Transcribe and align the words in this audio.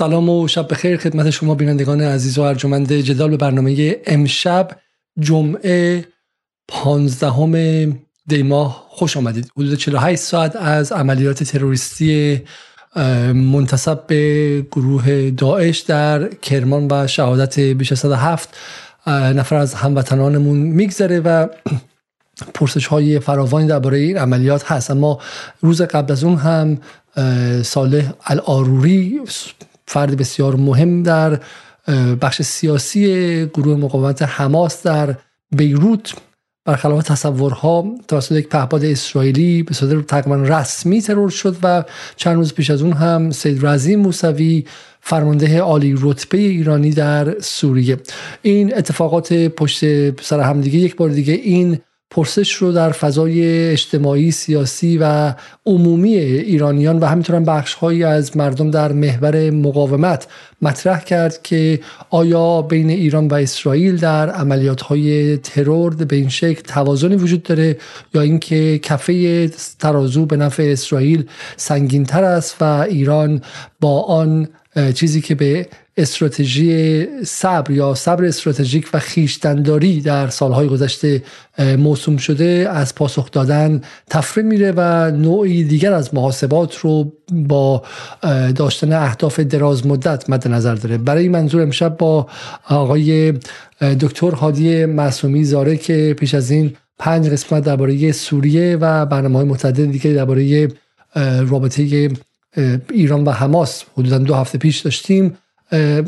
سلام 0.00 0.28
و 0.28 0.48
شب 0.48 0.68
بخیر 0.68 0.96
خدمت 0.96 1.30
شما 1.30 1.54
بینندگان 1.54 2.00
عزیز 2.00 2.38
و 2.38 2.42
ارجمند 2.42 2.92
جدال 2.92 3.30
به 3.30 3.36
برنامه 3.36 3.96
امشب 4.06 4.70
جمعه 5.18 6.04
15 6.68 7.92
دی 8.26 8.42
ماه. 8.42 8.86
خوش 8.88 9.16
آمدید. 9.16 9.50
حدود 9.56 9.74
48 9.74 10.22
ساعت 10.22 10.56
از 10.56 10.92
عملیات 10.92 11.44
تروریستی 11.44 12.40
منتصب 13.34 14.06
به 14.06 14.66
گروه 14.72 15.30
داعش 15.30 15.78
در 15.78 16.28
کرمان 16.28 16.88
و 16.90 17.06
شهادت 17.06 17.60
بیش 17.60 17.92
از 17.92 17.98
107 17.98 18.56
نفر 19.06 19.56
از 19.56 19.74
هموطنانمون 19.74 20.56
میگذره 20.56 21.20
و 21.20 21.46
پرسش 22.54 22.86
های 22.86 23.20
فراوانی 23.20 23.66
درباره 23.66 23.98
این 23.98 24.18
عملیات 24.18 24.72
هست. 24.72 24.90
اما 24.90 25.18
روز 25.60 25.82
قبل 25.82 26.12
از 26.12 26.24
اون 26.24 26.36
هم 26.36 26.78
صالح 27.62 28.12
الاروری 28.26 29.20
فرد 29.90 30.16
بسیار 30.16 30.56
مهم 30.56 31.02
در 31.02 31.40
بخش 32.22 32.42
سیاسی 32.42 33.46
گروه 33.46 33.76
مقاومت 33.76 34.22
حماس 34.22 34.82
در 34.82 35.14
بیروت. 35.56 36.14
برخلاف 36.64 37.04
تصورها 37.04 37.94
توسط 38.08 38.32
یک 38.32 38.48
پهپاد 38.48 38.84
اسرائیلی 38.84 39.62
به 39.62 39.74
صورت 39.74 40.06
تقریبا 40.06 40.36
رسمی 40.36 41.02
ترور 41.02 41.30
شد 41.30 41.56
و 41.62 41.84
چند 42.16 42.36
روز 42.36 42.54
پیش 42.54 42.70
از 42.70 42.82
اون 42.82 42.92
هم 42.92 43.30
سید 43.30 43.66
رزی 43.66 43.96
موسوی 43.96 44.64
فرمانده 45.00 45.60
عالی 45.60 45.98
رتبه 46.00 46.38
ایرانی 46.38 46.90
در 46.90 47.40
سوریه. 47.40 47.96
این 48.42 48.76
اتفاقات 48.76 49.32
پشت 49.32 49.80
سر 50.22 50.40
همدیگه 50.40 50.78
یک 50.78 50.96
بار 50.96 51.08
دیگه 51.08 51.34
این 51.34 51.78
پرسش 52.10 52.52
رو 52.52 52.72
در 52.72 52.90
فضای 52.90 53.68
اجتماعی 53.70 54.30
سیاسی 54.30 54.98
و 54.98 55.34
عمومی 55.66 56.14
ایرانیان 56.16 56.98
و 56.98 57.04
همینطور 57.04 57.36
هم 57.36 57.44
بخش 57.44 57.74
هایی 57.74 58.04
از 58.04 58.36
مردم 58.36 58.70
در 58.70 58.92
محور 58.92 59.50
مقاومت 59.50 60.26
مطرح 60.62 61.04
کرد 61.04 61.42
که 61.42 61.80
آیا 62.10 62.62
بین 62.62 62.90
ایران 62.90 63.28
و 63.28 63.34
اسرائیل 63.34 63.96
در 63.96 64.30
عملیات 64.30 64.80
های 64.80 65.36
ترور 65.36 65.94
به 65.94 66.16
این 66.16 66.28
شکل 66.28 66.62
توازنی 66.62 67.16
وجود 67.16 67.42
داره 67.42 67.76
یا 68.14 68.20
اینکه 68.20 68.78
کفه 68.78 69.48
ترازو 69.78 70.26
به 70.26 70.36
نفع 70.36 70.62
اسرائیل 70.62 71.24
سنگین 71.56 72.04
تر 72.04 72.24
است 72.24 72.56
و 72.60 72.64
ایران 72.64 73.42
با 73.80 74.02
آن 74.02 74.48
چیزی 74.94 75.20
که 75.20 75.34
به 75.34 75.68
استراتژی 76.00 77.06
صبر 77.24 77.70
یا 77.70 77.94
صبر 77.94 78.24
استراتژیک 78.24 78.88
و 78.94 78.98
خیشتنداری 78.98 80.00
در 80.00 80.28
سالهای 80.28 80.68
گذشته 80.68 81.22
موسوم 81.58 82.16
شده 82.16 82.68
از 82.72 82.94
پاسخ 82.94 83.30
دادن 83.30 83.80
تفره 84.10 84.42
میره 84.42 84.72
و 84.76 85.10
نوعی 85.10 85.64
دیگر 85.64 85.92
از 85.92 86.14
محاسبات 86.14 86.76
رو 86.76 87.12
با 87.32 87.82
داشتن 88.56 88.92
اهداف 88.92 89.40
دراز 89.40 89.86
مدت 89.86 90.30
مد 90.30 90.48
نظر 90.48 90.74
داره. 90.74 90.98
برای 90.98 91.28
منظور 91.28 91.62
امشب 91.62 91.96
با 91.96 92.26
آقای 92.68 93.32
دکتر 94.00 94.30
هادی 94.30 94.84
معصومی 94.84 95.44
زاره 95.44 95.76
که 95.76 96.16
پیش 96.18 96.34
از 96.34 96.50
این 96.50 96.76
پنج 96.98 97.28
قسمت 97.28 97.64
درباره 97.64 98.12
سوریه 98.12 98.76
و 98.80 99.06
برنامه 99.06 99.38
های 99.38 99.46
متعدد 99.46 99.90
دیگه 99.90 100.12
درباره 100.12 100.68
رابطه 101.48 102.10
ایران 102.90 103.24
و 103.24 103.30
حماس 103.30 103.84
حدودا 103.96 104.18
دو 104.18 104.34
هفته 104.34 104.58
پیش 104.58 104.78
داشتیم. 104.78 105.36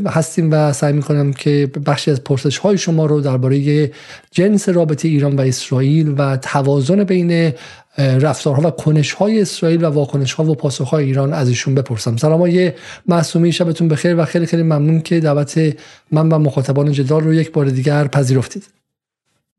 هستیم 0.07 0.49
و 0.53 0.73
سعی 0.73 0.93
می‌کنم 0.93 1.33
که 1.33 1.71
بخشی 1.87 2.11
از 2.11 2.25
پرسش 2.25 2.59
های 2.59 2.79
شما 2.79 3.07
رو 3.07 3.21
درباره 3.21 3.91
جنس 4.31 4.69
رابطه 4.69 5.09
ایران 5.09 5.37
و 5.37 5.41
اسرائیل 5.41 6.15
و 6.19 6.37
توازن 6.37 7.05
بین 7.05 7.53
رفتارها 7.99 8.69
و 8.69 8.71
کنش 8.71 9.13
های 9.13 9.41
اسرائیل 9.41 9.85
و 9.85 9.89
واکنش 9.89 10.33
ها 10.33 10.45
و 10.45 10.55
پاسخ 10.55 10.89
های 10.89 11.05
ایران 11.05 11.33
از 11.33 11.49
ایشون 11.49 11.75
بپرسم. 11.75 12.17
سلام 12.17 12.41
های 12.41 12.73
معصومی 13.07 13.53
شبتون 13.53 13.89
بخیر 13.89 14.21
و 14.21 14.25
خیلی 14.25 14.47
خیلی 14.47 14.63
ممنون 14.63 15.01
که 15.01 15.21
دعوت 15.21 15.77
من 16.11 16.29
و 16.29 16.39
مخاطبان 16.39 16.93
جدال 16.93 17.25
رو 17.25 17.35
یک 17.35 17.53
بار 17.53 17.67
دیگر 17.67 18.07
پذیرفتید. 18.09 18.69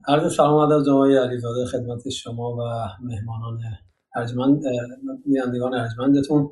عرض 0.07 0.35
سلام 0.35 0.71
از 0.71 0.85
جناب 0.85 1.05
علیزاده 1.05 1.65
خدمت 1.65 2.09
شما 2.09 2.55
و 2.55 2.61
مهمانان 3.03 3.59
ارجمند 4.15 4.61
بینندگان 5.25 5.73
ارجمندتون. 5.73 6.49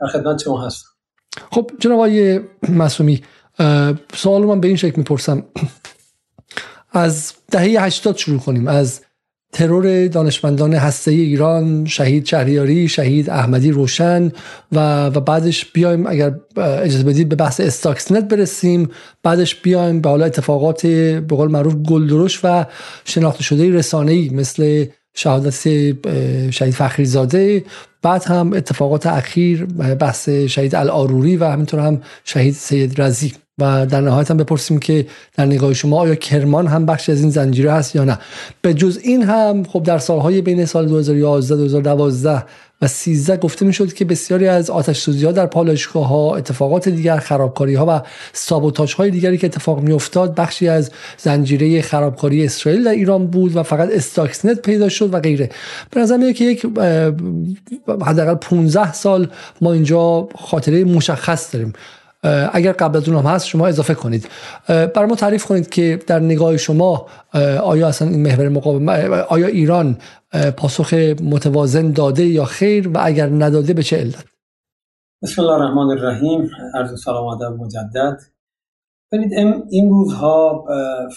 در 0.00 0.06
خدمت 0.06 0.42
شما 0.42 0.66
هستم. 0.66 0.95
خب 1.50 1.70
جناب 1.80 1.96
آقای 1.96 2.40
مسومی 2.68 3.22
سوال 4.14 4.44
من 4.44 4.60
به 4.60 4.68
این 4.68 4.76
شکل 4.76 4.94
می‌پرسم. 4.96 5.44
از 6.92 7.32
دهه 7.50 7.84
80 7.84 8.16
شروع 8.16 8.38
کنیم. 8.38 8.68
از 8.68 9.00
ترور 9.52 10.06
دانشمندان 10.06 10.74
هسته 10.74 11.10
ایران 11.10 11.84
شهید 11.84 12.26
شهریاری 12.26 12.88
شهید 12.88 13.30
احمدی 13.30 13.70
روشن 13.70 14.32
و, 14.72 15.06
و 15.06 15.20
بعدش 15.20 15.66
بیایم 15.72 16.06
اگر 16.06 16.34
اجازه 16.56 17.04
بدید 17.04 17.28
به 17.28 17.36
بحث 17.36 17.60
استاکسنت 17.60 18.28
برسیم. 18.28 18.90
بعدش 19.22 19.54
بیایم 19.54 20.00
به 20.00 20.08
حالا 20.08 20.24
اتفاقات 20.24 20.86
به 20.86 21.36
قول 21.36 21.50
معروف 21.50 21.74
گلدرش 21.74 22.40
و 22.44 22.64
شناخته 23.04 23.42
شده 23.42 23.70
رسانه‌ای 23.70 24.28
مثل 24.28 24.86
شهادت 25.14 25.54
شهید 26.50 26.74
فخری 26.74 27.04
زاده 27.04 27.64
بعد 28.06 28.24
هم 28.24 28.52
اتفاقات 28.52 29.06
اخیر 29.06 29.64
بحث 30.00 30.28
شهید 30.28 30.74
الاروری 30.74 31.36
و 31.36 31.44
همینطور 31.44 31.80
هم 31.80 32.02
شهید 32.24 32.54
سید 32.54 33.00
رزی 33.00 33.32
و 33.58 33.86
در 33.86 34.00
نهایت 34.00 34.30
هم 34.30 34.36
بپرسیم 34.36 34.78
که 34.78 35.06
در 35.36 35.44
نگاه 35.44 35.74
شما 35.74 36.00
آیا 36.00 36.14
کرمان 36.14 36.66
هم 36.66 36.86
بخشی 36.86 37.12
از 37.12 37.20
این 37.20 37.30
زنجیره 37.30 37.72
هست 37.72 37.96
یا 37.96 38.04
نه. 38.04 38.18
به 38.62 38.74
جز 38.74 38.98
این 39.02 39.22
هم 39.22 39.64
خب 39.64 39.82
در 39.82 39.98
سالهای 39.98 40.40
بین 40.40 40.64
سال 40.64 40.86
2011 40.86 41.56
2012 41.56 42.44
و 42.82 42.88
13 42.88 43.36
گفته 43.36 43.66
می‌شد 43.66 43.92
که 43.92 44.04
بسیاری 44.04 44.48
از 44.48 44.70
آتش 44.70 44.98
سوزی 44.98 45.26
ها 45.26 45.32
در 45.32 45.46
پالایشگاه 45.46 46.08
ها 46.08 46.36
اتفاقات 46.36 46.88
دیگر 46.88 47.18
خرابکاری 47.18 47.74
ها 47.74 47.86
و 47.88 48.02
سابوتاژ 48.32 48.94
های 48.94 49.10
دیگری 49.10 49.38
که 49.38 49.46
اتفاق 49.46 49.80
می 49.80 49.92
افتاد 49.92 50.34
بخشی 50.34 50.68
از 50.68 50.90
زنجیره 51.18 51.82
خرابکاری 51.82 52.44
اسرائیل 52.44 52.84
در 52.84 52.90
ایران 52.90 53.26
بود 53.26 53.56
و 53.56 53.62
فقط 53.62 53.88
استاکسنت 53.92 54.62
پیدا 54.62 54.88
شد 54.88 55.14
و 55.14 55.20
غیره. 55.20 55.50
به 55.90 56.00
نظر 56.00 56.32
که 56.32 56.44
یک 56.44 56.66
حداقل 58.02 58.34
15 58.34 58.92
سال 58.92 59.28
ما 59.60 59.72
اینجا 59.72 60.28
خاطره 60.34 60.84
مشخص 60.84 61.54
داریم. 61.54 61.72
اگر 62.52 62.72
قبل 62.72 62.96
از 62.96 63.08
اون 63.08 63.18
هم 63.18 63.26
هست 63.26 63.46
شما 63.46 63.66
اضافه 63.66 63.94
کنید. 63.94 64.28
برای 64.68 65.06
ما 65.08 65.16
تعریف 65.16 65.44
کنید 65.44 65.68
که 65.68 65.98
در 66.06 66.20
نگاه 66.20 66.56
شما 66.56 67.06
آیا 67.62 67.88
اصلا 67.88 68.08
این 68.08 68.22
محور 68.22 68.48
مقاومت 68.48 69.04
آیا 69.10 69.46
ایران 69.46 69.96
پاسخ 70.56 70.94
متوازن 71.22 71.92
داده 71.92 72.24
یا 72.24 72.44
خیر؟ 72.44 72.88
و 72.88 72.98
اگر 73.02 73.28
نداده 73.28 73.72
به 73.72 73.82
چه 73.82 73.96
علت؟ 73.96 74.24
بسم 75.22 75.42
الله 75.42 75.54
الرحمن 75.54 75.90
الرحیم. 75.90 76.50
عرض 76.74 77.02
سلام 77.04 77.26
ادب 77.26 77.56
مجدد. 77.56 78.18
ببینید 79.12 79.32
این 79.70 79.90
روزها 79.90 80.64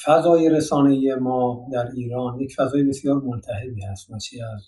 فضای 0.05 0.49
رسانه 0.49 1.15
ما 1.15 1.67
در 1.73 1.87
ایران 1.95 2.39
یک 2.39 2.55
فضای 2.55 2.83
بسیار 2.83 3.15
ملتهبی 3.15 3.81
هست 3.91 4.11
مچی 4.11 4.41
از 4.41 4.61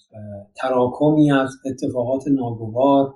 تراکمی 0.56 1.32
از 1.32 1.58
اتفاقات 1.66 2.24
ناگوار 2.28 3.14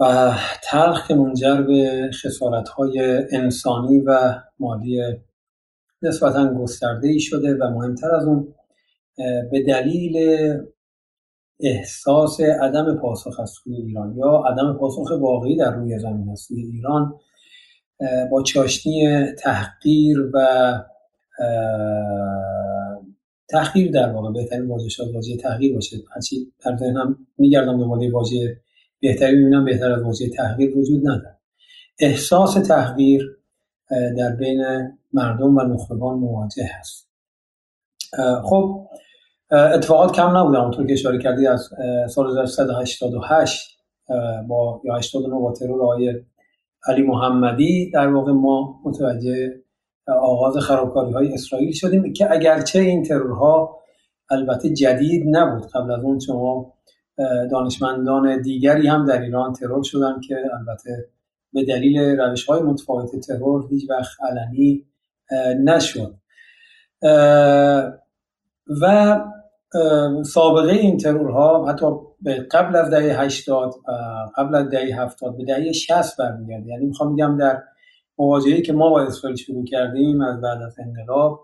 و 0.00 0.34
تلخ 0.62 1.08
که 1.08 1.14
منجر 1.14 1.62
به 1.62 2.10
خسارت 2.24 2.68
های 2.68 3.24
انسانی 3.32 4.00
و 4.00 4.34
مالی 4.58 5.02
نسبتا 6.02 6.54
گسترده 6.54 7.08
ای 7.08 7.20
شده 7.20 7.54
و 7.54 7.70
مهمتر 7.70 8.14
از 8.14 8.26
اون 8.26 8.54
به 9.50 9.62
دلیل 9.68 10.16
احساس 11.60 12.40
عدم 12.40 12.98
پاسخ 12.98 13.40
از 13.40 13.50
سوی 13.50 13.76
ایران 13.76 14.16
یا 14.16 14.42
عدم 14.46 14.76
پاسخ 14.80 15.10
واقعی 15.20 15.56
در 15.56 15.70
روی 15.70 15.98
زمین 15.98 16.30
از 16.30 16.40
سوی 16.40 16.62
ایران 16.62 17.14
با 18.30 18.42
چاشنی 18.42 19.26
تحقیر 19.32 20.30
و 20.34 20.46
تحقیر 23.48 23.90
در 23.90 24.12
واقع 24.12 24.32
بهترین 24.32 24.68
واژه 24.68 24.88
شاید 24.88 25.14
واژه 25.14 25.36
تحقیر 25.36 25.74
باشه. 25.74 25.96
هرچی 26.14 26.52
در 26.64 26.76
ذهنم 26.76 27.26
میگردم 27.38 27.80
دنبال 27.80 28.10
واژه 28.10 28.61
بهتری 29.02 29.36
می‌بینم 29.36 29.64
بهتر 29.64 29.92
از 29.92 30.02
واژه 30.02 30.28
تحقیر 30.28 30.78
وجود 30.78 31.00
نداره. 31.08 31.38
احساس 31.98 32.54
تحقیر 32.54 33.38
در 34.18 34.36
بین 34.36 34.64
مردم 35.12 35.56
و 35.56 35.62
نخبگان 35.62 36.18
مواجه 36.18 36.70
هست. 36.78 37.08
خب 38.44 38.86
اتفاقات 39.50 40.12
کم 40.12 40.36
نبوده 40.36 40.58
همونطور 40.58 40.86
که 40.86 40.92
اشاره 40.92 41.18
کردی 41.18 41.46
از 41.46 41.68
سال 42.08 42.30
1988 42.30 43.78
با 44.48 44.80
یا 44.84 44.94
89 44.94 45.34
با 45.34 45.52
ترور 45.52 45.82
آقای 45.82 46.14
علی 46.86 47.02
محمدی 47.02 47.90
در 47.90 48.08
واقع 48.08 48.32
ما 48.32 48.80
متوجه 48.84 49.62
آغاز 50.06 50.56
خرابکاری 50.56 51.12
های 51.12 51.34
اسرائیل 51.34 51.72
شدیم 51.72 52.12
که 52.12 52.32
اگرچه 52.32 52.78
این 52.78 53.02
ترورها 53.02 53.78
البته 54.30 54.70
جدید 54.70 55.36
نبود. 55.36 55.70
قبل 55.74 55.90
از 55.92 56.04
اون 56.04 56.18
شما 56.18 56.72
دانشمندان 57.50 58.42
دیگری 58.42 58.88
هم 58.88 59.06
در 59.06 59.22
ایران 59.22 59.52
ترور 59.52 59.82
شدن 59.82 60.20
که 60.20 60.36
البته 60.58 61.08
به 61.52 61.64
دلیل 61.64 61.98
روش 61.98 62.44
های 62.44 62.62
متفاوت 62.62 63.20
ترور 63.26 63.66
هیچ 63.70 63.90
وقت 63.90 64.16
علنی 64.22 64.86
نشد. 65.64 66.14
و 68.82 69.20
سابقه 70.24 70.72
این 70.72 70.96
ترورها 70.96 71.66
حتی 71.68 71.86
قبل 72.50 72.76
از 72.76 72.90
دهه 72.90 73.20
80 73.20 73.74
قبل 74.36 74.54
از 74.54 74.68
دهه 74.68 75.00
70 75.00 75.36
به 75.36 75.44
دهه 75.44 75.72
60 75.72 76.16
برمیگرده. 76.18 76.66
یعنی 76.68 76.86
می‌خوام 76.86 77.16
بگم 77.16 77.36
در 77.36 77.62
مواجهه 78.18 78.60
که 78.60 78.72
ما 78.72 78.90
با 78.90 79.02
اسرائیل 79.02 79.36
شروع 79.36 79.64
کردیم 79.64 80.20
از 80.20 80.40
بعد 80.40 80.62
از 80.62 80.76
انقلاب 80.78 81.40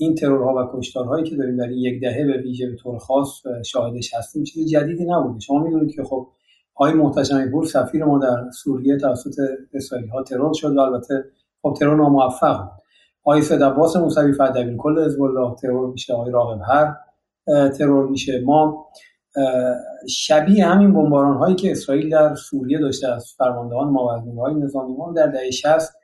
این 0.00 0.14
ترورها 0.14 0.54
و 0.54 0.78
کشتارهایی 0.78 1.24
که 1.24 1.36
داریم 1.36 1.56
در 1.56 1.68
این 1.68 1.78
یک 1.78 2.00
دهه 2.00 2.24
به 2.26 2.42
ویژه 2.42 2.70
به 2.70 2.76
طور 2.76 2.98
خاص 2.98 3.42
شاهدش 3.64 4.14
هستیم 4.14 4.44
چیز 4.44 4.70
جدیدی 4.70 5.04
نبوده. 5.04 5.40
شما 5.40 5.58
می‌دونید 5.58 5.94
که 5.94 6.04
خب 6.04 6.28
آقای 6.74 6.92
محتشم 6.92 7.50
پور 7.50 7.66
سفیر 7.66 8.04
ما 8.04 8.18
در 8.18 8.50
سوریه 8.50 8.96
توسط 8.96 9.32
اسرائیلی 9.74 10.10
ها 10.10 10.22
ترور 10.22 10.52
شد 10.54 10.76
و 10.76 10.80
البته 10.80 11.24
خب 11.62 11.76
ترور 11.80 11.96
ناموفق 11.96 12.58
بود. 12.58 12.82
آقای 13.24 13.42
سید 13.42 13.62
عباس 13.62 13.96
موسوی 13.96 14.32
دبیر 14.32 14.76
کل 14.76 15.04
حزب 15.04 15.22
الله 15.22 15.54
ترور 15.54 15.92
میشه 15.92 16.14
آقای 16.14 16.32
راغب 16.32 16.60
هر 16.66 16.96
ترور 17.68 18.08
میشه 18.08 18.40
ما. 18.40 18.86
شبیه 20.08 20.66
همین 20.66 20.92
بمباران 20.92 21.36
هایی 21.36 21.54
که 21.54 21.70
اسرائیل 21.70 22.10
در 22.10 22.34
سوریه 22.34 22.78
داشته 22.78 23.08
از 23.08 23.34
فرماندهان 23.38 23.94
های 24.38 24.54
نظامی 24.54 24.96
ما 24.96 25.12
در 25.12 25.26
دهه 25.26 25.50
60 25.50 25.99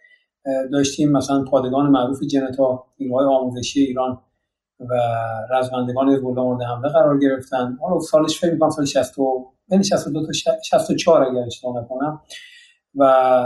داشتیم 0.73 1.13
مثلا 1.13 1.45
پادگان 1.45 1.87
معروف 1.87 2.23
جنتا 2.23 2.85
نیروهای 2.99 3.27
آموزشی 3.27 3.81
ایران 3.81 4.19
و 4.81 4.95
رزمندگان 5.51 6.09
حزب 6.09 6.25
مورد 6.25 6.63
حمله 6.63 6.89
قرار 6.89 7.19
گرفتن. 7.19 7.79
حالا 7.81 8.01
سالش 8.01 8.41
فکر 8.41 8.53
می‌کنم 8.53 8.71
سال 8.71 8.85
60 8.85 9.15
بین 9.69 9.83
62 9.83 10.27
تا 10.27 10.33
64 10.33 11.23
اگر 11.23 11.43
اشتباه 11.47 11.83
نکنم. 11.83 12.21
و 12.95 13.03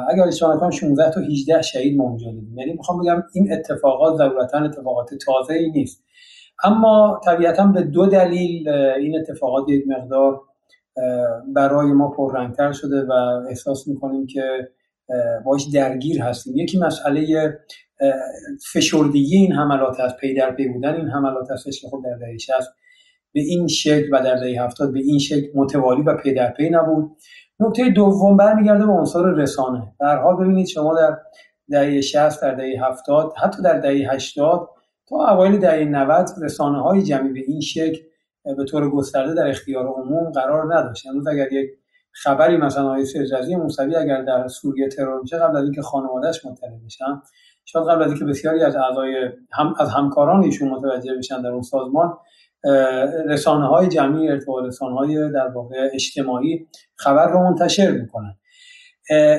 اگر 0.09 0.23
اشتباه 0.23 0.57
نکنم 0.57 0.71
16 0.71 1.11
تا 1.11 1.21
18 1.21 1.63
شهید 1.63 1.97
ما 1.97 2.05
اونجا 2.05 2.31
دیدیم. 2.31 2.59
یعنی 2.59 2.73
می‌خوام 2.73 3.03
بگم 3.03 3.23
این 3.35 3.53
اتفاقات 3.53 4.19
ضرورتا 4.19 4.59
اتفاقات 4.59 5.15
تازه 5.15 5.55
ای 5.55 5.71
نیست. 5.71 6.05
اما 6.65 7.21
طبیعتا 7.25 7.67
به 7.67 7.83
دو 7.83 8.07
دلیل 8.07 8.69
این 8.69 9.19
اتفاقات 9.19 9.69
یک 9.69 9.85
مقدار 9.89 10.41
برای 11.47 11.93
ما 11.93 12.09
پررنگتر 12.09 12.73
شده 12.73 13.03
و 13.03 13.13
احساس 13.49 13.89
می‌کنیم 13.89 14.27
که 14.27 14.69
باش 15.45 15.67
درگیر 15.75 16.23
هستیم. 16.23 16.57
یکی 16.57 16.79
مسئله 16.79 17.53
فشردگی 18.73 19.37
این 19.37 19.53
حملات 19.53 20.01
هست 20.01 20.17
پی 20.17 20.35
در 20.35 20.51
پی 20.51 20.69
بودن 20.69 20.95
این 20.95 21.09
حملات 21.09 21.51
هستش 21.51 21.81
که 21.81 21.89
خب 21.89 22.03
در 22.05 22.17
دهه 22.17 22.39
60 22.39 22.55
به 23.33 23.41
این 23.41 23.69
شکل 23.69 24.09
و 24.13 24.23
در 24.23 24.37
دهه 24.37 24.65
70 24.65 24.93
به 24.93 24.99
این 24.99 25.19
شکل 25.19 25.47
متوالی 25.55 26.03
و 26.03 26.17
پی 26.17 26.35
در 26.35 26.51
پی 26.51 26.71
نبود. 26.71 27.17
نکته 27.61 27.89
دوم 27.89 28.37
برمیگرده 28.37 28.87
به 28.87 28.93
عنصر 28.93 29.23
رسانه. 29.23 29.83
به 30.01 30.10
هر 30.10 30.19
حال 30.19 30.37
ببینید 30.37 30.67
شما 30.67 30.95
در 30.95 31.19
دهه 31.71 32.01
60 32.01 32.43
در 32.43 32.55
دهه 32.55 32.85
70 32.85 33.33
حتی 33.37 33.63
در 33.63 33.79
دهه 33.79 34.13
80 34.13 34.69
تا 35.09 35.17
اوایل 35.17 35.59
دهه 35.59 35.85
90 35.85 36.29
رسانه 36.43 36.83
های 36.83 37.03
جمعی 37.03 37.33
به 37.33 37.41
این 37.47 37.61
شکل 37.61 37.99
به 38.57 38.65
طور 38.65 38.91
گسترده 38.91 39.35
در 39.35 39.49
اختیار 39.49 39.87
عموم 39.87 40.31
قرار 40.31 40.75
نداشت. 40.75 41.07
امروز 41.07 41.27
اگر 41.27 41.53
یک 41.53 41.71
خبری 42.13 42.57
مثلا 42.57 42.85
آقای 42.85 43.05
سرجزی 43.05 43.57
موسوی 43.57 43.97
اگر 43.97 44.23
در 44.23 44.49
سوریه 44.49 44.89
ترور 44.89 45.21
میشه 45.21 45.39
قبل 45.39 45.57
از 45.57 45.65
اینکه 45.65 45.83
خانوادهش 45.83 46.45
مطلع 46.45 46.71
بشن 46.85 47.23
شاید 47.65 47.87
قبل 47.87 48.03
از 48.03 48.11
اینکه 48.11 48.25
بسیاری 48.25 48.63
از 48.63 48.77
اعضای 48.77 49.31
هم 49.53 49.75
از 49.79 49.89
همکاران 49.89 50.43
ایشون 50.43 50.69
متوجه 50.69 51.15
بشن 51.15 51.43
در 51.43 51.49
اون 51.49 51.63
سازمان 51.63 52.19
رسانه 53.27 53.67
های 53.67 53.89
جمعی 53.89 54.29
ارتباط 54.29 54.65
رسانه 54.65 54.95
های 54.95 55.33
در 55.33 55.49
واقع 55.49 55.89
اجتماعی 55.93 56.67
خبر 56.97 57.27
رو 57.27 57.39
منتشر 57.39 57.91
می‌کنن. 57.91 58.37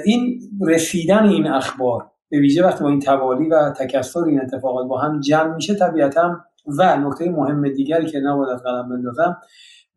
این 0.06 0.39
رسیدن 0.62 1.24
این 1.24 1.47
اخبار 1.47 2.12
به 2.29 2.39
ویژه 2.39 2.65
وقتی 2.65 2.83
با 2.83 2.89
این 2.89 3.00
توالی 3.00 3.50
و 3.50 3.74
تکثر 3.77 4.24
این 4.24 4.41
اتفاقات 4.41 4.88
با 4.88 4.97
هم 4.97 5.19
جمع 5.19 5.56
میشه 5.56 5.75
طبیعتا 5.75 6.38
و 6.77 6.97
نکته 6.97 7.29
مهم 7.29 7.74
دیگری 7.74 8.06
که 8.06 8.19
نباید 8.19 8.50
از 8.50 8.63
قدم 8.63 8.89
بندازم 8.89 9.38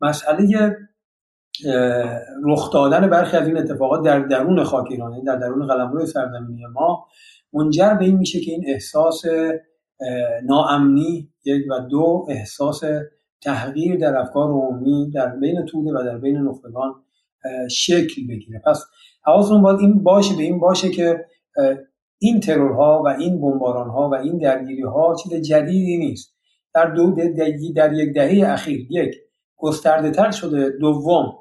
مسئله 0.01 0.77
رخ 2.43 2.71
دادن 2.71 3.09
برخی 3.09 3.37
از 3.37 3.47
این 3.47 3.57
اتفاقات 3.57 4.05
در 4.05 4.19
درون 4.19 4.63
خاک 4.63 4.87
ایران 4.91 5.11
یعنی 5.11 5.23
در 5.23 5.35
درون 5.35 5.67
قلمرو 5.67 6.05
سرزمینی 6.05 6.65
ما 6.65 7.05
منجر 7.53 7.93
به 7.93 8.05
این 8.05 8.17
میشه 8.17 8.39
که 8.39 8.51
این 8.51 8.63
احساس 8.67 9.23
ناامنی 10.43 11.29
یک 11.45 11.63
و 11.71 11.79
دو 11.79 12.25
احساس 12.29 12.83
تحقیر 13.41 13.97
در 13.97 14.17
افکار 14.17 14.49
عمومی 14.49 15.11
در 15.11 15.27
بین 15.27 15.65
توده 15.65 15.91
و 15.91 16.03
در 16.03 16.17
بین 16.17 16.37
نخبگان 16.37 16.93
شکل 17.71 18.27
بگیره. 18.29 18.61
پس 18.65 18.85
حواستون 19.25 19.61
باید 19.61 19.79
این 19.79 20.03
باشه 20.03 20.35
به 20.35 20.43
این 20.43 20.59
باشه 20.59 20.89
که 20.89 21.25
این 22.19 22.39
ترورها 22.39 23.03
و 23.05 23.07
این 23.07 23.41
بمبارانها 23.41 24.09
و 24.09 24.15
این 24.15 24.37
درگیری 24.37 24.83
ها 24.83 25.15
چیز 25.15 25.33
جدیدی 25.33 25.97
نیست. 25.97 26.35
در 26.73 26.85
دو 26.85 27.15
در 27.75 27.93
یک 27.93 28.13
دهه 28.13 28.49
اخیر 28.49 28.87
یک 28.89 29.15
گسترده 29.57 30.11
تر 30.11 30.31
شده 30.31 30.69
دوم 30.69 31.33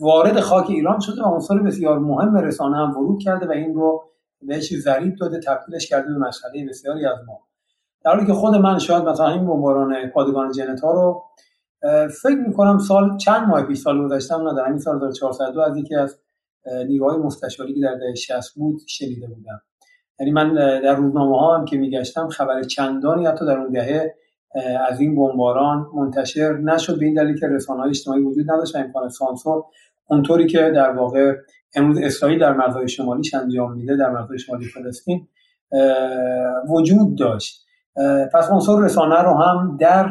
وارد 0.00 0.40
خاک 0.40 0.70
ایران 0.70 1.00
شده 1.00 1.22
و 1.22 1.26
عنصر 1.26 1.58
بسیار 1.58 1.98
مهم 1.98 2.36
رسانه 2.36 2.76
هم 2.76 2.90
ورود 2.90 3.22
کرده 3.22 3.46
و 3.46 3.50
این 3.50 3.74
رو 3.74 4.04
بهش 4.42 4.74
ضریب 4.74 5.14
داده 5.20 5.40
تبدیلش 5.40 5.88
کرده 5.88 6.08
به 6.08 6.18
مسئله 6.18 6.66
بسیاری 6.68 7.06
از 7.06 7.18
ما. 7.26 7.40
در 8.04 8.10
حالی 8.10 8.26
که 8.26 8.32
خود 8.32 8.54
من 8.54 8.78
شاید 8.78 9.04
مثلا 9.04 9.28
این 9.28 9.46
بمباران 9.46 10.10
پادگان 10.10 10.52
جنتا 10.52 10.92
رو 10.92 11.22
فکر 12.22 12.38
می‌کنم 12.46 12.78
سال 12.78 13.16
چند 13.16 13.48
ماه 13.48 13.62
پیش 13.62 13.78
سال 13.78 14.04
گذشتم 14.04 14.48
ندارم 14.48 14.70
این 14.70 14.78
سال 14.78 14.96
1402 14.96 15.60
از 15.60 15.76
یکی 15.76 15.94
از 15.94 16.18
نیروهای 16.86 17.18
مستشاری 17.18 17.74
که 17.74 17.80
در 17.80 17.94
دهه 17.94 18.14
60 18.14 18.54
بود 18.54 18.80
شنیده 18.86 19.26
بودم. 19.26 19.62
یعنی 20.20 20.32
من 20.32 20.54
در 20.54 20.94
روزنامه 20.94 21.38
ها 21.38 21.58
هم 21.58 21.64
که 21.64 21.76
میگشتم 21.76 22.28
خبر 22.28 22.62
چندانی 22.62 23.26
حتی 23.26 23.46
در 23.46 23.58
اون 23.58 23.72
دهه 23.72 24.14
از 24.88 25.00
این 25.00 25.16
بمباران 25.16 25.86
منتشر 25.94 26.52
نشد 26.52 26.98
به 26.98 27.04
این 27.04 27.14
دلیل 27.14 27.40
که 27.40 27.48
رسانه 27.48 27.80
های 27.80 27.90
اجتماعی 27.90 28.22
وجود 28.22 28.50
نداشت 28.50 28.74
و 28.74 28.78
امکان 28.78 29.08
سانسور 29.08 29.64
اونطوری 30.06 30.46
که 30.46 30.72
در 30.74 30.90
واقع 30.90 31.34
امروز 31.74 31.98
اسرائیل 32.02 32.38
در 32.38 32.52
مرزهای 32.52 32.88
شمالیش 32.88 33.34
انجام 33.34 33.72
میده 33.72 33.96
در 33.96 34.10
مرزهای 34.10 34.38
شمالی 34.38 34.64
فلسطین 34.64 35.28
وجود 36.68 37.18
داشت. 37.18 37.64
پس 38.34 38.50
عنصر 38.50 38.80
رسانه 38.80 39.22
رو 39.22 39.34
هم 39.34 39.76
در 39.80 40.08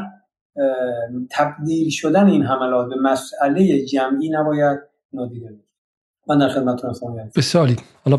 تبدیل 1.31 1.89
شدن 1.89 2.28
این 2.28 2.44
حملات 2.44 2.89
به 2.89 2.96
مسئله 3.01 3.86
جمعی 3.86 4.30
نباید 4.30 4.80
نادیده 5.13 5.46
بگیریم 5.46 5.63
من 6.28 6.38
در 6.38 6.50
خدمتتون 6.50 6.89
هستم. 6.89 7.30
بسیاری. 7.36 7.75
حالا 8.06 8.18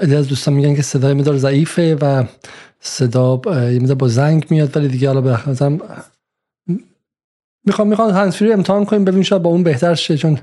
از 0.00 0.28
دوستان 0.28 0.54
میگن 0.54 0.74
که 0.74 0.82
صدای 0.82 1.14
مدار 1.14 1.36
ضعیفه 1.36 1.94
و 2.00 2.24
صدا 2.80 3.40
یه 3.72 3.94
با 3.94 4.08
زنگ 4.08 4.46
میاد 4.50 4.76
ولی 4.76 4.88
دیگه 4.88 5.08
حالا 5.08 5.20
به 5.20 5.38
می‌خوام 7.64 7.88
می‌خوام 7.88 8.10
هنسفری 8.10 8.52
امتحان 8.52 8.84
کنیم 8.84 9.04
ببین 9.04 9.22
شاید 9.22 9.42
با 9.42 9.50
اون 9.50 9.62
بهتر 9.62 9.94
شه 9.94 10.16
چون 10.16 10.38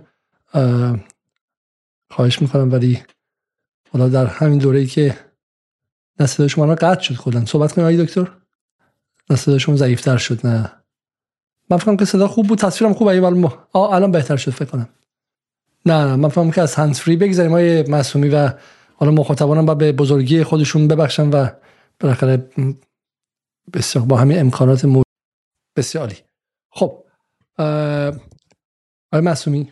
خواهش 2.12 2.42
می‌کنم 2.42 2.72
ولی 2.72 3.04
حالا 3.94 4.10
در 4.10 4.25
همین 4.25 4.57
دوره 4.57 4.80
ای 4.80 4.85
که 4.85 5.18
نه 6.19 6.26
صدا 6.26 6.47
شما 6.47 6.76
قطع 6.76 7.02
شد 7.02 7.16
خودن 7.16 7.45
صحبت 7.45 7.74
کنیم 7.74 7.85
آقای 7.88 8.06
دکتر؟ 8.06 8.31
نه 9.30 9.35
صدا 9.35 9.57
شما 9.57 9.76
ضعیفتر 9.76 10.18
شد 10.18 10.47
نه. 10.47 10.71
من 11.69 11.78
فکرم 11.78 11.97
که 11.97 12.06
صدا 12.06 12.28
خوب 12.28 12.47
بود 12.47 12.59
تصویرم 12.59 12.94
خوب 12.94 13.07
ولی 13.07 13.94
الان 13.94 14.12
بهتر 14.12 14.38
شد 14.38 14.52
فکر 14.52 14.66
کنم. 14.66 14.90
نه 15.85 16.06
نه 16.06 16.16
من 16.16 16.30
فکرم 16.30 16.52
که 16.52 16.62
از 16.62 16.76
هنس 16.76 17.02
فری 17.02 17.16
بگذاریم 17.16 17.52
های 17.52 17.83
معصومی 17.83 18.30
و 18.30 18.52
حالا 19.00 19.12
مخاطبانم 19.12 19.66
با 19.66 19.76
به 19.76 19.92
بزرگی 19.92 20.44
خودشون 20.44 20.88
ببخشن 20.88 21.30
و 21.30 21.50
بالاخره 22.00 22.50
بسیار 23.74 24.06
با 24.06 24.18
همین 24.18 24.40
امکانات 24.40 24.86
مو... 24.86 25.04
بسیاری. 25.76 26.16
خب 26.72 27.04
آقای 29.12 29.22
معصومی 29.22 29.72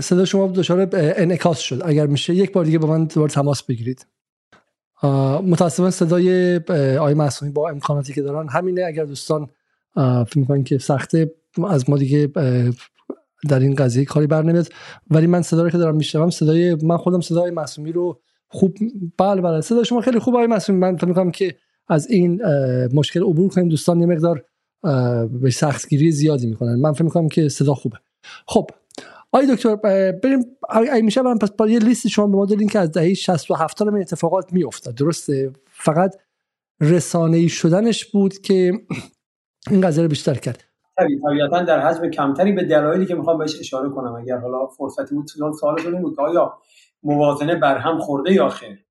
صدا 0.00 0.24
شما 0.24 0.46
دچار 0.46 0.88
انعکاس 0.92 1.58
شد. 1.58 1.82
اگر 1.84 2.06
میشه 2.06 2.34
یک 2.34 2.52
بار 2.52 2.64
دیگه 2.64 2.78
با 2.78 2.88
من 2.88 3.04
دوباره 3.04 3.32
تماس 3.32 3.62
بگیرید. 3.62 4.06
متاسفانه 5.42 5.90
صدای 5.90 6.56
آقای 6.96 7.14
معصومی 7.14 7.52
با 7.52 7.68
امکاناتی 7.68 8.14
که 8.14 8.22
دارن 8.22 8.48
همینه. 8.48 8.84
اگر 8.84 9.04
دوستان 9.04 9.50
فکر 9.94 10.38
می‌کنن 10.38 10.64
که 10.64 10.78
سخته 10.78 11.34
از 11.68 11.90
ما 11.90 11.98
دیگه 11.98 12.32
در 13.46 13.60
این 13.60 13.74
قضیه 13.74 14.04
کاری 14.04 14.26
بر 14.26 14.42
نمیاد 14.42 14.68
ولی 15.10 15.26
من 15.26 15.42
صدا 15.42 15.62
رو 15.62 15.70
که 15.70 15.78
دارم 15.78 15.96
میشنوم 15.96 16.30
صدای 16.30 16.74
من 16.74 16.96
خودم 16.96 17.20
صدای 17.20 17.50
معصومی 17.50 17.92
رو 17.92 18.20
خوب 18.48 18.76
بله 19.18 19.40
بله 19.40 19.60
صدا 19.60 19.84
شما 19.84 20.00
خیلی 20.00 20.18
خوب 20.18 20.34
آقای 20.34 20.46
معصومی. 20.46 20.78
من 20.78 20.96
فکر 20.96 21.06
می‌کنم 21.06 21.30
که 21.30 21.56
از 21.88 22.10
این 22.10 22.42
مشکل 22.94 23.22
عبور 23.22 23.48
کنیم 23.48 23.68
دوستان 23.68 24.00
یه 24.00 24.06
مقدار 24.06 24.44
به 25.42 25.50
سختگیری 25.50 26.12
زیادی 26.12 26.46
می‌کنن. 26.46 26.74
من 26.74 26.92
فکر 26.92 27.04
می‌کنم 27.04 27.28
که 27.28 27.48
صدا 27.48 27.74
خوبه. 27.74 27.96
خب 28.46 28.70
آقای 29.32 29.54
دکتر 29.54 29.76
بریم 30.12 30.44
اگه 30.68 31.02
میشه 31.02 31.22
من 31.22 31.38
پس 31.38 31.50
یه 31.68 31.78
لیست 31.78 32.08
شما 32.08 32.26
به 32.26 32.36
ما 32.36 32.46
که 32.46 32.78
از 32.78 32.90
دهه 32.90 33.14
60 33.14 33.50
و 33.50 33.54
70 33.54 33.88
این 33.88 34.00
اتفاقات 34.00 34.52
میافتاد. 34.52 34.94
درسته؟ 34.94 35.52
فقط 35.66 36.16
رسانه 36.80 37.36
ای 37.36 37.48
شدنش 37.48 38.04
بود 38.04 38.38
که 38.38 38.72
این 39.70 39.80
قضیه 39.80 40.02
رو 40.02 40.08
بیشتر 40.08 40.34
کرد. 40.34 40.64
طبیعتا 40.96 41.62
در 41.62 41.80
حجم 41.80 42.10
کمتری 42.10 42.52
به 42.52 42.64
دلایلی 42.64 43.06
که 43.06 43.14
می‌خوام 43.14 43.38
بهش 43.38 43.60
اشاره 43.60 43.88
کنم. 43.88 44.14
اگر 44.14 44.38
حالا 44.38 44.66
فرصتی 44.66 45.14
بود 45.14 45.26
سوال 45.60 45.80
این 45.80 46.02
بود 46.02 46.16
که 46.16 46.22
آیا 46.22 46.58
موازنه 47.02 47.54
بر 47.54 47.78
هم 47.78 47.98
خورده 47.98 48.32
یا 48.32 48.48
خیر؟ 48.48 48.84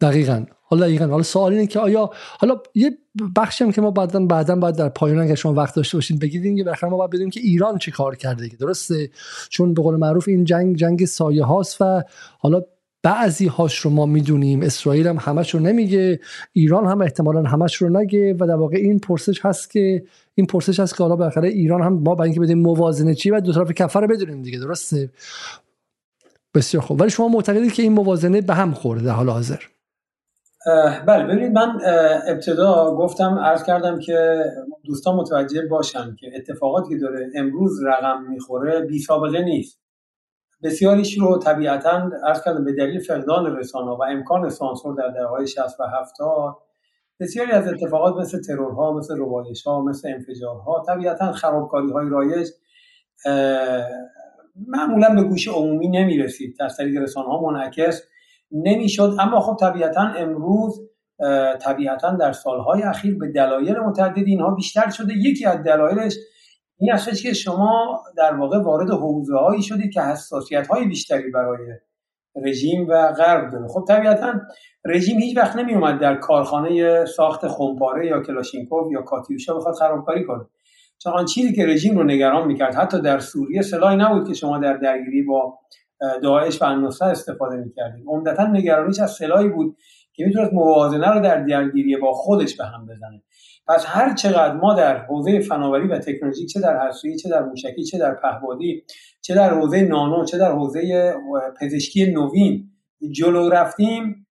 دقیقا. 0.00 0.44
حالا 0.62 0.86
دقیقا. 0.86 1.06
حالا 1.06 1.22
سوال 1.22 1.52
اینه 1.52 1.66
که 1.66 1.80
آیا 1.80 2.10
حالا 2.38 2.60
یه 2.74 2.98
بخشی 3.36 3.64
هم 3.64 3.72
که 3.72 3.80
ما 3.80 3.90
بعدا 3.90 4.26
بعدا 4.26 4.56
باید 4.56 4.76
در 4.76 4.88
پایان 4.88 5.18
اگه 5.18 5.34
شما 5.34 5.54
وقت 5.54 5.76
داشته 5.76 5.96
باشین 5.96 6.18
بگید 6.18 6.44
اینکه 6.44 6.64
بالاخره 6.64 6.90
ما 6.90 6.96
باید 6.96 7.10
بدونیم 7.10 7.30
که 7.30 7.40
ایران 7.40 7.78
چی 7.78 7.90
کار 7.90 8.16
کرده. 8.16 8.48
که 8.48 8.56
درسته؟ 8.56 9.10
چون 9.48 9.74
به 9.74 9.82
قول 9.82 9.96
معروف 9.96 10.28
این 10.28 10.44
جنگ 10.44 10.76
جنگ 10.76 11.04
سایه 11.04 11.44
هاست 11.44 11.76
و 11.80 12.02
حالا 12.38 12.62
بعضی 13.04 13.46
هاش 13.46 13.78
رو 13.78 13.90
ما 13.90 14.06
می‌دونیم. 14.06 14.62
اسرائیل 14.62 15.06
هم 15.06 15.16
همش 15.20 15.54
رو 15.54 15.60
نمیگه. 15.60 16.20
ایران 16.52 16.86
هم 16.86 17.00
احتمالا 17.00 17.42
همش 17.42 17.74
رو 17.74 17.88
نگه 17.88 18.34
و 18.34 18.46
در 18.46 18.54
واقع 18.54 18.76
این 18.76 18.98
پرسش 18.98 19.46
هست 19.46 19.70
که 19.70 20.04
این 20.34 20.46
پرسش 20.46 20.80
هست 20.80 20.96
که 20.96 21.02
حالا 21.02 21.16
بالاخره 21.16 21.48
ایران 21.48 21.82
هم 21.82 21.92
ما 21.92 22.14
برای 22.14 22.28
اینکه 22.28 22.40
بدیم 22.40 22.58
موازنه 22.58 23.14
چی 23.14 23.30
و 23.30 23.40
دو 23.40 23.52
طرف 23.52 23.72
کفر 23.72 24.00
رو 24.00 24.06
بدونیم 24.06 24.42
دیگه 24.42 24.58
درسته؟ 24.58 25.10
بسیار 26.54 26.82
خوب. 26.82 27.00
ولی 27.00 27.10
شما 27.10 27.28
معتقدید 27.28 27.72
که 27.72 27.82
این 27.82 27.92
موازنه 27.92 28.40
به 28.40 28.54
هم 28.54 28.72
خورده 28.72 29.10
حال 29.10 29.28
حاضر؟ 29.30 29.60
بله. 31.06 31.24
ببینید 31.24 31.52
من 31.52 31.78
ابتدا 32.26 32.94
گفتم 32.98 33.38
عرض 33.38 33.64
کردم 33.64 33.98
که 33.98 34.44
دوستان 34.84 35.16
متوجه 35.16 35.66
باشن 35.66 36.16
که 36.20 36.26
اتفاقاتی 36.36 36.88
که 36.88 37.00
داره 37.00 37.30
امروز 37.34 37.84
رقم 37.84 38.22
می‌خوره 38.30 38.80
بی 38.80 38.98
سابقه 38.98 39.42
نیست. 39.44 39.83
بسیاریش 40.64 41.18
رو 41.18 41.38
طبیعتا 41.38 42.10
عرض 42.26 42.44
کردم 42.44 42.64
به 42.64 42.72
دلیل 42.72 43.00
فقدان 43.00 43.56
رسانه 43.56 43.90
و 43.90 44.02
امکان 44.02 44.48
سانسور 44.48 44.94
در 44.94 45.08
دهه‌های 45.08 45.46
60 45.46 45.80
و 45.80 45.84
70 46.00 46.56
بسیاری 47.20 47.52
از 47.52 47.68
اتفاقات 47.68 48.16
مثل 48.16 48.40
ترورها 48.42 48.92
مثل 48.92 49.16
روایش 49.16 49.62
ها 49.62 49.82
مثل 49.82 50.08
انفجارها 50.08 50.84
طبیعتا 50.86 51.32
خرابکاری 51.32 51.92
های 51.92 52.08
رایج 52.08 52.48
معمولا 54.66 55.14
به 55.14 55.22
گوش 55.22 55.48
عمومی 55.48 55.88
نمی‌رسید. 55.88 56.56
از 56.60 56.76
طریق 56.76 57.02
رسانه 57.02 57.26
ها 57.26 57.50
منعکس 57.50 58.02
نمی‌شد. 58.52 59.16
اما 59.20 59.40
خب 59.40 59.56
طبیعتا 59.60 60.02
امروز 60.02 60.80
طبیعتا 61.60 62.10
در 62.10 62.32
سالهای 62.32 62.82
اخیر 62.82 63.18
به 63.18 63.28
دلایل 63.28 63.78
متعدد 63.78 64.26
اینها 64.26 64.54
بیشتر 64.54 64.90
شده. 64.90 65.14
یکی 65.14 65.46
از 65.46 65.62
دلایلش 65.62 66.14
این 66.78 66.92
هستش 66.92 67.22
که 67.22 67.32
شما 67.32 68.02
در 68.16 68.34
واقع 68.34 68.58
وارد 68.62 68.90
حوزه 68.90 69.36
هایی 69.36 69.62
شدید 69.62 69.92
که 69.92 70.00
حساسیت 70.00 70.66
های 70.66 70.84
بیشتری 70.84 71.30
برای 71.30 71.58
رژیم 72.44 72.86
و 72.88 73.12
غرب 73.12 73.50
داره. 73.50 73.68
خب 73.68 73.84
طبیعتا 73.88 74.32
رژیم 74.84 75.18
هیچ 75.18 75.36
وقت 75.36 75.56
نمی 75.56 75.74
اومد 75.74 76.00
در 76.00 76.14
کارخانه 76.14 77.04
ساخت 77.04 77.48
خمپاره 77.48 78.06
یا 78.06 78.22
کلاشینکوف 78.22 78.92
یا 78.92 79.02
کاتیوشا 79.02 79.54
بخواد 79.54 79.74
خرابکاری 79.74 80.24
کنه. 80.24 80.44
چون 80.98 81.12
آن 81.12 81.24
چیزی 81.24 81.52
که 81.52 81.66
رژیم 81.66 81.98
رو 81.98 82.04
نگران 82.04 82.46
می‌کرد 82.46 82.74
حتی 82.74 83.00
در 83.02 83.18
سوریه 83.18 83.62
سلاحی 83.62 83.96
نبود 83.96 84.28
که 84.28 84.34
شما 84.34 84.58
در 84.58 84.76
درگیری 84.76 85.22
با 85.22 85.58
داعش 86.22 86.62
و 86.62 86.64
النصره 86.64 87.08
استفاده 87.08 87.56
می‌کردید. 87.56 88.04
عمدتا 88.06 88.46
نگرانیش 88.46 89.00
از 89.00 89.10
سلاحی 89.10 89.48
بود 89.48 89.76
که 90.12 90.24
می‌تونست 90.24 90.52
موازنه 90.52 91.10
رو 91.10 91.20
در 91.20 91.42
درگیری 91.42 91.96
با 91.96 92.12
خودش 92.12 92.56
به 92.56 92.64
هم 92.64 92.86
بزنه. 92.86 93.22
پس 93.68 93.84
هر 93.88 94.14
چقدر 94.14 94.52
ما 94.52 94.74
در 94.74 94.98
حوزه 94.98 95.40
فناوری 95.40 95.88
و 95.88 95.98
تکنولوژی 95.98 96.46
چه 96.46 96.60
در 96.60 96.76
هسته‌ای 96.88 97.16
چه 97.16 97.28
در 97.28 97.42
موشکی 97.42 97.84
چه 97.84 97.98
در 97.98 98.14
پهبادی 98.14 98.84
چه 99.20 99.34
در 99.34 99.54
حوزه 99.54 99.82
نانو 99.82 100.24
چه 100.24 100.38
در 100.38 100.52
حوزه 100.52 101.14
پزشکی 101.60 102.12
نوین 102.12 102.70
جلو 103.10 103.48
رفتیم 103.48 104.26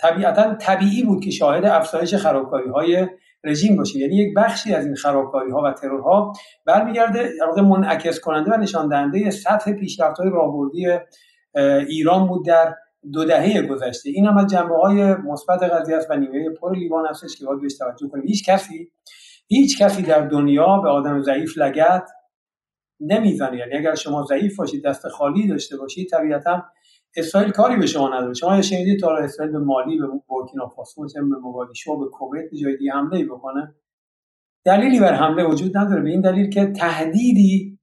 طبیعتا 0.00 0.54
طبیعی 0.54 1.02
بود 1.02 1.24
که 1.24 1.30
شاهد 1.30 1.64
افزایش 1.64 2.14
خرابکاری 2.14 2.68
های 2.68 3.06
رژیم 3.44 3.76
باشه. 3.76 3.98
یعنی 3.98 4.16
یک 4.16 4.34
بخشی 4.36 4.74
از 4.74 4.86
این 4.86 4.94
خرابکاری 4.94 5.50
ها 5.50 5.62
و 5.62 5.72
ترورها 5.72 6.32
برمیگرده 6.66 7.30
منعکس 7.56 8.20
کننده 8.20 8.50
و 8.52 8.56
نشان 8.56 8.88
دهنده 8.88 9.30
سطح 9.30 9.72
پیشرفت 9.72 10.20
های 10.20 10.30
راهبردی 10.30 10.86
ایران 11.88 12.26
بود 12.26 12.46
در 12.46 12.74
دو 13.12 13.24
دهه 13.24 13.62
گذشته. 13.66 14.10
این 14.10 14.26
هم 14.26 14.36
از 14.36 14.46
جنبه 14.46 14.76
های 14.76 15.14
مثبت 15.14 15.62
قضیه 15.62 15.96
است 15.96 16.10
و 16.10 16.16
نیمه 16.16 16.50
پر 16.50 16.76
لیوان 16.76 17.06
هستش 17.06 17.36
که 17.36 17.46
باید 17.46 17.60
بهش 17.60 17.78
توجه 17.78 18.08
کنیم. 18.08 18.24
هیچ 18.26 18.48
کسی 18.48 18.92
هیچ 19.46 19.82
کسی 19.82 20.02
در 20.02 20.26
دنیا 20.26 20.78
به 20.78 20.88
آدم 20.88 21.22
ضعیف 21.22 21.58
لگت 21.58 22.10
نمی‌زنه. 23.00 23.56
یعنی 23.56 23.74
اگر 23.74 23.94
شما 23.94 24.24
ضعیف 24.24 24.56
باشید 24.56 24.84
دست 24.84 25.08
خالی 25.08 25.48
داشته 25.48 25.76
باشید 25.76 26.08
طبیعتا 26.08 26.64
اسرائیل 27.16 27.50
کاری 27.50 27.76
به 27.76 27.86
شما 27.86 28.08
نداره. 28.08 28.34
شما 28.34 28.62
شنیدید 28.62 29.00
تا 29.00 29.16
اسرائیل 29.16 29.52
به 29.52 29.58
مالی 29.58 29.98
به 29.98 30.06
بورکینافاسو 30.28 31.06
به 31.14 31.20
موگادیشو 31.42 31.98
به 31.98 32.06
کویت 32.06 32.50
به 32.50 32.56
جای 32.56 32.76
دیگه 32.76 32.92
حمله 32.92 33.24
بکنه؟ 33.24 33.74
دلیلی 34.64 35.00
بر 35.00 35.14
حمله 35.14 35.44
وجود 35.44 35.78
نداره. 35.78 36.02
به 36.02 36.10
این 36.10 36.20
دلیل 36.20 36.50
که 36.50 36.66
تهدیدی 36.66 37.78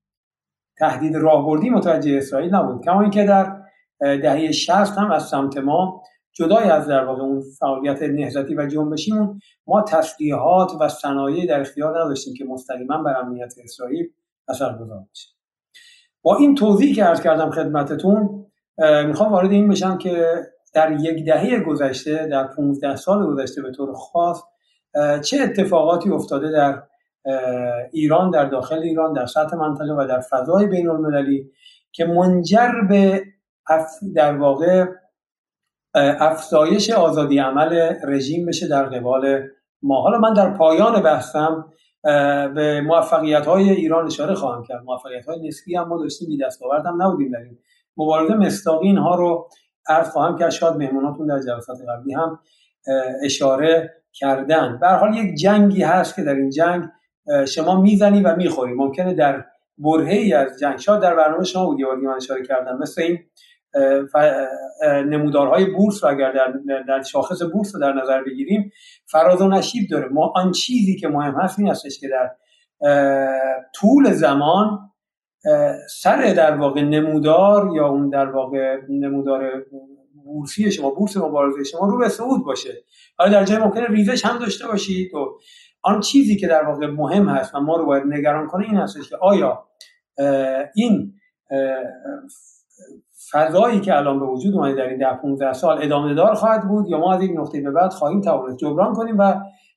تهدید 0.78 1.16
راهبردی 1.16 1.70
متوجه 1.70 2.18
اسرائیل 2.18 2.56
نبود. 2.56 2.84
کما 2.84 3.02
اینکه 3.02 3.24
در 3.24 3.59
دهه 4.00 4.52
60 4.52 4.98
هم 4.98 5.12
از 5.12 5.28
سمت 5.28 5.58
ما. 5.58 6.04
جدای 6.34 6.70
از 6.70 6.88
در 6.88 7.06
واقع 7.06 7.22
اون 7.22 7.42
فعالیت 7.60 8.04
نهضتی 8.04 8.56
و 8.56 8.66
جنبشیمون 8.66 9.40
ما 9.68 9.82
تسلیحات 9.82 10.72
و 10.80 10.90
صنایع 10.90 11.46
در 11.46 11.62
اختیار 11.62 12.02
نداشتیم 12.04 12.34
که 12.34 12.46
مستقیما 12.46 13.04
بر 13.04 13.18
امنیت 13.18 13.54
اسرائیل 13.64 14.10
اثر 14.48 14.78
گذار 14.78 15.06
با 16.22 16.38
این 16.38 16.56
توضیح 16.56 16.96
که 16.96 17.04
عرض 17.04 17.22
کردم 17.22 17.50
خدمتتون 17.50 18.46
می‌خوام 19.08 19.32
وارد 19.32 19.52
این 19.52 19.70
بشم 19.70 19.98
که 19.98 20.44
در 20.74 20.92
یک 20.92 21.26
دهه 21.26 21.60
گذشته 21.60 22.28
در 22.28 22.44
15 22.44 22.96
سال 22.96 23.28
گذشته 23.28 23.62
به 23.62 23.72
طور 23.72 23.94
خاص 23.94 24.44
چه 25.24 25.38
اتفاقاتی 25.42 26.10
افتاده 26.10 26.52
در 26.52 26.84
ایران 27.92 28.32
در 28.32 28.46
داخل 28.46 28.80
ایران 28.80 29.14
در 29.14 29.26
سطح 29.26 29.58
منطقه 29.58 29.94
و 29.94 30.06
در 30.10 30.20
فضای 30.20 30.68
بین 30.68 30.90
المللی 30.90 31.52
که 31.92 32.06
منجر 32.06 32.72
به 32.90 33.24
در 34.16 34.38
واقع 34.38 34.86
افزایش 35.96 36.90
آزادی 36.90 37.40
عمل 37.40 37.94
رژیم 38.04 38.46
بشه 38.46 38.68
در 38.68 38.84
قبال 38.84 39.48
ما. 39.82 40.02
حالا 40.02 40.18
من 40.18 40.34
در 40.34 40.54
پایان 40.54 41.02
بحثم 41.02 41.66
به 42.56 42.82
موفقیت 42.82 43.46
های 43.46 43.70
ایران 43.70 44.06
اشاره 44.06 44.36
خواهم 44.36 44.64
کرد. 44.64 44.84
موفقیت 44.84 45.26
های 45.26 45.48
نسبی 45.48 45.76
هم 45.76 45.88
ما 45.88 45.98
داشتیم 45.98 46.28
بی 46.28 46.38
دستاورد 46.38 46.86
هم 46.86 47.04
نبودیم 47.04 47.32
در 47.32 47.40
این. 47.40 47.58
مبارزه 47.98 48.34
مستاقی 48.34 48.88
اینها 48.88 49.16
رو 49.16 49.50
عرض 49.88 50.10
خواهم 50.10 50.38
کرد. 50.38 50.50
شاید 50.50 50.76
مهموناتون 50.76 51.28
در 51.28 51.40
جلسات 51.40 51.78
قبلی 51.90 52.14
هم 52.14 52.40
اشاره 53.24 53.94
کردن. 54.14 54.78
به 54.82 54.88
حال 54.88 55.16
یک 55.16 55.36
جنگی 55.36 55.84
هست 55.84 56.16
که 56.16 56.24
در 56.24 56.36
این 56.36 56.50
جنگ 56.50 56.84
شما 57.48 57.82
می‌زنی 57.82 58.22
و 58.22 58.36
می‌خوری. 58.36 58.74
ممکنه 58.74 59.14
در 59.14 59.46
برهه 59.78 60.14
ای 60.14 60.34
از 60.34 60.60
جنگ 60.60 60.78
شاید 60.78 61.02
در 61.02 61.16
برنامه 61.16 61.44
شما 61.44 61.66
بود 61.66 61.82
من 61.82 62.14
اشاره 62.14 62.46
کردم. 62.46 62.78
مثل 62.78 63.02
این 63.02 63.20
نمودارهای 65.06 65.66
بورس 65.66 66.04
رو 66.04 66.10
اگر 66.10 66.32
در, 66.32 66.54
در 66.88 67.02
شاخص 67.02 67.42
بورس 67.54 67.76
رو 67.76 67.82
در 67.82 67.94
نظر 67.94 68.24
بگیریم 68.24 68.72
فراز 69.06 69.42
و 69.42 69.48
نشیب 69.48 69.90
داره. 69.90 70.08
ما 70.08 70.34
آن 70.36 70.52
چیزی 70.52 70.96
که 70.96 71.08
مهم 71.08 71.36
هست 71.42 71.60
این 71.60 71.70
هستش 71.70 72.00
که 72.00 72.08
در 72.08 72.32
طول 73.76 74.12
زمان 74.12 74.80
سر 76.02 76.34
در 76.34 76.58
واقع 76.58 76.82
نمودار 76.82 77.72
یا 77.76 77.88
اون 77.88 78.10
در 78.10 78.26
واقع 78.26 78.78
نمودار 78.90 79.66
بورسی 80.24 80.72
شما 80.72 80.90
بورس 80.90 81.18
مبارزه 81.18 81.64
شما 81.64 81.88
رو 81.88 81.98
به 81.98 82.10
صعود 82.10 82.46
باشه. 82.46 82.84
حالا 83.18 83.32
در 83.32 83.44
جای 83.44 83.58
ممکنه 83.58 83.88
ریزش 83.88 84.26
هم 84.26 84.40
داشته 84.40 84.68
باشید. 84.68 85.14
و 85.14 85.40
آن 85.82 86.00
چیزی 86.00 86.38
که 86.38 86.48
در 86.48 86.64
واقع 86.64 86.88
مهم 86.88 87.30
هست 87.30 87.56
و 87.56 87.60
ما 87.60 87.78
رو 87.78 87.86
باید 87.86 88.04
نگران 88.08 88.48
کنه 88.48 88.66
این 88.66 88.78
هستش 88.78 89.10
که 89.10 89.18
آیا 89.22 89.68
این 90.76 91.14
فضایی 93.32 93.80
که 93.80 93.98
الان 93.98 94.20
به 94.20 94.26
وجود 94.26 94.56
اومده 94.56 94.76
در 94.76 94.88
این 94.88 94.98
ده 94.98 95.14
15 95.22 95.54
سال 95.54 95.84
ادامه 95.84 96.14
دار 96.14 96.34
خواهد 96.34 96.68
بود 96.68 96.90
یا 96.90 97.00
ما 97.00 97.14
از 97.14 97.24
یک 97.24 97.32
نقطه 97.36 97.62
به 97.62 97.72
بعد 97.72 97.92
خواهیم 97.92 98.22
توانست 98.22 98.58
جبران 98.58 98.94
کنیم 98.94 99.16
و 99.20 99.34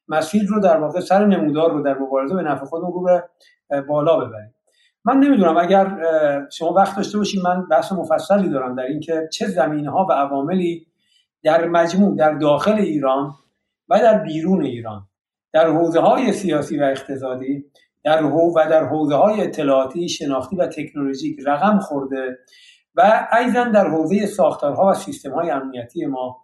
مسیر 0.09 0.43
رو 0.49 0.61
در 0.61 0.77
واقع 0.77 1.01
سر 1.01 1.27
نمودار 1.27 1.73
رو 1.73 1.83
در 1.83 1.99
مبارزه 1.99 2.35
به 2.35 2.43
نفع 2.43 2.65
خودمون 2.65 2.93
رو 2.93 3.03
به 3.03 3.81
بالا 3.81 4.17
ببریم. 4.17 4.55
من 5.05 5.17
نمی‌دونم 5.17 5.57
اگر 5.57 5.99
شما 6.53 6.73
وقت 6.73 6.97
داشته 6.97 7.19
باشید 7.19 7.43
من 7.45 7.67
بحث 7.69 7.93
مفصلی 7.93 8.49
دارم 8.49 8.75
در 8.75 8.83
اینکه 8.83 9.29
چه 9.33 9.47
زمینه 9.47 9.91
ها 9.91 10.07
و 10.11 10.13
عواملی 10.13 10.87
در 11.43 11.69
مجموع 11.69 12.17
در 12.17 12.35
داخل 12.35 12.75
ایران 12.75 13.33
و 13.89 13.99
در 13.99 14.19
بیرون 14.19 14.63
ایران 14.63 15.03
در 15.53 15.71
حوزه 15.71 16.01
های 16.01 16.33
سیاسی 16.33 16.79
و 16.79 16.83
اقتصادی 16.83 17.65
در 18.05 18.25
و 18.25 18.55
در 18.71 18.85
حوزه 18.85 19.15
های 19.15 19.41
اطلاعاتی 19.41 20.09
شناختی 20.09 20.57
و 20.57 20.67
تکنولوژیک 20.67 21.39
رقم 21.47 21.79
خورده 21.79 22.39
و 22.95 23.29
ایضا 23.39 23.65
در 23.65 23.89
حوزه 23.89 24.27
ساختارها 24.27 24.87
و 24.87 24.95
سیستم 24.95 25.31
های 25.31 25.51
امنیتی 25.51 26.07
ما 26.07 26.43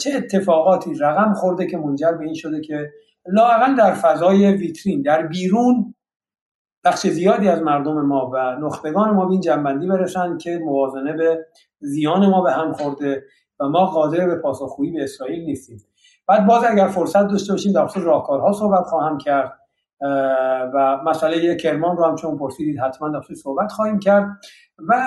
چه 0.00 0.10
اتفاقاتی 0.16 0.94
رقم 0.94 1.34
خورده 1.34 1.66
که 1.66 1.78
منجر 1.78 2.12
به 2.12 2.24
این 2.24 2.34
شده 2.34 2.60
که 2.60 2.90
لاقل 3.26 3.76
در 3.76 3.94
فضای 3.94 4.52
ویترین 4.52 5.02
در 5.02 5.26
بیرون 5.26 5.94
بخش 6.84 7.06
زیادی 7.06 7.48
از 7.48 7.62
مردم 7.62 8.00
ما 8.06 8.30
و 8.34 8.36
نخبگان 8.36 9.10
ما 9.10 9.24
به 9.26 9.32
این 9.32 9.40
جنبندی 9.40 9.86
برسند 9.86 10.40
که 10.40 10.58
موازنه 10.64 11.12
به 11.12 11.46
زیان 11.80 12.26
ما 12.26 12.42
به 12.42 12.52
هم 12.52 12.72
خورده 12.72 13.24
و 13.60 13.68
ما 13.68 13.86
قادر 13.86 14.26
به 14.26 14.36
پاسخگویی 14.36 14.92
به 14.92 15.04
اسرائیل 15.04 15.44
نیستیم. 15.44 15.78
بعد 16.28 16.46
باز 16.46 16.64
اگر 16.64 16.88
فرصت 16.88 17.28
داشته 17.28 17.52
باشیم 17.52 17.72
در 17.72 17.86
خصوص 17.86 18.02
راهکارها 18.02 18.52
صحبت 18.52 18.84
خواهم 18.84 19.18
کرد 19.18 19.52
و 20.74 21.00
مسئله 21.04 21.56
کرمان 21.56 21.96
رو 21.96 22.04
هم 22.04 22.16
چون 22.16 22.38
پرسیدید 22.38 22.80
حتما 22.80 23.08
در 23.08 23.34
صحبت 23.34 23.72
خواهیم 23.72 23.98
کرد. 23.98 24.26
و 24.88 25.06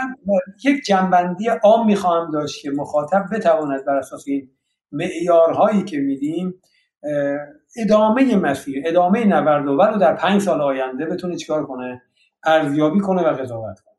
یک 0.66 0.84
جنبندی 0.86 1.48
عام 1.48 1.86
می‌خواهم 1.86 2.32
داشت 2.32 2.62
که 2.62 2.72
مخاطب 2.72 3.26
بتواند 3.34 3.86
بر 3.86 3.96
اساس 3.96 4.24
این 4.28 4.50
معیارهایی 4.92 5.84
که 5.84 5.98
میدیم 5.98 6.54
ادامه 7.78 8.36
مسیر 8.36 8.84
ادامه 8.86 9.26
نورد 9.26 9.96
و 9.96 10.00
در 10.00 10.16
پنج 10.16 10.42
سال 10.42 10.62
آینده 10.62 11.06
بتونه 11.06 11.36
چیکار 11.36 11.66
کنه؟ 11.66 12.02
ارزیابی 12.44 13.00
کنه 13.00 13.22
و 13.22 13.34
قضاوت 13.34 13.80
کنه. 13.80 13.96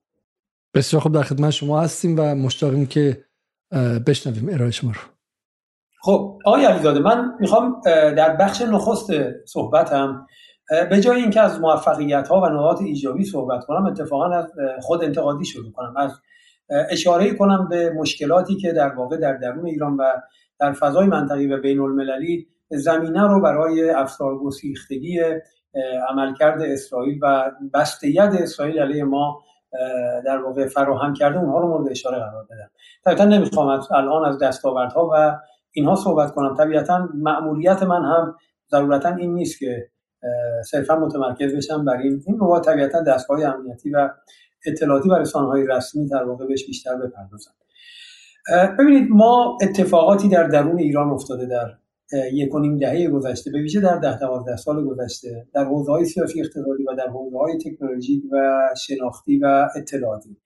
بسیار 0.74 1.02
خوب 1.02 1.14
در 1.14 1.22
خدمت 1.22 1.50
شما 1.50 1.80
هستیم 1.80 2.16
و 2.18 2.34
مشتاقیم 2.34 2.86
که 2.86 3.24
بشنویم 4.06 4.48
ارائه 4.52 4.70
شما 4.70 4.90
رو. 4.90 5.00
خب 6.02 6.38
آقای 6.44 6.64
علیزاده 6.64 7.00
من 7.00 7.32
می‌خوام 7.40 7.80
در 7.84 8.36
بخش 8.36 8.62
نخست 8.62 9.10
صحبتم 9.44 10.26
به 10.70 11.00
جای 11.00 11.20
اینکه 11.20 11.40
از 11.40 11.60
موفقیت 11.60 12.28
ها 12.28 12.40
و 12.40 12.46
نقاط 12.46 12.82
ایجابی 12.82 13.24
صحبت 13.24 13.64
کنم 13.64 13.86
اتفاقا 13.86 14.26
از 14.26 14.52
خود 14.80 15.04
انتقادی 15.04 15.44
شروع 15.44 15.72
کنم. 15.72 15.94
از 15.96 16.12
اشاره 16.90 17.34
کنم 17.34 17.68
به 17.68 17.90
مشکلاتی 17.90 18.56
که 18.56 18.72
در 18.72 18.94
واقع 18.94 19.16
در 19.16 19.36
درون 19.36 19.66
ایران 19.66 19.96
و 19.96 20.04
در 20.58 20.72
فضای 20.72 21.06
منطقی 21.06 21.46
و 21.46 21.60
بین 21.60 21.80
المللی 21.80 22.46
زمینه 22.70 23.22
رو 23.22 23.40
برای 23.40 23.90
افسار 23.90 24.38
گسیختگی 24.38 25.20
عملکرد 26.08 26.62
اسرائیل 26.62 27.18
و 27.22 27.50
بستیت 27.74 28.30
اسرائیل 28.32 28.78
علیه 28.78 29.04
ما 29.04 29.42
در 30.26 30.38
واقع 30.38 30.66
فراهم 30.66 31.12
کرده 31.12 31.38
اونها 31.38 31.58
رو 31.58 31.68
مورد 31.68 31.90
اشاره 31.90 32.18
قرار 32.18 32.44
بدم 32.44 32.70
طبیعتا 33.04 33.24
نمی‌خوام 33.24 33.80
الان 33.90 34.24
از 34.24 34.38
دستاوردها 34.38 35.10
و 35.14 35.40
اینها 35.72 35.94
صحبت 35.94 36.34
کنم. 36.34 36.56
طبیعتا 36.56 37.08
مأموریت 37.14 37.82
من 37.82 38.04
هم 38.04 38.36
ضرورتا 38.70 39.14
این 39.14 39.34
نیست 39.34 39.58
که 39.58 39.88
صرفا 40.70 40.96
متمرکز 40.96 41.56
بشم 41.56 41.84
بر 41.84 41.96
این. 41.96 42.22
این 42.26 42.38
رو 42.38 42.60
طبیعتا 42.60 43.02
دستگاه 43.02 43.44
امنیتی 43.44 43.90
و 43.90 44.10
اطلاعاتی 44.66 45.08
و 45.08 45.24
های 45.34 45.66
رسمی 45.66 46.08
در 46.08 46.24
واقع 46.24 46.46
بهش 46.46 46.66
بیشتر 46.66 46.96
بپردازم 46.96 47.50
ببینید 48.78 49.08
ما 49.10 49.58
اتفاقاتی 49.62 50.28
در 50.28 50.46
درون 50.48 50.78
ایران 50.78 51.10
افتاده 51.10 51.46
در 51.46 51.66
یک 52.32 52.54
و 52.54 52.58
نیم 52.58 52.78
دهه 52.78 53.08
گذشته 53.08 53.50
به 53.50 53.58
ویژه 53.58 53.80
در 53.80 53.96
ده 53.96 54.18
دوازده 54.18 54.56
سال 54.56 54.84
گذشته 54.84 55.46
در 55.54 55.64
حوزه 55.64 55.92
های 55.92 56.04
سیاسی 56.04 56.40
اقتصادی 56.40 56.84
و 56.84 56.94
در 56.94 57.08
حوزه 57.08 57.38
های 57.38 57.58
تکنولوژی 57.58 58.22
و 58.32 58.60
شناختی 58.76 59.38
و 59.38 59.68
اطلاعاتی. 59.76 60.36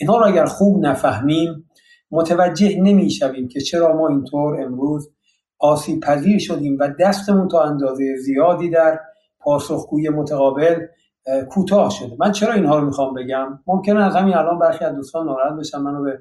اینها 0.00 0.18
را 0.18 0.26
اگر 0.26 0.44
خوب 0.44 0.86
نفهمیم 0.86 1.70
متوجه 2.10 2.80
نمی‌شویم 2.80 3.48
که 3.48 3.60
چرا 3.60 3.96
ما 3.96 4.08
اینطور 4.08 4.62
امروز 4.62 5.10
آسیب 5.58 6.00
پذیر 6.00 6.38
شدیم 6.38 6.76
و 6.80 6.88
دستمون 7.00 7.48
تا 7.48 7.62
اندازه 7.62 8.16
زیادی 8.16 8.70
در 8.70 9.00
پاسخگوی 9.48 10.08
متقابل 10.08 10.86
کوتاه 11.50 11.90
شده. 11.90 12.16
من 12.18 12.32
چرا 12.32 12.52
اینها 12.52 12.78
رو 12.78 12.84
می‌خوام 12.84 13.14
بگم؟ 13.14 13.58
ممکنه 13.66 14.04
از 14.04 14.16
همین 14.16 14.34
الان 14.34 14.58
برخی 14.58 14.84
از 14.84 14.94
دوستان 14.96 15.26
ناراحت 15.26 15.58
بشن 15.58 15.78
منو 15.78 16.02
به 16.02 16.18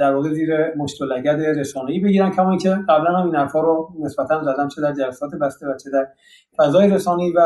در 0.00 0.14
واقع 0.14 0.32
زیر 0.32 0.74
مشت 0.76 1.02
و 1.02 1.04
رسانه‌ای 1.04 2.00
بگیرن 2.00 2.30
کما 2.30 2.56
که 2.56 2.70
قبلا 2.88 3.16
هم 3.16 3.26
این 3.26 3.34
حرفا 3.34 3.60
رو 3.60 3.92
نسبتا 4.00 4.44
زدم 4.44 4.68
چه 4.68 4.82
در 4.82 4.92
جلسات 4.92 5.30
بسته 5.34 5.66
و 5.66 5.76
چه 5.76 5.90
در 5.90 6.08
فضای 6.56 6.90
رسانه‌ای 6.90 7.32
و 7.32 7.40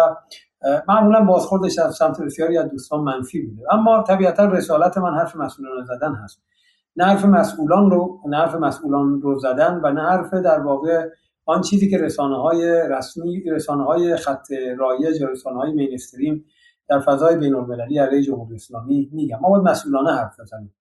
معمولا 0.88 1.24
بازخوردش 1.24 1.78
از 1.78 1.94
سمت 1.94 2.20
بسیاری 2.22 2.58
از 2.58 2.70
دوستان 2.70 3.00
منفی 3.00 3.46
بوده. 3.46 3.74
اما 3.74 4.02
طبیعتا 4.02 4.44
رسالت 4.44 4.98
من 4.98 5.14
حرف 5.14 5.36
مسئولان 5.36 5.84
زدن 5.84 6.14
هست. 6.14 6.42
نه 6.96 7.04
حرف 7.04 7.24
مسئولان 7.24 7.90
رو 7.90 8.20
نه 8.28 8.36
حرف 8.36 8.54
مسئولان 8.54 9.20
رو 9.22 9.38
زدن 9.38 9.80
و 9.84 9.92
نه 9.92 10.02
حرف 10.02 10.34
در 10.34 10.60
واقع 10.60 11.08
آن 11.46 11.60
چیزی 11.60 11.90
که 11.90 11.98
رسانه 11.98 12.36
های 12.36 12.82
رسمی 12.90 13.42
رسانه 13.50 13.84
های 13.84 14.16
خط 14.16 14.46
رایج 14.78 15.20
یا 15.20 15.28
رسانه 15.28 15.56
های 15.56 15.72
مینستریم 15.72 16.44
در 16.88 17.00
فضای 17.00 17.36
بین 17.36 17.54
المللی 17.54 17.98
علیه 17.98 18.22
جمهوری 18.22 18.54
اسلامی 18.54 19.10
میگم. 19.12 19.38
ما 19.40 19.48
باید 19.48 19.62
مسئولانه 19.62 20.12
حرف 20.12 20.40
بزنیم. 20.40 20.74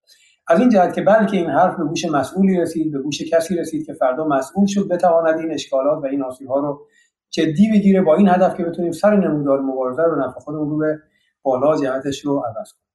از 0.47 0.59
این 0.59 0.69
جهت 0.69 0.93
که 0.93 1.01
بلکه 1.01 1.37
این 1.37 1.49
حرف 1.49 1.77
به 1.77 1.83
گوش 1.83 2.05
مسئولی 2.05 2.61
رسید 2.61 2.91
به 2.91 2.99
گوش 2.99 3.21
کسی 3.21 3.55
رسید 3.55 3.85
که 3.85 3.93
فردا 3.93 4.27
مسئول 4.27 4.65
شد 4.65 4.87
بتواند 4.87 5.39
این 5.39 5.53
اشکالات 5.53 6.03
و 6.03 6.05
این 6.05 6.23
آسیب 6.23 6.47
ها 6.47 6.59
رو 6.59 6.87
جدی 7.29 7.69
بگیره 7.71 8.01
با 8.01 8.15
این 8.15 8.27
هدف 8.27 8.57
که 8.57 8.63
بتونیم 8.63 8.91
سر 8.91 9.15
نمودار 9.15 9.61
مبارزه 9.61 10.03
رو 10.03 10.15
نفع 10.15 10.39
خودمون 10.39 10.69
رو 10.69 10.77
به 10.77 10.99
بالا 11.41 11.77
جهتش 11.77 12.25
رو 12.25 12.39
عوض 12.39 12.71
کنیم. 12.71 12.88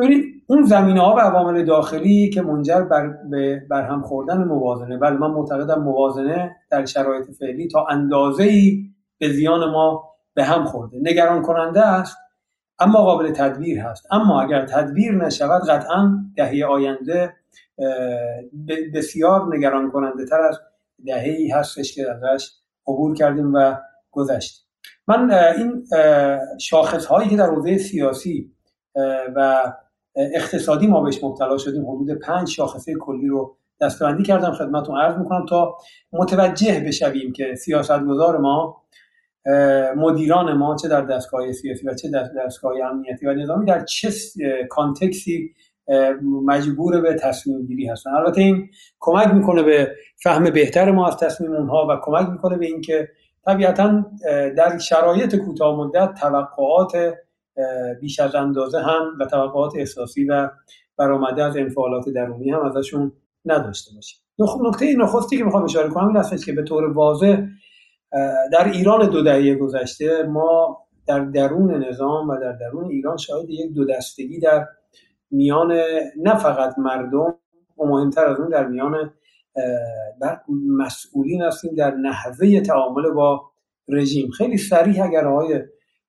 ببینید 0.00 0.42
اون 0.46 0.62
زمینه 0.62 1.00
ها 1.00 1.14
و 1.14 1.18
عوامل 1.18 1.64
داخلی 1.64 2.30
که 2.30 2.42
منجر 2.42 2.80
بر 2.80 3.06
به 3.30 3.66
برهم 3.70 4.02
خوردن 4.02 4.44
موازنه. 4.44 4.96
ولی 4.96 5.16
من 5.16 5.30
معتقدم 5.30 5.82
موازنه 5.82 6.56
در 6.70 6.84
شرایط 6.84 7.30
فعلی 7.30 7.68
تا 7.68 7.86
اندازه 7.86 8.42
ای 8.44 8.90
به 9.18 9.32
زیان 9.32 9.70
ما 9.70 10.04
به 10.34 10.44
هم 10.44 10.64
خورده. 10.64 10.98
نگران 11.02 11.42
کننده 11.42 11.86
است 11.86 12.16
اما 12.78 13.02
قابل 13.02 13.32
تدبیر 13.32 13.80
هست. 13.80 14.06
اما 14.10 14.42
اگر 14.42 14.66
تدبیر 14.66 15.12
نشود 15.12 15.62
قطعا 15.68 16.18
دهه 16.36 16.66
آینده 16.66 17.32
بسیار 18.94 19.56
نگران 19.56 19.90
کننده 19.90 20.26
تر 20.26 20.40
از 20.40 20.58
دهه 21.06 21.58
هستش 21.58 21.94
که 21.94 22.06
ازش 22.10 22.50
عبور 22.86 23.14
کردیم 23.14 23.54
و 23.54 23.74
گذشتیم 24.10 24.66
من 25.08 25.30
این 25.30 25.84
شاخص 26.60 27.06
هایی 27.06 27.28
که 27.28 27.36
در 27.36 27.46
حوزه 27.46 27.78
سیاسی 27.78 28.52
و 29.34 29.72
اقتصادی 30.16 30.86
ما 30.86 31.00
بهش 31.00 31.24
مبتلا 31.24 31.58
شدیم. 31.58 31.90
حدود 31.90 32.18
پنج 32.18 32.48
شاخصه 32.48 32.94
کلی 32.94 33.28
رو 33.28 33.56
دستبندی 33.80 34.22
کردم. 34.22 34.52
خدمتتون 34.52 34.98
عرض 34.98 35.18
می‌کنم 35.18 35.46
تا 35.46 35.76
متوجه 36.12 36.80
بشویم 36.86 37.32
که 37.32 37.54
سیاستگزار 37.54 38.38
ما 38.38 38.82
مدیران 39.96 40.52
ما 40.52 40.76
چه 40.76 40.88
در 40.88 41.00
دستگاه 41.00 41.52
سیاسی 41.52 41.88
و 41.88 41.94
چه 41.94 42.08
در 42.08 42.30
دستگاه 42.46 42.72
امنیتی 42.90 43.26
و 43.26 43.34
نظامی 43.34 43.66
در 43.66 43.84
چه 43.84 44.10
کانتکسی 44.70 45.50
مجبور 46.46 47.00
به 47.00 47.14
تصمیم 47.14 47.66
گیری 47.66 47.86
هستن. 47.86 48.10
البته 48.10 48.40
این 48.40 48.68
کمک 49.00 49.34
می‌کنه 49.34 49.62
به 49.62 49.90
فهم 50.22 50.50
بهتر 50.50 50.90
ما 50.90 51.08
از 51.08 51.16
تصمیم 51.16 51.52
اونها 51.52 51.86
و 51.90 51.96
کمک 52.02 52.28
می‌کنه 52.28 52.56
به 52.56 52.66
اینکه 52.66 53.08
طبیعتا 53.46 54.04
در 54.56 54.78
شرایط 54.78 55.36
کوتاه 55.36 55.76
مدت 55.76 56.14
توقعات 56.20 57.14
بیش 58.00 58.20
از 58.20 58.34
اندازه 58.34 58.80
هم 58.80 59.16
و 59.20 59.24
توقعات 59.24 59.72
احساسی 59.76 60.24
و 60.24 60.50
برآمده 60.96 61.44
از 61.44 61.56
انفعالات 61.56 62.08
درونی 62.08 62.50
هم 62.50 62.60
ازشون 62.60 63.12
نداشته 63.44 63.94
باشیم. 63.94 64.20
نکته 64.60 64.96
نخستی 64.96 65.38
که 65.38 65.44
می‌خوام 65.44 65.64
اشاره 65.64 65.88
کنم 65.88 66.08
این 66.08 66.16
است 66.16 66.44
که 66.44 66.52
به 66.52 66.62
طور 66.62 66.92
واضح 66.92 67.42
در 68.52 68.68
ایران 68.72 69.10
دو 69.10 69.22
دهه 69.22 69.54
گذشته 69.54 70.22
ما 70.22 70.78
در 71.06 71.20
درون 71.20 71.84
نظام 71.84 72.28
و 72.28 72.36
در 72.40 72.52
درون 72.52 72.90
ایران 72.90 73.16
شاهد 73.16 73.50
یک 73.50 73.72
دو 73.72 73.84
دستگی 73.84 74.38
در 74.38 74.66
میان 75.30 75.72
نه 76.16 76.38
فقط 76.38 76.78
مردم 76.78 77.34
و 77.78 77.84
مهمتر 77.86 78.26
از 78.26 78.40
اون 78.40 78.48
در 78.48 78.66
میان 78.66 79.12
مسئولین 80.78 81.42
هستیم 81.42 81.74
در 81.74 81.90
نحوه 81.90 82.60
تعامل 82.60 83.10
با 83.10 83.50
رژیم. 83.88 84.30
خیلی 84.30 84.58
سریع 84.58 85.04
اگر 85.04 85.26
آقای 85.26 85.62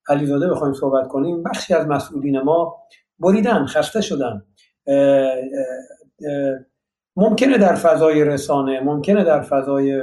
علیزاده 0.08 0.50
بخوایم 0.50 0.74
صحبت 0.74 1.08
کنیم 1.08 1.44
بخشی 1.44 1.74
از 1.74 1.88
مسئولین 1.88 2.42
ما 2.42 2.78
بریدن 3.20 3.66
خسته 3.66 4.02
شدن. 4.02 4.42
ممکنه 7.16 7.58
در 7.58 7.76
فضای 7.76 8.26
رسانه 8.26 8.80
ممکنه 8.80 9.24
در 9.24 9.42
فضای 9.42 10.02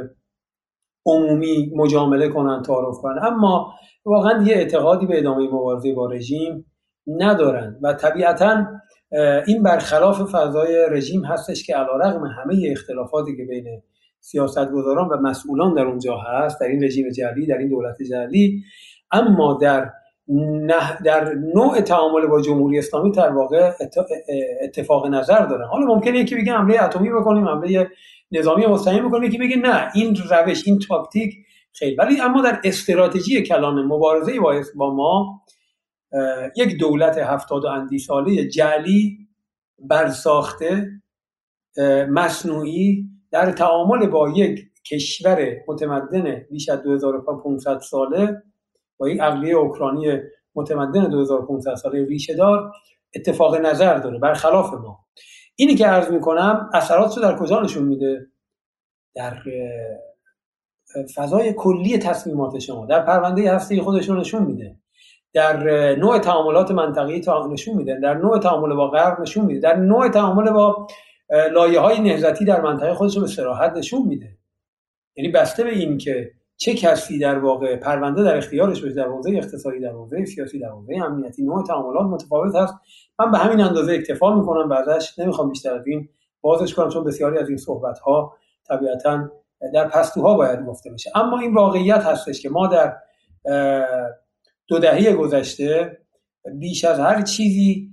عمومی 1.06 1.72
مجامله 1.76 2.28
کنن 2.28 2.62
تعارف 2.62 2.98
کنن 2.98 3.18
اما 3.22 3.74
واقعا 4.04 4.42
یه 4.42 4.54
اعتقادی 4.54 5.06
به 5.06 5.18
ادامه 5.18 5.48
مبارزه 5.48 5.94
با 5.94 6.06
رژیم 6.06 6.64
ندارن 7.06 7.78
و 7.82 7.92
طبیعتا 7.92 8.66
این 9.46 9.62
برخلاف 9.62 10.22
فضای 10.22 10.86
رژیم 10.90 11.24
هستش 11.24 11.66
که 11.66 11.76
علیرغم 11.76 12.24
همه 12.24 12.68
اختلافاتی 12.70 13.36
که 13.36 13.44
بین 13.44 13.82
سیاستگزاران 14.20 15.08
و 15.08 15.16
مسئولان 15.16 15.74
در 15.74 15.82
اونجا 15.82 16.16
هست 16.16 16.60
در 16.60 16.66
این 16.66 16.84
رژیم 16.84 17.10
جعلی 17.10 17.46
در 17.46 17.58
این 17.58 17.68
دولت 17.68 17.96
جعلی 18.10 18.64
اما 19.12 19.58
در 19.62 19.90
نه 20.28 20.98
در 21.04 21.34
نوع 21.34 21.80
تعامل 21.80 22.26
با 22.26 22.40
جمهوری 22.40 22.78
اسلامی 22.78 23.12
در 23.12 23.30
واقع 23.30 23.72
اتفاق 24.62 25.06
نظر 25.06 25.46
دارن 25.46 25.66
حالا 25.66 25.86
ممکنه 25.86 26.18
یکی 26.18 26.34
بگه 26.34 26.52
حمله 26.52 26.82
اتمی 26.82 27.10
بکنیم 27.10 27.48
حمله 27.48 27.90
نظامی 28.32 28.66
مستقیم 28.66 29.08
بکنیم 29.08 29.24
یکی 29.24 29.38
بگه 29.38 29.56
نه 29.56 29.90
این 29.94 30.16
روش 30.30 30.62
این 30.66 30.78
تاکتیک 30.78 31.34
خیلی 31.72 31.96
ولی 31.96 32.20
اما 32.20 32.42
در 32.42 32.60
استراتژی 32.64 33.42
کلان 33.42 33.84
مبارزه 33.84 34.32
با 34.76 34.94
ما 34.94 35.42
یک 36.56 36.78
دولت 36.78 37.18
هفتاد 37.18 37.64
و 37.64 37.68
اندی 37.68 37.98
ساله 37.98 38.48
جعلی 38.48 39.18
برساخته 39.78 40.90
مصنوعی 42.08 43.04
در 43.30 43.52
تعامل 43.52 44.06
با 44.06 44.30
یک 44.30 44.60
کشور 44.90 45.56
متمدن 45.68 46.46
بیش 46.50 46.68
از 46.68 46.82
2500 46.82 47.78
ساله 47.78 48.42
با 48.98 49.08
یک 49.08 49.20
عقلیه 49.20 49.54
اوکراینی 49.54 50.20
متمدن 50.54 51.10
2500 51.10 51.74
ساله 51.74 52.04
ریشه 52.04 52.34
دار 52.34 52.72
اتفاق 53.14 53.56
نظر 53.56 53.98
داره 53.98 54.18
برخلاف 54.18 54.74
ما. 54.74 54.98
اینی 55.56 55.74
که 55.74 55.86
عرض 55.86 56.10
می‌کنم 56.10 56.70
اثرات 56.74 57.16
رو 57.16 57.22
در 57.22 57.36
کجا 57.38 57.60
نشون 57.60 57.84
میده؟ 57.84 58.26
در 59.14 59.42
فضای 61.14 61.52
کلی 61.52 61.98
تصمیمات 61.98 62.58
شما 62.58 62.86
در 62.86 63.02
پرونده 63.02 63.52
هسته 63.52 63.82
خودشون 63.82 64.20
نشون 64.20 64.42
میده. 64.42 64.76
در 65.32 65.56
نوع 65.96 66.18
تعاملات 66.18 66.70
منطقی 66.70 67.22
نشون 67.50 67.76
میده. 67.76 68.00
در 68.00 68.14
نوع 68.14 68.38
تعامل 68.38 68.74
با 68.74 68.88
غرب 68.88 69.20
نشون 69.20 69.44
میده. 69.44 69.60
در 69.60 69.76
نوع 69.76 70.08
تعامل 70.08 70.50
با 70.50 70.86
لایه 71.52 71.80
های 71.80 72.00
نهزتی 72.00 72.44
در 72.44 72.60
منطقه 72.60 72.94
خودش 72.94 73.18
به 73.18 73.26
صراحت 73.26 73.72
نشون 73.72 74.02
میده. 74.02 74.38
یعنی 75.16 75.30
بسته 75.32 75.64
به 75.64 75.70
این 75.70 75.98
که 75.98 76.30
چه 76.60 76.74
کسی 76.74 77.18
در 77.18 77.38
واقع 77.38 77.76
پرونده 77.76 78.22
در 78.22 78.36
اختیارش 78.36 78.82
باشه 78.82 78.94
در 78.94 79.08
حوزه 79.08 79.30
اقتصادی 79.30 79.80
در 79.80 79.90
حوزه 79.90 80.24
سیاسی 80.24 80.58
در 80.58 80.68
حوزه 80.68 80.94
امنیتی 81.04 81.42
نوع 81.42 81.64
تعاملات 81.66 82.06
متفاوت 82.06 82.54
هست. 82.54 82.74
من 83.18 83.30
به 83.30 83.38
همین 83.38 83.60
اندازه 83.60 83.92
اکتفا 83.92 84.34
می‌کنم 84.34 84.68
بعدش 84.68 85.18
نمی‌خوام 85.18 85.48
بیشتر 85.48 85.74
از 85.74 85.86
این 85.86 86.08
بازش 86.40 86.74
کنم 86.74 86.88
چون 86.88 87.04
بسیاری 87.04 87.38
از 87.38 87.48
این 87.48 87.58
صحبت 87.58 87.98
ها 87.98 88.34
طبیعتا 88.68 89.30
در 89.74 89.88
پستوها 89.88 90.34
باید 90.34 90.66
گفته 90.66 90.90
بشه. 90.90 91.10
اما 91.14 91.38
این 91.38 91.54
واقعیت 91.54 92.00
هستش 92.00 92.42
که 92.42 92.48
ما 92.48 92.66
در 92.66 92.96
دو 94.68 94.78
دهه 94.78 95.12
گذشته 95.12 95.98
بیش 96.54 96.84
از 96.84 96.98
هر 96.98 97.22
چیزی 97.22 97.90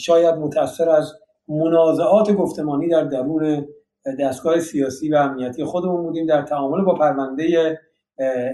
شاید 0.00 0.34
متاثر 0.34 0.88
از 0.88 1.12
منازعات 1.48 2.30
گفتمانی 2.30 2.88
در 2.88 3.04
درون 3.04 3.68
دستگاه 4.18 4.60
سیاسی 4.60 5.08
و 5.08 5.16
امنیتی 5.16 5.64
خودمون 5.64 6.02
بودیم 6.02 6.26
در 6.26 6.42
تعامل 6.42 6.84
با 6.84 6.94
پرونده 6.94 7.78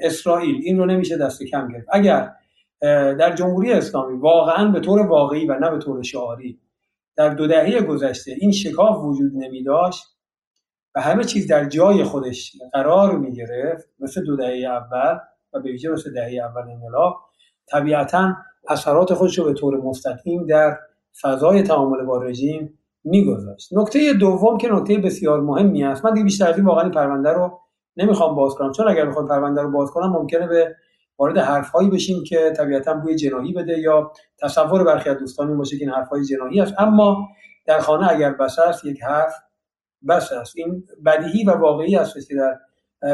اسرائیل. 0.03 0.61
این 0.65 0.79
رو 0.79 0.87
نمیشه 0.87 1.17
دست 1.17 1.43
کم 1.43 1.69
گرفت. 1.69 1.87
اگر 1.93 2.31
در 3.19 3.35
جمهوری 3.35 3.73
اسلامی 3.73 4.19
واقعا 4.19 4.71
به 4.71 4.81
طور 4.81 5.07
واقعی 5.07 5.47
و 5.47 5.59
نه 5.59 5.71
به 5.71 5.79
طور 5.79 6.03
شعاری 6.03 6.61
در 7.17 7.35
دو 7.35 7.47
دهه 7.47 7.83
گذشته 7.83 8.35
این 8.39 8.53
شکاف 8.53 9.05
وجود 9.05 9.33
نمی 9.35 9.63
داشت 9.63 10.05
و 10.95 11.01
همه 11.01 11.25
چیز 11.25 11.47
در 11.47 11.65
جای 11.65 12.05
خودش 12.05 12.53
قرار 12.73 13.19
می 13.19 13.33
گرفت 13.33 13.89
مثل 13.99 14.25
دو 14.25 14.37
دهه 14.37 14.71
اول 14.71 15.19
و 15.53 15.61
به 15.61 15.71
ویژه 15.71 15.89
مثل 15.89 16.13
دهه 16.13 16.45
اول 16.45 16.71
انقلاب 16.71 17.17
طبیعتا 17.67 18.37
اثرات 18.69 19.15
خودش 19.15 19.39
رو 19.39 19.45
به 19.45 19.53
طور 19.53 19.77
مستقیم 19.77 20.47
در 20.47 20.79
فضای 21.21 21.63
تعامل 21.63 22.05
با 22.05 22.23
رژیم 22.23 22.79
میگذاشت. 23.05 23.69
نکته 23.73 24.13
دوم 24.13 24.59
که 24.59 24.69
نکته 24.73 24.99
بسیار 24.99 25.41
مهمی 25.41 25.85
است. 25.85 26.05
من 26.05 26.13
دیگه 26.13 26.25
بیشتر 26.25 26.49
از 26.49 26.57
این 26.57 26.67
واقعا 26.67 26.91
پرونده 26.91 27.31
رو 27.31 27.61
نمی‌خوام 27.97 28.35
باز 28.35 28.55
کنم. 28.55 28.73
چون 28.73 28.89
اگر 28.89 29.07
بخوام 29.07 29.29
پرونده 29.29 29.63
رو 29.63 29.71
باز 29.71 29.91
کنم 29.91 30.13
ممکنه 30.13 30.47
به 30.47 30.77
وارد 31.19 31.39
حرفهایی 31.39 31.91
بشیم 31.91 32.25
که 32.25 32.53
طبیعتا 32.57 32.95
بوی 32.95 33.17
جنایی 33.17 33.53
بده 33.53 33.79
یا 33.79 34.13
تصور 34.43 34.85
برخی 34.85 35.11
از 35.11 35.19
دوستان 35.19 35.59
باشه 35.59 35.79
که 35.79 35.85
این 35.85 35.95
حرفهای 35.95 36.25
جنایی 36.25 36.61
است. 36.61 36.75
اما 36.79 37.29
در 37.67 37.79
خانه 37.79 38.13
اگر 38.13 38.33
بس 38.33 38.59
است 38.59 38.85
یک 38.85 39.03
حرف 39.03 39.35
بس 40.09 40.33
است. 40.33 40.57
این 40.57 40.85
بدیهی 41.07 41.45
و 41.45 41.51
واقعی 41.51 41.97
است 41.97 42.29
که 42.29 42.35
در 42.35 42.59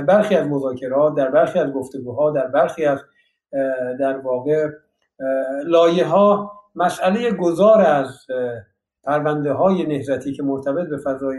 برخی 0.01 0.35
از 0.35 0.47
مذاکرات 0.47 1.15
در 1.15 1.31
برخی 1.31 1.59
از 1.59 1.73
گفتگوها 1.73 2.31
در 2.31 2.47
برخی 2.47 2.85
از 2.85 3.01
در 4.01 4.19
واقع 4.19 4.69
لایه 5.65 6.07
ها 6.07 6.53
مسئله 6.75 7.31
گذار 7.33 7.81
از 7.81 8.27
پرونده 9.05 9.53
های 9.53 9.87
نهزتی 9.87 10.33
که 10.33 10.43
مرتبط 10.43 10.89
به 10.89 10.97
فضای 10.97 11.39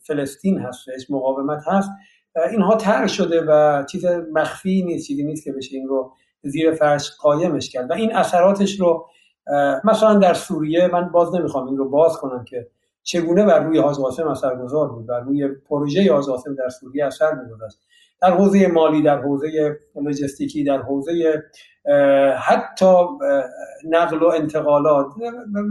فلسطین 0.00 0.58
هستش 0.58 1.10
مقاومت 1.10 1.62
هست 1.66 1.90
اینها 2.50 2.76
تر 2.76 3.06
شده 3.06 3.42
و 3.48 3.84
چیز 3.84 4.04
مخفی 4.32 4.82
نیست 4.82 5.06
چیزی 5.06 5.24
نیست 5.24 5.44
که 5.44 5.52
بشه 5.52 5.76
این 5.76 5.88
رو 5.88 6.12
زیر 6.42 6.72
فرش 6.72 7.10
قایمش 7.20 7.70
کرد. 7.70 7.90
و 7.90 7.92
این 7.92 8.16
اثراتش 8.16 8.80
رو 8.80 9.06
مثلا 9.84 10.14
در 10.14 10.34
سوریه 10.34 10.88
من 10.92 11.08
باز 11.08 11.34
نمی‌خوام 11.34 11.66
این 11.66 11.76
رو 11.76 11.90
باز 11.90 12.16
کنم 12.16 12.44
که 12.44 12.68
چگونه 13.02 13.44
بر 13.44 13.60
روی 13.60 13.78
حاج 13.78 13.96
قاسم 13.96 14.28
اثرگذار 14.28 14.88
بود 14.88 15.06
بر 15.06 15.20
روی 15.20 15.48
پروژه 15.48 16.12
حاج 16.12 16.24
قاسم 16.24 16.54
در 16.54 16.68
سوریه 16.68 17.06
اثر 17.06 17.34
میگذاشت. 17.34 17.78
در 18.22 18.30
حوزه 18.30 18.66
مالی 18.66 19.02
در 19.02 19.22
حوزه 19.22 19.78
لوجستیکی 19.94 20.64
در 20.64 20.82
حوزه 20.82 21.42
حتی 22.38 22.94
نقل 23.84 24.22
و 24.22 24.26
انتقالات 24.26 25.06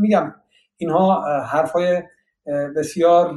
میگم 0.01 0.33
اینها 0.77 1.21
حرفای 1.41 2.03
بسیار 2.75 3.35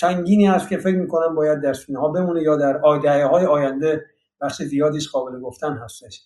سنگینی 0.00 0.48
است 0.48 0.68
که 0.68 0.76
فکر 0.76 0.96
می‌کنم 0.96 1.34
باید 1.34 1.60
در 1.60 1.72
سینه 1.72 1.98
ها 1.98 2.08
بمونه 2.08 2.42
یا 2.42 2.56
در 2.56 2.76
آیده 2.76 3.26
های 3.26 3.46
آینده 3.46 4.04
بخش 4.40 4.62
زیادیش 4.62 5.08
قابل 5.08 5.40
گفتن 5.40 5.72
هستش. 5.72 6.22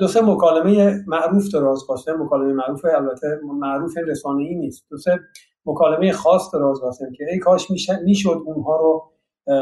دو 0.00 0.08
سه 0.08 0.20
مکالمه 0.22 1.04
معروف 1.06 1.52
دراز 1.52 1.86
قاسم 1.88 2.22
مکالمه 2.22 2.52
معروف 2.52 2.84
البته 2.84 3.40
معروف 3.42 3.98
رسانه 4.06 4.42
ای 4.42 4.54
نیست. 4.54 4.86
دو 4.90 4.96
سه 4.96 5.20
مکالمه 5.66 6.12
خاص 6.12 6.54
دراز 6.54 6.80
قاسم 6.80 7.12
که 7.12 7.24
ای 7.32 7.38
کاش 7.38 7.70
می‌شد 8.04 8.42
اونها 8.46 8.76
رو 8.76 9.10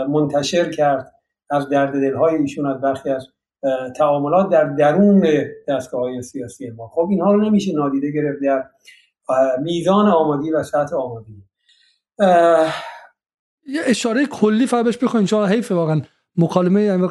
منتشر 0.09 0.70
کرد 0.70 1.12
از 1.51 1.68
درد 1.68 1.92
دلهای 1.92 2.37
ایشون 2.37 2.66
از 2.66 2.81
برخی 2.81 3.11
از 3.11 3.27
تعاملات 3.96 4.51
در 4.51 4.64
درون 4.64 5.27
دستگاه 5.68 6.01
های 6.01 6.22
سیاسی 6.22 6.70
ما. 6.70 6.88
خب 6.88 7.07
اینها 7.11 7.33
رو 7.33 7.40
نمیشه 7.40 7.72
نادیده 7.75 8.11
گرفت 8.11 8.42
در 8.42 8.64
میزان 9.62 10.08
آمادی 10.08 10.50
و 10.50 10.62
سطح 10.62 10.96
آمادی 10.96 11.44
یه 13.68 13.80
اشاره 13.87 14.26
کلی 14.26 14.66
فقط 14.66 14.85
بهش 14.85 14.96
بخواین 14.96 15.26
چون 15.26 15.48
حیف 15.48 15.72
واقعا. 15.72 16.02
مکالمه 16.37 16.82
یعنی 16.82 17.08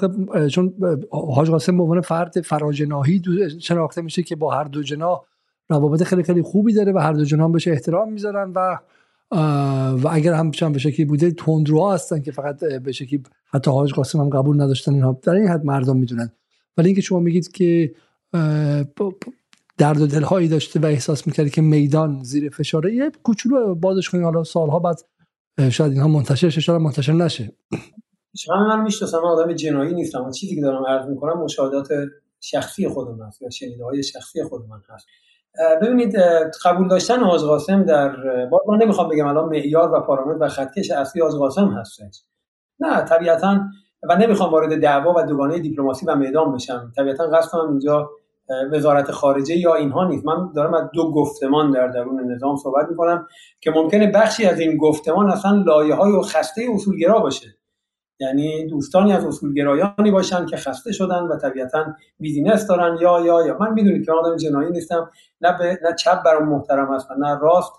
چون 0.50 0.74
حاج 1.12 1.50
قاسم 1.50 1.78
به 1.78 1.84
عنوان 1.84 2.02
فرد 2.02 2.41
فراجناهی 2.41 3.21
شناخته 3.62 4.02
میشه 4.02 4.24
که 4.24 4.36
با 4.36 4.52
هر 4.52 4.63
دو 4.63 4.84
جناح 4.84 5.21
روابط 5.69 6.04
خیلی 6.04 6.24
خیلی 6.24 6.41
خوبی 6.41 6.74
داره 6.74 6.91
و 6.91 6.97
هر 6.97 7.13
دو 7.13 7.24
جناح 7.24 7.52
بهش 7.52 7.67
احترام 7.67 8.13
می‌ذارن 8.13 8.54
و 8.56 8.78
و 10.02 10.08
اگر 10.12 10.34
هم 10.34 10.52
به 10.52 10.80
شکلی 10.80 11.06
بوده 11.06 11.32
تندروها 11.32 11.93
هستن 11.93 12.21
که 12.21 12.32
فقط 12.32 12.60
به 12.60 12.91
شکلی 12.91 13.24
حتی 13.45 13.71
حاج 13.71 13.93
قاسم 13.93 14.19
هم 14.19 14.30
قبول 14.30 14.62
نداشتن 14.62 14.93
اینها. 14.93 15.19
در 15.24 15.34
این 15.34 15.47
حد 15.47 15.65
مردم 15.65 15.97
می‌دونن. 15.97 16.32
ولی 16.78 16.88
اینکه 16.88 17.02
شما 17.02 17.19
میگید 17.19 17.52
که 17.52 17.93
درد 19.82 20.02
و 20.02 20.08
دلهایی 20.08 20.48
داشته 20.48 20.80
و 20.80 20.86
احساس 20.86 21.28
می‌کردی 21.28 21.50
که 21.50 21.62
میدان 21.62 22.24
زیر 22.24 22.50
فشاره. 22.50 22.94
یه 22.94 23.12
کوچولو 23.24 23.76
بازش 23.76 24.10
کنیم. 24.10 24.24
حالا 24.24 24.44
سالها 24.44 24.80
بعد 24.80 25.02
شاید 25.72 25.91
اینها 25.91 26.08
منتشر 26.08 26.50
شاید 26.50 26.82
منتشر 26.82 27.13
نشه. 27.13 27.52
شما 28.38 28.67
من 28.67 28.82
می‌شناسم 28.82 29.17
آدم 29.17 29.54
جنایی 29.54 29.94
نیستم. 29.94 30.32
چیزی 30.32 30.56
که 30.56 30.62
دارم 30.62 30.86
عرض 30.86 31.10
می‌کنم 31.10 31.44
مشاهدات 31.44 31.88
شخصی 32.39 32.88
خودم 32.88 33.24
هست 33.24 33.41
یا 33.41 33.50
شنیده 33.50 33.84
های 33.84 34.04
شخصی 34.04 34.44
خود 34.44 34.62
من 34.70 34.82
هست. 34.89 35.06
ببینید 35.82 36.15
قبول 36.65 36.88
داشتن 36.88 37.20
آز 37.20 37.44
قاسم 37.44 37.84
در 37.84 38.10
باز 38.46 38.62
من 38.67 38.78
نمی‌خوام 38.78 39.10
بگم 39.10 39.28
الان 39.28 39.50
معیار 39.50 39.94
و 39.94 40.00
پارامتر 40.00 40.44
و 40.44 40.48
خطکش 40.48 40.91
اصلی 40.91 41.22
آز 41.22 41.36
قاسم 41.36 41.67
هستش. 41.67 42.24
نه 42.80 43.02
طبیعتا 43.02 43.60
و 44.10 44.15
نمی‌خوام 44.15 44.52
وارد 44.52 44.82
دعوا 44.82 45.13
و 45.17 45.26
دوگانه 45.26 45.60
دیپلماسی 45.60 46.06
و 46.06 46.15
میدان 46.15 46.54
بشم. 46.54 46.94
طبیعتا 46.98 47.28
قصدم 47.28 47.70
اینجا 47.70 48.10
وزارت 48.72 49.12
خارجه 49.12 49.58
یا 49.58 49.76
اینها 49.76 50.08
نیست. 50.08 50.26
من 50.26 50.52
دارم 50.56 50.74
از 50.74 50.90
دو 50.94 51.12
گفتمان 51.12 51.72
در 51.72 51.88
درون 51.88 52.32
نظام 52.32 52.56
صحبت 52.58 52.90
می‌کنم 52.90 53.28
که 53.62 53.72
ممکنه 53.72 54.12
بخشی 54.12 54.46
از 54.46 54.60
این 54.60 54.78
گفتمان 54.78 55.32
اصلا 55.32 55.64
لایه 55.66 55.96
های 55.96 56.12
و 56.12 56.22
خسته 56.22 56.66
اصولگرا 56.74 57.20
باشه. 57.20 57.48
یعنی 58.20 58.68
دوستانی 58.68 59.14
از 59.14 59.26
اصولگرایانی 59.26 60.12
باشن 60.12 60.46
که 60.46 60.58
خسته 60.58 60.92
شدن 60.92 61.24
و 61.24 61.38
طبیعتا 61.38 61.86
بیزینس 62.20 62.68
دارن 62.68 62.98
یا 63.02 63.22
یا 63.26 63.46
یا. 63.48 63.58
من 63.60 63.74
می‌دونید 63.74 64.06
که 64.06 64.12
آدم 64.12 64.36
جنایی 64.38 64.72
نیستم. 64.72 65.10
نه 65.42 65.58
به 65.58 65.80
نه 65.84 65.96
چپ 65.96 66.24
برام 66.24 66.50
محترم 66.50 66.94
هست 66.94 67.12
نه 67.12 67.40
راست. 67.40 67.72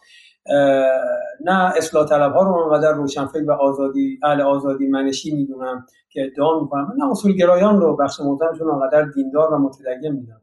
نه 1.44 1.72
اصلاح 1.76 2.09
طلب 2.09 2.33
ها 2.33 2.42
رو 2.42 2.55
انقدر 2.55 2.92
روشنفکر 2.92 3.44
و 3.50 3.52
آزادی 3.52 4.20
اهل 4.22 4.40
آزادی 4.40 4.87
منشی 4.87 5.37
می‌دونم 5.37 5.87
که 6.11 6.24
ادعا 6.24 6.61
می‌کنم. 6.61 6.92
نه 6.98 7.11
اصول 7.11 7.33
گرایان 7.33 7.81
رو 7.81 7.96
بخش 7.96 8.20
محترمشون 8.20 8.70
انقدر 8.70 9.02
دیندار 9.02 9.55
و 9.55 9.59
متدین 9.59 10.12
می‌دونم. 10.12 10.40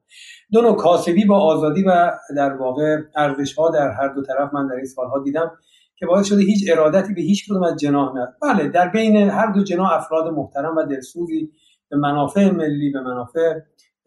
دو 0.52 0.62
نوع 0.62 0.76
کاسبی 0.76 1.26
با 1.26 1.40
آزادی 1.40 1.84
و 1.84 2.12
در 2.36 2.54
واقع 2.54 2.98
ارزش 3.16 3.54
ها 3.54 3.70
در 3.70 3.92
هر 3.92 4.08
دو 4.08 4.24
طرف 4.24 4.54
من 4.54 4.68
در 4.68 4.76
این 4.76 4.86
سالها 4.86 5.20
دیدم 5.20 5.52
که 5.96 6.06
باعث 6.06 6.26
شده 6.26 6.42
هیچ 6.42 6.72
ارادتی 6.72 7.14
به 7.14 7.22
هیچ 7.22 7.50
کدوم 7.50 7.64
از 7.64 7.76
جناح 7.76 8.16
نه. 8.16 8.28
بله 8.42 8.68
در 8.68 8.88
بین 8.88 9.30
هر 9.30 9.52
دو 9.52 9.64
جناح 9.64 9.94
افراد 9.94 10.34
محترم 10.34 10.78
و 10.78 10.84
دلسوزی 10.84 11.52
به 11.90 11.98
منافع 11.98 12.52
ملی 12.52 12.92
به 12.92 13.02
منافع 13.02 13.54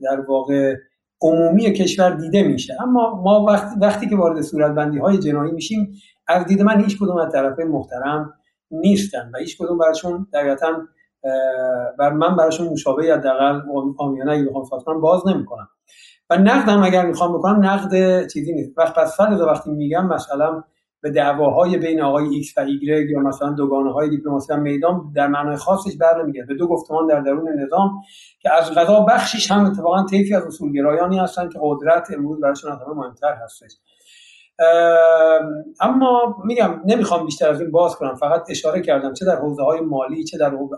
در 0.03 0.21
واقع 0.21 0.77
عمومی 1.23 1.73
کشور 1.73 2.11
دیده 2.11 2.43
میشه. 2.43 2.77
اما 2.83 3.23
ما 3.23 3.45
وقتی, 3.45 3.81
وقتی 3.81 4.09
که 4.09 4.17
وارد 4.17 4.41
صورتبندی 4.41 4.99
های 4.99 5.19
جنایی 5.19 5.53
میشیم 5.53 5.93
از 6.29 6.47
دید 6.47 6.63
من 6.63 6.81
هیچ 6.81 6.99
کدوم 6.99 7.17
از 7.17 7.33
طرفین 7.33 7.69
محترم 7.69 8.35
نیستن 8.71 9.31
و 9.35 9.39
هیچ 9.39 9.59
کدوم 9.59 9.79
براشون 9.79 10.27
دقیقا 10.33 10.73
بر 11.99 12.13
من 12.13 12.37
براشون 12.37 12.69
مشابه 12.69 13.15
حداقل 13.15 13.61
آمیانه 13.99 14.33
اگه 14.33 14.45
بخوام 14.45 14.65
کنم 14.85 15.01
باز 15.01 15.23
نمی‌کنم. 15.27 15.69
و 16.31 16.37
نقدم 16.37 16.83
اگر 16.83 17.07
می‌خوام 17.07 17.39
بکنم 17.39 17.65
نقد 17.65 18.27
چیزی 18.29 18.53
نیست. 18.53 18.79
وقت 18.79 18.95
پس 18.95 19.17
وقتی 19.21 19.71
میگم 19.71 20.07
مثلا 20.07 20.65
به 21.03 21.11
دعواهای 21.11 21.79
بین 21.79 22.03
آقای 22.03 22.29
ایکس 22.29 22.59
و 22.59 22.61
ایگرگ 22.61 23.11
یا 23.11 23.21
مثلا 23.21 23.51
دوگانه 23.51 23.93
های 23.93 24.11
دیپلماسی 24.11 24.57
میدان 24.57 25.13
در 25.15 25.27
معنای 25.27 25.57
خاصش 25.57 25.97
بر 25.97 26.23
نمیگرد 26.23 26.47
به 26.49 26.55
دو 26.55 26.69
گفتمان 26.69 27.07
در 27.07 27.21
درون 27.21 27.49
نظام 27.61 28.01
که 28.41 28.53
از 28.53 28.75
غذا 28.75 29.01
بخشیش 29.01 29.51
هم 29.51 29.65
اتفاقا 29.65 30.07
طیفی 30.07 30.35
از 30.35 30.47
اصولگرایانی 30.47 31.19
هستن 31.19 31.49
که 31.49 31.59
قدرت 31.63 32.09
امروز 32.17 32.41
براشون 32.41 32.73
از 32.73 32.79
همه 32.79 32.95
مهمتر 32.95 33.35
هستش. 33.45 33.71
اما 35.81 36.37
میگم 36.45 36.81
نمی‌خوام 36.85 37.25
بیشتر 37.27 37.49
از 37.49 37.61
این 37.61 37.71
باز 37.71 37.97
کنم. 37.97 38.15
فقط 38.15 38.45
اشاره 38.51 38.81
کردم 38.81 39.13
چه 39.13 39.25
در 39.25 39.37
حوزه 39.37 39.63
های 39.63 39.81
مالی 39.81 40.25
چه 40.25 40.39
در 40.39 40.51
حوزه 40.51 40.77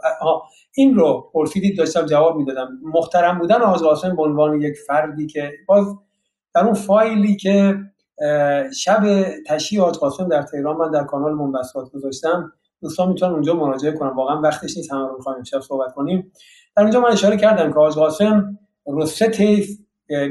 این 0.75 0.95
رو 0.95 1.31
پرسیدید 1.33 1.79
داشتم 1.79 2.07
جواب 2.07 2.37
می‌دادم. 2.37 2.69
محترم 2.83 3.39
بودن 3.39 3.63
آقای 3.63 3.89
قاسم 3.89 4.17
به 4.17 4.23
عنوان 4.23 4.61
یک 4.61 4.75
فردی 4.87 5.27
که 5.27 5.53
باز 5.67 5.87
در 6.55 6.65
اون 6.65 6.75
فایلی 6.75 7.37
که 7.37 7.77
شب 8.75 9.25
تشییع 9.47 9.83
آج 9.83 9.95
قاسم 9.95 10.29
در 10.29 10.43
تهران. 10.43 10.77
من 10.77 10.91
در 10.91 11.05
کانال 11.05 11.33
منبسات 11.33 11.91
گذاشتم. 11.93 12.53
دوستان 12.83 13.09
می‌تونن 13.09 13.33
اونجا 13.33 13.55
مراجعه 13.55 13.93
کنن. 13.93 14.11
واقعا 14.11 14.41
وقتش 14.41 14.77
نیست 14.77 14.93
همه 14.93 15.09
رو 15.09 15.29
امشب 15.37 15.61
صحبت 15.61 15.93
کنیم. 15.95 16.33
در 16.77 16.83
اونجا 16.83 17.01
من 17.01 17.11
اشاره 17.11 17.37
کردم 17.37 17.73
که 17.73 17.79
آج 17.79 17.95
قاسم 17.95 18.59
رو 18.87 19.07
سه 19.07 19.29
طیف 19.29 19.69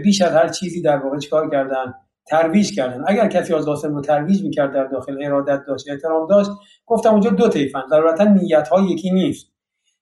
بیش 0.03 0.21
از 0.21 0.31
هر 0.31 0.47
چیزی 0.47 0.81
در 0.81 0.97
واقع 0.97 1.17
چیکار 1.17 1.49
کردن؟ 1.49 1.93
ترویج 2.27 2.75
کردن. 2.75 3.03
اگر 3.07 3.27
کسی 3.27 3.53
از 3.53 3.65
قاسم 3.65 3.95
رو 3.95 4.01
ترویج 4.01 4.43
می‌کرد 4.43 4.73
در 4.73 4.83
داخل 4.83 5.23
ارادت 5.23 5.61
داشت 5.67 5.89
احترام 5.89 6.27
داشت 6.27 6.49
گفتم 6.85 7.09
اونجا 7.09 7.29
دو 7.29 7.47
طیفن 7.47 7.83
ضرورتا 7.89 8.23
نیت 8.23 8.67
ها 8.67 8.81
یکی 8.81 9.11
نیست. 9.11 9.47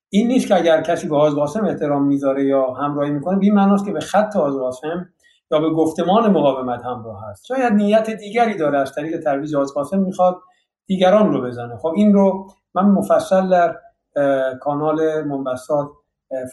این 0.10 0.28
نیست 0.28 0.48
که 0.48 0.56
اگر 0.56 0.82
کسی 0.82 1.08
به 1.08 1.16
آز 1.16 1.36
قاسم 1.36 1.66
احترام 1.66 2.08
می‌ذاره 2.08 2.46
یا 2.46 2.74
همراهی 2.74 3.12
می‌کنه 3.12 3.40
به 3.40 3.46
این 3.46 3.54
معناست 3.54 3.86
که 3.86 3.92
به 3.92 4.00
خط 4.00 4.36
آز 4.36 4.56
قاسم 4.56 5.10
یا 5.52 5.60
به 5.60 5.70
گفتمان 5.70 6.32
مقاومت 6.32 6.86
همراه 6.86 7.30
هست. 7.30 7.46
شاید 7.46 7.74
نیت 7.74 8.10
دیگری 8.10 8.58
داره 8.58 8.80
از 8.80 8.96
طریق 8.96 9.24
ترویج 9.24 9.56
آز 9.56 9.74
قاسم 9.74 10.00
می‌خواد 10.00 10.38
دیگران 10.86 11.34
رو 11.34 11.42
بزنه. 11.42 11.78
خب 11.78 11.94
این 11.96 12.14
رو 12.14 12.48
من 12.76 12.86
مفصل 12.86 13.50
در 13.50 13.76
کانال 14.62 15.24
منبسات 15.24 15.90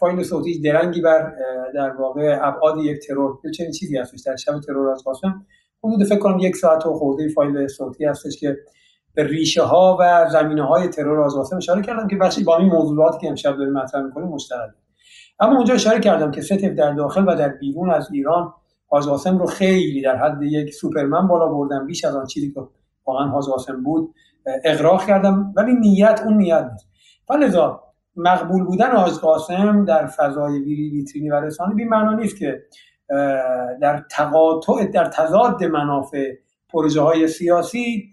فایل 0.01 0.23
صوتی 0.23 0.61
درنگی 0.61 1.01
بر 1.01 1.33
در 1.75 1.91
واقع 1.91 2.39
ابعاد 2.43 2.79
یک 2.79 3.07
ترور 3.07 3.39
چه 3.57 3.73
چیزی 3.73 3.99
هستش 3.99 4.21
در 4.27 4.37
شب 4.37 4.61
ترور 4.61 4.91
از 4.91 5.05
قاسم 5.05 5.47
حدود 5.85 6.05
فکر 6.05 6.19
کنم 6.19 6.39
یک 6.39 6.57
ساعت 6.57 6.87
و 6.87 6.95
خورده 6.95 7.29
فایل 7.29 7.67
صوتی 7.67 8.05
هستش 8.05 8.41
که 8.41 8.57
به 9.15 9.25
ریشه 9.25 9.63
ها 9.63 9.97
و 10.01 10.27
زمینه 10.31 10.67
های 10.67 10.89
ترور 10.89 11.21
از 11.21 11.35
قاسم 11.35 11.57
اشاره 11.57 11.83
کردم 11.83 12.09
که 12.09 12.17
بخشی 12.17 12.45
با 12.45 12.57
این 12.57 12.69
موضوعاتی 12.69 13.19
که 13.19 13.29
امشب 13.29 13.57
داریم 13.57 13.73
مطرح 13.73 14.03
می‌کنیم 14.03 14.29
مشترک 14.29 14.71
اما 15.41 15.57
اونجا 15.57 15.75
اشاره 15.75 16.01
کردم 16.01 16.31
که 16.31 16.41
ستف 16.41 16.65
در 16.65 16.93
داخل 16.93 17.25
و 17.29 17.37
در 17.37 17.49
بیرون 17.49 17.91
از 17.91 18.09
ایران 18.13 18.53
حاج 18.89 19.07
رو 19.27 19.47
خیلی 19.47 20.03
در 20.03 20.17
حد 20.17 20.43
یک 20.43 20.75
سوپرمن 20.75 21.29
بالا 21.29 21.49
بردن 21.49 21.87
بیش 21.87 22.05
از 22.05 22.17
آن 22.17 22.27
چیزی 22.27 22.53
که 22.53 22.61
واقعا 23.07 23.27
حاج 23.27 23.45
بود 23.85 24.15
اقراق 24.65 25.07
کردم 25.07 25.53
ولی 25.57 25.75
نیت 25.75 26.21
اون 26.25 26.37
نیت 26.37 26.69
نیست. 26.73 26.89
ولذا 27.31 27.83
مقبول 28.17 28.65
بودن 28.65 28.97
حاج 28.97 29.13
قاسم 29.13 29.85
در 29.85 30.07
فضای 30.07 30.59
ویری 30.59 30.91
ویترینی 30.91 31.31
و 31.31 31.35
رسانه 31.35 31.75
بی 31.75 31.85
معنا 31.85 32.13
نیست 32.13 32.39
که 32.39 32.63
در 33.81 34.05
تقاطع 34.11 34.85
در 34.85 35.05
تضاد 35.05 35.65
منافع 35.65 36.33
پروژه 36.69 37.01
های 37.01 37.29
سیاسی 37.29 38.11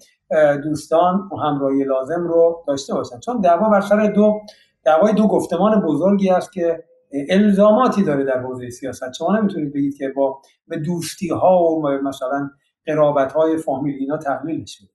دوستان 0.63 1.29
و 1.31 1.35
همراهی 1.35 1.83
لازم 1.83 2.27
رو 2.27 2.63
داشته 2.67 2.93
باشن 2.93 3.19
چون 3.19 3.41
دعوا 3.41 3.69
بر 3.69 3.81
سر 3.81 4.07
دو 4.07 4.41
دعوای 4.83 5.13
دو 5.13 5.27
گفتمان 5.27 5.81
بزرگی 5.81 6.29
است 6.29 6.53
که 6.53 6.83
الزاماتی 7.29 8.03
داره 8.03 8.23
در 8.23 8.39
حوزه 8.39 8.69
سیاست. 8.69 9.13
شما 9.17 9.39
نمی‌تونید 9.39 9.73
بگید 9.73 9.97
که 9.97 10.13
با 10.15 10.41
به 10.67 10.77
دوستی 10.77 11.29
ها 11.29 11.63
و 11.63 11.89
مثلا 11.89 12.49
قرابت 12.85 13.31
های 13.31 13.57
فامیلی 13.57 13.97
اینا 13.97 14.17
تحلیل 14.17 14.59
میشه. 14.59 14.85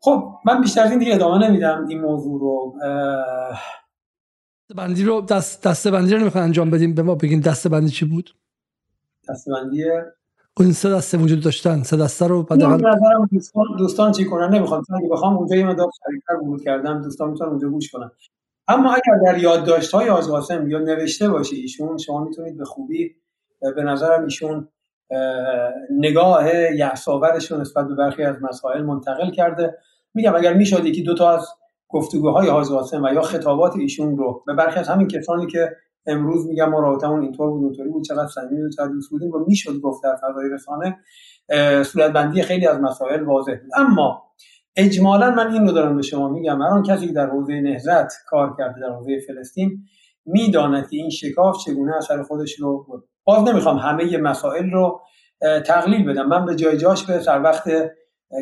خب 0.00 0.34
من 0.46 0.60
بیشتر 0.60 0.82
از 0.82 0.90
این 0.90 0.98
دیگه 0.98 1.14
ادامه 1.14 1.48
نمیدم 1.48 1.86
این 1.88 2.00
موضوع 2.00 2.40
رو. 2.40 2.74
بندی 4.76 5.04
رو 5.04 5.20
دست 5.20 5.66
دسته 5.66 5.90
بندی 5.90 6.14
رو 6.14 6.20
نمی‌خوان 6.20 6.44
انجام 6.44 6.70
بدیم؟ 6.70 6.94
به 6.94 7.02
ما 7.02 7.14
بگین 7.14 7.40
دسته 7.40 7.68
بندی 7.68 7.90
چی 7.90 8.04
بود؟ 8.04 8.30
دسته 9.28 9.52
بندی 9.52 9.84
اون 10.56 10.72
سه 10.72 10.90
دسته 10.90 11.18
وجود 11.18 11.42
داشتن. 11.42 11.82
سه 11.82 11.96
دسته 11.96 12.26
رو 12.26 12.42
بعد 12.42 12.60
دوستان, 13.32 13.64
دوستان 13.78 14.12
چی 14.12 14.24
کنن؟ 14.24 14.54
نمی‌خوام. 14.54 14.82
اگه 14.98 15.08
بخوام 15.08 15.36
اونجا 15.36 15.56
یه 15.56 15.66
مقدار 15.66 15.90
سریعتر 16.06 16.44
ورود 16.44 16.62
کردم 16.62 17.02
دوستان 17.02 17.30
می‌تونن 17.30 17.50
اونجا 17.50 17.68
گوش 17.68 17.90
کنن. 17.90 18.10
اما 18.72 18.92
اگر 18.92 19.32
در 19.32 19.38
یادداشت 19.38 19.92
های 19.92 20.10
یا 20.66 20.78
نوشته 20.78 21.28
باشه 21.28 21.56
ایشون 21.56 21.98
شما 21.98 22.24
می‌تونید 22.24 22.58
به 22.58 22.64
خوبی 22.64 23.14
به 23.76 23.82
نظرم 23.82 24.24
ایشون 24.24 24.68
نگاه 25.90 26.74
یحساورش 26.74 27.52
رو 27.52 27.60
نسبت 27.60 27.86
به 27.86 27.94
برخی 27.94 28.22
از 28.22 28.36
مسائل 28.42 28.82
منتقل 28.82 29.30
کرده. 29.30 29.78
میگم 30.14 30.34
اگر 30.36 30.54
می‌شد 30.54 30.86
یکی 30.86 31.02
دو 31.02 31.14
تا 31.14 31.30
از 31.30 31.48
گفتگوهای 31.88 32.48
حاج 32.48 32.70
و 32.70 33.12
یا 33.14 33.22
خطابات 33.22 33.76
ایشون 33.76 34.16
رو 34.16 34.42
به 34.46 34.54
برخی 34.54 34.80
از 34.80 34.88
همین 34.88 35.08
کسانی 35.08 35.46
که 35.46 35.76
امروز 36.06 36.46
میگم 36.46 36.70
ما 36.70 36.80
رابطمون 36.80 37.22
اینطور 37.22 37.50
بود 37.50 37.64
اونطوری 37.64 37.88
بود 37.88 38.04
چقدر 38.04 38.28
صمیمی 38.28 38.62
و 38.62 38.70
چقدر 38.70 38.88
دوست 38.88 39.10
بودیم 39.10 39.32
رو 39.32 39.44
می‌شد 39.48 39.80
گفت 39.80 40.02
در 40.02 40.16
فضای 40.16 40.50
رسانه 40.50 40.98
صورتبندی 41.84 42.42
خیلی 42.42 42.66
از 42.66 42.80
مسائل 42.80 43.22
واضح 43.22 43.54
بود. 43.62 43.70
اما 43.76 44.22
اجمالا 44.76 45.30
من 45.30 45.52
این 45.52 45.66
رو 45.66 45.72
دارم 45.72 45.96
به 45.96 46.02
شما 46.02 46.28
میگم. 46.28 46.62
هر 46.62 46.82
کسی 46.82 47.06
که 47.06 47.12
در 47.12 47.30
حوزه 47.30 47.60
نهضت 47.60 48.12
کار 48.26 48.54
کرده 48.58 48.80
در 48.80 48.90
حوزه 48.90 49.18
فلسطین 49.26 49.84
می‌داند 50.26 50.90
که 50.90 50.96
این 50.96 51.10
شکاف 51.10 51.56
چگونه 51.64 51.96
اثر 51.96 52.22
خودش 52.22 52.60
رو 52.60 52.84
بود. 52.88 53.04
باز 53.24 53.48
نمی‌خوام 53.48 53.76
همه 53.76 54.16
مسائل 54.16 54.70
رو 54.70 55.00
تقلیل 55.66 56.10
بدم. 56.10 56.26
من 56.26 56.46
به 56.46 56.54
جای 56.54 56.76
جاش 56.76 57.06
به 57.06 57.18
سر 57.18 57.42
وقت 57.42 57.70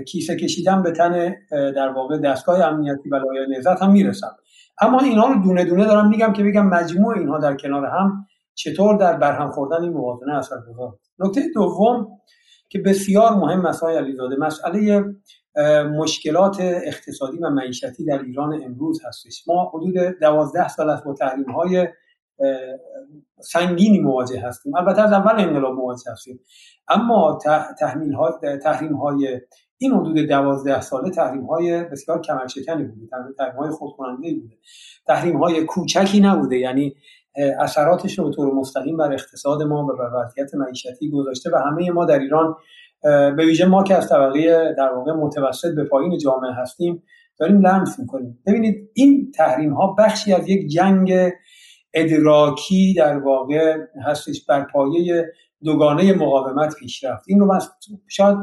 کیسه 0.08 0.36
کشیدم 0.36 0.82
به 0.82 0.90
تن 0.90 1.34
در 1.50 1.88
واقع 1.88 2.18
دستگاه 2.18 2.60
امنیتی 2.60 3.08
و 3.08 3.14
لایه 3.16 3.46
نهضت 3.48 3.82
هم 3.82 3.92
می‌رسم. 3.92 4.36
اما 4.80 5.00
اینا 5.00 5.26
رو 5.26 5.42
دونه 5.42 5.64
دونه 5.64 5.84
دارم 5.84 6.08
میگم 6.08 6.32
که 6.32 6.44
بگم 6.44 6.66
مجموع 6.66 7.18
اینها 7.18 7.38
در 7.38 7.56
کنار 7.56 7.86
هم 7.86 8.26
چطور 8.54 8.96
در 8.96 9.16
برهم 9.16 9.50
خوردن 9.50 9.82
این 9.82 9.92
موازنه 9.92 10.38
اثرگذار 10.38 10.98
نکته 11.18 11.40
دوم 11.54 12.08
که 12.68 12.78
بسیار 12.78 13.32
مهم 13.32 13.60
مسائل 13.60 13.96
علیزاده 13.96 14.36
مسئله 14.36 15.04
مشکلات 15.96 16.60
اقتصادی 16.60 17.38
و 17.38 17.50
معیشتی 17.50 18.04
در 18.04 18.22
ایران 18.22 18.62
امروز 18.64 19.00
هستش. 19.04 19.44
ما 19.48 19.72
حدود 19.74 19.94
دوازده 20.20 20.68
سال 20.68 20.90
است 20.90 21.04
با 21.04 21.14
تحریم 21.14 21.50
های 21.50 21.88
سنگینی 23.40 24.00
مواجه 24.00 24.40
هستیم. 24.40 24.76
البته 24.76 25.02
از 25.02 25.12
اول 25.12 25.40
انقلاب 25.40 25.74
مواجه 25.74 26.12
هستیم. 26.12 26.40
اما 26.88 27.38
تحریم 27.80 28.12
های, 28.12 28.58
تحریم 28.62 28.96
های 28.96 29.40
این 29.78 29.92
حدود 29.92 30.18
دوازده 30.18 30.80
ساله 30.80 31.10
تحریم 31.10 31.46
های 31.46 31.84
بسیار 31.84 32.20
کمرشکنی 32.20 32.84
بوده. 32.84 33.08
تحریم 33.38 33.56
های 33.56 33.70
خودکننده 33.70 34.34
بوده. 34.34 34.56
تحریم 35.06 35.36
های 35.36 35.64
کوچکی 35.64 36.20
نبوده. 36.20 36.58
یعنی 36.58 36.96
اثراتش 37.58 38.18
رو 38.18 38.24
به 38.24 38.36
طور 38.36 38.54
مستقیم 38.54 38.96
بر 38.96 39.12
اقتصاد 39.12 39.62
ما 39.62 39.86
و 39.86 39.96
بر 39.96 40.10
وضعیت 40.14 40.54
معیشتی 40.54 41.10
گذاشته 41.10 41.50
و 41.50 41.56
همه 41.56 41.90
ما 41.90 42.04
در 42.04 42.18
ایران 42.18 42.56
به 43.02 43.44
ویژه 43.46 43.66
ما 43.66 43.82
که 43.82 43.94
از 43.94 44.08
طبقه 44.08 44.74
در 44.78 44.92
واقع 44.92 45.12
متوسط 45.12 45.74
به 45.74 45.84
پایین 45.84 46.18
جامعه 46.18 46.52
هستیم 46.52 47.02
داریم 47.38 47.60
لمس 47.60 47.98
می‌کنیم. 47.98 48.38
ببینید 48.46 48.90
این 48.94 49.32
تحریم 49.34 49.72
ها 49.72 49.94
بخشی 49.98 50.32
از 50.32 50.48
یک 50.48 50.70
جنگ 50.70 51.32
ادراکی 51.94 52.94
در 52.94 53.18
واقع 53.18 53.76
هستش 54.06 54.46
بر 54.46 54.64
پایه 54.72 55.32
دوگانه 55.64 56.12
مقاومت 56.12 56.74
پیش 56.74 57.04
رفت. 57.04 57.24
این 57.28 57.40
رو 57.40 57.46
من 57.46 57.58
شاید 58.08 58.36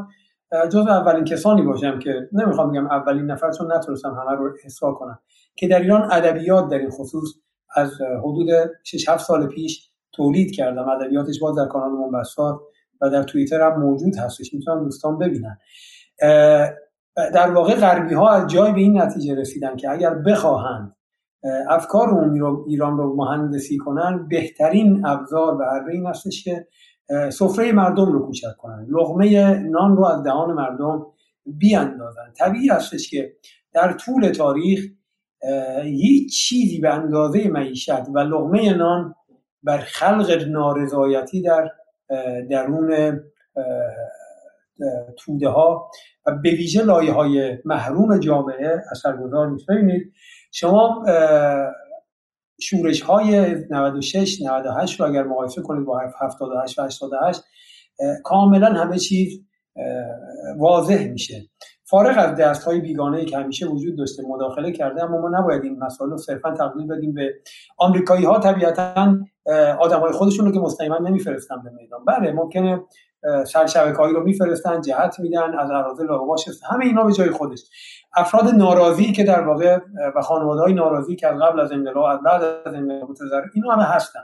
جز 0.71 0.87
اولین 0.87 1.23
کسانی 1.23 1.61
باشم 1.61 1.99
که 1.99 2.29
نمی‌خوام 2.31 2.71
بگم 2.71 2.87
اولین 2.87 3.25
نفر 3.25 3.51
چون 3.51 3.73
نتونستم 3.73 4.09
همه 4.09 4.37
رو 4.37 4.53
احسا 4.63 4.91
کنم 4.91 5.19
که 5.55 5.67
در 5.67 5.79
ایران 5.79 6.11
ادبیات 6.11 6.69
در 6.69 6.77
این 6.77 6.89
خصوص 6.89 7.29
از 7.75 7.91
حدود 8.19 8.47
6 8.83 9.09
7 9.09 9.25
سال 9.25 9.47
پیش 9.47 9.89
تولید 10.11 10.55
کردم. 10.55 10.89
ادبیاتش 10.89 11.39
باز 11.39 11.55
در 11.55 11.65
کانال 11.65 11.91
منبسات 11.91 12.59
و 13.01 13.09
در 13.09 13.23
توییتر 13.23 13.61
هم 13.61 13.81
موجود 13.81 14.15
هستش 14.15 14.53
می‌تونن 14.53 14.83
دوستان 14.83 15.17
ببینن. 15.17 15.57
در 17.15 17.51
واقع 17.51 17.75
غربی 17.75 18.13
ها 18.13 18.29
از 18.29 18.47
جای 18.47 18.71
به 18.71 18.79
این 18.79 19.01
نتیجه 19.01 19.35
رسیدن 19.35 19.75
که 19.75 19.91
اگر 19.91 20.13
بخواهند 20.13 20.95
افکار 21.69 22.09
عمومی 22.09 22.39
رو 22.39 22.65
ایران 22.67 22.97
رو 22.97 23.15
مهندسی 23.15 23.77
کنن 23.77 24.27
بهترین 24.29 25.05
ابزار 25.05 25.55
و 25.55 25.61
اره 25.61 25.93
این 25.93 26.05
هستش 26.05 26.43
که 26.43 26.67
سفره 27.29 27.71
مردم 27.71 28.11
رو 28.11 28.25
کوچک 28.25 28.57
کنن. 28.57 28.87
لغمه 28.89 29.53
نان 29.59 29.97
رو 29.97 30.05
از 30.05 30.23
دهان 30.23 30.53
مردم 30.53 31.05
بیاندازن. 31.45 32.33
طبیعی 32.37 32.69
هستش 32.69 33.09
که 33.09 33.33
در 33.73 33.93
طول 33.93 34.29
تاریخ 34.29 34.79
هیچ 35.83 36.33
چیزی 36.39 36.79
به 36.79 36.93
اندازه 36.93 37.47
معیشت 37.47 38.09
و 38.13 38.19
لغمه 38.19 38.73
نان 38.73 39.15
بر 39.63 39.77
خلق 39.77 40.47
نارضایتی 40.49 41.41
در 41.41 41.71
درون 42.49 43.19
توده 45.17 45.49
ها 45.49 45.91
و 46.25 46.31
به 46.31 46.49
ویژه 46.49 46.83
لایه 46.83 47.11
های 47.11 47.57
محروم 47.65 48.19
جامعه 48.19 48.83
اثرگذار 48.91 49.49
نیست. 49.49 49.65
ببینید 49.69 50.13
شما 50.51 51.05
شورش 52.61 53.01
های 53.01 53.55
96 53.69 54.41
98 54.41 54.99
رو 54.99 55.05
اگر 55.05 55.23
مقایسه 55.23 55.61
کنید 55.61 55.85
با 55.85 55.99
78 56.21 56.79
و 56.79 56.83
88 56.83 57.41
کاملا 58.23 58.67
همه 58.67 58.97
چیز 58.97 59.41
واضح 60.57 61.07
میشه. 61.07 61.49
فارغ 61.89 62.17
از 62.17 62.35
دست 62.35 62.63
های 62.63 62.79
بیگانه 62.79 63.25
که 63.25 63.37
همیشه 63.37 63.67
وجود 63.67 63.97
داشته 63.97 64.23
مداخله 64.27 64.71
کرده 64.71 65.03
اما 65.03 65.17
ما 65.21 65.29
نباید 65.29 65.63
این 65.63 65.79
مسائل 65.79 66.11
رو 66.11 66.17
صرفا 66.17 66.53
تقلیل 66.53 66.87
بدیم 66.87 67.13
به 67.13 67.33
آمریکایی 67.77 68.25
ها 68.25 68.39
طبیعتا 68.39 69.17
آدم 69.79 69.99
های 69.99 70.11
خودشون 70.11 70.45
رو 70.45 70.51
که 70.51 70.59
مستقیما 70.59 70.97
نمیفرستن 70.97 71.63
به 71.63 71.69
میدان. 71.69 72.05
بله 72.05 72.31
ممکنه 72.31 72.83
سرشبکه 73.47 73.97
هایی 73.97 74.13
رو 74.13 74.23
میفرستن 74.23 74.81
جهت 74.81 75.19
میدن 75.19 75.59
از 75.59 75.69
اراضی 75.69 76.03
لاغباش 76.03 76.45
همه 76.71 76.85
اینا 76.85 77.03
به 77.03 77.13
جای 77.13 77.29
خودش. 77.29 77.63
افراد 78.15 78.47
ناراضی 78.47 79.11
که 79.11 79.23
در 79.23 79.41
واقع 79.41 79.79
و 80.15 80.21
خانواده 80.21 80.61
های 80.61 80.73
ناراضی 80.73 81.15
که 81.15 81.27
از 81.27 81.41
قبل 81.41 81.59
از 81.59 81.71
انقلاب 81.71 82.05
از 82.05 82.19
بعد 82.25 82.43
از 82.43 82.73
انقلاب 82.73 83.09
اینا 83.53 83.71
همه 83.71 83.83
هستن. 83.83 84.23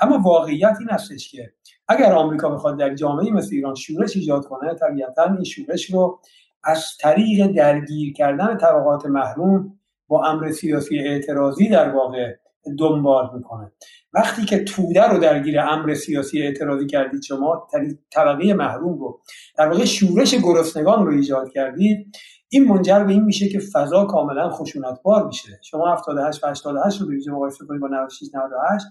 اما 0.00 0.18
واقعیت 0.18 0.76
این 0.80 0.88
هستش 0.90 1.30
که 1.30 1.52
اگر 1.88 2.12
آمریکا 2.12 2.48
بخواد 2.48 2.78
در 2.78 2.94
جامعه 2.94 3.30
مثل 3.30 3.48
ایران 3.52 3.74
شورش 3.74 4.16
ایجاد 4.16 4.44
کنه 4.44 4.74
طبیعتا 4.74 5.24
این 5.24 5.44
شورش 5.44 5.90
رو 5.90 6.20
از 6.64 6.84
طریق 7.00 7.46
درگیر 7.46 8.12
کردن 8.12 8.56
طبقات 8.56 9.06
محروم 9.06 9.78
با 10.08 10.24
امر 10.24 10.50
سیاسی 10.50 10.98
اعتراضی 10.98 11.68
در 11.68 11.90
واقع 11.90 12.34
دنبال 12.78 13.30
می‌کنه. 13.34 13.72
وقتی 14.12 14.44
که 14.44 14.64
توده 14.64 15.08
رو 15.08 15.18
درگیر 15.18 15.60
امر 15.60 15.94
سیاسی 15.94 16.42
اعتراضی 16.42 16.86
کردید 16.86 17.22
شما 17.22 17.68
طبقه 18.12 18.54
محروم 18.54 18.98
رو 18.98 19.20
در 19.58 19.68
واقع 19.68 19.84
شورش 19.84 20.34
گرسنگان 20.34 21.06
رو 21.06 21.12
ایجاد 21.12 21.50
کردید 21.50 22.16
این 22.48 22.68
منجر 22.68 23.04
به 23.04 23.12
این 23.12 23.24
میشه 23.24 23.48
که 23.48 23.58
فضا 23.72 24.04
کاملا 24.04 24.50
خشونتبار 24.50 25.26
میشه. 25.26 25.60
شما 25.62 25.92
78 25.92 26.44
و 26.44 26.48
88 26.48 27.00
رو 27.00 27.06
ببینید 27.06 27.28
مقایسه 27.28 27.66
کنید 27.66 27.80
با 27.80 27.88
96 27.88 28.34
98 28.34 28.86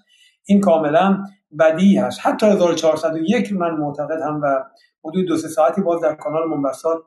این 0.45 0.61
کاملا 0.61 1.23
بدی 1.59 1.97
هست. 1.97 2.19
حتی 2.23 2.45
1401 2.45 3.53
من 3.53 3.71
معتقد 3.71 4.21
هم 4.21 4.41
و 4.43 4.63
حدود 5.05 5.25
دو 5.25 5.37
سه 5.37 5.47
ساعتی 5.47 5.81
باز 5.81 6.01
در 6.01 6.15
کانال 6.15 6.47
منبسات 6.47 7.03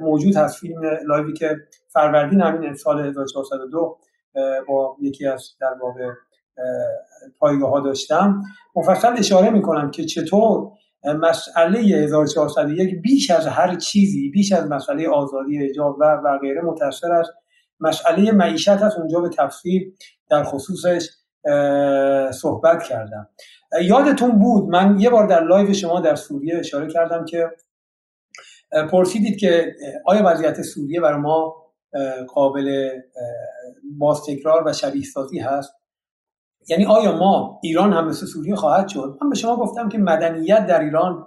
موجود 0.00 0.36
هست. 0.36 0.58
فیلم 0.58 0.80
لایوی 1.06 1.32
که 1.32 1.56
فروردین 1.88 2.40
همین 2.40 2.74
سال 2.74 3.06
1402 3.06 3.98
با 4.68 4.96
یکی 5.00 5.26
از 5.26 5.48
در 5.60 5.74
واقع 5.82 6.08
پایگاه 7.38 7.70
ها 7.70 7.80
داشتم. 7.80 8.42
مفصل 8.76 9.14
اشاره 9.18 9.50
می‌کنم 9.50 9.90
که 9.90 10.04
چطور 10.04 10.70
مسئله 11.04 11.78
1401 11.78 13.02
بیش 13.02 13.30
از 13.30 13.46
هر 13.46 13.74
چیزی 13.74 14.30
بیش 14.30 14.52
از 14.52 14.66
مسئله 14.66 15.08
آزادی 15.08 15.64
حجاب 15.64 15.96
و 16.00 16.04
و 16.24 16.38
غیره 16.38 16.62
متأثر 16.62 17.12
است. 17.12 17.30
مسئله 17.80 18.32
معیشت 18.32 18.68
هست 18.68 18.98
اونجا 18.98 19.20
به 19.20 19.28
تفصیل 19.28 19.92
در 20.30 20.42
خصوصش 20.42 21.08
صحبت 22.32 22.82
کردم. 22.82 23.28
یادتون 23.82 24.38
بود 24.38 24.68
من 24.68 25.00
یه 25.00 25.10
بار 25.10 25.26
در 25.26 25.44
لایو 25.44 25.72
شما 25.72 26.00
در 26.00 26.14
سوریه 26.14 26.58
اشاره 26.58 26.88
کردم 26.88 27.24
که 27.24 27.50
پرسیدید 28.90 29.38
که 29.38 29.74
آیا 30.04 30.22
وضعیت 30.24 30.62
سوریه 30.62 31.00
برای 31.00 31.20
ما 31.20 31.56
قابل 32.34 32.90
باز 33.98 34.24
تکرار 34.26 34.62
و 34.66 34.72
شبیه 34.72 35.04
سازی 35.04 35.38
هست؟ 35.38 35.74
یعنی 36.68 36.86
آیا 36.86 37.16
ما 37.16 37.60
ایران 37.62 37.92
هم 37.92 38.08
مثل 38.08 38.26
سوریه 38.26 38.54
خواهد 38.54 38.88
شد؟ 38.88 39.18
من 39.22 39.30
به 39.30 39.36
شما 39.36 39.56
گفتم 39.56 39.88
که 39.88 39.98
مدنیت 39.98 40.66
در 40.66 40.80
ایران 40.80 41.26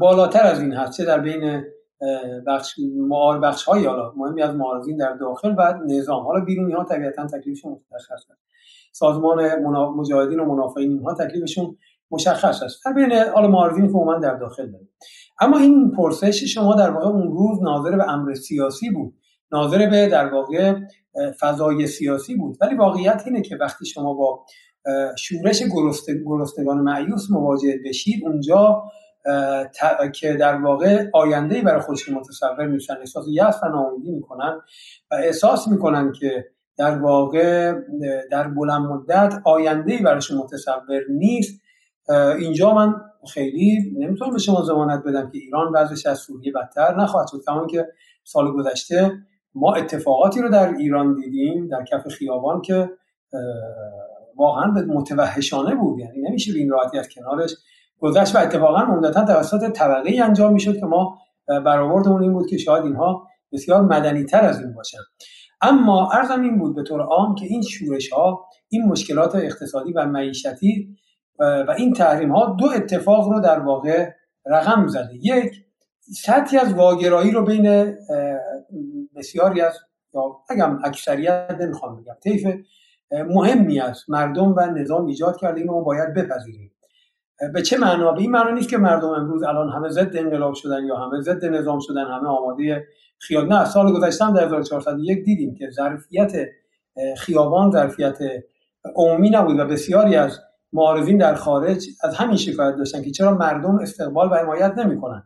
بالاتر 0.00 0.46
از 0.46 0.60
این 0.60 0.72
هست. 0.72 0.96
چه 0.96 1.04
در 1.04 1.20
بین 1.20 1.64
بخش 2.46 2.74
معار 3.08 3.40
بخش 3.40 3.64
های 3.64 3.86
حالا 3.86 4.12
مهمی 4.16 4.42
از 4.42 4.54
معارضین 4.54 4.96
در 4.96 5.12
داخل 5.12 5.54
و 5.58 5.74
نظام 5.86 6.24
حالا 6.24 6.44
بیرونی 6.44 6.72
ها 6.72 6.84
طبیعتا 6.84 7.26
تکلیفشون 7.26 7.80
مشخص 7.92 8.10
است 8.12 8.28
سازمان 8.92 9.54
مجاهدین 9.96 10.40
و 10.40 10.44
منافعین 10.44 10.90
اینها 10.90 11.14
تکلیفشون 11.14 11.76
مشخص 12.10 12.62
است 12.62 12.84
در 12.84 12.92
بین 12.92 13.12
حالا 13.12 13.48
معارضین 13.48 13.92
که 13.92 14.20
در 14.22 14.34
داخل 14.34 14.70
داریم. 14.70 14.90
اما 15.40 15.58
این 15.58 15.90
پرسش 15.90 16.44
شما 16.44 16.74
در 16.74 16.90
واقع 16.90 17.06
اون 17.06 17.32
روز 17.32 17.62
ناظر 17.62 17.96
به 17.96 18.12
امر 18.12 18.34
سیاسی 18.34 18.90
بود. 18.90 19.14
ناظر 19.52 19.90
به 19.90 20.08
در 20.08 20.34
واقع 20.34 20.74
فضای 21.40 21.86
سیاسی 21.86 22.34
بود. 22.36 22.56
ولی 22.60 22.74
واقعیت 22.74 23.22
اینه 23.26 23.42
که 23.42 23.56
وقتی 23.56 23.86
شما 23.86 24.14
با 24.14 24.44
شورش 25.18 25.62
گرستگان 26.26 26.78
معیوس 26.78 27.30
مواجه 27.30 27.80
بشید 27.84 28.24
اونجا 28.24 28.82
که 30.14 30.32
در 30.32 30.56
واقع 30.56 31.10
آینده 31.14 31.62
برای 31.62 31.80
خودشون 31.80 32.14
متصور 32.14 32.66
میشن 32.66 32.94
احساس 33.00 33.24
یأس 33.28 33.60
و 33.62 33.68
ناامیدی 33.68 34.10
می‌کنن 34.10 34.60
و 35.10 35.14
احساس 35.14 35.68
می‌کنن 35.68 36.12
که 36.12 36.44
در 36.78 36.98
واقع 36.98 37.74
در 38.30 38.48
بلند 38.48 38.82
مدت 38.82 39.34
آینده 39.44 39.98
برایشون 39.98 40.38
متصور 40.38 41.02
نیست. 41.10 41.60
اینجا 42.38 42.74
من 42.74 42.94
خیلی 43.32 43.94
نمی‌تونم 43.98 44.32
به 44.32 44.38
شما 44.38 44.62
زمانت 44.62 45.02
بدم 45.06 45.30
که 45.30 45.38
ایران 45.38 45.72
وضعش 45.74 46.06
از 46.06 46.18
سوریه 46.18 46.52
بدتر 46.52 47.00
نخواهد 47.00 47.28
شد. 47.30 47.40
کمان 47.46 47.66
که 47.66 47.88
سال 48.24 48.52
گذشته 48.52 49.12
ما 49.54 49.74
اتفاقاتی 49.74 50.40
رو 50.40 50.48
در 50.48 50.74
ایران 50.74 51.14
دیدیم 51.14 51.68
در 51.68 51.84
کف 51.84 52.08
خیابان 52.08 52.60
که 52.60 52.90
واقعا 54.36 54.70
به 54.70 54.82
متوحشانه 54.82 55.74
بود. 55.74 55.98
یعنی 55.98 56.20
نمیشه 56.28 56.52
به 56.52 56.58
این 56.58 56.70
راحتی 56.70 56.98
از 56.98 57.08
کنارش 57.08 57.54
گذشت 57.98 58.36
و 58.36 58.38
اتفاقا 58.38 58.78
عمدتا 58.78 59.24
توسط 59.24 59.70
طبقه 59.72 60.10
ای 60.10 60.20
انجام 60.20 60.52
می‌شد 60.52 60.76
که 60.76 60.86
ما 60.86 61.18
برآوردمون 61.46 62.22
این 62.22 62.32
بود 62.32 62.46
که 62.46 62.58
شاید 62.58 62.84
اینها 62.84 63.28
بسیار 63.52 63.82
مدنی 63.82 64.24
تر 64.24 64.44
از 64.44 64.60
این 64.60 64.74
باشن. 64.74 64.98
اما 65.60 66.10
ارزم 66.12 66.42
این 66.42 66.58
بود 66.58 66.76
به 66.76 66.82
طور 66.82 67.00
عام 67.00 67.34
که 67.34 67.46
این 67.46 67.62
شورش 67.62 68.12
ها 68.12 68.46
این 68.68 68.86
مشکلات 68.86 69.34
اقتصادی 69.34 69.92
و 69.92 70.06
معیشتی 70.06 70.96
و 71.38 71.74
این 71.78 71.92
تحریم 71.92 72.32
ها 72.32 72.56
دو 72.60 72.66
اتفاق 72.76 73.28
رو 73.28 73.40
در 73.40 73.58
واقع 73.58 74.10
رقم 74.46 74.86
زده. 74.86 75.14
یک 75.14 75.64
سطحی 76.00 76.58
از 76.58 76.74
واگرایی 76.74 77.30
رو 77.30 77.44
بین 77.44 77.96
بسیاری 79.16 79.60
از 79.60 79.78
یا 80.14 80.36
اگم 80.50 80.78
اکثریت 80.84 81.56
نمی‌خوام 81.60 81.96
بگم 81.96 82.14
طیف 82.22 82.46
مهمی 83.10 83.80
از 83.80 84.04
مردم 84.08 84.54
و 84.56 84.60
نظام 84.60 85.06
ایجاد 85.06 85.36
کرده. 85.36 85.60
اینو 85.60 85.72
ما 85.72 85.80
باید 85.80 86.14
بپذیریم. 86.14 86.70
به 87.54 87.62
چه 87.62 87.78
معنا؟ 87.78 88.12
به 88.12 88.20
این 88.20 88.30
معنا 88.30 88.50
نیست 88.50 88.68
که 88.68 88.78
مردم 88.78 89.08
امروز 89.08 89.42
الان 89.42 89.68
همه 89.68 89.88
ضد 89.88 90.16
انقلاب 90.16 90.54
شدن 90.54 90.84
یا 90.84 90.96
همه 90.96 91.20
ضد 91.20 91.44
نظام 91.44 91.78
شدن 91.80 92.04
همه 92.04 92.28
آماده 92.28 92.86
خیال 93.18 93.48
نه 93.48 93.64
سال 93.64 93.92
گذشته 93.92 94.32
در 94.32 94.44
1401 94.44 95.24
دیدیم 95.24 95.54
که 95.54 95.70
ظرفیت 95.70 96.32
خیابان 97.16 97.70
ظرفیت 97.70 98.18
عمومی 98.96 99.30
نبود 99.30 99.58
و 99.58 99.64
بسیاری 99.64 100.16
از 100.16 100.40
معارضین 100.74 101.18
در 101.18 101.34
خارج 101.34 101.86
از 102.02 102.14
همین 102.14 102.36
شکایت 102.36 102.76
داشتن 102.76 103.02
که 103.02 103.10
چرا 103.10 103.34
مردم 103.34 103.78
استقبال 103.78 104.32
و 104.32 104.34
حمایت 104.34 104.78
نمی‌کنن. 104.78 105.22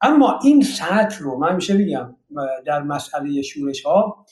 اما 0.00 0.38
این 0.42 0.62
سطح 0.62 1.18
رو 1.20 1.38
من 1.38 1.54
میشه 1.54 1.74
بگم 1.74 2.16
در 2.66 2.82
مسئله 2.82 3.42
شورش 3.42 3.82
ها 3.82 4.26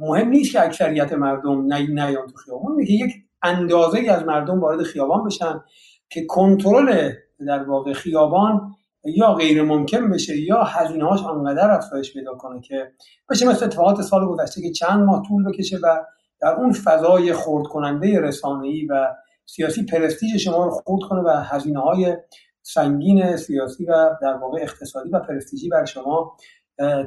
مهم 0.00 0.28
نیست 0.28 0.52
که 0.52 0.62
اکثریت 0.62 1.12
مردم 1.12 1.72
نیان 1.72 2.26
تو 2.26 2.36
خیابان. 2.44 2.84
که 2.86 2.92
یک 2.92 3.12
اندازه 3.42 4.10
از 4.10 4.24
مردم 4.24 4.60
وارد 4.60 4.82
خیابان 4.82 5.24
بشن 5.24 5.60
که 6.08 6.26
کنترل 6.26 7.12
در 7.46 7.62
واقع 7.62 7.92
خیابان 7.92 8.74
یا 9.04 9.34
غیر 9.34 9.62
ممکن 9.62 10.10
بشه 10.10 10.40
یا 10.40 10.62
هزینه 10.62 11.04
هاش 11.04 11.22
آنقدر 11.22 11.70
افزایش 11.70 12.12
پیدا 12.12 12.34
کنه 12.34 12.60
که 12.60 12.92
بشه 13.30 13.48
مثل 13.48 13.64
اتفاقات 13.64 14.02
سال 14.02 14.26
گذشته 14.26 14.62
که 14.62 14.70
چند 14.70 15.00
ماه 15.00 15.22
طول 15.28 15.44
بکشه 15.44 15.78
و 15.82 16.04
در 16.40 16.54
اون 16.54 16.72
فضای 16.72 17.32
خورد 17.32 17.66
کننده 17.66 18.20
رسانه‌ای 18.20 18.86
و 18.86 19.14
سیاسی 19.54 19.82
پرستیژ 19.82 20.44
شما 20.44 20.64
رو 20.64 20.70
خورد 20.70 21.02
کنه 21.08 21.20
و 21.20 21.28
هزینه 21.28 21.80
های 21.80 22.16
سنگین 22.62 23.36
سیاسی 23.36 23.84
و 23.84 24.10
در 24.22 24.36
واقع 24.36 24.58
اقتصادی 24.62 25.10
و 25.10 25.18
پرستیژی 25.18 25.68
بر 25.68 25.84
شما 25.84 26.36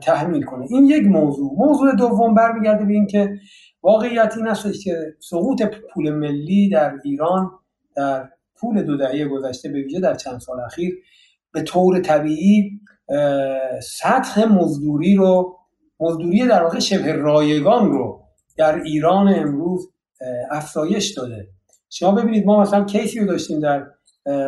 تحمیل 0.01 0.43
کنه. 0.43 0.65
این 0.69 0.85
یک 0.85 1.03
موضوع. 1.03 1.53
موضوع 1.57 1.95
دوم 1.95 2.33
برمیگرده 2.33 2.85
به 2.85 2.93
اینکه 2.93 3.39
واقعیت 3.83 4.33
این 4.37 4.47
است 4.47 4.83
که 4.83 5.15
سقوط 5.19 5.63
پول 5.93 6.09
ملی 6.09 6.69
در 6.69 6.93
ایران 7.03 7.51
در 7.95 8.29
پول 8.55 8.83
دو 8.83 8.97
دهه 8.97 9.27
گذشته 9.27 9.69
به 9.69 9.81
ویژه 9.81 9.99
در 9.99 10.15
چند 10.15 10.39
سال 10.39 10.59
اخیر 10.59 10.93
به 11.51 11.61
طور 11.61 11.99
طبیعی 11.99 12.79
سطح 13.83 14.45
مزدوری 14.45 15.15
رو 15.15 15.57
مزدوری 15.99 16.47
در 16.47 16.63
واقع 16.63 16.79
شبه 16.79 17.13
رایگان 17.13 17.91
رو 17.91 18.23
در 18.57 18.81
ایران 18.81 19.27
امروز 19.27 19.89
افزایش 20.51 21.17
داده. 21.17 21.47
شما 21.93 22.11
ببینید 22.11 22.45
ما 22.45 22.61
مثلا 22.61 22.83
کیسی 22.83 23.19
رو 23.19 23.25
داشتیم 23.25 23.59
در 23.59 23.87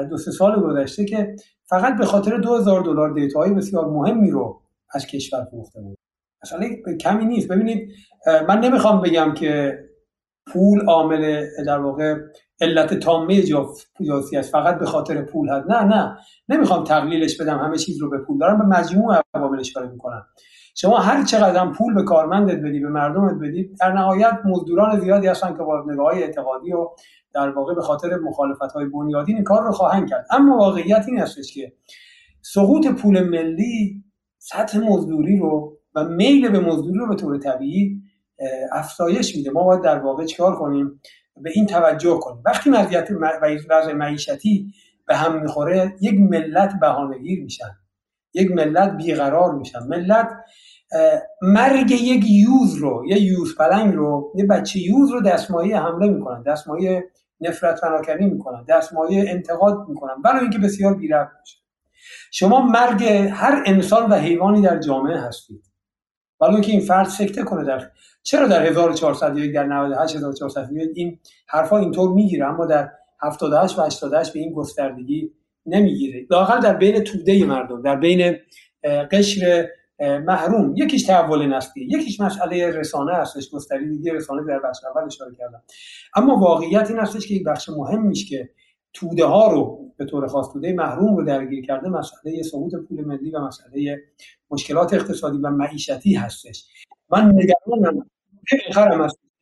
دو 0.10 0.18
سه 0.18 0.32
سال 0.32 0.62
گذشته 0.62 1.06
که 1.06 1.36
فقط 1.70 1.98
به 1.98 2.06
خاطر 2.06 2.38
2000 2.38 2.82
دلار 2.82 3.14
دیتاهای 3.14 3.52
بسیار 3.52 3.86
مهمی 3.86 4.32
رو 4.32 4.62
از 4.92 5.06
کشور 5.06 5.48
فروخته 5.52 5.82
بود 5.82 5.98
مثلا 6.44 6.68
کمی 6.98 7.26
نیست. 7.26 7.48
ببینید 7.48 7.90
من 8.48 8.60
نمی‌خوام 8.60 9.02
بگم 9.02 9.34
که 9.34 9.80
پول 10.48 10.86
عامل 10.86 11.46
در 11.66 11.80
واقع 11.80 12.16
علت 12.62 12.94
تامه 12.94 13.42
جاسی 14.08 14.38
است. 14.38 14.52
فقط 14.52 14.80
به 14.80 14.86
خاطر 14.86 15.22
پول 15.22 15.50
هست. 15.50 15.70
نه 15.70 15.84
نه. 15.84 16.18
نمی‌خوام 16.50 16.84
تقلیلش 16.84 17.42
بدم. 17.42 17.60
همه 17.60 17.78
چیز 17.78 18.02
رو 18.02 18.10
به 18.10 18.18
پول 18.18 18.38
دارم. 18.38 18.58
به 18.58 18.66
مجموع 18.66 19.22
عواملش 19.34 19.70
اشاره 19.70 19.90
می‌کنم. 19.90 20.26
شما 20.78 20.98
هر 20.98 21.24
چقدر 21.24 21.72
پول 21.72 21.94
به 21.94 22.04
کارمندت 22.04 22.56
بدی 22.56 22.80
به 22.80 22.90
مردمت 22.90 23.34
بدی 23.42 23.76
در 23.82 23.92
نهایت 23.92 24.40
مزدوران 24.46 25.00
زیادی 25.00 25.28
هستن 25.28 25.58
که 25.58 25.64
با 25.64 25.84
نگاه 25.88 26.14
اعتقادی 26.14 26.74
و 26.74 26.90
در 27.36 27.50
واقع 27.50 27.76
به 27.76 27.82
خاطر 27.82 28.16
مخالفت 28.16 28.62
های 28.62 28.86
بنیادین 28.86 29.36
این 29.36 29.44
کار 29.44 29.64
رو 29.64 29.72
خواهند 29.72 30.10
کرد. 30.10 30.26
اما 30.32 30.58
واقعیت 30.58 31.06
این 31.08 31.20
هستش 31.20 31.54
که 31.54 31.74
سقوط 32.42 32.88
پول 32.88 33.30
ملی 33.30 34.04
سطح 34.38 34.80
مزدوری 34.80 35.40
رو 35.40 35.78
و 35.96 36.04
میل 36.04 36.50
به 36.50 36.60
مزدوری 36.60 37.00
رو 37.00 37.08
به 37.08 37.16
طور 37.16 37.38
طبیعی 37.38 38.02
افزایش 38.72 39.36
میده. 39.36 39.52
ما 39.52 39.64
باید 39.64 39.82
در 39.82 40.00
واقع 40.00 40.26
چیکار 40.26 40.56
کنیم؟ 40.56 41.02
به 41.42 41.52
این 41.56 41.66
توجه 41.66 42.20
کنیم. 42.22 42.44
وقتی 42.46 42.70
وضعیت 42.70 43.10
وضع 43.70 43.94
معیشتی 43.94 44.74
به 45.08 45.16
هم 45.16 45.42
می‌خوره 45.42 45.96
یک 46.02 46.20
ملت 46.20 46.74
بهانهگیر 46.82 47.44
میشن. 47.44 47.72
یک 48.34 48.52
ملت 48.52 48.98
بیقرار 48.98 49.56
میشن. 49.56 49.80
ملت 49.90 50.30
مرگ 51.42 51.92
یک 51.92 52.26
یوز 52.30 52.76
رو 52.76 53.04
یه 53.08 53.22
یوز 53.22 53.56
پلنگ 53.58 53.94
رو 53.94 54.34
یه 54.36 54.46
بچه 54.46 54.80
یوز 54.80 55.12
رو 55.12 55.22
دستمایه 55.22 55.80
حمله 55.80 56.08
می‌کنن. 56.08 56.44
دستمایه 56.44 57.04
نفرت 57.48 57.80
فناکنی 57.80 58.26
می‌کنن 58.26 58.66
دستمایه 58.70 59.30
انتقاد 59.30 59.90
می‌کنن 59.90 60.22
برای 60.22 60.40
اینکه 60.40 60.60
بسیار 60.60 60.94
بیرفت 60.94 61.32
میشه 61.42 61.58
شما 62.32 62.62
مرگ 62.62 63.04
هر 63.32 63.64
انسان 63.66 64.10
و 64.10 64.16
حیوانی 64.16 64.62
در 64.62 64.80
جامعه 64.80 65.18
هستید. 65.18 65.64
ولی 66.42 66.62
که 66.62 66.72
این 66.72 66.82
فرد 66.82 67.08
سکته 67.08 67.44
کنه 67.44 67.64
در 67.64 67.92
چرا 68.24 68.48
در 68.48 68.66
1401 68.66 69.54
در 69.54 69.64
98400 69.64 70.70
این 70.96 71.20
حرفا 71.48 71.78
اینطور 71.78 72.14
می‌گیره 72.14 72.46
اما 72.46 72.66
در 72.66 72.92
78 73.22 73.80
و 73.80 73.82
88 73.82 74.34
به 74.34 74.40
این 74.40 74.54
گستردگی 74.54 75.32
نمی‌گیره. 75.66 76.26
لاقل 76.30 76.60
در 76.60 76.74
بین 76.74 77.04
توده 77.04 77.46
مردم 77.46 77.82
در 77.82 77.96
بین 77.96 78.38
قشر 79.12 79.68
محروم. 80.00 80.74
یکیش 80.76 81.04
تحول 81.04 81.46
نسلی 81.46 81.84
یکیش 81.84 82.20
مسئله 82.20 82.72
رسانه 82.72 83.14
هستش 83.14 83.50
گستریدگی 83.50 84.10
رسانه 84.10 84.44
در 84.48 84.60
بخش 84.60 84.78
اول 84.84 85.06
اشاره 85.06 85.36
کردم. 85.36 85.64
اما 86.16 86.36
واقعیت 86.36 86.90
این 86.90 87.00
هستش 87.00 87.28
که 87.28 87.34
یک 87.34 87.44
بخش 87.44 87.70
مهمیش 87.70 88.30
که 88.30 88.50
توده 88.94 89.26
ها 89.26 89.52
رو 89.52 89.92
به 89.98 90.06
طور 90.06 90.28
خاص 90.28 90.54
توده 90.54 90.74
محروم 90.74 91.18
رو 91.18 91.24
درگیر 91.24 91.66
کرده 91.66 91.90
مسئله 91.90 92.44
سقوط 92.44 92.76
پول 92.76 93.06
ملی 93.06 93.32
و 93.32 93.40
مسئله 93.40 94.04
مشکلات 94.52 94.94
اقتصادی 94.94 95.38
و 95.38 95.50
معیشتی 95.50 96.14
هستش. 96.14 96.66
من 97.10 97.34
نگرانم. 97.36 98.10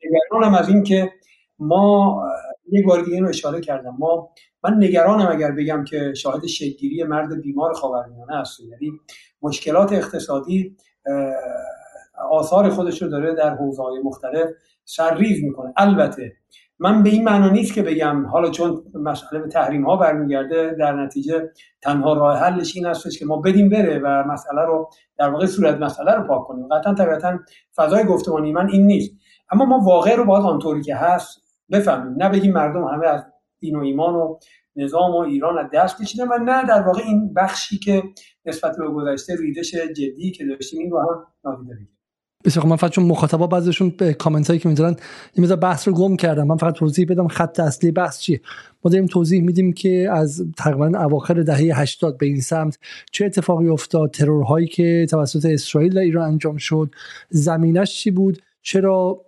نگرانم 0.05 0.55
از 0.55 0.69
این 0.69 0.83
که 0.83 1.11
ما 1.59 2.23
یک 2.71 2.85
بار 2.85 3.01
دیگه 3.01 3.15
اینو 3.15 3.29
اشاره 3.29 3.61
کردم. 3.61 3.95
ما 3.99 4.29
من 4.63 4.73
نگرانم 4.77 5.27
اگر 5.31 5.51
بگم 5.51 5.83
که 5.83 6.13
شاهد 6.13 6.45
شکلگیری 6.45 7.03
مرد 7.03 7.41
بیمار 7.41 7.73
خاورمیانه 7.73 8.39
هستیم 8.39 8.69
یعنی 8.69 8.91
مشکلات 9.41 9.93
اقتصادی 9.93 10.77
آثار 12.29 12.69
خودش 12.69 13.01
رو 13.01 13.09
داره 13.09 13.35
در 13.35 13.55
حوزه‌های 13.55 13.99
مختلف 14.03 14.49
سرریز 14.85 15.43
می‌کنه. 15.43 15.73
البته 15.77 16.33
من 16.79 17.03
به 17.03 17.09
این 17.09 17.23
معنا 17.23 17.49
نیست 17.49 17.73
که 17.73 17.81
بگم 17.81 18.25
حالا 18.25 18.49
چون 18.49 18.83
مسئله 18.93 19.39
به 19.41 19.47
تحریم 19.47 19.85
ها 19.85 19.95
برمیگرده 19.95 20.75
در 20.79 20.93
نتیجه 20.93 21.49
تنها 21.81 22.13
راه 22.13 22.37
حلش 22.37 22.75
این 22.75 22.85
هستش 22.85 23.19
که 23.19 23.25
ما 23.25 23.37
بدیم 23.41 23.69
بره 23.69 23.99
و 23.99 24.23
مسئله 24.27 24.61
رو 24.61 24.89
در 25.17 25.29
واقع 25.29 25.45
صورت 25.45 25.77
مسئله 25.77 26.11
رو 26.11 26.27
پاک 26.27 26.47
کنیم. 26.47 26.67
قطعا 26.67 26.93
طبیعتا 26.93 27.39
فضای 27.75 28.03
گفتمانی 28.03 28.51
من 28.51 28.69
این 28.69 28.87
نیست. 28.87 29.11
اما 29.51 29.65
ما 29.65 29.79
واقع 29.79 30.15
رو 30.15 30.25
باید 30.25 30.43
آنطوری 30.43 30.81
که 30.81 30.95
هست 30.95 31.42
بفهمیم. 31.71 32.23
نه 32.23 32.29
بگیم 32.29 32.53
مردم 32.53 32.83
همه 32.83 33.07
از 33.07 33.23
دین 33.59 33.75
و 33.75 33.79
ایمان 33.79 34.15
و 34.15 34.37
نظام 34.75 35.11
و 35.11 35.17
ایران 35.17 35.57
از 35.57 35.65
دست 35.73 36.01
کشیدن 36.01 36.27
و 36.27 36.37
نه 36.45 36.67
در 36.67 36.81
واقع 36.81 37.01
این 37.01 37.33
بخشی 37.33 37.77
که 37.77 38.03
نسبت 38.45 38.77
به 38.77 38.87
گذشته 38.87 39.35
ریدش 39.35 39.75
جدی 39.75 40.31
که 40.31 40.45
داشتیم 40.45 40.79
این 40.79 40.91
رو 40.91 40.99
هم 40.99 41.25
نادیده 41.43 41.73
بگیریم. 41.73 41.97
بسیار 42.45 42.65
من 42.65 42.75
فقط 42.75 42.91
چون 42.91 43.03
مخاطبا 43.03 43.47
بعضیشون 43.47 43.89
به 43.89 44.13
کامنت 44.13 44.47
هایی 44.47 44.59
که 44.59 44.69
می‌ذارن 44.69 44.95
این 45.33 45.45
مثلا 45.45 45.55
بحث 45.55 45.87
رو 45.87 45.93
گم 45.93 46.15
کردم. 46.15 46.47
من 46.47 46.57
فقط 46.57 46.73
توضیح 46.73 47.05
بدم 47.09 47.27
خط 47.27 47.59
اصلی 47.59 47.91
بحث 47.91 48.19
چیه. 48.19 48.41
ما 48.83 48.91
داریم 48.91 49.05
توضیح 49.05 49.41
میدیم 49.41 49.73
که 49.73 50.09
از 50.11 50.45
تقریبا 50.57 50.85
اواخر 50.85 51.33
دهه 51.33 51.79
80 51.81 52.17
به 52.17 52.25
این 52.25 52.41
سمت 52.41 52.77
چه 53.11 53.25
اتفاقی 53.25 53.67
افتاد 53.67 54.11
ترورهایی 54.11 54.67
که 54.67 55.07
توسط 55.09 55.45
اسرائیل 55.45 55.93
در 55.93 56.01
ایران 56.01 56.27
انجام 56.27 56.57
شد 56.57 56.89
زمینش 57.29 57.95
چی 57.95 58.11
بود 58.11 58.41
چرا 58.61 59.25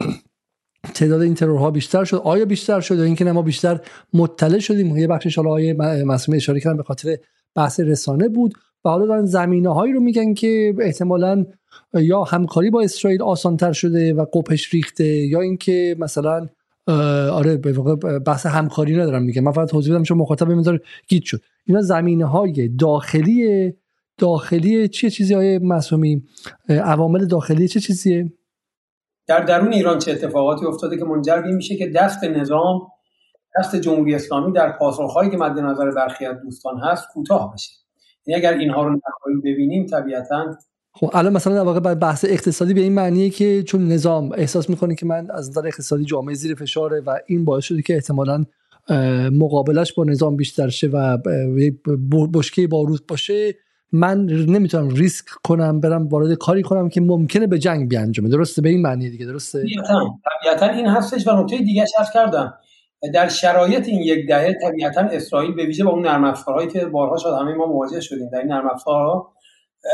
تعداد 0.94 1.22
این 1.22 1.34
ترورها 1.34 1.72
بیشتر 1.72 2.04
شد. 2.04 2.22
آیا 2.24 2.46
بیشتر 2.46 2.80
شد 2.80 2.98
یا 2.98 3.04
اینکه 3.04 3.26
ما 3.26 3.42
بیشتر 3.42 3.80
مطلع 4.14 4.60
شدیم؟ 4.60 4.98
یه 4.98 5.08
بخشش 5.08 5.38
حالا 5.38 5.50
آیه 5.50 5.74
مسئله 6.04 6.36
اشاره 6.36 6.60
کردن 6.60 6.78
به 6.78 6.84
خاطر 6.84 7.18
بحث 7.56 7.80
رسانه 7.80 8.30
بود 8.30 8.54
و 8.86 8.90
حالا 8.90 9.06
دارن 9.06 9.26
زمینه 9.26 9.74
هایی 9.74 9.94
رو 9.94 10.00
میگن 10.00 10.34
که 10.34 10.76
احتمالا 10.80 11.46
یا 11.94 12.24
همکاری 12.24 12.70
با 12.70 12.82
اسرائیل 12.82 13.22
آسانتر 13.22 13.72
شده 13.72 14.14
و 14.14 14.26
قپش 14.34 14.74
ریخته 14.74 15.06
یا 15.06 15.42
اینکه 15.42 15.96
مثلا 16.00 16.48
آره 17.32 17.58
به 17.58 17.74
واقع 17.74 18.20
بحث 18.20 18.46
همکاری 18.46 18.96
ندارم 18.96 19.24
میگه 19.24 19.42
من 19.42 19.52
فقط 19.52 19.70
توضیح 19.70 19.94
بدم 19.94 20.04
چون 20.04 20.18
مخاطب 20.18 20.48
می‌ذاره 20.48 20.82
گیت 21.08 21.24
شد. 21.24 21.42
اینا 21.66 21.82
زمینه 21.82 22.26
های 22.26 22.68
داخلی 22.68 23.74
داخلی 24.18 24.88
چیه 24.88 25.10
چیزی 25.10 25.34
های 25.34 25.58
مسئومی 25.58 26.24
عوامل 26.70 27.26
داخلی 27.26 27.68
چه 27.68 27.80
چیزیه؟ 27.80 28.32
در 29.28 29.40
درون 29.40 29.74
ایران 29.74 30.00
چه 30.00 30.12
اتفاقاتی 30.12 30.66
افتاده 30.66 30.98
که 30.98 31.06
منجر 31.06 31.42
به 31.42 31.52
میشه 31.52 31.76
که 31.76 31.90
دست 31.90 32.24
نظام 32.24 32.82
دست 33.60 33.76
جمهوری 33.76 34.16
اسلامی 34.16 34.52
در 34.52 34.72
پاسخهایی 34.72 35.30
که 35.30 35.38
مد 35.38 35.60
نظر 35.60 35.92
برخی 35.92 36.26
از 36.26 36.42
دوستان 36.42 36.78
هست 36.80 37.08
کوتاه 37.14 37.54
بشه. 37.54 37.72
یعنی 38.26 38.42
اگر 38.42 38.58
اینها 38.58 38.84
رو 38.84 39.00
ببینیم 39.44 39.86
طبیعتا 39.86 40.58
خب 40.94 41.10
الان 41.14 41.34
مثلا 41.34 41.54
در 41.54 41.62
واقع 41.62 41.94
بحث 41.94 42.26
اقتصادی 42.26 42.74
به 42.74 42.82
این 42.82 42.94
معنیه 42.94 43.30
که 43.30 43.64
چون 43.64 43.88
نظام 43.88 44.32
احساس 44.32 44.70
می‌کنه 44.70 44.96
که 44.96 45.06
من 45.06 45.32
از 45.32 45.50
نظر 45.50 45.68
اقتصادی 45.68 46.06
جامعه 46.06 46.36
زیر 46.36 46.56
فشاره 46.56 47.02
و 47.02 47.20
این 47.28 47.46
باعث 47.46 47.64
شده 47.64 47.82
که 47.82 47.94
احتمالا 47.94 48.46
مقابلش 49.32 49.94
با 49.94 50.04
نظام 50.04 50.36
بیشتر 50.36 50.70
شه 50.70 50.88
و 50.88 51.18
بشکه 52.34 52.68
باروت 52.68 53.08
باشه 53.08 53.56
من 53.96 54.26
نمی‌تونم 54.26 54.90
ریسک 54.90 55.26
کنم 55.44 55.80
برم 55.80 56.08
وارد 56.08 56.34
کاری 56.34 56.62
کنم 56.62 56.90
که 56.90 57.02
ممکنه 57.02 57.48
به 57.48 57.60
جنگ 57.60 57.90
بیانجامه. 57.90 58.30
درسته؟ 58.30 58.62
به 58.62 58.70
این 58.70 58.82
معنی 58.82 59.10
دیگه 59.10 59.26
درسته؟ 59.26 59.66
طبیعتا 60.42 60.66
این 60.66 60.88
هستش 60.88 61.28
و 61.28 61.32
نکته 61.42 61.58
دیگه 61.58 61.86
از 62.00 62.10
کردم. 62.14 62.54
در 63.14 63.28
شرایط 63.28 63.88
این 63.88 64.02
یک 64.02 64.28
دهه 64.28 64.54
طبیعتا 64.62 65.02
اسرائیل 65.02 65.56
به 65.56 65.66
ویژه 65.66 65.84
با 65.84 65.92
اون 65.92 66.02
نرم 66.02 66.24
افزارهایی 66.24 66.68
که 66.68 66.86
بارها 66.86 67.18
شد 67.18 67.30
همه 67.42 67.54
ما 67.54 67.66
مواجه 67.66 68.00
شدیم 68.00 68.30
در 68.30 68.40
این 68.40 68.48
نرم 68.48 68.70
افزارها 68.70 69.34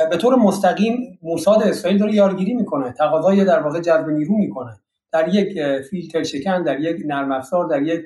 به 0.09 0.17
طور 0.17 0.35
مستقیم 0.35 1.19
موساد 1.23 1.63
اسرائیل 1.63 1.99
داره 1.99 2.13
یارگیری 2.13 2.53
می‌کنه 2.53 2.91
تقاضای 2.91 3.45
در 3.45 3.59
واقع 3.59 3.79
جذب 3.79 4.09
نیرو 4.09 4.37
می‌کنه. 4.37 4.71
در 5.13 5.35
یک 5.35 5.59
فیلتر 5.89 6.23
شکن 6.23 6.63
در 6.63 6.79
یک 6.79 7.01
نرم 7.05 7.31
افزار 7.31 7.67
در 7.67 7.81
یک 7.81 8.01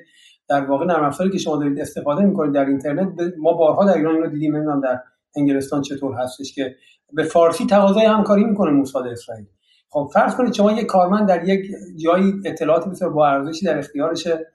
در 0.48 0.64
واقع 0.64 0.86
نرم 0.86 1.04
افزاری 1.04 1.30
که 1.30 1.38
شما 1.38 1.56
دارید 1.56 1.80
استفاده 1.80 2.24
می‌کنید 2.24 2.54
در 2.54 2.64
اینترنت 2.64 3.08
ما 3.38 3.52
بارها 3.52 3.84
در 3.84 3.96
ایران 3.96 4.14
اینو 4.14 4.30
دیدیم 4.30 4.56
نمی‌دونم 4.56 4.80
در 4.80 5.00
انگلستان 5.36 5.82
چطور 5.82 6.14
هستش 6.14 6.54
که 6.54 6.76
به 7.12 7.22
فارسی 7.22 7.66
تقاضای 7.66 8.04
همکاری 8.04 8.44
می‌کنه 8.44 8.70
موساد 8.70 9.06
اسرائیل 9.06 9.46
خب 9.90 10.10
فرض 10.14 10.34
کنید 10.34 10.52
شما 10.52 10.72
یک 10.72 10.86
کارمند 10.86 11.28
در 11.28 11.48
یک 11.48 11.70
جایی 12.04 12.32
اطلاعاتی 12.44 12.90
بسیار 12.90 13.12
با 13.12 13.28
ارزشی 13.28 13.66
در 13.66 13.78
اختیارشه 13.78 14.46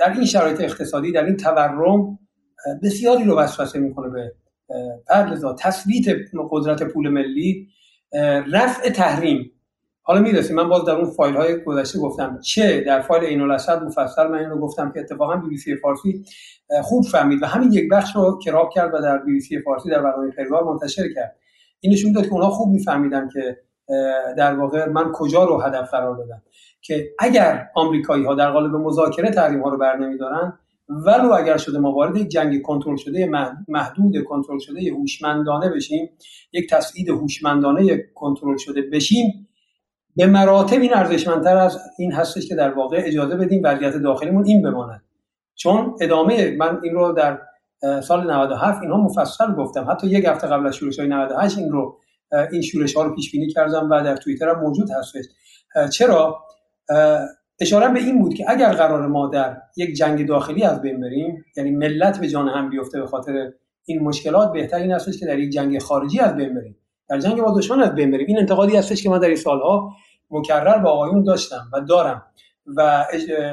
در 0.00 0.12
این 0.14 0.24
شرایط 0.24 0.60
اقتصادی 0.60 1.12
در 1.12 1.24
این 1.24 1.36
تورم 1.36 2.18
بسیاری 2.82 3.24
رو 3.24 3.38
وسوسه 3.38 3.78
می‌کنه 3.78 4.08
به 4.08 4.32
پردازا 5.08 5.56
تثبیت 5.58 6.04
قدرت 6.50 6.82
پول 6.82 7.08
ملی 7.08 7.68
رفع 8.52 8.90
تحریم. 8.90 9.50
حالا 10.02 10.20
می‌رسیم 10.20 10.56
من 10.56 10.68
باز 10.68 10.84
در 10.84 10.94
اون 10.94 11.10
فایل 11.10 11.36
های 11.36 11.64
گذشته 11.64 11.98
گفتم 11.98 12.40
چه؟ 12.40 12.80
در 12.80 13.00
فایل 13.00 13.24
عین 13.24 13.40
الاسد 13.40 13.82
مفصل 13.82 14.26
من 14.26 14.38
اینو 14.38 14.58
گفتم 14.58 14.92
که 14.92 15.00
اتفاقا 15.00 15.36
بی 15.36 15.48
بی 15.48 15.56
سی 15.56 15.76
فارسی 15.76 16.24
خوب 16.82 17.04
فهمید 17.04 17.42
و 17.42 17.46
همین 17.46 17.72
یک 17.72 17.90
بخش 17.90 18.16
رو 18.16 18.38
کراب 18.44 18.70
کرد 18.74 18.94
و 18.94 18.98
در 18.98 19.18
بی 19.18 19.32
بی 19.32 19.40
سی 19.40 19.60
فارسی 19.60 19.90
در 19.90 20.02
برنامه 20.02 20.30
پرگار 20.30 20.64
منتشر 20.64 21.12
کرد. 21.14 21.36
این 21.80 21.92
نشون 21.92 22.12
داد 22.12 22.24
که 22.24 22.32
اونها 22.32 22.50
خوب 22.50 22.72
میفهمیدن 22.72 23.28
که 23.28 23.58
در 24.36 24.54
واقع 24.54 24.88
من 24.88 25.12
کجا 25.12 25.44
رو 25.44 25.60
هدف 25.60 25.90
قرار 25.90 26.16
دادم. 26.16 26.42
که 26.82 27.08
اگر 27.18 27.68
آمریکایی 27.74 28.24
ها 28.24 28.34
در 28.34 28.50
قالب 28.50 28.76
مذاکره 28.76 29.30
تحریم 29.30 29.62
ها 29.62 29.68
رو 29.68 29.78
برنمیدارن 29.78 30.58
ولو 30.88 31.32
اگر 31.32 31.56
شده 31.56 31.78
ما 31.78 31.92
وارد 31.92 32.16
یک 32.16 32.28
جنگ 32.28 32.62
کنترل 32.62 32.96
شده 32.96 33.30
محدود 33.68 34.24
کنترل 34.24 34.58
شده 34.58 34.92
هوشمندانه 34.92 35.70
بشیم 35.70 36.10
یک 36.52 36.70
تسعید 36.70 37.08
هوشمندانه 37.08 37.96
کنترل 38.14 38.56
شده 38.56 38.82
بشیم 38.92 39.48
به 40.16 40.26
مراتب 40.26 40.80
این 40.80 40.94
ارزشمندتر 40.94 41.56
از 41.56 41.78
این 41.98 42.12
هستش 42.12 42.48
که 42.48 42.54
در 42.54 42.70
واقع 42.70 43.02
اجازه 43.04 43.36
بدیم 43.36 43.60
وضعیت 43.64 43.96
داخلیمون 43.96 44.44
این 44.46 44.62
بماند. 44.62 45.02
چون 45.54 45.94
ادامه 46.00 46.56
من 46.56 46.80
این 46.82 46.94
رو 46.94 47.12
در 47.12 47.38
سال 48.02 48.30
97 48.30 48.82
اینها 48.82 48.96
مفصل 48.96 49.54
گفتم. 49.54 49.90
حتی 49.90 50.06
یک 50.06 50.24
هفته 50.24 50.46
قبل 50.46 50.66
از 50.66 50.76
شورش 50.76 50.98
های 50.98 51.08
98 51.08 51.58
این 51.58 51.70
رو 51.70 51.98
این 52.52 52.62
شورش 52.62 52.96
ها 52.96 53.02
رو 53.02 53.14
پیش 53.14 53.32
بینی 53.32 53.48
کردم 53.48 53.90
و 53.90 54.02
در 54.02 54.16
توییتر 54.16 54.48
هم 54.48 54.60
موجود 54.60 54.90
هستش. 54.90 55.24
چرا؟ 55.92 56.44
اشاره 57.60 57.88
به 57.92 57.98
این 57.98 58.18
بود 58.18 58.34
که 58.34 58.44
اگر 58.48 58.72
قرار 58.72 59.06
ما 59.06 59.26
در 59.26 59.56
یک 59.76 59.96
جنگ 59.96 60.26
داخلی 60.26 60.64
از 60.64 60.82
بین 60.82 61.00
بریم 61.00 61.44
یعنی 61.56 61.70
ملت 61.70 62.20
به 62.20 62.28
جان 62.28 62.48
هم 62.48 62.70
بیفته 62.70 63.00
به 63.00 63.06
خاطر 63.06 63.52
این 63.84 64.02
مشکلات 64.02 64.52
بهتر 64.52 64.76
این 64.76 64.92
هستش 64.92 65.18
که 65.18 65.26
در 65.26 65.38
یک 65.38 65.52
جنگ 65.52 65.78
خارجی 65.78 66.20
از 66.20 66.36
بین 66.36 66.54
بریم. 66.54 66.76
در 67.08 67.18
جنگ 67.18 67.40
با 67.40 67.58
دشمن 67.58 67.80
از 67.80 67.94
بین 67.94 68.10
بریم. 68.10 68.26
این 68.26 68.38
انتقادی 68.38 68.76
هستش 68.76 69.02
که 69.02 69.10
من 69.10 69.18
در 69.18 69.26
این 69.26 69.36
سالها 69.36 69.92
مکرر 70.30 70.78
با 70.78 70.90
آقایون 70.90 71.22
داشتم 71.22 71.70
و 71.72 71.80
دارم. 71.80 72.22
و 72.66 73.06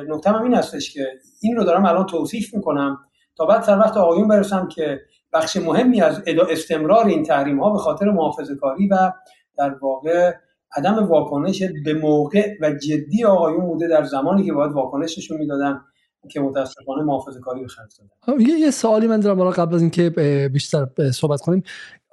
نکته 0.07 0.29
هم 0.29 0.43
این 0.43 0.53
هستش 0.53 0.93
که 0.93 1.07
این 1.41 1.55
رو 1.55 1.63
دارم 1.63 1.85
الان 1.85 2.05
توصیف 2.05 2.53
می‌کنم 2.53 2.97
تا 3.35 3.45
بعد 3.45 3.63
سر 3.63 3.79
وقت 3.79 3.97
آقایون 3.97 4.27
برسم 4.27 4.67
که 4.67 4.99
بخش 5.33 5.57
مهمی 5.57 6.01
از 6.01 6.21
استمرار 6.49 7.05
این 7.05 7.23
تحریم 7.23 7.59
ها 7.59 7.69
به 7.69 7.77
خاطر 7.77 8.11
محافظه 8.11 8.55
کاری 8.55 8.87
و 8.87 9.11
در 9.57 9.75
واقع 9.81 10.33
عدم 10.75 11.07
واکنش 11.07 11.63
به 11.85 11.93
موقع 11.93 12.57
و 12.61 12.71
جدی 12.71 13.25
آقایون 13.25 13.65
بوده 13.65 13.87
در 13.87 14.03
زمانی 14.03 14.45
که 14.45 14.53
باید 14.53 14.71
واکنششون 14.71 15.37
می‌دادن 15.37 15.81
که 16.29 16.39
متاسفانه 16.39 17.03
محافظه 17.03 17.39
کاری 17.39 17.61
به 17.61 17.67
خرج 17.67 17.99
دادن. 18.27 18.41
یه 18.41 18.71
سوالی 18.71 19.07
من 19.07 19.19
دارم 19.19 19.49
قبل 19.49 19.75
از 19.75 19.81
اینکه 19.81 20.09
بیشتر 20.53 20.87
صحبت 21.13 21.41
کنیم. 21.41 21.63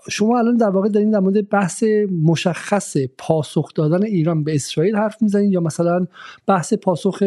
شما 0.08 0.38
الان 0.38 0.56
در 0.56 0.68
واقع 0.68 0.88
دارین 0.88 1.10
در 1.10 1.18
مورد 1.18 1.48
بحث 1.48 1.84
مشخص 2.24 2.96
پاسخ 3.18 3.74
دادن 3.74 4.04
ایران 4.04 4.44
به 4.44 4.54
اسرائیل 4.54 4.96
حرف 4.96 5.22
می‌زنید 5.22 5.52
یا 5.52 5.60
مثلا 5.60 6.06
بحث 6.46 6.74
پاسخ 6.74 7.22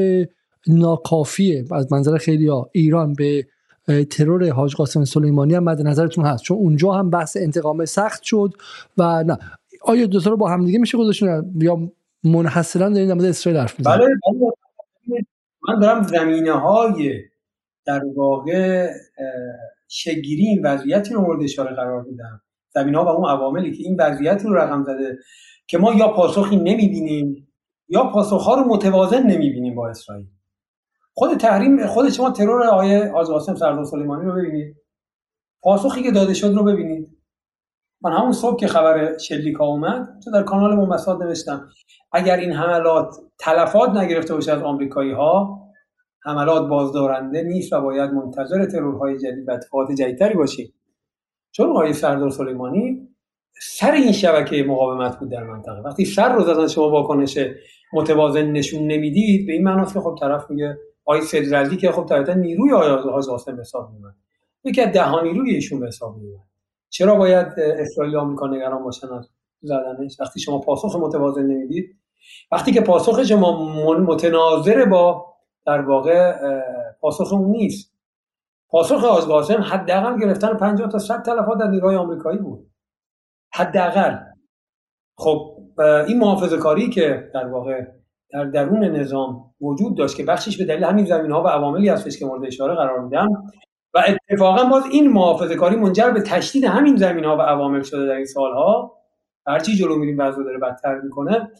ناکافیه 0.67 1.65
از 1.71 1.91
منظر 1.91 2.17
خیلی 2.17 2.47
ها 2.47 2.69
ایران 2.71 3.13
به 3.13 3.47
ترور 4.09 4.49
حاج 4.49 4.75
قاسم 4.75 5.05
سلیمانی 5.05 5.55
هم 5.55 5.63
مد 5.63 5.81
نظرتون 5.81 6.25
هست؟ 6.25 6.43
چون 6.43 6.57
اونجا 6.57 6.91
هم 6.91 7.09
بحث 7.09 7.37
انتقام 7.37 7.85
سخت 7.85 8.23
شد 8.23 8.53
و 8.97 9.23
نه. 9.23 9.37
آیا 9.81 10.05
دو 10.05 10.19
رو 10.19 10.37
با 10.37 10.49
هم 10.49 10.65
دیگه 10.65 10.79
میشه 10.79 10.97
گذاشتن 10.97 11.43
یا 11.55 11.91
منحصرا 12.23 12.89
دارین 12.89 13.07
در 13.07 13.13
مورد 13.13 13.25
اسرائیل 13.25 13.61
حرف 13.61 13.75
بله, 13.85 13.97
بله. 13.97 14.15
من 15.67 15.79
دارم 15.79 16.03
زمینه 16.03 16.51
های 16.51 17.23
در 17.85 18.01
واقع 18.15 18.89
شگیری 19.87 20.47
این 20.47 20.65
وضعیتی 20.65 21.13
رو 21.13 21.21
مورد 21.21 21.43
اشاره 21.43 21.75
قرار 21.75 22.01
میدم 22.01 22.41
زمین 22.73 22.95
ها 22.95 23.05
و 23.05 23.07
اون 23.07 23.29
عواملی 23.29 23.71
که 23.71 23.83
این 23.83 23.95
وضعیت 23.99 24.45
رو 24.45 24.53
رقم 24.53 24.83
زده 24.83 25.17
که 25.67 25.77
ما 25.77 25.93
یا 25.93 26.07
پاسخی 26.07 26.55
نمی‌بینیم 26.55 27.47
یا 27.87 28.03
پاسخ 28.03 28.43
ها 28.43 28.55
رو 28.55 28.63
متوازن 28.63 29.23
نمی‌بینیم 29.23 29.75
با 29.75 29.89
اسرائیل. 29.89 30.27
خود 31.13 31.37
تحریم 31.37 31.87
خود 31.87 32.09
شما 32.09 32.31
ترور 32.31 32.63
آیه 32.63 33.11
حاج 33.11 33.27
قاسم 33.27 33.55
سردار 33.55 33.83
سلیمانی 33.83 34.25
رو 34.25 34.33
ببینید. 34.33 34.75
پاسخی 35.61 36.03
که 36.03 36.11
داده 36.11 36.33
شد 36.33 36.53
رو 36.53 36.63
ببینید. 36.63 37.19
من 38.01 38.11
همون 38.11 38.31
صبح 38.31 38.59
که 38.59 38.67
خبر 38.67 39.17
شلیکا 39.17 39.65
اومد 39.65 40.07
تو 40.23 40.31
در 40.31 40.43
کانال 40.43 40.87
مساد 40.87 41.23
نوشتم 41.23 41.69
اگر 42.11 42.37
این 42.37 42.51
حملات 42.51 43.15
تلفات 43.39 43.89
نگرفته 43.89 44.33
باشه 44.33 44.51
از 44.51 44.61
آمریکایی 44.61 45.11
ها 45.11 45.59
حملات 46.23 46.69
بازدارنده 46.69 47.43
نیست 47.43 47.73
و 47.73 47.81
باید 47.81 48.11
منتظر 48.11 48.65
ترورهای 48.65 49.17
جدید 49.17 49.47
و 49.47 49.51
اتفاقات 49.51 49.91
جدیدتری 49.91 50.33
باشیم. 50.33 50.73
چون 51.59 51.69
آقای 51.69 51.93
سردار 51.93 52.29
سلیمانی 52.29 53.07
سر 53.61 53.91
این 53.91 54.11
شبکه 54.11 54.63
مقاومت 54.63 55.19
بود 55.19 55.29
در 55.29 55.43
منطقه. 55.43 55.81
وقتی 55.81 56.05
سر 56.05 56.33
رو 56.33 56.43
زدن 56.43 56.67
شما 56.67 56.89
واکنش 56.89 57.39
متوازن 57.93 58.45
نشون 58.45 58.87
نمی‌دید 58.87 59.47
به 59.47 59.53
این 59.53 59.63
معناست 59.63 59.93
که 59.93 59.99
خب 59.99 60.17
طرف 60.19 60.49
میگه 60.49 60.77
آقای 61.05 61.21
سدرلدی 61.21 61.77
که 61.77 61.91
خب 61.91 62.05
طبیعتا 62.05 62.33
نیروی 62.33 62.71
آقای 62.71 63.11
قاسم 63.21 63.59
حساب 63.59 63.91
میومد 63.91 64.15
یکی 64.63 64.81
از 64.81 64.93
ده 64.93 65.21
نیروی 65.21 65.51
ایشون 65.51 65.87
حساب 65.87 66.17
میومد 66.17 66.43
چرا 66.89 67.15
باید 67.15 67.47
اسرائیل 67.57 68.15
آمریکا 68.15 68.47
نگران 68.47 68.83
باشن 68.83 69.07
از 69.07 69.29
زدنش؟ 69.61 70.19
وقتی 70.19 70.39
شما 70.39 70.59
پاسخ 70.59 70.95
متوازن 70.95 71.43
نمی‌دید. 71.43 71.95
وقتی 72.51 72.71
که 72.71 72.81
پاسخ 72.81 73.23
شما 73.23 73.73
متناظر 73.99 74.85
با 74.85 75.25
در 75.65 75.81
واقع 75.81 76.33
پاسخ 77.01 77.33
اون 77.33 77.51
نیست. 77.51 77.98
پاسخ 78.69 79.03
آز 79.03 79.27
قاسم 79.27 79.61
حداقل 79.61 80.19
گرفتن 80.19 80.53
50 80.53 80.89
تا 80.89 80.99
100 80.99 81.21
تلفات 81.21 81.57
در 81.59 81.67
نیروهای 81.67 81.95
آمریکایی 81.95 82.37
بود. 82.37 82.71
حداقل. 83.53 84.17
خب 85.17 85.57
این 86.07 86.19
محافظه 86.19 86.57
کاری 86.57 86.89
که 86.89 87.31
در 87.33 87.47
واقع 87.47 87.85
در 88.31 88.45
درون 88.45 88.83
نظام 88.83 89.53
وجود 89.61 89.97
داشت 89.97 90.17
که 90.17 90.23
بخشش 90.23 90.57
به 90.57 90.65
دلیل 90.65 90.83
همین 90.83 91.05
زمین 91.05 91.31
ها 91.31 91.43
و 91.43 91.47
عواملی 91.47 91.89
هستش 91.89 92.19
که 92.19 92.25
مورد 92.25 92.45
اشاره 92.45 92.75
قرار 92.75 92.99
میدم 92.99 93.27
و 93.93 94.03
اتفاقا 94.07 94.63
باز 94.63 94.83
این 94.91 95.11
محافظه 95.11 95.55
کاری 95.55 95.75
منجر 95.75 96.11
به 96.11 96.21
تشدید 96.21 96.63
همین 96.63 96.95
زمین 96.95 97.25
ها 97.25 97.37
و 97.37 97.41
عوامل 97.41 97.81
شده 97.81 98.05
در 98.05 98.15
این 98.15 98.25
سالها. 98.25 98.99
هرچی 99.47 99.75
جلو 99.75 99.95
میریم 99.95 100.19
وضع 100.19 100.43
داره 100.43 100.57
بدتر 100.57 101.01
می‌کنه. 101.01 101.51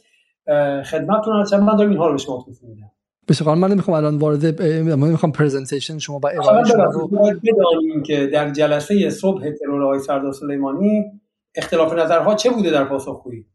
خدمتتون 0.84 1.42
هستم 1.42 1.60
من 1.60 1.76
دارم 1.76 1.90
اینها 1.90 2.08
رو 2.08 2.12
به 2.12 2.18
شما 2.18 2.44
توضیح 2.46 2.70
میدم. 2.70 2.92
بسیار 3.30 3.56
من 3.56 3.72
نمی‌خوام 3.72 3.98
الان 3.98 4.18
وارد 4.18 4.62
من 4.64 5.10
می‌خوام 5.10 5.32
پرزنتیشن 5.32 5.98
شما 5.98 6.20
با 6.20 6.30
ارائه 6.30 6.64
شما 6.64 6.84
رو 6.84 7.08
بدانیم 7.08 8.04
که 8.04 8.28
در 8.28 8.50
جلسه 8.50 9.10
صبح 9.10 9.52
ترور 9.52 9.84
آقای 9.84 10.00
سردار 10.00 10.34
سلیمانی 10.34 11.04
اختلاف 11.56 11.94
نظرها 11.94 12.36
چه 12.36 12.50
بوده 12.50 12.70
در 12.70 12.84
پاسخگویی؟ 12.84 13.46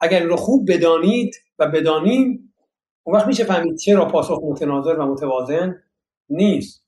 اگر 0.00 0.24
رو 0.24 0.36
خوب 0.36 0.72
بدانید 0.72 1.34
و 1.58 1.70
بدانیم 1.70 2.52
اون 3.02 3.16
وقت 3.16 3.26
میشه 3.26 3.44
فهمید 3.44 3.76
چرا 3.76 4.04
پاسخ 4.04 4.38
متناظر 4.44 4.94
و 4.98 5.06
متوازن 5.06 5.74
نیست. 6.28 6.84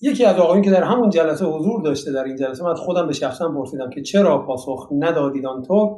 یکی 0.00 0.24
از 0.24 0.36
آقایون 0.36 0.64
که 0.64 0.70
در 0.70 0.82
همون 0.82 1.10
جلسه 1.10 1.44
حضور 1.44 1.82
داشته 1.82 2.12
در 2.12 2.24
این 2.24 2.36
جلسه 2.36 2.64
من 2.64 2.74
خودم 2.74 3.06
به 3.06 3.12
شخصا 3.12 3.48
پرسیدم 3.48 3.90
که 3.90 4.02
چرا 4.02 4.46
پاسخ 4.46 4.88
ندادید 4.92 5.46
آنطور؟ 5.46 5.96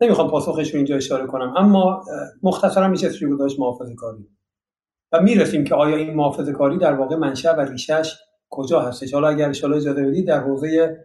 نمی‌خوام 0.00 0.30
پاسخش 0.30 0.70
رو 0.70 0.76
اینجا 0.76 0.96
اشاره 0.96 1.26
کنم 1.26 1.54
اما 1.56 2.04
مختصرا 2.42 2.88
میشه 2.88 3.08
روی 3.20 3.32
گذاشت 3.32 3.60
محافظه 3.60 3.94
کاری 3.94 4.28
و 5.12 5.20
می‌رسیم 5.20 5.64
که 5.64 5.74
آیا 5.74 5.96
این 5.96 6.14
محافظه 6.14 6.52
کاری 6.52 6.78
در 6.78 6.94
واقع 6.94 7.16
منشأ 7.16 7.52
و 7.52 7.60
ریشش 7.60 8.14
کجا 8.50 8.80
هستش. 8.80 9.14
حالا 9.14 9.28
اگر 9.28 9.44
ان 9.44 9.50
اجازه 9.50 9.92
بدید 9.92 10.26
در 10.26 10.40
حوزه 10.40 10.96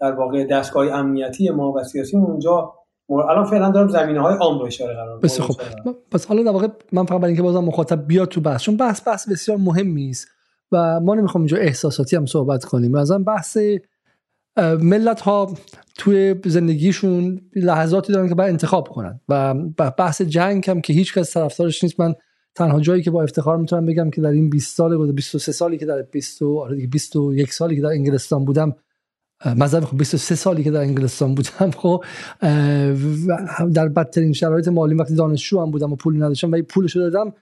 در 0.00 0.12
واقع 0.12 0.44
دستگاه 0.44 0.92
امنیتی 0.92 1.50
ما 1.50 1.72
و 1.72 1.84
سیاسی 1.84 2.16
اونجا 2.16 2.72
الان 3.08 3.44
فعلا 3.44 3.70
دارم 3.70 3.88
زمینه 3.88 4.20
های 4.20 4.36
عام 4.36 4.58
رو 4.58 4.64
اشاره 4.64 4.94
قرار 4.94 5.18
بسیار 5.18 5.48
خب 5.48 5.96
پس 6.10 6.26
حالا 6.26 6.42
در 6.42 6.50
واقع 6.50 6.68
من 6.92 7.04
فقط 7.04 7.18
برای 7.18 7.28
اینکه 7.28 7.42
بازم 7.42 7.64
مخاطب 7.64 8.06
بیاد 8.06 8.28
تو 8.28 8.40
بحث 8.40 8.62
چون 8.62 8.76
بحث 8.76 9.08
بحث 9.08 9.28
بسیار 9.28 9.58
مهمی 9.58 10.10
است 10.10 10.28
و 10.72 11.00
ما 11.00 11.14
نمی‌خوام 11.14 11.42
اینجا 11.42 11.56
احساساتی 11.56 12.16
هم 12.16 12.26
صحبت 12.26 12.64
کنیم. 12.64 12.90
مثلا 12.90 13.18
بحث 13.18 13.58
ملت 14.80 15.20
ها 15.20 15.54
توی 15.98 16.34
زندگیشون 16.44 17.40
لحظاتی 17.56 18.12
دارن 18.12 18.28
که 18.28 18.34
باید 18.34 18.50
انتخاب 18.50 18.88
کنن 18.88 19.20
و 19.28 19.54
بحث 19.98 20.22
جنگ 20.22 20.70
هم 20.70 20.80
که 20.80 20.92
هیچ 20.92 21.14
کس 21.14 21.34
طرفدارش 21.34 21.84
نیست. 21.84 22.00
من 22.00 22.14
تنها 22.56 22.80
جایی 22.80 23.02
که 23.02 23.10
با 23.10 23.22
افتخار 23.22 23.56
می‌تونم 23.56 23.86
بگم 23.86 24.10
که 24.10 24.20
در 24.20 24.30
این 24.30 24.50
20 24.50 24.76
سال 24.76 25.12
23 25.12 25.52
سالی 25.52 25.78
که 25.78 25.86
در 25.86 26.02
20 26.02 26.42
آره 26.42 26.86
21 26.86 27.52
سالی 27.52 27.76
که 27.76 27.82
در 27.82 27.88
انگلستان 27.88 28.44
بودم 28.44 28.76
مثلا 29.56 29.80
خب 29.80 29.98
23 29.98 30.34
سالی 30.34 30.64
که 30.64 30.70
در 30.70 30.80
انگلستان 30.80 31.34
بودم 31.34 31.70
خب 31.70 32.04
در 33.74 33.88
بدترین 33.88 34.32
شرایط 34.32 34.68
مالی 34.68 34.94
وقتی 34.94 35.14
دانشجو 35.14 35.60
هم 35.60 35.70
بودم 35.70 35.92
و 35.92 35.96
پولی 35.96 36.18
نداشتم 36.18 36.52
و 36.52 36.62
پولشو 36.62 36.98
دادم 36.98 37.32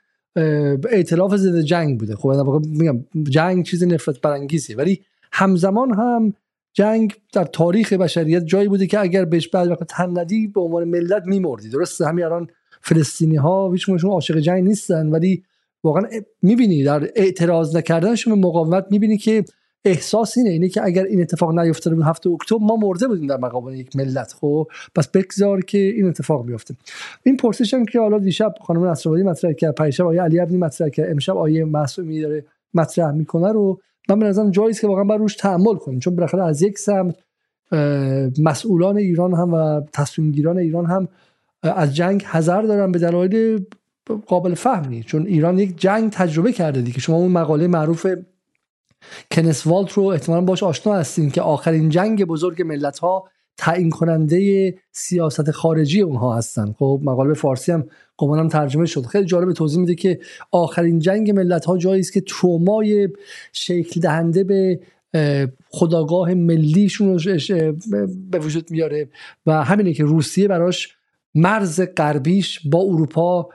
ائتلاف 0.91 1.37
ضد 1.37 1.61
جنگ 1.61 1.99
بوده. 2.01 2.17
خب 2.17 2.63
میگم 2.67 3.05
جنگ 3.31 3.65
چیز 3.65 3.85
نفرت 3.85 4.21
برانگیزه. 4.21 4.75
ولی 4.75 5.01
همزمان 5.33 5.95
هم 5.95 6.33
جنگ 6.73 7.15
در 7.33 7.45
تاریخ 7.45 7.93
بشریت 7.93 8.45
جایی 8.45 8.69
بوده 8.69 8.87
که 8.87 9.01
اگر 9.01 9.25
بهش 9.25 9.49
بعد 9.49 9.69
وقت 9.69 9.85
تن 9.85 10.19
ندی 10.19 10.47
به 10.47 10.61
عنوان 10.61 10.85
ملت 10.85 11.23
میمردی. 11.27 11.69
درسته 11.69 12.07
همین 12.07 12.25
الان 12.25 12.49
فلسطینی 12.85 13.37
ها 13.37 13.73
هیچ 13.73 13.89
عاشق 14.05 14.39
جنگ 14.39 14.65
نیستن 14.65 15.07
ولی 15.07 15.43
واقعا 15.85 16.03
می‌بینی 16.43 16.85
در 16.85 17.09
اعتراض 17.17 17.77
نکردنشون 17.77 18.35
به 18.35 18.49
مقاومت 18.49 18.87
می‌بینی 18.91 19.19
که 19.19 19.45
احساس 19.85 20.39
اینه 20.39 20.51
اینه 20.51 20.69
که 20.69 20.85
اگر 20.85 21.05
این 21.05 21.21
اتفاق 21.21 21.59
نیفتاده 21.59 21.97
بود 21.97 22.05
هفته 22.05 22.31
اکتبر 22.31 22.59
ما 22.61 22.77
مرده 22.77 23.09
بودیم 23.09 23.27
در 23.27 23.37
مقابل 23.37 23.75
یک 23.75 23.97
ملت 23.97 24.33
خب؟ 24.41 24.69
پس 24.95 25.09
بگذار 25.09 25.61
که 25.61 25.79
این 25.79 26.07
اتفاق 26.09 26.47
بیفته. 26.47 26.75
این 27.23 27.37
پرسش 27.37 27.75
هم 27.75 27.85
که 27.85 28.01
حالا 28.01 28.19
دیشب 28.19 28.55
خانم 28.61 28.85
نصرآبادی 28.85 29.23
مطرح 29.23 29.53
کرد 29.53 29.75
پریشب 29.75 30.07
آیه 30.07 30.23
علی 30.23 30.39
عبدی 30.39 30.57
مطرح 30.57 30.89
کرد 30.89 31.11
امشب 31.11 31.37
آیه 31.37 31.65
معصومی 31.65 32.21
داره 32.21 32.45
مطرح 32.75 33.11
می‌کنه 33.11 33.53
رو. 33.53 33.81
من 34.09 34.19
به 34.19 34.27
نظرم 34.27 34.51
جایی 34.51 34.75
که 34.75 34.87
واقعا 34.87 35.05
بر 35.05 35.17
روش 35.17 35.37
تحمل 35.37 35.75
کنیم 35.75 35.99
چون 35.99 36.17
بالاخره 36.17 36.45
از 36.45 36.63
یک 36.63 36.79
سمت 36.79 37.17
مسئولان 38.39 38.97
ایران 38.97 39.35
هم 39.35 39.55
و 39.55 39.81
تصمیم 39.93 40.31
گیران 40.31 40.59
ایران 40.59 40.87
هم 40.87 41.09
از 41.65 41.97
جنگ 41.97 42.23
حذر 42.23 42.63
دارن 42.63 42.93
به 42.93 42.99
دلایل 42.99 43.65
قابل 44.27 44.55
فهمی 44.55 45.03
چون 45.03 45.27
ایران 45.27 45.59
یک 45.59 45.81
جنگ 45.81 46.11
تجربه 46.11 46.53
کرده 46.53 46.83
دیگه. 46.83 46.99
شما 46.99 47.17
اون 47.17 47.33
مقاله 47.33 47.67
معروف 47.67 48.07
کنس 49.31 49.67
والت 49.67 49.93
رو 49.93 50.05
احتمالا 50.05 50.41
باش 50.41 50.63
آشنا 50.63 50.95
هستین 50.95 51.31
که 51.31 51.43
آخرین 51.43 51.89
جنگ 51.89 52.25
بزرگ 52.25 52.63
ملت 52.63 52.99
ها 52.99 53.25
تعیین 53.57 53.91
کننده 53.91 54.75
سیاست 54.93 55.51
خارجی 55.51 56.01
اونها 56.01 56.37
هستن. 56.37 56.73
خب 56.73 57.01
مقاله 57.05 57.29
به 57.29 57.35
فارسی 57.35 57.73
هم 57.73 57.85
هم 58.21 58.49
ترجمه 58.49 58.87
شد. 58.87 59.07
خیلی 59.07 59.25
جالب 59.25 59.53
توضیح 59.53 59.81
میده 59.81 59.95
که 59.95 60.21
آخرین 60.51 60.99
جنگ 60.99 61.31
ملت 61.31 61.65
ها 61.65 61.79
جایی 61.79 62.01
است 62.01 62.13
که 62.13 62.21
ترومای 62.21 63.09
شکل 63.53 64.01
دهنده 64.01 64.45
به 64.45 64.81
خداگاه 65.69 66.35
ملیشون 66.35 67.19
رو 67.19 67.73
به 68.31 68.39
وجود 68.39 68.71
میاره 68.71 69.09
و 69.47 69.65
همینه 69.65 69.93
که 69.93 70.05
روسیه 70.05 70.49
براش 70.49 70.97
مرز 71.35 71.81
غربیش 71.97 72.61
با 72.69 72.79
اروپا 72.79 73.49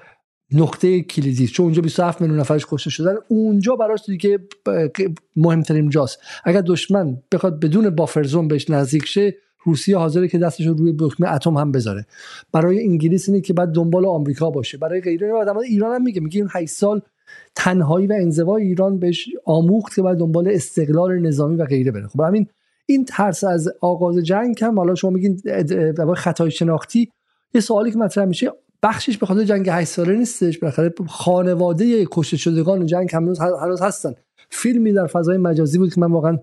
نقطه 0.51 1.01
کلیدی 1.01 1.47
چون 1.47 1.63
اونجا 1.63 1.81
27 1.81 2.21
میلیون 2.21 2.39
نفرش 2.39 2.65
کشته 2.69 2.89
شدن. 2.89 3.15
اونجا 3.27 3.75
براش 3.75 4.05
دیگه 4.05 4.39
مهمترین 5.35 5.89
جاست 5.89 6.19
اگر 6.45 6.61
دشمن 6.61 7.17
بخواد 7.31 7.59
بدون 7.59 7.89
بافرزون 7.89 8.47
بهش 8.47 8.69
نزدیک 8.69 9.05
شه 9.05 9.35
روسیه 9.63 9.97
حاضره 9.97 10.27
که 10.27 10.37
دستش 10.37 10.67
رو 10.67 10.73
روی 10.73 10.95
دکمه 10.99 11.33
اتم 11.33 11.57
هم 11.57 11.71
بذاره. 11.71 12.05
برای 12.53 12.83
انگلیس 12.83 13.29
اینه 13.29 13.41
که 13.41 13.53
بعد 13.53 13.71
دنبال 13.71 14.05
آمریکا 14.05 14.49
باشه. 14.49 14.77
برای 14.77 15.01
غیره 15.01 15.33
و 15.33 15.57
ایران 15.57 15.95
هم 15.95 16.03
میگه. 16.03 16.21
میگه 16.21 16.39
این 16.39 16.49
8 16.51 16.73
سال 16.73 17.01
تنهایی 17.55 18.07
و 18.07 18.13
انزوای 18.13 18.63
ایران 18.63 18.99
بهش 18.99 19.29
آموخت 19.45 19.95
که 19.95 20.01
بعد 20.01 20.17
دنبال 20.17 20.47
استقلال 20.47 21.19
نظامی 21.19 21.55
و 21.55 21.65
غیره 21.65 21.91
بره. 21.91 22.07
خب 22.07 22.21
همین 22.21 22.47
این 22.85 23.05
ترس 23.05 23.43
از 23.43 23.69
آغاز 23.81 24.17
جنگ 24.17 24.57
هم 24.61 24.79
حالا 24.79 24.95
شما 24.95 25.11
میگین 25.11 25.41
خطای 26.15 26.51
شناختی 26.51 27.09
یه 27.53 27.61
سوالی 27.61 27.91
که 27.91 27.97
مطرح 27.97 28.25
میشه 28.25 28.51
بخشش 28.83 29.17
به 29.17 29.25
خاطر 29.25 29.43
جنگ 29.43 29.69
8 29.69 29.89
ساله 29.89 30.15
نیستش 30.15 30.57
بالاخره 30.57 30.93
خانواده 31.07 32.07
کشته 32.11 32.37
شدگان 32.37 32.85
جنگ 32.85 33.09
هنوز 33.13 33.39
هنوز 33.39 33.81
هستن. 33.81 34.13
فیلمی 34.49 34.93
در 34.93 35.07
فضای 35.07 35.37
مجازی 35.37 35.77
بود 35.77 35.93
که 35.93 36.01
من 36.01 36.11
واقعا 36.11 36.37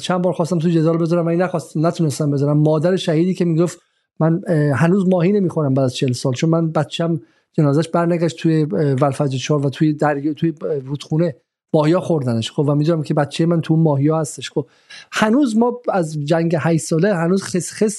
چند 0.00 0.22
بار 0.22 0.32
خواستم 0.32 0.58
تو 0.58 0.68
جدال 0.68 0.98
بذارم 0.98 1.26
ولی 1.26 1.36
نخواستم 1.36 1.86
نتونستم 1.86 2.30
بذارم. 2.30 2.58
مادر 2.58 2.96
شهیدی 2.96 3.34
که 3.34 3.44
می‌گفت 3.44 3.78
من 4.20 4.42
هنوز 4.74 5.08
ماهی 5.08 5.32
نمی‌خورم 5.32 5.74
بعد 5.74 5.84
از 5.84 5.94
40 5.94 6.12
سال 6.12 6.32
چون 6.32 6.50
من 6.50 6.70
بچم 6.72 7.20
جنازش 7.52 7.88
برنگشت 7.88 8.36
توی 8.36 8.64
ولفج 8.64 9.36
4 9.36 9.66
و 9.66 9.70
توی 9.70 9.92
دریا 9.92 10.34
توی 10.34 10.54
رودخونه 10.84 11.36
ماهیا 11.74 12.00
خوردنش. 12.00 12.52
خب 12.52 12.68
و 12.68 12.74
می‌دونم 12.74 13.02
که 13.02 13.14
بچه 13.14 13.46
من 13.46 13.60
تو 13.60 13.76
ماهیا 13.76 14.20
هستش. 14.20 14.50
خب 14.50 14.66
هنوز 15.12 15.56
ما 15.56 15.80
از 15.88 16.24
جنگ 16.24 16.56
8 16.58 16.84
ساله 16.84 17.14
هنوز 17.14 17.42
خس 17.42 17.72
خس 17.72 17.98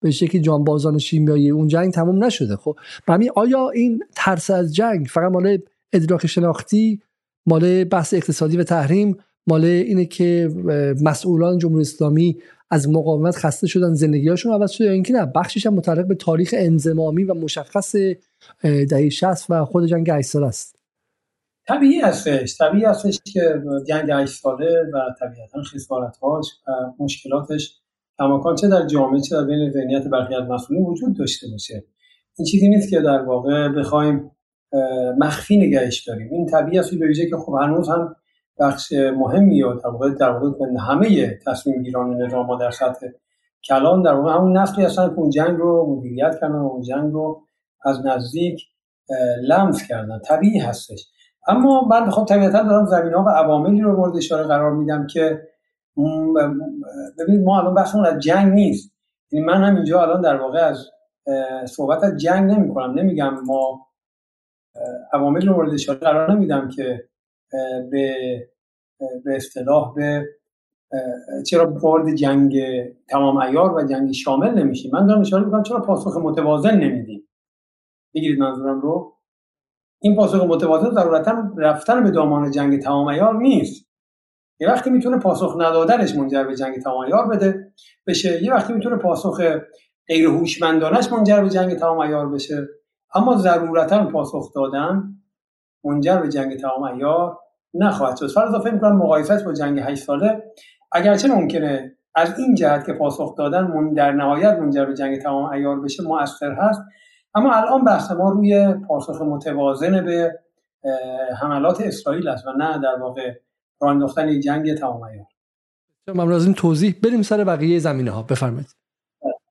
به 0.00 0.10
شکلی 0.10 0.40
جانبازان 0.40 0.98
شیمیایی 0.98 1.50
اون 1.50 1.68
جنگ 1.68 1.92
تموم 1.92 2.24
نشده. 2.24 2.56
خب 2.56 2.76
همین 3.08 3.30
آیا 3.36 3.70
این 3.70 4.02
ترس 4.16 4.50
از 4.50 4.74
جنگ 4.74 5.06
فقط 5.06 5.32
مال 5.32 5.58
ادراک 5.92 6.26
شناختی 6.26 7.02
مال 7.46 7.84
بحث 7.84 8.14
اقتصادی 8.14 8.56
و 8.56 8.64
تحریم 8.64 9.16
مال 9.46 9.64
اینه 9.64 10.04
که 10.04 10.50
مسئولان 11.02 11.58
جمهوری 11.58 11.80
اسلامی 11.80 12.38
از 12.70 12.88
مقاومت 12.88 13.36
خسته 13.36 13.66
شدن 13.66 13.94
زندگیهاشون 13.94 14.52
عوض 14.52 14.70
شده 14.70 14.90
اینکه 14.90 15.12
نه؟ 15.12 15.26
بخشش 15.26 15.66
هم 15.66 15.74
متعلق 15.74 16.06
به 16.06 16.14
تاریخ 16.14 16.54
انزمامی 16.56 17.24
و 17.24 17.34
مشخص 17.34 17.96
دهه 18.62 19.08
60 19.08 19.50
و 19.50 19.64
خود 19.64 19.86
جنگ 19.86 20.10
8 20.10 20.28
ساله 20.28 20.46
است. 20.46 20.78
طبیعی 21.68 22.00
هستش. 22.00 22.58
طبیعی 22.58 22.84
هستش 22.84 23.20
که 23.32 23.62
جنگ 23.88 24.10
8 24.10 24.42
ساله 24.42 24.82
و 24.94 24.98
طبیعتا 25.20 25.62
خسارت‌هاش 25.62 26.46
و 26.68 26.72
مشکلاتش 27.04 27.80
کماکان 28.18 28.54
چه 28.54 28.68
در 28.68 28.86
جامعه 28.86 29.20
چه 29.20 29.36
در 29.36 29.44
بین 29.44 29.70
ذهنیت 29.70 30.08
برخی 30.08 30.34
از 30.34 30.48
مسئولین 30.48 30.86
وجود 30.86 31.18
داشته 31.18 31.46
باشه. 31.50 31.84
این 32.38 32.46
چیزی 32.46 32.68
نیست 32.68 32.90
که 32.90 33.00
در 33.00 33.22
واقع 33.22 33.68
بخوایم 33.68 34.30
مخفی 35.18 35.56
نگهش 35.56 36.08
داریم. 36.08 36.28
این 36.32 36.46
طبیعی 36.46 36.78
است 36.78 36.94
به 36.94 37.06
ویژه 37.06 37.30
که 37.30 37.36
خب 37.36 37.54
هنوز 37.62 37.88
هم 37.88 38.16
بخش 38.60 38.92
مهمی 38.92 39.62
در 39.62 39.88
واقع 39.88 40.10
در 40.10 40.30
واقع 40.30 40.66
همه 40.88 41.38
تصمیم 41.46 41.82
گیران 41.82 42.22
نظام 42.22 42.58
در 42.58 42.70
سطح 42.70 43.06
کلان 43.68 44.02
در 44.02 44.14
واقع 44.14 44.32
همون 44.32 44.58
نسلی 44.58 44.84
هستن 44.84 45.08
که 45.08 45.18
اون 45.18 45.30
جنگ 45.30 45.56
رو 45.56 45.96
مدیریت 45.96 46.40
کردن 46.40 46.54
و 46.54 46.66
اون 46.66 46.82
جنگ 46.82 47.12
رو 47.12 47.42
از 47.84 48.06
نزدیک 48.06 48.62
لمس 49.42 49.86
کردن. 49.86 50.18
طبیعی 50.18 50.58
هستش. 50.58 51.08
اما 51.48 51.88
من 51.90 52.10
خب 52.10 52.24
طبیعتا 52.24 52.62
دارم 52.62 52.86
زمین 52.86 53.12
ها 53.12 53.24
و 53.24 53.28
عواملی 53.28 53.80
رو 53.80 53.96
مورد 53.96 54.16
اشاره 54.16 54.46
قرار 54.46 54.72
میدم 54.72 55.06
که 55.06 55.47
ببینید 57.18 57.44
ما 57.44 57.58
الان 57.60 57.74
بحثمون 57.74 58.06
از 58.06 58.18
جنگ 58.18 58.52
نیست. 58.52 58.92
یعنی 59.32 59.46
من 59.46 59.64
هم 59.64 59.74
اینجا 59.74 60.02
الان 60.02 60.20
در 60.20 60.36
واقع 60.36 60.58
از 60.58 60.90
صحبت 61.70 62.04
از 62.04 62.16
جنگ 62.16 62.50
نمی 62.50 62.74
کنم 62.74 62.98
نمیگم 62.98 63.40
ما 63.44 63.86
عواملی 65.12 65.46
رو 65.46 65.54
مورد 65.54 65.74
اشاره 65.74 65.98
قرار 65.98 66.32
نمیدم 66.32 66.68
که 66.68 67.08
به 67.90 68.16
به 69.24 69.36
اصطلاح 69.36 69.94
به 69.94 70.28
چرا 71.46 71.70
وارد 71.70 72.14
جنگ 72.14 72.62
تمام 73.08 73.36
ایار 73.36 73.74
و 73.74 73.86
جنگ 73.86 74.12
شامل 74.12 74.54
نمیشیم. 74.54 74.90
من 74.92 75.06
دارم 75.06 75.20
اشاره 75.20 75.44
می‌کنم 75.44 75.62
چرا 75.62 75.80
پاسخ 75.80 76.16
متوازن 76.16 76.76
نمیدیم. 76.80 77.28
می‌گیرید 78.14 78.38
منظورم 78.38 78.80
رو. 78.80 79.16
این 80.02 80.16
پاسخ 80.16 80.44
متوازن 80.44 80.90
ضرورتا 80.90 81.52
رفتن 81.56 82.04
به 82.04 82.10
دامان 82.10 82.50
جنگ 82.50 82.82
تمام 82.82 83.06
ایار 83.06 83.36
نیست. 83.36 83.87
یه 84.60 84.68
وقتی 84.68 84.90
می‌تونه 84.90 85.18
پاسخ 85.18 85.56
ندادنش 85.58 86.14
منجر 86.14 86.44
به 86.44 86.56
جنگ 86.56 86.82
تمام 86.82 87.04
ایار 87.04 87.28
بده 87.28 87.72
بشه. 88.06 88.42
یه 88.42 88.54
وقتی 88.54 88.72
می‌تونه 88.72 88.96
پاسخ 88.96 89.40
غیر 90.08 90.26
هوشمندانش 90.26 91.12
منجر 91.12 91.40
به 91.40 91.48
جنگ 91.48 91.74
تمام 91.74 92.32
بشه. 92.32 92.66
اما 93.14 93.36
ضرورتا 93.36 94.04
پاسخ 94.04 94.52
دادن 94.54 95.02
منجر 95.84 96.18
به 96.18 96.28
جنگ 96.28 96.60
تمام 96.60 96.82
ایار 96.82 97.38
نخواهد 97.74 98.16
شد. 98.16 98.30
فرض 98.30 98.48
اضافه 98.48 98.70
می‌کنم 98.70 98.96
مقایسش 98.96 99.42
با 99.42 99.52
جنگ 99.52 99.80
8 99.80 100.04
ساله. 100.04 100.42
اگرچه 100.92 101.28
ممکنه 101.28 101.96
از 102.14 102.38
این 102.38 102.54
جهت 102.54 102.86
که 102.86 102.92
پاسخ 102.92 103.36
دادن 103.36 103.62
من 103.66 103.92
در 103.94 104.12
نهایت 104.12 104.58
منجر 104.58 104.84
به 104.84 104.94
جنگ 104.94 105.22
تمام 105.22 105.52
ایار 105.52 105.80
بشه 105.80 106.02
مؤثر 106.02 106.52
هست. 106.52 106.80
اما 107.34 107.52
الان 107.54 107.84
بحث 107.84 108.10
ما 108.10 108.30
روی 108.30 108.74
پاسخ 108.88 109.22
متوازن 109.22 110.04
به 110.04 110.38
حملات 111.40 111.80
اسرائیل 111.80 112.28
است 112.28 112.46
و 112.46 112.52
نه 112.52 112.78
در 112.82 112.96
واقع 113.00 113.32
راه 113.80 113.90
انداختن 113.90 114.40
جنگ 114.40 114.74
تمام 114.74 115.02
ایار 115.02 115.26
من 116.14 116.32
این 116.32 116.54
توضیح. 116.54 116.94
بریم 117.04 117.22
سر 117.22 117.44
بقیه 117.44 117.78
زمینه 117.78 118.10
ها 118.10 118.22
بفرمایید. 118.22 118.66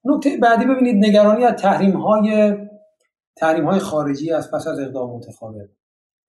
نکته 0.06 0.38
بعدی 0.42 0.66
ببینید 0.66 1.06
نگرانی 1.06 1.46
از 1.46 1.54
تحریم 1.54 1.98
های 1.98 2.56
تحریم 3.36 3.66
های 3.66 3.80
خارجی 3.80 4.32
است 4.32 4.52
پس 4.52 4.68
از 4.68 4.80
اقدام 4.80 5.16
متخابر 5.16 5.66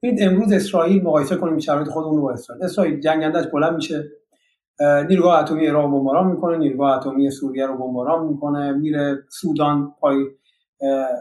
ببینید 0.02 0.22
امروز 0.22 0.52
اسرائیل 0.52 1.02
مقایسه 1.02 1.36
کنیم 1.36 1.58
شرایط 1.58 1.88
خودمون 1.88 2.16
رو 2.16 2.22
با 2.22 2.32
اسرائیل. 2.32 2.64
اسرائیل 2.64 3.00
جنگندش 3.00 3.44
بلند 3.52 3.74
میشه. 3.74 4.04
نیروگاه 5.08 5.40
اتمی 5.40 5.60
ایران 5.60 5.90
بمباران 5.90 6.26
می‌کنه 6.26 6.58
نیروگاه 6.58 6.96
اتمی 6.96 7.30
سوریه 7.30 7.66
رو 7.66 7.78
بمباران 7.78 8.26
می‌کنه 8.26 8.72
میره 8.72 9.18
سودان 9.28 9.94
پای 10.00 10.16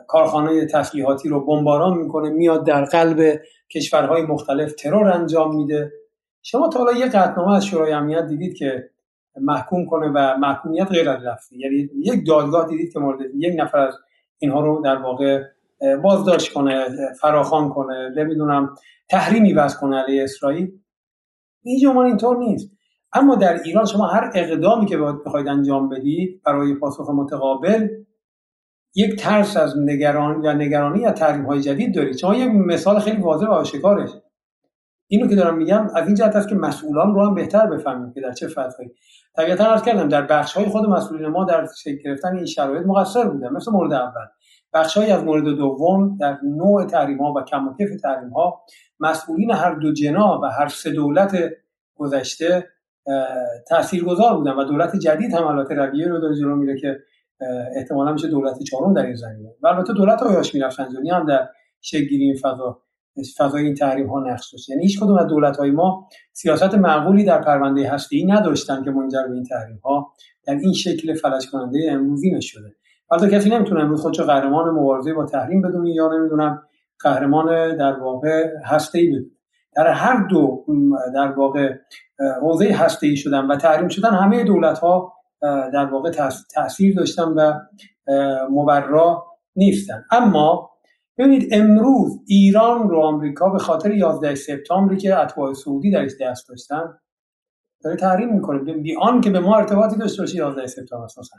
کارخانه 0.07 0.65
تسلیحاتی 0.65 1.29
رو 1.29 1.45
بمباران 1.45 1.97
می‌کنه 1.97 2.29
میاد 2.29 2.65
در 2.65 2.85
قلب 2.85 3.41
کشورهای 3.71 4.21
مختلف 4.21 4.73
ترور 4.73 5.07
انجام 5.07 5.55
میده. 5.55 5.91
شما 6.43 6.69
تا 6.69 6.79
حالا 6.79 6.93
یه 6.93 7.05
قطعنامه 7.05 7.55
از 7.55 7.65
شورای 7.65 7.91
امنیت 7.91 8.27
دیدید 8.27 8.57
که 8.57 8.89
محکوم 9.41 9.85
کنه 9.85 10.07
و 10.15 10.37
محکومیت 10.37 10.91
غیر 10.91 11.09
از 11.09 11.21
یعنی 11.51 11.89
یک 11.95 12.27
دادگاه 12.27 12.67
دیدید 12.67 12.93
که 12.93 12.99
مورد 12.99 13.19
یک 13.35 13.53
نفر 13.57 13.77
از 13.77 13.93
اینها 14.39 14.61
رو 14.61 14.81
در 14.85 14.95
واقع 14.95 15.43
بازداشت 16.03 16.53
کنه 16.53 16.85
فراخوان 17.21 17.69
کنه 17.69 18.09
نمی‌دونم 18.17 18.75
تحریمی 19.09 19.53
وضع 19.53 19.79
کنه 19.79 19.97
علیه 19.97 20.23
اسرائیل. 20.23 20.71
هیچ 21.63 21.87
اینطور 21.87 22.37
نیست. 22.37 22.71
اما 23.13 23.35
در 23.35 23.61
ایران 23.63 23.85
شما 23.85 24.07
هر 24.07 24.31
اقدامی 24.35 24.85
که 24.85 24.97
بخواید 24.97 25.47
انجام 25.47 25.89
بدید 25.89 26.41
برای 26.45 26.73
پاسخ 26.73 27.09
متقابل 27.09 27.87
یک 28.95 29.15
ترس 29.15 29.57
از 29.57 29.73
نگران 29.77 30.43
یا 30.43 30.53
نگرانی 30.53 30.99
یا 30.99 31.11
تحریم 31.11 31.45
های 31.45 31.61
جدید 31.61 31.95
دارید. 31.95 32.17
شما 32.17 32.35
یک 32.35 32.51
مثال 32.51 32.99
خیلی 32.99 33.21
واضح 33.21 33.47
و 33.47 33.51
آشکارش. 33.51 34.09
اینو 35.07 35.27
که 35.27 35.35
دارم 35.35 35.57
میگم 35.57 35.87
از 35.95 36.05
این 36.05 36.15
جهت 36.15 36.35
است 36.35 36.49
که 36.49 36.55
مسئولان 36.55 37.15
رو 37.15 37.25
هم 37.25 37.35
بهتر 37.35 37.67
بفهمیم 37.67 38.13
که 38.13 38.21
در 38.21 38.31
چه 38.31 38.47
فضایی 38.47 38.89
طبیعتا 39.35 39.65
عرض 39.65 39.81
کردم 39.81 40.09
در 40.09 40.21
بخش 40.21 40.53
های 40.53 40.65
خود 40.65 40.89
مسئولین 40.89 41.27
ما 41.27 41.45
در 41.45 41.67
شکل 41.77 41.97
گرفتن 42.03 42.35
این 42.35 42.45
شرایط 42.45 42.85
مقصر 42.85 43.29
بودن 43.29 43.49
مثل 43.49 43.71
مورد 43.71 43.93
اول. 43.93 44.25
بخش 44.73 44.97
های 44.97 45.11
از 45.11 45.23
مورد 45.23 45.43
دوم 45.43 46.17
در 46.17 46.37
نوع 46.43 46.85
تحریم 46.85 47.17
ها 47.17 47.33
و 47.33 47.43
کم 47.43 47.67
و 47.67 47.73
کیف 47.77 48.01
تحریم 48.01 48.29
ها 48.29 48.61
مسئولین 48.99 49.51
هر 49.51 49.75
دو 49.75 49.93
جناح 49.93 50.39
و 50.39 50.45
هر 50.45 50.67
سه 50.67 50.91
دولت 50.91 51.37
گذشته 51.95 52.67
تاثیرگذار 53.67 54.37
بودن 54.37 54.51
و 54.51 54.63
دولت 54.63 54.95
جدید 54.95 55.35
البته 55.35 55.75
رویه 55.75 56.07
رو 56.07 56.19
داره 56.19 56.35
جلو 56.35 56.55
میره 56.55 56.79
که 56.79 56.99
احتمالا 57.75 58.13
میشه 58.13 58.27
دولت 58.27 58.63
چهارم 58.63 58.93
در 58.93 59.05
این 59.05 59.15
زمینه. 59.15 59.49
و 59.61 59.67
البته 59.67 59.93
دولت 59.93 60.21
های 60.21 60.35
هاشمی 60.35 60.61
رفسنجانی 60.61 61.09
هم 61.09 61.25
در 61.25 61.49
شگیری 61.81 62.23
این 62.23 62.35
فضا. 62.35 62.81
فضای 63.37 63.65
این 63.65 63.75
تحریم 63.75 64.07
ها 64.07 64.19
نقش 64.19 64.53
داشت. 64.53 64.69
یعنی 64.69 64.83
هیچ 64.83 64.99
کدوم 64.99 65.17
از 65.17 65.27
دولت 65.27 65.57
های 65.57 65.71
ما 65.71 66.07
سیاست 66.33 66.75
معقولی 66.75 67.23
در 67.23 67.41
پرونده 67.41 67.89
هستی 67.89 68.25
نداشتن 68.25 68.83
که 68.83 68.91
منجر 68.91 69.23
به 69.27 69.33
این 69.33 69.43
تحریم 69.43 69.79
ها 69.83 70.13
در 70.47 70.53
این 70.53 70.73
شکل 70.73 71.13
فلج 71.13 71.49
کننده 71.51 71.79
امروزی 71.91 72.31
نشده 72.31 72.75
البته 73.11 73.29
کسی 73.29 73.49
نمی‌تونه 73.49 73.81
امروز 73.81 74.01
خودشو 74.01 74.23
قهرمان 74.23 74.69
مبارزه 74.69 75.13
با 75.13 75.25
تحریم 75.25 75.61
بدونی 75.61 75.93
یا 75.93 76.07
نمی‌دونم 76.07 76.63
قهرمان 76.99 77.75
در 77.77 77.99
واقع 77.99 78.49
هسته 78.65 78.99
ای 78.99 79.07
بدونه. 79.07 79.31
در 79.75 79.87
هر 79.87 80.27
دو 80.27 80.65
در 81.13 81.31
واقع 81.31 81.73
حوزه 82.41 82.65
هسته 82.65 83.07
ای 83.07 83.15
شدن 83.15 83.45
و 83.45 83.55
تحریم 83.55 83.87
شدن 83.87 84.09
همه 84.09 84.43
دولت 84.43 84.79
ها 84.79 85.13
در 85.73 85.85
واقع 85.85 86.11
تاثیر 86.55 86.95
داشتن 86.95 87.23
و 87.23 87.53
مبرا 88.49 89.25
نیستن. 89.55 90.03
اما 90.11 90.69
ببینید 91.17 91.49
امروز 91.51 92.19
ایران 92.27 92.89
رو 92.89 92.99
آمریکا 92.99 93.49
به 93.49 93.59
خاطر 93.59 93.91
11 93.91 94.35
سپتامبری 94.35 94.97
که 94.97 95.19
اتباع 95.19 95.53
سعودی 95.53 95.91
درش 95.91 96.11
دست 96.21 96.49
داشتن 96.49 96.99
داره 97.83 97.95
تحریم 97.95 98.33
می‌کنه. 98.33 98.73
بی 98.73 98.95
آن 98.97 99.21
که 99.21 99.29
به 99.29 99.39
ما 99.39 99.57
ارتباطی 99.57 99.95
داشته 99.97 100.21
باشه 100.21 100.37
11 100.37 100.67
سپتامبر 100.67 101.05
اساسا. 101.05 101.37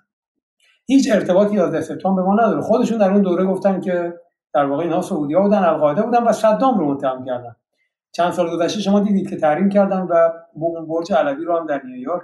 هیچ 0.86 1.12
ارتباطی 1.12 1.54
11 1.54 1.80
سپتامبر 1.80 2.22
به 2.22 2.28
ما 2.28 2.34
نداره. 2.34 2.60
خودشون 2.60 2.98
در 2.98 3.10
اون 3.10 3.22
دوره 3.22 3.44
گفتن 3.44 3.80
که 3.80 4.14
در 4.54 4.64
واقع 4.64 4.82
اینها 4.82 5.00
سعودی 5.00 5.34
ها 5.34 5.42
بودن 5.42 5.64
القاعده 5.64 6.02
بودن 6.02 6.22
و 6.22 6.32
صدام 6.32 6.78
رو 6.78 6.94
متهم 6.94 7.24
کردن. 7.24 7.56
چند 8.12 8.32
سال 8.32 8.56
گذشته 8.56 8.80
شما 8.80 9.00
دیدید 9.00 9.30
که 9.30 9.36
تحریم 9.36 9.68
کردن 9.68 10.00
و 10.00 10.30
اون 10.52 10.88
برج 10.88 11.12
علوی 11.12 11.44
رو 11.44 11.58
هم 11.58 11.66
در 11.66 11.82
نیویورک 11.84 12.22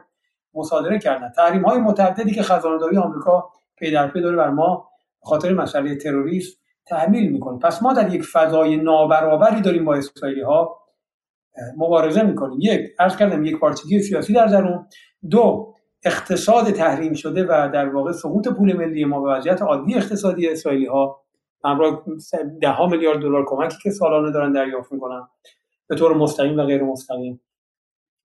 مصادره 0.54 0.98
کردن. 0.98 1.32
تحریم 1.36 1.62
های 1.62 1.78
متعددی 1.78 2.32
که 2.32 2.42
خزانه 2.42 2.98
آمریکا 2.98 3.50
پی 3.76 3.90
در 3.90 4.08
پی 4.08 4.20
داره 4.20 4.36
بر 4.36 4.50
ما 4.50 4.88
خاطر 5.22 5.54
مسئله 5.54 5.96
تروریسم 5.96 6.56
تحمیل 6.86 7.32
می‌کنه. 7.32 7.58
پس 7.58 7.82
ما 7.82 7.92
در 7.92 8.14
یک 8.14 8.22
فضای 8.22 8.76
نابرابری 8.76 9.60
داریم 9.60 9.84
با 9.84 9.94
اسرائیلی 9.94 10.40
ها 10.40 10.80
مبارزه 11.76 12.22
می‌کنیم. 12.22 12.58
یک 12.60 12.80
عرض 12.98 13.16
کردم 13.16 13.44
یک 13.44 13.58
پارچگی 13.58 14.00
سیاسی 14.00 14.32
در 14.32 14.46
درون 14.46 14.86
دو 15.30 15.74
اقتصاد 16.04 16.70
تحریم 16.70 17.12
شده 17.12 17.44
و 17.44 17.70
در 17.74 17.88
واقع 17.88 18.12
سقوط 18.12 18.48
پول 18.48 18.76
ملی 18.76 19.04
ما 19.04 19.20
به 19.20 19.28
وضعیت 19.28 19.62
عادی 19.62 19.94
اقتصادی 19.94 20.48
اسرائیلی 20.48 20.86
ها 20.86 21.24
همراه 21.64 22.04
ده 22.60 22.86
میلیارد 22.86 23.20
دلار 23.20 23.44
کمکی 23.46 23.76
که 23.82 23.90
سالانه 23.90 24.32
دارن 24.32 24.52
دریافت 24.52 24.92
می‌کنن. 24.92 25.28
به 25.88 25.96
طور 25.96 26.16
مستقیم 26.16 26.58
و 26.58 26.62
غیر 26.62 26.82
مستقیم. 26.82 27.40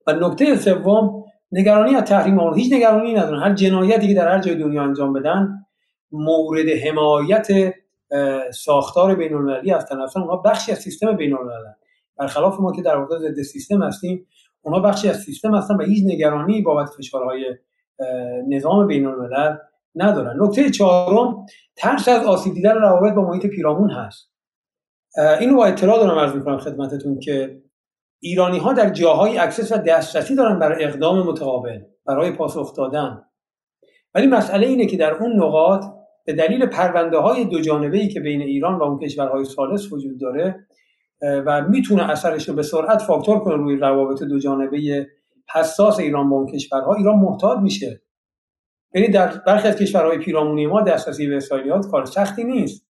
و 0.08 0.12
نکته 0.12 0.56
سوم 0.56 1.24
نگرانی 1.52 1.96
از 1.96 2.04
تحریم 2.04 2.40
ها 2.40 2.54
هیچ 2.54 2.74
نگرانی 2.74 3.14
ندارن. 3.14 3.40
هر 3.40 3.54
جنایتی 3.54 4.08
که 4.08 4.14
در 4.14 4.28
هر 4.28 4.40
جای 4.40 4.56
دنیا 4.56 4.84
انجام 4.84 5.14
بدن 5.14 5.66
مورد 6.12 6.70
حمایت 6.70 7.48
ساختار 8.52 9.16
بین 9.16 9.34
المللی 9.34 9.72
هستن 9.72 10.02
اصلا 10.02 10.22
اونها 10.22 10.38
بخشی 10.38 10.72
از 10.72 10.78
سیستم 10.78 11.16
بین 11.16 11.38
برخلاف 12.18 12.60
ما 12.60 12.72
که 12.72 12.82
در 12.82 12.98
واقع 12.98 13.18
ضد 13.18 13.42
سیستم 13.42 13.84
هستیم 13.84 14.28
اونها 14.62 14.80
بخشی 14.80 15.10
از 15.10 15.18
سیستم 15.18 15.56
هستن 15.56 15.76
و 15.76 15.84
هیچ 15.84 16.04
نگرانی 16.06 16.62
بابت 16.62 16.90
فشارهای 16.90 17.56
نظام 18.50 18.88
بین 18.88 19.06
الملل 19.06 19.58
ندارن. 19.96 20.44
نکته 20.44 20.70
چهارم 20.70 21.46
ترس 21.76 22.08
از 22.08 22.26
آسیب 22.26 22.54
دیدن 22.54 22.76
روابط 22.76 23.14
با 23.14 23.22
محیط 23.22 23.46
پیرامون 23.46 23.90
هست. 23.90 24.32
اینو 25.40 25.56
با 25.56 25.66
اطلاع 25.66 26.00
دارم 26.00 26.20
عرض 26.20 26.36
می‌کنم 26.36 26.58
خدمتتون 26.58 27.20
که 27.20 27.62
ایرانی 28.20 28.58
ها 28.58 28.74
در 28.74 28.90
جاهای 28.90 29.38
access 29.38 29.72
و 29.72 29.78
دسترسی 29.78 30.36
دارن 30.36 30.60
برای 30.60 30.86
اقدام 30.86 31.20
متقابل 31.28 31.80
برای 32.06 32.32
پاسخ 32.32 32.76
دادن. 32.76 33.24
ولی 34.16 34.28
مسئله 34.28 34.68
اینه 34.68 34.86
که 34.86 34.98
در 34.98 35.14
اون 35.14 35.44
نقاط 35.44 35.86
به 36.30 36.36
دلیل 36.36 36.66
پرونده 36.66 37.18
های 37.18 37.46
دو 37.46 37.62
جانبه 37.62 37.98
ای 37.98 38.08
که 38.08 38.20
بین 38.20 38.42
ایران 38.42 38.80
و 38.80 38.84
اون 38.84 39.00
کشورهای 39.00 39.46
ثالث 39.46 39.94
وجود 39.94 40.20
داره 40.20 40.68
و 41.22 41.62
می‌تونه 41.62 42.10
اثرش 42.10 42.50
رو 42.50 42.56
به 42.56 42.64
سرعت 42.64 43.02
فاکتور 43.02 43.40
کنه 43.40 43.56
روی 43.56 43.76
روابط 43.76 44.24
دو 44.24 44.40
جانبه 44.40 45.08
حساس 45.54 46.00
ایران 46.00 46.30
با 46.30 46.36
اون 46.36 46.48
کشورها 46.48 46.94
ایران 46.94 47.16
محتاط 47.20 47.60
میشه. 47.60 48.02
یعنی 48.94 49.08
در 49.08 49.28
برخی 49.48 49.68
از 49.68 49.76
کشورهای 49.76 50.18
پیرامونی 50.18 50.68
ما 50.68 50.82
دسترسی 50.82 51.28
به 51.28 51.38
اسرائیلیات 51.38 51.88
کار 51.92 52.06
سختی 52.06 52.44
نیست. 52.44 52.88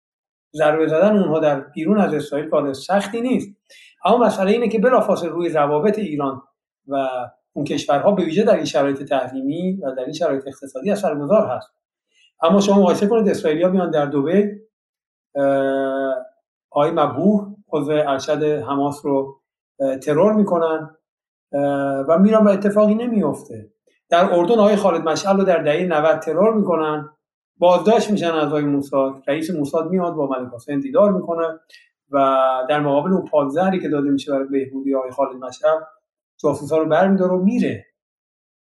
ضربه 0.55 0.87
زدن 0.87 1.17
اونها 1.17 1.39
در 1.39 1.59
بیرون 1.59 1.97
از 1.97 2.13
اسرائیل 2.13 2.49
کار 2.49 2.73
سختی 2.73 3.21
نیست. 3.21 3.49
اما 4.05 4.17
مسئله 4.17 4.51
اینه 4.51 4.67
که 4.67 4.79
بلافاصله 4.79 5.29
روی 5.29 5.49
روابط 5.49 5.99
ایران 5.99 6.41
و 6.87 7.09
اون 7.53 7.65
کشورها 7.65 8.11
به 8.11 8.23
ویژه 8.23 8.43
در 8.43 8.55
این 8.55 8.65
شرایط 8.65 9.03
تحریمی 9.03 9.73
و 9.73 9.91
در 9.91 10.03
این 10.03 10.13
شرایط 10.13 10.47
اقتصادی 10.47 10.91
اثرگذار 10.91 11.47
هست. 11.47 11.77
اما 12.41 12.61
شما 12.61 12.79
مقایسه 12.81 13.07
کنید 13.07 13.29
اسرائیلیا 13.29 13.69
میان 13.69 13.91
در 13.91 14.05
دبی 14.05 14.51
آقای 16.71 16.91
مبهوح 16.91 17.55
عضو 17.71 17.91
ارشد 17.91 18.43
حماس 18.43 19.05
رو 19.05 19.41
ترور 20.03 20.33
می‌کنن 20.33 20.97
و 22.07 22.17
میرن 22.19 22.43
و 22.43 22.49
اتفاقی 22.49 22.95
نمیفته 22.95 23.71
در 24.09 24.33
اردن 24.33 24.59
آقای 24.59 24.75
خالد 24.75 25.09
مشعل 25.09 25.37
رو 25.37 25.43
در 25.43 25.57
دهه 25.57 25.85
90 25.85 26.19
ترور 26.19 26.53
می‌کنن. 26.53 27.09
بازداشت 27.57 28.11
میشن 28.11 28.31
از 28.31 28.47
آقای 28.47 28.63
موساد 28.63 29.23
رئیس 29.27 29.51
موساد 29.51 29.89
میاد 29.89 30.13
با 30.13 30.27
ملک 30.27 30.53
حسین 30.53 30.79
دیدار 30.79 31.11
می‌کنه 31.11 31.59
و 32.11 32.37
در 32.69 32.79
مقابل 32.79 33.13
اون 33.13 33.25
پادزهری 33.25 33.79
که 33.79 33.89
داده 33.89 34.09
میشه 34.09 34.31
برای 34.31 34.47
بهبودی 34.47 34.95
آقای 34.95 35.11
خالد 35.11 35.35
مشعل 35.35 35.79
جاسوسا 36.37 36.77
رو 36.77 36.85
برمیداره 36.85 37.31
و 37.31 37.37
میره. 37.37 37.85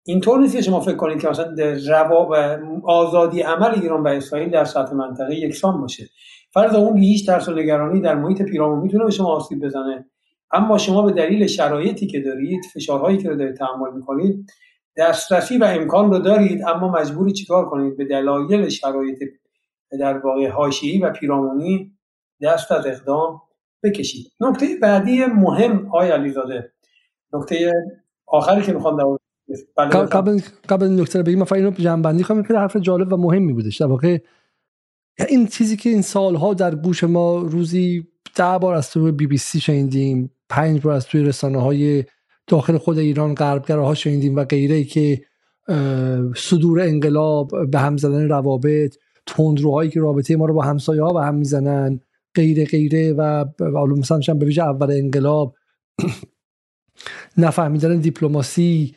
اینطور 0.07 0.39
نیست 0.39 0.55
که 0.55 0.61
شما 0.61 0.79
فکر 0.79 0.95
کنید 0.95 1.21
که 1.21 1.29
مثلا 1.29 1.55
روا 1.87 2.57
آزادی 2.83 3.41
عمل 3.41 3.81
ایران 3.81 4.03
و 4.03 4.07
اسرائیل 4.07 4.49
در 4.49 4.65
سطح 4.65 4.93
منطقه 4.93 5.35
یکسان 5.35 5.81
باشه. 5.81 6.09
فرض 6.53 6.75
اون 6.75 6.97
هیچ 6.97 7.25
ترس 7.25 7.49
و 7.49 7.51
نگرانی 7.51 8.01
در 8.01 8.15
محیط 8.15 8.41
پیرامون 8.41 8.79
می‌تونه 8.79 9.05
به 9.05 9.11
شما 9.11 9.27
آسیب 9.27 9.65
بزنه. 9.65 10.05
اما 10.51 10.77
شما 10.77 11.01
به 11.01 11.11
دلیل 11.11 11.47
شرایطی 11.47 12.07
که 12.07 12.19
دارید 12.19 12.65
فشارهایی 12.73 13.17
که 13.17 13.29
رو 13.29 13.35
دارید 13.35 13.55
تحمل 13.55 13.93
می‌کنید 13.93 14.51
دسترسی 14.97 15.57
و 15.57 15.63
امکان 15.63 16.11
رو 16.11 16.19
دارید 16.19 16.61
اما 16.67 16.91
مجبوری 16.91 17.33
چیکار 17.33 17.69
کنید؟ 17.69 17.97
به 17.97 18.05
دلایل 18.05 18.69
شرایط 18.69 19.23
در 19.99 20.17
واقع 20.17 20.49
حاشیه‌ای 20.49 20.99
و 20.99 21.11
پیرامونی 21.11 21.91
دست 22.41 22.71
از 22.71 22.87
اقدام 22.87 23.41
بکشید. 23.83 24.31
نکته 24.39 24.65
بعدی 24.81 25.25
مهم 25.25 25.85
آقای 25.87 26.09
علیزاده. 26.09 26.71
نکته 27.33 27.73
آخری 28.27 28.61
که 28.61 28.73
می‌خوام 28.73 28.97
در 28.97 29.26
قبل 29.77 30.41
قبل 30.69 30.87
نکته 30.87 31.23
بگیم 31.23 31.39
من 31.39 31.45
فقط 31.45 31.59
اینو 31.59 31.71
جنبندی 31.71 32.23
کنم. 32.23 32.43
که 32.43 32.53
حرف 32.53 32.77
جالب 32.77 33.13
و 33.13 33.17
مهمی 33.17 33.53
بودش. 33.53 33.77
در 33.81 33.85
واقع 33.85 34.17
این 35.29 35.47
چیزی 35.47 35.77
که 35.77 35.89
این 35.89 36.01
سالها 36.01 36.53
در 36.53 36.75
گوش 36.75 37.03
ما 37.03 37.37
روزی 37.37 38.07
ده 38.35 38.57
بار 38.57 38.75
از 38.75 38.89
توی 38.91 39.11
بی 39.11 39.27
بی 39.27 39.37
سی 39.37 39.59
شنیدیم 39.59 40.31
پنج 40.49 40.81
بار 40.81 40.93
از 40.93 41.05
توی 41.05 41.23
رسانه 41.23 41.61
های 41.61 42.03
داخل 42.47 42.77
خود 42.77 42.97
ایران 42.97 43.35
ها 43.69 43.93
شنیدیم 43.93 44.35
و 44.35 44.43
غیره 44.43 44.83
که 44.83 45.21
صدور 46.35 46.81
انقلاب 46.81 47.71
به 47.71 47.79
هم 47.79 47.97
زدن 47.97 48.29
روابط 48.29 48.95
تندروهایی 49.25 49.89
که 49.89 49.99
رابطه 49.99 50.35
ما 50.35 50.45
رو 50.45 50.53
با 50.53 50.63
همسایه 50.63 51.03
ها 51.03 51.13
به 51.13 51.21
هم 51.21 51.35
می‌زنن 51.35 51.99
غیره 52.35 52.65
غیره 52.65 53.13
و 53.13 53.45
مثلا 53.97 54.33
به 54.33 54.45
ویژه 54.45 54.63
اول 54.63 54.91
انقلاب 54.91 55.55
نفهمیدن 57.37 57.97
دیپلماسی 57.97 58.95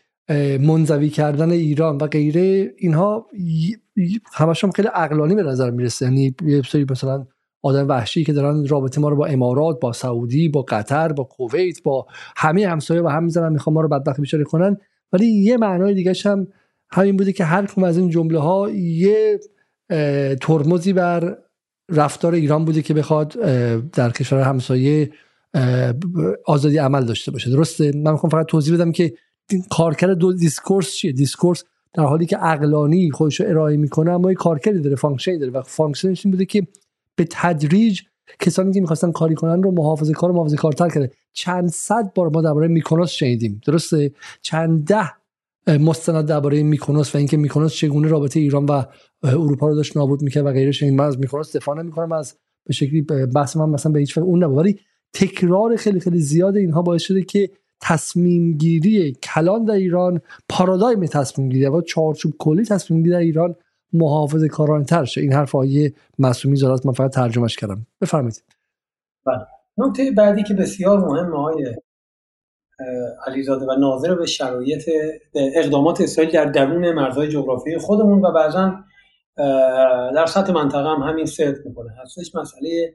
منزوی 0.61 1.09
کردن 1.09 1.51
ایران 1.51 1.97
و 1.97 2.07
غیره 2.07 2.75
اینها 2.79 3.27
همشون 4.33 4.71
خیلی 4.71 4.89
عقلانی 4.89 5.35
به 5.35 5.43
نظر 5.43 5.71
می‌رسه. 5.71 6.07
یعنی 6.07 6.35
یه 6.47 6.63
سری 6.63 6.87
مثلا 6.91 7.27
آدم 7.63 7.89
وحشی 7.89 8.25
که 8.25 8.33
دارن 8.33 8.67
رابطه 8.67 9.01
ما 9.01 9.09
رو 9.09 9.17
با 9.17 9.27
امارات 9.27 9.81
با 9.81 9.93
سعودی 9.93 10.49
با 10.49 10.63
قطر 10.63 11.13
با 11.13 11.25
کویت 11.25 11.83
با 11.83 12.07
همه 12.37 12.67
همسایه 12.67 13.03
و 13.03 13.09
هم 13.09 13.25
می‌زنن 13.25 13.53
می‌خوان 13.53 13.75
ما 13.75 13.81
رو 13.81 13.89
بدبخت 13.89 14.21
بیچاره 14.21 14.45
کنن. 14.45 14.77
ولی 15.13 15.27
یه 15.27 15.57
معنای 15.57 15.95
دیگه 15.95 16.13
هم 16.25 16.47
همین 16.91 17.17
بوده 17.17 17.33
که 17.33 17.45
هر 17.45 17.67
کم 17.67 17.85
از 17.85 17.99
این 17.99 18.11
جمله 18.11 18.39
ها 18.39 18.71
یه 18.71 19.41
ترمزی 20.41 20.93
بر 20.93 21.39
رفتار 21.91 22.35
ایران 22.35 22.65
بوده 22.65 22.83
که 22.83 22.95
بخواد 22.95 23.33
در 23.93 24.11
کشور 24.11 24.41
همسایه 24.41 25.11
آزادی 26.47 26.79
عمل 26.79 27.05
داشته 27.05 27.31
باشه. 27.31 27.51
درسته؟ 27.51 27.93
من 27.97 28.13
می‌خوام 28.13 28.31
فقط 28.31 28.47
توضیح 28.47 28.75
بدم 28.75 28.93
که 28.93 29.13
کارکرد 29.71 30.19
دو 30.19 30.33
discourse 30.33 30.93
چیه؟ 30.93 31.13
discourse 31.13 31.65
در 31.95 32.05
حالی 32.05 32.27
که 32.27 32.37
عقلانی 32.37 33.11
خودش 33.11 33.41
رو 33.41 33.49
ارائه 33.49 33.77
می‌کنه 33.77 34.11
اما 34.11 34.31
یه 34.31 34.37
کارکردی 34.37 34.81
داره 34.81 34.97
function 34.97 35.34
ی 35.34 35.39
داره 35.39 35.53
و 35.53 35.63
function 35.63 36.14
ش 36.14 36.27
این 36.27 36.33
بوده 36.33 36.45
که 36.45 36.67
به 37.17 37.27
تدریج 37.31 38.01
کسانی 38.41 38.73
که 38.73 38.81
می‌خواستن 38.81 39.13
کاری 39.13 39.35
کنن 39.35 39.63
رو 39.63 39.71
محافظه 39.71 40.13
کار 40.13 40.33
محافظه 40.33 40.57
کارتر 40.57 40.89
کرده. 40.89 41.11
چند 41.33 41.69
صد 41.69 42.13
بار 42.15 42.29
ما 42.29 42.43
درباره 42.43 42.69
میکنوس 42.69 43.11
شنیدیم 43.11 43.61
درسته؟ 43.67 44.13
چند 44.43 44.85
ده 44.85 45.11
مستند 45.79 46.27
درباره 46.27 46.63
میکنوس 46.63 47.15
و 47.15 47.19
اینکه 47.19 47.37
میکنوس 47.37 47.75
چگونه 47.75 48.09
رابطه 48.09 48.41
ایران 48.41 48.67
و 48.67 48.83
اروپا 49.23 49.69
رو 49.69 49.75
داشت 49.75 49.97
نابود 49.97 50.23
می‌کرد 50.23 50.47
و 50.47 50.53
غیره 50.53 50.73
شنیدیم 50.73 50.99
من 50.99 51.05
از 51.05 51.19
میکنوس 51.19 51.57
دفاع 51.57 51.83
نمی‌کنم 51.83 52.13
از 52.13 52.35
به 52.67 52.73
شکلی 52.73 53.03
بحث 53.35 53.57
من 53.57 53.69
مثلا 53.69 53.93
به 53.93 53.99
هیچ 53.99 54.19
اون 54.19 54.45
نبود. 54.45 54.79
تکرار 55.13 55.77
خیلی 55.77 56.01
خیلی 56.01 56.19
زیاد 56.19 56.57
اینها 56.57 56.83
باعث 56.83 57.03
شده 57.03 57.23
که 57.23 57.51
تصمیم 57.83 58.53
گیری 58.53 59.13
کلان 59.13 59.65
در 59.65 59.75
ایران 59.75 60.21
پارادایم 60.49 61.07
تصمیم 61.07 61.49
گیری 61.49 61.67
و 61.67 61.81
چارچوب 61.81 62.33
کلی 62.39 62.65
تصمیم 62.65 63.03
گیری 63.03 63.11
در 63.11 63.19
ایران 63.19 63.55
محافظه 63.93 64.49
کارانه 64.49 64.85
تر 64.85 65.05
شه. 65.05 65.21
این 65.21 65.33
حرف 65.33 65.53
های 65.53 65.93
معصومی 66.19 66.57
زارعه 66.57 66.87
من 66.87 66.93
فقط 66.93 67.15
ترجمهش 67.15 67.57
کردم. 67.57 67.87
بفرمایید. 68.01 68.45
بله. 69.27 69.47
نکته 69.79 70.11
بعدی 70.11 70.43
که 70.43 70.55
بسیار 70.55 70.99
مهم 70.99 71.33
آقای 71.37 71.75
علیزاده 73.27 73.67
و 73.67 73.75
ناظر 73.81 74.15
به 74.15 74.27
شرایط 74.27 74.91
اقدامات 75.35 76.01
اسرائیل 76.01 76.33
در 76.33 76.45
درون 76.45 76.93
مرزهای 76.93 77.29
جغرافیایی 77.29 77.79
خودمون 77.79 78.25
و 78.25 78.33
بعضا 78.33 78.75
در 80.15 80.27
سطح 80.27 80.53
منطقه 80.53 80.89
هم 80.89 81.03
همین 81.03 81.27
صدق 81.27 81.67
می‌کنه. 81.67 81.91
هستش 82.03 82.35
مسئله 82.35 82.95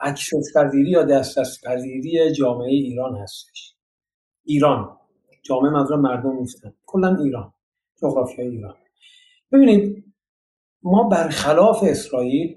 access 0.00 0.56
پذیری 0.56 0.90
یا 0.90 1.02
دسترس 1.02 1.58
پذیری 1.64 2.32
جامعه 2.32 2.70
ایران 2.70 3.16
هستش. 3.16 3.71
ایران. 4.44 4.96
جامعه 5.42 5.70
منظور 5.70 5.96
مردم 5.96 6.32
نیستن. 6.32 6.74
کلا 6.86 7.16
ایران. 7.24 7.52
جغرافی 8.02 8.42
ایران. 8.42 8.74
ببینید 9.52 10.04
ما 10.82 11.08
برخلاف 11.08 11.82
اسرائیل 11.82 12.56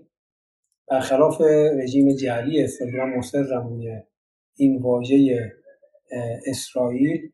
برخلاف 0.87 1.41
رژیم 1.83 2.15
جعلی 2.15 2.63
اسرائیل 2.63 2.97
من 2.97 3.17
مصرم 3.17 3.79
این 4.55 4.81
واژه 4.81 5.51
اسرائیل 6.47 7.31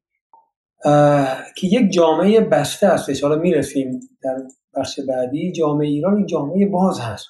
که 1.57 1.67
یک 1.67 1.91
جامعه 1.91 2.39
بسته 2.39 2.87
هستش. 2.87 3.23
حالا 3.23 3.35
می‌رسیم 3.35 3.99
در 4.23 4.37
بخش 4.75 4.99
بعدی. 5.07 5.51
جامعه 5.51 5.87
ایران 5.87 6.21
یک 6.21 6.27
جامعه 6.27 6.65
باز 6.65 6.99
هست. 6.99 7.27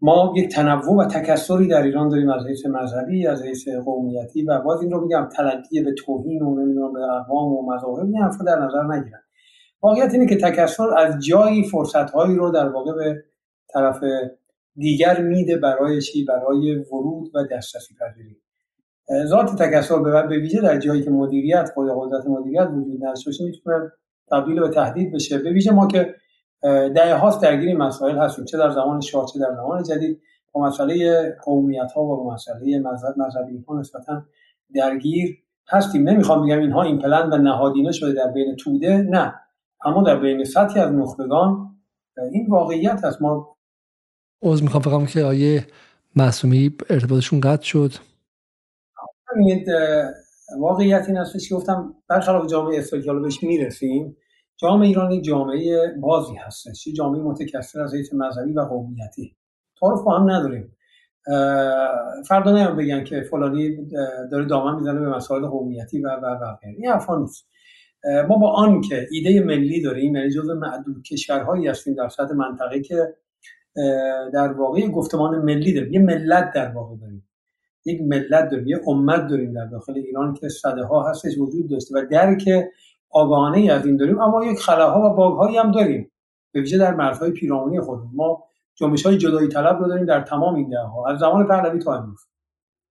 ما 0.00 0.34
یک 0.36 0.48
تنوع 0.48 0.96
و 0.96 1.04
تکسری 1.04 1.68
در 1.68 1.82
ایران 1.82 2.08
داریم 2.08 2.30
از 2.30 2.46
حیث 2.46 2.66
مذهبی 2.66 3.26
از 3.26 3.42
حیث 3.42 3.68
قومیتی 3.84 4.42
و 4.42 4.60
باز 4.60 4.82
این 4.82 4.90
رو 4.90 5.00
میگم 5.00 5.28
تلقی 5.36 5.80
به 5.80 5.92
توهین 5.98 6.42
و 6.42 6.60
نمی‌دونم 6.60 6.92
به 6.92 7.00
اقوام 7.00 7.52
و 7.52 7.74
مذاهب 7.74 8.04
این 8.04 8.16
حرفا 8.16 8.44
در 8.44 8.58
نظر 8.58 8.82
نگیرن. 8.82 9.20
واقعیت 9.82 10.14
اینه 10.14 10.26
که 10.26 10.36
تکسر 10.36 10.98
از 10.98 11.24
جایی 11.24 11.64
فرصتهایی 11.64 12.36
رو 12.36 12.50
در 12.50 12.68
واقع 12.68 12.92
به 12.92 13.24
طرف 13.68 14.00
دیگر 14.74 15.22
میده 15.22 15.56
برای 15.56 16.00
چی؟ 16.00 16.24
برای 16.24 16.76
ورود 16.76 17.30
و 17.34 17.44
دسترسی 17.52 17.94
پذیری. 18.00 18.36
ذات 19.26 19.62
تکسر 19.62 19.98
به 20.28 20.38
ویژه 20.38 20.60
در 20.60 20.78
جایی 20.78 21.02
که 21.02 21.10
مدیریت 21.10 21.70
خود 21.74 21.88
قدرت 21.96 22.26
مدیریت 22.26 22.68
وجود 22.72 23.04
نداشته 23.04 23.44
می‌تونه 23.44 23.92
تبدیل 24.30 24.60
به 24.60 24.68
تهدید 24.68 25.14
بشه. 25.14 25.38
به 25.38 25.52
ویژه 25.52 25.72
ما 25.72 25.86
که 25.86 26.14
دهه 26.62 27.14
هاست 27.14 27.42
درگیر 27.42 27.76
مسائل 27.76 28.18
هستیم 28.18 28.44
چه 28.44 28.58
در 28.58 28.70
زمان 28.70 29.00
شاه 29.00 29.26
چه 29.32 29.38
در 29.38 29.54
زمان 29.54 29.82
جدید. 29.82 30.22
با 30.52 30.62
مسئله 30.62 31.30
قومیت 31.44 31.92
ها 31.92 32.02
و 32.02 32.16
با 32.16 32.34
مسئله 32.34 32.78
مذهب 32.78 33.14
مذهبی 33.18 33.64
ها 33.68 33.80
نسبتا 33.80 34.22
درگیر 34.74 35.38
هستیم. 35.68 36.08
نمی‌خوام 36.08 36.46
بگم 36.46 36.58
اینها 36.58 36.82
این 36.82 36.98
پلن 36.98 37.32
و 37.32 37.36
نهادینه 37.36 37.92
شده 37.92 38.12
در 38.12 38.30
بین 38.30 38.56
توده 38.56 38.96
نه. 38.96 39.34
اما 39.84 40.02
در 40.02 40.16
بین 40.16 40.44
سطحی 40.44 40.80
از 40.80 40.92
نخبگان 40.92 41.76
این 42.32 42.46
واقعیت 42.48 43.04
هست 43.04 43.22
ما 43.22 43.56
عوض 44.42 44.62
می‌خوام 44.62 44.82
فقط 44.82 45.08
که 45.08 45.24
آیه 45.24 45.66
معصومی 46.16 46.76
ارتباطشون 46.90 47.40
قطع 47.40 47.62
شد. 47.62 47.92
واقعیت 50.58 51.04
این 51.08 51.16
هستش 51.16 51.48
که 51.48 51.54
گفتم؟ 51.54 51.94
برخلاف 52.08 52.46
جامعه 52.46 52.78
استقلال 52.78 53.22
بهش 53.22 53.42
می‌رسیم. 53.42 54.16
جامعه 54.56 54.88
ایران 54.88 55.12
یک 55.12 55.24
جامعه 55.24 55.94
بازی 56.00 56.34
هستش 56.34 56.86
یک 56.86 56.94
جامعه 56.94 57.22
متکثر 57.22 57.80
از 57.80 57.94
حیث 57.94 58.14
مذهبی 58.14 58.52
و 58.52 58.60
قومیتی. 58.60 59.36
تعارف 59.80 60.02
با 60.02 60.18
هم 60.18 60.30
نداریم. 60.30 60.76
فردا 62.28 62.52
نیام 62.52 62.76
بگن 62.76 63.04
که 63.04 63.20
فلانی 63.20 63.86
داره 64.32 64.44
دامن 64.44 64.76
می‌زنه 64.76 65.00
به 65.00 65.08
مسائل 65.08 65.46
قومیتی 65.46 66.00
و 66.00 66.08
و 66.08 66.26
و 66.26 66.56
این 66.62 66.86
حرفا 66.86 67.18
نیست. 67.18 67.46
ما 68.28 68.36
با 68.36 68.50
آن 68.50 68.80
که 68.80 69.06
ایده 69.10 69.40
ملی 69.40 69.82
داریم 69.82 70.16
یعنی 70.16 70.30
جزو 70.30 70.54
معدود 70.54 71.02
کشورهایی 71.02 71.68
هستیم 71.68 71.94
در 71.94 72.08
سطح 72.08 72.34
منطقه 72.34 72.80
که 72.80 73.14
در 74.32 74.52
واقع 74.52 74.88
گفتمان 74.88 75.38
ملی 75.38 75.72
داریم 75.74 75.92
یه 75.92 76.00
ملت 76.00 76.52
در 76.54 76.68
واقع 76.68 76.96
داریم. 76.96 77.28
یک 77.84 78.02
ملت 78.02 78.50
داریم 78.50 78.66
یه 78.66 78.80
امت 78.86 79.26
داریم 79.26 79.52
در 79.52 79.66
داخل 79.66 79.92
ایران 79.96 80.34
که 80.34 80.48
صده 80.48 80.84
ها 80.84 81.10
هستش 81.10 81.38
وجود 81.38 81.70
داشته 81.70 81.94
و 81.94 82.06
درک 82.10 82.48
آگاهانه 83.10 83.72
از 83.72 83.86
این 83.86 83.96
داریم 83.96 84.20
اما 84.20 84.44
یک 84.44 84.58
خلاها 84.58 85.10
و 85.10 85.14
باگهایی 85.14 85.56
هم 85.56 85.70
داریم. 85.70 86.12
به 86.52 86.60
ویژه 86.60 86.78
در 86.78 86.94
مرزهای 86.94 87.30
پیرامونی 87.30 87.80
خودمون. 87.80 88.10
ما 88.14 88.44
جنبش 88.74 89.06
های 89.06 89.18
جدایی 89.18 89.48
طلب 89.48 89.78
رو 89.78 89.88
داریم 89.88 90.06
در 90.06 90.20
تمام 90.20 90.54
این 90.54 90.68
ده 90.68 90.80
ها 90.80 91.06
از 91.08 91.18
زمان 91.18 91.46
پهلوی 91.46 91.78
تا 91.78 91.94
امروز. 91.94 92.20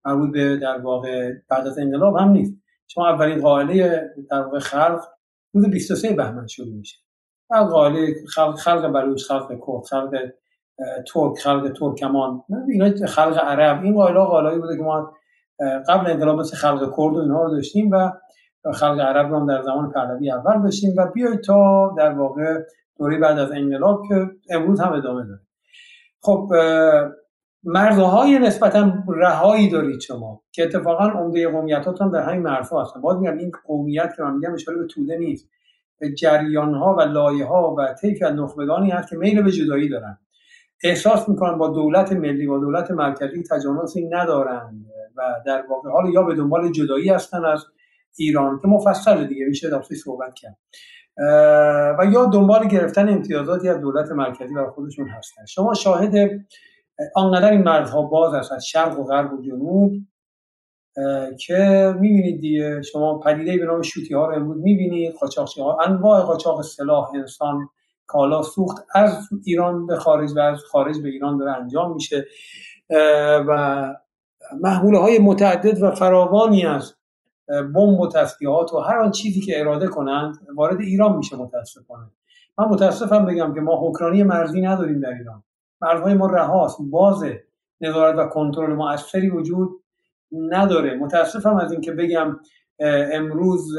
مربوط 0.05 0.31
به 0.31 0.57
در 0.57 0.77
واقع 0.77 1.33
بعد 1.49 1.67
از 1.67 1.79
انقلاب 1.79 2.17
هم 2.17 2.29
نیست. 2.29 2.53
شما 2.87 3.09
اولین 3.09 3.41
قائله 3.41 4.09
در 4.31 4.41
واقع 4.41 4.59
خلق 4.59 5.01
روز 5.53 5.69
23 5.69 6.13
بهمن 6.13 6.47
شروع 6.47 6.73
میشه. 6.73 6.97
بعد 7.49 7.67
قائله 7.67 8.13
خلق 8.33 8.55
خلق 8.55 8.87
بلوچ 8.87 9.23
خلق 9.23 9.49
کرد 9.49 9.85
خلق 9.89 10.31
ترک 11.13 11.37
خلق 11.37 11.73
ترکمان. 11.73 12.43
اینا 12.69 13.07
خلق 13.07 13.37
عرب. 13.37 13.83
این 13.83 13.95
قائله 13.95 14.19
قائلایی 14.19 14.59
بوده 14.59 14.77
که 14.77 14.83
ما 14.83 15.13
قبل 15.87 16.11
انقلاب 16.11 16.39
مثل 16.39 16.57
خلق 16.57 16.79
کرد 16.79 17.15
و 17.15 17.19
اینها 17.19 17.43
رو 17.43 17.51
داشتیم 17.51 17.91
و 17.91 18.11
خلق 18.71 18.99
عرب 18.99 19.29
رو 19.29 19.39
هم 19.39 19.47
در 19.47 19.61
زمان 19.61 19.91
پهلوی 19.91 20.31
اول 20.31 20.63
داشتیم 20.63 20.93
و 20.97 21.07
بیاید 21.13 21.41
تا 21.41 21.93
در 21.97 22.11
واقع 22.11 22.59
دوره 22.97 23.19
بعد 23.19 23.39
از 23.39 23.51
انقلاب 23.51 24.03
که 24.09 24.29
امروز 24.49 24.79
هم 24.79 24.93
ادامه 24.93 25.23
داره. 25.23 25.39
خب 26.21 26.49
مرزهای 27.63 28.39
نسبتا 28.39 28.93
رهایی 29.07 29.69
دارید 29.69 29.99
شما 29.99 30.41
که 30.51 30.63
اتفاقا 30.63 31.05
عمده 31.05 31.47
قومیتاتون 31.47 32.11
در 32.11 32.21
همین 32.21 32.41
مرزها 32.41 32.81
هستن. 32.81 33.01
باز 33.01 33.17
میگم 33.17 33.37
این 33.37 33.51
قومیت 33.65 34.13
که 34.17 34.23
من 34.23 34.33
میگم 34.33 34.53
اشاره 34.53 34.77
به 34.77 34.85
توده 34.85 35.17
نیست. 35.17 35.49
به 35.99 36.13
جریان 36.13 36.73
ها 36.73 36.95
و 36.95 37.01
لایه 37.01 37.45
ها 37.45 37.75
و 37.77 37.93
طیف 38.01 38.23
از 38.23 38.33
نخبگانی 38.33 38.91
هست 38.91 39.09
که 39.09 39.17
میل 39.17 39.41
به 39.41 39.51
جدایی 39.51 39.89
دارن. 39.89 40.17
احساس 40.83 41.29
می‌کنن 41.29 41.57
با 41.57 41.67
دولت 41.67 42.11
ملی 42.11 42.47
و 42.47 42.59
دولت 42.59 42.91
مرکزی 42.91 43.43
تجانسی 43.51 44.07
ندارند 44.07 44.85
و 45.15 45.21
در 45.45 45.63
واقع 45.69 45.89
حال 45.89 46.09
یا 46.13 46.23
به 46.23 46.35
دنبال 46.35 46.71
جدایی 46.71 47.09
هستن 47.09 47.45
از 47.45 47.65
ایران 48.17 48.59
که 48.61 48.67
مفصل 48.67 49.27
دیگه 49.27 49.45
میشه 49.45 49.69
در 49.69 49.81
صحبت 49.81 50.33
کرد. 50.33 50.57
و 51.99 52.05
یا 52.13 52.25
دنبال 52.25 52.67
گرفتن 52.67 53.09
امتیازاتی 53.09 53.69
از 53.69 53.81
دولت 53.81 54.11
مرکزی 54.11 54.53
برای 54.53 54.69
خودشون 54.69 55.07
هستن. 55.07 55.45
شما 55.45 55.73
شاهد 55.73 56.29
آنقدر 57.15 57.51
این 57.51 57.63
مرزها 57.63 58.01
باز 58.01 58.33
است 58.33 58.51
از 58.51 58.65
شرق 58.65 58.99
و 58.99 59.03
غرب 59.03 59.33
و 59.33 59.41
جنوب 59.41 59.91
که 61.39 61.93
می‌بینید 61.99 62.41
دیگه. 62.41 62.81
شما 62.81 63.19
پدیده 63.19 63.57
به 63.57 63.65
نام 63.65 63.81
شوتی 63.81 64.13
ها 64.13 64.27
رو 64.27 64.35
امروز 64.35 64.57
می‌بینید. 64.63 65.13
قاچاقچی 65.13 65.61
ها 65.61 65.77
انواع 65.85 66.21
قاچاق 66.21 66.61
سلاح 66.61 67.09
انسان 67.15 67.69
کالا 68.07 68.41
سوخت 68.41 68.85
از 68.95 69.29
ایران 69.45 69.87
به 69.87 69.95
خارج 69.95 70.31
و 70.35 70.39
از 70.39 70.59
خارج 70.71 71.01
به 71.01 71.09
ایران 71.09 71.37
داره 71.37 71.51
انجام 71.51 71.93
میشه. 71.93 72.25
و 73.47 73.93
محموله 74.61 74.99
های 74.99 75.19
متعدد 75.19 75.83
و 75.83 75.91
فراوانی 75.91 76.65
از 76.65 76.93
بمب 77.47 77.99
و 77.99 78.07
تسلیحات 78.07 78.73
و 78.73 78.77
هر 78.77 78.99
آن 78.99 79.11
چیزی 79.11 79.41
که 79.41 79.59
اراده 79.59 79.87
کنند 79.87 80.37
وارد 80.55 80.81
ایران 80.81 81.17
میشه 81.17 81.35
متاسفانه 81.35 82.11
من 82.57 82.65
متاسفم 82.65 83.25
بگم 83.25 83.53
که 83.53 83.61
ما 83.61 83.89
حکرانی 83.89 84.23
مرزی 84.23 84.61
نداریم 84.61 84.99
در 84.99 85.09
ایران. 85.09 85.43
مرزهای 85.81 86.13
ما 86.13 86.27
رهاست 86.27 86.77
بازه 86.91 87.43
نظارت 87.81 88.15
و 88.17 88.29
کنترل 88.29 88.73
مؤثری 88.73 89.29
وجود 89.29 89.69
نداره. 90.31 90.97
متاسفم 90.97 91.55
از 91.55 91.71
اینکه 91.71 91.91
بگم 91.91 92.39
امروز 93.13 93.77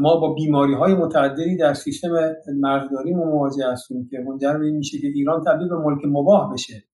ما 0.00 0.16
با 0.16 0.34
بیماری 0.34 0.74
های 0.74 0.94
متعددی 0.94 1.56
در 1.56 1.74
سیستم 1.74 2.34
مرزداری 2.60 3.14
مواجه 3.14 3.66
هستیم 3.72 4.08
که 4.10 4.18
منجر 4.18 4.58
به 4.58 4.64
این 4.64 4.76
میشه 4.76 4.98
که 4.98 5.06
ایران 5.06 5.44
تبدیل 5.44 5.68
به 5.68 5.76
ملک 5.76 6.04
مباه 6.04 6.52
بشه. 6.52 6.84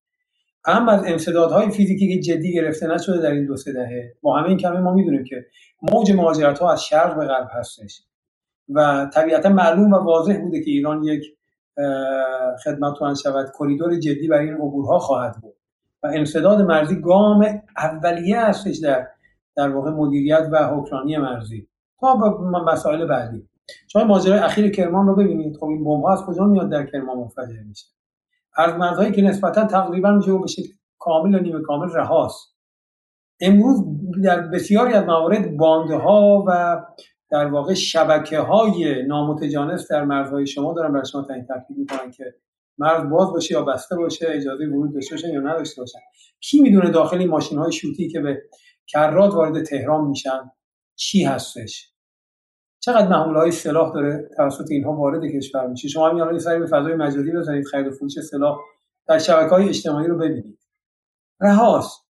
هم 0.65 0.89
از 0.89 1.05
امتدادهای 1.07 1.71
فیزیکی 1.71 2.09
که 2.15 2.21
جدی 2.21 2.53
گرفته 2.53 2.87
نشده 2.87 3.19
در 3.19 3.31
این 3.31 3.47
دو 3.47 3.57
سه 3.57 3.73
دهه. 3.73 4.15
با 4.23 4.39
همه 4.39 4.49
این 4.49 4.59
کمی 4.59 4.79
ما 4.79 4.95
می‌دونیم 4.95 5.25
که 5.25 5.47
موج 5.83 6.13
مهاجرت 6.13 6.59
ها 6.59 6.73
از 6.73 6.85
شرق 6.85 7.17
به 7.17 7.27
غرب 7.27 7.49
هستش. 7.53 8.03
و 8.69 9.11
طبیعتا 9.15 9.49
معلوم 9.49 9.93
و 9.93 9.97
واضح 9.97 10.41
بوده 10.41 10.61
که 10.61 10.71
ایران 10.71 11.03
یک 11.03 11.25
خدمتتون 12.65 13.15
شود 13.15 13.53
کریدور 13.59 13.99
جدی 13.99 14.29
برای 14.29 14.45
این 14.45 14.55
عبورها 14.55 14.99
خواهد 14.99 15.37
بود. 15.43 15.55
و 16.03 16.07
امتداد 16.15 16.63
مرزی 16.63 17.01
گام 17.01 17.63
اولیه 17.77 18.41
هستش 18.41 18.77
در 18.77 19.07
در 19.57 19.69
واقع 19.69 19.91
مدیریت 19.91 20.49
و 20.53 20.67
حکمرانی 20.67 21.17
مرزی. 21.17 21.69
تا 22.01 22.15
به 22.15 22.59
مسائل 22.73 23.07
بعدی. 23.07 23.49
شما 23.89 24.05
ماجرای 24.05 24.39
اخیر 24.39 24.71
کرمان 24.71 25.07
رو 25.07 25.15
ببینید. 25.17 25.57
خب 25.57 25.67
این 25.67 25.85
بمب 25.85 26.07
از 26.07 26.23
کجا 26.23 26.45
میاد 26.45 26.71
در 26.71 26.87
کرمان 26.87 27.19
منفجر 27.19 27.63
میشه؟ 27.69 27.87
مرزهایی 28.59 29.13
که 29.13 29.23
نسبتا 29.23 29.65
تقریبا 29.65 30.13
میشه 30.13 30.39
به 30.39 30.47
شکل 30.47 30.69
کامل 30.99 31.35
و 31.35 31.39
نیمه 31.39 31.63
کامل 31.63 31.89
رهاست. 31.93 32.59
امروز 33.41 33.85
در 34.25 34.41
بسیاری 34.41 34.93
از 34.93 35.05
موارد 35.05 35.57
بانده 35.57 35.97
ها 35.97 36.45
و 36.47 36.83
در 37.31 37.47
واقع 37.47 37.75
شبکه 37.75 38.39
های 38.39 39.07
نامتجانس 39.07 39.91
در 39.91 40.05
مرزهای 40.05 40.47
شما 40.47 40.73
دارن 40.73 40.93
برای 40.93 41.07
شما 41.07 41.23
تعیین 41.23 41.45
تکلیف 41.45 41.79
می‌کنن 41.79 42.11
که 42.11 42.35
مرز 42.79 43.11
باز 43.11 43.31
باشه 43.31 43.55
یا 43.55 43.63
بسته 43.63 43.97
باشه 43.97 44.27
اجازه 44.29 44.67
ورود 44.67 44.95
داشته 44.95 45.15
باشن 45.15 45.29
یا 45.29 45.41
نداشته 45.41 45.83
باشن. 45.83 45.99
کی 46.41 46.61
می‌دونه 46.61 46.91
داخل 46.91 47.19
این 47.19 47.29
ماشین 47.29 47.59
های 47.59 47.73
شوتی 47.73 48.09
که 48.09 48.21
به 48.21 48.43
کرات 48.87 49.35
وارد 49.35 49.63
تهران 49.63 50.05
میشن 50.05 50.51
چی 50.97 51.25
هستش؟ 51.25 51.93
چقدر 52.81 53.09
محموله 53.09 53.39
های 53.39 53.51
سلاح 53.51 53.93
داره 53.95 54.29
توسط 54.37 54.71
اینها 54.71 54.93
وارد 54.93 55.25
کشور 55.25 55.67
میشه؟ 55.67 55.89
شما 55.89 56.09
همین 56.09 56.23
الان 56.23 56.39
سری 56.39 56.59
به 56.59 56.67
فضای 56.67 56.95
مجازی 56.95 57.33
بزنید 57.33 57.67
خرید 57.67 57.87
و 57.87 57.91
فروش 57.91 58.21
سلاح 58.21 58.59
در 59.09 59.19
شبکه 59.19 59.51
های 59.51 59.69
اجتماعی 59.69 60.07
رو 60.07 60.19
ببینید. 60.19 60.59
رهاست. 61.41 62.09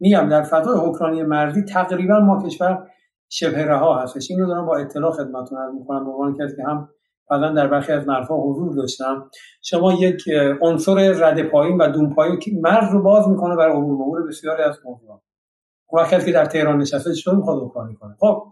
میگم 0.00 0.28
در 0.28 0.42
فضای 0.42 0.78
حکرانی 0.78 1.22
مرزی 1.22 1.62
تقریبا 1.62 2.20
ما 2.20 2.42
کشور 2.42 2.90
شبه 3.28 3.64
رها 3.64 4.02
هستش. 4.02 4.30
این 4.30 4.40
رو 4.40 4.46
دارم 4.46 4.66
با 4.66 4.76
اطلاع 4.76 5.12
خدمتتون 5.12 5.58
عرض 5.58 5.74
می‌کنم 5.74 6.04
به 6.04 6.10
عنوان 6.10 6.34
کسی 6.34 6.56
که 6.56 6.62
هم 6.62 6.88
بعدا 7.30 7.52
در 7.52 7.66
برخی 7.66 7.92
از 7.92 8.08
مرزها 8.08 8.36
حضور 8.36 8.74
داشتم. 8.74 9.30
شما 9.62 9.92
یک 9.92 10.22
عنصر 10.60 11.12
رد 11.12 11.42
پایین 11.42 11.78
و 11.78 11.88
دون 11.88 12.14
پایین 12.14 12.38
که 12.38 12.50
مرز 12.60 12.92
رو 12.92 13.02
باز 13.02 13.28
می‌کنه 13.28 13.56
برای 13.56 13.72
عبور 13.72 13.94
مرور 13.94 14.26
بسیاری 14.28 14.62
از 14.62 14.78
موضوعات 14.84 15.20
کسی 16.10 16.26
که 16.26 16.32
در 16.32 16.44
تهران 16.44 16.78
نشسته 16.78 17.14
چطور 17.14 17.34
می‌خواد 17.34 17.58
اوکراینی 17.58 17.94
کنه؟ 17.94 18.16
خب 18.20 18.42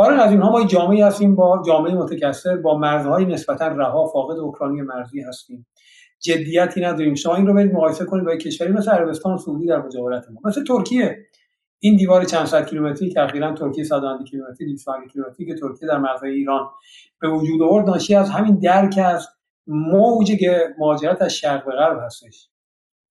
فارغ 0.00 0.20
از 0.20 0.30
اینها 0.30 0.50
ما 0.50 0.64
جامعه 0.64 1.06
هستیم 1.06 1.34
با 1.36 1.62
جامعه 1.66 1.94
متکثر 1.94 2.56
با 2.56 2.78
مرزهای 2.78 3.24
نسبتا 3.24 3.68
رها 3.68 4.06
فاقد 4.06 4.38
اوکراینی 4.38 4.82
مرزی 4.82 5.20
هستیم. 5.20 5.66
جدیتی 6.20 6.80
نداریم. 6.80 7.14
شما 7.14 7.36
این 7.36 7.46
رو 7.46 7.54
برید 7.54 7.72
مقایسه 7.72 8.04
کنید 8.04 8.24
با 8.24 8.36
کشوری 8.36 8.72
مثل 8.72 8.90
عربستان 8.90 9.36
سعودی 9.36 9.66
در 9.66 9.82
مجاورت 9.82 10.30
ما. 10.30 10.40
مثل 10.44 10.64
ترکیه. 10.64 11.18
این 11.78 11.96
دیوار 11.96 12.24
چند 12.24 12.46
صد 12.46 12.66
کیلومتری 12.66 13.10
که 13.10 13.20
اخیرا 13.20 13.54
ترکیه 13.54 13.84
100 13.84 14.00
کیلومتری 14.30 14.66
200 14.66 14.86
کیلومتری 15.12 15.46
که 15.46 15.54
ترکیه 15.54 15.88
در 15.88 15.98
مرزهای 15.98 16.30
ایران 16.30 16.68
به 17.20 17.28
وجود 17.28 17.62
آورد 17.62 17.86
ناشی 17.86 18.14
از 18.14 18.30
همین 18.30 18.58
درک 18.58 18.98
از 19.04 19.28
موج 19.66 20.44
مهاجرت 20.78 21.22
از 21.22 21.34
شرق 21.34 21.64
به 21.64 21.72
غرب 21.72 21.98
هستش. 22.04 22.48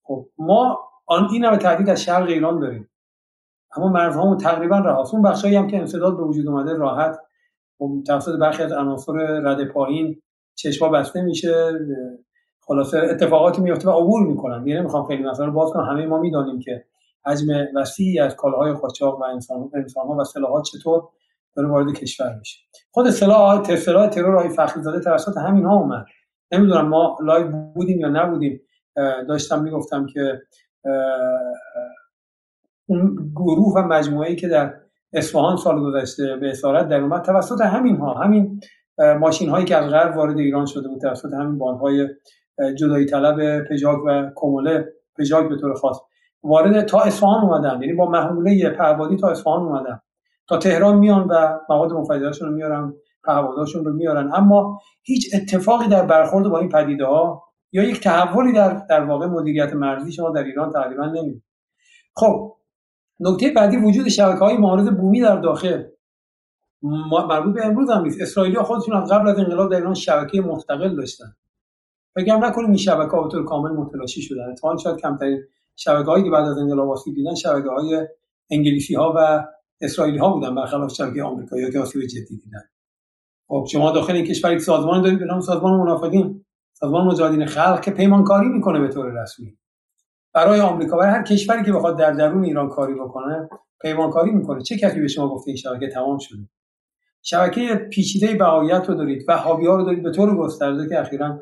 خب 0.04 0.26
ما 0.38 0.80
آن 1.06 1.28
این 1.34 1.46
همه 1.46 1.58
تهدید 1.58 1.90
از 1.90 2.04
شرق 2.04 2.28
ایران 2.28 2.60
داریم. 2.60 2.89
اما 3.78 3.88
مرزهامون 3.88 4.38
تقریبا 4.38 4.80
رهاست. 4.80 5.14
اون 5.14 5.24
بخشایی 5.24 5.56
هم 5.56 5.68
که 5.68 5.78
انسداد 5.78 6.18
به 6.18 6.24
وجود 6.24 6.48
اومده 6.48 6.74
راحت. 6.74 7.20
توسط 8.08 8.40
برخی 8.40 8.64
از 8.64 8.72
عناصر 8.72 9.14
رده 9.44 9.68
پایین 9.68 10.22
چشما 10.56 10.90
بسته 10.90 11.22
میشه. 11.22 11.72
خلاصه 12.62 12.98
اتفاقاتی 12.98 13.62
میفته 13.62 13.90
و 13.90 13.92
عبور 13.92 14.28
می‌کنن. 14.28 14.68
یعنی 14.68 14.82
نمی‌خوام 14.82 15.08
خیلی 15.08 15.24
مثلا 15.24 15.52
باز 15.52 15.72
کنم. 15.72 15.84
همه 15.84 16.06
ما 16.06 16.18
می‌دانیم 16.18 16.60
که 16.60 16.86
حجم 17.26 17.48
وسیعی 17.76 18.20
از 18.20 18.36
کالاهای 18.36 18.74
قاچاق 18.74 19.20
و 19.20 19.24
انسان 19.24 19.70
ها 19.96 20.16
و 20.16 20.24
سلاحات 20.24 20.64
چطور 20.64 21.04
داره 21.56 21.70
وارد 21.70 21.94
کشور 21.94 22.36
میشه. 22.40 22.60
خود 22.92 23.10
سلاح 23.10 23.76
سلاح 23.76 24.08
ترور 24.08 24.36
های 24.36 24.50
فخری 24.50 24.84
زاده 24.84 25.00
توسط 25.00 25.38
همین 25.38 25.66
ها 25.66 25.76
اومد. 25.76 26.06
نمی‌دونم 26.52 26.88
ما 26.88 27.18
لایو 27.24 27.52
بودیم 27.52 28.00
یا 28.00 28.10
نبودیم. 28.10 28.62
داشتم 29.28 29.64
می‌گفتم 29.64 30.06
که 30.06 30.42
اون 32.90 33.32
گروه 33.36 33.74
و 33.76 33.88
مجموعه 33.88 34.36
که 34.36 34.48
در 34.48 34.74
اصفهان 35.14 35.58
سال 35.58 35.82
گذشته 35.82 36.36
به 36.36 36.50
اسارت 36.50 36.88
در 36.88 37.02
اومد 37.02 37.22
توسط 37.22 37.62
همین 37.62 37.98
ها 37.98 38.14
همین 38.14 38.60
ماشین 39.20 39.50
هایی 39.50 39.66
که 39.66 39.76
از 39.76 39.92
غرب 39.92 40.18
وارد 40.18 40.38
ایران 40.38 40.66
شده 40.66 40.88
بود 40.88 41.02
توسط 41.02 41.34
همین 41.34 41.58
باندهای 41.58 42.08
جدایی 42.78 43.06
طلب 43.06 43.68
پژاک 43.70 43.98
و 44.06 44.32
کموله 44.36 44.86
پژاک 45.18 45.50
به 45.50 45.58
طور 45.58 45.74
خاص 45.74 45.98
وارد 46.44 46.86
تا 46.86 47.00
اصفهان 47.02 47.44
اومدن. 47.44 47.82
یعنی 47.82 47.94
با 47.94 48.10
محموله 48.10 48.70
پروادی 48.70 49.18
تا 49.18 49.30
اصفهان 49.30 49.62
اومدن. 49.62 50.00
تا 50.48 50.58
تهران 50.58 50.98
میان 50.98 51.28
و 51.28 51.60
مواد 51.70 51.94
مفجرشون 51.94 52.50
رو 52.50 52.56
میارن 52.56 52.94
پهپادهاشون 53.24 53.86
رو 53.86 53.94
میارن. 53.94 54.32
اما 54.34 54.80
هیچ 55.04 55.36
اتفاقی 55.36 55.88
در 55.88 56.06
برخورد 56.06 56.48
با 56.48 56.60
این 56.60 56.70
پدیده 56.70 57.06
ها 57.06 57.44
یا 57.72 57.84
یک 57.84 58.04
تحولی 58.04 58.54
در 58.54 58.86
در 58.90 59.04
واقع 59.04 59.26
مدیریت 59.26 59.74
مرزی 59.74 60.12
شما 60.12 60.30
در 60.30 60.44
ایران 60.44 60.72
تقریبا 60.72 61.06
نمید 61.06 61.44
خب 62.16 62.56
نکته 63.20 63.52
بعدی 63.56 63.78
وجود 63.78 64.08
شبکه 64.08 64.40
های 64.40 64.58
معارض 64.58 64.90
بومی 64.90 65.22
در 65.22 65.36
داخل. 65.36 65.84
مربوط 67.30 67.56
به 67.56 67.66
امروز 67.66 67.90
هم 67.90 68.04
نیست. 68.04 68.22
اسرائیلی 68.22 68.58
خودشون 68.58 68.96
از 68.96 69.12
قبل 69.12 69.28
از 69.28 69.40
انقلاب 69.40 69.72
در 69.72 69.78
ایران 69.78 69.94
شبکه 69.94 70.42
مستقل 70.42 70.96
داشتن. 70.96 71.36
بگم 72.16 72.46
نکنیم 72.46 72.68
این 72.68 72.78
شبکه 72.78 73.12
ها 73.12 73.28
طور 73.28 73.46
کامل 73.46 73.72
متلاشی 73.72 74.22
شدن 74.22 74.50
اتفاقا 74.52 74.78
شاید 74.78 74.98
کمترین 74.98 75.42
شبکه 75.76 76.12
هایی 76.12 76.24
که 76.24 76.30
بعد 76.30 76.46
از 76.46 76.58
انقلاب 76.58 76.90
آسیب 76.90 77.16
دیدن 77.16 77.36
شبکه 77.36 77.70
های 77.70 78.08
انگلیسی 78.52 78.96
ها 78.96 79.14
و 79.16 79.46
اسرائیلی 79.82 80.18
ها 80.18 80.34
بودن 80.34 80.56
برخلاف 80.56 80.94
شبکه 80.94 81.24
آمریکایی 81.24 81.72
که 81.72 81.80
آسیب 81.80 82.02
جدی 82.02 82.38
دیدن. 82.38 82.64
خب 83.48 83.66
شما 83.72 83.92
داخل 83.92 84.14
این 84.14 84.26
کشور 84.26 84.54
یک 84.54 84.60
سازمان 84.60 85.02
دارید 85.02 85.20
به 85.20 85.26
نام 85.26 85.42
سازمان 85.42 85.80
منافقین. 85.80 86.46
سازمان 86.74 87.08
مجاهدین 87.08 87.46
خلق 87.46 87.82
که 87.82 87.92
پیمانکاری 87.92 88.48
می‌کنه 88.48 88.80
به 88.80 88.88
طور 88.88 89.22
رسمی. 89.22 89.58
برای 90.34 90.60
آمریکا 90.60 90.98
برای 90.98 91.12
هر 91.12 91.24
کشوری 91.24 91.64
که 91.64 91.74
بخواد 91.74 92.00
در 92.00 92.12
درون 92.12 92.44
ایران 92.44 92.70
کاری 92.70 92.94
بکنه 92.94 93.50
پیمانکاری 93.82 94.32
می‌کنه. 94.32 94.64
چه 94.64 94.78
کسی 94.78 95.02
به 95.02 95.08
شما 95.08 95.30
گفته 95.30 95.50
این 95.50 95.58
شبکه 95.58 95.88
تمام 95.88 96.18
شده؟ 96.18 96.50
شبکه 97.22 97.76
پیچیده 97.76 98.36
بهاییت 98.36 98.86
رو 98.90 98.96
دارید 98.96 99.26
و 99.28 99.38
ها 99.38 99.56
رو 99.56 99.84
دارید 99.84 100.04
به 100.04 100.12
طور 100.12 100.38
گسترده 100.38 100.90
که 100.90 101.00
اخیرا 101.00 101.42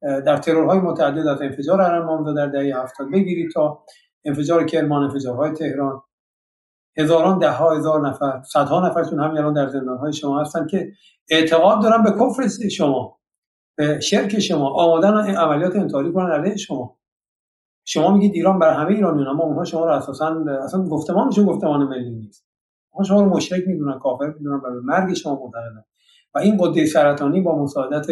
در 0.00 0.36
ترورهای 0.36 0.78
متعدد 0.78 1.26
از 1.26 1.42
انفجار 1.42 1.82
حرم 1.82 2.34
در 2.34 2.46
دهه 2.46 2.76
70 2.82 3.10
بگیرید 3.12 3.50
تا 3.54 3.84
انفجار 4.24 4.64
کرمان 4.64 5.02
انفجارهای 5.02 5.52
تهران. 5.52 6.02
هزاران 6.98 7.38
ده 7.38 7.50
ها 7.50 7.76
هزار 7.76 8.08
نفر 8.08 8.42
صدها 8.42 8.88
نفرتون 8.88 9.20
همین 9.20 9.38
الان 9.38 9.54
در 9.54 9.68
زندان 9.68 9.98
های 9.98 10.12
شما 10.12 10.40
هستن 10.40 10.66
که 10.66 10.92
اعتقاد 11.30 11.82
دارن 11.82 12.02
به 12.02 12.10
کفر 12.10 12.68
شما 12.68 13.18
به 13.76 14.00
شرک 14.00 14.38
شما 14.38 14.70
آمادن 14.70 15.36
عملیات 15.36 15.76
انتحاری 15.76 16.12
کنن 16.12 16.30
علیه 16.30 16.56
شما. 16.56 16.97
شما 17.90 18.12
میگید 18.14 18.34
ایران 18.34 18.58
بر 18.58 18.70
همه 18.70 18.90
ایرانیان 18.90 19.26
اما 19.28 19.44
اونها 19.44 19.64
شما 19.64 19.84
رو 19.84 19.90
اساسا 19.90 20.44
اصلا 20.64 20.84
گفتمانشون 20.84 21.46
گفتمان 21.46 21.82
ملی 21.82 22.10
نیست. 22.10 22.46
اونها 22.92 23.08
شما 23.08 23.22
رو 23.22 23.30
مشرک 23.30 23.62
می‌دونن 23.66 23.98
کافر 23.98 24.26
می‌دونن 24.26 24.56
و 24.56 24.60
به 24.60 24.80
مرگ 24.84 25.14
شما 25.14 25.32
معتقدن. 25.34 25.84
و 26.34 26.38
این 26.38 26.56
قده 26.60 26.86
سرطانی 26.86 27.40
با 27.40 27.62
مساعدت 27.62 28.06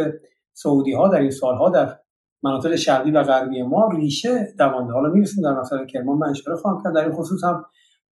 سعودی 0.53 0.93
ها 0.93 1.09
در 1.09 1.21
این 1.21 1.31
سالها 1.31 1.71
در 1.71 1.97
مناطق 2.43 2.77
شرقی 2.77 3.11
و 3.11 3.23
غربی 3.23 3.63
ما 3.63 3.89
ریشه 3.89 4.55
دوانده. 4.59 4.93
حالا 4.93 5.09
می‌رسیم 5.09 5.45
در 5.45 5.61
مسئله 5.61 5.87
کرمان. 5.87 6.19
من 6.19 6.29
اشاره 6.29 6.57
خواهم 6.57 6.83
کرد. 6.85 6.95
در 6.95 7.05
این 7.05 7.13
خصوص 7.13 7.45
هم 7.45 7.65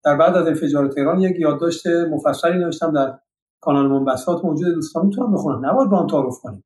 در 0.05 0.17
بعد 0.17 0.37
از 0.37 0.47
انفجار 0.47 0.89
تهران 0.89 1.21
یک 1.21 1.37
یادداشت 1.41 1.87
مفصلی 1.87 2.59
نوشتم 2.59 2.93
در 2.93 3.19
کانال 3.61 3.87
منبسات 3.87 4.45
موجود 4.45 4.75
دوستان 4.75 5.07
می‌تونم 5.07 5.33
بخونم 5.33 5.67
نباید 5.67 5.91
با 5.91 5.99
هم 5.99 6.07
تعارف 6.07 6.39
کنیم. 6.43 6.65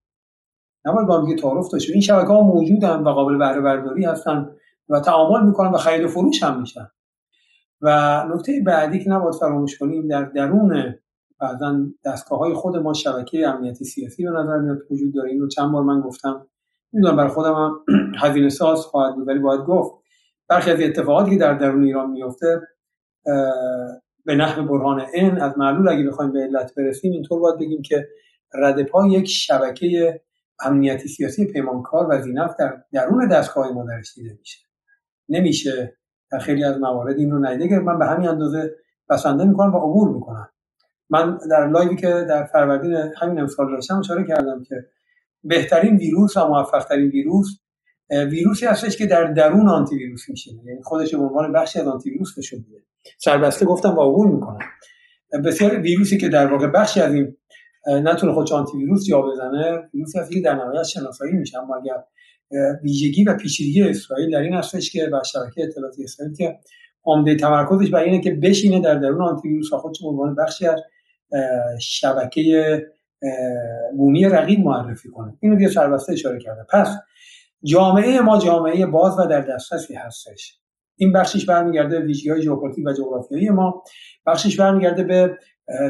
نباید 0.85 1.07
با 1.07 1.21
هم 1.21 1.37
تعارف 1.37 1.69
داشته 1.73 1.93
این 1.93 2.03
شبکه 2.03 2.29
ها 2.29 2.41
موجودن 2.41 3.03
و 3.03 3.09
قابل 3.09 3.39
بهره 3.39 3.61
برداری 3.61 4.05
هستن. 4.05 4.51
و 4.89 5.01
تعامل 5.01 5.47
می‌کنن 5.47 5.70
و 5.70 5.76
خرید 5.76 6.05
و 6.05 6.09
فروش 6.09 6.43
هم 6.43 6.61
میشن. 6.61 6.89
و 7.80 8.24
نکته 8.34 8.62
بعدی 8.66 9.05
که 9.05 9.11
نباید 9.11 9.34
فراموش 9.34 9.78
کنیم 9.78 10.09
در 10.09 10.24
درون 10.24 10.95
بعضا 11.41 11.78
دستگاه 12.05 12.39
های 12.39 12.55
خود 12.55 12.76
ما 12.76 12.93
شبکه 12.93 13.49
امنیتی 13.49 13.84
سیاسی 13.84 14.24
به 14.24 14.30
نظر 14.30 14.59
میاد 14.59 14.78
وجود 14.91 15.14
داره. 15.14 15.30
اینو 15.30 15.49
چند 15.49 15.72
بار 15.72 15.82
من 15.82 16.01
گفتم. 16.01 16.47
می‌دونم 16.93 17.16
برای 17.16 17.30
خودم 17.30 17.55
هم 17.55 17.84
هزینه 18.22 18.49
ساز 18.49 18.80
خواهد 18.80 19.14
بود 19.14 19.28
ولی 19.28 19.39
باید 19.39 19.61
گفت 19.61 20.05
برخی 20.49 20.70
از 20.70 20.80
اتفاقاتی 20.80 21.30
که 21.30 21.36
در 21.36 21.55
درون 21.55 21.84
ایران 21.84 22.11
میفته 22.11 22.61
به 24.24 24.34
نحو 24.34 24.66
برهان 24.66 25.07
ان 25.14 25.41
از 25.41 25.59
معلول 25.59 25.89
اگه 25.89 26.09
بخوایم 26.09 26.32
به 26.32 26.41
علت 26.41 26.74
برسیم 26.76 27.12
اینطور 27.12 27.41
باید 27.41 27.59
بگیم 27.59 27.82
که 27.82 28.09
ردپا 28.55 29.07
یک 29.07 29.26
شبکه 29.26 30.20
امنیتی 30.64 31.09
سیاسی 31.09 31.47
پیمانکار 31.47 32.07
و 32.11 32.22
زینف 32.22 32.51
در 32.59 32.82
درون 32.93 33.28
دستگاه 33.28 33.72
ما 33.72 33.84
درش 33.84 34.14
دیده 34.14 34.36
میشه. 34.39 34.68
نمیشه 35.29 35.97
در 36.33 36.39
خیلی 36.39 36.64
از 36.64 36.79
موارد 36.79 37.18
این 37.18 37.31
رو 37.31 37.47
ندیده. 37.47 37.79
من 37.79 37.99
به 37.99 38.07
همین 38.07 38.29
اندازه 38.29 38.74
بسنده 39.11 39.45
می‌کنم 39.45 39.74
و 39.74 39.79
عبور 39.79 40.09
می‌کنم. 40.14 40.49
من 41.11 41.39
در 41.51 41.68
لایوی 41.68 41.97
که 41.97 42.09
در 42.29 42.45
فروردین 42.45 42.95
همین 43.16 43.41
امسال 43.41 43.70
داشتم 43.70 43.99
اشاره 43.99 44.24
کردم 44.24 44.62
که 44.62 44.76
بهترین 45.45 45.97
ویروس 45.97 46.37
و 46.37 46.49
موفقترین 46.49 47.09
ویروس 47.09 47.47
ویروسی 48.11 48.66
هستش 48.66 48.97
که 48.97 49.07
در 49.07 49.24
درون 49.24 49.68
آنتی 49.68 49.97
ویروس 49.97 50.29
میشه 50.29 50.51
یعنی 50.64 50.83
خودش 50.83 51.14
به 51.14 51.20
عنوان 51.20 51.53
بخشی 51.53 51.81
از 51.81 51.87
آنتی 51.87 52.11
ویروس 52.11 52.39
نشون 52.39 52.64
میده. 52.68 52.83
سربسته 53.18 53.66
گفتم 53.66 53.95
با 53.95 54.11
عبور 54.11 54.26
می‌کنم. 54.26 54.59
بسیار 55.45 55.81
ویروسی 55.81 56.18
که 56.18 56.29
در 56.29 56.47
واقع 56.47 56.66
بخشی 56.66 57.01
از 57.01 57.14
این 57.14 57.37
نتونه 57.87 58.33
خودش 58.33 58.53
آنتی 58.53 58.76
ویروس 58.76 59.07
جا 59.07 59.22
بزنه 59.22 59.89
ویروسی 59.95 60.18
هستی 60.18 60.35
که 60.35 60.41
در 60.41 60.55
نهایت 60.55 60.83
شناسایی 60.83 61.33
میشه. 61.33 61.59
اما 61.59 61.76
اگر 61.76 62.05
ویژگی 62.83 63.25
و 63.25 63.37
پیچیدگی 63.37 63.83
اسرائیل 63.83 64.31
در 64.31 64.41
این 64.41 64.55
هستش 64.55 64.91
که 64.91 65.07
بر 65.07 65.23
شبکه 65.23 65.65
اطلاعاتی 65.65 66.05
اسرائیل 66.05 66.35
که 66.35 66.59
عمده 67.05 67.37
تمرکزش 67.37 67.91
بر 67.91 68.03
اینه 68.03 68.21
که 68.21 68.31
بشینه 68.35 68.81
در 68.81 68.95
درون 68.95 69.23
آنتی 69.23 69.49
ویروس 69.49 69.73
خودش 69.73 70.03
به 70.03 70.09
عنوان 70.09 70.35
بخشی 70.35 70.67
از 70.67 70.81
شبکه 71.81 72.87
بومی 73.97 74.25
رقیب 74.25 74.61
معرفی 74.61 75.09
کنه. 75.09 75.35
اینو 75.41 75.57
دیگه 75.57 75.71
سربسته 75.71 76.13
اشاره 76.13 76.39
کرده. 76.39 76.67
پس 76.73 76.97
جامعه 77.65 78.21
ما 78.21 78.39
جامعه 78.39 78.87
باز 78.87 79.19
و 79.19 79.27
در 79.27 79.41
دسترسی 79.41 79.95
هستش. 79.95 80.59
این 80.97 81.13
بخشش 81.13 81.45
برمیگرده 81.45 82.01
ویژگی 82.01 82.31
های 82.31 82.43
ژئوپلیتیک 82.43 82.87
و 82.87 82.93
جغرافیایی 82.93 83.51
ما. 83.51 83.83
بخشش 84.27 84.61
برمیگرده 84.61 85.03
به 85.03 85.39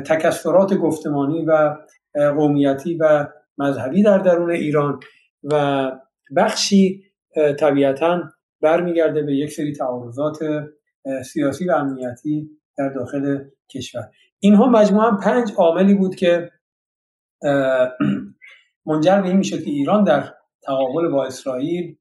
تکثرات 0.06 0.74
گفتمانی 0.74 1.44
و 1.44 1.76
قومیتی 2.14 2.94
و 2.94 3.26
مذهبی 3.58 4.02
در 4.02 4.18
درون 4.18 4.50
ایران 4.50 5.00
و 5.44 5.90
بخشی 6.36 7.04
طبیعتا 7.58 8.22
برمیگرده 8.60 9.22
به 9.22 9.36
یک 9.36 9.52
سری 9.52 9.72
تعارضات 9.72 10.38
سیاسی 11.24 11.68
و 11.68 11.72
امنیتی 11.72 12.50
در 12.78 12.88
داخل 12.88 13.44
کشور. 13.74 14.10
اینها 14.40 14.66
مجموعا 14.66 15.10
پنج 15.10 15.52
عاملی 15.56 15.94
بود 15.94 16.14
که 16.14 16.50
منجر 18.86 19.20
به 19.20 19.28
این 19.28 19.36
می‌شد 19.36 19.62
که 19.62 19.70
ایران 19.70 20.04
در 20.04 20.34
تقابل 20.62 21.08
با 21.08 21.26
اسرائیل 21.26 21.96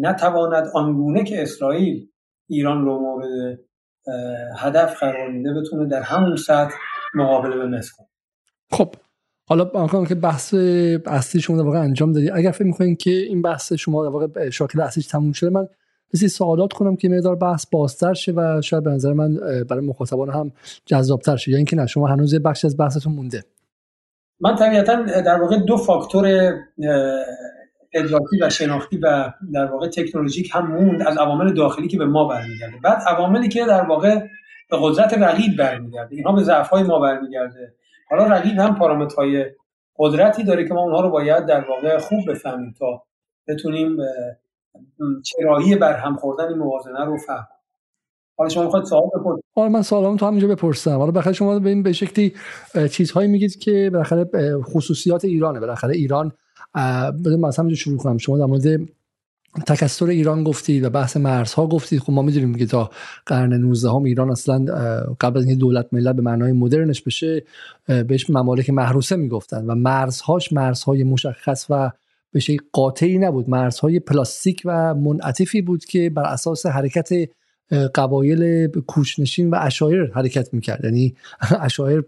نتواند 0.00 0.68
آنگونه 0.74 1.24
که 1.24 1.42
اسرائیل 1.42 2.08
ایران 2.48 2.84
رو 2.84 2.98
مورد 2.98 3.58
هدف 4.58 5.00
قرار 5.00 5.30
میده 5.30 5.54
بتونه 5.54 5.88
در 5.88 6.02
همون 6.02 6.36
سطح 6.36 6.74
مقابله 7.14 7.56
به 7.56 7.66
مصر 7.66 7.92
خب 8.70 8.94
حالا 9.48 10.04
که 10.08 10.14
بحث 10.14 10.54
اصلی 11.06 11.40
شما 11.40 11.56
در 11.56 11.62
واقع 11.62 11.78
انجام 11.78 12.12
دادی. 12.12 12.30
اگر 12.30 12.50
فکر 12.50 12.64
می‌کنین 12.64 12.96
که 12.96 13.10
این 13.10 13.42
بحث 13.42 13.72
شما 13.72 14.04
در 14.04 14.10
واقع 14.10 14.50
شاکل 14.50 14.80
اصلیش 14.80 15.06
تموم 15.06 15.32
شده 15.32 15.50
من 15.50 15.68
بسی 16.14 16.28
سوالات 16.28 16.72
کنم 16.72 16.96
که 16.96 17.08
مقدار 17.08 17.36
بحث 17.36 17.66
بازتر 17.66 18.14
شه 18.14 18.32
و 18.32 18.60
شاید 18.62 18.84
به 18.84 18.90
نظر 18.90 19.12
من 19.12 19.34
برای 19.68 19.86
مخاطبان 19.86 20.30
هم 20.30 20.52
جذابتر 20.84 21.36
شه. 21.36 21.50
یا 21.50 21.56
اینکه 21.56 21.76
نه 21.76 21.86
شما 21.86 22.06
هنوز 22.06 22.34
بخش 22.34 22.64
از 22.64 22.76
بحثتون 22.76 23.12
مونده. 23.12 23.44
من 24.40 24.56
طبیعتا 24.56 25.02
در 25.02 25.40
واقع 25.40 25.56
دو 25.58 25.76
فاکتور 25.76 26.54
ادراکی 27.92 28.42
و 28.42 28.50
شناختی 28.50 28.98
و 29.02 29.32
در 29.52 29.64
واقع 29.64 29.88
تکنولوژیک 29.88 30.50
هم 30.52 30.72
موند 30.72 31.02
از 31.02 31.18
عوامل 31.18 31.54
داخلی 31.54 31.88
که 31.88 31.98
به 31.98 32.06
ما 32.06 32.28
برمیگرده. 32.28 32.76
بعد 32.84 32.98
عواملی 33.06 33.48
که 33.48 33.64
در 33.66 33.84
واقع 33.84 34.18
به 34.70 34.76
قدرت 34.80 35.14
رقیب 35.14 35.56
برمیگرده. 35.58 36.16
اینها 36.16 36.32
به 36.32 36.42
ضعف 36.42 36.72
ما 36.72 36.98
برمیگرده. 36.98 37.74
حالا 38.10 38.24
رقیب 38.26 38.58
هم 38.58 38.74
پارامترهای 38.74 39.44
قدرتی 39.98 40.44
داره 40.44 40.68
که 40.68 40.74
ما 40.74 40.82
اونها 40.82 41.00
رو 41.00 41.10
باید 41.10 41.46
در 41.46 41.64
واقع 41.68 41.98
خوب 41.98 42.30
بفهمیم 42.30 42.74
تا 42.78 43.02
بتونیم 43.48 43.96
چرایی 45.24 45.76
بر 45.76 45.96
هم 45.96 46.16
خوردن 46.16 46.48
این 46.48 46.58
موازنه 46.58 47.04
رو 47.04 47.18
فهم 47.26 47.46
حالا 48.38 48.48
شما 48.48 48.64
می‌خواید 48.64 48.84
سوال 48.84 49.02
بپرسید؟ 49.20 49.44
حالا 49.54 49.68
من 49.68 49.82
سوالام 49.82 50.16
تو 50.16 50.26
همینجا 50.26 50.48
بپرسم. 50.48 50.98
حالا 50.98 51.10
بخاطر 51.10 51.32
شما 51.32 51.58
به 51.58 51.68
این 51.68 51.82
به 51.82 51.92
شکلی 51.92 52.34
چیزهایی 52.90 53.28
میگید 53.28 53.58
که 53.58 53.90
بالاخره 53.92 54.26
خصوصیات 54.62 55.24
ایرانه. 55.24 55.60
بالاخره 55.60 55.94
ایران 55.94 56.32
مثلا 57.38 57.74
شروع 57.74 57.98
کنم. 57.98 58.18
شما 58.18 58.38
در 58.38 58.44
مورد 58.44 58.80
تکستر 59.66 60.06
ایران 60.06 60.44
گفتید 60.44 60.84
و 60.84 60.90
بحث 60.90 61.16
مرزها 61.16 61.66
گفتید 61.66 62.00
خب 62.00 62.12
ما 62.12 62.22
می‌دونیم 62.22 62.54
که 62.54 62.66
تا 62.66 62.90
قرن 63.26 63.52
19 63.52 63.90
هم 63.90 64.02
ایران 64.02 64.30
اصلا 64.30 64.64
قبل 65.20 65.38
از 65.38 65.44
اینکه 65.44 65.60
دولت 65.60 65.86
ملت 65.92 66.16
به 66.16 66.22
معنای 66.22 66.52
مدرنش 66.52 67.02
بشه 67.02 67.44
بهش 67.86 68.30
ممالک 68.30 68.70
محروسه 68.70 69.16
می‌گفتن 69.16 69.64
و 69.64 69.74
مرزهاش 69.74 70.52
مرزهای 70.52 71.04
مشخص 71.04 71.66
و 71.70 71.90
به 72.32 72.40
شکل 72.40 72.64
قاطعی 72.72 73.18
نبود. 73.18 73.50
مرزهای 73.50 74.00
پلاستیک 74.00 74.62
و 74.64 74.94
منعطفی 74.94 75.62
بود 75.62 75.84
که 75.84 76.10
بر 76.10 76.24
اساس 76.24 76.66
حرکت 76.66 77.10
قبایل 77.94 78.66
کوچنشین 78.66 79.50
و 79.50 79.56
اشایر 79.60 80.12
حرکت 80.14 80.54
می‌کرد. 80.54 80.84
یعنی 80.84 81.14
اشایر 81.60 82.04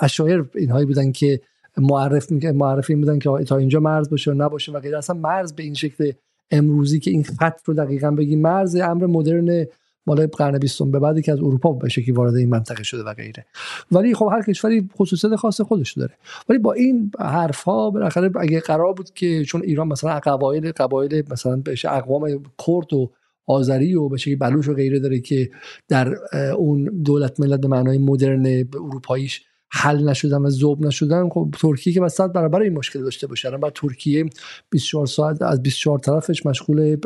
اشایر 0.00 0.44
اینهایی 0.54 0.86
بودن 0.86 1.12
که 1.12 1.40
معرف 1.76 2.32
معرفی 2.32 2.94
بودن 2.94 3.18
که 3.18 3.30
تا 3.44 3.56
اینجا 3.56 3.80
مرز 3.80 4.10
باشه 4.10 4.30
و 4.30 4.34
نباشه 4.34 4.72
و 4.72 4.80
غیره. 4.80 4.98
اصلا 4.98 5.16
مرز 5.16 5.52
به 5.52 5.62
این 5.62 5.74
شکل 5.74 6.12
امروزی 6.50 7.00
که 7.00 7.10
این 7.10 7.24
خط 7.24 7.60
رو 7.64 7.74
دقیقا 7.74 8.10
بگی 8.10 8.36
مرز 8.36 8.76
امر 8.76 9.06
مدرن 9.06 9.66
مال 10.06 10.26
قرن 10.26 10.58
بیستم 10.58 10.90
به 10.90 10.98
بعدی 10.98 11.22
که 11.22 11.32
از 11.32 11.38
اروپا 11.38 11.72
به 11.72 11.88
شکلی 11.88 12.12
وارد 12.12 12.34
این 12.34 12.48
منطقه 12.48 12.82
شده 12.82 13.02
و 13.02 13.14
غیره. 13.14 13.46
ولی 13.92 14.14
خب 14.14 14.28
هر 14.32 14.42
کشوری 14.42 14.88
خصوصیت 14.96 15.36
خاص 15.36 15.60
خودش 15.60 15.92
داره. 15.92 16.14
ولی 16.48 16.58
با 16.58 16.72
این 16.72 17.10
حرف 17.20 17.62
ها 17.62 17.90
بالاخره 17.90 18.30
اگه 18.40 18.60
قرار 18.60 18.92
بود 18.92 19.10
که 19.10 19.44
چون 19.44 19.62
ایران 19.62 19.88
مثلا 19.88 20.20
قبایل 20.20 20.72
قبایل 20.72 21.24
مثلا 21.30 21.56
بهش 21.56 21.84
اقوام 21.84 22.42
کرد 22.66 22.92
و 22.92 23.10
آذری 23.46 23.94
و 23.94 24.08
به 24.08 24.16
شکلی 24.16 24.36
بلوش 24.36 24.68
و 24.68 24.74
غیره 24.74 24.98
داره 24.98 25.20
که 25.20 25.50
در 25.88 26.14
اون 26.52 26.84
دولت 26.84 27.40
ملت 27.40 27.60
به 27.60 27.68
معنای 27.68 27.98
مدرن 27.98 28.64
اروپاییش 28.74 29.44
حل 29.76 30.08
نشدن 30.08 30.38
و 30.38 30.50
ذوب 30.50 30.86
نشدن 30.86 31.28
خب 31.28 31.48
ترکیه 31.60 31.92
که 31.92 32.00
مثلا 32.00 32.28
برابر 32.28 32.60
این 32.60 32.72
مشکل 32.72 33.02
داشته 33.02 33.26
باشه. 33.26 33.48
الان 33.48 33.70
ترکیه 33.74 34.24
24 34.70 35.06
ساعت 35.06 35.42
از 35.42 35.62
24 35.62 35.98
طرفش 35.98 36.46
مشغول 36.46 36.96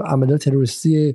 عملیات 0.00 0.44
تروریستی 0.44 1.14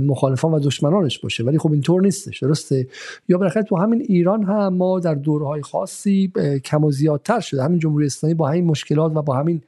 مخالفان 0.00 0.52
و 0.52 0.58
دشمنانش 0.58 1.18
باشه. 1.18 1.44
ولی 1.44 1.58
خب 1.58 1.72
اینطور 1.72 2.02
نیستش. 2.02 2.42
درسته؟ 2.42 2.88
یا 3.28 3.38
بالاخره 3.38 3.62
تو 3.62 3.76
همین 3.76 4.00
ایران 4.08 4.44
هم 4.44 4.74
ما 4.74 5.00
در 5.00 5.14
دورهای 5.14 5.62
خاصی 5.62 6.32
کم 6.64 6.84
و 6.84 6.90
زیادتر 6.90 7.40
شده. 7.40 7.62
همین 7.62 7.78
جمهوری 7.78 8.06
اسلامی 8.06 8.34
با 8.34 8.48
همین 8.48 8.64
مشکلات 8.64 9.16
و 9.16 9.22
با 9.22 9.36
همین 9.36 9.62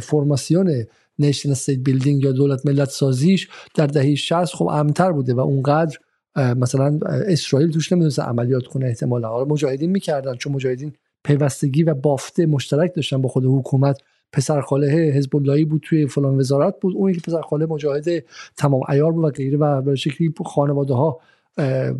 فرماسیون 0.00 0.84
nation 1.18 1.50
state 1.50 1.78
building 1.78 2.22
یا 2.22 2.32
دولت 2.32 2.66
ملت 2.66 2.88
سازیش 2.88 3.48
در 3.74 3.86
دهه 3.86 4.14
60 4.14 4.54
خب 4.54 4.66
کمتر 4.66 5.12
بوده 5.12 5.34
و 5.34 5.40
اونقدر 5.40 5.98
مثلا 6.36 6.98
اسرائیل 7.06 7.70
توش 7.70 7.92
نمی‌تونست 7.92 8.20
عملیات 8.20 8.66
کنه 8.66 8.86
احتمالا. 8.86 9.28
حالا 9.28 9.44
مجاهدین 9.44 9.90
می‌کردن 9.90 10.34
چون 10.34 10.52
مجاهدین 10.52 10.92
پیوستگی 11.24 11.82
و 11.82 11.94
بافت 11.94 12.46
مشترک 12.46 12.94
داشتن 12.94 13.22
با 13.22 13.28
خود 13.28 13.44
حکومت. 13.44 13.98
پسرخاله 14.32 14.86
حزب 14.86 15.36
اللهی 15.36 15.64
بود 15.64 15.82
توی 15.84 16.06
فلان 16.06 16.38
وزارت 16.38 16.74
بود. 16.80 16.96
اون 16.96 17.12
که 17.12 17.20
پسرخاله 17.20 17.66
مجاهد 17.66 18.24
تمام 18.56 18.80
عیار 18.88 19.12
بود 19.12 19.24
و 19.24 19.30
غیره 19.30 19.58
و 19.58 19.82
به 19.82 19.96
شکلی 19.96 20.34
خانواده 20.46 20.94
ها 20.94 21.20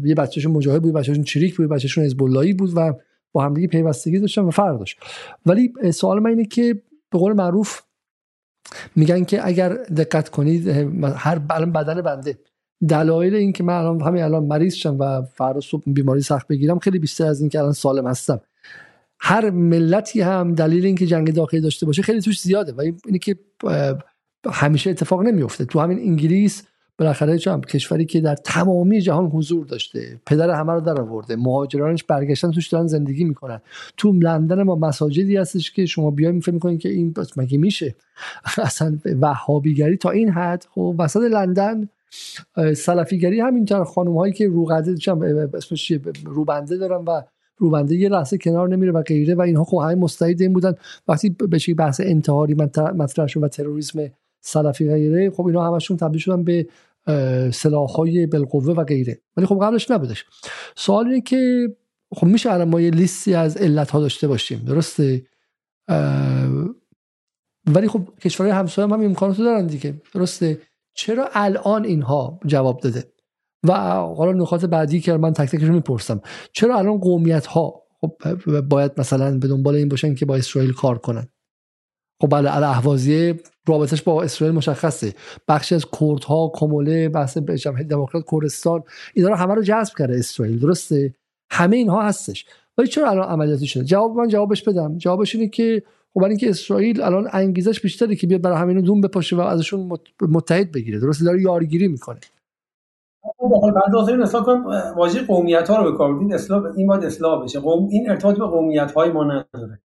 یه 0.05 0.15
بچهشون 0.17 0.53
مجاهد 0.53 0.83
بود 0.83 0.95
بچهشون 0.95 1.25
چریک 1.25 1.57
بود 1.57 1.69
بچهشون 1.69 2.05
حزب 2.05 2.23
اللهی 2.23 2.53
بود 2.53 2.71
و 2.77 2.93
با 3.33 3.45
همدیگه 3.45 3.69
پیوستگی 3.69 4.19
داشتن 4.19 4.43
و 4.43 4.51
فرق 4.51 4.79
داشت. 4.79 4.99
ولی 5.47 5.73
سوال 5.93 6.21
من 6.21 6.31
اینه 6.31 6.45
که 6.45 6.83
به 7.11 7.19
قول 7.19 7.33
معروف 7.33 7.81
میگن 8.97 9.25
که 9.25 9.47
اگر 9.47 9.69
دقت 9.73 10.29
کنید 10.29 10.69
هر 11.17 11.39
بدن 11.39 12.03
بنده. 12.03 12.39
دلایل 12.89 13.35
این 13.35 13.53
که 13.53 13.65
من 13.65 13.75
الان 13.75 14.01
همین 14.01 14.23
الان 14.23 14.45
مریض 14.45 14.75
شم 14.75 14.97
و 14.99 15.23
فردا 15.23 15.61
صبح 15.61 15.83
بیماری 15.87 16.21
سخت 16.21 16.49
بگیرم 16.49 16.79
خیلی 16.79 16.99
بیشتر 16.99 17.27
از 17.27 17.41
این 17.41 17.49
که 17.51 17.59
الان 17.59 17.73
سالم 17.73 18.07
هستم. 18.07 18.41
هر 19.21 19.51
ملتی 19.51 20.21
هم 20.21 20.55
دلیل 20.55 20.87
اینکه 20.87 21.07
جنگ 21.07 21.35
داخلی 21.35 21.61
داشته 21.61 21.87
باشه 21.87 22.03
خیلی 22.03 22.21
توش 22.21 22.41
زیاده 22.41 22.73
و 22.73 22.81
اینه 23.07 23.19
که 23.19 23.37
همیشه 24.51 24.91
اتفاق 24.91 25.23
نمیفته 25.23 25.65
تو 25.65 25.81
همین 25.81 25.99
انگلیس 25.99 26.63
بالاخره 26.99 27.39
چون 27.39 27.61
کشوری 27.61 28.05
که 28.05 28.21
در 28.21 28.35
تمامی 28.35 29.01
جهان 29.01 29.27
حضور 29.27 29.67
داشته 29.67 30.21
پدر 30.27 30.51
همه 30.51 30.73
رو 30.73 30.81
در 30.81 31.01
آورده 31.01 31.37
مهاجرانش 31.37 32.05
برگشتن 32.05 32.51
توش 32.51 32.69
دارن 32.69 32.87
زندگی 32.87 33.25
می‌کنن. 33.25 33.61
تو 33.97 34.13
لندن 34.13 34.63
ما 34.63 34.75
مساجدی 34.75 35.37
هستش 35.37 35.73
که 35.73 35.87
شما 35.87 36.11
بیایم 36.11 36.41
فکر 36.41 36.55
می‌کنین 36.55 36.79
که 36.79 36.89
این 36.89 37.15
مگه 37.37 37.59
میشه؟ 37.59 37.95
اصلا 38.59 38.99
وهابیگری 39.21 39.97
تا 39.97 40.11
این 40.11 40.31
حد 40.31 40.67
خب 40.75 40.97
وسط 40.99 41.21
لندن 41.21 41.89
سلفیگری 42.77 43.41
همینطور 43.41 43.85
خانم 43.85 44.19
هایی 44.19 44.33
که 44.33 44.49
روغنده 44.49 45.51
اسمش 45.55 45.93
روبنده 46.25 46.77
دارن 46.77 47.05
و 47.05 47.23
روبنده 47.57 47.97
یه 47.97 48.09
لحظه 48.09 48.39
کنار 48.39 48.69
نمیره 48.69 48.93
و 48.93 49.03
غیره 49.03 49.35
و 49.35 49.41
اینها. 49.41 49.65
خب 49.65 49.77
همه 49.77 49.95
مستعد 49.95 50.43
این 50.43 50.53
بودن. 50.53 50.75
وقتی 51.09 51.31
به 51.31 51.75
بحث 51.79 52.01
انتحاری 52.05 52.55
مطرح 52.95 53.27
شد 53.27 53.43
و 53.43 53.49
تروریسم 53.49 54.11
سلفی 54.41 54.89
غیره 54.89 55.31
خب 55.31 55.47
اینا 55.47 55.67
همشون 55.67 55.97
تبدیل 55.97 56.21
شدن 56.21 56.45
به 56.45 56.67
سلاح 57.53 57.89
های 57.89 58.27
بالقوه 58.27 58.75
و 58.75 58.85
غیره. 58.85 59.19
ولی 59.37 59.47
خب 59.47 59.59
قبلش 59.63 59.91
نبودش. 59.91 60.25
سوال 60.77 61.07
اینه 61.07 61.21
که 61.21 61.69
خب 62.15 62.27
میشه 62.27 62.53
الان 62.53 62.69
ما 62.69 62.81
یه 62.81 62.91
لیستی 62.91 63.35
از 63.35 63.57
علت 63.57 63.91
ها 63.91 64.01
داشته 64.01 64.29
باشیم. 64.29 64.59
درسته؟ 64.59 65.23
ولی 67.67 67.89
خب 67.89 68.01
کشورهای 68.21 68.57
همسایه 68.57 68.89
هم, 68.89 68.95
هم 68.95 69.05
امکانات 69.05 69.39
دارن 69.39 69.67
دیگه. 69.67 69.95
درسته؟ 70.15 70.59
چرا 70.95 71.29
الان 71.33 71.85
اینها 71.85 72.41
جواب 72.47 72.81
داده؟ 72.81 73.13
و 73.65 73.73
حالا 74.01 74.33
نکات 74.33 74.65
بعدی 74.65 75.01
که 75.01 75.17
من 75.17 75.33
تک 75.33 75.49
تکش 75.49 75.69
می‌پرسم. 75.69 76.21
چرا 76.53 76.79
الان 76.79 76.99
قومیت 76.99 77.47
ها 77.47 77.83
خب 78.01 78.61
باید 78.61 78.93
مثلا 78.99 79.39
به 79.39 79.49
دنبال 79.49 79.75
این 79.75 79.89
باشن 79.89 80.15
که 80.15 80.27
با 80.27 80.37
اسرائیل 80.37 80.73
کار 80.73 80.99
کنن؟ 80.99 81.29
خب 82.23 82.29
بله 82.31 82.57
الاهوازی 82.57 83.35
رابطش 83.67 84.03
با 84.03 84.23
اسرائیل 84.23 84.57
مشخصه. 84.57 85.15
بخشی 85.49 85.75
از 85.75 85.85
کردها 86.01 86.53
کموله 86.55 87.09
بحث 87.09 87.39
دموکرات 87.39 88.25
کردستان 88.31 88.83
اینا 89.15 89.29
رو 89.29 89.35
همه 89.35 89.55
رو 89.55 89.63
جذب 89.63 89.93
کرده 89.99 90.19
اسرائیل 90.19 90.59
درسته؟ 90.59 91.15
همه 91.51 91.77
اینها 91.77 92.03
هستش. 92.03 92.47
ولی 92.79 92.89
چرا 92.89 93.11
الان 93.11 93.29
عملیاتی 93.29 93.67
شده؟ 93.67 93.85
جواب 93.85 94.17
من 94.17 94.29
جوابش 94.29 94.63
بدم. 94.63 94.99
جوابش 94.99 95.35
اینه 95.35 95.49
که 95.49 95.83
خب 96.15 96.21
برای 96.21 96.31
اینکه 96.31 96.51
اسرائیل 96.51 97.03
الان 97.03 97.29
انگیزش 97.33 97.81
بیشتره 97.81 98.17
که 98.17 98.27
بیاد 98.27 98.43
برای 98.43 98.59
همینو 98.59 98.81
دون 98.81 99.01
بپاشه 99.01 99.37
و 99.37 99.41
ازشون 99.41 99.99
متحد 100.21 100.73
بگیره. 100.73 100.99
درسته 100.99 101.25
داره 101.25 101.43
یارگیری 101.43 101.89
می‌کنه. 101.89 102.21
بعد 103.75 104.21
اصلاح 104.23 104.45
کنم 104.45 104.67
واژه 104.97 105.27
قومیت 105.27 105.71
ها 105.71 105.83
رو 105.83 105.93
به 105.93 105.99
کار 105.99 106.35
اصلاح 106.35 106.65
این 106.77 106.87
باید 106.87 107.05
اصلاح 107.05 107.45
بشه. 107.45 107.61
قوم 107.61 107.89
این 107.89 108.11
ارتباط 108.11 108.39
به 108.39 108.47
قومیت 108.47 108.93
های 108.93 109.13
ما 109.13 109.25
نداره. 109.25 109.81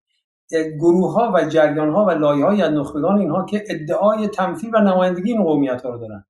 گروه 0.81 1.12
ها 1.12 1.33
و 1.35 1.49
جریان 1.49 1.91
ها 1.91 2.05
و 2.05 2.11
لایه 2.11 2.45
های 2.45 2.62
از 2.62 2.72
نخبگان 2.72 3.18
اینها 3.18 3.45
که 3.45 3.64
ادعای 3.68 4.29
تمثیل 4.29 4.70
و 4.74 4.79
نمایندگی 4.79 5.33
این 5.33 5.43
قومیت 5.43 5.83
ها 5.83 5.91
رو 5.91 5.99
دارن. 5.99 6.24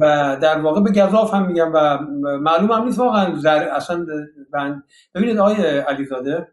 و 0.00 0.36
در 0.42 0.60
واقع 0.60 0.80
به 0.80 0.90
گذاف 0.90 1.34
هم 1.34 1.46
میگم 1.46 1.70
و 1.74 1.98
معلوم 2.38 2.72
هم 2.72 2.84
نیست 2.84 2.98
واقعا 2.98 3.36
اصلا 3.72 4.06
ببینید 5.14 5.38
آقای 5.38 5.78
علیزاده 5.78 6.48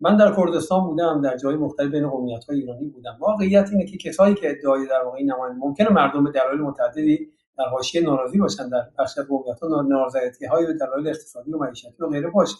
من 0.00 0.16
در 0.16 0.36
کردستان 0.36 0.84
بودم 0.84 1.20
در 1.20 1.36
جای 1.36 1.56
مختلف 1.56 1.90
بین 1.90 2.08
قومیت 2.08 2.44
های 2.44 2.60
ایرانی 2.60 2.88
بودم. 2.88 3.16
واقعیت 3.20 3.68
اینه 3.72 3.86
که 3.86 3.98
کسایی 3.98 4.34
که 4.34 4.50
ادعای 4.50 4.86
در 4.86 5.02
واقع 5.04 5.22
نماینده 5.22 5.58
ممکنه 5.58 5.88
مردم 5.88 6.24
به 6.24 6.30
دلایل 6.30 6.60
متعددی 6.60 7.28
در 7.58 7.64
حاشیه 7.64 8.02
ناراضی 8.02 8.38
باشن 8.38 8.68
در 8.68 8.82
بخش 8.98 9.18
قومیت 9.18 9.60
ها 9.60 9.82
نارضایتی 9.82 10.46
های 10.46 10.66
به 10.66 10.72
دلایل 10.72 11.08
اقتصادی 11.08 11.52
و 11.52 11.58
معیشتی 11.58 11.94
و 12.00 12.06
غیره 12.08 12.30
باشه 12.30 12.56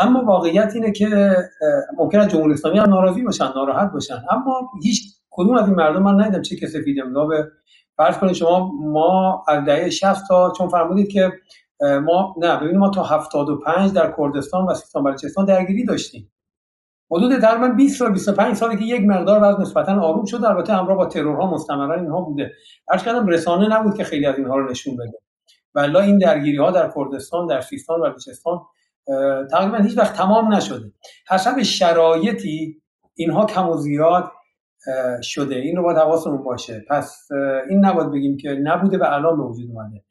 اما 0.00 0.24
واقعیت 0.24 0.72
اینه 0.74 0.92
که 0.92 1.36
ممکن 1.96 2.28
جمهوری 2.28 2.52
اسلامی 2.52 2.78
هم 2.78 2.90
ناراضی 2.90 3.22
باشن 3.22 3.44
ناراحت 3.44 3.92
باشن. 3.92 4.22
اما 4.30 4.70
هیچ 4.82 5.02
کدوم 5.30 5.56
از 5.56 5.66
این 5.68 5.74
مردم 5.74 6.02
من 6.02 6.20
ندیدم 6.20 6.42
چه 6.42 6.56
که 6.56 6.66
سفید 6.66 7.00
امضا 7.00 7.26
به 7.26 7.48
فرض 7.96 8.18
کنید 8.18 8.32
شما 8.32 8.72
ما 8.80 9.44
از 9.48 9.64
دهه 9.64 9.90
60 9.90 10.28
تا 10.28 10.52
چون 10.58 10.68
فرمودید 10.68 11.08
که 11.08 11.32
ما 11.80 12.34
نه 12.38 12.56
ببینید 12.56 12.76
ما 12.76 12.90
تا 12.90 13.02
75 13.02 13.92
در 13.92 14.14
کردستان 14.18 14.66
و 14.66 14.74
سیستان 14.74 15.04
بلوچستان 15.04 15.44
درگیری 15.44 15.84
داشتیم. 15.84 16.32
حدود 17.10 17.40
تقریبا 17.40 17.68
20 17.68 17.98
سال 17.98 18.12
25 18.12 18.56
سالی 18.56 18.76
که 18.76 18.84
یک 18.84 19.02
مقدار 19.06 19.42
وضع 19.42 19.60
نسبتا 19.60 20.00
آروم 20.00 20.24
شده 20.24 20.48
البته 20.48 20.72
همراه 20.72 20.96
با 20.96 21.06
ترورها 21.06 21.50
مستمرا 21.50 21.94
اینها 21.94 22.20
بوده. 22.20 22.52
هر 22.88 22.98
کردم 22.98 23.26
رسانه 23.26 23.68
نبود 23.68 23.96
که 23.96 24.04
خیلی 24.04 24.26
از 24.26 24.38
اینها 24.38 24.56
رو 24.56 24.70
نشون 24.70 24.96
بده. 24.96 25.18
ولی 25.74 25.96
این 25.96 26.18
درگیری 26.18 26.56
ها 26.56 26.70
در 26.70 26.92
کردستان 26.96 27.46
در 27.46 27.60
سیستان 27.60 28.00
و 28.00 28.02
بلوچستان 28.02 28.60
تقریبا 29.50 29.76
هیچ 29.76 29.98
وقت 29.98 30.16
تمام 30.16 30.54
نشده. 30.54 30.92
حسب 31.28 31.62
شرایطی 31.62 32.82
اینها 33.14 33.46
کم 33.46 33.68
و 33.68 33.76
زیاد 33.76 34.30
شده. 35.22 35.54
این 35.54 35.76
رو 35.76 35.82
باید 35.82 35.98
حواسمون 35.98 36.42
باشه. 36.42 36.84
پس 36.88 37.28
این 37.68 37.84
نباید 37.84 38.10
بگیم 38.10 38.36
که 38.36 38.48
نبوده 38.62 38.98
و 38.98 39.04
الان 39.04 39.36
به 39.36 39.42
وجود 39.42 39.70
اومده. 39.70 40.05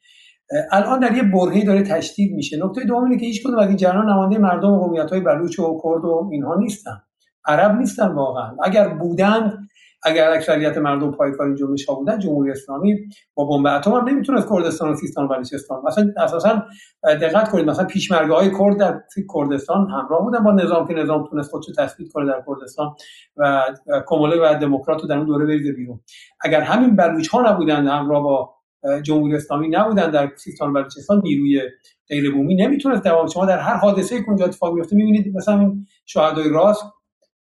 الان 0.72 1.00
در 1.00 1.18
یه 1.18 1.24
برهه‌ای 1.24 1.64
داره 1.64 1.84
تشدید 1.84 2.36
میشه. 2.36 2.58
نکته 2.66 2.84
دوم 2.84 3.04
اینه 3.04 3.18
که 3.18 3.26
هیچ 3.26 3.44
کدوم 3.44 3.60
از 3.60 3.68
این 3.68 3.78
جریان 3.78 4.10
نماینده 4.10 4.38
مردم 4.38 4.72
و 4.72 4.80
قومیت‌های 4.80 5.22
بلوچ 5.22 5.60
و 5.60 5.82
کرد 5.84 6.06
و 6.06 6.30
اینها 6.32 6.56
نیستن. 6.56 7.02
عرب 7.48 7.78
نیستن 7.78 8.08
واقعا. 8.08 8.56
اگر 8.64 8.88
بودند 8.88 9.68
اگر 10.08 10.32
اکثریت 10.32 10.78
مردم 10.78 11.12
پایکار 11.12 11.56
جنبش 11.56 11.86
ها 11.86 11.96
بودن 11.96 12.20
جمهوری 12.20 12.52
اسلامی 12.52 12.96
با 13.36 13.46
بمب 13.46 13.68
اتم 13.68 13.92
هم 13.92 14.10
نمی‌تونست 14.10 14.50
کردستان 14.50 14.92
و 14.92 14.96
سیستان 14.96 15.26
و 15.26 15.28
بلوچستان. 15.28 15.82
مثلا 15.88 16.12
اساسا 16.18 16.64
دقت 17.04 17.50
کنید 17.50 17.70
مثلا 17.70 17.86
پیشمرگه 17.86 18.34
های 18.34 18.52
کرد 18.52 18.78
در 18.78 19.02
کردستان 19.34 19.90
همراه 19.90 20.22
بودن 20.22 20.44
با 20.44 20.52
نظام 20.52 20.88
که 20.88 20.94
نظام 20.94 21.28
تونست 21.30 21.52
خودشو 21.52 21.72
تثبیت 21.78 22.12
کنه 22.12 22.26
در 22.26 22.44
کردستان 22.48 22.96
و 23.38 23.64
کموله 24.08 24.36
و 24.42 24.60
دموکرات 24.60 25.02
در 25.10 25.18
اون 25.18 25.26
دوره 25.26 25.46
بریزه 25.46 25.72
بیرون. 25.72 26.00
اگر 26.42 26.62
همین 26.62 26.96
بلوچ 26.96 27.28
ها 27.28 27.52
نبودن 27.52 27.88
همراه 27.88 28.24
با 28.24 28.55
جمهوری 29.04 29.36
اسلامی 29.36 29.68
نبودن 29.68 30.12
در 30.12 30.32
سیستان 30.36 30.70
و 30.70 30.74
بلوچستان 30.74 31.22
نیروی 31.24 31.62
غیر 32.10 32.32
بومی 32.32 32.56
نمی‌تونست 32.56 33.04
دوام 33.04 33.28
شما 33.28 33.46
در 33.46 33.60
هر 33.60 33.76
حادثه 33.76 34.22
کنجا 34.22 34.46
اتفاق 34.46 34.74
میفته 34.74 34.96
می‌بینید 34.96 35.36
مثلا 35.36 35.60
این 35.60 35.86
شهدای 36.06 36.50
راست 36.50 36.84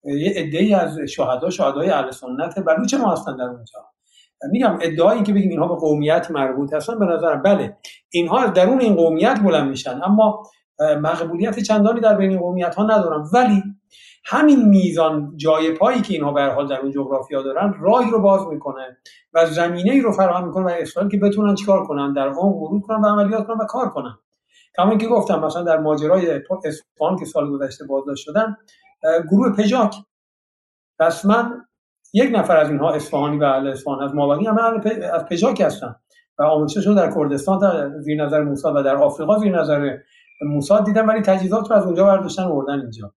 یه 0.04 0.34
عده 0.36 0.78
از 0.78 1.00
شهدا 1.00 1.50
شهدای 1.50 1.90
اهل 1.90 2.12
سنت 2.12 2.60
بلوچ 2.66 2.94
ما 2.94 3.12
هستن 3.12 3.36
در 3.36 3.44
اونجا. 3.44 3.80
میگم 4.52 4.78
ادعایی 4.82 5.24
که 5.24 5.34
بگیم 5.34 5.50
اینها 5.50 5.68
به 5.68 5.76
قومیت 5.76 6.32
مربوط 6.32 6.74
هستن 6.74 7.00
به 7.00 7.06
نظر 7.06 7.36
بله 7.36 7.78
اینها 8.10 8.40
از 8.40 8.54
درون 8.54 8.82
این 8.82 8.96
قومیت 8.96 9.40
بلند 9.44 9.70
میشن. 9.70 10.00
اما 10.04 10.44
مقبولیت 10.80 11.60
چندانی 11.60 12.00
در 12.00 12.18
بین 12.18 12.38
قومیت 12.38 12.76
ها 12.76 12.84
ندارن 12.84 13.26
ولی 13.34 13.64
همین 14.26 14.70
میزان 14.70 15.34
جای 15.36 15.72
پایی 15.72 16.02
که 16.02 16.14
اینها 16.14 16.32
به 16.32 16.44
حال 16.44 16.68
در 16.68 16.80
اون 16.80 16.92
جغرافیا 16.92 17.42
دارن 17.42 17.74
راهی 17.82 18.12
رو 18.12 18.22
باز 18.22 18.48
می‌کنه 18.48 18.98
و 19.34 19.46
زمینه 19.46 19.92
ای 19.92 20.02
رو 20.02 20.12
فراهم 20.12 20.48
می‌کنه 20.48 20.66
برای 20.66 20.82
اسرائیل 20.82 21.12
که 21.12 21.18
بتونن 21.18 21.56
چیکار 21.56 21.86
کنن 21.86 22.14
در 22.14 22.28
اون 22.28 22.54
ورود 22.54 22.82
کنن 22.82 23.02
و 23.02 23.08
عملیات 23.08 23.48
کنن 23.48 23.58
و 23.58 23.66
کار 23.66 23.90
کنن. 23.90 24.18
کما 24.78 24.98
که 24.98 25.08
گفتم 25.08 25.40
مثلا 25.40 25.64
در 25.64 25.78
ماجرای 25.78 26.42
اصفهان 26.66 27.18
که 27.20 27.26
سال 27.26 27.50
گذشته 27.50 27.86
بازداشت 27.86 28.24
شدن 28.26 28.58
گروه 29.32 29.56
پژاک 29.56 29.96
رسما 31.00 31.52
یک 32.14 32.32
نفر 32.34 32.58
از 32.58 32.70
اینها 32.70 32.92
اصفهانی 32.94 33.38
و 33.38 33.44
اهل 33.44 33.68
اصفهان 33.68 34.04
از 34.04 34.16
مابقی 34.16 34.46
همه 34.46 34.62
از 35.14 35.26
پژاک 35.26 35.62
هستن 35.62 35.96
و 36.40 36.44
آموزش 36.44 36.84
شده 36.84 36.96
در 36.96 37.12
کردستان 37.16 37.60
در 37.60 38.00
زیر 38.00 38.26
نظر 38.26 38.42
موساد 38.42 38.76
و 38.76 38.84
در 38.84 38.96
آفریقا 38.96 39.40
زیر 39.40 39.60
نظر 39.60 39.98
موساد 40.42 40.86
دیدن 40.86 41.06
ولی 41.06 41.22
تجهیزات 41.22 41.72
رو 41.72 41.78
از 41.78 41.86
اونجا 41.86 42.06
برداشتن 42.06 42.44
و 42.44 42.56
بردن 42.56 42.82
اینجا. 42.82 43.14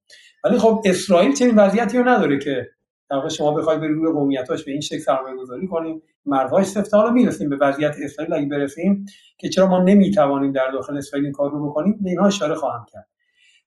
ولی 0.46 0.58
خب 0.58 0.82
اسرائیل 0.84 1.34
چنین 1.34 1.54
وضعیتی 1.54 1.98
رو 1.98 2.08
نداره 2.08 2.38
که 2.38 2.66
در 3.10 3.28
شما 3.28 3.54
بخواید 3.54 3.80
بری 3.80 3.92
روی 3.92 4.12
قومیتاش 4.12 4.64
به 4.64 4.72
این 4.72 4.80
شکل 4.80 4.98
سرمایه 4.98 5.36
گذاری 5.36 5.66
کنیم 5.66 6.02
مردهای 6.26 6.64
سفته 6.64 6.96
حالا 6.96 7.10
می‌رسیم 7.10 7.48
به 7.48 7.56
وضعیت 7.60 7.94
اسرائیل. 8.02 8.34
اگه 8.34 8.46
برسیم 8.46 9.06
که 9.38 9.48
چرا 9.48 9.66
ما 9.66 9.82
نمی‌توانیم 9.82 10.52
در 10.52 10.70
داخل 10.70 10.96
اسرائیل 10.96 11.24
این 11.26 11.32
کار 11.32 11.50
رو 11.50 11.70
بکنیم 11.70 11.98
به 12.02 12.10
اینها 12.10 12.26
اشاره 12.26 12.54
خواهم 12.54 12.86
کرد. 12.92 13.08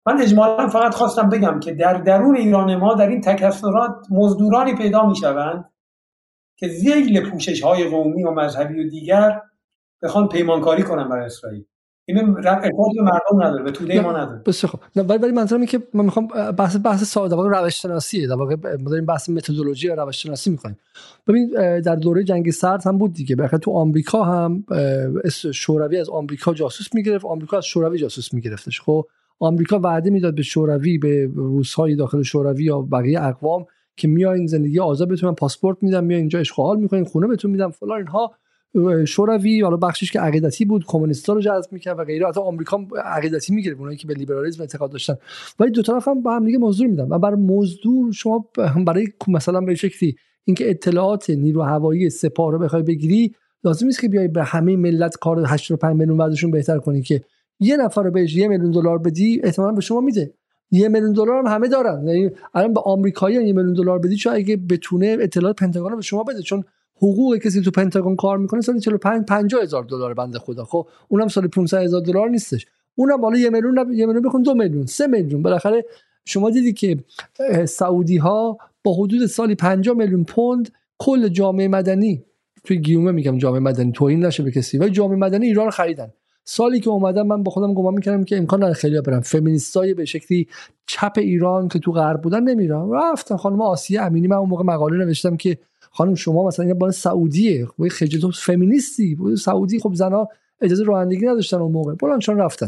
من 0.06 0.22
اجمالا 0.22 0.68
فقط 0.68 0.94
خواستم 0.94 1.30
بگم 1.30 1.60
که 1.60 1.74
در 1.74 1.94
درون 1.94 2.38
ایران 2.38 2.76
ما 2.76 2.94
در 2.94 3.08
این 3.08 3.22
تکثرات 3.22 4.06
مزدورانی 4.12 4.76
پیدا 4.76 5.06
می‌شوند 5.10 5.66
که 6.56 6.68
زیل 6.68 7.30
پوشش 7.30 7.62
های 7.64 7.90
قومی 7.90 8.24
و 8.24 8.32
مذهبی 8.32 8.86
و 8.86 8.90
دیگر 8.90 9.42
بخوان 10.02 10.28
پیمانکاری 10.28 10.84
کنن 10.84 11.10
برای 11.10 11.26
اسرائیل. 11.26 11.66
این 12.10 12.38
ارتباط 12.38 12.92
به 12.96 13.02
مردم 13.02 13.44
نداره 13.44 13.64
به 13.64 13.72
توده 13.72 14.02
ما 14.02 14.12
نداره. 14.12 14.42
بسیار 14.46 14.72
خوب 14.72 14.80
نه 14.96 15.04
ولی 15.04 15.32
منظورم 15.32 15.66
که 15.66 15.84
من 15.94 16.06
می‌خوام 16.06 16.28
بحث 16.58 16.78
بحث 16.84 17.04
ساده 17.04 17.36
واقع 17.36 17.62
روش 17.62 17.82
شناسیه 17.82 18.28
در 18.28 18.36
واقع 18.36 18.56
ما 18.56 18.90
داریم 18.90 19.06
بحث 19.06 19.30
متدولوژی 19.30 19.90
و 19.90 19.96
روش 19.96 20.24
شناسی 20.24 20.50
می‌کنیم 20.50 20.78
ببین 21.28 21.50
در 21.80 21.96
دوره 21.96 22.24
جنگ 22.24 22.52
سرد 22.52 22.88
هم 22.88 22.98
بود 22.98 23.14
دیگه. 23.14 23.36
بخاطر 23.36 23.58
تو 23.58 23.72
آمریکا 23.72 24.24
هم 24.24 24.66
شوروی 25.54 25.98
از 25.98 26.10
آمریکا 26.10 26.54
جاسوس 26.54 26.94
می‌گرفت. 26.94 27.26
آمریکا 27.26 27.58
از 27.58 27.66
شوروی 27.66 27.98
جاسوس 27.98 28.34
میگرفتش. 28.34 28.82
خب 28.82 29.06
آمریکا 29.40 29.80
وعده 29.80 30.10
می‌داد 30.10 30.36
به 30.36 30.42
شوروی 30.42 30.98
به 30.98 31.30
روسهای 31.36 31.96
داخل 31.96 32.22
شوروی 32.22 32.64
یا 32.64 32.82
بقیه 32.82 33.24
اقوام 33.24 33.66
که 33.98 34.08
میاین 34.08 34.48
زندگی 34.48 34.80
آزاد 34.80 35.10
بتونن 35.10 35.34
پاسپورت 35.34 35.78
میدن 35.82 36.04
میاین 36.04 36.22
اینجا 36.22 36.40
اشغال 36.40 36.80
می‌کنین 36.80 37.06
خونه 37.06 37.28
بهتون 37.28 37.52
میدن 37.52 37.70
فلان 37.70 37.98
اینها. 37.98 38.32
شوروی 39.06 39.62
حالا 39.62 39.78
بخشش 39.78 40.12
که 40.12 40.20
عقیدتی 40.20 40.66
بود 40.66 40.86
کمونیستا 40.88 41.34
رو 41.34 41.42
جذب 41.42 41.74
می‌کرد 41.74 42.00
و 42.00 42.04
غیره. 42.04 42.28
حتی 42.28 42.40
آمریکا 42.40 42.88
عقیدتی 43.06 43.54
می‌گیره 43.54 43.76
اونایی 43.76 43.98
که 43.98 44.08
به 44.08 44.14
لیبرالیسم 44.14 44.62
اعتقاد 44.62 44.92
داشتن. 44.92 45.16
ولی 45.60 45.72
دو 45.72 45.82
طرف 45.82 46.08
هم 46.08 46.22
با 46.22 46.36
هم 46.36 46.46
دیگه 46.46 46.58
مزدور 46.58 46.88
میدن. 46.88 47.08
و 47.10 47.20
برای 47.20 47.42
مزدور 47.42 48.12
شما 48.12 48.46
برای 48.88 49.08
مثلا 49.28 49.62
به 49.62 49.76
شکلی 49.76 50.16
اینکه 50.46 50.70
اطلاعات 50.70 51.30
نیرو 51.30 51.62
هوایی 51.62 52.10
سپاه 52.10 52.52
رو 52.52 52.60
بخوای 52.60 52.84
بگیری 52.84 53.36
لازم 53.64 53.86
نیست 53.86 54.02
که 54.02 54.08
بیای 54.08 54.28
به 54.28 54.44
همه 54.44 54.76
ملت 54.76 55.16
کار 55.18 55.44
85 55.48 55.96
میلیون 55.96 56.18
بعدشون 56.18 56.52
بهتر 56.52 56.78
کنی 56.78 57.02
که 57.02 57.22
یه 57.60 57.78
نفر 57.78 58.04
رو 58.04 58.12
بهش 58.12 58.36
یه 58.36 58.48
میلیون 58.48 58.72
دلار 58.72 58.98
بدی 58.98 59.42
احتمالاً 59.44 59.72
به 59.74 59.82
شما 59.82 60.02
میده. 60.02 60.34
یه 60.72 60.90
میلیون 60.90 61.14
دلار 61.14 61.40
هم 61.40 61.48
همه 61.48 61.68
دارن. 61.68 62.08
یعنی 62.08 62.30
الان 62.54 62.74
به 62.74 62.82
آمریکایی 62.86 63.36
یه 63.36 63.54
میلیون 63.54 63.74
دلار 63.74 64.00
بدی 64.00 64.16
چون 64.16 64.34
اگه 64.34 64.58
بتونه 64.58 65.18
اطلاعات 65.20 65.56
پنتاگون 65.56 65.92
رو 65.92 65.96
به 65.96 66.04
شما 66.04 66.24
بده. 66.24 66.42
چون 66.42 66.64
حقوق 67.02 67.38
کسی 67.38 67.62
تو 67.62 67.72
پنتاگون 67.72 68.16
کار 68.16 68.38
می‌کنه 68.38 68.62
سال 68.62 68.80
45 68.80 69.26
50 69.26 69.62
هزار 69.62 69.84
دلار 69.84 70.14
بنده 70.14 70.40
خدا. 70.40 70.66
خب 70.66 70.88
اونم 71.08 71.28
سال 71.28 71.48
500 71.48 71.78
هزار 71.78 72.02
دلار 72.02 72.30
نیستش. 72.30 72.66
اونم 72.96 73.22
بالا 73.22 73.38
یه 73.38 73.50
میلیون 73.50 73.94
یه 73.94 74.06
میلیون 74.06 74.22
بخون 74.22 74.42
دو 74.42 74.54
میلیون 74.54 74.86
سه 74.86 75.08
میلیون. 75.08 75.42
بالاخره 75.42 75.86
شما 76.26 76.50
دیدی 76.50 76.74
که 76.74 76.98
سعودی 77.66 78.18
ها 78.18 78.58
با 78.84 78.94
حدود 78.94 79.26
سالی 79.26 79.56
50 79.56 79.96
میلیون 79.96 80.24
پوند 80.24 80.72
کل 80.98 81.28
جامعه 81.28 81.68
مدنی 81.68 82.24
توی 82.64 82.78
گیومه 82.78 83.12
میگم 83.12 83.38
جامعه 83.38 83.60
مدنی 83.60 83.92
توهین 83.92 84.26
نشه 84.26 84.44
به 84.44 84.52
کسی 84.52 84.78
ولی 84.78 84.90
جامعه 84.90 85.18
مدنی 85.18 85.46
ایران 85.46 85.70
خریدن. 85.70 86.14
سالی 86.44 86.80
که 86.80 86.90
اومدم 86.90 87.28
من 87.28 87.44
با 87.44 87.52
خودم 87.52 87.74
گمان 87.74 87.94
می‌کردم 87.94 88.24
که 88.24 88.38
امکان 88.38 88.60
نداره 88.60 88.74
خیلی 88.74 89.02
برم 89.02 89.22
فمینیستای 89.22 89.94
به 89.94 90.06
شکلی 90.06 90.48
چپ 90.88 91.14
ایران 91.18 91.68
که 91.68 91.80
تو 91.80 91.92
غرب 91.92 92.22
بودن 92.22 92.44
نمیرم 92.44 92.92
رفتن 92.92 93.38
خانم 93.38 93.62
آسیه 93.62 94.02
امینی 94.02 94.28
من 94.28 94.36
اون 94.36 94.50
موقع 94.50 94.64
مقاله 94.64 95.06
نوشتم 95.06 95.38
که 95.38 95.58
خانم 95.92 96.16
شما 96.16 96.48
مثلا 96.48 96.66
یه 96.66 96.74
بان 96.74 96.92
سعودیه 96.92 97.66
خب 97.66 97.88
تو 98.22 98.32
فمینیستی 98.32 99.18
سعودی 99.38 99.80
خب 99.80 99.94
زنا 99.94 100.28
اجازه 100.62 100.84
رانندگی 100.84 101.26
نداشتن 101.26 101.58
اون 101.58 101.72
موقع 101.72 101.96
بلان 101.96 102.20
چون 102.20 102.38
رفتن. 102.38 102.68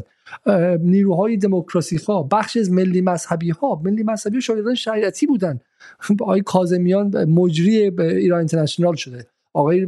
نیروهای 0.80 1.38
دموکراسی 1.38 2.00
ها 2.08 2.24
بخش 2.24 2.58
از 2.58 2.72
ملی 2.72 3.02
مذهبی 3.02 3.50
ها 3.50 3.82
ملی 3.84 4.04
مذهبی 4.04 4.42
شاگردان 4.42 4.76
شریعتی 4.76 5.28
بودن. 5.28 5.60
آقای 6.22 6.42
کاظمیان 6.42 7.26
مجری 7.26 7.78
ایران 8.00 8.40
اینترنشنال 8.40 8.96
شده. 8.96 9.28
آقای 9.54 9.88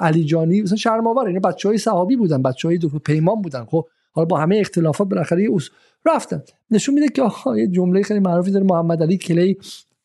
علی 0.00 0.24
جانی 0.24 0.62
مثلا 0.62 0.76
شرم 0.76 1.06
آور 1.06 1.26
اینا 1.26 1.40
بچهای 1.40 1.78
صحابی 1.78 2.16
بودن 2.16 2.42
بچهای 2.42 2.78
دو 2.78 2.88
پیمان 2.88 3.42
بودن. 3.42 3.64
خب 3.64 3.86
حالا 4.12 4.26
با 4.26 4.38
همه 4.38 4.56
اختلافات 4.56 5.08
بالاخره 5.08 5.48
رفتن. 6.06 6.42
نشون 6.70 6.94
میده 6.94 7.08
که 7.08 7.22
یه 7.56 7.66
جمله 7.66 8.02
خیلی 8.02 8.20
معروفی 8.20 8.50
داره 8.50 8.64
محمد 8.64 9.02
علی 9.02 9.16
کلی 9.16 9.58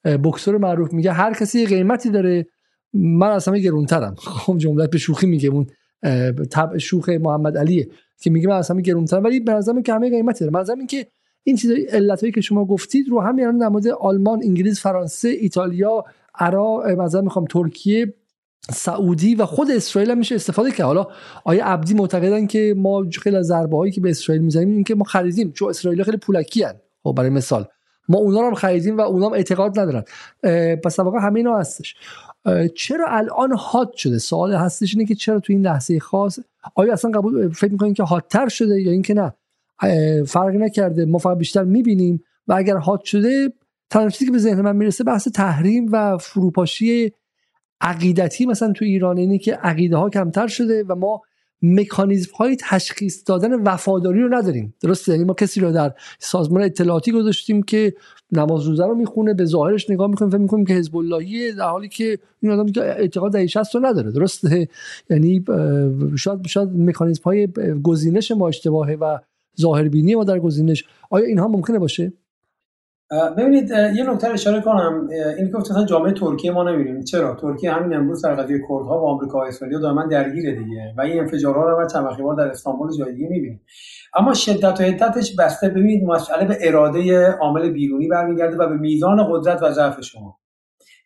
بکسور 0.07 0.57
معروف 0.57 0.93
میگه 0.93 1.11
هر 1.11 1.33
کسی 1.33 1.65
قیمتی 1.65 2.09
داره 2.09 2.45
من 2.93 3.31
از 3.31 3.47
همه 3.47 3.59
گرونترم. 3.59 4.15
خب 4.45 4.57
جمله 4.57 4.87
به 4.87 4.97
شوخی 4.97 5.27
میگه 5.27 5.49
اون 5.49 5.67
طبع 6.51 6.77
شوخ 6.77 7.09
محمد 7.09 7.57
علیه 7.57 7.87
که 8.21 8.29
میگه 8.29 8.47
من 8.47 8.55
از 8.55 8.71
گرونترم 8.71 9.23
ولی 9.23 9.39
به 9.39 9.53
نظرم 9.53 9.83
که 9.83 9.93
همه 9.93 10.09
قیمتی 10.09 10.45
داره. 10.45 10.75
من 10.75 10.87
که 10.87 11.07
این 11.43 11.55
چیزای 11.55 11.85
علتایی 11.85 12.31
که 12.31 12.41
شما 12.41 12.65
گفتید 12.65 13.09
رو 13.09 13.21
هم 13.21 13.39
یعنی 13.39 13.57
نماد 13.59 13.87
آلمان 13.87 14.41
انگلیس 14.43 14.81
فرانسه 14.81 15.29
ایتالیا 15.29 16.03
عراق 16.35 16.87
مثلا 16.87 17.21
می‌خوام 17.21 17.45
ترکیه 17.45 18.13
سعودی 18.71 19.35
و 19.35 19.45
خود 19.45 19.71
اسرائیل 19.71 20.11
هم 20.11 20.17
میشه 20.17 20.35
استفاده 20.35 20.71
که 20.71 20.83
حالا 20.83 21.07
آیا 21.43 21.65
عبدی 21.65 21.93
معتقدن 21.93 22.47
که 22.47 22.73
ما 22.77 23.05
خیلی 23.21 23.35
از 23.35 23.45
ضربه 23.45 23.77
هایی 23.77 23.91
که 23.91 24.01
به 24.01 24.09
اسرائیل 24.09 24.41
می‌زنیم 24.41 24.69
این 24.69 24.83
که 24.83 24.95
ما 24.95 25.03
خریدیم 25.03 25.51
چون 25.51 25.69
اسرائیل 25.69 26.03
خیلی 26.03 26.17
پولکی 26.17 26.63
هن. 26.63 26.73
خب 27.03 27.13
برای 27.17 27.29
مثال. 27.29 27.65
ما 28.07 28.17
اونا 28.17 28.41
رو 28.41 28.47
هم 28.47 28.53
خریدیم 28.53 28.97
و 28.97 29.01
اونا 29.01 29.25
هم 29.25 29.33
اعتقاد 29.33 29.79
ندارن. 29.79 30.03
پس 30.83 30.99
واقعا 30.99 31.19
همه 31.19 31.39
اینا 31.39 31.57
هستش. 31.57 31.95
چرا 32.75 33.05
الان 33.09 33.51
هات 33.51 33.93
شده؟ 33.93 34.17
سوال 34.17 34.53
هستش 34.53 34.95
اینه 34.95 35.07
که 35.07 35.15
چرا 35.15 35.39
تو 35.39 35.53
این 35.53 35.61
لحظه 35.61 35.99
خاص؟ 35.99 36.39
آیا 36.75 36.93
اصلا 36.93 37.11
قبول 37.11 37.49
فکر 37.49 37.71
می‌کنین 37.71 37.93
که 37.93 38.03
هاتتر 38.03 38.47
شده 38.47 38.81
یا 38.81 38.91
اینکه 38.91 39.13
نه؟ 39.13 39.33
فرق 40.23 40.55
نکرده. 40.55 41.05
ما 41.05 41.17
فقط 41.17 41.37
بیشتر 41.37 41.63
می‌بینیم 41.63 42.23
و 42.47 42.53
اگر 42.53 42.77
هات 42.77 43.03
شده 43.03 43.53
تنها 43.89 44.09
که 44.09 44.31
به 44.31 44.37
ذهن 44.37 44.61
من 44.61 44.75
می‌رسه 44.75 45.03
بحث 45.03 45.27
تحریم 45.27 45.89
و 45.91 46.17
فروپاشی 46.17 47.13
عقیدتی 47.81 48.45
مثلا 48.45 48.71
تو 48.71 48.85
ایران 48.85 49.17
اینه 49.17 49.37
که 49.37 49.53
عقیده 49.53 49.97
ها 49.97 50.09
کمتر 50.09 50.47
شده 50.47 50.83
و 50.83 50.95
ما 50.95 51.21
مکانیزم 51.61 52.31
های 52.35 52.57
تشخیص 52.59 53.23
دادن 53.25 53.53
وفاداری 53.61 54.21
رو 54.21 54.33
نداریم. 54.33 54.73
درسته؟ 54.81 55.11
یعنی 55.11 55.23
ما 55.23 55.33
کسی 55.33 55.59
رو 55.59 55.71
در 55.71 55.93
سازمان 56.19 56.61
اطلاعاتی 56.61 57.11
گذاشتیم 57.11 57.63
که 57.63 57.93
نماز 58.31 58.65
روزه 58.65 58.85
رو 58.85 58.95
می‌خونه 58.95 59.33
به 59.33 59.45
ظاهرش 59.45 59.89
نگاه 59.89 60.07
می‌کنیم 60.07 60.31
فکر 60.31 60.41
می‌کنیم 60.41 60.65
که 60.65 60.73
حزب 60.73 60.97
اللهیه 60.97 61.53
در 61.53 61.69
حالی 61.69 61.89
که 61.89 62.19
این 62.39 62.51
آدم 62.51 62.71
که 62.71 62.81
اعتقاد 62.81 63.35
هست 63.35 63.75
رو 63.75 63.85
نداره. 63.85 64.11
درسته؟ 64.11 64.67
یعنی 65.09 65.45
شاید 66.17 66.47
شاید 66.47 66.69
مکانیزم 66.69 67.23
های 67.23 67.47
گزینش 67.83 68.31
ما 68.31 68.47
اشتباهه 68.47 68.93
و 68.93 69.17
ظاهربینی 69.61 70.15
ما 70.15 70.23
در 70.23 70.39
گزینش. 70.39 70.85
آیا 71.09 71.25
اینها 71.25 71.47
ممکنه 71.47 71.79
باشه؟ 71.79 72.13
ببینید 73.11 73.69
یه 73.69 74.09
نکته 74.09 74.29
اشاره 74.29 74.61
کنم. 74.61 75.07
این 75.37 75.51
که 75.51 75.57
مثلا 75.57 75.85
جامعه 75.85 76.13
ترکیه 76.13 76.51
ما 76.51 76.63
نمی‌بینیم 76.63 77.03
چرا؟ 77.03 77.35
ترکیه 77.35 77.71
همین 77.71 77.97
امروز 77.97 78.21
در 78.21 78.35
قضیه 78.35 78.57
کردها 78.57 79.01
و 79.01 79.07
آمریکا 79.07 79.39
و 79.39 79.43
اسرائیل 79.43 79.79
دائما 79.79 80.05
درگیره 80.05 80.51
دیگه. 80.51 80.93
و 80.97 81.01
این 81.01 81.19
انفجارها 81.19 81.69
رو 81.69 81.77
ما 81.77 81.87
چند 81.87 82.37
در 82.37 82.47
استانبول 82.47 82.97
جای 82.97 83.13
دیگه 83.13 83.27
می‌بینیم. 83.27 83.61
اما 84.15 84.33
شدت 84.33 84.81
و 84.81 84.83
حدتش 84.83 85.35
بسته. 85.35 85.69
ببینید 85.69 86.03
مسئله 86.03 86.45
به 86.45 86.57
اراده 86.61 87.31
عامل 87.31 87.69
بیرونی 87.69 88.07
برمیگرده 88.07 88.57
و 88.57 88.67
به 88.67 88.77
میزان 88.77 89.27
قدرت 89.31 89.63
و 89.63 89.71
ضعف 89.71 90.01
شما. 90.01 90.37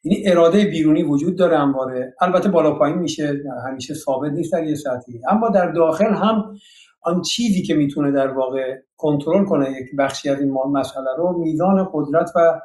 یعنی 0.03 0.23
اراده 0.27 0.65
بیرونی 0.65 1.03
وجود 1.03 1.35
داره 1.37 1.57
همواره 1.57 2.13
البته 2.21 2.49
بالا 2.49 2.75
پایین 2.75 2.97
میشه. 2.97 3.41
همیشه 3.67 3.93
ثابت 3.93 4.31
نیست 4.31 4.53
در 4.53 4.63
یه 4.63 4.75
سطحی. 4.75 5.21
اما 5.29 5.49
در 5.49 5.71
داخل 5.71 6.13
هم 6.13 6.55
آن 7.01 7.21
چیزی 7.21 7.63
که 7.63 7.73
می‌تونه 7.73 8.11
در 8.11 8.27
واقع 8.27 8.75
کنترل 8.97 9.45
کنه 9.45 9.71
یک 9.71 9.95
بخشی 9.97 10.29
از 10.29 10.39
این 10.39 10.51
مسئله 10.51 11.15
رو 11.17 11.37
میزان 11.37 11.89
قدرت 11.93 12.31
و 12.35 12.61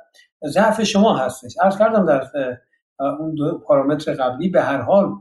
ضعف 0.47 0.83
شما 0.83 1.17
هستش. 1.17 1.57
عرض 1.63 1.79
کردم 1.79 2.07
در 2.07 2.27
اون 2.99 3.35
دو 3.35 3.59
پارامتر 3.59 4.13
قبلی 4.13 4.49
به 4.49 4.63
هر 4.63 4.81
حال 4.81 5.15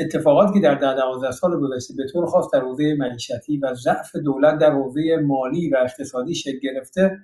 اتفاقاتی 0.00 0.52
که 0.52 0.60
در 0.60 0.74
ده 0.74 0.94
دوازده 0.94 1.30
سال 1.30 1.60
گذشته 1.60 1.94
به 1.96 2.06
طور 2.12 2.26
خاص 2.26 2.46
در 2.52 2.60
حوزه 2.60 2.94
معیشتی 2.98 3.58
و 3.58 3.74
ضعف 3.74 4.16
دولت 4.16 4.58
در 4.58 4.72
حوزه 4.72 5.16
مالی 5.26 5.70
و 5.70 5.76
اقتصادی 5.76 6.34
شکل 6.34 6.58
گرفته 6.62 7.18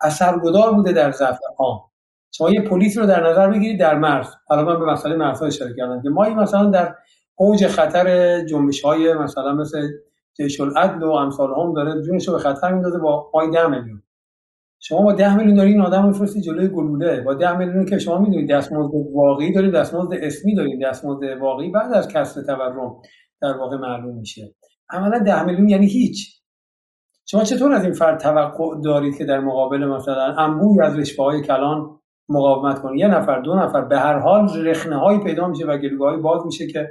اثرگذار 0.00 0.72
بوده 0.74 0.92
در 0.92 1.10
ضعف 1.10 1.38
عام. 1.58 1.80
شما 2.30 2.50
یه 2.50 2.60
پلیس 2.60 2.98
رو 2.98 3.06
در 3.06 3.30
نظر 3.30 3.50
بگیرید 3.50 3.80
در 3.80 3.98
مرز. 3.98 4.26
حالا 4.46 4.64
من 4.64 4.78
به 4.78 4.92
مسئله 4.92 5.16
مرزها 5.16 5.46
اشاره 5.46 5.74
کردم 5.76 6.02
که 6.02 6.08
ما 6.08 6.28
مثلا 6.28 6.70
در 6.70 6.94
اوج 7.36 7.66
خطر 7.66 8.40
جنبش 8.44 8.80
های 8.80 9.14
مثلا 9.14 9.52
مثل 9.52 9.88
جیش 10.36 10.60
العدل 10.60 11.02
و 11.02 11.10
امثال 11.10 11.50
هم 11.60 11.74
داره 11.74 12.02
جونش 12.02 12.28
رو 12.28 12.34
به 12.34 12.40
خطر 12.40 12.72
میندازه 12.72 12.98
با 12.98 13.30
پای 13.32 13.50
10 13.50 13.66
میلیون. 13.66 14.02
شما 14.80 15.02
با 15.02 15.12
10 15.12 15.36
میلیون 15.36 15.56
داری 15.56 15.72
این 15.72 15.80
آدم 15.80 16.06
میفرستی 16.06 16.40
جلوی 16.40 16.68
گلوله. 16.68 17.20
با 17.20 17.34
10 17.34 17.58
میلیون 17.58 17.84
که 17.84 17.98
شما 17.98 18.18
می‌دونید 18.18 18.50
دستمزد 18.50 18.90
واقعی 19.14 19.52
دارید 19.52 19.74
دستمزد 19.74 20.12
اسمی 20.12 20.54
دارید 20.54 20.82
دستمزد 20.82 21.22
واقعی 21.40 21.70
بعد 21.70 21.92
از 21.92 22.08
کسر 22.08 22.42
تورم 22.42 23.00
در 23.42 23.56
واقع 23.58 23.76
معلوم 23.76 24.18
میشه. 24.18 24.54
عملا 24.90 25.18
10 25.18 25.44
میلیون 25.44 25.68
یعنی 25.68 25.86
هیچ. 25.86 26.42
شما 27.26 27.44
چطور 27.44 27.72
از 27.72 27.84
این 27.84 27.92
فرد 27.92 28.20
توقع 28.20 28.80
دارید 28.84 29.18
که 29.18 29.24
در 29.24 29.40
مقابل 29.40 29.84
مثلا 29.84 30.34
انبوهی 30.38 30.80
از 30.80 30.98
رشوه 30.98 31.24
های 31.24 31.42
کلان 31.42 32.00
مقاومت 32.28 32.82
کنه؟ 32.82 32.98
یه 32.98 33.08
نفر 33.08 33.40
دو 33.40 33.54
نفر 33.54 33.80
به 33.80 33.98
هر 33.98 34.18
حال 34.18 34.66
رخنه 34.66 35.24
پیدا 35.24 35.48
میشه 35.48 35.66
و 35.66 35.78
گلوگاهی 35.78 36.16
باز 36.16 36.46
میشه 36.46 36.66
که 36.66 36.88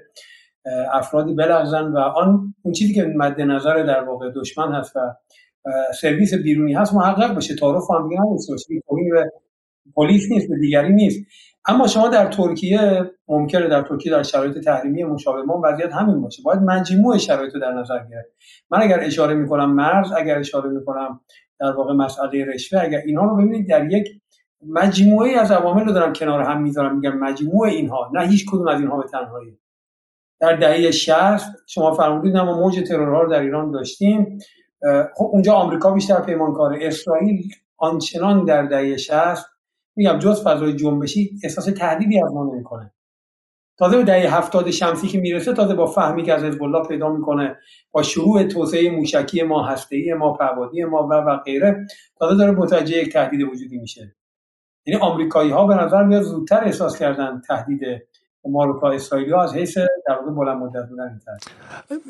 افرادی 0.93 1.33
بلغزن 1.33 1.83
و 1.83 1.97
آن 1.97 2.53
اون 2.61 2.73
چیزی 2.73 2.93
که 2.93 3.03
مد 3.03 3.41
نظر 3.41 3.83
در 3.83 4.03
واقع 4.03 4.31
دشمن 4.35 4.73
هست 4.73 4.95
و 4.95 4.99
سرویس 6.01 6.33
بیرونی 6.33 6.73
هست 6.73 6.93
محقق 6.93 7.35
بشه. 7.35 7.55
تعارف 7.55 7.83
هم 7.91 8.09
دیگه 8.09 8.21
نمیشه 8.21 8.53
به 9.11 9.31
پلیس 9.95 10.31
نیست 10.31 10.49
به 10.49 10.57
دیگری 10.57 10.93
نیست. 10.93 11.25
اما 11.67 11.87
شما 11.87 12.09
در 12.09 12.25
ترکیه 12.25 13.11
ممکنه 13.27 13.67
در 13.67 13.81
ترکیه 13.81 14.11
در 14.11 14.23
شرایط 14.23 14.57
تحریمی 14.57 15.03
مشابه 15.03 15.41
ما 15.41 15.61
وضعیت 15.63 15.93
همین 15.93 16.21
باشه. 16.21 16.43
باید 16.43 16.59
مجموع 16.59 17.17
شرایط 17.17 17.53
در 17.53 17.71
نظر 17.71 17.97
گرفت. 17.97 18.29
من 18.71 18.81
اگر 18.81 18.99
اشاره 18.99 19.33
می‌کنم 19.33 19.73
مرز 19.73 20.11
اگر 20.17 20.39
اشاره 20.39 20.69
می‌کنم 20.69 21.19
در 21.59 21.71
واقع 21.71 21.93
مسئله 21.93 22.45
رشوه 22.45 22.81
اگر 22.81 22.97
اینها 23.05 23.25
رو 23.25 23.35
ببینید 23.35 23.69
در 23.69 23.91
یک 23.91 24.07
مجموعه 24.67 25.31
از 25.31 25.51
عوامل 25.51 25.85
رو 25.85 25.93
دارم 25.93 26.13
کنار 26.13 26.41
هم 26.41 26.61
می‌ذارم 26.61 26.95
میگم 26.95 27.17
مجموعه 27.17 27.71
اینها. 27.71 28.11
نه 28.13 28.27
هیچ 28.27 28.45
کدوم 28.51 28.67
از 28.67 28.79
اینها 28.79 28.97
به 28.97 29.03
تنهایی. 29.03 29.57
در 30.41 30.55
دهه 30.55 30.91
60 30.91 31.55
شما 31.67 31.93
فرمودید 31.93 32.37
ما 32.37 32.59
موج 32.59 32.79
ترورها 32.87 33.21
رو 33.21 33.31
در 33.31 33.39
ایران 33.39 33.71
داشتیم. 33.71 34.39
خب 35.15 35.29
اونجا 35.31 35.53
آمریکا 35.53 35.91
بیشتر 35.91 36.21
پیمانکار 36.21 36.77
اسرائیل 36.81 37.43
آنچنان 37.77 38.45
در 38.45 38.63
دهه 38.63 38.97
60 38.97 39.45
میگم 39.95 40.19
جز 40.19 40.43
فضای 40.43 40.73
جنبشی 40.73 41.31
احساس 41.43 41.65
تهدیدی 41.65 42.23
از 42.23 42.33
ما 42.33 42.43
نمی‌کنه. 42.53 42.91
تازه 43.77 43.97
به 43.97 44.03
دهه 44.03 44.37
هفتاد 44.37 44.71
شمسی 44.71 45.07
که 45.07 45.19
می‌رسه 45.19 45.53
تازه 45.53 45.73
با 45.73 45.85
فهمی 45.85 46.23
که 46.23 46.33
از 46.33 46.43
حزب 46.43 46.63
الله 46.63 46.87
پیدا 46.87 47.09
می‌کنه 47.09 47.57
با 47.91 48.03
شروع 48.03 48.43
توسعه 48.43 48.91
موشکی 48.91 49.43
ما 49.43 49.63
هسته 49.63 50.13
ما 50.17 50.33
پهبادی 50.33 50.83
ما 50.83 51.07
و 51.07 51.13
و 51.13 51.37
غیره 51.37 51.87
تازه 52.19 52.37
داره 52.37 52.51
متوجه 52.51 52.97
یک 52.97 53.13
تهدید 53.13 53.41
وجودی 53.41 53.77
میشه. 53.77 54.15
یعنی 54.85 55.01
آمریکایی 55.01 55.51
ها 55.51 55.67
به 55.67 55.75
نظر 55.75 56.03
میاد 56.03 56.21
زودتر 56.21 56.63
احساس 56.63 56.99
کردن 56.99 57.41
تهدید 57.47 57.81
تا 58.81 58.91
اسرائیلی 58.91 59.33
از 59.33 59.53
حیث 59.53 59.77
در 59.77 60.15
واقع 60.19 60.31
بلند 60.31 60.57
مدت 60.57 60.89
بودن 60.89 61.21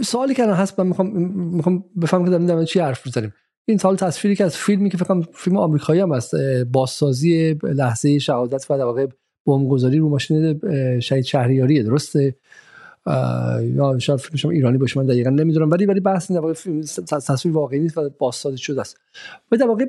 سوالی 0.03 0.33
که 0.33 0.45
هست 0.45 0.79
من 0.79 0.87
می‌خوام 0.87 1.07
می‌خوام 1.55 1.83
بفهمم 2.01 2.25
که 2.25 2.31
داریم 2.31 2.65
چی 2.65 2.79
حرف 2.79 3.05
می‌زنیم. 3.05 3.33
این 3.65 3.77
سال 3.77 3.95
تصویری 3.95 4.35
که 4.35 4.43
از 4.43 4.57
فیلمی 4.57 4.89
که 4.89 4.97
فکر 4.97 5.21
فیلم 5.33 5.57
آمریکایی 5.57 6.01
هم 6.01 6.11
است 6.11 6.35
بازسازی 6.71 7.59
لحظه 7.63 8.19
شهادت 8.19 8.65
و 8.69 8.77
در 8.77 8.83
واقع 8.83 9.07
بمبگذاری 9.45 9.99
رو 9.99 10.09
ماشین 10.09 10.61
شهید 10.99 11.25
شهریاریه 11.25 11.83
درسته؟ 11.83 12.35
یا 13.61 13.99
شاید 13.99 14.19
فیلمش 14.19 14.45
ایرانی 14.45 14.77
باشه 14.77 14.99
من 14.99 15.05
دقیقا 15.05 15.29
نمی‌دونم. 15.29 15.71
ولی 15.71 15.85
ولی 15.85 15.99
بحث 15.99 16.31
فیلم 16.55 16.81
تصویر 17.07 17.55
واقعی 17.55 17.79
نیست 17.79 17.97
و 17.97 18.09
بازسازی 18.19 18.57
شده 18.57 18.81
است. 18.81 18.99
و 19.51 19.57
در 19.57 19.67
واقع 19.67 19.85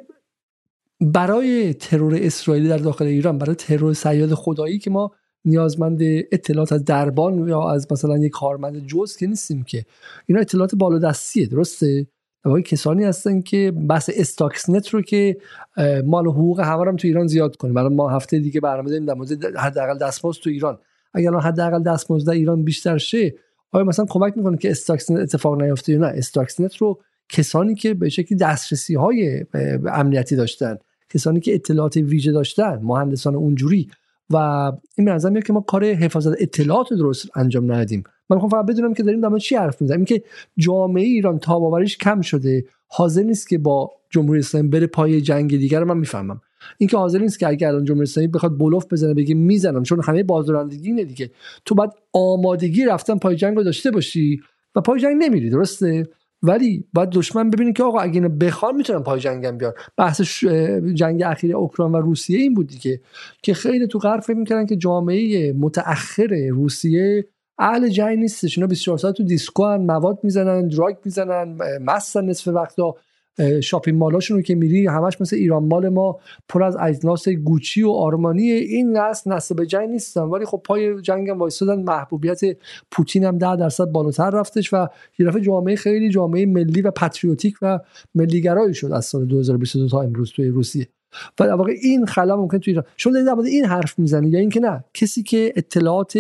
برای 1.00 1.74
ترور 1.74 2.18
اسرائیلی 2.20 2.68
در 2.68 2.78
داخل 2.78 3.04
ایران 3.04 3.38
برای 3.38 3.54
ترور 3.54 3.92
سیاد 3.92 4.34
خدایی 4.34 4.78
که 4.78 4.90
ما 4.90 5.12
نیازمند 5.44 5.98
اطلاعات 6.32 6.72
از 6.72 6.84
دربان 6.84 7.48
یا 7.48 7.70
از 7.70 7.92
مثلا 7.92 8.18
یک 8.18 8.32
کارمند 8.32 8.86
جز 8.86 9.16
که 9.16 9.26
نیستیم 9.26 9.62
که. 9.62 9.84
اینا 10.26 10.40
اطلاعات 10.40 10.74
بالا 10.74 10.98
دستیه 10.98 11.46
درسته 11.46 12.06
واقعا 12.44 12.60
کسانی 12.60 13.04
هستن 13.04 13.40
که 13.40 13.72
بحث 13.88 14.10
استاکسنت 14.14 14.88
رو 14.88 15.02
که 15.02 15.36
مال 16.04 16.26
حقوق 16.26 16.60
همه 16.60 16.86
هم 16.86 16.96
تو 16.96 17.08
ایران 17.08 17.26
زیاد 17.26 17.56
کنیم 17.56 17.74
برای 17.74 17.94
ما 17.94 18.10
هفته 18.10 18.38
دیگه 18.38 18.60
برنامه 18.60 18.90
داریم 18.90 19.06
در 19.06 19.14
مورد 19.14 19.56
حداقل 19.56 19.98
دستمزد 19.98 20.40
تو 20.40 20.50
ایران. 20.50 20.78
اگر 21.14 21.34
حداقل 21.34 21.82
دستمزد 21.82 22.26
در 22.26 22.32
ایران 22.32 22.62
بیشتر 22.64 22.98
شه 22.98 23.34
آیا 23.72 23.84
مثلا 23.84 24.04
کمک 24.08 24.36
می‌کنه 24.36 24.56
که 24.56 24.70
استاکسنت 24.70 25.18
اتفاق 25.18 25.62
نیفته 25.62 25.92
یا 25.92 25.98
نه؟ 25.98 26.06
استاکسنت 26.06 26.76
رو 26.76 27.00
کسانی 27.28 27.74
که 27.74 27.94
به 27.94 28.08
شکلی 28.08 28.38
دسترسی 28.38 28.94
های 28.94 29.44
امنیتی 29.92 30.36
داشتن 30.36 30.76
کسانی 31.10 31.40
که 31.40 31.54
اطلاعات 31.54 31.96
ویژه 31.96 32.32
داشتن 32.32 32.80
مهندسان 32.82 33.34
اونجوری 33.34 33.88
و 34.30 34.36
این 34.98 35.04
به 35.04 35.30
میاد 35.30 35.44
که 35.44 35.52
ما 35.52 35.60
کار 35.60 35.84
حفاظت 35.84 36.42
اطلاعات 36.42 36.92
درست 36.92 37.38
انجام 37.38 37.72
ندادیم. 37.72 38.04
من 38.30 38.36
می‌خوام 38.36 38.50
فقط 38.50 38.66
بدونم 38.66 38.94
که 38.94 39.02
داریم 39.02 39.20
در 39.20 39.38
چی 39.38 39.56
حرف 39.56 39.82
می‌زنیم. 39.82 40.04
که 40.04 40.22
جامعه 40.58 41.04
ایران 41.04 41.38
تاباوریش 41.38 41.98
کم 41.98 42.20
شده 42.20 42.64
حاضر 42.86 43.22
نیست 43.22 43.48
که 43.48 43.58
با 43.58 43.90
جمهوری 44.10 44.40
اسلامی 44.40 44.68
بره 44.68 44.86
پای 44.86 45.20
جنگ 45.20 45.50
دیگر 45.50 45.84
من 45.84 45.98
می‌فهمم. 45.98 46.40
اینکه 46.78 46.96
حاضر 46.96 47.18
نیست 47.18 47.38
که 47.38 47.48
اگر 47.48 47.68
الان 47.68 47.84
جمهوری 47.84 48.02
اسلامی 48.02 48.28
بخواد 48.28 48.58
بلوف 48.58 48.86
بزنه 48.92 49.14
بگه 49.14 49.34
می‌زنم 49.34 49.82
چون 49.82 50.00
همه 50.04 50.22
بازدارندگی 50.22 50.88
اینه 50.88 51.04
دیگه. 51.04 51.30
تو 51.64 51.74
بعد 51.74 51.92
آمادگی 52.12 52.84
رفتن 52.84 53.18
پای 53.18 53.36
جنگ 53.36 53.56
رو 53.56 53.62
داشته 53.62 53.90
باشی 53.90 54.40
و 54.74 54.80
پای 54.80 55.00
جنگ 55.00 55.16
نمیری 55.22 55.50
درسته؟ 55.50 56.08
ولی 56.42 56.84
باید 56.92 57.10
دشمن 57.10 57.50
ببینید 57.50 57.76
که 57.76 57.82
آقا 57.82 58.00
اگه 58.00 58.14
اینو 58.14 58.28
بخوان 58.28 58.76
می‌تونن 58.76 59.02
پای 59.02 59.20
جنگم 59.20 59.58
بیان. 59.58 59.72
بحث 59.96 60.20
جنگ 60.94 61.22
اخیر 61.26 61.56
اوکراین 61.56 61.92
و 61.92 61.96
روسیه 61.96 62.38
این 62.38 62.54
بود 62.54 62.66
دیگه 62.66 63.00
که 63.42 63.54
خیلی 63.54 63.86
تو 63.86 63.98
غرب 63.98 64.20
فکر 64.20 64.36
می‌کردن 64.36 64.66
که 64.66 64.76
جامعه 64.76 65.52
متأخر 65.52 66.48
روسیه 66.50 67.28
اهل 67.58 67.88
جنگ 67.88 68.18
نیستش. 68.18 68.58
اینا 68.58 68.66
24 68.66 68.98
ساعت 68.98 69.14
تو 69.14 69.22
دیسکو 69.22 69.78
مواد 69.78 70.18
می‌زنن 70.22 70.68
drug 70.68 70.96
می‌زنن 71.04 71.58
مستن 71.84 72.24
نصف 72.24 72.48
وقتا. 72.48 72.94
shopping 73.62 73.98
mall 73.98 74.17
اشون 74.17 74.36
رو 74.36 74.42
که 74.42 74.54
میری 74.54 74.86
همش 74.86 75.20
مثل 75.20 75.36
ایران 75.36 75.64
مال 75.64 75.88
ما 75.88 76.18
پر 76.48 76.62
از 76.62 76.76
اجناس 76.80 77.28
گوچی 77.28 77.82
و 77.82 77.90
آرمانی. 77.90 78.50
این 78.50 78.96
نسل 78.96 79.32
نسل 79.32 79.54
به 79.54 79.66
جنگ 79.66 79.90
نیستن 79.90 80.20
ولی 80.20 80.44
خب 80.44 80.62
پای 80.64 81.02
جنگ 81.02 81.30
هم 81.30 81.38
وایسادن 81.38 81.82
محبوبیت 81.82 82.40
پوتین 82.90 83.24
هم 83.24 83.38
10 83.38 83.56
درصد 83.56 83.84
بالاتر 83.84 84.30
رفتش 84.30 84.74
و 84.74 84.88
یه 85.18 85.40
جامعه 85.40 85.76
خیلی 85.76 86.08
جامعه 86.10 86.46
ملی 86.46 86.82
و 86.82 86.90
پاتریوتیک 86.90 87.54
و 87.62 87.78
ملیگرایی 88.14 88.74
شد 88.74 88.92
از 88.92 89.04
سال 89.04 89.24
2022 89.24 89.88
تا 89.88 90.02
امروز 90.02 90.32
توی 90.32 90.48
روسیه. 90.48 90.88
و 91.40 91.46
در 91.46 91.54
واقع 91.54 91.72
این 91.82 92.06
خلا 92.06 92.36
ممکن 92.36 92.58
تو 92.58 92.70
ایران. 92.70 92.84
شما 92.96 93.12
در 93.12 93.36
این 93.44 93.64
حرف 93.64 93.98
می‌زنی 93.98 94.28
یا 94.28 94.38
اینکه 94.38 94.60
نه؟ 94.60 94.84
کسی 94.94 95.22
که 95.22 95.52
اطلاعات 95.56 96.16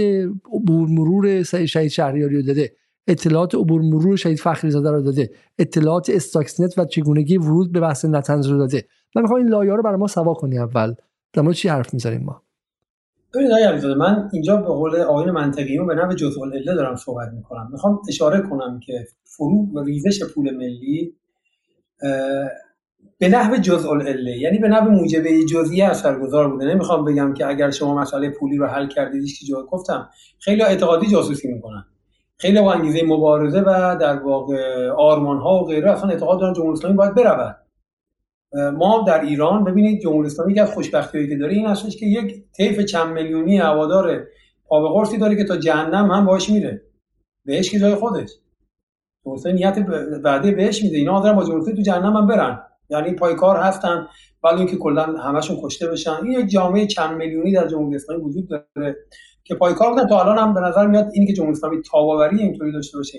مرور 0.68 1.42
شهید 1.42 1.90
شهریاری 1.90 2.36
رو 2.36 2.42
داده 2.42 2.72
اطلاعات 3.06 3.54
عبور 3.54 3.80
مرور 3.80 4.16
شهید 4.16 4.38
فخری 4.38 4.70
زاده 4.70 4.90
رو 4.90 5.02
داده. 5.02 5.30
اطلاعات 5.58 6.10
استاکسنت 6.10 6.78
و 6.78 6.84
چگونگی 6.84 7.38
ورود 7.38 7.72
به 7.72 7.80
بحث 7.80 8.04
نتنز 8.04 8.46
رو 8.46 8.58
داده. 8.58 8.84
من 9.16 9.22
می‌خوام 9.22 9.40
این 9.40 9.48
لایه 9.48 9.72
رو 9.72 9.82
برای 9.82 9.96
ما 9.96 10.06
سوا 10.06 10.34
کنی 10.34 10.58
اول. 10.58 10.94
در 11.32 11.52
چی 11.52 11.68
حرف 11.68 11.94
می‌زنیم 11.94 12.24
ما؟ 12.24 12.42
ببینید 13.34 13.84
من 13.98 14.28
اینجا 14.32 14.56
به 14.56 14.66
قول 14.66 15.00
آقایون 15.00 15.30
منطقیون 15.30 15.86
به 15.86 15.94
نوع 15.94 16.14
جزء 16.14 16.40
العله 16.40 16.74
دارم 16.74 16.96
صحبت 16.96 17.28
می‌کنم. 17.32 17.68
می‌خوام 17.72 18.02
اشاره 18.08 18.40
کنم 18.40 18.80
که 18.86 19.06
فروغ 19.24 19.74
و 19.74 19.82
ریزش 19.84 20.22
پول 20.34 20.56
ملی 20.56 21.14
به 23.18 23.28
نحو 23.28 23.56
جزء 23.56 23.90
العله 23.90 24.38
یعنی 24.38 24.58
به 24.58 24.68
نحو 24.68 24.90
موجبه 24.90 25.44
جزئی 25.44 25.82
اثرگذار 25.82 26.50
بوده. 26.50 26.64
نمی‌خوام 26.64 27.04
بگم 27.04 27.34
که 27.34 27.46
اگر 27.46 27.70
شما 27.70 27.94
مسئله 27.94 28.30
پولی 28.30 28.56
رو 28.56 28.66
حل 28.66 28.88
کردید 28.88 29.26
که 29.38 29.46
جا 29.46 29.66
گفتم 29.70 30.08
خیلی 30.38 30.62
اعتقادی 30.62 31.06
جاسوسی 31.06 31.52
می‌کنن. 31.52 31.84
خیلی 32.42 32.60
با 32.60 32.72
انگیزه 32.72 33.02
مبارزه 33.06 33.60
و 33.60 33.96
در 34.00 34.22
واقع 34.22 34.88
آرمان 34.88 35.38
ها 35.38 35.62
و 35.62 35.66
غیره 35.66 35.90
اصلا 35.90 36.10
اعتقاد 36.10 36.40
دارن 36.40 36.54
جمهوری 36.54 36.72
اسلامی 36.72 36.96
باید 36.96 37.14
برود. 37.14 37.56
ما 38.78 39.04
در 39.06 39.20
ایران 39.20 39.64
ببینید 39.64 40.00
جمهوری 40.00 40.26
اسلامی 40.26 40.54
که 40.54 40.62
از 40.62 40.72
خوشبختی 40.72 41.28
که 41.28 41.36
داره 41.36 41.52
این 41.52 41.66
هستش 41.66 41.96
که 41.96 42.06
یک 42.06 42.44
طیف 42.56 42.80
چند 42.80 43.12
میلیونی 43.12 43.58
هوادار 43.58 44.26
قرصی 44.68 45.18
داره 45.18 45.36
که 45.36 45.44
تا 45.44 45.56
جهنم 45.56 46.10
هم 46.10 46.26
باش 46.26 46.50
میره. 46.50 46.82
بهش 47.44 47.70
که 47.70 47.78
جای 47.78 47.94
خودش. 47.94 48.30
جمهوری 49.24 49.52
نیت 49.52 49.78
وعده 50.24 50.50
بهش 50.50 50.82
میده. 50.82 50.96
اینا 50.96 51.20
دارن 51.20 51.36
با 51.36 51.44
جمهوری 51.44 51.76
تو 51.76 51.82
جهنم 51.82 52.16
هم 52.16 52.26
برن. 52.26 52.62
یعنی 52.90 53.12
پایکار 53.12 53.56
هستن. 53.56 54.06
ولی 54.44 54.58
اینکه 54.58 54.76
کلا 54.76 55.02
همشون 55.02 55.56
کشته 55.62 55.88
بشن. 55.88 56.16
این 56.22 56.32
یک 56.32 56.46
جامعه 56.50 56.86
چند 56.86 57.16
میلیونی 57.16 57.52
در 57.52 57.68
جمهوری 57.68 57.96
اسلامی 57.96 58.22
وجود 58.22 58.48
داره. 58.48 58.96
که 59.52 59.58
پایکار 59.58 59.90
بودن. 59.90 60.06
تا 60.06 60.20
الان 60.20 60.38
هم 60.38 60.54
به 60.54 60.60
نظر 60.60 60.86
میاد 60.86 61.10
اینی 61.12 61.26
که 61.26 61.32
جمهوری 61.32 61.56
اسلامی 61.56 61.82
تاباوری 61.82 62.38
اینطوری 62.38 62.72
داشته 62.72 62.98
باشه. 62.98 63.18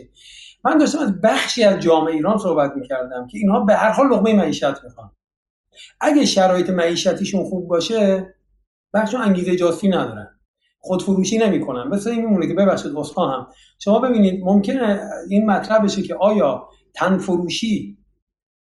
من 0.66 0.78
داشتم 0.78 1.00
از 1.00 1.22
بخشی 1.22 1.64
از 1.64 1.80
جامعه 1.80 2.14
ایران 2.14 2.38
صحبت 2.38 2.72
می‌کردم 2.76 3.28
که 3.28 3.38
اینها 3.38 3.60
به 3.60 3.76
هر 3.76 3.90
حال 3.92 4.08
لقمه 4.08 4.34
معیشت 4.34 4.84
می‌خوان. 4.84 5.12
اگه 6.02 6.26
شرایط 6.26 6.70
معیشتیشون 6.70 7.44
خوب 7.44 7.68
باشه 7.68 8.34
بخشون 8.94 9.22
انگیزه 9.22 9.56
جاستی 9.56 9.88
ندارن. 9.88 10.30
خودفروشی 10.80 11.38
نمی‌کنن. 11.38 11.88
مثل 11.88 12.10
این 12.10 12.22
میمونه 12.22 12.48
که 12.48 12.54
ببخشید 12.54 12.92
هم. 13.18 13.48
شما 13.80 14.00
ببینید 14.00 14.42
ممکنه 14.44 15.00
این 15.30 15.46
مطلب 15.46 15.84
بشه 15.84 16.02
که 16.02 16.16
آیا 16.16 16.68
تنفروشی 16.94 17.98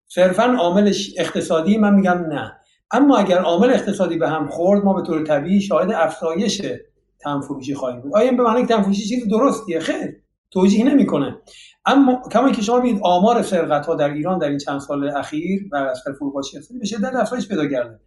صرفا 0.07 0.43
عاملش 0.43 1.13
اقتصادی؟ 1.17 1.77
من 1.77 1.95
میگم 1.95 2.25
نه. 2.29 2.53
اما 2.91 3.17
اگر 3.17 3.37
عامل 3.37 3.69
اقتصادی 3.69 4.17
به 4.17 4.29
هم 4.29 4.47
خورد 4.47 4.83
ما 4.83 4.93
به 4.93 5.01
طور 5.01 5.25
طبیعی 5.25 5.61
شاهد 5.61 5.91
افزایش 5.91 6.61
تنفروشی 7.23 7.75
خواهیم 7.75 8.01
بود. 8.01 8.15
آیا 8.15 8.31
به 8.31 8.43
معنی 8.43 8.65
تنفروشی 8.65 9.01
چیز 9.01 9.27
درستیه؟ 9.27 9.79
خیر 9.79 10.15
توجیه 10.51 10.85
نمی‌کنه. 10.85 11.37
اما 11.85 12.21
کما 12.31 12.51
که 12.51 12.61
شما 12.61 12.79
می‌دید 12.79 13.01
آمار 13.03 13.41
سرقت 13.41 13.85
ها 13.85 13.95
در 13.95 14.09
ایران 14.09 14.39
در 14.39 14.49
این 14.49 14.57
چند 14.57 14.79
سال 14.79 15.09
اخیر 15.09 15.69
بر 15.71 15.85
اثر 15.85 16.13
فروپاشی 16.13 16.57
به 16.79 16.85
شدت 16.85 17.15
افزایش 17.15 17.47
پیدا 17.47 17.67
کرده. 17.67 17.99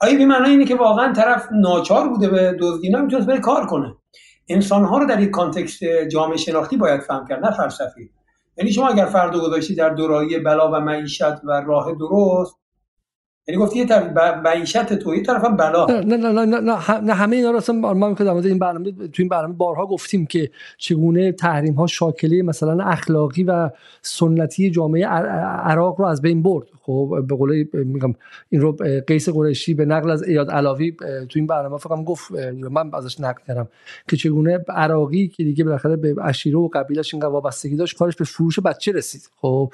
آیا 0.00 0.18
به 0.18 0.26
معنی 0.26 0.48
اینه 0.48 0.64
که 0.64 0.74
واقعا 0.74 1.12
طرف 1.12 1.48
ناچار 1.52 2.08
بوده 2.08 2.28
به 2.28 2.56
دزدی 2.60 2.88
نمی‌تونست 2.88 3.26
بره 3.26 3.40
کار 3.40 3.66
کنه. 3.66 3.94
انسان 4.48 4.84
ها 4.84 4.98
رو 4.98 5.06
در 5.06 5.22
یک 5.22 5.30
کانتکست 5.30 5.84
جامعه 6.12 6.36
شناختی 6.36 6.76
باید 6.76 7.00
فهم 7.00 7.26
کرد 7.28 7.44
نه 7.44 7.50
فلسفی. 7.50 8.10
یعنی 8.58 8.72
شما 8.72 8.88
اگر 8.88 9.04
فرد 9.04 9.36
گذاشتی 9.36 9.74
در 9.74 9.88
دورایی 9.88 10.38
بلا 10.38 10.70
و 10.72 10.80
معیشت 10.80 11.44
و 11.44 11.62
راه 11.66 11.92
درست 11.92 12.56
یعنی 13.48 13.60
گفتی 13.60 13.78
یه 13.78 13.86
معیشت 14.44 14.94
تو 14.94 15.14
یه 15.14 15.22
طرف 15.22 15.44
بلا. 15.44 15.86
نه 15.86 16.16
نه 16.16 16.16
نه 16.16 16.60
نه, 16.60 17.00
نه, 17.00 17.14
همه 17.14 17.36
اینا 17.36 17.50
رو 17.50 17.56
اصلا 17.56 17.76
ما 17.94 18.14
که 18.14 18.24
در 18.24 18.30
این 18.30 18.58
برنامه 18.58 18.92
تو 18.92 19.22
این 19.22 19.28
برنامه 19.28 19.54
بارها 19.54 19.86
گفتیم 19.86 20.26
که 20.26 20.50
چگونه 20.78 21.32
تحریم 21.32 21.74
ها 21.74 21.86
شاکله 21.86 22.42
مثلا 22.42 22.84
اخلاقی 22.84 23.44
و 23.44 23.70
سنتی 24.02 24.70
جامعه 24.70 25.06
عراق 25.06 26.00
رو 26.00 26.06
از 26.06 26.22
بین 26.22 26.42
برد. 26.42 26.66
خب 26.86 27.24
به 27.28 27.34
قول 27.34 27.64
میگم 27.72 28.14
این 28.48 28.60
رو 28.60 28.76
قیس 29.06 29.28
قریشی 29.28 29.74
به 29.74 29.84
نقل 29.84 30.10
از 30.10 30.22
ایاد 30.22 30.50
علاوی 30.50 30.92
تو 31.00 31.32
این 31.34 31.46
برنامه 31.46 31.78
فقط 31.78 32.04
گفت 32.04 32.30
من 32.70 32.94
ازش 32.94 33.20
نقل 33.20 33.40
کردم 33.48 33.68
که 34.08 34.16
چگونه 34.16 34.58
عراقی 34.68 35.28
که 35.28 35.44
دیگه 35.44 35.64
بالاخره 35.64 35.96
به 35.96 36.14
عشیره 36.22 36.58
و 36.58 36.68
قبیلش 36.68 37.14
اینقدر 37.14 37.30
وابستگی 37.30 37.76
داشت 37.76 37.98
کارش 37.98 38.16
به 38.16 38.24
فروش 38.24 38.58
بچه 38.58 38.92
رسید. 38.92 39.30
خب 39.36 39.72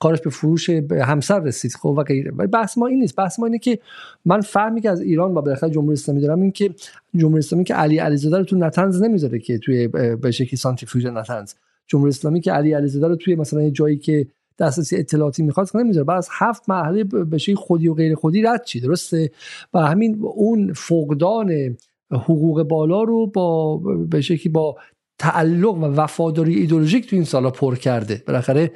کارش 0.00 0.20
به 0.20 0.30
فروش 0.30 0.70
همسر 0.90 1.40
رسید. 1.40 1.72
خب 1.72 1.94
و 1.98 2.02
غیره. 2.02 2.30
بحث 2.30 2.78
ما 2.78 2.86
این 2.86 2.98
نیست. 2.98 3.16
بحث 3.16 3.38
ما 3.38 3.46
اینه 3.46 3.58
که 3.58 3.78
من 4.24 4.40
فهمی 4.40 4.80
که 4.80 4.90
از 4.90 5.00
ایران 5.00 5.34
و 5.34 5.42
بالاخره 5.42 5.70
جمهوری 5.70 5.92
اسلامی 5.92 6.20
دارم 6.20 6.40
این 6.40 6.52
که 6.52 6.70
جمهوری 7.16 7.38
اسلامی 7.38 7.64
که 7.64 7.74
علی 7.74 7.98
علیزاده 7.98 8.38
رو 8.38 8.44
تو 8.44 8.56
نتنز 8.56 9.02
نمی‌ذاره 9.02 9.38
که 9.38 9.58
توی 9.58 9.88
به 10.16 10.30
شکلی 10.30 10.56
سانتریفیوژ 10.56 11.06
نتنز. 11.06 11.54
جمهوری 11.86 12.08
اسلامی 12.08 12.40
که 12.40 12.52
علی 12.52 12.72
علیزاده 12.72 13.08
رو 13.08 13.16
توی 13.16 13.34
مثلا 13.36 13.70
جایی 13.70 13.98
که 13.98 14.26
دسترسی 14.58 14.96
اطلاعاتی 14.96 15.42
می‌خواست 15.42 15.76
نمی‌ذاره 15.76 16.04
بعد 16.04 16.16
از 16.16 16.28
هفت 16.32 16.70
مرحله 16.70 17.04
بشه 17.04 17.54
خودی 17.54 17.88
و 17.88 17.94
غیر 17.94 18.14
خودی 18.14 18.42
رد 18.42 18.64
چی؟ 18.64 18.80
درسته؟ 18.80 19.30
و 19.74 19.78
همین 19.78 20.18
اون 20.22 20.72
فقدان 20.72 21.76
حقوق 22.12 22.62
بالا 22.62 23.02
رو 23.02 23.26
با 23.26 23.76
به 24.10 24.20
شکلی 24.20 24.52
با 24.52 24.76
تعلق 25.18 25.74
و 25.74 25.84
وفاداری 25.84 26.54
ایدولوژیک 26.54 27.10
تو 27.10 27.16
این 27.16 27.24
سالا 27.24 27.50
پر 27.50 27.76
کرده. 27.76 28.22
بالاخره 28.26 28.72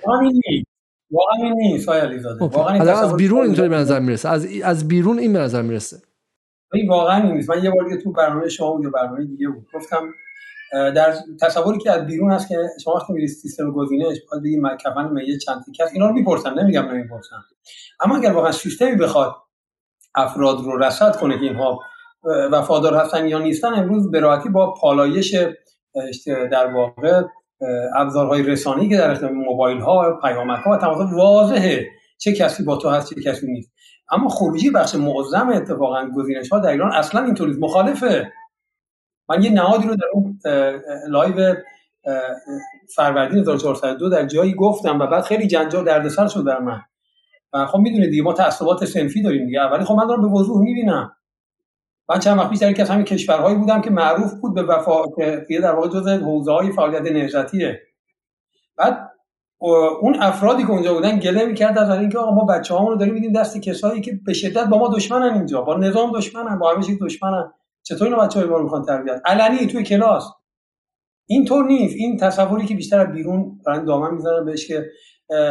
واقعا 1.10 1.54
نیست. 1.54 1.88
خب، 2.38 2.42
واقعا 2.42 2.82
از 2.82 3.16
بیرون 3.16 3.46
اینطوری 3.46 3.68
به 3.68 3.76
نظر 3.76 4.00
می‌رسه. 4.00 4.28
از 4.28 4.48
از 4.64 4.88
بیرون 4.88 5.18
این 5.18 5.32
به 5.32 5.38
نظر 5.38 5.62
می‌رسه. 5.62 5.96
این 6.72 6.88
واقعا 6.88 7.32
نیست. 7.32 7.50
من 7.50 7.64
یه 7.64 7.70
بار 7.70 7.96
تو 8.04 8.12
برنامه 8.12 8.48
شما 8.48 8.72
بود 8.72 8.92
برنامه 8.92 9.24
دیگه 9.24 9.48
بود. 9.48 9.66
گفتم 9.74 10.14
در 10.72 11.14
تصوری 11.40 11.78
که 11.78 11.92
از 11.92 12.06
بیرون 12.06 12.32
هست 12.32 12.48
که 12.48 12.56
شما 12.84 12.94
وقتی 12.94 13.12
میرید 13.12 13.28
سیستم 13.28 13.70
گزینش 13.70 14.16
باید 14.30 14.42
بگید 14.42 14.62
کفن 14.84 15.08
میه 15.08 15.38
چند 15.38 15.64
تیکه 15.64 15.84
اینا 15.92 16.06
رو 16.06 16.12
می‌پرسن 16.12 16.58
نمیگم 16.58 16.82
نمی‌پرسن. 16.82 17.36
اما 18.00 18.16
اگر 18.16 18.32
واقعا 18.32 18.52
سیستمی 18.52 18.96
بخواد 18.96 19.34
افراد 20.14 20.58
رو 20.60 20.78
رصد 20.78 21.16
کنه 21.16 21.38
که 21.38 21.44
اینها 21.44 21.80
وفادار 22.24 22.94
هستن 22.94 23.28
یا 23.28 23.38
نیستن 23.38 23.74
امروز 23.74 24.10
به 24.10 24.20
راحتی 24.20 24.48
با 24.48 24.74
پالایش 24.74 25.36
در 26.26 26.74
واقع 26.74 27.22
ابزارهای 27.96 28.42
رسانه‌ای 28.42 28.88
که 28.88 28.96
در 28.96 29.10
اختیار 29.10 29.32
موبایل 29.32 29.80
ها 29.80 30.18
پیامک 30.22 30.60
ها 30.60 30.70
و 30.70 30.76
تمام 30.76 31.16
واضحه 31.16 31.86
چه 32.18 32.32
کسی 32.32 32.62
با 32.62 32.76
تو 32.76 32.88
هست 32.88 33.14
چه 33.14 33.22
کسی 33.22 33.46
نیست. 33.46 33.72
اما 34.10 34.28
خروجی 34.28 34.70
بخش 34.70 34.94
معظم 34.94 35.48
اتفاقا 35.48 36.08
گزینش 36.16 36.48
ها 36.48 36.58
در 36.58 36.70
ایران 36.70 36.92
اصلا 36.92 37.24
اینطوری 37.24 37.52
مخالفه. 37.60 38.32
من 39.28 39.42
یه 39.42 39.50
نهادی 39.50 39.88
رو 39.88 39.96
در 39.96 40.06
اون 40.12 40.40
لایو 41.08 41.54
فروردین 42.96 43.38
1402 43.38 44.08
در 44.08 44.26
جایی 44.26 44.54
گفتم 44.54 44.98
و 45.00 45.06
بعد 45.06 45.24
خیلی 45.24 45.46
جنجال 45.46 45.84
دردسر 45.84 46.26
شد 46.26 46.46
در 46.46 46.58
من. 46.58 46.80
و 47.52 47.66
خب 47.66 47.78
می‌دونید 47.78 48.10
دیگه 48.10 48.22
ما 48.22 48.32
تعصبات 48.32 48.84
سنفی 48.84 49.22
داریم 49.22 49.46
دیگه. 49.46 49.62
ولی 49.62 49.84
خب 49.84 49.94
من 49.94 50.06
دارم 50.06 50.22
به 50.22 50.28
وضوح 50.28 50.62
می‌بینم. 50.62 51.12
من 52.08 52.18
چند 52.18 52.38
وقت 52.38 52.50
پیش 52.50 52.58
در 52.58 52.80
از 52.82 52.90
همین 52.90 53.04
کشورهایی 53.04 53.56
بودم 53.56 53.80
که 53.80 53.90
معروف 53.90 54.34
بود 54.34 54.54
به 54.54 54.62
وفا 54.62 55.02
که 55.48 55.60
در 55.62 55.72
واقع 55.72 55.88
جزء 55.88 56.18
حوزه 56.18 56.52
های 56.52 56.72
فعالیت 56.72 57.02
نهضتیه. 57.02 57.80
بعد 58.76 59.10
اون 60.00 60.16
افرادی 60.22 60.62
که 60.62 60.70
اونجا 60.70 60.94
بودن 60.94 61.18
گله 61.18 61.44
می‌کرد 61.44 61.78
از 61.78 61.90
اینکه 61.90 62.18
آقا 62.18 62.34
ما 62.34 62.44
بچه 62.44 62.78
رو 62.78 62.96
داریم 62.96 63.14
میدیم 63.14 63.32
دست 63.32 63.62
کسایی 63.62 64.00
که 64.00 64.20
به 64.26 64.32
شدت 64.32 64.64
با 64.64 64.78
ما 64.78 64.88
دشمنن 64.88 65.34
اینجا 65.34 65.62
با 65.62 65.76
نظام 65.76 66.12
دشمنن 66.12 66.58
با 66.58 66.72
همه 66.72 66.98
دشمنن. 67.00 67.52
چطور 67.88 68.08
اینا 68.08 68.24
بچه‌ها 68.24 68.46
ما 68.46 68.56
رو 68.56 68.62
می‌خوان 68.62 68.84
تربیت 68.84 69.20
علنی 69.24 69.66
توی 69.66 69.82
کلاس. 69.82 70.24
اینطور 71.26 71.64
نیست. 71.66 71.94
این 71.96 72.16
تصوری 72.16 72.66
که 72.66 72.74
بیشتر 72.74 73.00
از 73.00 73.12
بیرون 73.12 73.60
دارن 73.66 73.84
دامن 73.84 74.14
می‌زنن 74.14 74.44
بهش 74.44 74.66
که 74.66 74.86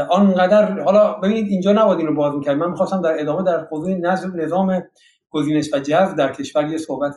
آنقدر 0.09 0.81
حالا 0.81 1.14
ببینید 1.14 1.47
اینجا 1.47 1.72
نباید 1.72 1.99
اینو 1.99 2.14
باز 2.14 2.34
می‌کرد 2.34 2.57
من 2.57 2.69
می‌خواستم 2.69 3.01
در 3.01 3.19
ادامه 3.19 3.43
در 3.43 3.65
حوزه 3.72 3.95
نظام 4.35 4.84
گزینش 5.30 5.73
و 5.73 5.80
جذب 5.80 6.15
در 6.15 6.34
کشور 6.34 6.68
یه 6.68 6.77
صحبت 6.77 7.15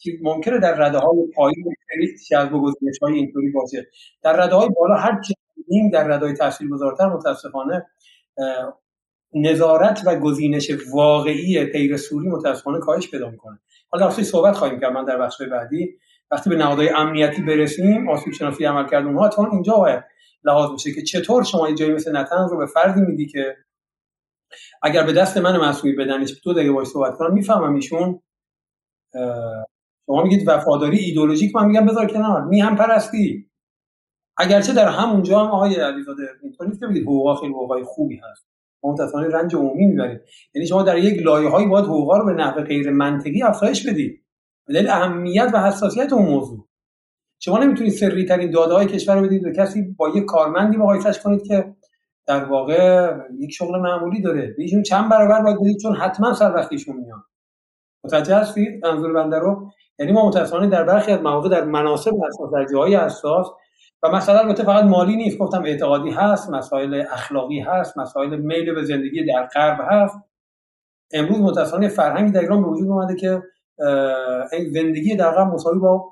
که 0.00 0.12
ممکنه 0.22 0.58
در 0.58 0.74
رده 0.74 0.98
های 0.98 1.18
پایین 1.34 1.64
جذب 2.30 2.54
و 2.54 2.62
گزینش 2.62 2.98
های 3.02 3.14
اینطوری 3.14 3.50
باشه. 3.50 3.86
در 4.22 4.32
رده 4.32 4.54
های 4.54 4.68
بالا 4.68 4.94
هر 4.94 5.20
چی 5.20 5.34
در 5.92 6.04
رده 6.04 6.26
های 6.26 6.34
تاثیرگذارتر 6.34 7.08
متاسفانه 7.08 7.86
نظارت 9.34 10.02
و 10.06 10.16
گزینش 10.16 10.70
واقعی 10.92 11.64
غیر 11.64 11.96
سوری 11.96 12.28
متاسفانه 12.28 12.78
کاهش 12.78 13.10
پیدا 13.10 13.30
می‌کنه. 13.30 13.58
حالا 13.90 14.08
در 14.08 14.22
صحبت 14.22 14.56
خواهیم 14.56 14.80
کرد 14.80 14.92
من 14.92 15.04
در 15.04 15.18
بخش 15.18 15.42
بعدی. 15.42 15.98
وقتی 16.30 16.50
به 16.50 16.56
نهادهای 16.56 16.88
امنیتی 16.88 17.42
برسیم 17.42 18.08
آسیب 18.08 18.32
شناسی 18.32 18.64
عمل 18.64 18.88
کرد 18.88 19.06
اونها 19.06 19.28
تا 19.28 19.48
اینجا 19.52 19.76
باید 19.76 20.04
لحاظ 20.44 20.70
بشه 20.70 20.92
که 20.92 21.02
چطور 21.02 21.44
شما 21.44 21.68
یه 21.68 21.74
جایی 21.74 21.92
مثل 21.92 22.16
نتنز 22.16 22.50
رو 22.50 22.58
به 22.58 22.66
فردی 22.66 23.00
میدی 23.00 23.26
که 23.26 23.56
اگر 24.82 25.06
به 25.06 25.12
دست 25.12 25.36
من 25.36 25.56
مسئولی 25.56 25.96
بدنش 25.96 26.40
تو 26.44 26.54
دیگه 26.54 26.72
باید 26.72 26.88
صحبت 26.88 27.16
کنم 27.18 27.34
می‌فهمم 27.34 27.74
ایشون 27.74 28.22
شما 30.06 30.22
میگید 30.22 30.48
وفاداری 30.48 30.98
ایدولوژیک 30.98 31.56
من 31.56 31.66
میگم 31.66 31.86
بذار 31.86 32.06
کنار 32.06 32.44
می 32.44 32.60
هم 32.60 32.76
پرستی 32.76 33.50
اگرچه 34.36 34.72
در 34.72 34.88
همونجا 34.88 35.40
هم 35.40 35.50
آقای 35.50 35.74
علیزاده 35.74 36.22
نیست 36.42 36.80
که 36.80 36.86
بگید 36.86 37.02
حقوقا 37.02 37.34
خیلی 37.34 37.52
حقوقای 37.52 37.84
خوبی 37.84 38.16
هست. 38.16 38.49
ما 38.82 38.92
متأسفانه 38.92 39.28
رنج 39.28 39.54
عمومی 39.54 39.86
می‌بریم. 39.86 40.20
یعنی 40.54 40.66
شما 40.66 40.82
در 40.82 40.98
یک 40.98 41.22
لایه‌هایی 41.22 41.66
باید 41.66 41.84
حقوقا 41.84 42.18
رو 42.18 42.26
به 42.26 42.32
نحو 42.32 42.60
غیر 42.60 42.90
منطقی 42.90 43.42
افزایش 43.42 43.86
بدید. 43.88 44.24
دلیل 44.68 44.88
اهمیت 44.88 45.50
و 45.54 45.62
حساسیت 45.62 46.12
اون 46.12 46.26
موضوع. 46.26 46.68
شما 47.38 47.58
نمی‌تونید 47.58 47.92
سری 47.92 48.24
ترین 48.24 48.50
داده 48.50 48.74
های 48.74 48.86
کشور 48.86 49.16
رو 49.16 49.26
بدید 49.26 49.42
به 49.42 49.52
کسی 49.52 49.82
با 49.82 50.08
یک 50.08 50.24
کارمندی 50.24 50.76
مقایسش 50.76 51.20
کنید 51.20 51.42
که 51.42 51.74
در 52.26 52.44
واقع 52.44 53.10
یک 53.38 53.52
شغل 53.52 53.80
معمولی 53.80 54.22
داره. 54.22 54.54
ایشون 54.58 54.82
چند 54.82 55.10
برابر 55.10 55.42
باید 55.42 55.60
بدید 55.60 55.78
چون 55.78 55.96
حتما 55.96 56.34
سر 56.34 56.54
وقتیشون 56.54 56.96
میاد. 56.96 57.20
متوجه 58.04 58.36
هستید 58.36 58.86
منظور 58.86 59.12
بنده 59.12 59.38
رو؟ 59.38 59.70
یعنی 59.98 60.12
ما 60.12 60.28
متأسفانه 60.28 60.66
در 60.66 60.84
برخی 60.84 61.12
از 61.12 61.20
مواقع 61.20 61.48
در 61.48 61.64
مناسب 61.64 62.10
حساس 62.10 62.50
در 62.52 62.66
جاهای 62.72 62.96
حساس 62.96 63.46
و 64.02 64.10
مثلا 64.10 64.38
البته 64.38 64.62
فقط 64.62 64.84
مالی 64.84 65.16
نیست 65.16 65.38
گفتم 65.38 65.62
اعتقادی 65.64 66.10
هست 66.10 66.50
مسائل 66.50 67.04
اخلاقی 67.12 67.60
هست 67.60 67.98
مسائل 67.98 68.36
میل 68.36 68.74
به 68.74 68.84
زندگی 68.84 69.24
در 69.24 69.46
غرب 69.54 69.78
هست. 69.90 70.16
امروز 71.12 71.40
متأسفانه 71.40 71.88
فرهنگی 71.88 72.32
در 72.32 72.40
ایران 72.40 72.62
به 72.62 72.68
وجود 72.68 72.88
اومده 72.88 73.16
که 73.16 73.42
این 74.52 74.72
زندگی 74.72 75.16
در 75.16 75.30
غرب 75.30 75.48
مساوی 75.48 75.78
با 75.78 76.10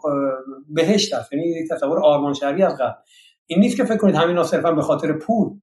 بهشت 0.68 1.14
است 1.14 1.32
یعنی 1.32 1.46
یک 1.46 1.70
تصور 1.70 1.98
آرمان 2.04 2.34
شهری 2.34 2.62
از 2.62 2.78
غرب. 2.78 2.98
این 3.46 3.60
نیست 3.60 3.76
که 3.76 3.84
فکر 3.84 3.96
کنید 3.96 4.14
همینا 4.14 4.42
صرفا 4.42 4.72
به 4.72 4.82
خاطر 4.82 5.12
پول. 5.12 5.60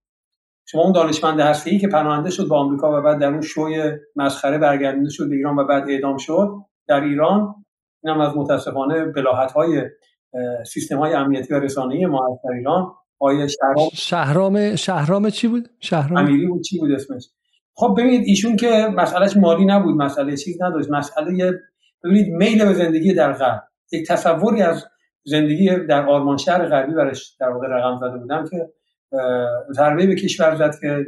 شما 0.67 0.81
اون 0.81 0.91
دانشمند 0.91 1.39
هستی 1.39 1.79
که 1.79 1.87
پناهنده 1.87 2.29
شد 2.29 2.49
به 2.49 2.55
آمریکا 2.55 2.99
و 2.99 3.01
بعد 3.01 3.19
در 3.19 3.27
اون 3.27 3.41
شوی 3.41 3.91
مسخره 4.15 4.57
برگردونده 4.57 5.09
شد 5.09 5.29
به 5.29 5.35
ایران 5.35 5.55
و 5.55 5.63
بعد 5.63 5.89
اعدام 5.89 6.17
شد 6.17 6.49
در 6.87 7.01
ایران 7.01 7.65
اینم 8.03 8.21
از 8.21 8.37
متاسفانه 8.37 9.05
بلاحت 9.05 9.51
های 9.51 9.81
سیستم 10.73 10.97
های 10.97 11.13
امنیتی 11.13 11.53
و 11.53 11.59
رسانه‌ای 11.59 12.05
ما 12.05 12.39
در 12.43 12.51
ایران 12.51 12.91
آیه 13.19 13.47
شهرام 13.47 13.89
شهرام 13.93 14.75
شهرام 14.75 15.29
چی 15.29 15.47
بود؟ 15.47 15.69
شهرام 15.79 16.17
امیری 16.17 16.47
بود 16.47 16.63
چی 16.63 16.79
بود 16.79 16.91
اسمش؟ 16.91 17.29
خب 17.73 17.95
ببینید 17.97 18.21
ایشون 18.25 18.55
که 18.55 18.87
مسئلهش 18.95 19.37
مالی 19.37 19.65
نبود 19.65 19.95
مسئله 19.95 20.37
چیز 20.37 20.61
نداشت 20.61 20.89
مسئله 20.89 21.53
ببینید 22.03 22.33
میل 22.33 22.65
به 22.65 22.73
زندگی 22.73 23.13
در 23.13 23.33
غرب. 23.33 23.63
یک 23.91 24.07
تصوری 24.07 24.61
از 24.61 24.85
زندگی 25.23 25.69
در 25.89 26.05
آرمان 26.05 26.37
شهر 26.37 26.67
غربی 26.67 26.93
برش 26.93 27.35
در 27.39 27.49
واقع 27.49 27.67
رقم 27.67 27.97
زده 27.97 28.17
بودم 28.17 28.45
که 28.51 28.69
ضربه 29.71 30.07
به 30.07 30.15
کشور 30.15 30.55
زد 30.55 30.79
که 30.81 31.05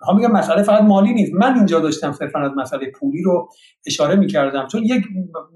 می‌خوام 0.00 0.16
میگم 0.16 0.32
مسئله 0.32 0.62
فقط 0.62 0.82
مالی 0.82 1.12
نیست. 1.12 1.32
من 1.34 1.54
اینجا 1.54 1.80
داشتم 1.80 2.12
صرفا 2.12 2.38
از 2.38 2.50
مسئله 2.56 2.90
پولی 2.90 3.22
رو 3.22 3.48
اشاره 3.86 4.16
می‌کردم. 4.16 4.66
چون 4.66 4.82
یک 4.82 5.04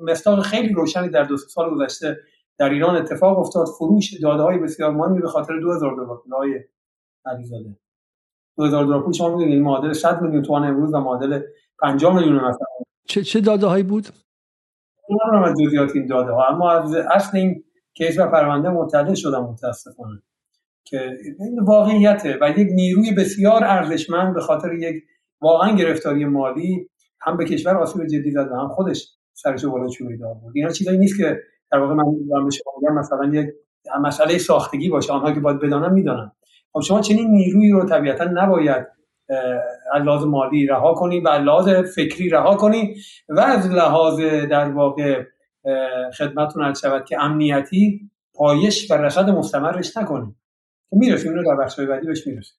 مستاق 0.03 0.43
خیلی 0.43 0.73
روشنی 0.73 1.09
در 1.09 1.23
دو 1.23 1.37
سال 1.37 1.71
گذشته 1.71 2.17
در 2.59 2.71
ایران 2.71 2.97
اتفاق 2.97 3.39
افتاد. 3.39 3.67
فروش 3.79 4.21
داده 4.23 4.43
های 4.43 4.59
بسیار 4.59 4.91
مهمی 4.91 5.21
به 5.21 5.29
خاطر 5.29 5.61
2000 5.61 5.97
دلار 5.97 6.23
پولای 6.25 6.61
علیزاده. 7.27 7.77
2000 8.57 8.85
دلار 8.85 9.03
پول 9.03 9.13
شما 9.13 9.37
می‌دونید 9.37 9.63
معادل 9.63 9.93
100 9.93 10.23
میلیون 10.23 10.43
تومان 10.43 10.65
امروز 10.65 10.95
و 10.95 11.01
معادل 11.01 11.41
50 11.81 12.15
میلیون 12.15 12.37
مثلا. 12.37 12.67
چه 13.09 13.23
چه 13.23 13.41
داده 13.41 13.67
هایی 13.67 13.85
بود 13.85 14.09
نمی‌دونم 15.11 15.43
از 15.43 15.61
جزئیات 15.61 15.91
این 15.97 16.07
داده 16.07 16.33
ها 16.33 16.47
اما 16.47 16.71
از 16.73 16.95
اصل 16.95 17.39
این 17.39 17.65
کیس 17.95 18.19
و 18.19 18.27
پرونده 18.27 18.69
مطلع 18.69 19.15
شدم 19.15 19.45
متاسفانه 19.45 20.23
که 20.85 21.19
این 21.39 21.61
واقعیته 21.63 22.39
و 22.41 22.51
یک 22.51 22.69
نیروی 22.73 23.13
بسیار 23.15 23.65
ارزشمند 23.65 24.35
به 24.35 24.41
خاطر 24.41 24.73
یک 24.73 25.05
واقعا 25.41 25.77
گرفتاری 25.77 26.25
مالی 26.25 26.91
هم 27.21 27.37
به 27.37 27.45
کشور 27.45 27.77
آسیب 27.77 28.07
جدی 28.07 28.31
زد 28.31 28.49
و 28.53 28.55
هم 28.55 28.69
خودش 28.69 29.09
سرش 29.33 29.65
بالا 29.65 29.89
چوبی 29.89 30.19
دار 30.19 30.35
بود. 30.35 30.53
اینا 30.57 30.71
چیزایی 30.71 30.99
نیست 30.99 31.17
که 31.19 31.41
در 31.75 31.81
واقع 31.81 31.95
من 31.95 32.05
به 32.45 32.51
شما 32.51 33.01
مثلا 33.01 33.41
یک 33.41 33.47
مسئله 34.03 34.39
ساختگی 34.39 34.89
باشه 34.89 35.13
آنها 35.13 35.33
که 35.33 35.41
باید 35.41 35.61
بدانن 35.61 35.93
می‌دانن. 35.93 36.33
خب 36.73 36.81
شما 36.81 37.01
چنین 37.01 37.31
نیرویی 37.31 37.71
رو 37.71 37.85
طبیعتا 37.85 38.25
نباید 38.25 38.87
از 39.95 40.03
لحاظ 40.03 40.25
مالی 40.25 40.67
رها 40.67 40.95
کنی 40.95 41.21
و 41.21 41.29
لحاظ 41.29 41.69
فکری 41.69 42.29
رها 42.29 42.55
کنی 42.57 42.95
و 43.29 43.41
از 43.41 43.71
لحاظ 43.71 44.21
در 44.51 44.71
واقع 44.71 45.23
خدمتتون 46.19 46.65
عرض 46.65 46.81
شود 46.81 47.05
که 47.05 47.21
امنیتی 47.21 48.11
پایش 48.35 48.91
و 48.91 48.95
رصد 48.95 49.31
مستمرش 49.31 49.97
نکنی. 49.97 50.35
می‌رسیم 50.93 51.31
اینو 51.31 51.45
در 51.45 51.65
بخش 51.65 51.81
بعدی 51.81 52.07
بهش 52.07 52.27
می‌رسیم. 52.27 52.57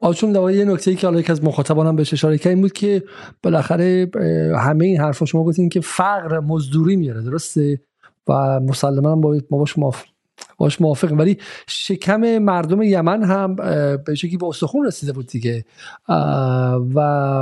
آچون 0.00 0.32
دوای 0.32 0.54
یه 0.54 0.64
نکته 0.64 0.90
ای 0.90 0.96
که 0.96 1.06
حالا 1.06 1.22
از 1.28 1.44
مخاطبانم 1.44 1.96
بهش 1.96 2.12
اشاره 2.12 2.38
کرد 2.38 2.48
این 2.48 2.60
بود 2.60 2.72
که 2.72 3.02
بالاخره 3.42 4.10
همه 4.56 4.84
این 4.84 5.00
حرفا 5.00 5.26
شما 5.26 5.44
گفتین 5.44 5.68
که 5.68 5.80
فقر 5.80 6.40
مزدوری 6.40 6.96
میاره 6.96 7.22
درسته؟ 7.22 7.80
و 8.28 8.60
مسلما 8.60 9.16
با 9.16 9.40
ما 9.50 9.58
باش 9.58 9.78
موافق 9.78 10.04
باش 10.58 10.80
موافقیم. 10.80 11.18
ولی 11.18 11.38
شکم 11.66 12.38
مردم 12.38 12.82
یمن 12.82 13.22
هم 13.22 13.54
به 14.04 14.14
شکلی 14.14 14.36
به 14.36 14.46
استخون 14.46 14.86
رسیده 14.86 15.12
بود 15.12 15.26
دیگه. 15.26 15.64
و 16.94 17.00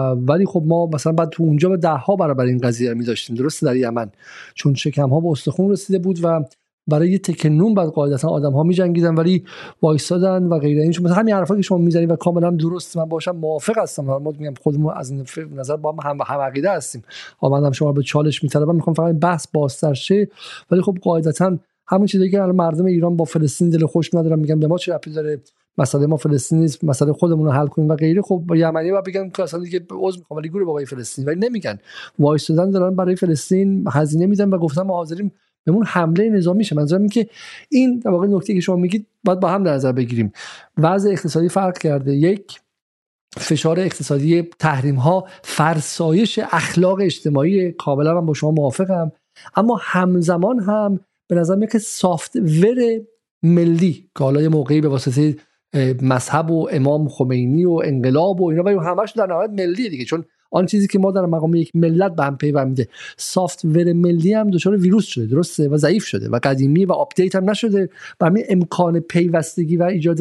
ولی 0.08 0.46
خب 0.46 0.62
ما 0.66 0.86
مثلا 0.86 1.12
بعد 1.12 1.28
تو 1.28 1.42
اونجا 1.42 1.68
به 1.68 1.76
ده 1.76 1.88
ها 1.88 2.16
برابر 2.16 2.44
این 2.44 2.58
قضیه 2.58 2.94
می 2.94 3.04
داشتیم 3.04 3.36
درسته 3.36 3.66
در 3.66 3.76
یمن. 3.76 4.10
چون 4.54 4.74
شکم 4.74 5.08
ها 5.08 5.20
به 5.20 5.28
استخون 5.28 5.70
رسیده 5.70 5.98
بود 5.98 6.24
و 6.24 6.44
برای 6.88 7.10
یه 7.10 7.18
تکنون 7.18 7.74
بعد 7.74 7.88
قاعدتا 7.88 8.28
آدم 8.28 8.52
ها 8.52 8.62
میجنگیدن 8.62 9.14
ولی 9.14 9.44
وایسادن 9.82 10.46
و 10.46 10.58
غیره. 10.58 10.82
این 10.82 10.90
مثلا 10.90 11.14
همین 11.14 11.34
حرفا 11.34 11.56
که 11.56 11.62
شما 11.62 11.78
می‌زنید 11.78 12.10
و 12.10 12.16
کاملا 12.16 12.50
درست 12.50 12.96
من 12.96 13.04
باشم 13.04 13.36
موافق 13.36 13.78
هستم 13.78 14.04
ما 14.04 14.18
میگم 14.18 14.54
خودمون 14.62 14.94
از 14.96 15.12
نظر 15.56 15.76
با 15.76 15.92
هم 15.92 16.18
هم 16.26 16.40
عقیده 16.40 16.70
هستیم. 16.70 17.02
آمدم 17.40 17.72
شما 17.72 17.92
به 17.92 18.02
چالش 18.02 18.42
میطلبم. 18.42 18.74
می‌خوام 18.74 18.94
فقط 18.94 19.14
بحث 19.14 19.46
بازتر 19.52 19.94
شه. 19.94 20.28
ولی 20.70 20.82
خب 20.82 20.98
قاعدتا 21.02 21.58
همون 21.88 22.06
چیزی 22.06 22.30
که 22.30 22.38
مردم 22.40 22.84
ایران 22.84 23.16
با 23.16 23.24
فلسطین 23.24 23.70
دل 23.70 23.86
خوش 23.86 24.14
ندارن 24.14 24.38
میگن 24.38 24.60
به 24.60 24.66
ما 24.66 24.78
چه 24.78 24.94
ربطی 24.94 25.10
داره 25.10 25.40
مسئله 25.78 26.06
ما 26.06 26.16
فلسطین 26.16 26.58
نیست 26.58 26.84
مسئله 26.84 27.12
خودمون 27.12 27.46
رو 27.46 27.52
حل 27.52 27.66
کنیم 27.66 27.88
و 27.88 27.94
غیره. 27.94 28.22
خب 28.22 28.42
با 28.46 28.56
یمنی 28.56 28.90
و 28.90 29.02
بگن 29.02 29.30
که 29.30 29.42
اصلا 29.42 29.60
دیگه 29.60 29.80
عذر 29.90 30.18
می‌خوام 30.18 30.38
ولی 30.38 30.48
گوره 30.48 30.64
بابای 30.64 30.84
فلسطین. 30.84 31.24
ولی 31.24 31.40
نمیگن. 31.40 31.78
وایسادن 32.18 32.70
دارن 32.70 32.96
برای 32.96 33.16
فلسطین 33.16 33.84
هزینه 33.92 34.26
میدن 34.26 34.48
و 34.48 34.58
گفتن 34.58 34.82
ما 34.82 34.96
حاضریم 34.96 35.32
بهمون 35.66 35.84
حمله 35.86 36.28
نظامی 36.28 36.64
شه. 36.64 36.76
منظورم 36.76 37.00
این 37.00 37.10
که 37.10 37.28
این 37.70 37.98
در 37.98 38.10
واقع 38.10 38.26
نکته 38.26 38.54
که 38.54 38.60
شما 38.60 38.76
میگید 38.76 39.06
باید 39.24 39.40
با 39.40 39.48
هم 39.48 39.64
در 39.64 39.74
نظر 39.74 39.92
بگیریم. 39.92 40.32
وضع 40.78 41.10
اقتصادی 41.10 41.48
فرق 41.48 41.78
کرده. 41.78 42.14
یک 42.14 42.60
فشار 43.36 43.80
اقتصادی 43.80 44.42
تحریم 44.42 44.94
ها 44.94 45.26
فرسایش 45.42 46.38
اخلاق 46.42 46.98
اجتماعی 47.00 47.72
کاملا 47.72 48.14
من 48.20 48.26
با 48.26 48.34
شما 48.34 48.50
موافقم. 48.50 49.12
اما 49.56 49.80
همزمان 49.82 50.60
هم 50.60 51.00
به 51.28 51.34
نظر 51.34 51.54
میاد 51.54 51.70
که 51.70 51.78
software 51.78 53.00
ملی 53.42 54.10
که 54.18 54.24
حالا 54.24 54.48
موقعی 54.48 54.80
به 54.80 54.88
واسطه 54.88 55.36
مذهب 56.02 56.50
و 56.50 56.68
امام 56.72 57.08
خمینی 57.08 57.64
و 57.64 57.80
انقلاب 57.84 58.40
و 58.40 58.50
اینا 58.50 58.76
و 58.76 58.80
همش 58.80 59.12
در 59.12 59.26
نهایت 59.26 59.50
ملی 59.50 59.88
دیگه. 59.88 60.04
چون 60.04 60.24
آن 60.56 60.66
چیزی 60.66 60.86
که 60.86 60.98
ما 60.98 61.10
در 61.10 61.26
مقام 61.26 61.54
یک 61.54 61.76
ملت 61.76 62.16
به 62.16 62.24
هم 62.24 62.36
پیوند 62.36 62.68
میده. 62.68 62.88
software 63.16 63.92
ملی 63.92 64.32
هم 64.32 64.50
دچار 64.50 64.76
ویروس 64.76 65.04
شده 65.04 65.26
درسته؟ 65.26 65.68
و 65.68 65.76
ضعیف 65.76 66.04
شده 66.04 66.28
و 66.28 66.38
قدیمی 66.42 66.84
و 66.84 66.92
update 66.92 67.36
هم 67.36 67.50
نشده 67.50 67.88
و 68.20 68.30
امکان 68.48 69.00
پیوستگی 69.00 69.76
و 69.76 69.82
ایجاد 69.82 70.18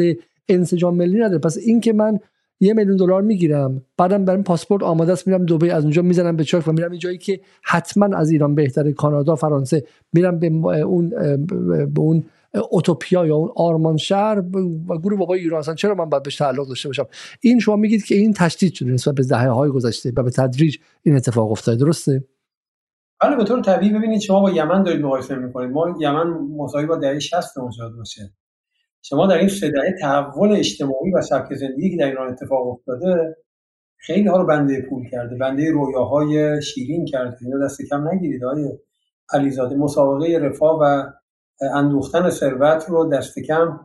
انسجام 0.49 0.95
ملی 0.95 1.20
نداره. 1.20 1.38
پس 1.38 1.57
این 1.57 1.82
که 1.82 1.94
من 1.94 2.20
یه 2.60 2.74
میلیون 2.74 2.98
دلار 2.98 3.22
می‌گیرم 3.22 3.82
بعدم 3.98 4.26
برم 4.26 4.44
پاسپورت 4.44 4.84
آماده 4.84 5.12
است 5.12 5.28
میرم 5.28 5.45
دبی 5.45 5.70
از 5.70 5.84
اونجا 5.84 6.02
می‌زنم 6.02 6.36
به 6.36 6.44
چاک 6.44 6.68
و 6.68 6.72
میرم 6.72 6.91
این 6.91 6.99
جایی 6.99 7.18
که 7.18 7.40
حتما 7.64 8.18
از 8.18 8.32
ایران 8.32 8.56
بهتره 8.56 8.91
کانادا 8.91 9.36
فرانسه 9.36 9.84
میرم 10.14 10.40
به 10.40 10.48
اون 10.82 11.10
به 11.94 11.99
اون 12.02 12.24
اوتوپیا 12.72 13.26
یا 13.26 13.36
اون 13.36 13.49
آرمان 13.56 13.98
شهر 13.98 14.40
و 14.90 14.98
گروه 14.98 15.19
بابای 15.19 15.40
ایران 15.40 15.60
هستن 15.60 15.76
چرا 15.76 15.95
من 15.95 16.10
باید 16.10 16.23
بهش 16.23 16.36
تعلق 16.36 16.68
داشته 16.68 16.90
باشم؟ 16.90 17.07
این 17.41 17.60
شما 17.60 17.76
میگید 17.76 18.06
که 18.06 18.15
این 18.15 18.34
تشدید 18.34 18.73
شده 18.73 18.91
نسبت 18.91 19.15
به 19.15 19.23
دهه 19.23 19.49
های 19.49 19.69
گذشته 19.69 20.14
و 20.18 20.23
به 20.23 20.32
تدریج 20.32 20.77
این 21.03 21.15
اتفاق 21.15 21.52
افتاده 21.52 21.77
درسته؟ 21.77 22.23
بله 23.22 23.36
به 23.36 23.44
طور 23.44 23.61
طبیعی. 23.61 23.94
ببینید 23.94 24.19
شما 24.19 24.40
با 24.40 24.52
یمن 24.52 24.84
دارید 24.84 25.06
مقایسه 25.06 25.36
می‌کنید. 25.36 25.69
ما 25.72 25.95
یمن 25.99 26.27
مساوی 26.57 26.86
با 26.86 26.95
دهه 26.95 27.19
60 27.19 27.57
مشاهده 27.57 27.95
باشه. 27.95 28.34
شما 29.02 29.27
در 29.27 29.38
این 29.38 29.48
سه 29.48 29.72
دهه 29.72 29.95
تحول 30.02 30.52
اجتماعی 30.52 31.11
و 31.14 31.22
سبک 31.22 31.53
زندگی 31.53 31.90
که 31.91 31.98
در 31.98 32.06
ایران 32.06 32.32
اتفاق 32.32 32.68
افتاده 32.68 33.38
خیلی 33.98 34.27
ها 34.27 34.38
رو 34.38 34.45
بنده 34.45 34.82
پول 34.90 35.10
کرده. 35.10 35.36
بنده 35.36 35.72
رویاهای 35.72 36.61
شیرین 36.61 37.06
کرده. 37.06 37.38
اینا 37.41 37.65
دست 37.65 37.82
کم 37.90 38.07
نگیرید 38.07 38.44
های 38.44 38.80
علیزاده. 39.34 39.76
مسابقه 39.76 40.38
رفاه 40.38 40.80
و 40.82 41.03
اندوختن 41.61 42.30
ثروت 42.30 42.86
رو 42.90 43.10
دست 43.10 43.40
کم 43.40 43.80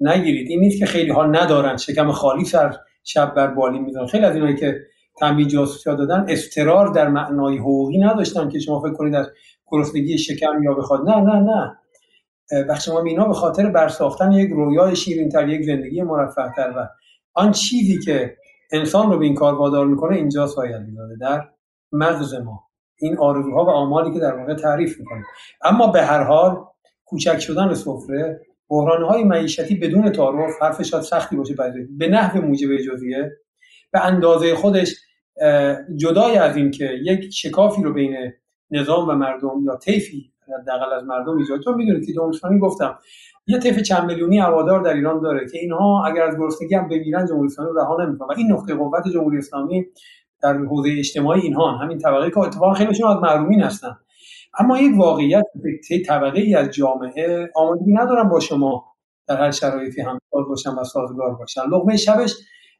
نگیرید. 0.00 0.50
این 0.50 0.60
نیست 0.60 0.78
که 0.78 0.86
خیلی 0.86 1.10
ها 1.10 1.26
ندارن 1.26 1.76
شکم 1.76 2.12
خالی 2.12 2.44
سر 2.44 2.76
شب 3.04 3.34
بر 3.34 3.46
بالی 3.46 3.78
می‌ذارن. 3.78 4.06
خیلی 4.06 4.24
از 4.24 4.34
اینایی 4.34 4.56
که 4.56 4.80
تنبیه 5.20 5.46
جاسوسی 5.46 5.96
دادن 5.96 6.26
افترار 6.28 6.88
در 6.88 7.08
معنای 7.08 7.58
حقوقی 7.58 7.98
نداشتن 7.98 8.48
که 8.48 8.58
شما 8.58 8.80
فکر 8.80 8.92
کنید 8.92 9.14
از 9.14 9.26
گرسنگی 9.66 10.18
شکم 10.18 10.62
یا 10.62 10.74
بخواد. 10.74 11.08
نه 11.08 11.16
نه 11.16 11.40
نه. 11.40 11.78
بخش 12.68 12.88
ما 12.88 13.00
مینا 13.00 13.28
به 13.28 13.34
خاطر 13.34 13.70
برساختن 13.70 14.32
یک 14.32 14.50
رویای 14.50 14.96
شیرین 14.96 15.28
تر 15.28 15.48
یک 15.48 15.66
زندگی 15.66 16.02
مرفه 16.02 16.52
تر 16.56 16.72
و 16.76 16.88
آن 17.34 17.52
چیزی 17.52 17.98
که 17.98 18.36
انسان 18.72 19.12
رو 19.12 19.18
به 19.18 19.24
این 19.24 19.34
کار 19.34 19.54
وادار 19.54 19.86
می‌کنه 19.86 20.16
اینجا 20.16 20.46
ساید 20.46 20.96
داده 20.96 21.16
در 21.20 21.48
مغز 21.92 22.34
ما 22.34 22.64
این 22.98 23.18
آرزوها 23.18 23.64
و 23.64 23.68
آمالی 23.68 24.14
که 24.14 24.20
در 24.20 24.36
واقع 24.36 24.54
تعریف 24.54 24.98
می‌کنه. 24.98 25.24
اما 25.64 25.86
به 25.86 26.02
هر 26.02 26.22
حال 26.22 26.64
کوچک 27.04 27.38
شدن 27.38 27.74
سفره 27.74 28.40
های 29.08 29.24
معیشتی 29.24 29.74
بدون 29.74 30.12
تعارف 30.12 30.62
حرف 30.62 30.82
شاید 30.82 31.02
سختی 31.02 31.36
باشه 31.36 31.54
به 31.98 32.08
نحو 32.08 32.40
موجب 32.40 32.76
جزئیه 32.76 33.32
به 33.92 34.06
اندازه 34.06 34.54
خودش 34.54 34.94
جدای 35.96 36.38
از 36.38 36.56
این 36.56 36.70
که 36.70 36.90
یک 37.02 37.30
شکافی 37.32 37.82
رو 37.82 37.92
بین 37.92 38.16
نظام 38.70 39.08
و 39.08 39.12
مردم 39.12 39.64
یا 39.64 39.76
طیفی 39.76 40.32
حداقل 40.60 40.92
از 40.92 41.04
مردم 41.04 41.38
ایجاد 41.38 41.60
تو 41.60 41.72
می‌دونید 41.72 42.06
که 42.06 42.12
جمهوری 42.12 42.58
گفتم 42.58 42.98
یه 43.46 43.58
طیف 43.58 43.82
چند 43.82 44.04
میلیونی 44.04 44.38
هوادار 44.38 44.82
در 44.82 44.94
ایران 44.94 45.20
داره 45.20 45.48
که 45.52 45.58
اینها 45.58 46.06
اگر 46.06 46.22
از 46.22 46.36
گرسنگی 46.38 46.74
هم 46.74 46.88
بمیرن 46.88 47.26
جمهوری 47.26 47.46
اسلامی 47.46 47.70
رها 47.76 48.04
نمی‌کنه 48.04 48.28
و 48.28 48.34
این 48.36 48.52
نقطه 48.52 48.74
قوت 48.74 49.08
جمهوری 49.14 49.38
اسلامی 49.38 49.86
در 50.42 50.56
حوزه 50.56 50.90
اجتماعی 50.98 51.40
اینها 51.40 51.70
همین 51.70 51.98
طبقه 51.98 52.30
که 52.30 52.38
اتفاقا 52.38 52.74
خیلیشون 52.74 53.10
از 53.10 53.16
محرومین 53.16 53.62
هستن. 53.62 53.96
اما 54.58 54.78
یک 54.78 54.92
واقعیت 54.96 55.44
طبقه 56.06 56.40
ای 56.40 56.54
از 56.54 56.70
جامعه 56.70 57.50
آمادگی 57.54 57.92
ندارن 57.92 58.28
با 58.28 58.40
شما 58.40 58.84
در 59.28 59.40
هر 59.40 59.50
شرایطی 59.50 60.00
همکار 60.00 60.44
باشن 60.48 60.70
و 60.70 60.84
سازگار 60.84 61.34
باشن 61.34 61.60
لقمه 61.60 61.96
شبش 61.96 62.34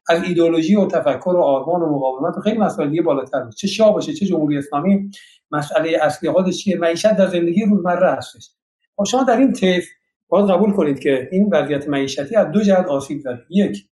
از 0.09 0.23
ایدولوژی 0.23 0.75
و 0.75 0.87
تفکر 0.87 1.29
و 1.29 1.41
آرمان 1.41 1.81
و 1.81 1.95
مقاومت 1.95 2.37
و 2.37 2.41
خیلی 2.41 2.57
مسائل 2.57 2.89
دیگه 2.89 3.01
بالاتر 3.01 3.49
چه 3.49 3.67
شاه 3.67 3.93
باشه 3.93 4.13
چه 4.13 4.25
جمهوری 4.25 4.57
اسلامی 4.57 5.11
مسئله 5.51 5.97
اصلی 6.01 6.31
خودش 6.31 6.57
چیه 6.57 6.77
معیشت 6.77 7.17
در 7.17 7.27
زندگی 7.27 7.65
روزمره 7.65 8.11
هستش. 8.11 8.49
خب 8.95 9.03
شما 9.03 9.23
در 9.23 9.37
این 9.37 9.53
طیف 9.53 9.87
باید 10.27 10.49
قبول 10.49 10.71
کنید 10.71 10.99
که 10.99 11.29
این 11.31 11.49
وضعیت 11.51 11.89
معیشتی 11.89 12.35
از 12.35 12.51
دو 12.51 12.61
جهت 12.61 12.85
آسیب 12.85 13.19
زده. 13.19 13.41
یک 13.49 13.87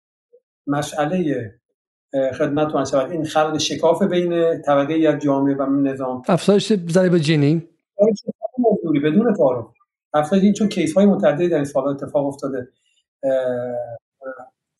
مسئله 0.67 1.51
خدمت 2.39 2.75
و 2.75 2.85
شود 2.85 3.11
این 3.11 3.25
خلق 3.25 3.59
شکاف 3.59 4.03
بین 4.03 4.63
طبقه 4.63 5.09
از 5.09 5.23
جامعه 5.23 5.55
و 5.55 5.67
نظام. 5.67 6.23
افزایش 6.29 6.73
ضریب 6.73 7.19
جینی 7.19 7.69
موضوعی 8.59 9.01
بدون 9.01 9.35
تعارف. 9.35 9.67
افزایش 10.15 10.43
این 10.43 10.53
چون 10.53 10.69
کیس 10.69 10.95
های 10.95 11.07
متعددی 11.07 11.49
در 11.49 11.57
این 11.57 11.65
سال 11.65 11.89
اتفاق 11.89 12.27
افتاده. 12.27 12.69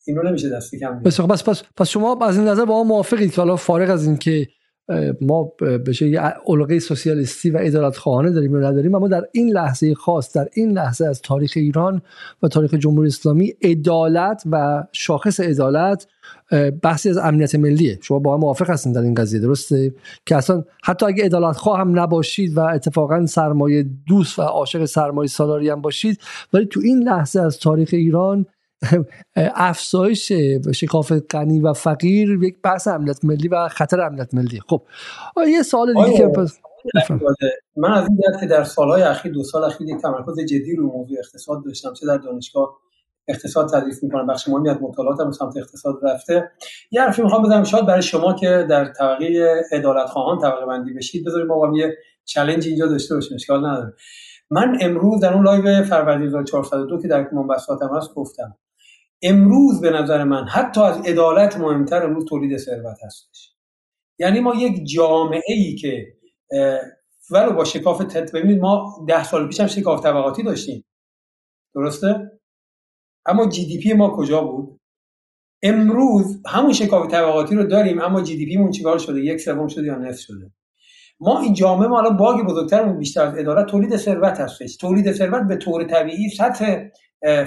اینو 0.07 0.23
نمیشه 0.23 0.49
دست 0.49 0.75
کم 0.75 1.03
پس 1.03 1.43
پس 1.43 1.63
پس 1.77 1.89
شما 1.89 2.25
از 2.25 2.37
این 2.37 2.47
نظر 2.47 2.65
با 2.65 2.73
ما 2.73 2.83
موافقید 2.83 3.31
که 3.31 3.41
حالا 3.41 3.55
فارغ 3.55 3.89
از 3.89 4.05
اینکه 4.05 4.47
ما 5.21 5.51
به 5.59 5.93
یه 6.01 6.19
علقه 6.19 6.79
سوسیالیستی 6.79 7.49
و 7.49 7.57
ادارت 7.61 7.97
خواهانه 7.97 8.31
داریم 8.31 8.55
یا 8.55 8.69
نداریم 8.69 8.95
اما 8.95 9.07
در 9.07 9.21
این 9.31 9.49
لحظه 9.49 9.93
خاص 9.93 10.37
در 10.37 10.47
این 10.53 10.71
لحظه 10.71 11.05
از 11.05 11.21
تاریخ 11.21 11.53
ایران 11.55 12.01
و 12.43 12.47
تاریخ 12.47 12.73
جمهوری 12.73 13.07
اسلامی 13.07 13.53
عدالت 13.61 14.43
و 14.51 14.83
شاخص 14.91 15.39
عدالت 15.39 16.07
بحثی 16.83 17.09
از 17.09 17.17
امنیت 17.17 17.55
ملیه. 17.55 17.99
شما 18.01 18.19
با 18.19 18.33
هم 18.33 18.39
موافق 18.39 18.69
هستین 18.69 18.93
در 18.93 19.01
این 19.01 19.13
قضیه 19.13 19.39
درسته؟ 19.39 19.93
که 20.25 20.35
اصلا 20.35 20.63
حتی 20.83 21.05
اگه 21.05 21.25
عدالت 21.25 21.57
خواه 21.57 21.79
هم 21.79 21.99
نباشید 21.99 22.57
و 22.57 22.59
اتفاقا 22.59 23.25
سرمایه 23.25 23.85
دوست 24.07 24.39
و 24.39 24.41
عاشق 24.41 24.85
سرمایه 24.85 25.27
سالاری 25.27 25.69
هم 25.69 25.81
باشید 25.81 26.19
ولی 26.53 26.65
تو 26.65 26.79
این 26.83 27.03
لحظه 27.03 27.41
از 27.41 27.59
تاریخ 27.59 27.89
ایران 27.91 28.45
افزایش 29.35 30.31
شکاف 30.75 31.11
غنی 31.11 31.59
و 31.59 31.73
فقیر 31.73 32.39
یک 32.43 32.61
بحث 32.63 32.87
امنیت 32.87 33.25
ملی 33.25 33.47
و 33.47 33.67
خطر 33.67 34.01
امنیت 34.01 34.33
ملی. 34.33 34.59
خب 34.67 34.81
یه 35.47 35.63
سوال 35.63 35.93
دیگه 35.93 36.17
که 36.17 37.11
من 37.77 37.91
از 37.91 38.07
این 38.09 38.39
که 38.39 38.45
در 38.45 38.63
سالهای 38.63 39.01
اخیر 39.01 39.31
دو 39.31 39.43
سال 39.43 39.63
اخیر 39.63 39.89
یک 39.89 40.01
تمرکز 40.01 40.39
جدی 40.39 40.75
رو 40.75 40.87
موضوع 40.87 41.17
اقتصاد 41.19 41.65
داشتم 41.65 41.93
چه 41.93 42.07
در 42.07 42.17
دانشگاه 42.17 42.77
اقتصاد 43.29 43.69
تدریس 43.69 44.03
می‌کنم 44.03 44.27
بخش 44.27 44.47
مهمی 44.47 44.69
از 44.69 44.77
مطالعاتم 44.81 45.31
سمت 45.31 45.57
اقتصاد 45.57 45.95
رفته. 46.03 46.51
یه 46.91 47.01
حرفی 47.01 47.21
می‌خوام 47.21 47.43
بزنم 47.43 47.63
شاید 47.63 47.85
برای 47.85 48.01
شما 48.01 48.33
که 48.33 48.65
در 48.69 48.85
طبقه 48.85 49.61
عدالت 49.71 50.05
خواهان 50.05 50.39
طبقه 50.39 50.65
بندی 50.65 50.93
بشید 50.93 51.25
بذارید 51.25 51.47
ما 51.47 51.77
یه 51.77 51.97
چالش 52.25 52.67
اینجا 52.67 52.85
داشته 52.87 53.15
باشیم 53.15 53.35
اشکال 53.35 53.65
نداره. 53.65 53.93
من 54.51 54.77
امروز 54.81 55.19
در 55.19 55.33
اون 55.33 55.45
لایو 55.45 55.83
فروردین 55.83 56.27
1402 56.27 57.01
که 57.01 57.07
در 57.07 57.29
منبسطاتم 57.31 57.95
هست 57.95 58.13
گفتم 58.13 58.57
امروز 59.21 59.81
به 59.81 59.89
نظر 59.89 60.23
من 60.23 60.45
حتی 60.47 60.81
از 60.81 61.01
عدالت 61.05 61.57
مهمتر 61.57 62.03
امروز 62.03 62.25
تولید 62.25 62.57
ثروت 62.57 62.97
هستش. 63.05 63.55
یعنی 64.19 64.39
ما 64.39 64.55
یک 64.55 64.87
جامعه 64.95 65.41
ای 65.47 65.75
که 65.75 66.07
ولو 67.31 67.53
با 67.53 67.63
شکاف 67.63 68.01
ببینید 68.01 68.61
ما 68.61 69.05
ده 69.07 69.23
سال 69.23 69.47
پیش 69.47 69.59
هم 69.59 69.67
شکاف 69.67 70.03
طبقاتی 70.03 70.43
داشتیم. 70.43 70.85
درسته؟ 71.75 72.38
اما 73.25 73.47
GDP 73.47 73.93
ما 73.93 74.09
کجا 74.09 74.41
بود؟ 74.41 74.79
امروز 75.63 76.41
همون 76.47 76.73
شکاف 76.73 77.11
طبقاتی 77.11 77.55
رو 77.55 77.63
داریم 77.63 78.01
اما 78.01 78.21
GDP 78.21 78.57
مون 78.57 78.71
چیکار 78.71 78.97
شده؟ 78.97 79.21
یک 79.21 79.41
سوم 79.41 79.67
شده 79.67 79.83
یا 79.83 79.95
نصف 79.95 80.19
شده؟ 80.19 80.51
ما 81.19 81.39
این 81.39 81.53
جامعه 81.53 81.87
ما 81.87 81.99
الان 81.99 82.17
bug 82.17 82.45
بزرگترمون 82.45 82.97
بیشتر 82.97 83.23
از 83.23 83.37
اداره 83.37 83.63
تولید 83.63 83.97
ثروت 83.97 84.39
هستش. 84.39 84.77
تولید 84.77 85.11
ثروت 85.11 85.47
به 85.47 85.55
طور 85.55 85.83
طبیعی 85.83 86.29
سطح 86.29 86.83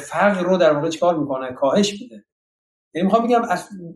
فقر 0.00 0.42
رو 0.42 0.56
در 0.56 0.72
واقع 0.72 0.88
چیکار 0.88 1.18
می‌کنه؟ 1.18 1.52
کاهش 1.52 1.92
میده. 2.02 2.24
یعنی 2.94 3.06
می‌خوام 3.06 3.26
بگم 3.26 3.42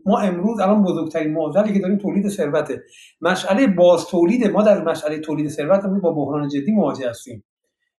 ما 0.05 0.19
امروز 0.19 0.59
الان 0.59 0.83
بزرگترین 0.83 1.33
معضلی 1.33 1.73
که 1.73 1.79
داریم 1.79 1.97
تولید 1.97 2.29
ثروته. 2.29 2.83
مسئله 3.21 3.67
باز 3.67 4.05
تولید 4.05 4.47
ما 4.47 4.63
در 4.63 4.83
مسئله 4.83 5.19
تولید 5.19 5.49
ثروت 5.49 5.85
با 6.01 6.11
بحران 6.11 6.49
جدی 6.49 6.71
مواجه 6.71 7.09
هستیم. 7.09 7.43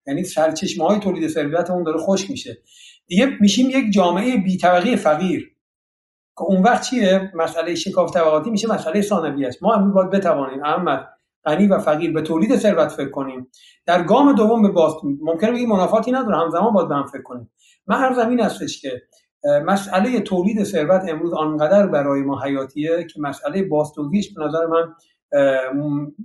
یعنی 0.08 0.24
سرچشمه 0.24 0.86
های 0.86 1.00
تولید 1.00 1.30
ثروتمون 1.30 1.84
داره 1.84 1.98
خشک 1.98 2.32
میشه. 2.32 2.58
دیگه 3.08 3.38
میشیم 3.40 3.70
یک 3.70 3.94
جامعه 3.94 4.38
بی 4.38 4.58
طبقه 4.58 4.96
فقیر. 4.96 5.54
که 6.38 6.44
اون 6.44 6.64
وقت 6.64 6.82
چیه؟ 6.82 7.32
مسئله 7.36 7.76
شکاف 7.76 8.14
طبقاتی 8.14 8.50
میشه 8.50 8.74
مسئله 8.74 9.02
ثانوی 9.02 9.46
است. 9.46 9.64
ما 9.64 9.74
امروز 9.74 9.94
باید 9.94 10.10
بتوانیم 10.10 10.64
احمد 10.64 11.08
غنی 11.46 11.68
و 11.68 11.80
فقیر 11.80 12.14
به 12.14 12.22
تولید 12.22 12.56
ثروت 12.56 12.88
فکر 12.88 13.10
کنیم. 13.10 13.52
در 13.86 14.04
گام 14.04 14.34
دوم 14.34 14.62
به 14.62 14.70
باز 14.70 14.94
ممکنه 15.22 15.52
بگیم 15.52 15.70
منافاتی 15.70 16.12
نداره 16.12 16.38
همزمان 16.38 16.74
باید 16.74 16.88
به 16.88 16.96
هم 16.96 17.06
فکر 17.06 17.22
کنیم. 17.22 17.52
من 17.88 18.00
هر 18.00 18.14
زمین 18.14 18.40
هستش 18.40 18.82
که 18.82 19.02
مسئله 19.66 20.20
تولید 20.20 20.64
ثروت 20.64 21.02
امروز 21.10 21.34
آنقدر 21.34 21.88
برای 21.88 22.22
ما 22.22 22.42
حیاتیه 22.42 23.08
که 23.14 23.22
مسئله 23.22 23.64
بازتوزیعش 23.64 24.34
به 24.34 24.46
نظر 24.46 24.66
من 24.66 24.94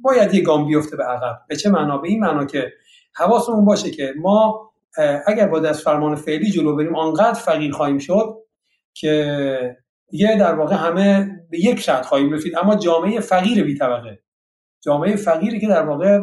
باید 0.03 0.35
یه 0.35 0.43
گام 0.43 0.67
بیفته 0.67 0.97
به 0.97 1.05
عقب. 1.05 1.41
به 1.49 1.57
چه 1.57 1.71
معنا؟ 1.71 1.99
به 1.99 2.09
این 2.09 2.21
معنا 2.21 2.45
که 2.45 2.73
حواسمون 3.15 3.65
باشه 3.65 3.91
که 3.91 4.15
ما 4.21 4.72
اگر 5.27 5.48
با 5.48 5.60
دست 5.60 5.85
فرمان 5.85 6.14
فعلی 6.14 6.51
جلو 6.51 6.77
بریم 6.77 6.97
آنقدر 6.97 7.32
فقیر 7.32 7.73
خواهیم 7.73 7.98
شد 7.98 8.39
که 8.94 9.77
یه 10.12 10.36
در 10.36 10.55
واقع 10.55 10.77
همه 10.77 11.31
به 11.51 11.59
یک 11.59 11.81
سطح 11.81 12.02
خواهیم 12.02 12.32
رسید. 12.32 12.56
اما 12.59 12.77
جامعه 12.77 13.20
فقیر 13.20 13.64
بی 13.64 13.78
طبقه. 13.78 14.19
جامعه 14.85 15.16
فقیری 15.16 15.60
که 15.60 15.69
در 15.69 15.82
واقع 15.82 16.20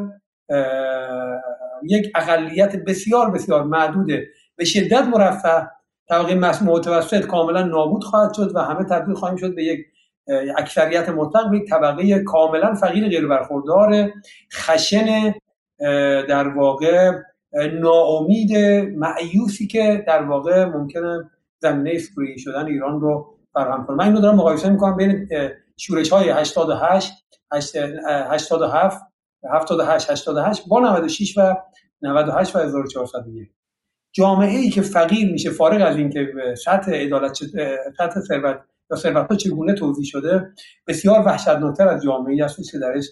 یک 1.84 2.12
اقلیت 2.16 2.76
بسیار 2.76 3.32
بسیار 3.32 3.64
معدوده 3.64 4.28
به 4.56 4.66
شدت 4.66 5.04
مرفه. 5.04 5.70
طبقه 6.10 6.36
متوسط 6.64 7.26
کاملا 7.26 7.64
نابود 7.64 8.04
خواهد 8.04 8.34
شد 8.34 8.56
و 8.56 8.60
همه 8.60 8.84
تبدیل 8.84 9.16
خواهیم 9.16 9.38
شد 9.38 9.56
به 9.56 9.64
یک 9.64 9.80
اکثریت 10.58 11.10
مطلق. 11.10 11.50
به 11.52 11.58
یک 11.58 11.70
طبقه 11.70 12.24
کاملا 12.24 12.74
فقیر 12.74 13.10
غیر 13.10 13.28
برخوردار 13.28 14.12
خشن 14.54 15.34
در 16.30 16.48
واقع 16.48 17.12
ناامید 17.54 18.58
معیوسی 18.98 19.68
که 19.68 20.04
در 20.08 20.24
واقع 20.24 20.66
ممکنه 20.66 21.30
زمینه 21.60 22.00
سوریه 22.00 22.38
شدن 22.38 22.66
ایران 22.66 23.02
رو 23.02 23.38
فراهم 23.54 23.86
کنه. 23.86 23.98
من 23.98 24.06
اینو 24.06 24.22
دارم 24.22 24.36
مقایسه 24.36 24.70
می‌کنم 24.70 24.98
بین 24.98 25.30
شورش 25.78 26.10
های 26.10 26.30
88 26.30 27.14
87 27.52 29.02
78 29.54 30.10
88 30.10 30.68
با 30.68 30.80
96 30.80 31.38
و 31.38 31.56
98 32.02 32.56
و 32.56 32.60
1401 32.60 33.50
جامعه 34.12 34.58
ای 34.58 34.70
که 34.70 34.82
فقیر 34.82 35.32
میشه 35.32 35.50
فارغ 35.50 35.88
از 35.88 35.98
اینکه 35.98 36.34
سطح 36.66 36.92
عدالت 36.92 37.34
سطح 37.98 38.20
ثروت 38.20 38.60
یا 38.92 38.98
ثروت 38.98 39.34
چگونه 39.34 39.74
توضیح 39.74 40.06
شده 40.06 40.54
بسیار 40.88 41.24
وحشتناکتر 41.26 41.88
از 41.88 42.04
جامعه 42.04 42.34
ای 42.34 42.42
است 42.42 42.72
که 42.72 42.80
درش 42.80 43.06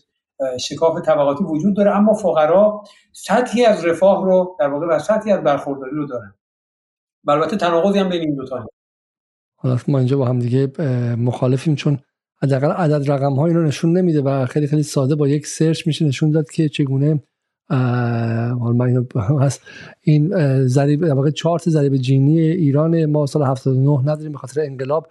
شکاف 0.59 1.01
طبقاتی 1.01 1.43
وجود 1.43 1.75
داره 1.75 1.91
اما 1.95 2.13
فقرا 2.13 2.83
سطحی 3.11 3.65
از 3.65 3.85
رفاه 3.85 4.25
رو 4.25 4.55
در 4.59 4.69
واقع 4.69 4.87
و 4.87 4.99
سطحی 4.99 5.31
از 5.31 5.43
برخورداری 5.43 5.95
رو 5.95 6.05
دارن. 6.05 6.33
البته 7.27 7.57
تناقضی 7.57 7.99
هم 7.99 8.09
بین 8.09 8.21
این 8.21 8.35
دو 8.35 8.45
تا 8.45 8.67
حالا 9.55 9.77
ما 9.87 9.97
اینجا 9.97 10.17
با 10.17 10.25
هم 10.25 10.39
دیگه 10.39 10.81
مخالفیم 11.15 11.75
چون 11.75 11.99
حداقل 12.41 12.71
عدد 12.71 13.11
رقم 13.11 13.33
ها 13.33 13.45
اینو 13.45 13.63
نشون 13.63 13.97
نمیده 13.97 14.21
و 14.21 14.45
خیلی 14.45 14.67
خیلی 14.67 14.83
ساده 14.83 15.15
با 15.15 15.27
یک 15.27 15.47
سرچ 15.47 15.87
میشه 15.87 16.05
نشون 16.05 16.31
داد 16.31 16.51
که 16.51 16.69
چگونه 16.69 17.23
حالا 17.69 18.85
هست 19.39 19.61
این 20.01 20.27
در 20.27 21.13
واقع 21.13 21.29
چارت 21.29 21.69
ضریب 21.69 21.95
جینی 21.95 22.39
ایران 22.39 23.05
ما 23.05 23.25
سال 23.25 23.43
79 23.43 24.11
نداریم 24.11 24.31
به 24.31 24.37
خاطر 24.37 24.61
انقلاب. 24.61 25.07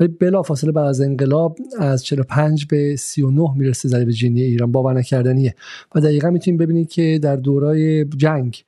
ولی 0.00 0.08
بلا 0.08 0.42
فاصله 0.42 0.72
بعد 0.72 0.86
از 0.86 1.00
انقلاب 1.00 1.58
از 1.78 2.04
45 2.04 2.66
به 2.66 2.96
39 2.96 3.50
می‌رسه 3.56 3.88
ضریب 3.88 4.10
جینی 4.10 4.42
ایران. 4.42 4.72
باور 4.72 4.94
نکردنیه. 4.94 5.54
و 5.94 6.00
دقیقا 6.00 6.30
می‌تونیم 6.30 6.58
ببینید 6.58 6.88
که 6.88 7.18
در 7.22 7.36
دورای 7.36 8.04
جنگ 8.04 8.64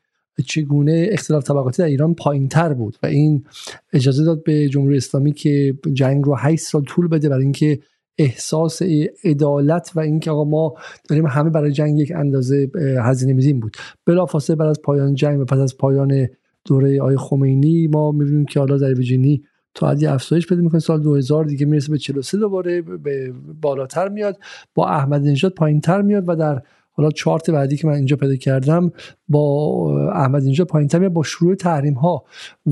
چگونه 0.46 1.08
اختلاف 1.10 1.44
طبقاتی 1.44 1.82
در 1.82 1.88
ایران 1.88 2.14
پایین 2.14 2.48
تر 2.48 2.72
بود. 2.72 2.96
و 3.02 3.06
این 3.06 3.44
اجازه 3.92 4.24
داد 4.24 4.44
به 4.44 4.68
جمهوری 4.68 4.96
اسلامی 4.96 5.32
که 5.32 5.74
جنگ 5.92 6.24
رو 6.24 6.34
8 6.38 6.62
سال 6.62 6.82
طول 6.82 7.08
بده 7.08 7.28
برای 7.28 7.42
اینکه 7.42 7.78
احساس 8.22 8.82
عدالت 9.24 9.92
و 9.94 10.00
اینکه 10.00 10.30
آقا 10.30 10.44
ما 10.44 10.74
داریم 11.08 11.26
همه 11.26 11.50
برای 11.50 11.72
جنگ 11.72 11.98
یک 11.98 12.12
اندازه 12.16 12.70
هزینه 13.00 13.32
میزیم 13.32 13.60
بود. 13.60 13.76
بلافاصله 14.06 14.56
بعد 14.56 14.68
از 14.68 14.82
پایان 14.82 15.14
جنگ 15.14 15.40
و 15.40 15.44
پس 15.44 15.58
از 15.58 15.76
پایان 15.76 16.28
دوره 16.64 17.02
آی 17.02 17.16
خمینی 17.16 17.86
ما 17.86 18.12
می‌بینیم 18.12 18.44
که 18.44 18.60
حالا 18.60 18.78
در 18.78 18.94
جینی 18.94 19.42
تا 19.74 19.88
حدی 19.88 20.06
افزایش 20.06 20.46
پیدا 20.46 20.62
می‌کنه. 20.62 20.80
سال 20.80 21.02
2000 21.02 21.44
دیگه 21.44 21.66
می‌رسه 21.66 21.90
به 21.92 21.98
43 21.98 22.38
دوباره 22.38 22.82
به 22.82 23.32
بالاتر 23.60 24.08
میاد. 24.08 24.38
با 24.74 24.88
احمد 24.88 25.22
نژاد 25.22 25.52
پایینتر 25.52 26.02
میاد 26.02 26.24
و 26.28 26.36
در 26.36 26.62
حالا 26.92 27.10
چارت 27.10 27.50
بعدی 27.50 27.76
که 27.76 27.86
من 27.86 27.94
اینجا 27.94 28.16
پیدا 28.16 28.36
کردم 28.36 28.92
با 29.28 30.10
احمد 30.12 30.42
اینجا 30.42 30.64
پایین 30.64 30.88
تر 30.88 31.08
با 31.08 31.22
شروع 31.22 31.54
تحریم 31.54 31.94
ها 31.94 32.24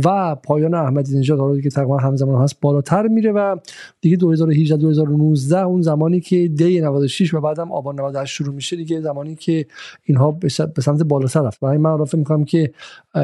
و 0.04 0.34
پایان 0.34 0.74
احمد 0.74 1.06
نژاد 1.14 1.38
حالا 1.38 1.60
که 1.60 1.70
تقریبا 1.70 1.98
همزمان 1.98 2.42
هست 2.42 2.60
بالاتر 2.60 3.08
میره 3.08 3.32
و 3.32 3.56
دیگه 4.00 4.16
2018 4.16 4.76
2019 4.76 5.58
اون 5.58 5.82
زمانی 5.82 6.20
که 6.20 6.48
دی 6.48 6.80
96 6.80 7.34
و 7.34 7.40
بعدم 7.40 7.72
آبان 7.72 8.00
98 8.00 8.34
شروع 8.34 8.54
میشه 8.54 8.76
دیگه 8.76 9.00
زمانی 9.00 9.34
که 9.34 9.66
اینها 10.04 10.30
به 10.30 10.48
سمت 10.48 11.02
بالاتر 11.02 11.42
رفت. 11.42 11.60
برای 11.60 11.78
من 11.78 12.04
فکر 12.04 12.18
می‌کنم 12.18 12.44
که 12.44 12.72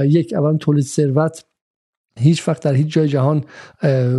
یک 0.04 0.34
اول 0.34 0.56
تولید 0.56 0.84
ثروت 0.84 1.44
هیچ 2.18 2.48
وقت 2.48 2.62
در 2.62 2.74
هیچ 2.74 2.86
جای 2.86 3.08
جهان 3.08 3.44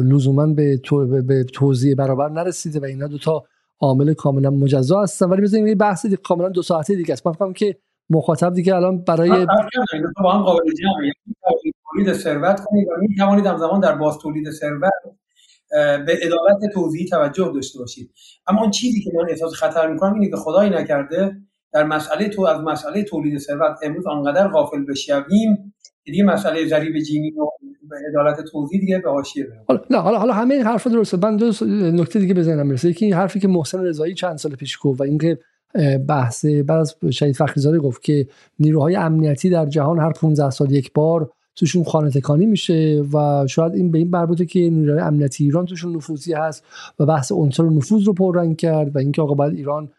لزوما 0.04 0.48
به, 0.48 0.78
تو 0.78 1.22
به 1.22 1.44
توضیح 1.44 1.96
برابر 1.96 2.30
نرسیده 2.30 2.80
و 2.80 2.86
اینا 2.86 3.08
دوتا 3.08 3.44
عامل 3.82 4.14
کاملا 4.14 4.50
مجزا 4.50 5.02
هستن. 5.02 5.26
ولی 5.26 5.42
بزنیم 5.42 5.68
یه 5.68 5.76
بحث 5.76 6.06
کاملا 6.06 6.50
دو 6.50 6.62
ساعته 6.62 6.96
دیگه 6.96 7.14
است. 7.14 7.28
من 7.28 7.34
فکرم 7.34 7.54
که 7.54 7.78
مخاطب 8.10 8.54
دیگه 8.54 8.76
الان 8.76 9.04
برای 9.04 9.30
با 10.24 10.32
هم 10.32 10.44
قابل 10.44 10.74
جمعه 10.74 11.12
تولید 11.92 12.14
ثروت 12.14 12.60
کنید 12.66 12.88
و 12.88 12.92
می 13.00 13.16
توانید 13.16 13.46
همزمان 13.46 13.80
در 13.80 13.96
باز 13.96 14.18
تولید 14.18 14.52
ثروت 14.52 14.92
به 16.06 16.20
عدالت 16.24 16.74
توضیحی 16.74 17.06
توجه 17.06 17.52
داشته 17.54 17.80
باشید. 17.80 18.12
اما 18.48 18.62
اون 18.62 18.72
چیزی 18.72 19.04
که 19.04 19.12
من 19.16 19.30
احساس 19.30 19.54
خطر 19.54 19.88
می‌کنم 19.88 20.14
اینه 20.14 20.30
که 20.30 20.36
خدایی 20.36 20.70
نکرده 20.70 21.38
در 21.74 21.84
مسئله 21.84 22.30
تو 22.30 22.42
از 22.42 22.62
مسئله 22.62 23.04
تولید 23.04 23.38
ثروت 23.38 23.78
امروز 23.84 24.08
آنقدر 24.08 24.48
غافل 24.48 24.86
بشویم 24.86 25.74
دیگه 26.12 26.24
مسئله 26.24 26.68
ضریب 26.68 27.00
جینی 27.00 27.32
و 27.32 27.96
عدالت 28.10 28.42
توضیح 28.52 28.80
دیگه 28.80 29.00
به 29.00 29.10
حاشیه 29.10 29.48
حالا 29.68 29.82
نه 29.90 29.98
حالا 29.98 30.20
حالا 30.20 30.34
همه 30.34 30.54
این 30.54 30.64
حرفا 30.64 30.90
درسته. 30.90 31.18
من 31.18 31.38
دو 31.38 31.52
نکته 31.72 32.20
دیگه 32.20 32.34
بزنم 32.34 32.68
مرسه 32.68 32.90
یکی 32.90 33.06
این 33.06 33.14
حرفی 33.14 33.40
که 33.40 33.48
محسن 33.48 33.80
رضایی 33.80 34.14
چند 34.14 34.38
سال 34.38 34.56
پیش 34.56 34.78
گفت 34.82 35.00
و 35.00 35.04
اینکه 35.04 35.40
بحث 36.08 36.46
بعد 36.46 36.80
از 36.80 36.96
شهید 37.10 37.36
فخریزاده 37.36 37.80
گفت 37.80 38.04
که 38.04 38.28
نیروهای 38.60 38.96
امنیتی 38.96 39.50
در 39.50 39.66
جهان 39.66 40.00
هر 40.00 40.12
15 40.12 40.50
سال 40.50 40.72
یک 40.72 40.94
بار 40.94 41.32
توشون 41.56 41.84
خانه 41.84 42.10
تکانی 42.10 42.46
میشه 42.46 43.04
و 43.14 43.48
شاید 43.48 43.74
این 43.74 43.92
به 43.92 43.98
این 43.98 44.10
مربوطه 44.10 44.46
که 44.46 44.60
نیروهای 44.60 45.02
امنیتی 45.02 45.44
ایران 45.44 45.66
توشون 45.66 45.96
نفوذی 45.96 46.34
هست 46.34 46.66
و 47.00 47.06
بحث 47.06 47.32
عنصر 47.32 47.64
نفوذ 47.64 48.04
رو 48.04 48.14
پررنگ 48.14 48.58
کرد 48.58 48.96
و 48.96 49.00
اینکه 49.00 49.22
آقا 49.22 49.34
بعد 49.34 49.54
ایران 49.54 49.90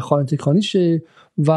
خانه 0.00 0.24
تکانی 0.24 0.62
شه. 0.62 1.02
و 1.38 1.50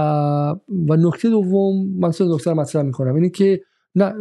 و 0.89 0.95
نکته 0.95 1.29
دوم 1.29 1.87
من 1.99 2.11
سه 2.11 2.25
نکته 2.25 2.53
مطرح 2.53 2.81
می‌کنم. 2.81 3.15
اینه 3.15 3.29
که 3.29 3.61
نه 3.95 4.13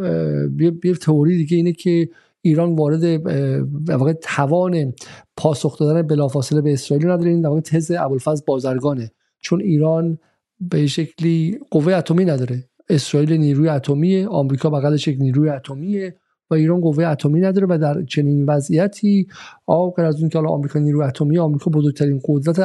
یه 0.83 0.93
تئوری 0.93 1.37
دیگه 1.37 1.57
اینه 1.57 1.71
که 1.71 2.09
ایران 2.41 2.75
وارد 2.75 3.03
واقع 3.89 4.13
توان 4.13 4.93
پاسخ 5.37 5.79
دادن 5.79 6.01
بلافاصله 6.01 6.61
به 6.61 6.73
اسرائیل 6.73 7.07
نداره. 7.07 7.31
این 7.31 7.45
واقع 7.45 7.59
تز 7.59 7.91
ابوالفضل 7.99 8.43
بازرگانه. 8.47 9.11
چون 9.39 9.61
ایران 9.61 10.17
به 10.59 10.87
شکلی 10.87 11.59
قوه 11.71 11.93
اتمی 11.93 12.25
نداره. 12.25 12.63
اسرائیل 12.89 13.33
نیروی 13.33 13.69
اتمی 13.69 14.23
آمریکا 14.23 14.69
بغلش 14.69 15.07
یک 15.07 15.17
نیروی 15.19 15.49
اتمیه 15.49 16.15
و 16.49 16.53
ایران 16.53 16.81
قوه 16.81 17.05
اتمی 17.05 17.39
نداره 17.39 17.67
و 17.69 17.77
در 17.77 18.03
چنین 18.03 18.45
وضعیتی 18.45 19.27
آقا 19.65 20.03
از 20.03 20.19
اون 20.19 20.29
که 20.29 20.37
حالا 20.37 20.49
آمریکا 20.49 20.79
نیروی 20.79 21.03
اتمی 21.03 21.37
آمریکا 21.37 21.71
بزرگترین 21.71 22.21
قدرت 22.25 22.59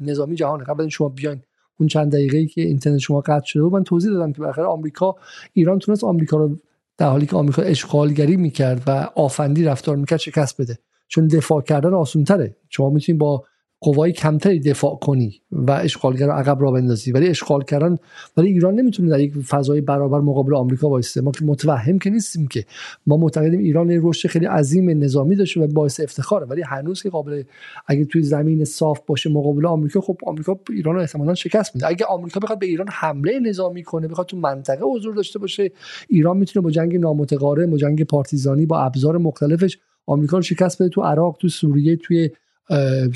نظامی 0.00 0.36
جهانه. 0.36 0.64
قبل 0.64 0.88
شما 0.88 1.08
بیاین 1.08 1.40
اون 1.80 1.88
چند 1.88 2.12
دقیقه‌ای 2.12 2.46
که 2.46 2.60
اینترنت 2.60 2.98
شما 2.98 3.20
قطع 3.20 3.46
شده 3.46 3.62
بود 3.62 3.72
من 3.72 3.84
توضیح 3.84 4.10
دادم 4.10 4.32
که 4.32 4.38
بالاخره 4.38 4.64
آمریکا 4.64 5.16
ایران 5.52 5.78
تونست 5.78 6.04
آمریکا 6.04 6.36
رو 6.36 6.58
در 6.98 7.08
حالی 7.08 7.26
که 7.26 7.36
آمریکا 7.36 7.62
اشغالگری 7.62 8.36
می‌کرد 8.36 8.82
و 8.86 8.90
آفندی 9.14 9.64
رفتار 9.64 9.96
می‌کرد 9.96 10.18
شکست 10.18 10.60
بده. 10.60 10.78
چون 11.08 11.28
دفاع 11.28 11.62
کردن 11.62 11.94
آسون 11.94 12.24
تره 12.24 12.56
شما 12.68 12.90
می‌تونید 12.90 13.20
با 13.20 13.44
قوای 13.80 14.12
کمتری 14.12 14.60
دفاع 14.60 14.98
کنی 14.98 15.40
و 15.52 15.70
اشغالگر 15.70 16.30
عقب 16.30 16.62
را 16.62 16.70
بندازی. 16.70 17.12
ولی 17.12 17.28
اشغال 17.28 17.64
کردن 17.64 17.96
ولی 18.36 18.48
ایران 18.48 18.74
نمی‌تونه 18.74 19.08
در 19.10 19.20
یک 19.20 19.34
فضای 19.34 19.80
برابر 19.80 20.20
مقابل 20.20 20.54
آمریکا 20.54 20.88
وایسته 20.88 21.20
ما 21.20 21.30
که 21.30 21.44
متوهم 21.44 21.98
که 21.98 22.10
نیستیم 22.10 22.46
که. 22.46 22.64
ما 23.06 23.16
معتقدیم 23.16 23.60
ایران 23.60 24.00
رشد 24.02 24.28
خیلی 24.28 24.46
عظیم 24.46 24.90
نظامی 24.90 25.36
داشته 25.36 25.60
و 25.60 25.66
باعث 25.66 26.00
افتخاره. 26.00 26.46
ولی 26.46 26.62
هنوز 26.62 27.02
که 27.02 27.10
قابل 27.10 27.42
اگه 27.86 28.04
توی 28.04 28.22
زمین 28.22 28.64
صاف 28.64 29.00
باشه 29.06 29.30
مقابل 29.30 29.66
آمریکا 29.66 30.00
خب 30.00 30.16
آمریکا 30.26 30.60
ایران 30.70 30.94
رو 30.94 31.00
احتمالاً 31.00 31.34
شکست 31.34 31.74
میده. 31.74 31.86
اگه 31.86 32.04
آمریکا 32.04 32.40
بخواد 32.40 32.58
به 32.58 32.66
ایران 32.66 32.86
حمله 32.90 33.38
نظامی 33.38 33.82
کنه 33.82 34.08
بخواد 34.08 34.26
تو 34.26 34.36
منطقه 34.36 34.84
حضور 34.84 35.14
داشته 35.14 35.38
باشه 35.38 35.70
ایران 36.08 36.36
می‌تونه 36.36 36.64
با 36.64 36.70
جنگ 36.70 36.96
نامتقارن 36.96 37.70
با 37.70 37.76
جنگ 37.76 38.04
پارتیزانی 38.04 38.66
با 38.66 38.80
ابزار 38.80 39.18
مختلفش 39.18 39.78
آمریکا 40.06 40.36
رو 40.36 40.42
شکست 40.42 40.82
بده 40.82 40.88
تو 40.88 41.02
عراق 41.02 41.36
تو 41.40 41.48
سوریه 41.48 41.96
توی 41.96 42.30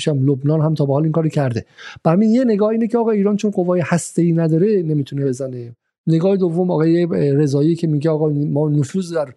لبنان 0.07 0.61
هم 0.61 0.73
تا 0.73 0.85
به 0.85 0.93
حال 0.93 1.03
این 1.03 1.11
کاری 1.11 1.29
کرده. 1.29 1.65
برای 2.03 2.27
یه 2.27 2.43
نگاه 2.43 2.69
اینه 2.69 2.87
که 2.87 2.97
آقا 2.97 3.11
ایران 3.11 3.35
چون 3.35 3.51
قوای 3.51 3.81
هسته 3.85 4.21
ای 4.21 4.31
نداره 4.31 4.83
نمی‌تونه 4.83 5.25
بزنه. 5.25 5.75
نگاه 6.07 6.37
دوم 6.37 6.71
آقای 6.71 7.07
رضایی 7.11 7.75
که 7.75 7.87
میگه 7.87 8.09
آقا 8.09 8.29
ما 8.29 8.69
نفوذ 8.69 9.13
در, 9.13 9.33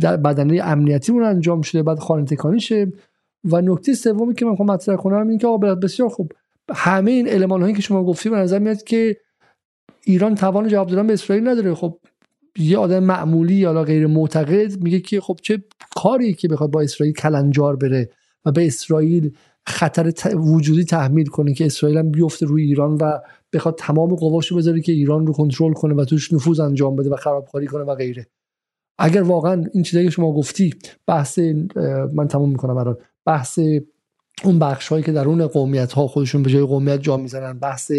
در 0.00 0.16
بدنه 0.16 0.60
امنیتی 0.64 1.12
اون 1.12 1.22
انجام 1.22 1.62
شده 1.62 1.82
بعد 1.82 1.98
خانه 1.98 2.24
تکانی 2.24 2.60
شه 2.60 2.92
و 3.44 3.60
نکته 3.60 3.94
سومی 3.94 4.34
که 4.34 4.44
من 4.44 4.56
خواهم 4.56 4.72
مطرح 4.72 4.96
کنم 4.96 5.28
این 5.28 5.38
که 5.38 5.46
آقا 5.46 5.74
بسیار 5.74 6.08
خوب. 6.08 6.32
همه 6.74 7.10
این 7.10 7.28
المان 7.28 7.62
هایی 7.62 7.74
که 7.74 7.82
شما 7.82 8.04
گفتی 8.04 8.28
به 8.28 8.36
نظر 8.36 8.58
میاد 8.58 8.82
که 8.82 9.16
ایران 10.04 10.34
توان 10.34 10.68
جواب 10.68 10.88
دادن 10.88 11.06
به 11.06 11.12
اسرائیل 11.12 11.48
نداره. 11.48 11.74
خب 11.74 11.98
یه 12.58 12.78
آدم 12.78 13.04
معمولی 13.04 13.54
یا 13.54 13.84
غیر 13.84 14.06
معتقد 14.06 14.82
میگه 14.82 15.00
که 15.00 15.20
خب 15.20 15.38
چه 15.42 15.64
کاری 15.96 16.34
که 16.34 16.48
بخواد 16.48 16.70
با 16.70 16.80
اسرائیل 16.80 17.14
کلنجار 17.14 17.76
بره 17.76 18.10
و 18.44 18.52
به 18.52 18.66
اسرائیل 18.66 19.32
خطر 19.66 20.12
وجودی 20.36 20.84
تحمیل 20.84 21.26
کنه 21.26 21.54
که 21.54 21.66
اسرائیل 21.66 21.98
هم 21.98 22.10
بیفته 22.10 22.46
روی 22.46 22.62
ایران 22.62 22.94
و 22.94 23.18
بخواد 23.52 23.74
تمام 23.78 24.14
قواشو 24.14 24.56
بذاره 24.56 24.80
که 24.80 24.92
ایران 24.92 25.26
رو 25.26 25.32
کنترل 25.32 25.72
کنه 25.72 25.94
و 25.94 26.04
توش 26.04 26.32
نفوذ 26.32 26.60
انجام 26.60 26.96
بده 26.96 27.10
و 27.10 27.16
خرابکاری 27.16 27.66
کنه 27.66 27.84
و 27.84 27.94
غیره. 27.94 28.26
اگر 28.98 29.22
واقعا 29.22 29.64
این 29.72 29.82
چیزی 29.82 30.04
که 30.04 30.10
شما 30.10 30.32
گفتی 30.32 30.74
بحث 31.06 31.38
من 32.14 32.28
تمام 32.28 32.50
می‌کنم 32.50 32.76
الان 32.76 32.96
بحث 33.26 33.58
اون 34.44 34.58
بخش 34.58 34.88
هایی 34.88 35.04
که 35.04 35.12
درون 35.12 35.46
قومیت 35.46 35.92
ها 35.92 36.06
خودشون 36.06 36.42
به 36.42 36.50
جای 36.50 36.62
قومیت 36.62 37.00
جا 37.00 37.16
می‌زنن 37.16 37.58
بحث 37.58 37.92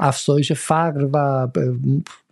افزایش 0.00 0.52
فقر 0.52 1.08
و 1.12 1.48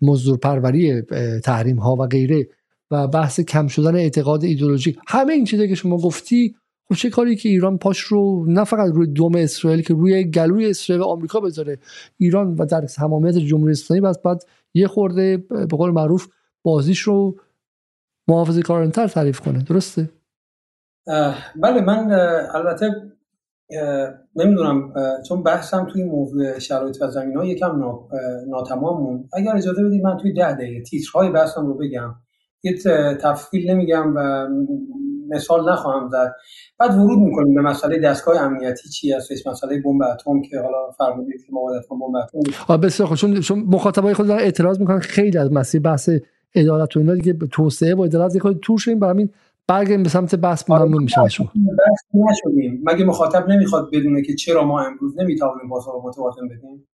مزدور 0.02 0.36
پروری 0.36 1.02
تحریم 1.44 1.76
ها 1.76 1.96
و 1.96 2.06
غیره 2.06 2.48
و 2.90 3.08
بحث 3.08 3.40
کم 3.40 3.66
شدن 3.66 3.96
اعتقاد 3.96 4.44
ایدولوژیک 4.44 4.98
همه 5.08 5.32
این 5.32 5.44
چیزی 5.44 5.68
که 5.68 5.74
شما 5.74 5.96
گفتی 5.96 6.54
خب 6.88 6.94
چه 6.94 7.10
کاری 7.10 7.36
که 7.36 7.48
ایران 7.48 7.78
پاش 7.78 7.98
رو 7.98 8.44
نه 8.48 8.64
فقط 8.64 8.92
روی 8.92 9.06
دوم 9.06 9.34
اسرائیل 9.34 9.82
که 9.82 9.94
روی 9.94 10.24
گلوی 10.24 10.70
اسرائیل 10.70 11.02
و 11.02 11.06
آمریکا 11.06 11.40
بذاره. 11.40 11.78
ایران 12.18 12.54
و 12.54 12.66
در 12.66 12.80
تمامیت 12.80 13.34
جمهوری 13.34 13.72
اسلامی 13.72 14.00
بس 14.00 14.18
بعد 14.18 14.42
یه 14.74 14.86
خورده 14.86 15.36
به 15.36 15.76
قول 15.76 15.90
معروف 15.90 16.28
بازیش 16.62 17.00
رو 17.00 17.36
محافظه 18.28 18.62
کارانتر 18.62 19.08
تعریف 19.08 19.40
کنه. 19.40 19.62
درسته؟ 19.62 20.10
بله 21.62 21.80
من 21.80 22.10
البته 22.54 22.94
نمی‌دونم 24.36 24.92
چون 25.28 25.42
بحثم 25.42 25.86
توی 25.92 26.04
موضوع 26.04 26.58
شرایط 26.58 27.02
و 27.02 27.10
زمین 27.10 27.36
ها 27.36 27.44
یکم 27.44 27.82
ناتمام 28.48 29.02
مون 29.02 29.28
اگر 29.32 29.56
اجازه 29.56 29.84
بدید 29.84 30.02
من 30.02 30.16
توی 30.16 30.32
ده 30.32 30.52
دقیقه 30.52 30.82
تیترهای 30.82 31.30
بحثم 31.30 31.66
رو 31.66 31.74
بگم. 31.74 32.14
یه 32.62 32.74
تفصیل 33.20 33.70
نمیگم 33.70 34.14
و 34.16 34.48
مثال 35.28 35.72
نخواهم 35.72 36.08
زد. 36.08 36.34
بعد 36.78 36.94
ورود 36.94 37.18
می‌کنیم 37.18 37.54
به 37.54 37.60
مسئله 37.60 37.98
دستگاه 37.98 38.42
امنیتی 38.42 38.88
چی 38.88 39.12
هستش 39.12 39.46
مسئله 39.46 39.82
بمب 39.82 40.02
اتم 40.02 40.42
که 40.42 40.60
حالا 40.60 40.90
فرمودید 40.98 41.44
که 41.46 41.52
ما 41.52 41.60
بمب 41.90 42.16
اتم 42.16 42.76
بسیار 42.76 43.08
خوب. 43.08 43.16
چون 43.16 43.40
چون 43.40 43.58
مخاطبای 43.58 44.14
خود 44.14 44.26
دارن 44.26 44.40
اعتراض 44.40 44.80
می‌کنن. 44.80 44.98
خیلی 44.98 45.38
از 45.38 45.52
مسئله 45.52 45.82
بحث 45.82 46.10
عدالت 46.54 46.96
و 46.96 47.00
اینا 47.00 47.14
دیگه 47.14 47.32
توسعه 47.52 47.94
و 47.94 48.04
عدالت 48.04 48.38
خود 48.38 48.58
تور 48.62 48.78
شدیم. 48.78 48.98
برای 48.98 49.14
همین 49.14 49.30
برگردیم 49.68 50.02
به 50.02 50.08
سمت 50.08 50.34
بحث. 50.34 50.70
ممنون 50.70 50.94
آره، 50.94 51.02
میشم 51.02 51.28
شما. 51.28 51.52
نشدیم. 52.14 52.82
مگه 52.84 53.04
مخاطب 53.04 53.48
نمی‌خواد 53.48 53.88
بدونه 53.92 54.22
که 54.22 54.34
چرا 54.34 54.64
ما 54.64 54.80
امروز 54.80 55.18
نمی‌توانیم 55.18 55.68
پاسخ 55.68 56.04
متوازن 56.04 56.48
بدیم؟ 56.48 56.86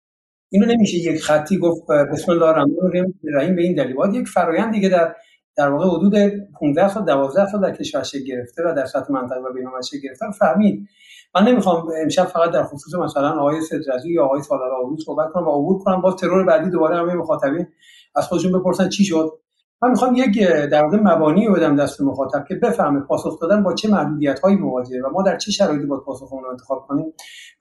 اینو 0.53 0.65
نمیشه 0.65 0.97
یک 0.97 1.21
خطی 1.21 1.57
گفت 1.57 1.87
بسم 2.13 2.31
الله 2.31 2.45
الرحمن 2.45 3.13
الرحیم 3.23 3.55
به 3.55 3.61
این 3.61 3.75
دلیل. 3.75 3.95
باید 3.95 4.13
یک 4.13 4.27
فرایند 4.27 4.73
دیگه 4.73 4.89
در 4.89 5.15
در 5.61 5.69
واقع 5.69 5.85
حدود 5.85 6.13
15 6.59 6.89
سال 6.89 7.05
12 7.05 7.51
سال 7.51 7.61
در 7.61 7.75
کشور 7.75 8.03
شکل 8.03 8.23
گرفته 8.23 8.63
و 8.65 8.73
در 8.75 8.85
سطح 8.85 9.11
منطقه 9.11 9.39
و 9.39 9.53
بین‌المللی 9.53 9.83
شکل 9.83 9.99
گرفته 9.99 10.31
فهمید. 10.31 10.87
من 11.35 11.43
نمی‌خوام 11.47 11.87
امشب 12.01 12.23
فقط 12.23 12.51
در 12.51 12.63
خصوص 12.63 12.95
مثلا 12.95 13.29
آقای 13.29 13.61
صدرزی 13.61 14.13
یا 14.13 14.25
آقای 14.25 14.41
سالار 14.41 14.71
آبود 14.71 14.99
صحبت 15.05 15.31
کنم 15.33 15.47
و 15.47 15.51
عبور 15.51 15.83
کنم 15.83 16.01
باز 16.01 16.15
ترور 16.15 16.45
بعدی 16.45 16.69
دوباره 16.69 16.97
همه 16.97 17.13
مخاطبین 17.13 17.67
از 18.15 18.27
خودشون 18.27 18.59
بپرسن 18.59 18.89
چی 18.89 19.03
شد. 19.03 19.40
من 19.83 19.89
می‌خوام 19.89 20.15
یک 20.15 20.47
در 20.71 20.83
واقع 20.83 20.97
مبانی 20.97 21.49
بدم 21.49 21.75
دست 21.75 22.01
مخاطب 22.01 22.45
که 22.47 22.55
بفهمه 22.55 22.99
پاسخ 22.99 23.39
دادن 23.39 23.63
با 23.63 23.73
چه 23.73 23.89
محدودیت 23.89 24.39
هایی 24.39 24.55
مواجهه 24.55 25.01
و 25.01 25.09
ما 25.09 25.23
در 25.23 25.37
چه 25.37 25.51
شرایطی 25.51 25.85
باید 25.85 26.01
پاسخ 26.01 26.33
اون 26.33 26.43
رو 26.43 26.49
انتخاب 26.49 26.85
کنیم 26.87 27.05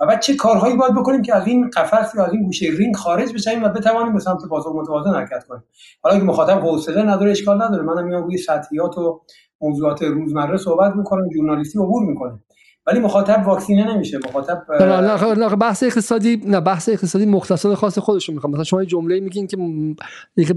و 0.00 0.06
بعد 0.06 0.20
چه 0.20 0.36
کارهایی 0.36 0.76
باید 0.76 0.94
بکنیم 0.94 1.22
که 1.22 1.36
از 1.36 1.46
این 1.46 1.70
قفس 1.70 2.14
یا 2.14 2.24
از 2.24 2.32
این 2.32 2.42
گوشه 2.44 2.66
رینگ 2.78 2.96
خارج 2.96 3.34
بشیم 3.34 3.62
و 3.64 3.68
بتوانیم 3.68 4.14
به 4.14 4.20
سمت 4.20 4.38
پاسخ 4.50 4.72
متوازن 4.74 5.10
حرکت 5.10 5.44
کنیم. 5.48 5.62
حالا 6.02 6.18
که 6.18 6.24
مخاطب 6.24 6.60
حوصله 6.60 7.02
نداره 7.02 7.30
اشکال 7.30 7.62
نداره. 7.62 7.82
منم 7.82 8.06
میام 8.06 8.24
روی 8.24 8.38
سطحیات 8.38 8.98
و 8.98 9.20
موضوعات 9.60 10.02
روزمره 10.02 10.56
صحبت 10.56 10.96
می‌کنم 10.96 11.30
ژورنالیستی 11.34 11.78
عبور 11.78 12.02
می‌کنم 12.02 12.40
ولی 12.86 13.00
مخاطب 13.00 13.42
واکسینه 13.46 13.94
نمیشه. 13.94 14.18
مخاطب 14.28 14.62
نه 14.80 15.34
نه 15.34 15.56
بحث 15.56 15.82
اقتصادی 15.82 16.42
نه 16.46 16.60
بحث 16.60 16.88
اقتصادی 16.88 17.26
مختصر 17.26 17.74
خاص 17.74 17.98
خودشون 17.98 18.34
می‌خوام. 18.34 18.52
مثلا 18.52 18.64
شما 18.64 18.84
جمله 18.84 19.20
میگین 19.20 19.46
که 19.46 19.56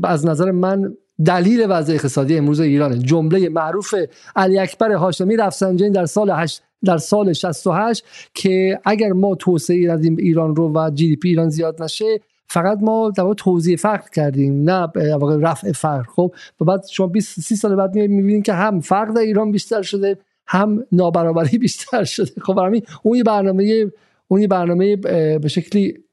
از 0.03 0.25
نظر 0.25 0.51
من 0.51 0.93
دلیل 1.25 1.65
وضع 1.69 1.93
اقتصادی 1.93 2.37
امروز 2.37 2.59
ایرانه. 2.59 2.97
جمله 2.97 3.49
معروف 3.49 3.95
علی 4.35 4.59
اکبر 4.59 4.91
هاشمی 4.91 5.37
رفسنجانی 5.37 5.91
در 5.91 6.05
سال 6.05 6.29
8 6.29 6.61
در 6.85 6.97
سال 6.97 7.33
68 7.33 8.03
که 8.33 8.79
اگر 8.85 9.11
ما 9.11 9.35
توسعه 9.35 9.91
ندیم 9.91 10.15
ایران 10.19 10.55
رو 10.55 10.73
و 10.73 10.89
جی 10.89 11.07
دی 11.07 11.15
پی 11.15 11.29
ایران 11.29 11.49
زیاد 11.49 11.83
نشه 11.83 12.19
فقط 12.47 12.77
ما 12.81 13.09
در 13.09 13.33
توضیح 13.33 13.75
فقر 13.75 14.09
کردیم 14.09 14.69
نه 14.69 14.87
واقع 14.95 15.37
رفع 15.41 15.71
فقر. 15.71 16.03
خب 16.03 16.33
و 16.61 16.65
بعد 16.65 16.85
شما 16.91 17.07
20 17.07 17.39
30 17.39 17.55
سال 17.55 17.75
بعد 17.75 17.95
می‌بینید 17.95 18.45
که 18.45 18.53
هم 18.53 18.79
فقر 18.79 19.05
در 19.05 19.21
ایران 19.21 19.51
بیشتر 19.51 19.81
شده 19.81 20.17
هم 20.47 20.85
نابرابری 20.91 21.57
بیشتر 21.67 22.03
شده. 22.03 22.41
خب 22.41 22.57
همین 22.57 22.81
اون 23.03 23.23
برنامه 23.23 23.91
اون 24.27 24.47
برنامه 24.47 24.95
به 24.95 25.47
شکلی 25.47 26.03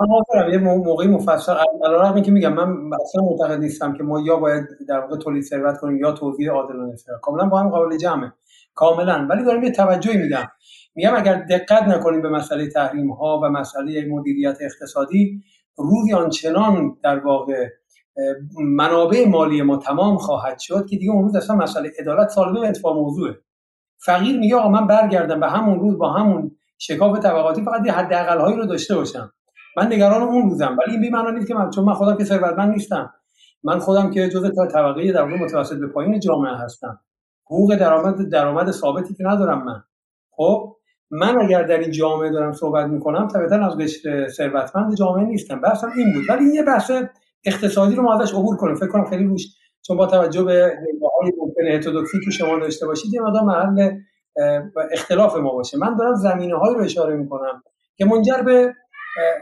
من 0.00 0.52
یه 0.52 0.58
موقعی 0.58 1.08
مفصل. 1.08 1.54
علیرغم 1.84 2.22
که 2.22 2.30
میگم 2.30 2.52
من 2.52 2.98
اصلا 3.02 3.22
معتقد 3.22 3.60
نیستم 3.60 3.92
که 3.92 4.02
ما 4.02 4.20
یا 4.20 4.36
باید 4.36 4.64
در 4.88 5.00
واقع 5.00 5.16
تولید 5.16 5.42
ثروت 5.42 5.78
کنیم 5.78 5.96
یا 5.96 6.12
توزیع 6.12 6.50
عادلانه 6.50 6.96
ثروت. 6.96 7.20
کاملا 7.20 7.46
با 7.46 7.60
هم 7.60 7.70
قابل 7.70 7.96
جمعه. 7.96 8.32
کاملا. 8.74 9.26
ولی 9.30 9.44
دارم 9.44 9.62
یه 9.62 9.72
توجهی 9.72 10.16
میدم. 10.16 10.48
میگم 10.94 11.14
اگر 11.16 11.34
دقت 11.50 11.82
نکنیم 11.82 12.22
به 12.22 12.28
مسئله 12.28 12.68
تحریم 12.68 13.12
ها 13.12 13.40
و 13.42 13.48
مسئله 13.48 14.08
مدیریت 14.10 14.58
اقتصادی 14.60 15.42
روزی 15.76 16.12
آنچنان 16.12 16.96
در 17.02 17.18
واقع 17.18 17.68
منابع 18.60 19.28
مالی 19.28 19.62
ما 19.62 19.76
تمام 19.76 20.16
خواهد 20.16 20.58
شد 20.58 20.86
که 20.86 20.96
دیگه 20.96 21.12
اون 21.12 21.22
روز 21.22 21.36
اصلا 21.36 21.56
مسئله 21.56 21.92
عدالت 21.98 22.28
سالبه 22.28 22.60
به 22.60 22.68
اتفاق 22.68 22.96
موضوعه. 22.96 23.38
فقیر 23.98 24.38
میگه 24.38 24.56
آقا 24.56 24.68
من 24.68 24.86
برگردم 24.86 25.40
به 25.40 25.48
همون 25.48 25.80
روز 25.80 25.98
با 25.98 26.12
همون 26.12 26.56
شکاف 26.78 27.18
طبقاتی 27.18 27.62
فقط 27.62 27.86
یه 27.86 27.92
حداقل 27.92 28.40
هایی 28.40 28.56
رو 28.56 28.66
داشته 28.66 28.94
باشم. 28.94 29.32
من 29.78 29.86
نگران 29.86 30.22
اون 30.22 30.50
روزم 30.50 30.76
ولی 30.78 30.96
این 30.96 31.12
به 31.12 31.30
نیست 31.32 31.48
که 31.48 31.54
من 31.54 31.70
چون 31.70 31.84
من 31.84 31.94
خودم 31.94 32.16
که 32.16 32.24
ثروتمند 32.24 32.72
نیستم. 32.72 33.14
من 33.64 33.78
خودم 33.78 34.10
که 34.10 34.28
جزء 34.28 34.66
طبقه 34.66 35.12
در 35.12 35.24
متوسط 35.24 35.76
به 35.76 35.86
پایین 35.86 36.20
جامعه 36.20 36.54
هستم. 36.54 37.00
حقوق 37.46 37.74
درآمد 37.76 38.28
درآمد 38.28 38.70
ثابتی 38.70 39.14
که 39.14 39.24
ندارم 39.24 39.64
من. 39.64 39.82
خب 40.30 40.76
من 41.10 41.40
اگر 41.40 41.62
در 41.62 41.78
این 41.78 41.90
جامعه 41.90 42.30
دارم 42.30 42.52
صحبت 42.52 42.86
می‌کنم 42.86 43.28
طبعا 43.28 43.66
از 43.66 43.78
قشر 43.78 44.28
ثروتمند 44.28 44.94
جامعه 44.94 45.24
نیستم. 45.24 45.60
بحثم 45.60 45.90
این 45.96 46.12
بود. 46.14 46.24
ولی 46.28 46.44
یه 46.54 46.62
بحث 46.62 46.92
اقتصادی 47.44 47.94
رو 47.94 48.02
ما 48.02 48.20
ازش 48.20 48.34
عبور 48.34 48.56
کنیم. 48.56 48.74
فکر 48.74 48.88
کنم 48.88 49.04
خیلی 49.04 49.24
روش 49.24 49.46
چون 49.82 49.96
با 49.96 50.06
توجه 50.06 50.42
به 50.42 50.72
نگاه‌های 50.94 51.32
ممکن 51.38 51.66
هترودوکسی 51.66 52.18
که 52.24 52.30
شما 52.30 52.58
داشته 52.58 52.86
باشید 52.86 53.14
یه 53.14 53.20
مقدار 53.20 53.42
محل 53.42 53.90
اختلاف 54.92 55.36
ما 55.36 55.52
باشه. 55.52 55.78
من 55.78 55.96
دارم 55.96 56.14
زمینه 56.14 56.54
رو 56.54 56.80
اشاره 56.80 57.16
می‌کنم 57.16 57.62
که 57.96 58.04
منجر 58.04 58.42
به 58.42 58.74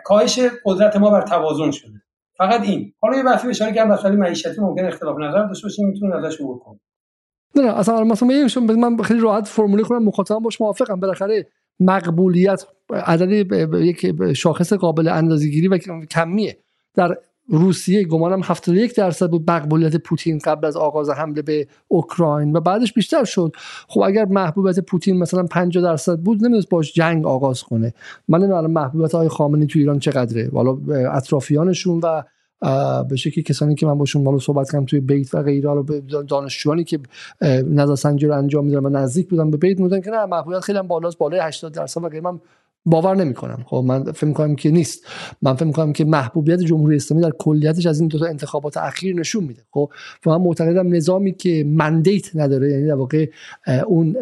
کاهش 0.05 0.41
قدرت 0.65 0.97
ما 0.97 1.11
بر 1.11 1.23
توازن 1.23 1.71
شده. 1.71 2.03
فقط 2.39 2.61
این. 2.61 2.93
حالا 3.01 3.17
یه 3.17 3.23
بحثی 3.23 3.49
اشاره 3.49 3.73
کردم 3.73 3.91
مسئله 3.91 4.17
معیشتی 4.17 4.61
ممکن 4.61 4.85
اختلاف 4.85 5.17
نظر 5.19 5.47
داشته 5.47 5.67
باشیم 5.67 5.89
می‌تونیم 5.89 6.15
ازش 6.17 6.41
عبور 6.41 6.59
کنیم. 6.59 6.81
نه 7.57 7.79
اصلا 7.79 8.05
مثلا 8.05 8.29
من 8.77 8.97
خیلی 9.03 9.21
راحت 9.21 9.49
فرموله 9.49 9.83
کنم 9.83 10.05
مخاطبم 10.05 10.39
باش 10.39 10.61
موافقم 10.61 11.01
بالاخره 11.01 11.47
مقبولیت 11.81 12.67
عدد 12.91 13.53
یک 13.75 14.33
شاخص 14.33 14.73
قابل 14.73 15.09
اندازه‌گیری 15.09 15.69
و 15.69 15.79
کمیه. 16.11 16.59
در 16.95 17.19
روسیه 17.49 18.05
گمانم 18.05 18.41
71 18.45 18.97
درصد 18.97 19.31
بود 19.31 19.51
مقبولیت 19.51 19.97
پوتین 19.97 20.39
قبل 20.39 20.67
از 20.67 20.77
آغاز 20.77 21.11
حمله 21.11 21.43
به 21.43 21.69
اوکراین 21.89 22.57
و 22.57 22.61
بعدش 22.61 22.93
بیشتر 22.93 23.25
شد. 23.25 23.53
خب 23.89 24.01
اگر 24.01 24.25
محبوبیت 24.25 24.81
پوتین 24.81 25.19
مثلا 25.19 25.43
50 25.43 25.85
درصد 25.85 26.19
بود 26.19 26.45
نمی‌دونست 26.45 26.69
باش 26.69 26.95
جنگ 26.95 27.27
آغاز 27.27 27.63
کنه. 27.63 27.95
من 28.29 28.39
نمی‌دونم 28.39 28.71
محبوبیت 28.71 29.15
های 29.15 29.29
خامنه‌ای 29.29 29.67
تو 29.67 29.79
ایران 29.79 29.99
چقدره. 29.99 30.51
حالا 30.55 30.79
اطرافیانشون 31.13 32.01
و 32.03 32.23
به 33.09 33.17
شکلی 33.17 33.45
کسانی 33.45 33.75
که 33.75 33.87
من 33.87 33.99
باشون 33.99 34.23
مالو 34.23 34.39
صحبت 34.39 34.73
کردم 34.73 34.85
توی 34.85 35.01
بیت 35.01 35.35
و 35.35 35.43
غیره 35.43 35.71
رو 35.71 36.01
دانشجوانی 36.29 36.85
که 36.85 36.99
نظر 37.71 37.95
سنجی 37.95 38.27
رو 38.27 38.39
انجام 38.39 38.65
میدن 38.65 38.87
و 38.87 38.89
نزدیک 38.89 39.29
بودن 39.29 39.51
به 39.51 39.57
بیت 39.57 39.79
بودن 39.79 40.01
که 40.01 40.11
نه 40.11 40.27
محبوبیت 40.27 40.61
خیلی 40.61 40.79
هم 40.79 40.87
بالاست 40.87 41.19
بالای 41.19 41.41
80 41.41 41.73
درصد 41.73 42.05
و 42.05 42.09
غیره 42.09 42.23
من 42.23 42.41
باور 42.87 43.17
نمی 43.17 43.35
کنم 43.35 43.65
خب 43.67 43.85
من 43.87 44.13
فکر 44.13 44.33
کنم 44.33 44.57
که 44.57 44.71
نیست. 44.71 45.07
من 45.43 45.55
فکر 45.55 45.71
کنم 45.71 45.93
که 45.93 46.05
محبوبیت 46.05 46.61
جمهوری 46.61 46.97
اسلامی 46.97 47.23
در 47.23 47.31
کلیتش 47.31 47.87
از 47.87 48.01
این 48.01 48.09
دو 48.09 48.19
تا 48.19 48.27
انتخابات 48.27 48.77
اخیر 48.77 49.17
نشون 49.17 49.45
میده. 49.45 49.63
خب 49.71 49.91
و 50.27 50.31
من 50.31 50.37
معتقدم 50.37 50.95
نظامی 50.95 51.35
که 51.35 51.65
مندیت 51.67 52.37
نداره 52.37 52.71
یعنی 52.71 52.87
در 52.87 52.95
واقع 52.95 53.27
اون 53.87 54.17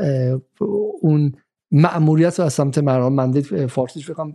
اون 1.01 1.33
مأموریت 1.73 2.41
از 2.41 2.53
سمت 2.53 2.79
مردم 2.79 3.13
مندیت 3.13 3.67
فارسیش 3.67 4.07
فکر 4.07 4.33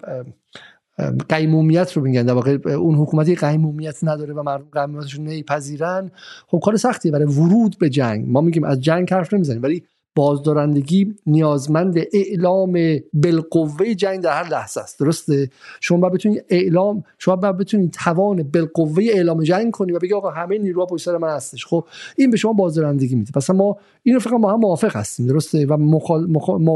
قیمومیت 1.29 1.93
رو 1.93 2.03
میگن. 2.03 2.23
در 2.23 2.33
واقع 2.33 2.71
اون 2.71 2.95
حکومتی 2.95 3.35
قیمومیت 3.35 4.03
نداره 4.03 4.33
و 4.33 4.43
مردم 4.43 4.67
قیمومیتشون 4.73 5.25
نمیپذیرن 5.25 6.11
خب 6.47 6.59
کار 6.63 6.77
سختیه. 6.77 7.11
برای 7.11 7.25
ورود 7.25 7.75
به 7.79 7.89
جنگ 7.89 8.25
ما 8.29 8.41
میگیم 8.41 8.63
از 8.63 8.81
جنگ 8.81 9.13
حرف 9.13 9.33
نمی‌زنیم. 9.33 9.63
ولی 9.63 9.83
بازدارندگی 10.15 11.15
نیازمند 11.25 11.97
اعلام 12.13 12.77
بالقوه 13.13 13.93
جنگ 13.93 14.21
در 14.21 14.43
هر 14.43 14.49
لحظه 14.49 14.81
است. 14.81 14.99
درسته؟ 14.99 15.49
شما 15.81 15.97
باید 15.97 16.13
بتونید 16.13 16.45
اعلام 16.49 17.03
شما 17.17 17.35
باید 17.35 17.57
بتونید 17.57 17.91
توان 17.91 18.43
بالقوه 18.43 19.03
اعلام 19.03 19.43
جنگ 19.43 19.71
کنی 19.71 19.91
و 19.91 19.99
بگی 19.99 20.13
آقا 20.13 20.29
همه 20.29 20.57
نیروها 20.57 20.85
پشت 20.85 21.05
سر 21.05 21.17
من 21.17 21.29
هستش. 21.29 21.65
خب 21.65 21.87
این 22.15 22.31
به 22.31 22.37
شما 22.37 22.53
بازدارندگی 22.53 23.15
میده. 23.15 23.31
پس 23.31 23.49
ما 23.49 23.77
اینو 24.03 24.19
فکر 24.19 24.33
ما 24.33 24.51
هم 24.51 24.59
موافق 24.59 24.95
هستیم 24.95 25.27
درسته؟ 25.27 25.65
و 25.65 25.77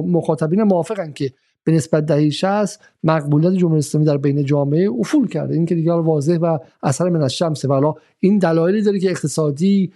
مخاطبین 0.07 0.63
موافقن 0.63 1.11
که 1.11 1.31
به 1.63 1.71
نسبت 1.71 2.05
دهه 2.05 2.29
60 2.29 2.79
مقبولیت 3.03 3.53
جمهوری 3.53 3.79
اسلامی 3.79 4.05
در 4.05 4.17
بین 4.17 4.45
جامعه 4.45 4.89
افول 4.99 5.27
کرده. 5.27 5.53
این 5.53 5.65
که 5.65 5.75
دیگه 5.75 5.91
واضح 5.91 6.37
و 6.37 6.57
اثر 6.83 7.09
من 7.09 7.21
از 7.21 7.33
شمسه. 7.33 7.67
ولی 7.67 7.87
این 8.19 8.37
دلایلی 8.37 8.81
داره 8.81 8.99
که 8.99 9.09
اقتصادی 9.09 9.91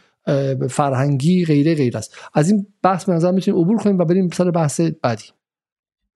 فرهنگی 0.69 1.45
غیره 1.45 1.75
غیر 1.75 1.97
است. 1.97 2.17
از 2.33 2.51
این 2.51 2.67
بحث 2.83 3.05
به 3.05 3.13
نظر 3.13 3.31
می‌تونیم 3.31 3.61
عبور 3.61 3.77
کنیم 3.77 3.97
و 3.97 4.05
بریم 4.05 4.29
سر 4.29 4.51
بحث 4.51 4.81
بعدی. 4.81 5.23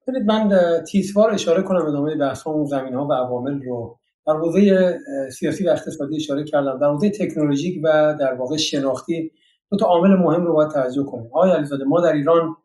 ببینید 0.08 0.28
من 0.28 0.52
تیزوار 0.88 1.34
اشاره 1.34 1.62
کنم 1.64 1.86
ادامه 1.86 2.16
بحث 2.16 2.48
اون 2.48 2.66
زمین 2.66 2.94
ها 2.94 3.08
و 3.08 3.14
عوامل 3.14 3.62
رو. 3.64 3.98
در 4.28 4.34
حوزه 4.34 4.98
سیاسی 5.32 5.68
و 5.68 5.70
اقتصادی 5.70 6.16
اشاره 6.16 6.44
کردم. 6.44 6.80
در 6.80 6.88
حوزه 6.88 7.10
تکنولوژیک 7.10 7.82
و 7.84 8.16
در 8.20 8.34
واقع 8.34 8.58
شناختی 8.58 9.32
دو 9.72 9.78
تا 9.78 9.86
عامل 9.86 10.10
مهم 10.10 10.46
رو 10.46 10.54
باید 10.54 10.72
توجه 10.72 11.04
کنیم. 11.04 11.26
آقای 11.32 11.52
علیزاده 11.52 11.84
ما 11.84 12.02
در 12.02 12.14
ایران 12.14 12.56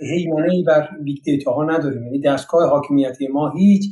هیمنه 0.00 0.62
بر 0.66 0.88
big 1.04 1.22
data 1.24 1.52
ها 1.52 1.64
نداریم. 1.64 2.02
یعنی 2.02 2.20
دستگاه 2.20 2.70
حاکمیتی 2.70 3.28
ما 3.28 3.50
هیچ 3.50 3.84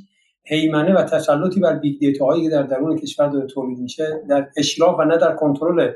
هیمنه 0.44 0.94
و 0.94 1.02
تسلطی 1.02 1.60
بر 1.60 1.76
big 1.76 2.00
data 2.00 2.24
هایی 2.26 2.42
که 2.42 2.50
در 2.50 2.62
درون 2.62 2.96
کشور 2.96 3.28
داره 3.28 3.46
تولید 3.46 3.78
میشه 3.78 4.22
در 4.28 4.48
اشراف 4.56 4.98
و 4.98 5.04
نه 5.04 5.18
در 5.18 5.34
کنترل 5.34 5.92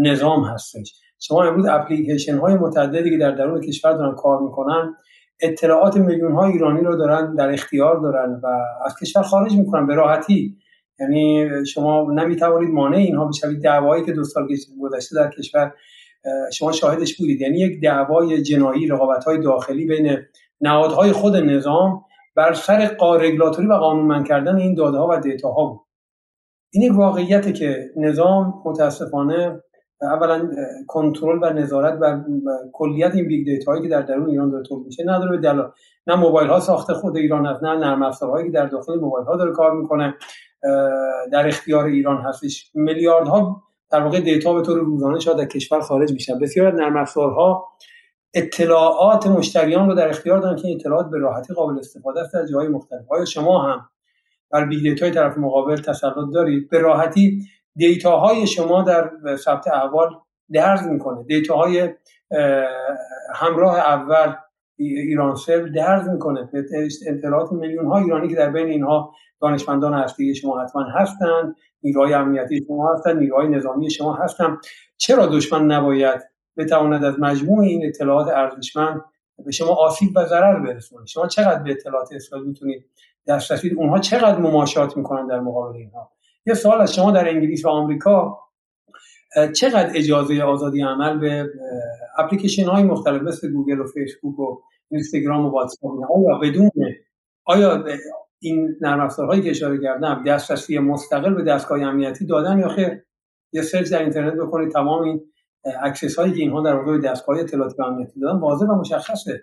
نظام 0.00 0.44
هستش. 0.44 1.00
شما 1.18 1.42
امروز 1.42 1.66
اپلیکیشن 1.66 2.38
های 2.38 2.54
متعددی 2.54 3.10
که 3.10 3.16
در 3.16 3.30
درون 3.30 3.60
کشور 3.60 3.92
دارن 3.92 4.14
کار 4.14 4.42
می‌کنن 4.42 4.94
اطلاعات 5.40 5.96
میلیون 5.96 6.32
های 6.32 6.52
ایرانی 6.52 6.80
رو 6.80 6.96
دارن 6.96 7.34
در 7.34 7.50
اختیار 7.50 8.00
دارن 8.00 8.40
و 8.42 8.46
از 8.84 8.96
کشور 9.02 9.22
خارج 9.22 9.52
می‌کنن 9.52 9.86
به 9.86 9.94
راحتی. 9.94 10.56
یعنی 11.00 11.48
شما 11.66 12.12
نمی‌توانید 12.12 12.70
مانع 12.70 12.96
اینها 12.96 13.24
بشوید. 13.24 13.62
دعوایی 13.62 14.04
که 14.04 14.12
دو 14.12 14.24
سال 14.24 14.48
گذشته 14.80 15.16
در 15.16 15.30
کشور 15.30 15.72
شما 16.52 16.72
شاهدش 16.72 17.16
بودید. 17.16 17.40
یعنی 17.40 17.58
یک 17.58 17.82
دعوای 17.82 18.42
جناحی 18.42 18.86
رقابت 18.86 19.24
های 19.24 19.38
داخلی 19.38 19.86
بین 19.86 20.18
نهادهای 20.60 21.12
خود 21.12 21.36
نظام 21.36 22.04
بر 22.36 22.52
سر 22.52 22.96
رگولاتوری 23.00 23.66
و 23.68 23.72
قانونمند 23.72 24.28
کردن 24.28 24.56
این 24.56 24.74
داده 24.74 24.98
ها 24.98 25.08
و 25.10 25.16
data 25.20 25.50
ها 25.50 25.64
بود. 25.64 25.80
این 26.74 26.82
یک 26.82 26.98
واقعیته 26.98 27.52
که 27.52 27.90
نظام 27.96 28.62
متاسفانه 28.64 29.62
اولا 30.02 30.50
کنترل 30.86 31.38
و 31.42 31.52
نظارت 31.52 31.98
بر 31.98 32.24
کلیت 32.72 33.14
این 33.14 33.28
big 33.28 33.44
data 33.44 33.70
هایی 33.72 33.82
که 33.82 33.88
در 33.88 34.02
درون 34.02 34.30
ایران 34.30 34.50
داره 34.50 34.64
تولید 34.64 34.86
میشه 34.86 35.04
نداره 35.06 35.36
به 35.36 35.52
نه 36.06 36.16
موبایل 36.16 36.48
ها 36.48 36.60
ساخته 36.60 36.94
خود 36.94 37.16
ایران 37.16 37.46
هست 37.46 37.62
نه 37.62 37.74
نرم 37.74 38.02
افزارهایی 38.02 38.46
که 38.46 38.52
در 38.52 38.66
داخل 38.66 39.00
موبایل 39.00 39.26
ها 39.26 39.36
داره 39.36 39.52
کار 39.52 39.74
می‌کنه. 39.74 40.14
در 41.32 41.48
اختیار 41.48 41.84
ایران 41.84 42.22
هستش. 42.22 42.70
میلیاردها 42.74 43.62
در 43.90 44.00
واقع 44.00 44.20
data 44.20 44.54
به 44.54 44.62
طور 44.62 44.78
روزانه 44.78 45.18
شاید 45.18 45.38
در 45.38 45.44
کشور 45.44 45.80
خارج 45.80 46.12
میشن. 46.12 46.38
بسیار 46.38 46.66
از 46.66 46.74
نرم 46.74 46.96
افزارها 46.96 47.68
اطلاعات 48.34 49.26
مشتریان 49.26 49.88
رو 49.88 49.94
در 49.94 50.08
اختیار 50.08 50.38
دارن 50.38 50.56
که 50.56 50.68
اطلاعات 50.68 51.10
به 51.10 51.18
راحتی 51.18 51.54
قابل 51.54 51.78
استفاده 51.78 52.20
است 52.20 52.34
در 52.34 52.46
جاهای 52.46 52.68
مختلف. 52.68 53.02
آیا 53.10 53.24
شما 53.24 53.62
هم 53.62 53.88
بر 54.52 54.64
big 54.64 54.82
data 54.82 55.04
ی 55.04 55.10
طرف 55.10 55.38
مقابل 55.38 55.76
تسلط 55.76 56.32
دارید. 56.34 56.70
به 56.70 56.78
راحتی 56.78 57.42
data 57.76 58.23
های 58.23 58.46
شما 58.46 58.82
در 58.82 59.10
ثبت 59.36 59.68
احوال 59.68 60.10
درز 60.52 60.86
می‌کنه. 60.86 61.22
data 61.22 61.70
های 61.70 61.94
همراه 63.34 63.78
اول 63.78 64.34
ایرانسل 64.76 65.72
درز 65.72 66.08
می‌کنه. 66.08 66.50
اطلاعات 67.06 67.52
میلیون 67.52 67.86
ها 67.86 67.98
ایرانی 67.98 68.28
که 68.28 68.34
در 68.34 68.50
بین 68.50 68.66
اینها 68.66 69.14
دانشمندان 69.40 69.94
هستی 69.94 70.34
شما 70.34 70.62
حتما 70.62 70.82
هستند 70.82 71.56
نیروهای 71.82 72.14
امنیتی 72.14 72.64
شما 72.66 72.94
هستند 72.94 73.18
نیروهای 73.18 73.48
نظامی 73.48 73.90
شما 73.90 74.14
هستند 74.14 74.58
چرا 74.96 75.26
دشمن 75.26 75.66
نباید 75.66 76.20
بتواند 76.56 77.04
از 77.04 77.20
مجموع 77.20 77.64
این 77.64 77.86
اطلاعات 77.86 78.28
ارزشمند 78.28 79.00
به 79.44 79.52
شما 79.52 79.74
آسیب 79.74 80.16
و 80.16 80.24
ضرر 80.24 80.60
برسونه؟ 80.60 81.06
شما 81.06 81.26
چقدر 81.26 81.62
به 81.62 81.70
اطلاعات 81.70 82.08
اسرائیل 82.12 82.46
می‌تونید 82.46 82.86
دست 83.28 83.64
اونها 83.76 83.98
چقدر 83.98 84.38
مماشات 84.38 84.96
می‌کنن 84.96 85.26
در 85.26 85.40
مقابل 85.40 85.76
اینها؟ 85.76 86.12
یه 86.46 86.54
سوال 86.54 86.80
از 86.80 86.94
شما 86.94 87.10
در 87.10 87.28
انگلیس 87.28 87.64
و 87.64 87.68
آمریکا 87.68 88.38
چقدر 89.56 89.90
اجازه 89.94 90.42
آزادی 90.42 90.82
عمل 90.82 91.18
به 91.18 91.50
اپلیکیشن 92.18 92.64
های 92.64 92.82
مختلف 92.82 93.22
مثل 93.22 93.52
گوگل 93.52 93.80
و 93.80 93.86
فیسبوک 93.86 94.38
و 94.38 94.62
اینستاگرام 94.90 95.46
و 95.46 95.50
واتساپ 95.50 95.90
آیا 96.16 96.38
بدون 96.38 96.70
آیا 97.44 97.84
این 98.40 98.76
نرم 98.80 99.00
افزارهایی 99.00 99.42
که 99.42 99.50
اشاره 99.50 99.78
کردم 99.82 100.24
دسترسی 100.26 100.78
مستقل 100.78 101.34
به 101.34 101.42
دستگاه 101.42 101.82
امنیتی 101.82 102.26
دادن 102.26 102.58
یا 102.58 102.68
خیر؟ 102.68 103.02
یه 103.52 103.62
search 103.62 103.90
در 103.90 104.02
اینترنت 104.02 104.34
بکنید 104.34 104.72
تمام 104.72 105.02
این 105.02 105.20
access 105.82 106.18
هایی 106.18 106.32
که 106.32 106.40
اینها 106.40 106.62
در 106.62 106.74
واقع 106.74 106.98
دستگاه 106.98 107.38
اطلاعاتی 107.38 107.82
امنیتی 107.82 108.20
دادن 108.20 108.38
واضح 108.38 108.66
و 108.66 108.74
مشخصه. 108.74 109.42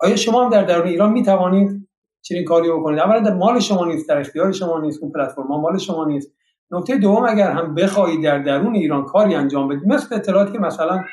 آیا 0.00 0.16
شما 0.16 0.44
هم 0.44 0.50
در 0.50 0.64
درون 0.64 0.86
ایران 0.86 1.12
می 1.12 1.22
توانید 1.22 1.83
چنین 2.24 2.44
کاری 2.44 2.70
بکنید. 2.70 2.98
اولا 2.98 3.20
در 3.20 3.34
مال 3.34 3.60
شما 3.60 3.84
نیست 3.84 4.08
در 4.08 4.18
اختیار 4.18 4.52
شما 4.52 4.80
نیست 4.80 5.02
اون 5.02 5.12
پلتفرم 5.12 5.46
مال 5.46 5.78
شما 5.78 6.04
نیست. 6.04 6.32
نکته 6.70 6.96
دوم 6.98 7.24
اگر 7.24 7.50
هم 7.50 7.74
بخواهید 7.74 8.24
در 8.24 8.38
درون 8.38 8.74
ایران 8.74 9.04
کاری 9.04 9.34
انجام 9.34 9.68
بدید 9.68 9.86
مثل 9.86 10.14
اطلاعاتی 10.14 10.52
که 10.52 10.58
مثلا 10.58 11.04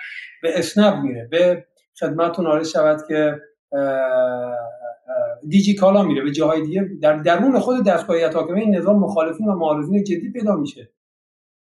به 0.42 0.60
اسنپ 0.60 1.04
میره 1.04 1.28
به 1.32 1.66
خدمتتون 2.00 2.48
آرز 2.48 2.70
شود 2.70 3.02
که 3.08 3.42
دیجی 5.48 5.76
کالا 5.76 6.04
میره 6.04 6.24
به 6.24 6.32
جاهای 6.32 6.62
دیگه 6.62 6.90
در 7.02 7.18
درون 7.18 7.60
خود 7.60 7.86
دستگاه 7.86 8.18
حاکمه 8.34 8.60
این 8.60 8.76
نظام 8.76 9.00
مخالفین 9.00 9.48
و 9.48 9.56
معارضین 9.56 10.04
جدی 10.04 10.32
پیدا 10.32 10.56
میشه. 10.56 10.90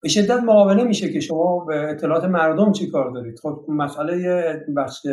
به 0.03 0.09
شدت 0.09 0.43
مقابله 0.43 0.85
میشه 0.85 1.13
که 1.13 1.21
شما 1.21 1.65
به 1.65 1.91
اطلاعات 1.91 2.25
مردم 2.25 2.73
چی 2.73 2.91
کار 2.91 3.11
دارید. 3.11 3.39
خب 3.39 3.65
مسئله 3.69 4.67
بخش 4.77 5.07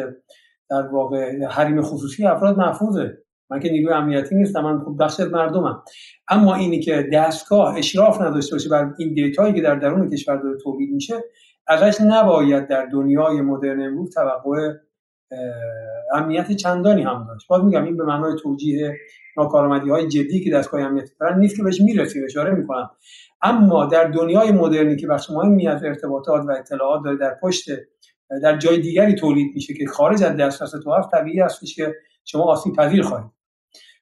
در 0.70 0.88
واقع 0.92 1.46
حریم 1.46 1.82
خصوصی 1.82 2.26
افراد 2.26 2.58
محفوظه. 2.58 3.18
من 3.50 3.60
که 3.60 3.70
نیروی 3.70 3.94
امنیتی 3.94 4.36
نیستم 4.36 4.62
من 4.62 4.80
خب 4.80 4.96
بخش 5.00 5.20
مردمم. 5.20 5.84
اما 6.28 6.56
اینی 6.56 6.80
که 6.80 7.10
دستگاه 7.14 7.78
اشراف 7.78 8.22
نداشته 8.22 8.56
باشه 8.56 8.70
بر 8.70 8.94
این 8.98 9.14
دیتایی 9.14 9.54
که 9.54 9.62
در 9.62 9.76
درون 9.76 10.10
کشور 10.10 10.36
داره 10.36 10.58
تولید 10.64 10.94
میشه 10.94 11.16
ازش 11.68 12.02
نباید 12.02 12.68
در 12.68 12.86
دنیای 12.86 13.42
مدرن 13.42 13.82
امروز 13.82 14.14
توقع 14.14 14.74
امنیت 16.14 16.52
چندانی 16.52 17.04
هم 17.04 17.26
داشت. 17.28 17.48
باز 17.48 17.64
میگم 17.64 17.84
این 17.84 17.98
به 17.98 18.04
معنای 18.04 18.34
توجیه 18.44 18.94
ناکارآمدی 19.38 19.90
های 19.90 20.08
جدی 20.08 20.44
که 20.44 20.52
دستگاه 20.52 20.82
امنیتی 20.82 21.12
دارن 21.20 21.40
نیست 21.40 21.58
که 21.58 21.64
بهش 21.64 21.82
می‌رسیم 21.82 22.24
اشاره 22.26 22.52
می‌کنم. 22.52 22.90
اما 23.42 23.86
در 23.86 24.04
دنیای 24.04 24.52
مدرنی 24.52 24.96
که 24.96 25.08
بخش 25.08 25.30
مهمی 25.30 25.68
از 25.68 25.84
ارتباطات 25.84 26.46
و 26.48 26.52
اطلاعات 26.52 27.04
داره 27.06 27.18
در 27.18 27.38
پشت 27.42 27.70
در 28.44 28.58
جای 28.58 28.80
دیگری 28.80 29.16
تولید 29.16 29.52
میشه 29.56 29.74
که 29.74 29.86
خارج 29.86 30.24
از 30.24 30.38
دسترس 30.38 30.72
تو 30.72 30.94
هست 30.94 31.12
طبیعی 31.12 31.40
هستش 31.40 31.76
که 31.76 31.96
شما 32.26 32.44
آسیب 32.44 32.76
پذیر 32.76 33.02
خواهید 33.02 33.39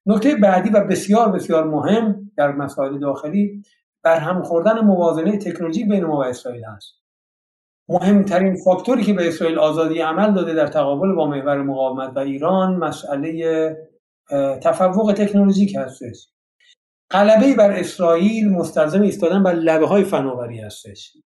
نکته 0.07 0.35
بعدی 0.35 0.69
و 0.69 0.83
بسیار 0.83 1.31
بسیار 1.31 1.63
مهم 1.63 2.31
در 2.37 2.51
مسائل 2.51 2.99
داخلی 2.99 3.63
برهم 4.03 4.43
خوردن 4.43 4.79
موازنه 4.79 5.37
تکنولوژی 5.37 5.85
بین 5.85 6.05
ما 6.05 6.17
و 6.17 6.25
اسرائیل 6.25 6.65
هست 6.65 6.93
مهمترین 7.89 8.55
فاکتوری 8.55 9.03
که 9.03 9.13
به 9.13 9.27
اسرائیل 9.27 9.59
آزادی 9.59 9.99
عمل 9.99 10.33
داده 10.33 10.53
در 10.53 10.67
تقابل 10.67 11.15
با 11.15 11.27
محور 11.27 11.61
مقاومت 11.61 12.11
و 12.15 12.19
ایران 12.19 12.75
مسئله 12.75 13.87
تفوق 14.61 15.13
تکنولوژیک 15.17 15.75
هستش. 15.75 16.29
غلبه 17.11 17.55
بر 17.55 17.71
اسرائیل 17.71 18.49
مستلزم 18.49 19.01
ایستادن 19.01 19.43
بر 19.43 19.53
لبه 19.53 19.87
های 19.87 20.03
فناوری 20.03 20.59
هستش. 20.59 21.17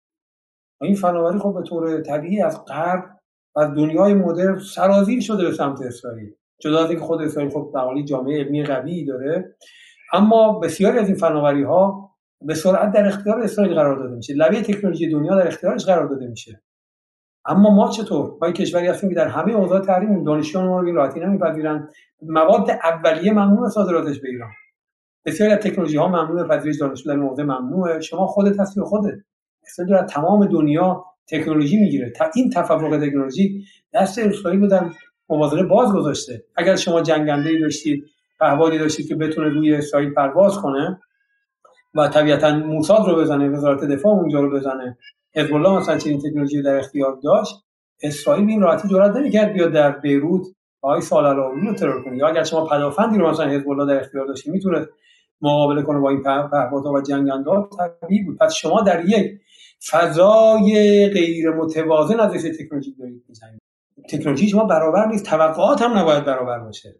این 0.80 0.94
فناوری 0.94 1.38
خب 1.38 1.54
به 1.54 1.62
طور 1.62 2.02
طبیعی 2.02 2.42
از 2.42 2.64
غرب 2.64 3.04
و 3.56 3.66
دنیای 3.66 4.14
مدرن 4.14 4.58
سرازیر 4.58 5.20
شده 5.20 5.44
به 5.44 5.52
سمت 5.52 5.82
اسرائیل. 5.82 6.34
جدا 6.60 6.84
از 6.84 6.90
اینکه 6.90 7.04
خود 7.04 7.22
اسرائیل 7.22 7.52
خب 7.52 7.72
در 7.74 8.02
جامعه 8.02 8.38
علمی 8.38 8.64
قوی 8.64 9.04
داره. 9.04 9.56
اما 10.12 10.58
بسیاری 10.58 10.98
از 10.98 11.08
این 11.08 11.16
فناوری 11.16 11.62
ها 11.62 12.10
به 12.42 12.54
سرعت 12.54 12.92
در 12.92 13.06
اختیار 13.06 13.40
اسرائیل 13.40 13.74
قرار 13.74 13.98
داده 13.98 14.16
میشه. 14.16 14.34
لبه 14.34 14.62
تکنولوژی 14.62 15.10
دنیا 15.10 15.36
در 15.36 15.46
اختیارش 15.46 15.86
قرار 15.86 16.08
داده 16.08 16.26
میشه. 16.26 16.62
اما 17.46 17.70
ما 17.70 17.88
چطور؟ 17.88 18.32
ما 18.42 18.52
کشوری 18.52 18.86
هستیم 18.86 19.08
که 19.08 19.14
در 19.14 19.28
همه 19.28 19.52
اوضاع 19.52 19.80
تحریم 19.80 20.24
دانشجویان 20.24 20.68
ما 20.68 20.80
رو 20.80 20.86
به 20.86 20.92
راحتی 20.92 21.20
نمیپذیرن. 21.20 21.88
مواد 22.22 22.70
اولیه 22.70 23.32
ممنوع 23.32 23.68
صادراتش 23.68 24.20
به 24.20 24.28
ایران 24.28 24.50
بسیاری 25.24 25.52
از 25.52 25.58
تکنولوژی 25.58 25.96
ها 25.96 26.08
ممنوع 26.08 26.48
پذیرش 26.48 26.76
دانشجو 26.80 27.10
در 27.10 27.16
موضع 27.16 27.42
ممنوعه. 27.42 28.00
شما 28.00 28.26
خودت 28.26 28.60
هستی 28.60 28.80
خودت. 28.80 29.14
اسرائیل 29.66 29.96
در 29.96 30.06
تمام 30.06 30.46
دنیا 30.46 31.04
تکنولوژی 31.28 31.76
می‌گیره. 31.76 32.10
تا 32.10 32.24
این 32.34 32.50
تفوق 32.50 32.98
تکنولوژی 33.02 33.64
دست 33.94 34.18
اسرائیل 34.18 34.60
رو 34.60 34.66
در 34.66 34.90
موازنه 35.30 35.62
باز 35.62 35.92
گذاشته. 35.92 36.44
اگر 36.56 36.76
شما 36.76 37.00
جنگنده 37.00 37.58
داشتید 37.58 38.04
پهبادی 38.40 38.78
داشتید 38.78 39.08
که 39.08 39.14
بتونه 39.14 39.48
روی 39.48 39.74
اسرائیل 39.74 40.14
پرواز 40.14 40.56
کنه 40.58 41.00
و 41.94 42.08
طبیعتا 42.08 42.56
موساد 42.56 43.08
رو 43.08 43.16
بزنه 43.16 43.48
وزارت 43.48 43.80
دفاع 43.80 44.12
اونجا 44.12 44.40
رو 44.40 44.50
بزنه 44.50 44.98
حزب 45.34 45.54
الله 45.54 45.78
مثلا 45.78 45.98
چنین 45.98 46.18
تکنولوژی 46.18 46.62
در 46.62 46.76
اختیار 46.76 47.18
داشت 47.24 47.54
اسرائیل 48.02 48.48
این 48.48 48.60
راحتی 48.60 48.88
جرأت 48.88 49.16
نمی‌کرد 49.16 49.52
بیاد 49.52 49.72
در 49.72 49.90
بیروت 49.90 50.42
آقای 50.82 51.00
سالالایی 51.00 51.66
رو 51.66 51.74
ترور 51.74 52.04
کنه. 52.04 52.16
یا 52.16 52.28
اگر 52.28 52.44
شما 52.44 52.66
پدافندی 52.66 53.18
رو 53.18 53.30
مثلا 53.30 53.48
حزب 53.48 53.68
الله 53.68 53.86
در 53.86 54.00
اختیار 54.00 54.26
داشتی 54.26 54.50
می‌تونه 54.50 54.86
مقابله 55.42 55.82
کنه 55.82 56.00
با 56.00 56.10
این 56.10 56.22
پهپادها 56.22 56.92
و 56.92 57.00
جنگنده 57.00 57.50
طبیعی 57.78 58.22
بود. 58.22 58.38
پس 58.38 58.54
شما 58.54 58.80
در 58.80 59.04
یک 59.04 59.40
فضای 59.90 60.72
غیر 61.14 61.50
متوازن 61.50 62.20
از 62.20 62.32
تکنولوژی 62.32 62.94
دارید 62.98 63.24
می‌زنید 63.28 63.60
تکنولوژی 64.08 64.48
شما 64.48 64.64
برابر 64.64 65.06
نیست. 65.06 65.26
توقعات 65.26 65.82
هم 65.82 65.98
نباید 65.98 66.24
برابر 66.24 66.58
باشه. 66.58 66.94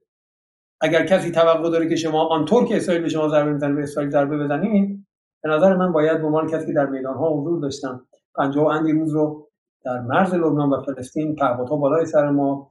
اگر 0.80 1.06
کسی 1.06 1.30
توقع 1.30 1.70
داره 1.70 1.88
که 1.88 1.96
شما 1.96 2.26
آنطور 2.26 2.64
که 2.64 2.76
اسرائیل 2.76 3.02
به 3.02 3.08
شما 3.08 3.28
ضربه 3.28 3.52
می‌زنه 3.52 3.74
به 3.74 3.82
اسرائیل 3.82 4.10
ضربه 4.10 4.38
بزنید 4.38 5.06
به 5.42 5.50
نظر 5.50 5.76
من 5.76 5.92
باید 5.92 6.20
به 6.20 6.26
عنوان 6.26 6.46
کسی 6.46 6.66
که 6.66 6.72
در 6.72 6.86
میدان 6.86 7.14
ها 7.14 7.30
حضور 7.30 7.60
داشتم 7.60 8.06
50 8.36 8.66
اندی 8.66 8.92
روز 8.92 9.14
رو 9.14 9.48
در 9.84 10.00
مرز 10.00 10.34
لبنان 10.34 10.70
و 10.70 10.82
فلسطین 10.82 11.34
پهپادها 11.34 11.76
بالای 11.76 12.06
سر 12.06 12.30
ما 12.30 12.70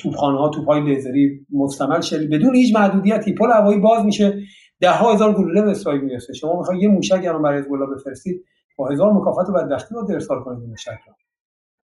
توپخانه 0.00 0.38
ها 0.38 0.48
توپ 0.48 0.66
های 0.66 0.80
لیزری 0.80 1.46
مستمر 1.52 2.00
شدید 2.00 2.30
بدون 2.30 2.54
هیچ 2.54 2.74
محدودیتی 2.74 3.34
پل 3.34 3.50
هوایی 3.50 3.78
باز 3.78 4.04
میشه. 4.04 4.42
ده 4.80 4.90
ها 4.90 5.12
هزار 5.12 5.34
گلوله 5.34 5.62
به 5.62 5.70
اسرائیل 5.70 6.00
می‌رسه. 6.00 6.32
شما 6.32 6.58
می‌خواید 6.58 6.82
یه 6.82 6.88
موشک 6.88 7.24
الان 7.24 7.42
برای 7.42 7.58
حزب 7.58 7.72
الله 7.72 7.94
بفرستید 7.94 8.44
با 8.76 8.88
هزار 8.88 9.12
مکافات 9.12 9.48
و 9.48 9.52
بدبختی 9.52 9.94
باید 9.94 10.10
ارسال 10.10 10.42
کنید 10.42 10.60
این 10.60 10.70
موشک 10.70 10.98
رو. 11.06 11.14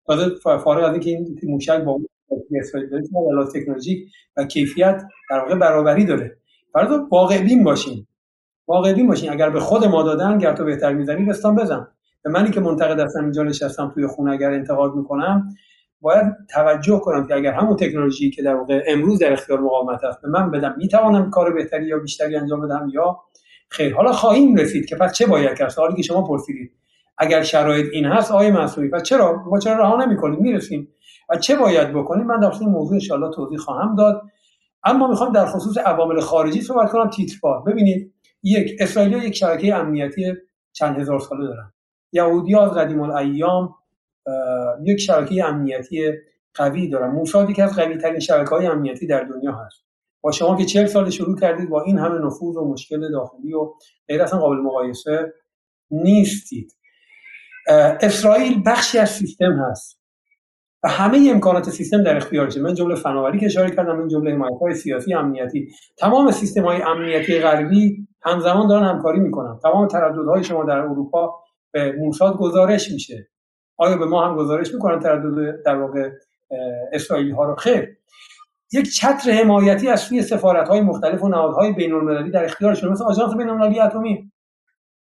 تازه 0.06 0.34
فارغ 0.42 0.84
از 0.84 0.92
اینکه 0.92 1.10
این 1.10 1.38
موشک 1.42 1.82
با 1.82 2.00
داره 2.90 3.46
تکنولوژیک 3.54 4.08
و 4.36 4.44
کیفیت 4.44 5.02
در 5.30 5.38
واقع 5.38 5.54
برابری 5.54 6.04
داره. 6.04 6.36
فرض 6.72 6.88
واقع 7.10 7.42
بین 7.42 7.64
باشین. 7.64 8.06
واقع 8.68 8.92
بین 8.92 9.08
باشین. 9.08 9.32
اگر 9.32 9.50
به 9.50 9.60
خود 9.60 9.84
ما 9.84 10.02
دادن 10.02 10.38
گر 10.38 10.56
تو 10.56 10.64
بهتر 10.64 10.92
می‌زنی 10.92 11.24
بستان 11.24 11.56
بزن. 11.56 11.88
به 12.22 12.30
منی 12.30 12.50
که 12.50 12.60
منتقد 12.60 13.00
هستم 13.00 13.22
اینجا 13.22 13.42
نشستم 13.42 13.90
توی 13.94 14.06
خونه 14.06 14.32
اگر 14.32 14.50
انتقاد 14.50 14.94
می‌کنم 14.94 15.48
باید 16.00 16.24
توجه 16.50 16.98
کنم 16.98 17.26
که 17.26 17.34
اگر 17.34 17.52
همون 17.52 17.76
تکنولوژی 17.76 18.30
که 18.30 18.42
در 18.42 18.54
واقع 18.54 18.84
امروز 18.86 19.18
در 19.18 19.32
اختیار 19.32 19.60
مقاومت 19.60 20.04
است 20.04 20.22
به 20.22 20.28
من 20.28 20.50
بدم 20.50 20.74
می‌توانم 20.78 21.30
کار 21.30 21.52
بهتری 21.52 21.86
یا 21.86 21.98
بیشتری 21.98 22.36
انجام 22.36 22.60
بدم 22.60 22.90
یا 22.92 23.20
خیر. 23.68 23.94
حالا 23.94 24.12
خواهیم 24.12 24.54
رسید 24.56 24.86
که 24.86 24.96
پس 24.96 25.12
چه 25.12 25.26
باید 25.26 25.58
کرد؟ 25.58 25.68
سوالی 25.68 25.96
که 25.96 26.02
شما 26.02 26.22
پرسیدید. 26.22 26.72
اگر 27.18 27.42
شرایط 27.42 27.86
این 27.92 28.04
هست 28.04 28.30
آیه 28.32 28.50
مسئولی 28.50 28.88
پس 28.88 29.02
چرا؟ 29.02 29.42
ما 29.46 29.58
چرا 29.58 29.78
رها 29.78 30.04
نمی‌کنیم؟ 30.04 30.40
می‌رسیم. 30.40 30.88
و 31.28 31.36
چه 31.36 31.56
باید 31.56 31.92
بکنیم؟ 31.92 32.26
من 32.26 32.40
در 32.40 32.52
این 32.60 32.68
موضوع 32.68 32.98
ان 33.24 33.30
توضیح 33.30 33.58
خواهم 33.58 33.96
داد. 33.96 34.22
اما 34.84 35.08
می‌خوام 35.08 35.32
در 35.32 35.46
خصوص 35.46 35.78
عوامل 35.78 36.20
خارجی 36.20 36.60
صحبت 36.60 36.90
کنم. 36.90 37.10
تیتروار 37.10 37.62
ببینید 37.62 38.14
یک 38.42 38.76
اسرائیل 38.80 39.12
یک 39.12 39.34
شبکه 39.34 39.74
امنیتی 39.74 40.32
چند 40.72 40.98
هزار 40.98 41.20
ساله 41.20 41.46
دارن. 41.46 41.72
یهودی 42.12 42.56
از 42.56 42.70
قدیم 42.70 43.00
الایام 43.00 43.74
یک 44.84 45.00
شبکه 45.00 45.44
امنیتی 45.44 46.12
قوی 46.54 46.88
دارن. 46.88 47.10
موساد 47.10 47.52
که 47.52 47.62
از 47.62 47.76
قوی 47.76 47.96
ترین 47.96 48.20
شبکه 48.20 48.50
های 48.50 48.66
امنیتی 48.66 49.06
در 49.06 49.24
دنیا 49.24 49.52
هست. 49.52 49.84
با 50.20 50.32
شما 50.32 50.56
که 50.56 50.64
چهل 50.64 50.86
سال 50.86 51.10
شروع 51.10 51.38
کردید 51.38 51.68
با 51.68 51.82
این 51.82 51.98
همه 51.98 52.18
نفوذ 52.26 52.56
و 52.56 52.72
مشکل 52.72 53.12
داخلی 53.12 53.54
و 53.54 53.72
غیر 54.08 54.22
اصلا 54.22 54.38
قابل 54.40 54.56
مقایسه 54.56 55.32
نیستید. 55.90 56.72
اسرائیل 58.00 58.62
بخشی 58.66 58.98
از 58.98 59.10
سیستم 59.10 59.52
هست. 59.52 60.04
و 60.82 60.88
همه 60.88 61.28
امکانات 61.30 61.70
سیستم 61.70 62.02
در 62.02 62.16
اختیارشه 62.16 62.60
من 62.60 62.74
جمله 62.74 62.94
فناوری 62.94 63.38
که 63.38 63.46
اشاره 63.46 63.70
کردم 63.70 63.96
من 63.96 64.08
جمله 64.08 64.32
حمایت 64.32 64.58
های 64.60 64.74
سیاسی 64.74 65.14
امنیتی. 65.14 65.68
تمام 65.98 66.30
سیستم 66.30 66.64
های 66.64 66.82
امنیتی 66.82 67.40
غربی 67.40 68.08
همزمان 68.22 68.68
دارن 68.68 68.84
همکاری 68.84 69.20
می‌کنن. 69.20 69.58
تمام 69.62 69.88
ترددهای 69.88 70.44
شما 70.44 70.64
در 70.64 70.78
اروپا 70.78 71.34
به 71.72 71.92
موساد 71.98 72.36
گزارش 72.36 72.90
میشه. 72.90 73.28
آیا 73.76 73.96
به 73.96 74.06
ما 74.06 74.26
هم 74.26 74.36
گزارش 74.36 74.74
می‌کنن 74.74 75.00
تردد 75.00 75.62
در 75.62 75.76
واقع 75.76 76.10
اسرائیلی 76.92 77.30
ها 77.30 77.44
رو؟ 77.44 77.54
خیر. 77.54 77.96
یک 78.72 78.94
چتر 78.94 79.30
حمایتی 79.30 79.88
از 79.88 80.00
سوی 80.00 80.22
سفارت 80.22 80.68
های 80.68 80.80
مختلف 80.80 81.22
و 81.22 81.28
نهادهای 81.28 81.72
بین 81.72 81.92
المللی 81.92 82.30
در 82.30 82.44
اختیارشون 82.44 82.92
مثل 82.92 83.04
آژانس 83.04 83.34
بین 83.34 83.48
المللی 83.48 83.80
اتمی. 83.80 84.32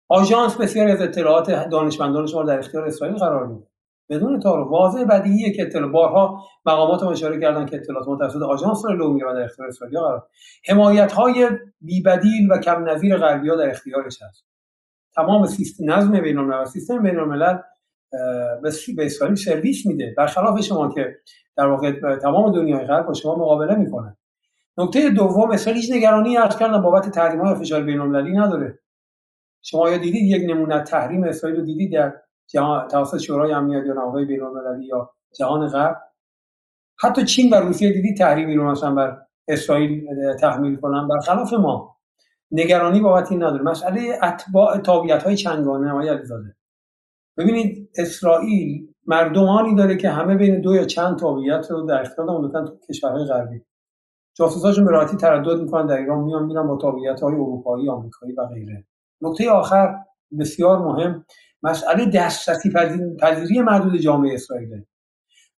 آژانس 0.09 0.57
بسیاری 0.57 0.93
از 0.93 1.03
اطلاعات 1.03 1.69
دانشمندان 1.69 2.27
شما 2.27 2.43
در 2.43 2.59
اختیار 2.59 2.85
اسرائیل 2.85 3.17
قرار 3.17 3.47
میده 3.47 3.67
بدون 4.09 4.41
تعارف 4.41 4.71
واضح 4.71 5.05
بدیهیه 5.05 5.53
که 5.53 5.63
اطلاع 5.63 5.91
بارها 5.91 6.45
مقامات 6.67 7.03
هم 7.03 7.09
اشاره 7.09 7.41
کردن 7.41 7.67
که 7.67 7.77
اطلاعات 7.77 8.09
متوسط 8.09 8.43
آژانس 8.43 8.85
رو 8.85 9.13
میره 9.13 9.31
و 9.31 9.35
در 9.35 9.45
اختیار 9.45 9.69
اسرائیل 9.69 9.99
قرار 9.99 10.27
حمایت 10.69 11.13
های 11.13 11.49
بی 11.81 12.03
بدیل 12.03 12.53
و 12.53 12.59
کم 12.59 12.89
نظیر 12.89 13.17
غربی 13.17 13.49
ها 13.49 13.57
در 13.57 13.71
اختیارش 13.71 14.23
هست 14.23 14.45
تمام 15.15 15.47
سیستم 15.47 15.93
نظم 15.93 16.21
بین 16.21 16.39
الملل 16.39 16.65
سیستم 16.65 17.03
بین 17.03 17.19
الملل 17.19 17.59
به 18.97 19.07
اسرائیل 19.07 19.37
سرویس 19.37 19.87
میده. 19.87 20.15
برخلاف 20.17 20.61
شما 20.61 20.95
که 20.95 21.17
در 21.57 21.67
واقع 21.67 22.17
تمام 22.17 22.53
دنیای 22.53 22.87
غرب 22.87 23.07
با 23.07 23.15
شما 23.15 23.35
مقابله 23.35 23.75
می‌کنه. 23.75 24.17
نکته 24.79 25.11
دوم 25.11 25.51
اسرائیل 25.51 25.83
هیچ 25.83 25.93
نگرانی 25.93 26.37
عرض 26.37 26.57
کردن 26.57 26.83
بابت 26.83 27.11
تحریم 27.11 27.41
های 27.41 27.55
فشار 27.55 27.83
بین 27.83 28.01
نداره. 28.39 28.79
شما 29.69 29.91
یا 29.91 29.99
دیدید 29.99 30.23
یک 30.23 30.51
نمونه 30.51 30.83
تحریم 30.83 31.25
اسرائیل 31.25 31.59
رو 31.59 31.67
دیدید 31.67 31.93
در 31.93 32.15
جهان 32.47 32.89
توسط 32.89 33.19
شورای 33.19 33.53
امنیت 33.53 33.87
یا 33.87 33.95
نهادهای 33.95 34.25
بین‌المللی 34.25 34.87
یا 34.87 35.11
جهان 35.39 35.69
غرب؟ 35.69 35.97
حتی 37.03 37.25
چین 37.25 37.51
و 37.53 37.57
روسیه 37.57 37.93
دیدید 37.93 38.17
تحریمی 38.17 38.55
رو 38.55 38.71
مثلا 38.71 38.95
بر 38.95 39.19
اسرائیل 39.49 40.07
تحمیل 40.41 40.77
کنن؟ 40.77 41.09
برخلاف 41.09 41.53
ما. 41.53 41.97
نگرانی 42.51 43.01
بابت 43.01 43.33
این 43.33 43.43
نداره. 43.43 43.63
مسئله 43.63 44.19
اتباع 44.23 44.79
تابعیت 44.79 45.23
های 45.23 45.37
چنگانه 45.37 45.91
های 45.91 46.09
علیزاده. 46.09 46.57
ببینید 47.39 47.91
اسرائیل 47.99 48.89
مردمانی 49.07 49.75
داره 49.75 49.97
که 49.97 50.11
همه 50.11 50.35
بین 50.35 50.61
دو 50.61 50.75
یا 50.75 50.85
چند 50.85 51.19
تابعیت 51.19 51.67
رو 51.71 51.83
در 51.83 52.01
اختیار 52.01 52.31
انداختن 52.31 52.65
تو 52.65 52.77
کشورهای 52.89 53.25
غربی. 53.25 53.63
جاسوساشون 54.35 54.85
به 54.85 54.91
راحتی 54.91 55.17
تردد 55.17 55.61
می‌کنن 55.61 55.87
در 55.87 55.97
ایران 55.97 56.25
میان 56.25 56.45
میرن 56.45 56.67
با 56.67 56.77
تابعیت 56.77 57.21
های 57.21 57.35
اروپایی 57.35 57.89
آمریکایی 57.89 58.33
و 58.33 58.47
غیره. 58.47 58.87
نکته 59.21 59.51
آخر 59.51 59.95
بسیار 60.39 60.79
مهم 60.79 61.25
مسئله 61.63 62.07
دسترسی 62.07 62.73
پذیری 63.21 63.61
محدود 63.61 63.97
جامعه 63.97 64.35
اسرائیل 64.35 64.85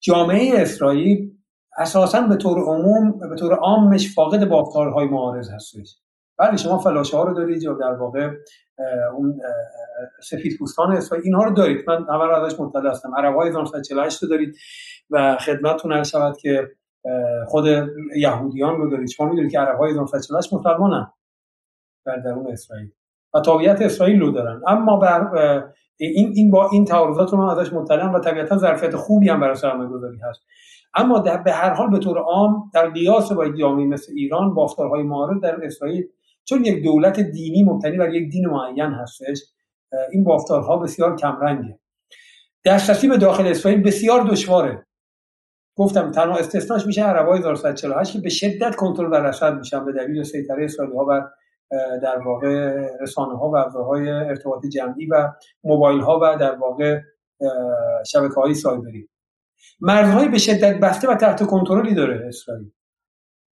جامعه 0.01 0.62
اسرائیل 0.62 1.39
اساسا 1.78 2.20
به 2.20 2.36
طور 2.36 2.59
عموم 2.59 3.18
به 3.18 3.36
طور 3.36 3.55
عامش 3.55 4.14
فاقد 4.14 4.48
بافتارهای 4.48 5.06
معارض 5.06 5.51
هستش. 5.51 5.97
بله 6.39 6.56
شما 6.56 6.78
فلاشه 6.78 7.16
ها 7.16 7.24
رو 7.24 7.35
دارید 7.35 7.62
یا 7.62 7.72
در 7.72 7.93
واقع 7.93 8.30
اون 9.16 9.40
سفید 10.22 10.59
پوستان 10.59 10.93
اسرائیل 10.93 11.24
اینها 11.24 11.44
رو 11.44 11.55
دارید. 11.55 11.90
من 11.90 12.06
رو 12.06 12.44
ازش 12.44 12.60
مطلع 12.60 12.90
هستم. 12.90 13.14
عرب 13.16 13.35
های 13.35 13.48
1948 13.48 14.22
رو 14.22 14.28
دارید 14.28 14.56
و 15.10 15.36
خدمتتون 15.36 15.93
عرض 15.93 16.09
شود 16.09 16.36
که 16.36 16.68
خود 17.47 17.66
یهودیان 18.16 18.76
رو 18.76 18.90
دارید. 18.90 19.09
شما 19.09 19.28
می‌دونید 19.28 19.52
که 19.52 19.59
عرب 19.60 19.78
های 19.78 19.90
1948 19.90 20.52
مسلمانن 20.52 21.12
در 22.06 22.16
درون 22.16 22.52
اسرائیل. 22.52 22.93
و 23.39 23.40
تابعیت 23.40 23.82
اسرائیل 23.82 24.20
رو 24.20 24.31
دارن. 24.31 24.62
اما 24.66 24.97
بر 24.97 25.28
این 25.97 26.32
این 26.35 26.51
با 26.51 26.69
این 26.73 26.85
تعارضات 26.85 27.32
رو 27.32 27.39
من 27.39 27.59
ازش 27.59 27.73
مطلعم 27.73 28.15
و 28.15 28.20
طبیعتا 28.20 28.59
ظرفیت 28.59 28.97
خوبی 28.97 29.28
هم 29.28 29.40
برای 29.40 29.55
سرمایه 29.55 29.90
گذاری 29.90 30.19
هست. 30.19 30.40
اما 30.94 31.19
در 31.19 31.36
به 31.36 31.52
هر 31.52 31.70
حال 31.70 31.90
به 31.90 31.98
طور 31.98 32.19
عام 32.19 32.70
در 32.74 32.90
قیاس 32.90 33.32
با 33.32 33.48
جامعه 33.48 33.86
مثل 33.86 34.12
ایران 34.16 34.55
بافتارهای 34.55 35.02
معارض 35.02 35.40
در 35.40 35.65
اسرائیل 35.65 36.05
چون 36.44 36.65
یک 36.65 36.85
دولت 36.85 37.20
دینی 37.20 37.65
مبتنی 37.65 37.97
بر 37.97 38.15
یک 38.15 38.31
دین 38.31 38.47
معین 38.47 38.93
هستش 38.93 39.39
این 40.12 40.24
بافتارها 40.24 40.77
بسیار 40.77 41.16
کمرنگه. 41.16 41.78
دسترسی 42.65 43.09
به 43.09 43.16
داخل 43.16 43.47
اسرائیل 43.47 43.82
بسیار 43.82 44.23
دشواره. 44.23 44.86
گفتم 45.77 46.10
تنها 46.10 46.39
استثناش 46.39 46.86
میشه 46.86 47.02
عربای 47.02 47.39
1148 47.39 48.12
که 48.12 48.19
به 48.19 48.28
شدت 48.28 48.77
کنترل 48.77 49.12
و 49.12 49.15
رصد 49.15 49.59
میشن 49.59 49.85
به 49.85 49.93
دلیل 49.93 50.23
سیطره 50.23 50.65
اسرائیلی 50.65 50.97
ها 50.97 51.05
بر 51.05 51.27
در 52.03 52.19
واقع 52.19 52.77
رسانه 53.01 53.39
ها 53.39 53.51
و 53.51 53.57
ابزارهای 53.57 54.09
ارتباط 54.09 54.66
جمعی 54.66 55.07
و 55.07 55.32
موبایل 55.65 56.01
ها 56.01 56.20
و 56.23 56.36
در 56.40 56.55
واقع 56.55 57.01
شبکه 58.07 58.35
های 58.35 58.55
سایبری. 58.55 59.09
مرزهای 59.81 60.28
به 60.28 60.39
شدت 60.39 60.81
بسته 60.81 61.09
و 61.09 61.15
تحت 61.15 61.47
کنترلی 61.47 61.95
داره 61.95 62.27
اسرائیل. 62.28 62.70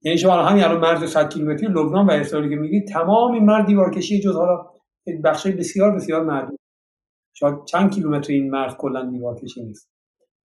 یعنی 0.03 0.19
شما 0.19 0.43
همین 0.43 0.65
الان 0.65 0.81
مرز 0.81 1.11
100 1.11 1.29
کیلومتری 1.29 1.67
لبنان 1.67 2.07
و 2.07 2.11
اسرائیل 2.11 2.51
که 2.51 2.57
میگید 2.57 2.89
تمام 2.89 3.33
این 3.33 3.45
مرز 3.45 3.67
دیوارکشی 3.67 4.21
جز 4.21 4.37
حالا 4.37 4.67
بخشای 5.25 5.53
بسیار 5.53 5.95
بسیار 5.95 6.25
محدود 6.25 6.59
شاید 7.33 7.65
چند 7.65 7.95
کیلومتر 7.95 8.33
این 8.33 8.51
مرز 8.51 8.75
کلا 8.75 9.11
دیوارکشی 9.11 9.65
نیست. 9.65 9.91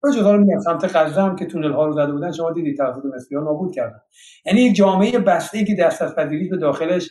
و 0.04 0.10
جدا 0.10 0.34
رو 0.34 0.40
میگم 0.40 0.60
سمت 0.60 0.96
غزه 0.96 1.20
هم 1.20 1.36
که 1.36 1.46
تونل 1.46 1.72
ها 1.72 1.86
رو 1.86 1.92
زده 1.92 2.12
بودن 2.12 2.32
شما 2.32 2.52
دیدید 2.52 2.76
توسط 2.76 3.04
مصری 3.14 3.36
ها 3.36 3.44
نابود 3.44 3.74
کردن. 3.74 4.00
یعنی 4.46 4.72
جامعه 4.72 5.18
بسته 5.18 5.64
که 5.64 5.74
دست 5.74 6.02
از 6.02 6.14
به 6.14 6.56
داخلش 6.56 7.10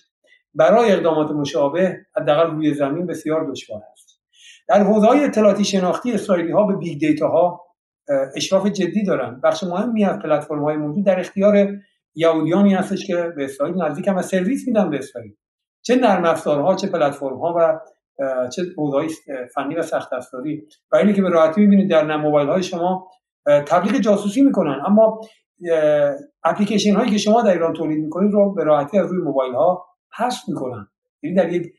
برای 0.58 0.92
اقدامات 0.92 1.32
مشابه 1.32 1.98
حداقل 2.16 2.52
روی 2.52 2.74
زمین 2.74 3.06
بسیار 3.06 3.52
دشوار 3.52 3.82
است. 3.92 4.22
در 4.68 4.84
حوزه 4.84 5.08
های 5.08 5.24
اطلاعاتی 5.24 5.64
شناختی 5.64 6.14
اسرائیلی 6.14 6.52
ها 6.52 6.64
به 6.64 6.76
big 6.76 6.99
data 6.99 7.28
ها 7.28 7.62
اشراف 8.36 8.68
جدی 8.68 9.04
دارن 9.04 9.42
بخش 9.44 9.64
مهمی 9.64 10.06
از 10.06 10.20
پلتفرم 10.20 10.64
های 10.64 10.78
موجود 10.78 11.06
در 11.06 11.20
اختیار 11.20 11.68
یهودیانی 12.16 12.74
هستش 12.74 13.08
که 13.08 13.34
به 13.36 13.44
اسرائیل 13.44 13.82
نزدیک 13.82 14.08
هم 14.08 14.22
سرویس 14.22 14.68
میدن 14.68 14.90
به 14.90 14.98
اسرائیل. 14.98 15.34
چه 15.82 15.96
نرم 15.96 16.26
افزارها 16.26 16.76
چه 16.76 16.88
پلتفرم 16.88 17.40
ها 17.40 17.56
و 17.58 17.80
چه 18.50 18.64
حوزه‌های 18.78 19.10
فنی 19.56 19.76
و 19.76 19.82
سخت 19.82 20.14
افزاری. 20.14 20.68
و 20.92 20.96
اینی 20.96 21.14
که 21.14 21.22
به 21.22 21.30
راحتی 21.30 21.62
می‌بینید 21.62 21.90
در 21.90 22.18
موبایل 22.18 22.50
های 22.50 22.64
شما 22.64 23.08
تبلیغ 23.46 24.02
جاسوسی 24.02 24.42
می‌کنن. 24.42 24.82
اما 24.86 25.22
اپلیکیشن 26.44 26.96
هایی 26.96 27.12
که 27.12 27.18
شما 27.18 27.42
در 27.42 27.52
ایران 27.52 27.74
تولید 27.74 28.04
می‌کنید 28.04 28.34
رو 28.34 28.54
به 28.54 28.64
راحتی 28.64 29.00
از 29.00 29.12
روی 29.12 29.24
موبایل 29.24 29.54
ها 29.54 29.86
حذف 30.18 30.49
می‌کنن. 30.49 30.88
یعنی 31.23 31.35
در 31.35 31.53
یک 31.53 31.73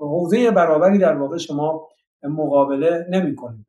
حوزه 0.00 0.50
برابری 0.50 0.98
در 0.98 1.16
واقع 1.16 1.36
شما 1.36 1.88
مقابله 2.22 3.06
نمی‌کنید. 3.10 3.66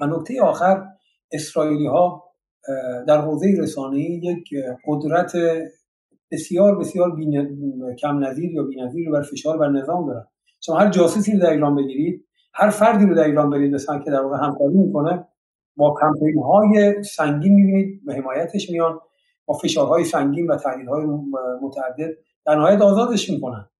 و 0.00 0.06
نکته 0.06 0.42
آخر 0.42 0.86
اسرائیلی 1.32 1.86
ها 1.86 2.24
در 3.08 3.20
حوزه 3.20 3.54
رسانه‌ای 3.58 4.20
یک 4.22 4.48
قدرت 4.86 5.32
بسیار 6.30 6.78
بسیار 6.78 7.16
کم 7.98 8.24
نظیر 8.24 8.52
یا 8.52 8.62
بی‌نظیر 8.62 9.10
بر 9.10 9.22
فشار 9.22 9.58
بر 9.58 9.68
نظام 9.68 10.06
دارن. 10.06 10.26
شما 10.60 10.76
هر 10.76 10.90
جاسوسی 10.90 11.32
رو 11.32 11.38
در 11.38 11.50
ایران 11.50 11.76
بگیرید 11.76 12.26
هر 12.54 12.70
فردی 12.70 13.06
رو 13.06 13.14
در 13.14 13.24
ایران 13.24 13.50
برید 13.50 13.74
مثلا 13.74 13.98
که 13.98 14.10
در 14.10 14.22
واقع 14.22 14.36
همکاری 14.36 14.78
می‌کنه 14.78 15.28
با 15.76 15.94
کمپین 16.00 16.42
های 16.42 17.02
سنگین 17.02 17.54
می‌بینید 17.54 18.04
به 18.04 18.14
حمایتش 18.14 18.70
میان 18.70 19.00
با 19.46 19.54
فشارهای 19.54 20.04
سنگین 20.04 20.46
و 20.46 20.56
تهدید 20.56 20.88
های 20.88 21.04
متعدد 21.62 22.16
در 22.46 22.54
نهایت 22.54 22.82
آزادش 22.82 23.30
می‌کنن. 23.30 23.70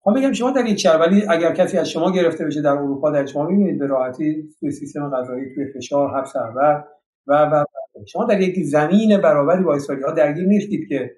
خب 0.00 0.18
بگم 0.18 0.32
شما 0.32 0.50
در 0.50 0.66
یک 0.66 0.78
شهر 0.78 0.98
ولی 0.98 1.26
اگر 1.28 1.54
کسی 1.54 1.78
از 1.78 1.90
شما 1.90 2.12
گرفته 2.12 2.44
بشه 2.44 2.62
در 2.62 2.72
اروپا 2.72 3.10
در 3.10 3.26
شما 3.26 3.46
می‌بینید 3.46 3.78
به 3.78 3.86
راحتی 3.86 4.48
توی 4.60 4.70
سیستم 4.70 5.10
غذایی 5.10 5.54
توی 5.54 5.72
فشار 5.72 6.18
حبس 6.18 6.32
سرور 6.32 6.84
و 7.26 7.32
و 7.52 7.64
شما 8.06 8.24
در 8.24 8.40
یک 8.40 8.64
زمین 8.64 9.18
برابری 9.20 9.64
با 9.64 9.78
ها 10.06 10.12
درگیر 10.12 10.46
نیستید 10.46 10.88
که 10.88 11.10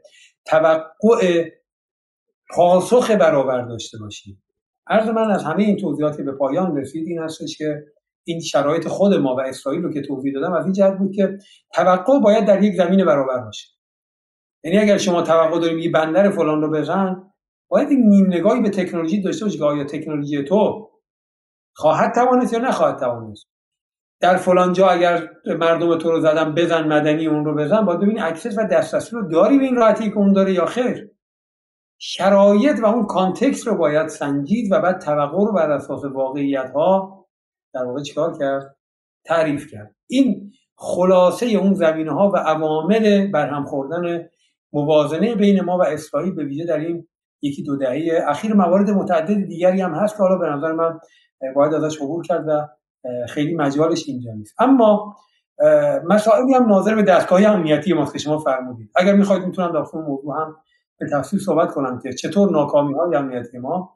توقع 0.44 1.50
پاسخ 2.50 3.10
برابر 3.10 3.62
داشته 3.62 3.98
باشید. 3.98 4.38
عرض 4.86 5.08
من 5.08 5.30
از 5.30 5.44
همه 5.44 5.62
این 5.62 5.76
توضیحاتی 5.76 6.22
به 6.22 6.32
پایان 6.32 6.76
رسید 6.76 7.08
این 7.08 7.18
هستش 7.18 7.58
که 7.58 7.84
این 8.24 8.40
شرایط 8.40 8.88
خود 8.88 9.14
ما 9.14 9.36
و 9.36 9.40
اسرائیل 9.40 9.82
رو 9.82 9.92
که 9.92 10.02
توضیح 10.02 10.34
دادم 10.34 10.52
از 10.52 10.64
این 10.64 10.72
جهت 10.72 10.98
بود 10.98 11.12
که 11.12 11.38
توقع 11.74 12.20
باید 12.20 12.46
در 12.46 12.62
یک 12.62 12.76
زمین 12.76 13.04
برابر 13.04 13.38
باشه. 13.44 13.77
یعنی 14.64 14.78
اگر 14.78 14.98
شما 14.98 15.22
توقع 15.22 15.60
داریم 15.60 15.78
یه 15.78 15.90
بندر 15.90 16.30
فلان 16.30 16.62
رو 16.62 16.70
بزن 16.70 17.32
باید 17.68 17.88
نیم 17.88 18.26
نگاهی 18.26 18.62
به 18.62 18.70
تکنولوژی 18.70 19.22
داشته 19.22 19.44
باشی 19.44 19.58
که 19.58 19.64
آیا 19.64 19.84
تکنولوژی 19.84 20.44
تو 20.44 20.90
خواهد 21.74 22.14
توانست 22.14 22.52
یا 22.52 22.58
نخواهد 22.58 22.98
توانست. 22.98 23.46
در 24.20 24.36
فلان 24.36 24.72
جا 24.72 24.88
اگر 24.88 25.28
مردم 25.58 25.98
تو 25.98 26.10
رو 26.10 26.20
زدن 26.20 26.54
بزن 26.54 26.88
مدنی 26.88 27.26
اون 27.26 27.44
رو 27.44 27.54
بزن 27.54 27.84
باید 27.84 28.00
ببینی 28.00 28.20
access 28.20 28.58
و 28.58 28.64
دسترسی 28.64 29.16
رو 29.16 29.28
داری 29.28 29.58
به 29.58 29.64
این 29.64 29.76
راحتی 29.76 30.10
که 30.10 30.16
اون 30.16 30.32
داره 30.32 30.52
یا 30.52 30.66
خیر. 30.66 31.10
شرایط 31.98 32.80
و 32.82 32.86
اون 32.86 33.06
کانتکست 33.06 33.66
رو 33.66 33.76
باید 33.76 34.08
سنجید 34.08 34.72
و 34.72 34.80
بعد 34.80 35.00
توقع 35.00 35.38
رو 35.38 35.52
بر 35.52 35.70
اساس 35.70 36.04
واقعیت 36.04 36.70
ها 36.74 37.26
در 37.74 37.84
واقع 37.84 38.02
چیکار 38.02 38.38
کرد؟ 38.38 38.76
تعریف 39.24 39.70
کرد. 39.70 39.94
این 40.06 40.50
خلاصه 40.76 41.46
اون 41.46 41.74
زمینه 41.74 42.12
ها 42.12 42.30
و 42.34 42.36
عوامل 42.36 43.30
برهم 43.30 43.64
خوردن 43.64 44.28
موازنه 44.72 45.34
بین 45.34 45.60
ما 45.60 45.78
و 45.78 45.82
اسرائیل 45.82 46.34
به 46.34 46.44
ویژه 46.44 46.64
در 46.64 46.78
این 46.78 47.08
یکی 47.42 47.62
دو 47.62 47.76
دهه 47.76 48.24
اخیر 48.28 48.54
موارد 48.54 48.90
متعدد 48.90 49.46
دیگری 49.46 49.80
هم 49.80 49.94
هست 49.94 50.16
که 50.16 50.22
حالا 50.22 50.38
به 50.38 50.46
نظر 50.46 50.72
من 50.72 50.98
باید 51.54 51.74
ازش 51.74 51.96
عبور 51.96 52.24
کرد 52.26 52.44
و 52.48 52.68
خیلی 53.28 53.54
مجالش 53.54 54.04
اینجا 54.08 54.32
نیست. 54.32 54.54
اما 54.58 55.16
مسائلی 56.04 56.54
هم 56.54 56.66
ناظر 56.66 56.94
به 56.94 57.02
دستگاه 57.02 57.44
امنیتی 57.44 57.92
ماست 57.92 58.12
که 58.12 58.18
شما 58.18 58.38
فرمودید. 58.38 58.90
اگر 58.96 59.14
می‌خواید 59.14 59.44
می‌تونم 59.44 59.72
در 59.72 59.98
موضوع 60.00 60.40
هم 60.40 60.56
به 60.98 61.06
تفصیل 61.12 61.40
صحبت 61.40 61.70
کنم 61.70 61.98
که 61.98 62.12
چطور 62.12 62.50
ناکامی 62.50 62.94
های 62.94 63.16
امنیتی 63.16 63.58
ما 63.58 63.94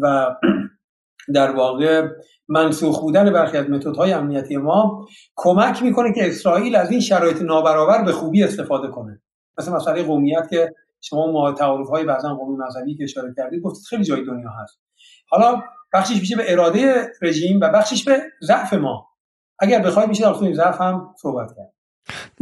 و 0.00 0.36
در 1.34 1.50
واقع 1.50 2.08
منسوخ 2.48 3.00
بودن 3.00 3.32
برخی 3.32 3.56
از 3.56 3.66
های 3.98 4.12
امنیتی 4.12 4.56
ما 4.56 5.06
کمک 5.36 5.82
می‌کنه 5.82 6.12
که 6.12 6.28
اسرائیل 6.28 6.76
از 6.76 6.90
این 6.90 7.00
شرایط 7.00 7.42
نابرابر 7.42 8.04
به 8.04 8.12
خوبی 8.12 8.44
استفاده 8.44 8.88
کنه. 8.88 9.22
مثل 9.58 9.72
مسئله 9.72 10.02
قومیت 10.02 10.50
که 10.50 10.74
شما 11.00 11.32
ما 11.32 11.52
تعارف 11.52 11.88
های 11.88 12.04
بعضا 12.04 12.34
قومی 12.34 12.56
مذهبی 12.56 12.96
که 12.96 13.04
اشاره 13.04 13.34
کردید 13.36 13.62
گفتید 13.62 13.84
خیلی 13.84 14.04
جای 14.04 14.24
دنیا 14.24 14.50
هست. 14.62 14.80
حالا 15.30 15.62
بخشش 15.92 16.20
میشه 16.20 16.36
به 16.36 16.52
اراده 16.52 17.12
رژیم 17.22 17.60
و 17.60 17.68
بخشش 17.68 18.04
به 18.04 18.22
ضعف 18.42 18.74
ما. 18.74 19.08
اگر 19.58 19.82
بخواید 19.82 20.08
میشه 20.08 20.24
در 20.24 20.52
ضعف 20.54 20.80
هم 20.80 21.14
صحبت 21.22 21.48
کرد. 21.56 21.72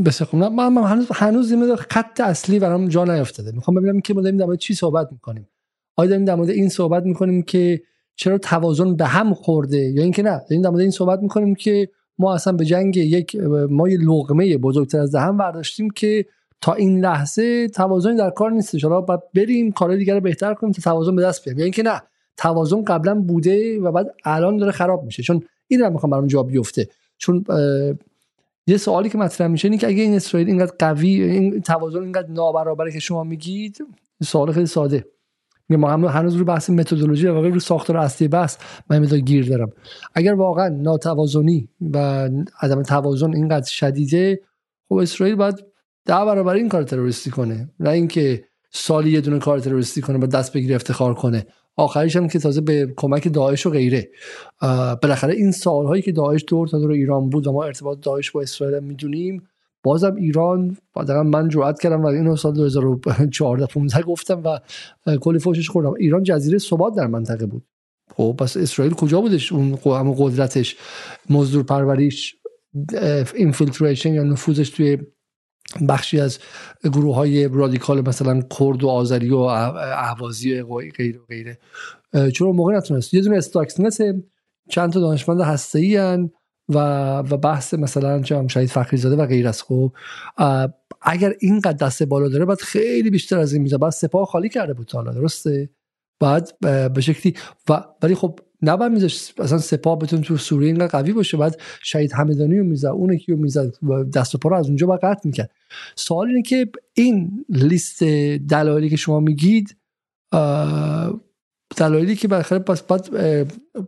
بسیار 0.05 0.30
خوب. 0.30 0.43
من 0.43 0.76
هنوز 0.76 1.06
هنوز 1.12 1.52
این 1.52 1.76
خط 1.76 2.20
اصلی 2.20 2.59
برام 2.59 2.88
جا 2.88 3.05
نیافتاده 3.05 3.52
می‌خوام 3.52 3.76
ببینم 3.76 4.01
که 4.01 4.14
ما 4.14 4.20
داریم 4.20 4.38
در 4.38 4.44
مورد 4.44 4.59
چی 4.59 4.74
صحبت 4.74 5.09
می‌کنیم. 5.12 5.48
آیا 5.97 6.10
داریم 6.10 6.24
در 6.24 6.34
مورد 6.34 6.51
این 6.51 6.68
صحبت 6.68 7.02
می‌کنیم 7.02 7.43
که 7.43 7.82
چرا 8.16 8.38
توازن 8.38 8.97
به 8.97 9.05
هم 9.05 9.34
خورده 9.34 9.78
یا 9.78 10.02
اینکه 10.02 10.22
نه؟ 10.22 10.38
داریم 10.51 10.62
در 10.62 10.70
مورد 10.70 10.80
این 10.80 10.90
صحبت 10.90 11.20
می‌کنیم 11.20 11.55
که 11.55 11.88
ما 12.18 12.34
اصلا 12.34 12.52
به 12.52 12.64
جنگ 12.64 12.97
یک 12.97 13.36
ما 13.70 13.88
یه 13.88 13.98
لقمه 13.98 14.59
بزرگتر 14.59 14.98
از 14.98 15.14
هم 15.14 15.36
برداشتیم 15.36 15.90
که 15.90 16.26
تا 16.61 16.73
این 16.73 17.01
لحظه 17.01 17.69
توازن 17.69 18.16
در 18.16 18.31
کار 18.31 18.51
نیستش. 18.51 18.85
حالا 18.85 19.01
باید 19.01 19.20
بریم 19.35 19.73
کار 19.73 19.97
دیگر 19.97 20.15
رو 20.15 20.20
بهتر 20.20 20.55
کنیم 20.55 20.73
تا 20.73 20.83
توازن 20.83 21.16
به 21.16 21.23
دست 21.23 21.45
بیاریم. 21.45 21.59
یا 21.59 21.65
اینکه 21.65 21.83
نه 21.83 22.03
توازن 22.37 22.85
قبلا 22.85 23.15
بوده 23.15 23.81
و 23.81 23.93
بعد 23.93 24.15
الان 24.24 24.57
داره 24.57 24.73
خراب 24.73 25.05
میشه. 25.05 25.23
چون 25.23 25.43
این 25.69 25.81
رو 25.81 25.91
می‌خوام 25.91 26.11
برام 26.11 26.27
جا 26.27 26.43
بیفته. 26.43 26.89
چون 27.19 27.45
یه 28.66 28.77
سوالی 28.77 29.09
که 29.09 29.19
مطرح 29.19 29.47
میشه 29.47 29.69
اینه 29.69 29.78
که 29.78 29.87
اگه 29.87 30.03
این 30.03 30.15
اسرائیل 30.15 30.49
اینقدر 30.49 30.73
قوی 30.78 31.23
این 31.23 31.61
توازن 31.61 32.03
اینقدر 32.03 32.28
نابرابره 32.31 32.93
که 32.93 32.99
شما 32.99 33.24
میگید 33.24 33.78
سوال 34.23 34.53
خیلی 34.53 34.66
ساده. 34.66 35.07
ما 35.69 35.91
هم 35.91 36.05
هنوز 36.05 36.35
رو 36.35 36.45
بحث 36.45 36.70
متدولوژی 36.70 37.27
و 37.27 37.43
رو 37.43 37.61
ساختار 37.61 37.97
اصلی 37.97 38.28
بحث 38.28 38.59
من 38.91 39.05
گیر 39.05 39.49
دارم. 39.49 39.73
اگر 40.15 40.35
واقعا 40.35 40.69
ناتوازنی 40.69 41.69
و 41.93 42.28
عدم 42.61 42.83
توازن 42.83 43.35
اینقدر 43.35 43.70
شدیده 43.70 44.41
خب 44.89 44.95
اسرائیل 44.95 45.37
باید 45.37 45.65
ده 46.07 46.24
برابر 46.24 46.55
این 46.55 46.69
کار 46.69 46.83
تروریستی 46.83 47.31
کنه 47.31 47.70
نه 47.81 47.91
اینکه 47.91 48.45
سالی 48.70 49.11
یه 49.11 49.20
دونه 49.20 49.39
کار 49.39 49.59
تروریستی 49.59 50.01
کنه 50.01 50.19
با 50.19 50.27
دست 50.27 50.53
بگیره 50.53 50.74
افتخار 50.74 51.15
کنه. 51.15 51.47
آخرش 51.77 52.16
هم 52.16 52.28
که 52.28 52.39
تازه 52.39 52.61
به 52.61 52.95
کمک 52.97 53.33
داعش 53.33 53.66
و 53.66 53.70
غیره. 53.70 54.11
بالاخره 55.03 55.35
این 55.35 55.53
سالهایی 55.53 56.03
که 56.03 56.12
داعش 56.12 56.45
دور 56.49 56.69
تا 56.69 56.78
دور 56.78 56.91
ایران 56.91 57.31
بود 57.31 57.47
و 57.47 57.53
ما 57.53 57.65
ارتباط 57.65 57.99
داعش 58.01 58.31
با 58.31 58.43
اسرائیل 58.43 58.81
می‌دونیم 58.81 59.43
بازم 59.83 60.15
ایران 60.15 60.77
بعدا 60.95 61.23
من 61.23 61.49
جرأت 61.49 61.81
کردم 61.81 62.03
و 62.03 62.07
اینو 62.07 62.37
سال 62.37 62.55
2014 62.55 63.66
15 63.66 64.03
گفتم 64.03 64.43
و 64.45 64.61
کلی 65.16 65.39
فوشش 65.39 65.69
خوردم. 65.70 65.95
ایران 65.99 66.23
جزیره 66.23 66.59
ثبات 66.59 66.95
در 66.97 67.07
منطقه 67.07 67.47
بود. 67.47 67.65
خب 68.16 68.37
پس 68.39 68.57
اسرائیل 68.57 68.95
کجا 68.95 69.20
بودش؟ 69.20 69.53
اون 69.53 69.78
قدرتش 70.19 70.77
مزدور 71.31 71.62
پروریش 71.62 72.37
اینفیلتریشن 73.35 74.15
یا 74.15 74.23
نفوذش 74.23 74.70
توی 74.70 74.99
بخشی 75.88 76.20
از 76.20 76.38
گروه 76.84 77.14
های 77.14 77.48
رادیکال 77.48 78.09
مثلا 78.09 78.40
کرد 78.59 78.84
و 78.84 78.88
آذری 78.88 79.30
و 79.30 79.36
اهوازی 79.36 80.60
و 80.60 80.74
غیره 80.74 81.18
و 81.18 81.24
غیره. 81.28 81.59
چون 82.34 82.56
موقع 82.56 82.76
نتونست. 82.76 83.14
یه 83.14 83.20
دونه 83.20 83.36
استاکسنس 83.36 84.01
چند 84.70 84.93
تا 84.93 85.01
دانشمند 85.01 85.40
هسته 85.40 85.78
ای 85.78 85.97
و 86.68 86.78
و 87.18 87.36
بحث 87.36 87.74
مثلا 87.74 88.20
جام 88.20 88.47
شهید 88.47 88.68
فخری 88.68 88.97
زاده 88.97 89.16
و 89.16 89.26
غیر 89.26 89.48
از 89.48 89.62
خب 89.62 89.93
اگر 91.02 91.34
اینقدر 91.40 91.86
دست 91.86 92.02
بالا 92.02 92.28
داره 92.28 92.44
باید 92.44 92.60
خیلی 92.60 93.10
بیشتر 93.10 93.38
از 93.38 93.52
این 93.52 93.62
میزه 93.62 93.78
بعد 93.78 93.93
سپاه 93.93 94.26
خالی 94.26 94.48
کرده 94.48 94.74
بود 94.74 94.93
حالا. 94.93 95.12
درسته؟ 95.12 95.70
بعد 96.20 96.59
به 96.94 97.01
شکلی 97.01 97.34
و 97.68 97.84
ولی 98.02 98.14
خب 98.14 98.38
نباید 98.62 98.93
میذاش 98.93 99.32
اصلا 99.38 99.59
سپاه 99.59 99.98
بتون 99.98 100.20
تو 100.20 100.36
سوریه 100.36 100.68
اینقدر 100.68 100.86
قوی 100.86 101.12
باشه. 101.12 101.36
بعد 101.36 101.60
شهید 101.82 102.12
همدانی 102.12 102.59
رو 102.59 102.64
می‌زد 102.64 102.86
اون 102.86 103.12
یکی 103.12 103.32
رو 103.32 103.38
می‌زد 103.38 103.74
دست 104.14 104.34
و 104.34 104.38
پا 104.38 104.48
رو 104.48 104.56
از 104.56 104.66
اونجا 104.66 104.86
باید 104.86 105.01
قطع 105.01 105.20
می‌کرد. 105.24 105.51
سوال 105.94 106.28
اینه 106.28 106.43
که 106.43 106.68
این 106.94 107.44
لیست 107.48 108.02
دلایلی 108.48 108.88
که 108.88 108.97
شما 108.97 109.20
میگید 109.20 109.76
دلایلی 111.76 112.16
که 112.16 112.28
بالاخره 112.28 112.59
پس 112.59 112.82
بعد 112.82 113.09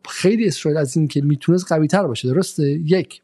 خیلی 0.09 0.47
اسرائیل 0.47 0.79
از 0.79 0.97
این 0.97 1.09
که 1.09 1.21
می‌تونست 1.21 1.73
قوی 1.73 1.87
تر 1.87 2.07
باشه 2.07 2.29
درسته؟ 2.29 2.63
یک 2.71 3.23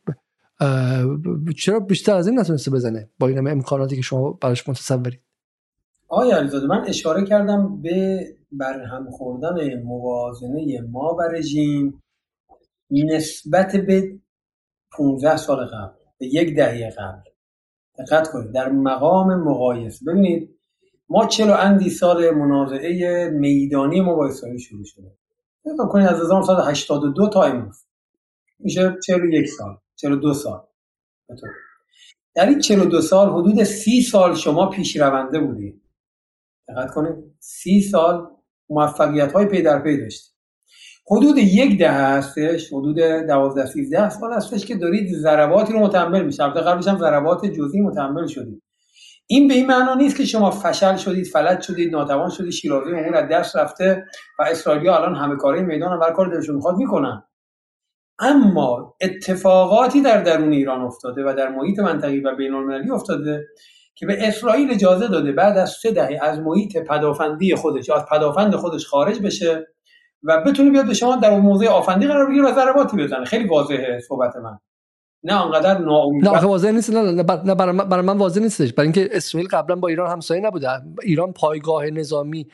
چرا 1.57 1.81
بیشتر 1.81 2.15
از 2.15 2.27
این 2.27 2.39
نتونسته 2.39 2.71
بزنه 2.71 3.09
با 3.19 3.29
این 3.29 3.49
امکاناتی 3.49 3.97
که 3.97 4.03
شما 4.03 4.33
براش 4.33 4.69
متصورید؟ 4.69 5.21
آیا 6.09 6.37
علیزاده 6.37 6.67
من 6.67 6.85
اشاره 6.87 7.25
کردم 7.25 7.83
به 7.83 8.27
برهم 8.59 9.11
خوردن 9.11 9.83
موازنه 9.83 10.81
ما 10.81 11.17
و 11.19 11.23
رژیم 11.23 12.03
نسبت 12.91 13.77
به 13.77 14.19
15 14.93 15.37
سال 15.37 15.67
قبل 15.67 15.95
به 16.19 16.27
یک 16.27 16.57
دهه 16.57 16.91
قبل. 16.91 17.31
دقت 17.99 18.31
کنید 18.31 18.53
در 18.53 18.69
مقام 18.69 19.35
مقایسه. 19.35 20.05
ببینید 20.05 20.59
ما 21.09 21.27
چلو 21.27 21.53
اندی 21.53 21.91
سال 21.91 22.31
منازعه 22.31 23.29
میدانی 23.31 24.01
ما 24.01 24.31
شروع 24.59 24.85
شده. 24.85 25.19
نگاه 25.65 25.89
کنید 25.89 26.07
از 26.07 26.21
1982 26.21 27.29
تا 27.29 27.43
امروز. 27.43 27.85
میشه 28.59 28.97
41 29.07 29.49
سال 29.49 29.79
42 29.97 30.35
سال. 30.35 30.67
در 32.35 32.49
این 32.49 32.61
42 32.61 33.01
سال 33.01 33.29
حدود 33.29 33.63
30 33.63 34.03
سال 34.03 34.35
شما 34.35 34.71
پیش 34.71 34.97
رونده 34.97 35.41
بودید. 35.41 35.83
دقت 36.69 36.95
کنید 36.95 37.37
30 37.39 37.81
سال 37.81 38.34
موفقیت 38.71 39.33
های 39.33 39.47
پی 39.47 39.63
در 39.63 39.79
پی 39.79 40.01
داشتید 40.01 40.35
حدود 41.11 41.39
یک 41.39 41.79
ده 41.79 41.93
هستش 41.93 42.69
حدود 42.73 42.99
12 43.01 43.67
13 43.67 44.09
سال 44.09 44.33
هستش 44.33 44.67
که 44.67 44.75
دارید 44.75 45.17
ضرباتی 45.17 45.73
رو 45.73 45.81
متحمل 45.81 46.25
میشه. 46.25 46.43
البته 46.43 46.61
قبلش 46.61 46.89
هم 46.89 46.99
ضربات 46.99 47.47
جزئی 47.47 47.81
متحمل 47.81 48.27
شدید 48.27 48.63
این 49.27 49.49
به 49.49 49.55
این 49.55 49.67
معنا 49.67 49.95
نیست 49.95 50.17
که 50.17 50.25
شما 50.25 50.51
فشل 50.51 50.97
شدید 50.97 51.27
فلج 51.27 51.63
شدید 51.63 51.93
ناتوان 51.93 52.31
شدید 52.31 52.51
شیرازی 52.51 52.91
امور 52.91 53.17
از 53.17 53.29
دست 53.29 53.57
رفته 53.57 54.05
و 54.39 54.43
اسرائیلیا 54.43 54.97
الان 54.97 55.15
همه 55.15 55.37
کاری 55.37 55.63
میدان 55.63 55.99
و 55.99 56.11
کار 56.11 56.35
دلشون 56.35 56.55
می‌خواد 56.55 56.77
می‌کنن. 56.77 57.23
اما 58.19 58.97
اتفاقاتی 59.01 60.03
در 60.03 60.23
درون 60.23 60.53
ایران 60.53 60.83
افتاده 60.83 61.25
و 61.25 61.35
در 61.39 61.49
محیط 61.49 61.79
منطقی 61.79 62.21
و 62.21 62.37
بین 62.37 62.55
افتاده 62.93 63.47
که 63.95 64.07
به 64.07 64.29
اسرائیل 64.29 64.71
اجازه 64.71 65.09
داده 65.09 65.33
بعد 65.33 65.59
از 65.59 65.71
سه 65.71 65.91
دهه 65.93 66.19
از 66.23 66.39
محیط 66.39 66.77
پدافندی 66.77 67.55
خودش 67.55 67.91
از 67.91 68.07
پدافند 68.07 68.57
خودش 68.57 68.87
خارج 68.87 69.21
بشه 69.21 69.67
و 70.23 70.43
بتونه 70.47 70.71
بیاد 70.71 70.87
به 70.87 70.95
شما 70.95 71.17
در 71.17 71.41
موضع 71.41 71.69
آفندی 71.69 72.07
قرار 72.07 72.31
بگیره 72.31 72.45
و 72.45 72.55
ضرباتی 72.55 72.97
بزنه. 72.97 73.25
خیلی 73.25 73.49
واضحه 73.49 74.01
صحبت 74.09 74.37
من. 74.37 74.59
نه 75.27 75.45
انقدر 75.47 75.79
ناامید 75.79 76.29
نه 76.29 76.41
واضح 76.41 76.71
نیست 76.71 76.91
نه, 76.91 77.13
نه 77.13 77.23
برای 77.55 77.73
من, 77.73 77.89
برای 77.89 78.05
من 78.05 78.19
واضح 78.19 78.41
نیستش. 78.41 78.73
برای 78.73 78.87
اینکه 78.87 79.09
اسرائیل 79.13 79.49
قبلا 79.49 79.77
با 79.77 79.89
ایران 79.89 80.11
همسایه 80.11 80.41
نبوده. 80.41 80.69
ایران 81.03 81.33
پایگاه 81.33 81.87
نظامی 81.87 82.47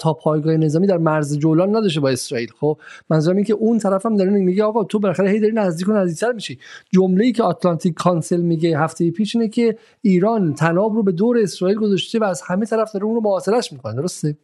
تا 0.00 0.14
پایگاه 0.14 0.56
نظامی 0.56 0.86
در 0.86 0.96
مرز 0.96 1.38
جولان 1.38 1.76
نداشته 1.76 2.00
با 2.00 2.08
اسرائیل. 2.08 2.48
خب 2.60 2.78
منظورم 3.10 3.36
این 3.36 3.44
که 3.44 3.54
اون 3.54 3.78
طرف 3.78 4.06
هم 4.06 4.16
داره 4.16 4.30
میگه 4.30 4.64
آقا 4.64 4.84
تو 4.84 4.98
بالاخره 4.98 5.30
هی 5.30 5.40
داری 5.40 5.52
نزدیک 5.52 5.88
و 5.88 5.92
نزدیکتر 5.92 6.32
میشی. 6.32 6.58
جمله‌ای 6.92 7.32
که 7.32 7.42
آتلانتیک 7.42 7.94
کانسل 7.94 8.40
میگه 8.40 8.78
هفته 8.78 9.10
پیش 9.10 9.36
اینه 9.36 9.48
که 9.48 9.78
ایران 10.02 10.54
طناب 10.54 10.94
رو 10.94 11.02
به 11.02 11.12
دور 11.12 11.38
اسرائیل 11.38 11.78
گذاشته 11.78 12.18
و 12.18 12.24
از 12.24 12.42
همه 12.46 12.66
طرف 12.66 12.92
داره 12.92 13.04
اون 13.04 13.14
رو 13.14 13.20
محاصرهش 13.20 13.72
می‌کنه. 13.72 13.94
درسته؟ 13.94 14.36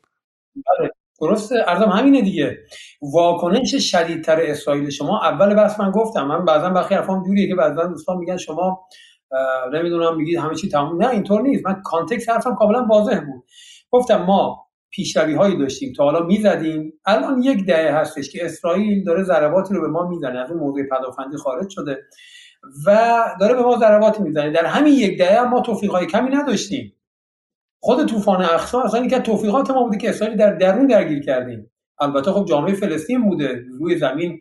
بله. 0.55 0.91
درسته؟ 1.21 1.65
عرضم 1.67 1.89
همینه 1.89 2.23
دیگه. 2.23 2.59
واکنش 3.03 3.75
شدیدتر 3.75 4.41
اسرائیل. 4.41 4.91
شما 4.91 5.21
اول 5.25 5.55
بحث 5.55 5.81
من 5.81 5.91
گفتم. 5.91 6.27
من 6.27 6.45
بعضا 6.45 6.71
برخی 6.71 6.95
حرفام 6.95 7.25
جوریه 7.25 7.49
که 7.49 7.55
بعضا 7.55 7.87
دوستان 7.87 8.17
میگن 8.17 8.37
شما 8.37 8.81
نمی‌دونم 9.73 10.17
میگید 10.17 10.39
همه 10.39 10.55
چی 10.55 10.69
تموم. 10.69 11.03
نه 11.03 11.11
اینطور 11.11 11.43
نیست. 11.43 11.67
من 11.67 11.83
context 11.85 12.31
حرفم 12.31 12.55
کاملا 12.55 12.85
واضح 12.85 13.21
بود. 13.21 13.45
گفتم 13.91 14.23
ما 14.23 14.67
پیشروی 14.91 15.35
هایی 15.35 15.59
داشتیم. 15.59 15.93
تا 15.97 16.05
حالا 16.05 16.21
می‌زدیم. 16.21 16.93
الان 17.07 17.43
یک 17.43 17.67
دهه 17.67 17.95
هستش 17.95 18.31
که 18.31 18.45
اسرائیل 18.45 19.05
داره 19.05 19.23
ضرباتی 19.23 19.75
رو 19.75 19.81
به 19.81 19.89
ما 19.89 20.09
می‌زنه. 20.09 20.39
از 20.39 20.51
اون 20.51 20.61
موضوع 20.61 20.83
پدافندی 20.91 21.37
خارج 21.37 21.71
شده. 21.71 21.99
و 22.87 23.19
داره 23.41 23.55
به 23.55 23.63
ما 23.63 23.77
ضرباتی 23.77 24.23
می‌زنه. 24.23 24.51
در 24.51 24.67
همین 24.67 24.95
یک 24.95 25.19
دهه 25.19 25.43
ما 25.43 25.61
توفیق 25.61 25.91
های 25.91 26.07
کمی 26.07 26.31
نداشتیم. 26.31 26.93
خود 27.81 28.07
طوفان 28.07 28.43
اقصا 28.43 28.83
اصلا 28.83 29.07
که 29.07 29.19
توفیقات 29.19 29.71
ما 29.71 29.83
بوده 29.83 29.99
که 29.99 30.11
اسرائیل 30.11 30.37
در 30.37 30.55
درون 30.55 30.87
درگیر 30.87 31.23
کردیم. 31.23 31.71
البته 32.01 32.33
خب 32.33 32.45
جامعه 32.45 32.75
فلسطین 32.75 33.29
بوده 33.29 33.65
روی 33.79 33.99
زمین 33.99 34.41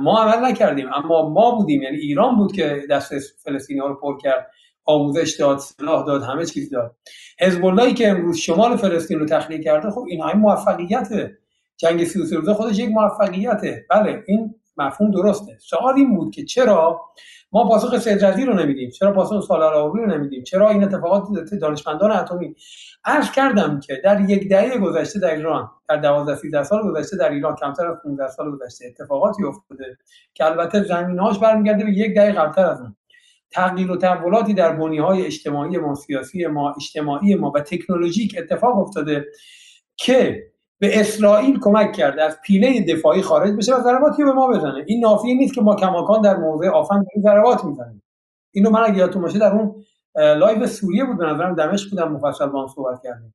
ما 0.00 0.22
عمل 0.22 0.46
نکردیم 0.46 0.86
اما 0.94 1.28
ما 1.28 1.50
بودیم. 1.50 1.82
یعنی 1.82 1.96
ایران 1.96 2.36
بود 2.36 2.52
که 2.52 2.82
دست 2.90 3.14
فلسطینی 3.44 3.80
ها 3.80 3.86
رو 3.86 3.94
پر 3.94 4.18
کرد 4.18 4.50
آموزش 4.84 5.36
داد 5.38 5.58
سلاح 5.58 6.06
داد 6.06 6.22
همه 6.22 6.46
چیز 6.46 6.70
داد. 6.70 6.96
حزب 7.40 7.94
که 7.94 8.08
امروز 8.08 8.36
شمال 8.36 8.76
فلسطین 8.76 9.18
رو 9.18 9.26
تخلیه 9.26 9.62
کرده 9.62 9.90
خب 9.90 10.04
این 10.08 10.20
های 10.20 10.34
موفقیته. 10.34 11.38
جنگ 11.76 12.04
33 12.04 12.36
روزه 12.36 12.54
خودش 12.54 12.78
یک 12.78 12.90
موفقیته. 12.90 13.86
بله 13.90 14.22
این 14.26 14.54
مفهوم 14.86 15.10
درسته. 15.10 15.58
سوال 15.60 15.94
این 15.94 16.16
بود 16.16 16.34
که 16.34 16.44
چرا 16.44 17.00
ما 17.52 17.68
پاسخ 17.68 17.98
سیدرزی 17.98 18.44
رو 18.44 18.54
نمیدیم؟ 18.54 18.90
چرا 18.90 19.12
پاسخ 19.12 19.40
سالار 19.40 19.92
رو 19.92 20.06
نمیدیم؟ 20.06 20.42
چرا 20.42 20.70
این 20.70 20.84
اتفاقات 20.84 21.28
دانشمندان 21.60 22.10
اتمی؟ 22.10 22.54
عرض 23.04 23.30
کردم 23.30 23.80
که 23.80 24.00
در 24.04 24.20
یک 24.20 24.48
دهه 24.48 24.78
گذشته 24.78 25.20
در 25.20 25.34
ایران 25.34 25.70
در 25.88 25.96
12 25.96 26.36
13 26.36 26.62
سال 26.62 26.82
گذشته 26.82 27.16
در 27.16 27.30
ایران 27.30 27.56
کمتر 27.56 27.86
از 27.86 27.96
15 28.04 28.28
سال 28.28 28.50
گذشته 28.50 28.86
اتفاقاتی 28.86 29.44
افتاده 29.44 29.98
که 30.34 30.44
البته 30.44 30.82
زمینهاش 30.82 31.38
برمیگرده 31.38 31.84
به 31.84 31.92
یک 31.92 32.14
دهه 32.14 32.32
قبلتر 32.32 32.66
از 32.66 32.80
اون. 32.80 32.96
تغییر 33.50 33.90
و 33.90 33.96
تحولاتی 33.96 34.54
در 34.54 34.76
بنی 34.76 34.98
های 34.98 35.26
اجتماعی 35.26 35.78
ما 35.78 35.94
سیاسی 35.94 36.46
ما 36.46 36.74
اجتماعی 36.76 37.34
ما 37.34 37.52
و 37.54 37.60
تکنولوژیک 37.60 38.34
اتفاق 38.38 38.78
افتاده 38.78 39.26
که 39.96 40.51
به 40.82 41.00
اسرائیل 41.00 41.58
کمک 41.60 41.92
کرده 41.92 42.22
از 42.22 42.38
پیله 42.44 42.80
دفاعی 42.80 43.22
خارج 43.22 43.56
بشه 43.56 43.76
و 43.76 43.80
ضرباتی 43.80 44.24
به 44.24 44.32
ما 44.32 44.48
بزنه. 44.48 44.84
این 44.86 45.00
نافی 45.00 45.34
نیست 45.34 45.54
که 45.54 45.60
ما 45.60 45.76
کماکان 45.76 46.22
در 46.22 46.36
موضع 46.36 46.68
آفند 46.68 46.94
این 47.14 47.22
ضربات 47.22 47.64
می‌زنیم. 47.64 48.02
اینو 48.52 48.70
من 48.70 48.80
اگه 48.84 48.96
یادتون 48.96 49.22
باشه 49.22 49.38
در 49.38 49.52
اون 49.52 49.84
live 50.14 50.66
سوریه 50.66 51.04
بود 51.04 51.18
به 51.18 51.26
نظرم 51.26 51.54
دمشق 51.54 51.90
بودم 51.90 52.12
مفصل 52.12 52.46
با 52.46 52.62
هم 52.62 52.68
صحبت 52.68 53.00
کردیم. 53.04 53.34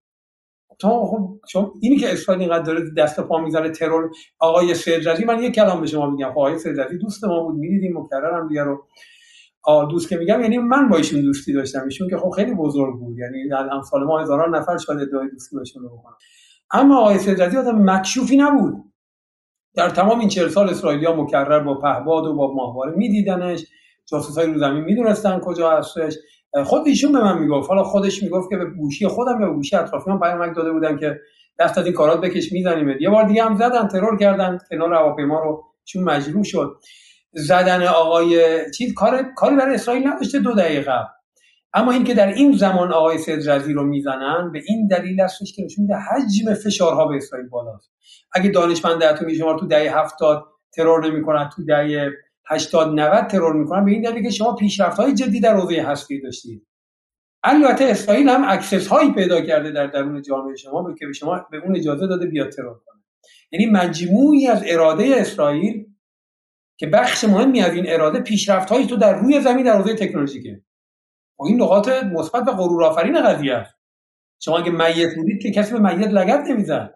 تا 0.80 1.06
خب 1.06 1.40
شما 1.48 1.74
اینی 1.82 1.98
که 1.98 2.14
اسرائیل 2.14 2.42
اینقدر 2.42 2.64
داره 2.64 2.82
دست 2.98 3.20
پا 3.20 3.38
می‌زنه 3.38 3.70
ترور 3.70 4.10
آقای 4.40 4.74
سید 4.74 5.00
رضی 5.00 5.26
من 5.26 5.44
یک 5.44 5.56
کلام 5.56 5.82
به 5.82 5.88
شما 5.88 6.10
میگم. 6.10 6.32
خب 6.32 6.38
آقای 6.38 6.60
سید 6.60 6.79
رضی 6.79 6.98
دوست 6.98 7.24
ما 7.24 7.44
بود 7.44 7.56
می‌دیدیم 7.56 7.98
مکررم 7.98 8.48
دیگه 8.48 8.64
رو 8.64 8.86
دوست 9.90 10.10
که 10.10 10.18
میگم. 10.18 10.42
یعنی 10.42 10.58
من 10.58 10.90
با 10.90 10.98
ایشون 10.98 11.22
دوستی 11.22 11.54
داشتم. 11.54 11.84
ایشون 11.84 12.10
که 12.10 12.18
خب 12.18 12.30
خیلی 12.30 12.54
بزرگ 12.54 13.00
بود. 13.00 13.18
یعنی 13.18 13.50
در 13.50 13.70
امثال 13.74 14.04
ما 14.04 14.20
هزاران 14.20 14.56
نفر 14.56 14.78
شاید 14.78 15.00
ادعای 15.00 15.30
دوستی 15.30 15.56
باشون 15.56 15.84
رو 15.84 15.90
بکنم 15.90 16.16
اما 16.72 17.00
آقای 17.00 17.20
سجدی 17.20 17.58
آدم 17.58 17.90
مکشوفی 17.90 18.38
نبود. 18.38 18.84
در 19.76 19.90
تمام 19.90 20.20
این 20.20 20.30
چهل 20.30 20.48
سال 20.48 20.70
اسرائیلیا 20.70 21.16
مکرر 21.16 21.60
با 21.60 21.80
پهباد 21.80 22.26
و 22.26 22.34
با 22.34 22.54
ماهواره 22.54 22.94
میدیدنش. 22.96 23.66
جاسوسای 24.06 24.48
رو 24.48 24.60
زمین 24.60 24.84
می‌دونستن 24.84 25.40
کجا 25.40 25.72
هستش. 25.72 26.14
خود 26.66 26.88
ایشون 26.88 27.12
به 27.12 27.24
من 27.24 27.40
می‌گفت. 27.40 27.70
حالا 27.70 27.84
خودش 27.84 28.24
می‌گفت 28.24 28.50
که 28.50 28.58
به 28.58 28.66
گوشی 28.66 29.08
خودم 29.08 29.40
به 29.40 29.48
گوشی 29.48 29.76
اطرافیان 29.76 30.20
پیامک 30.20 30.56
داده 30.56 30.72
بودن 30.72 30.98
که 30.98 31.20
دست 31.60 31.78
از 31.78 31.86
این 31.86 31.94
کارات 31.94 32.22
بکش 32.22 32.52
می‌زنیم 32.52 32.98
یه 33.00 33.10
بار 33.10 33.24
دیگه 33.24 33.44
هم 33.44 33.58
زدن 33.58 33.88
ترور 33.88 34.18
کردن 34.18 34.58
کنار 34.70 34.94
هواپیما 34.94 35.40
رو 35.44 35.64
چون 35.86 36.04
مجروح 36.04 36.44
شد. 36.44 36.80
زدن 37.34 37.84
آقای 37.84 38.62
چیز 38.72 38.94
کار 38.94 39.24
کاری 39.36 39.56
برای 39.56 39.76
اسرائیل 39.76 40.08
نداشته 40.08 40.40
دو 40.40 40.54
دقیقه 40.54 41.08
اما 41.74 41.92
اینکه 41.92 42.14
در 42.14 42.28
این 42.28 42.58
زمان 42.58 42.94
آقای 42.94 43.18
سید 43.18 43.50
رضی 43.50 43.74
رو 43.74 43.84
می‌زنن 43.84 44.52
به 44.54 44.62
این 44.68 44.88
دلیل 44.88 45.22
هستش 45.22 45.54
که 45.56 45.64
نشون 45.64 45.82
میده 45.82 45.96
حجم 45.96 46.54
فشارها 46.54 47.06
به 47.06 47.16
اسرائیل 47.16 47.48
بالاست. 47.50 47.92
اگه 48.34 48.50
دانشمند 48.50 49.04
اتمی 49.04 49.36
شما 49.36 49.54
تو 49.60 49.68
دهه 49.68 49.98
70 50.00 50.46
ترور 50.72 51.08
نمی‌کنن 51.08 51.50
تو 51.56 51.66
دهه 51.66 52.12
80 52.50 53.00
90 53.00 53.28
ترور 53.28 53.54
می‌کنن 53.54 53.86
به 53.86 53.92
این 53.92 54.02
دلیل 54.02 54.24
که 54.24 54.30
شما 54.30 54.56
پیشرفت 54.56 54.98
های 54.98 55.14
جدی 55.14 55.40
در 55.40 55.56
حوزه 55.56 55.82
هسته‌ای 55.82 56.22
داشتید. 56.22 56.68
البته 57.44 57.86
اسرائیل 57.86 58.30
هم 58.30 58.44
access 58.48 58.88
هایی 58.88 59.12
پیدا 59.12 59.42
کرده 59.42 59.72
در 59.72 59.88
درون 59.88 60.22
جامعه 60.22 60.56
شما 60.56 60.94
که 61.00 61.08
به 61.08 61.14
شما 61.14 61.46
به 61.52 61.58
اون 61.58 61.76
اجازه 61.76 62.08
داده 62.08 62.26
بیاد 62.26 62.50
ترور 62.50 62.80
کنه. 62.86 63.04
یعنی 63.52 63.66
مجموعه‌ای 63.66 64.48
از 64.48 64.64
اراده 64.68 65.16
اسرائیل 65.18 65.86
که 66.78 66.88
بخش 66.88 67.24
مهمی 67.24 67.62
از 67.62 67.74
این 67.74 67.86
اراده 67.88 68.20
پیشرفت 68.20 68.70
هایی 68.70 68.88
تو 68.88 68.96
در 68.96 69.20
روی 69.20 69.42
زمین 69.42 69.66
در 69.66 69.78
حوزه 69.78 69.96
تکنولوژیکه. 69.96 70.62
و 71.40 71.44
این 71.46 71.62
نقاط 71.62 71.90
مثبت 71.90 72.48
و 72.48 72.52
غرور 72.52 72.84
آفرین 72.84 73.22
قضیه 73.22 73.54
است. 73.54 73.76
شما 74.40 74.58
اگه 74.58 74.72
میت 74.72 75.16
بودید 75.16 75.42
که 75.42 75.52
کسی 75.52 75.74
به 75.74 75.80
میت 75.80 76.08
لگد 76.08 76.44
نمی‌زد. 76.50 76.94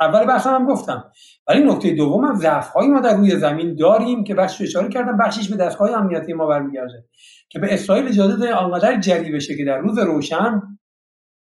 اول 0.00 0.24
بحث 0.24 0.46
هم 0.46 0.66
گفتم. 0.66 1.04
ولی 1.48 1.64
نکته 1.64 1.90
دوم 1.90 2.24
هم 2.24 2.34
ضعف 2.34 2.76
ما 2.76 3.00
در 3.00 3.16
روی 3.16 3.36
زمین 3.36 3.74
داریم 3.74 4.24
که 4.24 4.34
بخش 4.34 4.60
اشاره 4.60 4.88
کردم 4.88 5.16
بخشش 5.16 5.48
به 5.48 5.56
دستگاه 5.56 5.92
امنیتی 5.92 6.32
ما 6.32 6.46
برمیگرده. 6.46 7.04
که 7.48 7.58
به 7.58 7.74
اسرائیل 7.74 8.08
اجازه 8.08 8.36
ده 8.36 8.54
آنقدر 8.54 9.00
جری 9.00 9.32
بشه 9.32 9.56
که 9.56 9.64
در 9.64 9.78
روز 9.78 9.98
روشن 9.98 10.62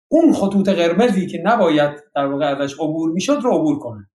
اون 0.09 0.33
خطوط 0.33 0.69
قرمزی 0.69 1.27
که 1.27 1.43
نباید 1.45 1.91
در 2.15 2.27
واقع 2.27 2.45
ازش 2.45 2.75
عبور 2.75 3.11
می‌شد 3.11 3.39
رو 3.43 3.51
عبور 3.51 3.79
کنه. 3.79 4.07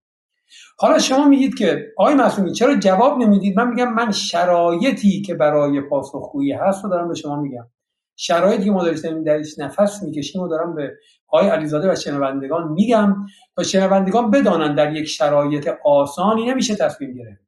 حالا 0.80 1.00
شما 1.00 1.28
میگید 1.28 1.56
که 1.56 1.86
آقای 1.98 2.16
معصومی 2.16 2.52
چرا 2.52 2.76
جواب 2.76 3.18
نمی‌دید؟ 3.18 3.60
من 3.60 3.68
میگم 3.68 3.94
من 3.94 4.12
شرایطی 4.12 5.22
که 5.22 5.36
برای 5.36 5.82
پاسخگویی 5.82 6.52
هست 6.52 6.84
رو 6.84 6.90
دارم 6.90 7.08
به 7.08 7.16
شما 7.16 7.42
میگم. 7.42 7.68
شرایطی 8.16 8.64
که 8.64 8.72
ما 8.72 8.84
داریم 8.84 9.24
درش 9.24 9.60
نفس 9.60 10.04
می‌کشیم 10.04 10.42
و 10.42 10.48
دارم 10.48 10.76
به 10.76 10.94
آقای 11.28 11.50
علیزاده 11.50 11.92
و 11.92 11.96
شنوندگان 11.96 12.72
میگم 12.72 13.16
تا 13.56 13.64
شنوندگان 13.64 14.32
بدانن 14.32 14.76
در 14.76 14.96
یک 14.96 15.06
شرایط 15.06 15.70
آسانی 15.86 16.46
نمیشه 16.46 16.76
تصمیم 16.76 17.14
گرفت. 17.14 17.46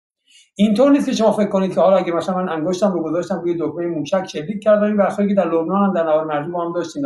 اینطور 0.55 0.91
نیست 0.91 1.05
که 1.05 1.11
شما 1.11 1.31
فکر 1.31 1.49
کنید 1.49 1.73
که 1.73 1.81
حالا 1.81 1.97
اگه 1.97 2.11
مثلا 2.11 2.35
من 2.35 2.49
انگشتم 2.49 2.91
رو 2.91 3.03
گذاشتم 3.03 3.41
روی 3.41 3.55
دکمه 3.59 3.85
موشک 3.85 4.27
شلیک 4.31 4.63
کردم 4.63 4.83
این 4.83 5.27
که 5.27 5.33
در 5.33 5.45
لبنان 5.45 5.85
هم 5.85 5.93
در 5.93 6.03
نوار 6.03 6.25
مرزی 6.25 6.51
با 6.51 6.65
هم 6.65 6.73
داشتیم 6.73 7.03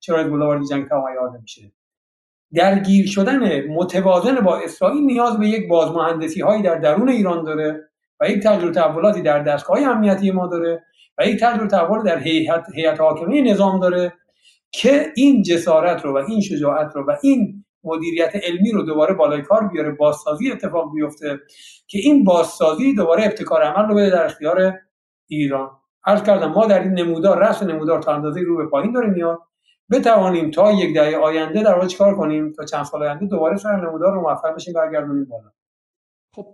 چرا 0.00 0.38
وارد 0.38 0.64
جنگ 0.70 0.88
تمام 0.88 1.04
نمیشه. 1.36 1.72
درگیر 2.54 3.06
شدن 3.06 3.66
متوازن 3.66 4.34
با 4.34 4.58
اسرائیل 4.58 5.04
نیاز 5.04 5.38
به 5.38 5.48
یک 5.48 5.68
بازمهندسی 5.68 6.40
هایی 6.40 6.62
در 6.62 6.74
درون 6.74 7.08
ایران 7.08 7.44
داره 7.44 7.88
و 8.20 8.28
یک 8.28 8.42
تغییر 8.42 8.72
تحولاتی 8.72 9.22
در 9.22 9.42
دستگاه 9.42 9.82
امنیتی 9.82 10.30
ما 10.30 10.46
داره 10.46 10.84
و 11.18 11.26
یک 11.26 11.40
تغییر 11.40 11.66
تحول 11.66 12.02
در 12.02 12.18
هیئت 12.18 12.66
هیئت 12.74 13.00
حاکمه 13.00 13.40
نظام 13.40 13.80
داره 13.80 14.12
که 14.70 15.12
این 15.16 15.42
جسارت 15.42 16.04
رو 16.04 16.14
و 16.14 16.24
این 16.28 16.40
شجاعت 16.40 16.96
رو 16.96 17.06
و 17.06 17.16
این 17.22 17.64
مدیریت 17.84 18.36
علمی 18.36 18.72
رو 18.72 18.82
دوباره 18.82 19.14
بالای 19.14 19.42
کار 19.42 19.68
بیاره 19.68 19.90
بازسازی 19.90 20.52
اتفاق 20.52 20.92
بیفته 20.94 21.40
که 21.86 21.98
این 21.98 22.24
بازسازی 22.24 22.94
دوباره 22.94 23.24
ابتکار 23.24 23.62
عمل 23.62 23.88
رو 23.88 23.94
بده 23.94 24.10
در 24.10 24.24
اختیار 24.24 24.72
ایران. 25.26 25.70
عرض 26.06 26.22
کردم 26.22 26.52
ما 26.52 26.66
در 26.66 26.82
این 26.82 26.92
نمودار 26.92 27.38
رأس 27.38 27.62
نمودار 27.62 28.02
تا 28.02 28.14
اندازه 28.14 28.40
رو 28.40 28.56
به 28.56 28.66
پایین 28.66 28.92
داره 28.92 29.10
میاد 29.10 29.38
بتوانیم 29.90 30.50
تا 30.50 30.72
یک 30.72 30.94
دهه 30.94 31.16
آینده 31.16 31.62
در 31.62 31.74
واقع 31.74 31.86
چیکار 31.86 32.16
کنیم 32.16 32.52
تا 32.52 32.64
چند 32.64 32.84
سال 32.84 33.02
آینده 33.02 33.26
دوباره 33.26 33.56
سر 33.56 33.86
نمودار 33.86 34.12
رو 34.12 34.20
موفق 34.20 34.54
بشیم 34.54 34.74
برگردونیم 34.74 35.24
بالا. 35.24 35.50
خب 36.34 36.46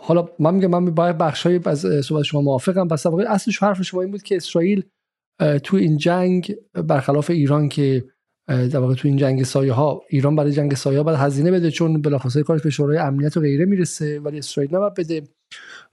حالا 0.00 0.28
من 0.38 0.54
میگم 0.54 0.70
من 0.70 0.84
باید 0.84 1.18
بخشای 1.18 1.60
از 1.66 1.86
صحبت 2.04 2.22
شما 2.22 2.40
موافقم. 2.40 2.88
پس 2.88 3.06
اصلش 3.06 3.62
حرف 3.62 3.82
شما 3.82 4.02
این 4.02 4.10
بود 4.10 4.22
که 4.22 4.36
اسرائیل 4.36 4.82
تو 5.62 5.76
این 5.76 5.96
جنگ 5.96 6.54
برخلاف 6.72 7.30
ایران 7.30 7.68
که 7.68 8.04
در 8.48 8.78
واقع 8.78 8.94
تو 8.94 9.08
این 9.08 9.16
جنگ 9.16 9.42
سایه 9.42 9.72
ها 9.72 10.02
ایران 10.08 10.36
برای 10.36 10.52
جنگ 10.52 10.74
سایه 10.74 10.98
ها 10.98 11.04
باید 11.04 11.18
هزینه 11.18 11.50
بده 11.50 11.70
چون 11.70 12.02
بلافاصله 12.02 12.42
کارش 12.42 12.62
به 12.62 12.70
شورای 12.70 12.98
امنیت 12.98 13.36
و 13.36 13.40
غیره 13.40 13.64
می‌رسه 13.64 14.20
ولی 14.20 14.38
اسرائیل 14.38 14.74
نباید 14.74 14.94
بده 14.94 15.22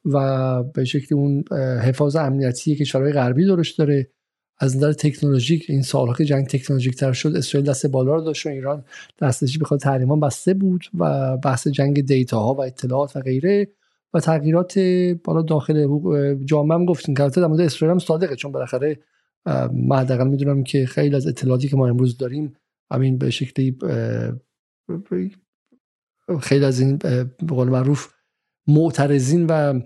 و 0.06 0.64
به 0.64 0.86
شکلی 0.86 1.18
اون 1.18 1.44
حفاظ 1.84 2.16
امنیتی 2.16 2.76
که 2.76 2.84
کشورهای 2.84 3.14
غربی 3.14 3.46
درش 3.46 3.72
داره. 3.72 4.12
از 4.60 4.78
نظر 4.78 4.94
تکنولوژیک 4.94 5.66
این 5.70 5.82
سالها 5.82 6.14
که 6.14 6.26
جنگ 6.26 6.48
تکنولوژیک 6.48 6.96
تر 6.96 7.14
شد 7.14 7.36
اسرائیل 7.36 7.70
دست 7.70 7.88
بالا 7.88 8.16
رو 8.16 8.22
داشت 8.22 8.46
و 8.46 8.50
ایران 8.50 8.86
دستش 9.22 9.58
بخواد 9.58 9.80
تحریمان 9.80 10.20
بسته 10.20 10.54
بود 10.54 10.86
و 10.98 11.38
بحث 11.38 11.68
جنگ 11.68 12.06
دیتا 12.06 12.40
ها 12.40 12.54
و 12.54 12.62
اطلاعات 12.62 13.16
و 13.16 13.20
غیره 13.20 13.68
و 14.14 14.20
تغییرات 14.20 14.80
بالا 15.24 15.42
داخل 15.42 15.88
جامعه 16.46 16.78
هم 16.78 16.86
گفتیم 16.86 17.16
که 17.16 17.28
در 17.28 17.48
مورد 17.48 17.62
اسرائیل 17.62 17.92
هم 17.92 18.00
صادقه 18.00 18.36
چون 18.36 18.52
بالاخره 18.52 19.00
من 19.74 19.98
حداقل 19.98 20.28
می‌دونم 20.28 20.64
که 20.64 20.86
خیلی 20.86 21.16
از 21.16 21.28
اطلاعاتی 21.28 21.68
که 21.68 21.76
ما 21.76 21.88
امروز 21.88 22.18
داریم 22.18 22.56
همین 22.92 23.18
به 23.18 23.30
شکلی 23.30 23.78
خیلی 26.42 26.66
از 26.66 26.80
این 26.80 26.98
به 26.98 27.30
قول 27.48 27.70
معروف 27.70 28.08
معترضین 28.68 29.46
و 29.50 29.80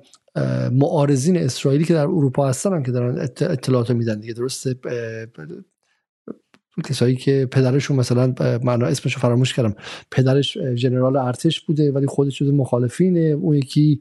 معارضین 0.71 1.37
اسرائیلی 1.37 1.83
که 1.83 1.93
در 1.93 2.03
اروپا 2.03 2.49
هستن 2.49 2.73
هم 2.73 2.83
که 2.83 2.91
دارن 2.91 3.17
اطلاعات 3.41 3.91
میدن 3.91 4.19
دیگه 4.19 4.33
درسته؟ 4.33 4.75
کسایی 6.85 7.15
که 7.15 7.47
پدرشون 7.51 7.97
مثلا 7.97 8.33
معنا 8.63 8.85
اسمشو 8.85 9.19
فراموش 9.19 9.53
کردم 9.53 9.75
پدرش 10.11 10.57
ژنرال 10.75 11.17
ارتش 11.17 11.61
بوده 11.61 11.91
ولی 11.91 12.07
خودش 12.07 12.37
شده 12.37 12.51
مخالفینه. 12.51 13.19
اون 13.19 13.55
یکی 13.55 13.99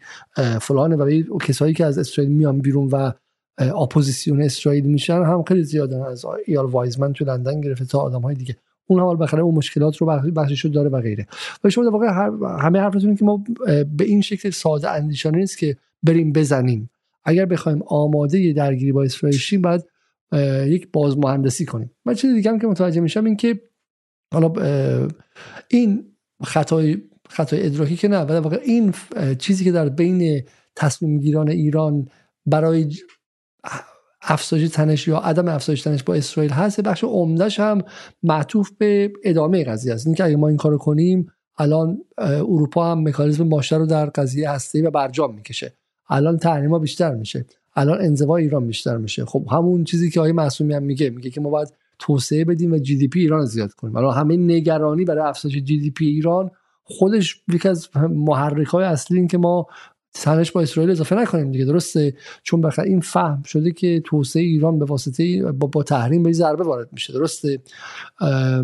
فلانه 0.60 0.96
ولی 0.96 1.26
کسایی 1.40 1.74
که 1.74 1.84
از 1.84 1.98
اسرائیل 1.98 2.32
میان 2.32 2.58
بیرون 2.58 2.88
و 2.88 3.12
اپوزیسیون 3.58 4.42
اسرائیل 4.42 4.84
میشن 4.84 5.22
هم 5.22 5.42
خیلی 5.42 5.62
زیادن 5.62 6.02
از 6.02 6.24
ایال 6.46 6.66
وایزمن 6.66 7.12
تو 7.12 7.24
لندن 7.24 7.60
گرفته 7.60 7.84
تا 7.84 7.98
آدم 7.98 8.20
های 8.20 8.34
دیگه. 8.34 8.56
اون 8.90 9.00
حال 9.00 9.16
بخره 9.16 9.42
اون 9.42 9.54
مشکلات 9.54 9.96
رو 9.96 10.06
بخشش 10.36 10.66
داره 10.66 10.88
و 10.88 11.00
غیره. 11.00 11.26
و 11.64 11.70
شما 11.70 11.84
در 11.84 11.90
واقع 11.90 12.06
همه 12.60 12.80
حرفتون 12.80 13.14
که 13.14 13.24
ما 13.24 13.44
به 13.96 14.04
این 14.04 14.20
شکل 14.20 14.50
ساده 14.50 14.90
اندیشانه 14.90 15.38
نیست 15.38 15.58
که 15.58 15.76
بریم 16.02 16.32
بزنیم. 16.32 16.90
اگر 17.24 17.46
بخوایم 17.46 17.82
آماده 17.86 18.52
درگیری 18.52 18.92
با 18.92 19.02
اسرائیل 19.02 19.38
شیم 19.38 19.62
باید 19.62 19.84
یک 20.66 20.88
بازمهندسی 20.92 21.64
کنیم. 21.64 21.90
من 22.04 22.14
چیز 22.14 22.34
دیگه 22.34 22.50
هم 22.50 22.58
که 22.58 22.66
متوجه 22.66 23.00
میشم 23.00 23.24
این 23.24 23.36
که 23.36 23.60
حالا 24.32 24.52
این 25.68 26.04
خطای 26.44 26.98
خطای 27.28 27.66
ادراکی 27.66 27.96
که 27.96 28.08
نه 28.08 28.18
ولی 28.18 28.38
واقع 28.38 28.60
این 28.64 28.94
چیزی 29.38 29.64
که 29.64 29.72
در 29.72 29.88
بین 29.88 30.42
تصمیم 30.76 31.18
گیران 31.18 31.48
ایران 31.48 32.08
برای 32.46 32.92
افزایش 34.22 34.68
تنش 34.68 35.08
یا 35.08 35.18
عدم 35.18 35.48
افزایش 35.48 35.82
تنش 35.82 36.02
با 36.02 36.14
اسرائیل 36.14 36.52
هست. 36.52 36.80
بخش 36.80 37.04
عمدهش 37.04 37.60
هم 37.60 37.82
معطوف 38.22 38.70
به 38.78 39.12
ادامه 39.24 39.64
قضیه 39.64 39.94
است. 39.94 40.06
اینکه 40.06 40.24
اگه 40.24 40.36
ما 40.36 40.48
این 40.48 40.56
کارو 40.56 40.78
کنیم 40.78 41.32
الان 41.58 41.98
اروپا 42.18 42.90
هم 42.90 43.08
مکانیزم 43.08 43.48
ماشه 43.48 43.76
رو 43.76 43.86
در 43.86 44.06
قضیه 44.06 44.50
هسته 44.50 44.82
و 44.82 44.90
برجام 44.90 45.34
می‌کشه. 45.34 45.72
الان 46.08 46.38
تحریما 46.38 46.78
بیشتر 46.78 47.14
میشه. 47.14 47.44
الان 47.76 48.00
انزوا 48.00 48.36
ایران 48.36 48.66
بیشتر 48.66 48.96
میشه. 48.96 49.24
خب 49.24 49.46
همون 49.50 49.84
چیزی 49.84 50.10
که 50.10 50.20
آقای 50.20 50.32
معصومی 50.32 50.74
هم 50.74 50.82
میگه 50.82 51.10
میگه 51.10 51.30
که 51.30 51.40
ما 51.40 51.50
باید 51.50 51.68
توسعه 51.98 52.44
بدیم 52.44 52.72
و 52.72 52.78
جی 52.78 52.96
دی 52.96 53.08
پی 53.08 53.20
ایران 53.20 53.44
زیاد 53.44 53.72
کنیم. 53.72 53.96
الان 53.96 54.14
همه 54.14 54.36
نگرانی 54.36 55.04
برای 55.04 55.28
افزایش 55.28 55.56
جی 55.56 55.78
دی 55.78 55.90
پی 55.90 56.06
ایران 56.06 56.50
خودش 56.84 57.42
یکی 57.54 57.68
از 57.68 57.88
محرک 58.10 58.66
های 58.66 58.84
اصلی 58.84 59.18
این 59.18 59.28
که 59.28 59.38
ما 59.38 59.66
تنش 60.14 60.52
با 60.52 60.60
اسرائیل 60.60 60.90
اضافه 60.90 61.16
نکنیم 61.16 61.52
دیگه 61.52 61.64
درسته؟ 61.64 62.14
چون 62.42 62.60
بخاطر 62.60 62.82
این 62.82 63.00
فهم 63.00 63.42
شده 63.42 63.72
که 63.72 64.02
توسعه 64.04 64.42
ایران 64.42 64.78
به 64.78 64.84
واسطه 64.84 65.52
با, 65.52 65.66
با 65.66 65.82
تحریم 65.82 66.22
به 66.22 66.32
ضربه 66.32 66.64
وارد 66.64 66.88
میشه 66.92 67.12
درسته؟ 67.12 67.58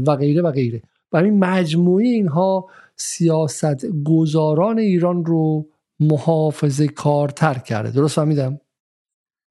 و 0.07 0.17
غیره 0.17 0.43
و 0.43 0.51
غیره. 0.51 0.83
برای 1.11 1.31
مجموعه 1.31 2.07
اینها 2.07 2.69
سیاست 2.97 3.87
گذاران 4.05 4.79
ایران 4.79 5.25
رو 5.25 5.67
محافظه 6.01 6.89
کارتر 6.89 7.55
کرده. 7.55 7.91
درست 7.91 8.17
فهمیدم؟ 8.17 8.61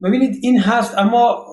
ببینید 0.03 0.39
این 0.41 0.59
هست 0.59 0.97
اما 0.97 1.45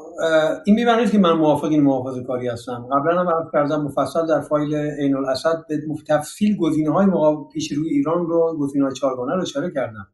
این 0.64 0.76
بیمعنی 0.76 1.06
که 1.06 1.18
من 1.18 1.32
موافق 1.32 1.64
این 1.64 1.82
محافظه 1.82 2.24
کاری 2.24 2.48
هستم. 2.48 2.88
قبلا 2.92 3.20
هم 3.20 3.28
عرض 3.28 3.46
کردم 3.52 3.82
مفصل 3.82 4.26
در 4.26 4.40
فایل 4.40 4.74
عین 4.74 5.16
الاسد 5.16 5.64
به 5.68 5.80
تفصیل 6.08 6.56
گزینه 6.56 6.92
های 6.92 7.06
پیش 7.52 7.72
روی 7.72 7.88
ایران 7.88 8.26
رو 8.26 8.56
گزینه 8.60 8.84
های 8.84 8.94
چارگانه 8.94 9.34
رو 9.34 9.42
اشاره 9.42 9.70
کردم. 9.74 10.06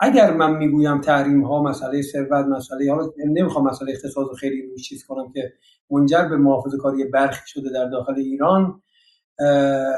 اگر 0.00 0.32
من 0.32 0.56
می‌گویم 0.56 1.00
تحریم 1.00 1.44
ها 1.44 1.62
مسئله 1.62 2.02
ثروت 2.02 2.46
مسئله 2.46 2.92
حالا 2.92 3.12
نمی‌خوام 3.26 3.66
مسئله 3.66 3.92
اقتصاد 3.92 4.26
خیلی 4.40 4.62
روش 4.62 4.88
چیز 4.88 5.06
کنم 5.06 5.32
که 5.32 5.52
منجر 5.90 6.28
به 6.28 6.36
محافظه 6.36 6.78
کاری 6.78 7.04
برخی 7.04 7.42
شده 7.46 7.70
در 7.70 7.88
داخل 7.88 8.14
ایران 8.14 8.82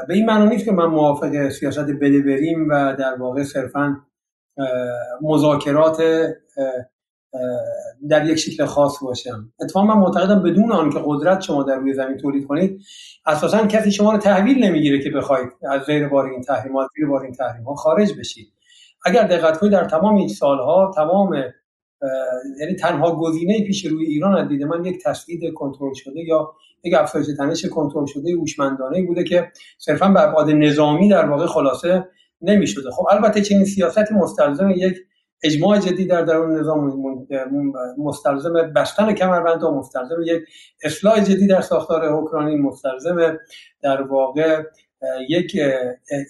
به 0.07 0.13
این 0.13 0.25
معنی 0.25 0.49
نیست 0.49 0.65
که 0.65 0.71
من 0.71 0.85
موافق 0.85 1.49
سیاست 1.49 1.79
بده 1.79 2.21
بریم 2.21 2.69
و 2.69 2.95
در 2.99 3.15
واقع 3.19 3.43
صرفا 3.43 3.97
مذاکرات 5.21 6.01
در 8.09 8.25
یک 8.25 8.37
شکل 8.37 8.65
خاص 8.65 8.93
باشم. 9.01 9.53
اتفاقا 9.61 9.85
من 9.85 9.97
معتقدم 10.01 10.43
بدون 10.43 10.71
آنکه 10.71 10.99
قدرت 11.05 11.41
شما 11.41 11.63
در 11.63 11.75
روی 11.75 11.93
زمین 11.93 12.17
تولید 12.17 12.47
کنید 12.47 12.81
اساسا 13.25 13.67
کسی 13.67 13.91
شما 13.91 14.11
رو 14.11 14.17
تحویل 14.17 14.63
نمی‌گیره 14.63 15.03
که 15.03 15.09
بخواید 15.09 15.49
از 15.71 15.81
غیر 15.81 16.07
بار 16.07 16.25
این 16.25 16.41
تحریمات 16.41 16.89
زیر 16.95 17.07
بار 17.07 17.23
این 17.23 17.33
تحریمات 17.33 17.75
خارج 17.77 18.13
بشید. 18.19 18.47
اگر 19.05 19.27
دقت 19.27 19.57
کنید 19.57 19.71
در 19.71 19.85
تمام 19.85 20.15
این 20.15 20.27
سالها 20.27 20.91
تمام 20.95 21.35
یعنی 22.59 22.75
تنها 22.75 23.15
گزینه 23.15 23.63
پیش 23.63 23.85
روی 23.85 24.05
ایران 24.05 24.37
از 24.37 24.47
دید 24.47 24.63
من 24.63 24.85
یک 24.85 25.03
تسدید 25.03 25.53
کنترل 25.53 25.93
شده 25.93 26.19
یا 26.19 26.53
یک 26.83 26.93
افزایش 26.93 27.27
تنش 27.37 27.65
کنترل 27.65 28.05
شده 28.05 28.31
هوشمندانه 28.31 29.05
بوده 29.05 29.23
که 29.23 29.51
صرفا 29.77 30.07
به 30.09 30.21
ابعاد 30.21 30.49
نظامی 30.49 31.09
در 31.09 31.25
واقع 31.25 31.45
خلاصه 31.45 32.07
نمی‌شده. 32.41 32.91
خب 32.91 33.05
البته 33.11 33.41
چنین 33.41 33.65
سیاست 33.65 34.11
مستلزم 34.11 34.69
یک 34.69 34.97
اجماع 35.43 35.79
جدی 35.79 36.05
در 36.05 36.21
درون 36.21 36.59
نظام 36.59 36.93
مستلزم 37.97 38.53
بستن 38.75 39.13
کمربند 39.13 39.63
و 39.63 39.71
مستلزم 39.71 40.15
یک 40.25 40.41
اصلاح 40.83 41.19
جدی 41.19 41.47
در 41.47 41.61
ساختار 41.61 42.13
حکمرانی 42.13 42.55
مستلزم 42.55 43.37
در 43.81 44.01
واقع 44.01 44.63
یک 45.29 45.57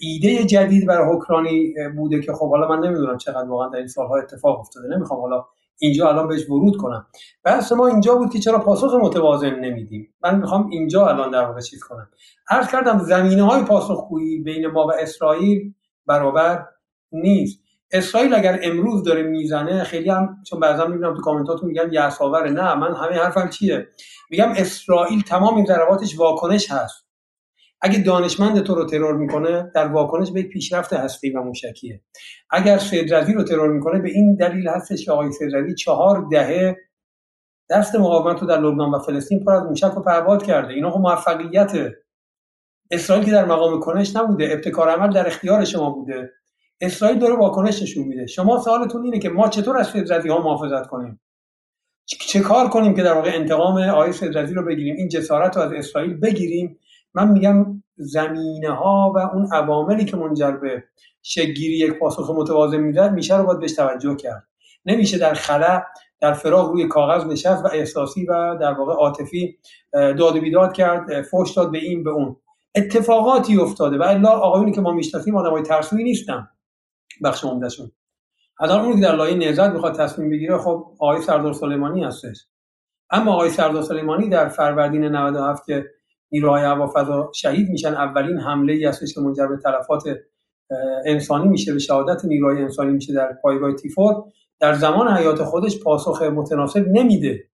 ایده 0.00 0.44
جدید 0.44 0.86
برای 0.86 1.16
حکمرانی 1.16 1.74
بوده 1.96 2.20
که 2.20 2.32
خب 2.32 2.50
حالا 2.50 2.68
من 2.68 2.86
نمی‌دونم 2.86 3.18
چقدر 3.18 3.48
واقعا 3.48 3.68
در 3.68 3.78
این 3.78 3.88
سالها 3.88 4.16
اتفاق 4.16 4.60
افتاده. 4.60 4.96
نمی‌خوام 4.96 5.20
حالا 5.20 5.44
اینجا 5.78 6.08
الان 6.08 6.28
بهش 6.28 6.50
ورود 6.50 6.76
کنم. 6.76 7.06
بحث 7.44 7.72
ما 7.72 7.86
اینجا 7.86 8.14
بود 8.14 8.32
که 8.32 8.38
چرا 8.38 8.58
پاسخ 8.58 8.94
متوازن 8.94 9.54
نمیدیم. 9.54 10.14
من 10.22 10.38
می‌خوام 10.38 10.68
اینجا 10.70 11.06
الان 11.06 11.30
در 11.30 11.44
واقع 11.44 11.60
چیز 11.60 11.82
کنم. 11.82 12.08
عرض 12.50 12.70
کردم 12.70 12.98
زمینه 12.98 13.42
های 13.42 13.64
پاسخگویی 13.64 14.38
بین 14.38 14.66
ما 14.66 14.86
و 14.86 14.92
اسرائیل 15.00 15.74
برابر 16.06 16.66
نیست. 17.12 17.59
اسرائیل 17.92 18.34
اگر 18.34 18.60
امروز 18.62 19.04
داره 19.04 19.22
می‌زنه 19.22 19.84
خیلی 19.84 20.10
هم 20.10 20.42
چون 20.46 20.60
بعضا 20.60 20.86
می‌بینم 20.86 21.14
تو 21.14 21.20
کامنتاتون 21.20 21.68
میگن 21.68 21.88
یساور 21.92 22.48
نه 22.50 22.74
من 22.74 22.94
همه 22.94 23.18
حرفم 23.18 23.48
چیه؟ 23.48 23.88
میگم 24.30 24.52
اسرائیل 24.56 25.22
تمام 25.22 25.56
این 25.56 25.64
ضرباتش 25.64 26.18
واکنش 26.18 26.70
هست. 26.70 27.06
اگه 27.82 27.98
دانشمند 27.98 28.60
تو 28.60 28.74
رو 28.74 28.84
ترور 28.84 29.16
می‌کنه 29.16 29.70
در 29.74 29.86
واکنش 29.86 30.30
به 30.30 30.42
پیشرفت 30.42 30.92
هستی 30.92 31.30
و 31.30 31.42
موشکیه. 31.42 32.00
اگر 32.50 32.78
سیدرزی 32.78 33.32
رو 33.32 33.42
ترور 33.42 33.68
می‌کنه 33.68 33.98
به 33.98 34.10
این 34.10 34.34
دلیل 34.34 34.68
هستش 34.68 35.04
که 35.04 35.12
آقای 35.12 35.32
سیدرزی 35.32 35.74
چهار 35.74 36.26
دهه 36.30 36.76
دست 37.70 37.94
مقاومت 37.96 38.40
رو 38.40 38.46
در 38.46 38.60
لبنان 38.60 38.90
و 38.90 38.98
فلسطین 38.98 39.44
پر 39.44 39.52
از 39.54 39.62
موشک 39.62 39.96
و 39.96 40.00
پرباد 40.00 40.42
کرده. 40.42 40.74
اینا 40.74 40.90
خب 40.90 41.00
موفقیت. 41.00 41.72
اسرائیل 42.90 43.24
که 43.24 43.32
در 43.32 43.44
مقام 43.44 43.80
کنش 43.80 44.16
نبوده 44.16 44.48
ابتکار 44.52 44.88
عمل 44.88 45.12
در 45.12 45.26
اختیار 45.26 45.64
شما 45.64 45.90
بوده. 45.90 46.30
اسرائیل 46.80 47.18
داره 47.18 47.36
واکنش 47.36 47.96
میده. 47.96 48.26
شما 48.26 48.58
سوالتون 48.58 49.04
اینه 49.04 49.18
که 49.18 49.28
ما 49.28 49.48
چطور 49.48 49.78
از 49.78 49.90
سیدرزی 49.90 50.28
ها 50.28 50.38
محافظت 50.38 50.86
کنیم؟ 50.86 51.20
چه 52.06 52.40
کار 52.40 52.68
کنیم 52.68 52.94
که 52.94 53.02
در 53.02 53.12
واقع 53.12 53.30
انتقام 53.34 53.78
آقای 53.78 54.12
سیدرزی 54.12 54.54
رو 54.54 54.64
بگیریم؟ 54.64 54.96
این 54.96 55.08
جسارت 55.08 55.56
رو 55.56 55.62
از 55.62 55.72
اسرائیل 55.72 56.14
بگیریم. 56.14 56.78
من 57.14 57.28
میگم 57.28 57.82
زمینه 57.96 58.70
ها 58.70 59.12
و 59.16 59.18
اون 59.18 59.48
عواملی 59.52 60.04
که 60.04 60.16
منجر 60.16 60.50
به 60.50 60.84
شگیری 61.22 61.78
یک 61.78 61.92
پاسخ 61.98 62.30
متوازن 62.30 62.76
میده 62.76 63.08
میشه 63.08 63.36
رو 63.38 63.44
باید 63.44 63.60
بهش 63.60 63.72
توجه 63.72 64.16
کرد. 64.16 64.44
نمیشه 64.86 65.18
در 65.18 65.34
خلا 65.34 65.82
در 66.20 66.32
فراغ 66.32 66.70
روی 66.70 66.88
کاغذ 66.88 67.24
نشست 67.24 67.64
و 67.64 67.68
احساسی 67.72 68.26
و 68.26 68.56
در 68.60 68.72
واقع 68.72 68.92
عاطفی 68.92 69.58
داد 69.92 70.36
و 70.36 70.40
بیداد 70.40 70.72
کرد 70.72 71.22
فوش 71.22 71.52
داد 71.52 71.72
به 71.72 71.78
این 71.78 72.04
به 72.04 72.10
اون. 72.10 72.36
اتفاقاتی 72.74 73.56
افتاده 73.56 73.98
و 73.98 74.02
الا 74.02 74.28
آقایونی 74.28 74.72
که 74.72 74.80
ما 74.80 74.92
می‌شناسیم 74.92 75.36
آدمای 75.36 75.62
ترسویی 75.62 76.04
نیستن. 76.04 76.48
بخش 77.24 77.44
عمدهشون. 77.44 77.90
الان 78.60 78.80
اون 78.80 78.94
که 78.96 79.02
در 79.02 79.16
لایه 79.16 79.34
نهضت 79.34 79.70
می‌خواد 79.70 79.96
تصمیم 79.96 80.30
بگیره 80.30 80.58
خب 80.58 80.86
آقای 80.98 81.22
سردار 81.22 81.52
سلیمانی 81.52 82.04
هستش. 82.04 82.46
اما 83.10 83.32
آقای 83.32 83.50
سردار 83.50 83.82
سلیمانی 83.82 84.28
در 84.28 84.48
فروردین 84.48 85.04
97 85.04 85.66
که 85.66 85.86
نیروهای 86.32 86.62
هوافضا 86.62 87.30
شهید 87.34 87.68
میشن 87.68 87.94
اولین 87.94 88.38
حمله 88.38 88.72
ای 88.72 88.84
هستش 88.84 89.14
که 89.14 89.20
منجر 89.20 89.46
به 89.46 89.56
تلفات 89.56 90.02
انسانی 91.06 91.48
میشه 91.48 91.72
به 91.72 91.78
شهادت 91.78 92.24
نیروهای 92.24 92.62
انسانی 92.62 92.92
میشه 92.92 93.14
در 93.14 93.32
پایگاه 93.42 93.74
تیفور. 93.74 94.24
در 94.60 94.74
زمان 94.74 95.16
حیات 95.16 95.42
خودش 95.42 95.80
پاسخ 95.82 96.22
متناسب 96.22 96.88
نمیده. 96.88 97.44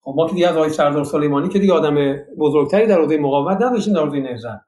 خب 0.00 0.14
ما 0.16 0.26
که 0.26 0.34
دیگه 0.34 0.48
از 0.48 0.56
آقای 0.56 0.70
سردار 0.70 1.04
سلیمانی 1.04 1.48
که 1.48 1.58
دیگه 1.58 1.72
آدم 1.72 2.16
بزرگتری 2.38 2.86
در 2.86 3.00
حوزه 3.00 3.18
مقاومت 3.18 3.62
نداشتیم 3.62 3.94
در 3.94 4.00
حوزه 4.00 4.20
نهضت 4.20 4.60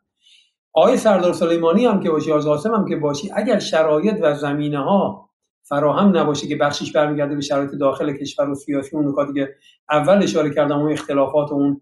آقای 0.73 0.97
سردار 0.97 1.33
سلیمانی 1.33 1.87
هم 1.87 2.01
که 2.01 2.11
باشی 2.11 2.33
آقای 2.33 2.73
هم 2.73 2.89
که 2.89 2.97
باشی 2.97 3.31
اگر 3.35 3.59
شرایط 3.59 4.17
و 4.23 4.35
زمینه 4.35 4.79
ها 4.79 5.31
فراهم 5.63 6.19
نباشه 6.19 6.47
که 6.49 6.57
بخشش 6.57 6.93
برمیگرده 6.93 7.35
به 7.35 7.41
شرایط 7.41 7.71
داخل 7.71 8.13
کشور 8.13 8.51
و 8.51 8.55
سیاسی 8.55 8.97
اون 8.97 9.09
نکاتی 9.09 9.33
که 9.33 9.55
اول 9.91 10.23
اشاره 10.23 10.51
کردم 10.51 10.79
اون 10.79 10.93
اختلافات 10.93 11.53
و 11.53 11.55
اون 11.55 11.81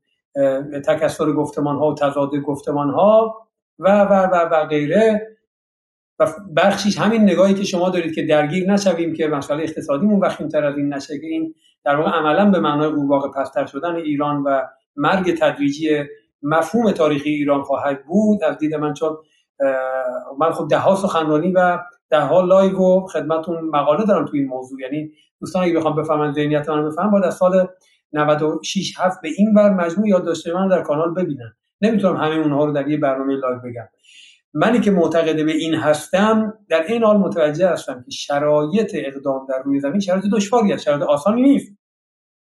تکثر 0.86 1.32
گفتمان 1.32 1.76
ها 1.76 1.90
و 1.90 1.94
تضاد 1.94 2.36
گفتمان 2.36 2.90
ها 2.90 3.36
و 3.78 3.88
و 3.88 4.12
و 4.12 4.48
و 4.52 4.66
غیره. 4.66 5.38
و 6.18 6.26
بخشیش 6.56 6.98
همین 6.98 7.22
نگاهی 7.22 7.54
که 7.54 7.64
شما 7.64 7.90
دارید 7.90 8.14
که 8.14 8.22
درگیر 8.26 8.72
نشویم 8.72 9.14
که 9.14 9.28
مسئله 9.28 9.62
اقتصادیمون 9.62 10.20
وخیمتر 10.20 10.64
از 10.64 10.76
این 10.76 10.94
نشه 10.94 11.18
که 11.18 11.26
این 11.26 11.54
در 11.84 11.96
واقع 11.96 12.10
عملا 12.10 12.50
به 12.50 12.60
معنای 12.60 12.88
قورباغه 12.88 13.28
پز‌تر 13.28 13.66
شدن 13.66 13.94
ایران 13.94 14.42
و 14.42 14.62
مرگ 14.96 15.38
تدریجی 15.38 16.04
مفهوم 16.42 16.92
تاریخی 16.92 17.30
ایران 17.30 17.62
خواهد 17.62 18.04
بود 18.04 18.44
از 18.44 18.58
دید 18.58 18.74
من 18.74 18.94
چون 18.94 19.16
من 20.38 20.50
خود 20.50 20.70
ده 20.70 20.78
ها 20.78 20.96
سخنرانی 20.96 21.52
و 21.52 21.78
ده 22.10 22.20
ها 22.20 22.40
live 22.40 22.78
و 22.78 23.06
خدمتون 23.06 23.60
مقاله 23.60 24.04
دارم 24.04 24.24
تو 24.24 24.36
این 24.36 24.46
موضوع. 24.46 24.80
یعنی 24.80 25.10
دوستان 25.40 25.62
اگه 25.62 25.74
بخوام 25.74 25.96
بفهمن 25.96 26.32
ذهنیت 26.32 26.68
من 26.68 26.88
بفهمن 26.88 27.10
باید 27.10 27.24
از 27.24 27.36
سال 27.36 27.68
96 28.12 28.94
هفت 28.98 29.20
به 29.22 29.28
این 29.36 29.54
ور 29.54 29.70
مجموع 29.70 30.08
یادداشت 30.08 30.48
من 30.48 30.68
در 30.68 30.82
کانال 30.82 31.14
ببینن. 31.14 31.54
نمی‌تونم 31.80 32.16
همه 32.16 32.34
اونها 32.34 32.64
رو 32.64 32.72
در 32.72 32.88
یه 32.88 32.96
برنامه 32.96 33.34
live 33.34 33.58
بگم. 33.58 33.88
منی 34.54 34.80
که 34.80 34.90
معتقد 34.90 35.44
به 35.44 35.52
این 35.52 35.74
هستم 35.74 36.54
در 36.68 36.82
این 36.82 37.04
حال 37.04 37.16
متوجه 37.16 37.68
هستم 37.68 38.02
که 38.04 38.10
شرایط 38.10 38.90
اقدام 38.94 39.46
در 39.48 39.62
روی 39.64 39.80
زمین 39.80 40.00
شرایط 40.00 40.24
دشواری 40.32 40.72
است 40.72 40.84
شرایط 40.84 41.02
آسانی 41.02 41.42
نیست. 41.42 41.72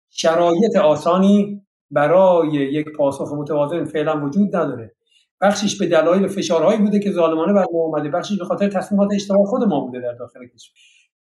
شرایط 0.09 0.75
آسانی 0.75 1.61
برای 1.91 2.49
یک 2.49 2.89
پاسخ 2.97 3.33
متوازن 3.33 3.85
فعلا 3.85 4.25
وجود 4.25 4.55
نداره. 4.55 4.95
بخشش 5.41 5.77
به 5.77 5.87
دلایل 5.87 6.27
فشارهایی 6.27 6.79
بوده 6.79 6.99
که 6.99 7.11
ظالمانه 7.11 7.53
بر 7.53 7.65
ما 7.73 7.79
اومده. 7.79 8.09
بخشش 8.09 8.37
به 8.37 8.45
خاطر 8.45 8.67
تصمیمات 8.67 9.09
اشتباه 9.13 9.45
خود 9.45 9.63
ما 9.63 9.79
بوده 9.79 9.99
در 9.99 10.13
داخل 10.13 10.39
کشور. 10.47 10.73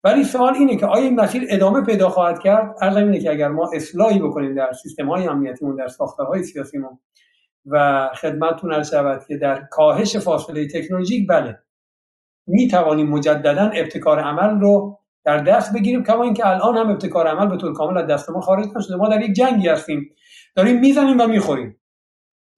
ولی 0.04 0.24
سوال 0.24 0.54
اینه 0.54 0.76
که 0.78 0.86
آیا 0.86 1.04
این 1.04 1.20
مسیر 1.20 1.44
ادامه 1.50 1.82
پیدا 1.82 2.10
خواهد 2.10 2.40
کرد؟ 2.40 2.76
از 2.82 2.98
اینه 2.98 3.20
که 3.20 3.32
اگر 3.32 3.48
ما 3.48 3.70
اصلاحی 3.74 4.20
بکنیم 4.20 4.56
در 4.56 4.72
سیستم 4.74 5.10
های 5.10 5.28
امنیتیمون 5.28 5.76
در 5.76 5.88
ساختارهای 5.88 6.44
سیاسیمون 6.44 7.00
و 7.66 8.10
خدمتتون 8.16 8.74
عرض 8.74 8.91
شود 8.91 9.26
که 9.28 9.38
در 9.38 9.62
کاهش 9.72 10.18
فاصله 10.18 10.68
تکنولوژیک 10.68 11.28
بله. 11.30 11.60
می 12.48 12.68
توانیم 12.68 13.10
مجددا 13.10 13.72
ابتکار 13.74 14.20
عمل 14.20 14.60
رو 14.60 15.00
در 15.26 15.38
دست 15.38 15.74
بگیریم 15.74 16.04
کما 16.04 16.24
اینکه 16.24 16.48
الان 16.48 16.78
هم 16.78 16.90
ابتکار 16.90 17.28
عمل 17.28 17.48
به 17.48 17.58
طور 17.58 17.74
کامل 17.74 17.98
از 17.98 18.08
دست 18.08 18.30
ما 18.30 18.41
خارج 18.41 18.66
نشده. 18.76 18.96
ما 18.96 19.10
در 19.10 19.22
یک 19.22 19.34
جنگی 19.34 19.68
هستیم. 19.68 20.10
داریم 20.56 20.80
می‌زنیم 20.80 21.20
و 21.20 21.28
می‌خوریم. 21.28 21.76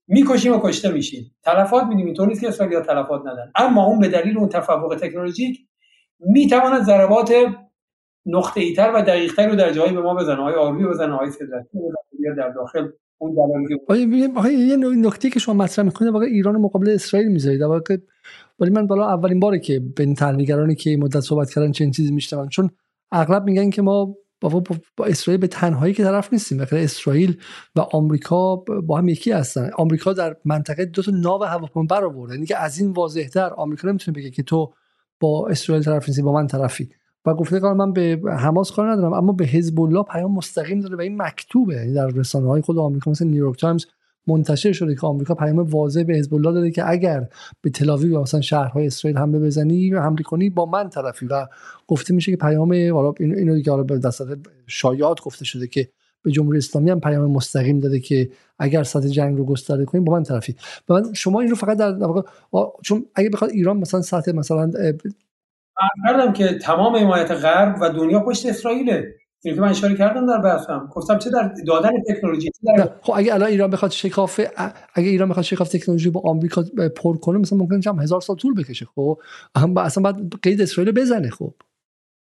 می‌کشیم 0.08 0.54
و 0.54 0.60
کشته 0.64 0.92
میشیم. 0.92 1.36
تلفات 1.44 1.84
میدیم 1.84 2.06
اینطور 2.06 2.28
نیست 2.28 2.42
که 2.42 2.48
اسرائیل 2.48 2.80
تلفات 2.80 3.22
ندن 3.22 3.52
اما 3.56 3.86
اون 3.86 4.00
به 4.00 4.08
دلیل 4.08 4.38
اون 4.38 4.50
تفوق 4.50 4.98
تکنولوژیک 5.02 5.60
می‌تواند 6.20 6.84
ضربات 6.84 7.34
نقطه 8.26 8.62
ایتر 8.62 8.92
و 8.96 9.02
دقیقتر 9.02 9.50
رو 9.50 9.56
در 9.56 9.74
جایی 9.74 9.94
به 9.94 10.02
ما 10.02 10.16
بزنه. 10.16 10.44
های 10.44 10.54
آروی 10.54 10.86
بزنه 10.86 11.18
های 11.18 11.32
در 12.38 12.50
داخل 12.50 12.88
اون 13.18 13.36
یه 14.52 14.78
نکته 14.78 15.30
که 15.30 15.40
شما 15.40 15.56
مطرح 15.56 15.86
می‌کنید 15.86 16.14
واقعا 16.14 16.28
ایران 16.28 16.56
مقابل 16.56 16.90
اسرائیل 16.90 17.32
می‌ذارید. 17.32 17.62
واقعا 17.62 17.98
ولی 18.60 18.70
من 18.70 18.88
بالا 18.88 19.08
اولین 19.08 19.40
باره 19.40 19.60
که 19.60 19.80
بین 19.80 20.16
تحلیلگرانی 20.16 20.76
که 20.76 20.98
مدت 20.98 21.20
صحبت 21.20 21.54
کردن 21.54 21.72
چنین 21.72 21.92
چیزی 21.92 22.14
میشنوم. 22.14 22.50
چون 22.50 22.70
اغلب 23.12 23.44
میگن 23.44 23.70
که 23.70 23.82
ما 23.82 24.16
با, 24.42 24.64
با, 24.98 25.06
اسرائیل 25.06 25.42
به 25.42 25.48
تنهایی 25.48 25.94
که 25.94 26.04
طرف 26.04 26.34
نیستیم. 26.34 26.58
بخاطر 26.58 26.78
اسرائیل 26.78 27.38
و 27.76 27.80
آمریکا 27.80 28.56
با 28.56 28.98
هم 28.98 29.10
یکی 29.10 29.32
هستن. 29.32 29.70
آمریکا 29.78 30.14
در 30.14 30.36
منطقه 30.46 30.86
دو 30.86 31.02
تا 31.02 31.12
ناو 31.12 31.44
هواپیما 31.44 31.86
برآورده 31.86 32.34
یعنی 32.34 32.46
که 32.46 32.58
از 32.58 32.80
این 32.80 32.92
واضحتر 32.92 33.54
آمریکا 33.54 33.88
نمی‌تونه 33.88 34.18
بگه 34.18 34.30
که 34.30 34.44
تو 34.44 34.74
با 35.20 35.48
اسرائیل 35.48 35.84
طرف 35.84 36.08
نیستی 36.08 36.22
با 36.22 36.34
من 36.34 36.48
طرفی. 36.48 36.90
و 37.26 37.34
گفته 37.34 37.60
که 37.60 37.66
من 37.66 37.94
به 37.94 38.22
حماس 38.38 38.72
کار 38.72 38.92
ندارم 38.92 39.14
اما 39.14 39.34
به 39.34 39.46
حزب 39.46 39.80
الله 39.80 40.04
پیام 40.04 40.34
مستقیم 40.34 40.80
داره 40.80 40.96
و 40.96 41.02
این 41.02 41.22
مکتوبه. 41.22 41.76
یعنی 41.76 41.94
در 41.94 42.08
رسانه 42.08 42.48
های 42.48 42.62
خود 42.62 42.78
آمریکا 42.78 43.12
مثل 43.12 43.28
نیویورک 43.28 43.60
تایمز 43.60 43.86
منتشر 44.28 44.72
شده 44.72 44.96
که 44.96 45.08
آمریکا 45.08 45.36
پیام 45.36 45.60
واضح 45.60 46.04
به 46.04 46.14
حزب 46.14 46.34
الله 46.34 46.52
داده 46.52 46.72
که 46.72 46.90
اگر 46.90 47.28
به 47.62 47.70
تلاویو 47.70 48.18
و 48.18 48.22
مثلا 48.22 48.42
شهرهای 48.42 48.88
اسرائیل 48.88 49.18
حمله 49.18 49.40
بزنی 49.40 49.94
و 49.94 50.02
حمله 50.02 50.24
کنی 50.24 50.50
با 50.50 50.66
من 50.66 50.90
طرفی. 50.90 51.26
و 51.26 51.48
گفته 51.88 52.14
میشه 52.14 52.32
که 52.32 52.38
پیام 52.38 52.94
حالا 52.94 53.14
اینو 53.20 53.56
دیگه 53.56 53.72
حالا 53.72 53.84
به 53.84 53.98
دست 53.98 54.22
شایعات 54.68 55.22
گفته 55.22 55.46
شده 55.46 55.68
که 55.68 55.90
به 56.24 56.32
جمهوری 56.32 56.58
اسلامی 56.58 56.90
هم 56.90 57.00
پیام 57.00 57.32
مستقیم 57.32 57.80
داده 57.80 58.00
که 58.00 58.30
اگر 58.60 58.84
سطح 58.84 59.08
جنگ 59.08 59.38
رو 59.38 59.46
گسترده 59.46 59.86
کنیم 59.86 60.04
با 60.04 60.14
من 60.14 60.24
طرفی. 60.24 60.56
و 60.90 61.02
شما 61.14 61.42
این 61.42 61.50
رو 61.50 61.56
فقط 61.56 61.78
در 61.78 61.92
واقع 61.92 62.22
چون 62.84 63.06
اگه 63.16 63.30
بخواد 63.30 63.50
ایران 63.50 63.78
مثلا 63.78 64.02
سطح 64.02 64.32
مثلا 64.32 64.72
کردم 66.06 66.34
که 66.34 66.58
تمام 66.58 66.96
حمایت 66.96 67.32
غرب 67.32 67.76
و 67.82 67.90
دنیا 67.90 68.20
پشت 68.20 68.46
اسرائیله. 68.46 69.16
این 69.44 69.56
که 69.56 69.62
من 69.62 69.68
اشاره 69.68 69.96
کردم 69.96 70.28
در 70.28 70.38
بحثم 70.38 70.90
گفتم 70.92 71.18
چه 71.18 71.30
در 71.30 71.54
دادن 71.68 71.90
تکنولوژی 72.08 72.52
در... 72.78 72.90
خب 73.02 73.14
اگه 73.16 73.34
الان 73.34 73.50
ایران 73.50 73.70
بخواد 73.70 73.92
شکاف 73.92 74.42
اگه 74.94 75.10
ایران 75.10 75.30
بخواد 75.30 75.46
شکاف 75.46 75.70
تکنولوژی 75.70 76.10
با 76.10 76.22
آمریکا 76.26 76.64
پر 76.96 77.18
کنه 77.18 77.40
مثلا 77.40 77.58
ممکن 77.60 77.80
چند 77.80 78.00
هزار 78.00 78.22
سال 78.22 78.36
طول 78.36 78.54
بکشه 78.54 78.86
خب؟ 78.96 79.18
هم 79.56 79.78
اصلا 79.78 80.04
بعد 80.04 80.22
قید 80.44 80.62
اسرائیل 80.62 80.94
بزنه 80.94 81.30
خب؟ 81.30 81.54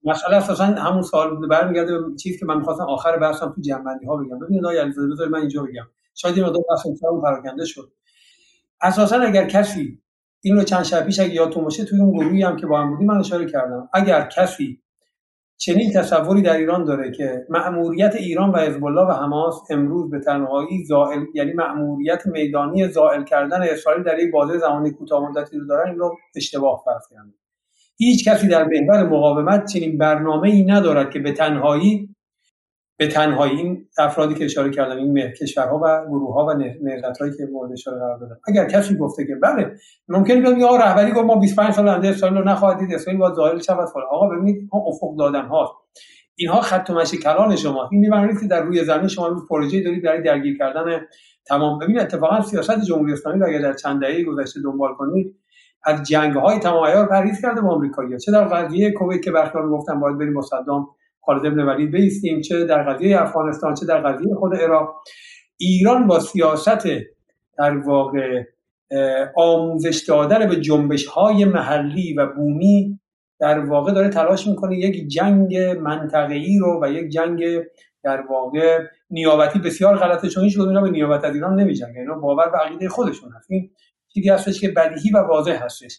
مسئله 0.05 0.37
اساسا 0.37 0.65
همون 0.65 1.03
سوال 1.03 1.49
برمیگرده 1.49 1.99
به 1.99 2.17
چیزی 2.17 2.39
که 2.39 2.47
من 2.47 2.57
می‌خواستم 2.59 2.85
آخر 2.85 3.17
بحثم 3.17 3.53
تو 3.57 3.61
جنبندی 3.61 4.07
ها 4.07 4.17
بگم. 4.17 4.39
ببینید 4.39 4.65
آقای 4.65 4.79
علیزاده 4.79 5.13
بذارید 5.13 5.33
من 5.33 5.41
اینجا 5.41 5.63
بگم. 5.63 5.87
شاید 6.15 6.35
این 6.35 6.45
مقدار 6.47 6.63
بحث 6.71 6.87
پراکنده 7.23 7.65
شد. 7.65 7.93
اساسا 8.83 9.17
اگر 9.17 9.49
کسی 9.49 10.03
این 10.41 10.57
رو 10.57 10.63
چند 10.63 10.83
شب 10.83 11.07
پیش 11.07 11.21
اگه 11.21 11.35
یادتون 11.35 11.65
باشه 11.65 11.85
توی 11.85 12.01
اون 12.01 12.13
گروهی 12.19 12.43
هم 12.43 12.57
که 12.57 12.67
با 12.67 12.81
هم 12.81 12.91
بودیم 12.91 13.07
من 13.07 13.19
اشاره 13.19 13.47
کردم. 13.47 13.89
اگر 13.93 14.29
کسی 14.29 14.83
چنین 15.59 15.93
تصوری 15.93 16.43
در 16.43 16.57
ایران 16.57 16.85
داره 16.85 17.11
که 17.11 17.47
مأموریت 17.49 18.15
ایران 18.15 18.51
و 18.51 18.57
حزب 18.57 18.85
الله 18.85 19.07
و 19.07 19.13
حماس 19.13 19.55
امروز 19.71 20.11
به 20.11 20.21
تنهایی 20.21 20.85
زائل 20.85 21.21
یعنی 21.35 21.53
مأموریت 21.53 22.27
میدانی 22.27 22.89
زائل 22.89 23.25
کردن 23.25 23.63
اسرائیل 23.63 24.03
در 24.03 24.19
یک 24.19 24.31
بازه 24.33 24.59
زمانی 24.59 24.91
کوتاه 24.91 25.31
مدتی 25.31 25.59
رو 25.59 25.67
دارن 25.67 25.89
این 25.91 25.99
رو 25.99 26.17
اشتباه 26.37 26.83
فرض 26.85 27.09
کردن. 27.11 27.35
هیچ 27.99 28.29
کسی 28.29 28.49
در 28.49 28.65
محور 28.65 29.09
مقاومت 29.09 29.73
چنین 29.73 29.99
برنامه 29.99 30.49
ای 30.49 30.65
ندارد 30.65 31.11
که 31.11 31.19
به 31.19 31.33
تنهایی 31.33 32.16
به 32.99 33.07
تنهایی 33.07 33.57
این 33.57 33.89
افرادی 33.99 34.35
که 34.35 34.45
اشاره 34.45 34.71
کردم 34.71 34.97
این 34.97 35.33
کشورها 35.41 35.81
و 35.83 36.07
گروه 36.09 36.35
ها 36.35 36.47
و 36.47 36.53
نهضت 36.83 37.19
هایی 37.21 37.33
که 37.37 37.47
مورد 37.53 37.73
اشاره 37.73 37.99
قرار 37.99 38.19
دادن. 38.19 38.37
اگر 38.49 38.69
کسی 38.69 38.97
گفته 38.97 39.27
که 39.27 39.35
بله 39.35 39.77
ممکن 40.09 40.41
بیاد 40.41 40.63
آقا 40.63 40.77
رهبری 40.77 41.13
گفت 41.13 41.25
ما 41.25 41.37
25 41.37 41.75
سال 41.75 41.89
آینده 41.89 42.09
اسرائیل 42.09 42.39
رو 42.39 42.45
نخواهد 42.45 42.79
دید 42.79 42.95
اسرائیل 42.95 43.21
باید 43.21 43.35
ظاهر 43.35 43.59
شود 43.59 43.89
فلان. 43.89 44.07
آقا 44.11 44.29
ببینید 44.29 44.69
ها 44.73 44.79
افق 44.79 45.17
دادن 45.19 45.47
ها 45.47 45.73
اینها 46.37 46.61
خط 46.61 46.91
و 46.91 47.05
کلان 47.23 47.57
شما. 47.57 47.89
این 47.93 48.01
می‌برید 48.01 48.41
که 48.41 48.47
در 48.47 48.63
روی 48.63 48.85
زمین 48.85 49.09
شما 49.09 49.29
روز 49.29 49.49
پروژه 49.49 49.83
دارید 49.83 50.05
برای 50.05 50.23
درگیر 50.23 50.59
کردن 50.59 51.01
تمام. 51.47 51.79
ببین 51.79 52.01
اتفاقا 52.01 52.43
سیاست 52.43 52.85
جمهوری 52.85 53.13
اسلامی 53.13 53.45
اگر 53.45 53.59
در 53.59 53.73
چند 53.73 54.01
دهه 54.01 54.25
گذشته 54.25 54.61
دنبال 54.65 54.95
کنید 54.95 55.37
از 55.85 56.03
جنگ 56.03 56.35
های 56.35 56.59
تمام 56.59 56.87
عیار 56.87 57.07
پرهیز 57.07 57.41
کرده 57.41 57.61
با 57.61 57.69
آمریکایی‌ها. 57.69 58.19
چه 58.19 58.33
در 58.33 58.45
قضیه 58.45 58.91
کویت 58.93 59.23
که 59.23 59.33
بخشی 59.33 59.59
گفتم 59.71 60.01
باید 60.01 60.19
بریم 60.19 60.35
با 60.35 60.43
صدام 60.43 60.89
خالد 61.27 61.47
ابن 61.47 61.61
ولید 61.61 61.91
بیستیم 61.91 62.41
چه 62.41 62.65
در 62.65 62.83
قضیه 62.83 63.23
افغانستان 63.23 63.75
چه 63.75 63.87
در 63.87 64.01
قضیه 64.01 64.35
خود 64.35 64.55
عراق. 64.55 65.03
ایران 65.57 66.07
با 66.07 66.21
سیاست 66.21 66.89
در 67.59 67.77
واقع 67.77 68.43
آموزش 69.37 70.05
دادن 70.09 70.49
به 70.49 70.57
جنبش 70.57 71.07
های 71.07 71.45
محلی 71.45 72.15
و 72.15 72.27
بومی 72.27 73.01
در 73.41 73.59
واقع 73.59 73.93
داره 73.93 74.09
تلاش 74.09 74.47
می‌کنه 74.47 74.79
یک 74.79 75.09
جنگ 75.09 75.57
منطقه‌ای 75.59 76.59
رو 76.59 76.81
و 76.83 76.93
یک 76.93 77.09
جنگ 77.09 77.45
در 78.03 78.21
واقع 78.21 78.87
نیابتی 79.11 79.59
بسیار 79.59 79.97
غلطه 79.97 80.29
چون 80.29 80.45
هیچ 80.45 80.59
به 80.59 80.91
نیابت 80.91 81.25
از 81.25 81.35
ایران 81.35 81.61
نمیجنگه 81.61 82.01
اینا 82.01 82.15
باور 82.15 82.49
به 82.49 82.59
عقیده 82.59 82.89
خودشون 82.89 83.33
هست. 83.33 83.51
این 83.51 83.71
چیزی 84.15 84.29
هستش 84.29 84.61
که 84.61 84.69
بدیهی 84.69 85.11
و 85.11 85.19
واضح 85.19 85.59
هستش. 85.65 85.99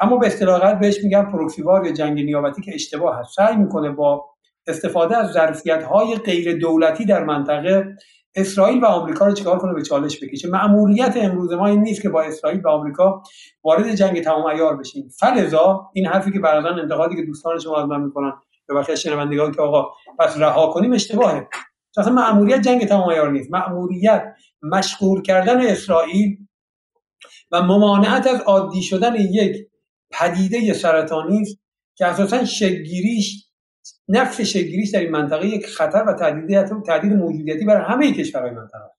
اما 0.00 0.16
به 0.16 0.26
اصطلاح 0.26 0.74
بهش 0.74 1.04
میگن 1.04 1.22
پروکسیوار 1.22 1.86
یا 1.86 1.92
جنگ 1.92 2.24
نیابتی 2.24 2.62
که 2.62 2.74
اشتباه 2.74 3.20
هست. 3.20 3.36
سعی 3.36 3.56
می‌کنه 3.56 3.90
با 3.90 4.31
استفاده 4.66 5.16
از 5.16 5.32
ظرفیت 5.32 5.82
های 5.82 6.16
غیر 6.16 6.58
دولتی 6.58 7.04
در 7.04 7.24
منطقه 7.24 7.96
اسرائیل 8.34 8.84
و 8.84 8.86
آمریکا 8.86 9.26
رو 9.26 9.34
چیکار 9.34 9.58
کنه؟ 9.58 9.74
به 9.74 9.82
چالش 9.82 10.24
بکشه. 10.24 10.48
مأموریت 10.48 11.16
امروز 11.16 11.52
ما 11.52 11.66
این 11.66 11.80
نیست 11.80 12.02
که 12.02 12.08
با 12.08 12.22
اسرائیل 12.22 12.60
و 12.64 12.68
آمریکا 12.68 13.22
وارد 13.64 13.94
جنگ 13.94 14.22
تمام 14.22 14.50
عیار 14.50 14.76
بشیم. 14.76 15.08
فلذا 15.18 15.90
این 15.94 16.06
حرفی 16.06 16.32
که 16.32 16.38
بعضا 16.38 16.68
انتقادی 16.68 17.16
که 17.16 17.22
دوستان 17.22 17.58
شما 17.58 17.82
از 17.82 17.88
من 17.88 18.00
می‌کنن 18.00 18.32
به 18.68 18.74
بخش 18.74 18.90
شنوندگان 18.90 19.52
که 19.52 19.62
آقا 19.62 19.90
پس 20.18 20.38
رها 20.38 20.66
کنیم 20.66 20.92
اشتباهه. 20.92 21.48
اصلا 21.96 22.12
مأموریت 22.12 22.60
جنگ 22.60 22.86
تمام 22.86 23.10
عیار 23.10 23.30
نیست. 23.30 23.52
مأموریت 23.52 24.24
مشغول 24.62 25.22
کردن 25.22 25.66
اسرائیل 25.66 26.36
و 27.50 27.62
ممانعت 27.62 28.26
از 28.26 28.40
عادی 28.40 28.82
شدن 28.82 29.14
یک 29.14 29.56
پدیده 30.10 30.72
سرطانی 30.72 31.40
است 31.40 31.56
که 31.96 32.06
اساسا 32.06 32.44
شگیریش 32.44 33.51
نفس 34.12 34.40
شگیریش 34.40 34.90
در 34.90 35.00
این 35.00 35.10
منطقه 35.10 35.46
یک 35.46 35.66
خطر 35.66 36.04
و 36.06 36.12
تهدید 36.12 36.82
تهدید 36.86 37.12
موجودیتی 37.12 37.64
برای 37.64 37.84
همه 37.84 38.12
کشورهای 38.12 38.50
منطقه 38.50 38.90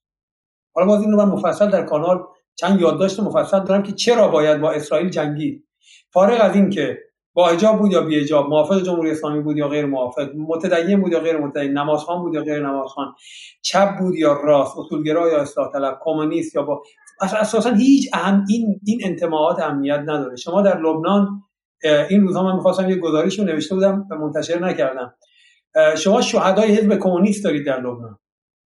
حالا 0.74 0.86
باز 0.86 1.00
این 1.00 1.14
من 1.14 1.24
مفصل 1.24 1.70
در 1.70 1.82
کانال 1.82 2.24
چند 2.54 2.80
یادداشت 2.80 3.20
مفصل 3.20 3.60
دارم 3.64 3.82
که 3.82 3.92
چرا 3.92 4.28
باید 4.28 4.60
با 4.60 4.72
اسرائیل 4.72 5.08
جنگید. 5.08 5.64
فارغ 6.10 6.38
از 6.40 6.54
این 6.54 6.70
که 6.70 6.98
با 7.34 7.48
حجاب 7.48 7.78
بود 7.78 7.92
یا 7.92 8.00
بی 8.00 8.20
حجاب 8.20 8.48
موافق 8.48 8.82
جمهوری 8.82 9.10
اسلامی 9.10 9.42
بود 9.42 9.56
یا 9.56 9.68
غیر 9.68 9.86
موافق 9.86 10.34
متدین 10.34 11.00
بود 11.00 11.12
یا 11.12 11.20
غیر 11.20 11.36
متدین 11.36 11.72
نمازخوان 11.72 12.22
بود 12.22 12.34
یا 12.34 12.42
غیر 12.42 12.66
نمازخوان 12.66 13.14
چپ 13.62 13.98
بود 13.98 14.14
یا 14.14 14.40
راست 14.44 14.78
اصولگرا 14.78 15.30
یا 15.30 15.40
اصلاح 15.40 15.72
طلب 15.72 15.98
کمونیست 16.04 16.54
یا 16.54 16.62
با 16.62 16.82
اساسا 17.20 17.70
هیچ 17.70 18.10
اهم 18.12 18.44
این 18.48 18.80
این 18.86 19.00
انتماعات 19.04 19.58
اهمیت 19.60 20.00
نداره. 20.00 20.36
شما 20.36 20.62
در 20.62 20.80
لبنان 20.80 21.42
این 21.82 22.20
روزها 22.20 22.42
من 22.42 22.56
می‌خواستم 22.56 22.90
یه 22.90 22.96
گزارش 22.96 23.38
رو 23.38 23.44
نوشته 23.44 23.74
بودم 23.74 24.06
و 24.10 24.14
منتشر 24.14 24.58
نکردم. 24.58 25.14
شما 25.98 26.20
شهدای 26.20 26.74
حزب 26.74 26.98
کمونیست 26.98 27.44
دارید 27.44 27.66
در 27.66 27.80
لبنان. 27.80 28.18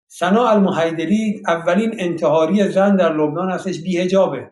سنا 0.09 0.49
المحیدری 0.49 1.43
اولین 1.47 1.95
انتحاری 1.99 2.69
زن 2.69 2.97
در 2.97 3.13
لبنان 3.13 3.51
هستش 3.51 3.83
بیهجابه 3.83 4.51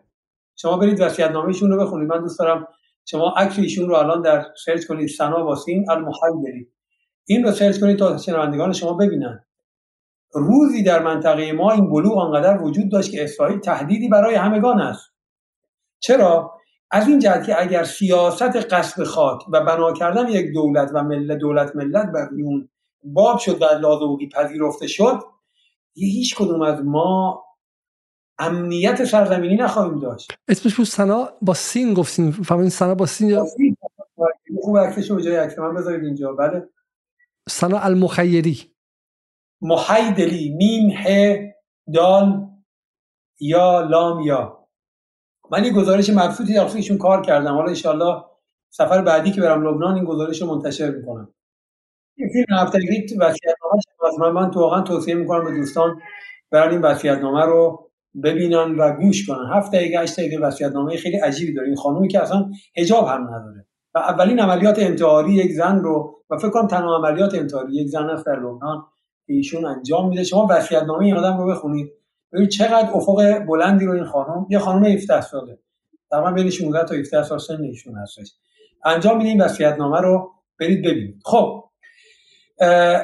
شما 0.55 0.77
برید 0.77 1.01
وصیت‌نامه‌شون 1.01 1.71
رو 1.71 1.85
بخونید. 1.85 2.09
من 2.09 2.21
دوست 2.21 2.39
دارم 2.39 2.67
شما 3.05 3.33
عکس 3.37 3.59
ایشون 3.59 3.89
رو 3.89 3.95
الان 3.95 4.21
در 4.21 4.45
سرچ 4.65 4.85
کنید 4.85 5.07
سنا 5.07 5.43
باسین 5.43 5.89
المحیدری. 5.89 6.67
این 7.25 7.43
رو 7.43 7.51
سرچ 7.51 7.79
کنید 7.79 7.99
تا 7.99 8.17
شنوندگان 8.17 8.73
شما 8.73 8.93
ببینن. 8.93 9.45
روزی 10.33 10.83
در 10.83 11.03
منطقه 11.03 11.53
ما 11.53 11.71
این 11.71 11.89
بلوغ 11.89 12.17
آنقدر 12.17 12.61
وجود 12.61 12.91
داشت 12.91 13.11
که 13.11 13.23
اسرائیل 13.23 13.59
تهدیدی 13.59 14.09
برای 14.09 14.35
همگان 14.35 14.81
است. 14.81 15.11
چرا؟ 15.99 16.54
از 16.95 17.07
این 17.07 17.19
جهت 17.19 17.45
که 17.45 17.61
اگر 17.61 17.83
سیاست 17.83 18.73
قصد 18.73 19.03
خاک 19.03 19.49
و 19.49 19.61
بنا 19.65 19.93
کردن 19.93 20.29
یک 20.29 20.53
دولت 20.53 20.91
و 20.93 21.03
ملت 21.03 21.37
دولت 21.37 21.75
ملت 21.75 22.05
بر 22.05 22.29
اون 22.43 22.69
باب 23.03 23.39
شد 23.39 23.61
و 23.61 23.65
لازوگی 23.65 24.29
پذیرفته 24.29 24.87
شد 24.87 25.19
یه 25.95 26.07
هیچ 26.07 26.35
کدوم 26.35 26.61
از 26.61 26.85
ما 26.85 27.43
امنیت 28.37 29.05
سرزمینی 29.05 29.55
نخواهیم 29.55 29.99
داشت. 29.99 30.31
اسمش 30.47 30.75
بود 30.75 30.85
سنا 30.85 31.29
با 31.41 31.53
سین 31.53 31.93
گفتین 31.93 32.31
فهمین 32.31 32.69
سنا 32.69 32.95
با 32.95 33.05
سین 33.05 33.29
یا 33.29 33.45
خوب 34.61 34.77
عکسشو 34.77 35.15
به 35.15 35.21
جای 35.21 35.35
عکس 35.35 35.59
من 35.59 35.73
بذارید 35.75 36.03
اینجا. 36.03 36.33
بله. 36.33 36.69
سنا 37.49 37.79
المخیری. 37.79 38.75
محیدلی 39.61 40.49
میم 40.49 40.89
ه 40.89 41.37
دال 41.93 42.47
یا 43.39 43.81
لام 43.81 44.21
یا. 44.21 44.64
من 45.51 45.65
یه 45.65 45.73
گزارش 45.73 46.09
مبسوطی 46.09 46.53
در 46.53 46.75
ایشون 46.75 46.97
کار 46.97 47.21
کردم 47.21 47.53
حالا 47.53 47.67
انشالله 47.67 48.23
سفر 48.69 49.01
بعدی 49.01 49.31
که 49.31 49.41
برم 49.41 49.67
لبنان 49.67 49.95
این 49.95 50.03
گزارش 50.03 50.41
رو 50.41 50.47
منتشر 50.47 50.91
می‌کنم. 50.91 51.33
این 52.17 52.29
فیلم 52.29 52.59
هفتگی 52.59 52.87
وصیت‌نامه 53.17 53.81
از 54.07 54.19
من 54.19 54.31
من 54.31 54.51
تو 54.51 54.59
واقعا 54.59 54.81
توصیه 54.81 55.15
می‌کنم 55.15 55.45
به 55.45 55.51
دوستان 55.51 56.01
برن 56.51 56.71
این 56.71 56.81
وصیت‌نامه 56.81 57.45
رو 57.45 57.89
ببینن 58.23 58.75
و 58.75 58.91
گوش 58.95 59.27
کنن. 59.27 59.49
هفت 59.53 59.71
دقیقه 59.71 59.99
8 59.99 60.19
دقیقه 60.19 60.37
وصیت‌نامه 60.47 60.97
خیلی 60.97 61.17
عجیبی 61.17 61.53
داره. 61.53 61.67
این 61.67 61.75
خانومی 61.75 62.07
که 62.07 62.21
اصلا 62.21 62.45
حجاب 62.77 63.07
هم 63.07 63.23
نداره. 63.23 63.65
و 63.95 63.99
اولین 63.99 64.39
عملیات 64.39 64.79
انتحاری 64.79 65.33
یک 65.33 65.51
زن 65.51 65.79
رو 65.79 66.15
و 66.29 66.37
فکر 66.37 66.49
کنم 66.49 66.67
تنها 66.67 66.97
عملیات 66.97 67.35
انتحاری 67.35 67.73
یک 67.73 67.87
زن 67.87 68.09
است 68.09 68.25
در 68.25 68.39
لبنان 68.39 68.85
ایشون 69.25 69.65
انجام 69.65 70.09
میده. 70.09 70.23
شما 70.23 70.47
وصیت‌نامه 70.49 71.05
این 71.05 71.17
آدم 71.17 71.37
رو 71.37 71.47
بخونید. 71.47 71.91
ببین 72.35 72.47
چقدر 72.47 72.89
افق 72.93 73.39
بلندی 73.39 73.85
رو 73.85 73.93
این 73.93 74.05
خانم. 74.05 74.45
یه 74.49 74.59
خانم 74.59 74.85
17 74.85 75.21
ساله. 75.21 75.59
تقریبا 76.11 76.31
بین 76.31 76.49
16 76.49 76.83
تا 76.83 76.95
17 76.95 77.23
سال 77.23 77.39
سن 77.39 77.61
ایشون 77.61 77.97
هستش. 77.97 78.33
انجام 78.85 79.17
میدیم 79.17 79.39
وصیت‌نامه 79.39 80.01
رو 80.01 80.31
برید 80.59 80.85
ببینید. 80.85 81.21
خب 81.25 81.63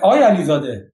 آقای 0.03 0.19
علیزاده 0.19 0.93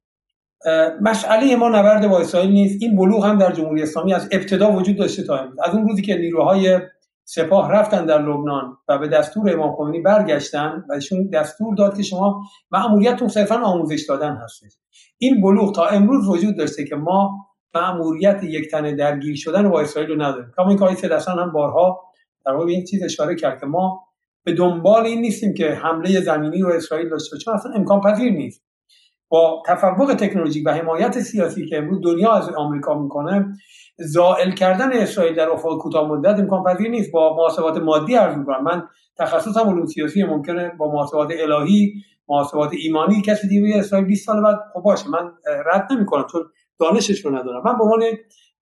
مسئله 1.02 1.56
ما 1.56 1.70
نبرد 1.70 2.08
با 2.08 2.20
اسرائیل 2.20 2.52
نیست. 2.52 2.82
این 2.82 2.96
بلوغ 2.96 3.26
هم 3.26 3.38
در 3.38 3.52
جمهوری 3.52 3.84
اسلامی 3.84 4.14
از 4.14 4.30
ابتدا 4.32 4.72
وجود 4.72 4.98
داشته 4.98 5.24
تا 5.24 5.38
امروز. 5.38 5.60
از 5.60 5.76
اون 5.76 5.88
روزی 5.88 6.02
که 6.02 6.16
نیروهای 6.16 6.80
سپاه 7.24 7.72
رفتن 7.72 8.06
در 8.06 8.22
لبنان 8.22 8.78
و 8.88 8.98
به 8.98 9.08
دستور 9.08 9.54
امام 9.54 9.76
خمینی 9.76 10.02
برگشتن 10.02 10.84
و 10.90 10.94
ایشون 10.94 11.30
دستور 11.30 11.76
داد 11.76 11.98
که 11.98 12.04
شما 12.04 12.42
مأموریتتون 12.72 13.28
صرفا 13.28 13.56
آموزش 13.56 14.06
دادن 14.10 14.36
هستید 14.36 14.72
این 15.18 15.42
بلوغ 15.42 15.76
تا 15.76 15.86
امروز 15.86 16.28
وجود 16.28 16.58
داشته 16.58 16.86
که 16.86 16.96
ما 16.96 17.47
مأموریت 17.76 18.44
یک 18.44 18.72
تنه 18.72 18.96
درگیر 18.96 19.36
شدن 19.36 19.70
با 19.70 19.82
اسرائیل 19.82 20.12
رو 20.12 20.22
نداریم. 20.22 20.52
کما 20.58 20.70
این 20.70 20.96
که 20.96 21.10
هم 21.28 21.52
بارها 21.52 22.04
در 22.46 22.54
واقع 22.54 22.66
این 22.66 22.84
چیز 22.84 23.04
اشاره 23.04 23.36
کرد 23.36 23.60
که 23.60 23.66
ما 23.66 24.04
به 24.44 24.54
دنبال 24.54 25.06
این 25.06 25.22
نیستیم 25.22 25.54
که 25.54 25.72
حمله 25.72 26.22
زمینی 26.22 26.62
رو 26.62 26.70
اسرائیل 26.70 27.10
داشته 27.10 27.38
چون 27.38 27.54
اصلا 27.54 27.72
امکان 27.72 28.02
پذیر 28.02 28.32
نیست. 28.32 28.64
با 29.30 29.64
تفوق 29.68 30.16
تکنولوژیک 30.20 30.64
و 30.66 30.74
حمایت 30.74 31.20
سیاسی 31.20 31.66
که 31.66 31.78
امروز 31.78 32.02
دنیا 32.04 32.34
از 32.34 32.50
آمریکا 32.50 33.02
می‌کنه 33.02 33.46
زائل 33.98 34.52
کردن 34.52 34.94
اسرائیل 34.94 35.36
در 35.36 35.50
افق 35.50 35.78
کوتاه 35.78 36.10
مدت 36.10 36.40
امکان 36.40 36.64
پذیر 36.64 36.90
نیست. 36.90 37.12
با 37.12 37.36
محاسبات 37.36 37.78
مادی 37.78 38.16
عرض 38.16 38.38
می‌کنم. 38.38 38.64
من 38.64 38.84
تخصصم 39.18 39.70
علوم 39.70 39.86
سیاسی 39.86 40.24
ممکنه 40.24 40.72
با 40.78 40.92
محاسبات 40.92 41.32
الهی 41.40 41.94
محاسبات 42.30 42.72
ایمانی 42.74 43.22
کسی 43.22 43.48
دیگه 43.48 43.78
اسرائیل 43.78 44.08
20 44.08 44.26
سال 44.26 44.44
بعد 44.44 44.60
خب 44.74 44.82
باشه. 44.82 45.10
من 45.10 45.32
رد 45.66 45.88
نمی‌کنم. 45.92 46.26
چون 46.32 46.42
دانشش 46.80 47.26
رو 47.26 47.36
ندارم. 47.36 47.62
من 47.66 47.78
به 47.78 47.84
عنوان 47.84 48.04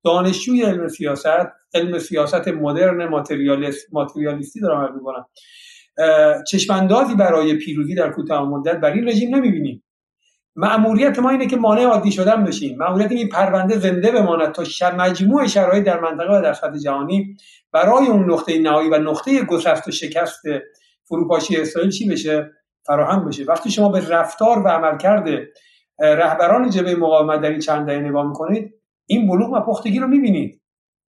دانشجوی 0.03 0.63
علم 0.63 0.87
سیاست 0.87 1.47
علم 1.73 1.99
سیاست 1.99 2.47
مدرن 2.47 3.05
ماتریالیست 3.05 3.93
ماتریالیستی 3.93 4.59
دارم 4.59 4.81
عرض 4.81 4.95
می‌کنم 4.95 5.25
چشماندازی 6.47 7.15
برای 7.15 7.53
پیروزی 7.53 7.95
در 7.95 8.09
کوتاه 8.09 8.49
مدت 8.49 8.79
بر 8.79 8.91
این 8.91 9.07
رژیم 9.07 9.35
نمی‌بینیم. 9.35 9.81
مأموریت 10.55 11.19
ما 11.19 11.29
اینه 11.29 11.47
که 11.47 11.57
مانع 11.57 11.83
عادی 11.83 12.11
شدن 12.11 12.43
بشیم. 12.43 12.77
مأموریت 12.77 13.11
این 13.11 13.29
پرونده 13.29 13.79
زنده 13.79 14.11
بماند 14.11 14.51
تا 14.51 14.63
مجموع 14.97 15.47
شرایط 15.47 15.85
در 15.85 15.99
منطقه 15.99 16.37
و 16.37 16.41
در 16.41 16.53
سطح 16.53 16.77
جهانی 16.77 17.37
برای 17.71 18.07
اون 18.07 18.31
نقطه 18.31 18.59
نهایی 18.59 18.89
و 18.89 18.97
نقطه 18.97 19.45
گسست 19.45 19.87
و 19.87 19.91
شکست 19.91 20.41
فروپاشی 21.03 21.57
اسرائیل 21.57 21.91
چی 21.91 22.09
بشه؟ 22.09 22.51
فراهم 22.85 23.25
بشه. 23.25 23.43
وقتی 23.43 23.71
شما 23.71 23.89
به 23.89 24.09
رفتار 24.09 24.59
و 24.59 24.67
عملکرد 24.67 25.47
رهبران 25.99 26.69
جبهه 26.69 26.95
مقاومت 26.95 27.41
در 27.41 27.49
این 27.49 27.59
چند 27.59 27.85
دهه 27.85 27.99
نگاه 27.99 28.27
می‌کنید 28.27 28.73
این 29.05 29.27
بلوغ 29.27 29.53
و 29.53 29.59
پختگی 29.59 29.99
رو 29.99 30.07
می‌بینید. 30.07 30.61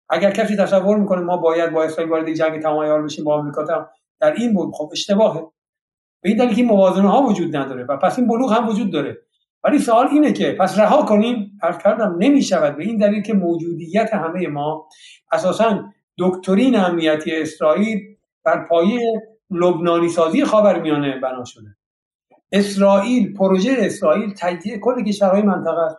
اگر 0.08 0.30
کسی 0.30 0.56
تصور 0.56 0.96
می‌کنه 0.96 1.20
ما 1.20 1.36
باید 1.36 1.72
با 1.72 1.84
اسرائیل 1.84 2.12
وارد 2.12 2.32
جنگ 2.32 2.62
تمام 2.62 3.04
بشیم 3.04 3.24
با 3.24 3.34
آمریکا 3.34 3.88
در 4.20 4.32
این 4.32 4.54
بود 4.54 4.74
خب 4.74 4.88
اشتباهه. 4.92 5.52
به 6.22 6.28
این 6.28 6.38
دلیل 6.38 6.54
که 6.54 6.62
موازنه 6.62 7.08
ها 7.08 7.22
وجود 7.22 7.56
نداره 7.56 7.84
و 7.84 7.96
پس 7.96 8.18
این 8.18 8.28
بلوغ 8.28 8.52
هم 8.52 8.68
وجود 8.68 8.92
داره. 8.92 9.18
ولی 9.64 9.78
سوال 9.78 10.06
اینه 10.06 10.32
که 10.32 10.52
پس 10.52 10.78
رها 10.78 11.02
کنیم؟ 11.02 11.58
عرض 11.62 11.78
کردم 11.78 12.16
نمی‌شود. 12.18 12.76
به 12.76 12.84
این 12.84 12.96
دلیل 12.96 13.22
که 13.22 13.34
موجودیت 13.34 14.14
همه 14.14 14.46
ما 14.48 14.88
اساسا 15.32 15.84
دکترین 16.18 16.76
امنیتی 16.76 17.36
اسرائیل 17.36 17.98
بر 18.44 18.64
پایه 18.64 19.00
لبنانی 19.50 20.08
سازی 20.08 20.44
خاورمیانه 20.44 21.20
بنا 21.20 21.44
شده. 21.44 21.76
اسرائیل 22.52 23.34
پروژه 23.34 23.76
اسرائیل 23.78 24.34
تجزیه 24.38 24.78
کل 24.78 25.04
کشورهای 25.04 25.42
منطقه 25.42 25.80
است. 25.80 25.96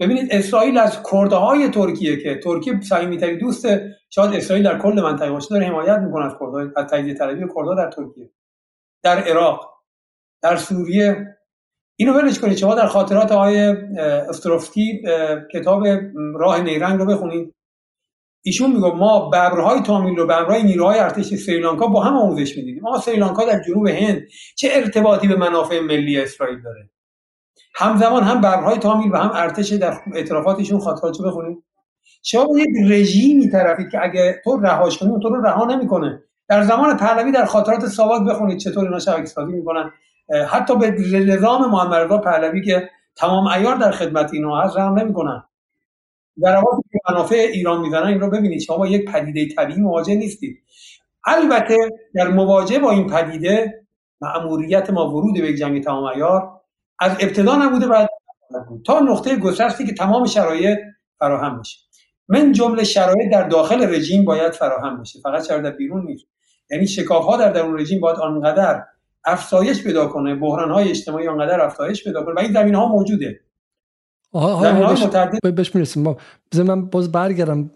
ببینید 0.00 0.28
اسرائیل 0.30 0.78
از 0.78 1.02
کرده 1.12 1.36
های 1.36 1.68
ترکیه 1.68 2.22
که 2.22 2.40
ترکیه 2.44 2.80
صمیمیترین 2.80 3.38
دوست 3.38 3.66
شاید 4.10 4.34
اسرائیل 4.34 4.64
در 4.64 4.78
کل 4.78 5.00
منطقه 5.02 5.30
باشه 5.30 5.48
داره 5.50 5.66
حمایت 5.66 5.98
می‌کنه 5.98 6.24
از 6.24 6.32
کرده 6.40 6.72
از 6.80 6.86
تجزیه 6.86 7.14
طلبی 7.14 7.44
کرده 7.54 7.74
در 7.76 7.90
ترکیه 7.90 8.30
در 9.02 9.18
عراق 9.18 9.70
در 10.42 10.56
سوریه. 10.56 11.36
اینو 11.96 12.12
ولش 12.12 12.38
کنید 12.38 12.56
شما 12.56 12.74
در 12.74 12.86
خاطرات 12.86 13.32
آقای 13.32 13.58
استروفسکی 14.28 15.02
کتاب 15.52 15.84
راه 16.34 16.60
نیرنگ 16.60 16.98
رو 16.98 17.06
بخونید. 17.06 17.54
ایشون 18.42 18.72
میگه 18.72 18.92
ما 18.94 19.28
ببرهای 19.28 19.80
تامیل 19.80 20.16
رو 20.16 20.24
ببرهای 20.24 20.62
نیروهای 20.62 20.98
ارتش 20.98 21.34
سریلانکا 21.34 21.86
با 21.86 22.02
هم 22.02 22.16
آموزش 22.16 22.56
می‌دیدیم 22.56 22.82
ما 22.82 22.98
سریلانکا 22.98 23.44
در 23.44 23.62
جنوب 23.62 23.86
هند 23.86 24.22
چه 24.56 24.68
ارتباطی 24.72 25.28
به 25.28 25.36
منافع 25.36 25.80
ملی 25.80 26.20
اسرائیل 26.20 26.62
داره؟ 26.62 26.90
همزمان 27.74 28.22
هم 28.22 28.38
ببرهای 28.38 28.78
تامیل 28.78 29.12
و 29.12 29.16
هم 29.16 29.30
ارتش 29.34 29.72
در 29.72 29.94
اعترافاتشون 30.14 30.80
خاطراتشو 30.80 31.24
بخونید 31.24 31.64
شما 32.22 32.58
یک 32.58 32.68
رژیمی 32.90 33.50
طرفید 33.50 33.90
که 33.90 34.04
اگه 34.04 34.40
تو 34.44 34.56
رهاش 34.56 34.98
کنی 34.98 35.12
تو 35.22 35.28
رو 35.28 35.42
رها 35.42 35.64
نمی‌کنه. 35.64 36.22
در 36.48 36.62
زمان 36.62 36.96
پهلوی 36.96 37.32
در 37.32 37.44
خاطرات 37.44 37.86
ساواک 37.86 38.22
بخونید 38.28 38.58
چطور 38.58 38.84
اینا 38.84 38.98
شبکه 38.98 39.26
سازی 39.26 39.52
می‌کنن. 39.52 39.90
حتی 40.48 40.76
به 40.76 40.90
نظام 41.26 41.70
محمد 41.70 41.94
رضا 41.94 42.18
پهلوی 42.18 42.62
که 42.62 42.90
تمام 43.16 43.46
ایار 43.46 43.76
در 43.76 43.90
خدمت 43.90 44.34
اینا 44.34 44.60
هست 44.60 44.76
رحم 44.76 44.98
نمی‌کنن. 44.98 45.42
ضرباتی 46.40 46.82
که 46.92 46.98
منافع 47.10 47.36
ایران 47.52 47.80
می‌زنن 47.80 48.06
این 48.06 48.20
رو 48.20 48.30
ببینید 48.30 48.60
شما 48.60 48.76
با 48.76 48.86
یک 48.86 49.10
پدیده 49.10 49.54
طبیعی 49.54 49.80
مواجه 49.80 50.14
نیستید. 50.14 50.58
البته 51.26 51.76
در 52.14 52.28
مواجهه 52.28 52.78
با 52.78 52.90
این 52.90 53.06
پدیده 53.06 53.84
مأموریت 54.20 54.90
ما 54.90 55.10
ورود 55.10 55.40
به 55.40 55.54
جنگ 55.54 55.84
تمام 55.84 56.04
ایار 56.04 56.60
از 56.98 57.12
ابتدا 57.20 57.56
نبوده 57.56 57.86
بعد 57.88 58.08
تا 58.86 59.00
نقطه 59.00 59.36
گسستی 59.36 59.86
که 59.86 59.94
تمام 59.94 60.26
شرایط 60.26 60.78
فراهم 61.18 61.60
بشه. 61.60 61.78
من 62.28 62.52
جمله 62.52 62.84
شرایط 62.84 63.32
در 63.32 63.48
داخل 63.48 63.94
رژیم 63.94 64.24
باید 64.24 64.52
فراهم 64.52 65.00
بشه 65.00 65.20
فقط 65.22 65.46
شرایط 65.46 65.64
در 65.64 65.70
بیرون 65.70 66.04
نیست. 66.06 66.26
یعنی 66.70 66.86
شکاف 66.86 67.24
ها 67.24 67.36
در 67.36 67.52
درون 67.52 67.80
رژیم 67.80 68.00
باید 68.00 68.16
آنقدر 68.16 68.84
افزایش 69.24 69.84
پیدا 69.84 70.06
کنه 70.06 70.34
بحران 70.34 70.70
های 70.70 70.90
اجتماعی 70.90 71.28
آنقدر 71.28 71.60
افزایش 71.60 72.04
پیدا 72.04 72.24
کنه 72.24 72.34
و 72.34 72.38
این 72.38 72.52
زمین 72.52 72.74
ها 72.74 72.86
موجوده. 72.86 73.40
آها 74.32 74.88
بهش, 75.42 75.52
بهش 75.54 75.74
می‌رسیم. 75.74 76.02
ما 76.02 76.16
من 76.54 76.86
باز 76.86 77.12
برگردم. 77.12 77.70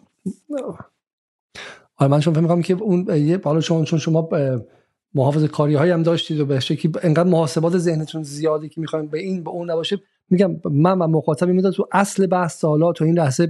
آره 1.96 2.10
من 2.10 2.20
شما 2.20 2.34
فهم 2.34 2.62
که 2.62 2.74
اون 2.74 3.16
یه 3.16 3.40
حالا 3.44 3.60
شما 3.60 3.84
چون 3.84 3.98
شما 3.98 4.28
محافظ 5.14 5.44
کاری 5.44 5.74
هایی 5.74 5.92
هم 5.92 6.02
داشتید 6.02 6.40
و 6.40 6.46
به 6.46 6.60
شکلی 6.60 6.92
انقدر 7.02 7.28
محاسبات 7.28 7.78
ذهنتون 7.78 8.22
زیادی 8.22 8.68
که 8.68 8.80
می‌خوایم 8.80 9.06
به 9.06 9.18
این 9.18 9.44
به 9.44 9.50
اون 9.50 9.70
نباشه 9.70 10.00
میگم 10.30 10.56
من 10.64 10.98
و 10.98 11.06
مخاطبی 11.06 11.52
می‌داد 11.52 11.72
تو 11.72 11.88
اصل 11.92 12.26
بحث 12.26 12.58
سالا 12.58 12.92
تو 12.92 13.04
این 13.04 13.18
لحظه 13.18 13.46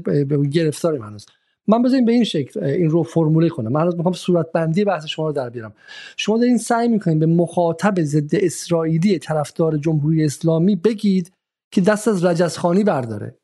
گرفتار 0.52 0.96
هنوز. 0.96 1.26
من 1.66 1.82
بذاریم 1.82 2.04
به 2.04 2.12
این 2.12 2.24
شکل 2.24 2.64
این 2.64 2.90
رو 2.90 3.02
فرموله 3.02 3.48
کنم. 3.48 3.72
من 3.72 3.86
می‌خوام 3.96 4.12
صورت 4.14 4.52
بندی 4.52 4.84
بحث 4.84 5.06
شما 5.06 5.26
رو 5.26 5.32
در 5.32 5.50
بیارم. 5.50 5.74
شما 6.16 6.38
دارین 6.38 6.58
سعی 6.58 6.88
می‌کنین 6.88 7.18
به 7.18 7.26
مخاطب 7.26 8.02
ضد 8.02 8.34
اسرائیلی 8.34 9.18
طرفدار 9.18 9.76
جمهوری 9.76 10.24
اسلامی 10.24 10.76
بگید 10.76 11.32
که 11.74 11.80
دست 11.80 12.08
از 12.08 12.24
رجزخانی 12.24 12.84
برداره. 12.84 13.38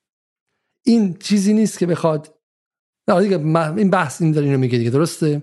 این 0.84 1.14
چیزی 1.14 1.54
نیست 1.54 1.78
که 1.78 1.86
بخواد 1.86 2.34
نه 3.08 3.20
دیگه 3.20 3.38
این 3.76 3.90
بحث 3.90 4.22
این 4.22 4.32
داره 4.32 4.46
اینو 4.46 4.58
میگه 4.58 4.78
دیگه 4.78 4.90
درسته؟ 4.90 5.42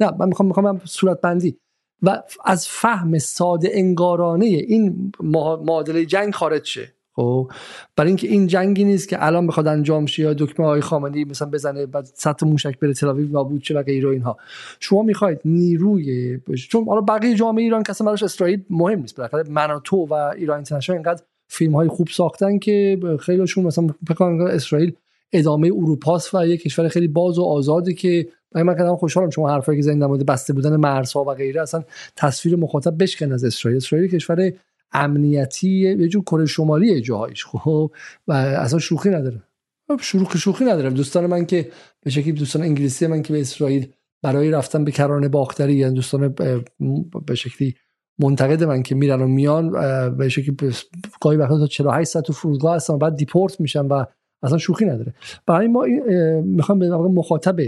نه 0.00 0.10
من 0.18 0.28
می‌خوام 0.28 0.48
می‌خوام 0.48 0.80
صورت 0.84 1.20
بندی 1.20 1.56
و 2.02 2.22
از 2.44 2.68
فهم 2.68 3.18
ساده 3.18 3.70
انگارانه 3.72 4.46
این 4.46 5.12
معادله 5.64 6.06
جنگ 6.06 6.34
خارج 6.34 6.64
شه. 6.64 6.94
خب؟ 7.12 7.50
برای 7.96 8.08
اینکه 8.08 8.28
این 8.28 8.46
جنگی 8.46 8.84
نیست 8.84 9.08
که 9.08 9.26
الان 9.26 9.46
بخواد 9.46 9.66
انجام 9.66 10.06
شه 10.06 10.22
یا 10.22 10.34
دکمه 10.34 10.66
های 10.66 10.80
خامنه‌ای 10.80 11.24
مثلا 11.24 11.50
بزنه 11.50 11.86
بعد 11.86 12.04
سطح 12.04 12.46
موشک 12.46 12.78
بره 12.78 12.94
تل 12.94 13.08
آویو 13.08 13.28
نابود 13.28 13.62
شه 13.62 13.74
و 13.74 13.82
غیره 13.82 14.08
اینها. 14.08 14.36
شما 14.80 15.02
می‌خواید 15.02 15.40
نیروی 15.44 16.40
چون 16.70 16.84
حالا 16.84 17.00
بقیه 17.00 17.34
جامعه 17.34 17.64
ایران 17.64 17.82
اصلا 17.88 18.06
براش 18.06 18.22
اسرائیل 18.22 18.64
مهم 18.70 19.00
نیست 19.00 19.16
بالاخره 19.16 19.44
من 19.48 19.70
و 19.70 19.80
تو 19.84 19.96
و 19.96 20.12
ایران 20.12 20.56
اینترنشنال 20.56 20.96
اینقدر 20.96 21.22
فیلم 21.52 21.74
های 21.74 21.88
خوب 21.88 22.08
ساختن 22.08 22.58
که 22.58 22.98
خیلیشون 23.20 23.64
مثلا 23.64 23.86
فکر 24.08 24.24
اسرائیل 24.24 24.92
ادامه 25.32 25.66
اروپاست 25.66 26.34
و 26.34 26.46
یک 26.46 26.62
کشور 26.62 26.88
خیلی 26.88 27.08
باز 27.08 27.38
و 27.38 27.42
آزادی 27.42 27.94
که 27.94 28.28
من 28.54 28.74
کردم 28.74 28.96
خوشحالم 28.96 29.30
شما 29.30 29.50
حرفایی 29.50 29.78
که 29.78 29.82
زنده 29.82 30.06
مورد 30.06 30.26
بسته 30.26 30.52
بودن 30.52 30.76
مرزها 30.76 31.24
و 31.24 31.34
غیره 31.34 31.62
اصلا 31.62 31.84
تصویر 32.16 32.56
مخاطب 32.56 33.02
بشکن 33.02 33.32
از 33.32 33.44
اسرائیل. 33.44 33.76
اسرائیل 33.76 34.10
کشور 34.10 34.52
امنیتی 34.92 35.68
یه 35.68 36.08
جور 36.08 36.22
کره 36.22 36.46
شمالی 36.46 37.00
جاهایش 37.00 37.44
خب؟ 37.44 37.90
و 38.28 38.32
اصلا 38.32 38.78
شوخی 38.78 39.08
نداره. 39.08 39.42
شوخی 40.00 40.38
شوخی 40.38 40.64
نداره. 40.64 40.90
دوستان 40.90 41.26
من 41.26 41.46
که 41.46 41.70
به 42.00 42.10
شکلی 42.10 42.32
دوستان 42.32 42.62
انگلیسی 42.62 43.06
من 43.06 43.22
که 43.22 43.32
به 43.32 43.40
اسرائیل 43.40 43.86
برای 44.22 44.50
رفتن 44.50 44.84
به 44.84 44.90
کرانه 44.90 45.28
باختری 45.28 45.74
یعنی 45.74 45.94
دوستان 45.94 46.34
به 47.26 47.34
شکلی 47.34 47.74
منتقد 48.22 48.64
من 48.64 48.82
که 48.82 48.94
میرن 48.94 49.22
و 49.22 49.26
میان 49.26 49.70
به 50.16 50.28
شکلی 50.28 50.56
گاهی 51.20 51.36
وقتا 51.36 51.58
تا 51.58 51.66
48 51.66 52.10
ساعت 52.10 52.24
تو 52.24 52.32
فرودگاه 52.32 52.74
هستن 52.74 52.94
و 52.94 52.98
بعد 52.98 53.16
دیپورت 53.16 53.60
میشن 53.60 53.86
و 53.86 54.04
اصلا 54.42 54.58
شوخی 54.58 54.84
نداره. 54.84 55.14
برای 55.46 55.68
ما 55.68 55.86
می‌خوام 56.44 56.78
به 56.78 56.88
مخاطب 56.88 57.60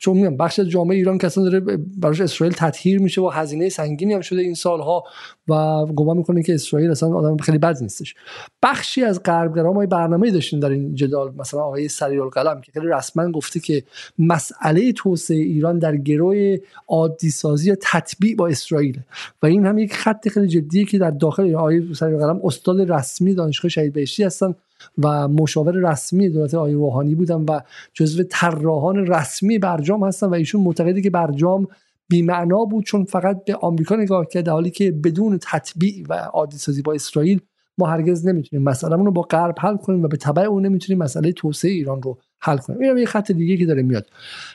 چون 0.00 0.16
میگم 0.16 0.36
بخش 0.36 0.60
جامعه 0.60 0.96
ایران 0.96 1.18
که 1.18 1.26
اصلا 1.26 1.44
داره 1.44 1.60
براش 1.98 2.20
اسرائیل 2.20 2.54
تطهیر 2.54 3.00
میشه 3.00 3.20
و 3.20 3.28
هزینه 3.28 3.68
سنگینی 3.68 4.14
هم 4.14 4.20
شده 4.20 4.40
این 4.40 4.54
سالها 4.54 5.04
و 5.48 5.86
گمان 5.86 6.16
می‌کنه 6.16 6.42
که 6.42 6.54
اسرائیل 6.54 6.90
اصلا 6.90 7.14
آدم 7.14 7.36
خیلی 7.36 7.58
بد 7.58 7.82
نیستش. 7.82 8.14
بخشی 8.62 9.04
از 9.04 9.22
غربگرا 9.22 9.72
ما 9.72 9.86
برنامه 9.86 10.30
داشتیم 10.30 10.60
در 10.60 10.68
این 10.68 10.94
جدال 10.94 11.32
مثلا 11.38 11.60
آقای 11.60 11.88
سریع 11.88 12.22
القلم 12.22 12.60
که 12.60 12.72
خیلی 12.72 12.86
رسما 12.86 13.30
گفته 13.30 13.60
که 13.60 13.82
مسئله 14.18 14.92
توسعه 14.92 15.36
ایران 15.36 15.78
در 15.78 15.96
گروه 15.96 16.56
عادی 16.88 17.30
سازی 17.30 17.68
یا 17.68 17.76
تطبیع 17.82 18.36
با 18.36 18.48
اسرائیل. 18.48 19.00
و 19.42 19.46
این 19.46 19.66
هم 19.66 19.78
یک 19.78 19.94
خط 19.94 20.28
خیلی 20.28 20.48
جدیه 20.48 20.84
که 20.84 20.98
در 20.98 21.10
داخل 21.10 21.54
آقای 21.54 21.94
سریع 21.94 22.16
القلم 22.16 22.40
استاد 22.44 22.92
رسمی 22.92 23.34
دانشگاه 23.34 23.68
شهید 23.68 23.92
بهشتی 23.92 24.22
هستن. 24.22 24.54
و 24.98 25.28
مشاور 25.28 25.90
رسمی 25.90 26.28
دولت 26.28 26.54
آقای 26.54 26.72
روحانی 26.72 27.14
بودن 27.14 27.44
و 27.48 27.60
جزو 27.94 28.22
طراحان 28.30 29.06
رسمی 29.06 29.58
برجام 29.58 30.04
هستن 30.04 30.26
و 30.26 30.34
ایشون 30.34 30.60
معتقده 30.60 31.02
که 31.02 31.10
برجام 31.10 31.66
بیمعنا 32.08 32.64
بود 32.64 32.84
چون 32.84 33.04
فقط 33.04 33.44
به 33.44 33.54
آمریکا 33.54 33.96
نگاه 33.96 34.26
کرد 34.26 34.44
در 34.44 34.52
حالی 34.52 34.70
که 34.70 34.92
بدون 34.92 35.38
تطبیع 35.42 36.04
و 36.08 36.14
عادی 36.14 36.56
سازی 36.56 36.82
با 36.82 36.92
اسرائیل 36.92 37.40
ما 37.78 37.86
هرگز 37.86 38.26
نمی‌تونیم 38.26 38.64
مسئله 38.64 38.96
رو 38.96 39.10
با 39.10 39.22
غرب 39.22 39.54
حل 39.58 39.76
کنیم 39.76 40.02
و 40.02 40.08
به 40.08 40.16
تبع 40.16 40.42
اون 40.42 40.66
نمی‌تونیم 40.66 41.02
مسئله 41.02 41.32
توسعه 41.32 41.70
ایران 41.70 42.02
رو 42.02 42.18
حل 42.40 42.56
کنیم. 42.56 42.80
این 42.80 42.98
یه 42.98 43.06
خط 43.06 43.32
دیگه 43.32 43.56
که 43.56 43.66
داره 43.66 43.82
میاد. 43.82 44.06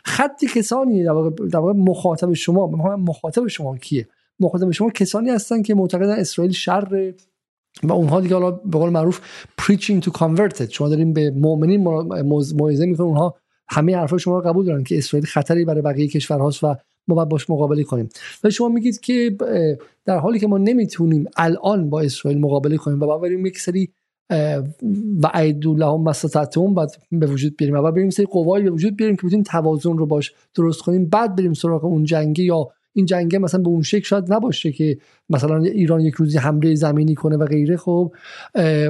خط 0.05 0.45
کسانی 0.45 1.03
در 1.03 1.11
واقع 1.59 1.73
مخاطب 1.73 2.33
شما 2.33 2.67
مخاطب 2.97 3.47
شما 3.47 3.77
کیه؟ 3.77 4.07
مخاطب 4.39 4.71
شما 4.71 4.89
کسانی 4.89 5.29
هستن 5.29 5.61
که 5.61 5.75
معتقدن 5.75 6.19
اسرائیل 6.19 6.53
شر 6.53 7.13
و 7.83 7.93
اونها 7.93 8.21
دیگه 8.21 8.35
حالا 8.35 8.51
به 8.51 8.77
قول 8.77 8.89
معروف 8.89 9.19
preaching 9.61 10.01
to 10.01 10.09
converted 10.11 10.69
شما 10.69 10.89
داریم 10.89 11.13
به 11.13 11.31
مؤمنین 11.31 11.83
موعظه 12.55 12.85
می‌کنن 12.85 13.07
اونها 13.07 13.35
همه 13.69 13.95
حرفای 13.95 14.19
شما 14.19 14.39
رو 14.39 14.49
قبول 14.49 14.65
دارن 14.65 14.83
که 14.83 14.97
اسرائیل 14.97 15.25
خطری 15.25 15.65
برای 15.65 15.81
بقیه 15.81 16.07
کشورهاست 16.07 16.63
و 16.63 16.75
ما 17.07 17.15
باید 17.15 17.29
باش 17.29 17.49
مقابله 17.49 17.83
کنیم. 17.83 18.09
و 18.43 18.49
شما 18.49 18.69
میگید 18.69 18.99
که 18.99 19.37
در 20.05 20.17
حالی 20.17 20.39
که 20.39 20.47
ما 20.47 20.57
نمی‌تونیم 20.57 21.25
الان 21.37 21.89
با 21.89 22.01
اسرائیل 22.01 22.41
مقابله 22.41 22.77
کنیم 22.77 23.01
و 23.01 23.05
باید 23.05 23.21
بریم 23.21 23.45
یک 23.45 23.59
سری 23.59 23.89
و 25.23 25.31
عیدو 25.33 25.73
لهم 25.73 26.01
مساتتون 26.01 26.73
بعد 26.75 26.91
به 27.11 27.25
وجود 27.25 27.57
بیاریم. 27.57 27.75
و 27.75 27.91
بریم 27.91 28.09
سری 28.09 28.25
قوایی 28.25 28.63
به 28.63 28.71
وجود 28.71 28.95
بیاریم 28.95 29.15
که 29.15 29.27
بتونیم 29.27 29.43
توازن 29.43 29.97
رو 29.97 30.05
باش 30.05 30.33
درست 30.55 30.81
کنیم. 30.81 31.05
بعد 31.05 31.35
بریم 31.35 31.53
سراغ 31.53 31.85
اون 31.85 32.03
جنگی 32.03 32.43
یا 32.43 32.67
این 32.95 33.05
جنگ 33.05 33.35
مثلا 33.35 33.61
به 33.61 33.67
اون 33.67 33.81
شکل 33.81 34.03
شاید 34.03 34.33
نباشه 34.33 34.71
که 34.71 34.97
مثلا 35.29 35.57
ایران 35.57 36.01
یک 36.01 36.13
روزی 36.13 36.37
حمله 36.37 36.75
زمینی 36.75 37.15
کنه 37.15 37.37
و 37.37 37.45
غیره 37.45 37.77
خب 37.77 38.13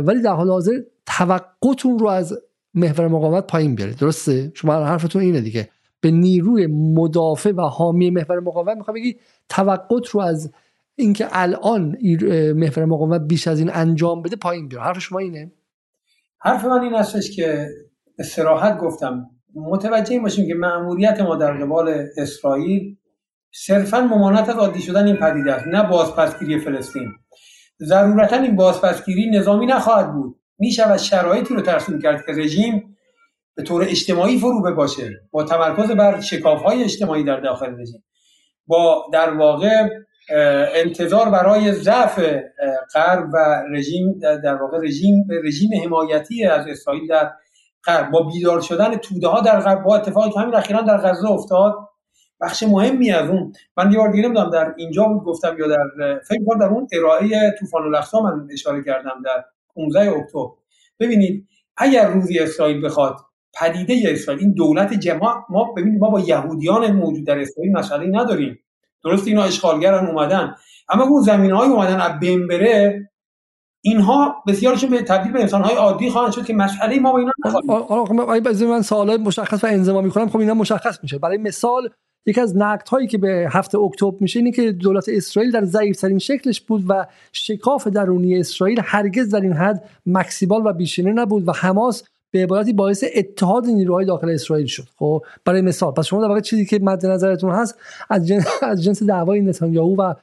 ولی 0.06 0.22
در 0.22 0.34
حال 0.34 0.50
حاضر 0.50 0.80
توقعتون 1.06 2.00
رو 2.00 2.08
از 2.08 2.34
محور 2.74 3.08
مقاومت 3.08 3.48
پایین 3.48 3.76
بیاره 3.76 3.94
درسته؟ 3.94 4.52
شما 4.56 4.74
حرفتون 4.74 5.22
اینه 5.22 5.42
دیگه. 5.42 5.70
به 6.02 6.12
نیروی 6.12 6.68
مدافع 6.68 7.52
و 7.52 7.62
حامی 7.62 8.10
محور 8.10 8.40
مقاومت 8.40 8.78
می‌خوام 8.78 8.96
بگی 8.96 9.16
توقعت 9.50 10.08
رو 10.08 10.22
از 10.22 10.52
اینکه 10.96 11.28
الان 11.32 11.98
محور 12.56 12.86
مقاومت 12.86 13.22
بیش 13.22 13.48
از 13.48 13.60
این 13.60 13.72
انجام 13.74 14.22
بده 14.22 14.36
پایین 14.36 14.68
بیاره 14.68 14.86
حرف 14.86 15.00
شما 15.00 15.20
اینه؟ 15.20 15.52
حرف 16.40 16.66
من 16.66 16.82
این 16.82 16.94
هستش 16.94 17.36
که 17.36 17.70
به 18.18 18.78
گفتم. 18.82 19.30
متوجه 19.56 20.12
این 20.12 20.22
باشیم 20.22 20.48
که 20.48 20.54
مأموریت 20.54 21.22
ما 21.22 21.36
در 21.36 21.54
قبال 21.54 22.08
اسرائیل 22.18 22.98
صرفا 23.58 24.02
ممانعت 24.02 24.50
از 24.50 24.56
عادی 24.56 24.82
شدن 24.82 25.08
این 25.08 25.16
پدیده 25.16 25.54
است 25.54 25.68
نه 25.68 25.84
بازپسگیری 25.84 26.60
فلسطین. 26.60 27.14
ضرورتا 27.80 28.36
این 28.36 28.56
بازپسگیری 28.56 29.30
نظامی 29.30 29.66
نخواهد 29.66 30.14
بود. 30.14 30.40
می‌شود 30.60 30.98
شرایطی 30.98 31.54
رو 31.54 31.62
ترسیم 31.62 32.02
کرد 32.02 32.26
که 32.26 32.32
رژیم 32.32 32.98
به 33.56 33.64
طور 33.64 33.84
اجتماعی 33.84 34.40
فرو 34.40 34.76
باشه 34.76 35.10
با 35.32 35.44
تمرکز 35.44 35.92
بر 35.92 36.22
شکاف 36.22 36.62
های 36.62 36.84
اجتماعی 36.84 37.24
در 37.24 37.40
داخل 37.40 37.82
رژیم. 37.82 38.04
با 38.68 39.06
در 39.14 39.34
واقع 39.34 39.90
انتظار 40.76 41.30
برای 41.30 41.72
ضعف 41.72 42.20
غرب 42.94 43.30
و 43.34 43.64
رژیم 43.72 44.20
در 44.20 44.56
واقع 44.56 44.78
رژیم 44.84 45.28
رژیم 45.44 45.70
حمایتی 45.84 46.46
از 46.46 46.68
اسرائیل 46.68 47.08
در 47.08 47.32
غرب. 47.86 48.12
با 48.12 48.24
بیدار 48.24 48.62
شدن 48.62 48.98
توده 48.98 49.28
ها 49.28 49.42
در 49.42 49.60
غرب 49.60 49.84
با 49.84 49.96
اتفاقی 49.96 50.30
که 50.30 50.40
همین 50.40 50.56
اخیرا 50.56 50.82
در 50.82 50.98
غزه 50.98 51.32
افتاد 51.32 51.76
بخش 52.42 52.64
مهمی 52.64 53.12
از 53.12 53.30
اون 53.30 53.54
من 53.78 53.92
یه 53.92 53.98
بار 53.98 54.12
دیگه 54.12 54.28
نمی‌دونم 54.28 54.50
در 54.50 54.74
اینجا 54.78 55.04
بود 55.04 55.24
گفتم 55.24 55.56
یا 55.60 55.68
در 55.68 56.20
فکر 56.28 56.44
کنم 56.48 56.60
در 56.60 56.66
اون 56.66 56.88
ارائه 56.92 57.56
طوفان 57.60 57.84
الاقصا 57.84 58.22
من 58.22 58.48
اشاره 58.52 58.84
کردم 58.84 59.22
در 59.26 59.46
15 59.76 60.12
اکتبر 60.12 60.50
ببینید 61.00 61.48
اگر 61.78 62.08
روزی 62.08 62.40
اسرائیل 62.40 62.86
بخواد 62.86 63.16
پدیده 63.60 64.02
اسرائیل 64.06 64.44
این 64.44 64.54
دولت 64.54 64.94
جماع 64.94 65.46
ما 65.50 65.74
ببینید 65.78 66.00
ما 66.00 66.10
با 66.10 66.20
یهودیان 66.20 66.92
موجود 66.92 67.26
در 67.26 67.40
اسرائیل 67.40 67.78
مسئله 67.78 68.22
نداریم 68.22 68.60
درست 69.04 69.28
اینا 69.28 69.44
اشغالگران 69.44 70.08
اومدن 70.08 70.56
اما 70.90 71.04
اون 71.04 71.22
زمین 71.22 71.52
های 71.52 71.70
اومدن 71.70 72.00
از 72.00 72.20
بین 72.20 72.48
بره 72.48 73.10
اینها 73.82 74.44
بسیارشون 74.48 74.90
به 74.90 75.02
تبدیل 75.02 75.32
به 75.32 75.42
انسان 75.42 75.62
های 75.62 75.76
عادی 75.76 76.10
خواهند 76.10 76.34
شد 76.34 76.46
که 76.46 76.54
مسئله 76.54 77.00
ما 77.00 77.12
با 77.12 77.20
اینا 77.20 77.32
نخواهیم 77.46 78.70
من 78.70 78.82
سوال 78.82 79.18
مشخص 79.18 79.64
و 79.64 79.68
انزما 79.68 80.10
کنم 80.10 80.30
خب 80.30 80.38
اینا 80.38 80.54
مشخص 80.54 81.00
میشه 81.04 81.20
برای 81.20 81.38
مثال 81.38 81.90
یکی 82.26 82.42
از 82.42 82.58
نقد 82.58 82.88
هایی 82.88 83.08
که 83.08 83.18
به 83.18 83.48
هفته 83.52 83.80
اکتبر 83.80 84.18
میشه 84.20 84.40
اینه 84.40 84.52
که 84.52 84.72
دولت 84.72 85.10
اسرائیل 85.10 85.52
در 85.52 85.66
ضعیف 85.66 86.02
ترین 86.02 86.20
شکلش 86.20 86.62
بود 86.62 86.84
و 86.88 87.06
شکاف 87.32 87.88
درونی 87.88 88.40
اسرائیل 88.40 88.82
هرگز 88.84 89.30
در 89.30 89.42
این 89.42 89.54
حد 89.54 89.84
مکسیبال 90.06 90.62
و 90.66 90.74
بیشینه 90.74 91.14
نبود 91.14 91.48
و 91.48 91.52
حماس 91.52 92.04
به 92.32 92.44
عبارتی 92.44 92.74
باعث 92.74 93.04
اتحاد 93.16 93.66
نیروهای 93.66 94.06
داخل 94.06 94.30
اسرائیل 94.30 94.66
شد. 94.66 94.88
خب 94.96 95.24
برای 95.46 95.62
مثال 95.62 95.92
پس 95.92 96.06
شما 96.06 96.22
در 96.22 96.28
واقع 96.28 96.40
چیزی 96.40 96.66
که 96.66 96.80
مد 96.80 97.06
نظرتون 97.06 97.52
هست 97.52 97.78
از 98.10 98.28
جنس, 98.28 98.46
از 98.62 98.84
جنس 98.84 99.04
دعوای 99.04 99.42
نتانیاهو 99.42 99.96
و 99.96 100.14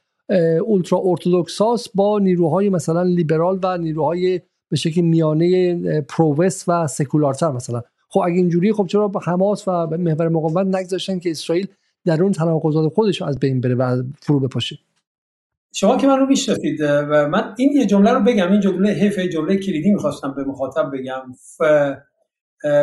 ultra-orthodox 0.67 1.01
ها 1.05 1.89
با 1.95 2.19
نیروهای 2.19 2.71
مثلا 2.71 3.03
لیبرال 3.03 3.59
و 3.63 3.79
نیروهای 3.79 4.41
به 4.69 4.77
شکل 4.77 5.01
میانه 5.01 6.01
progressive 6.01 6.65
و 6.69 6.87
سکولارتر 6.87 7.51
مثلا. 7.51 7.83
خب 8.09 8.21
اگه 8.21 8.37
اینجوری 8.37 8.73
خب 8.73 8.87
چرا 8.87 9.11
حماس 9.23 9.69
و 9.69 9.87
محور 9.87 10.29
مقاومت 10.29 10.77
نگذاشتن 10.77 11.19
که 11.19 11.31
اسرائیل 11.31 11.67
در 12.05 12.23
اون 12.23 12.33
تناقضات 12.33 12.93
خودش 12.93 13.23
از 13.23 13.39
بین 13.39 13.61
بره 13.61 13.75
و 13.75 14.03
فرو 14.23 14.41
بپاشه. 14.41 14.79
شما 15.75 15.97
که 15.97 16.07
من 16.07 16.19
رو 16.19 16.27
می‌شناسید 16.27 16.81
و 16.81 17.29
من 17.29 17.55
این 17.59 17.73
یه 17.73 17.87
جمله 17.87 18.13
رو 18.13 18.21
بگم 18.21 18.53
این 18.53 18.61
جمله 18.61 18.91
حیف 18.91 19.19
جمله 19.19 19.57
کلیدی 19.57 19.91
می‌خواستم 19.91 20.35
به 20.35 20.45
مخاطب 20.45 20.91
بگم. 20.93 21.23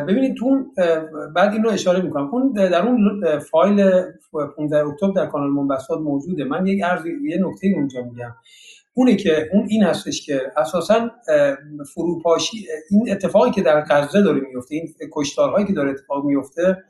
ببینید 0.07 0.35
تو 0.35 0.65
بعد 1.35 1.53
این 1.53 1.63
رو 1.63 1.69
اشاره 1.69 2.01
می‌کنم. 2.01 2.29
اون 2.31 2.51
در 2.53 2.87
اون 2.87 3.21
فایل 3.39 3.91
15 4.57 4.87
اکتبر 4.87 5.11
در 5.15 5.25
کانال 5.25 5.49
منبسات 5.49 5.99
موجوده. 5.99 6.43
من 6.43 6.67
یک 6.67 6.83
عرض 6.83 7.05
یه 7.05 7.37
نکته 7.41 7.67
اونجا 7.75 8.01
میگم. 8.01 8.35
اونه 8.93 9.15
که 9.15 9.49
اون 9.53 9.67
این 9.69 9.83
هستش 9.83 10.25
که 10.25 10.41
اساسا 10.57 11.11
فروپاشی 11.93 12.67
این 12.89 13.11
اتفاقی 13.11 13.51
که 13.51 13.61
در 13.61 13.85
غزه 13.89 14.21
داره 14.21 14.41
میفته 14.53 14.75
این 14.75 14.93
کشتارهایی 15.13 15.67
که 15.67 15.73
داره 15.73 15.89
اتفاق 15.89 16.25
میفته 16.25 16.83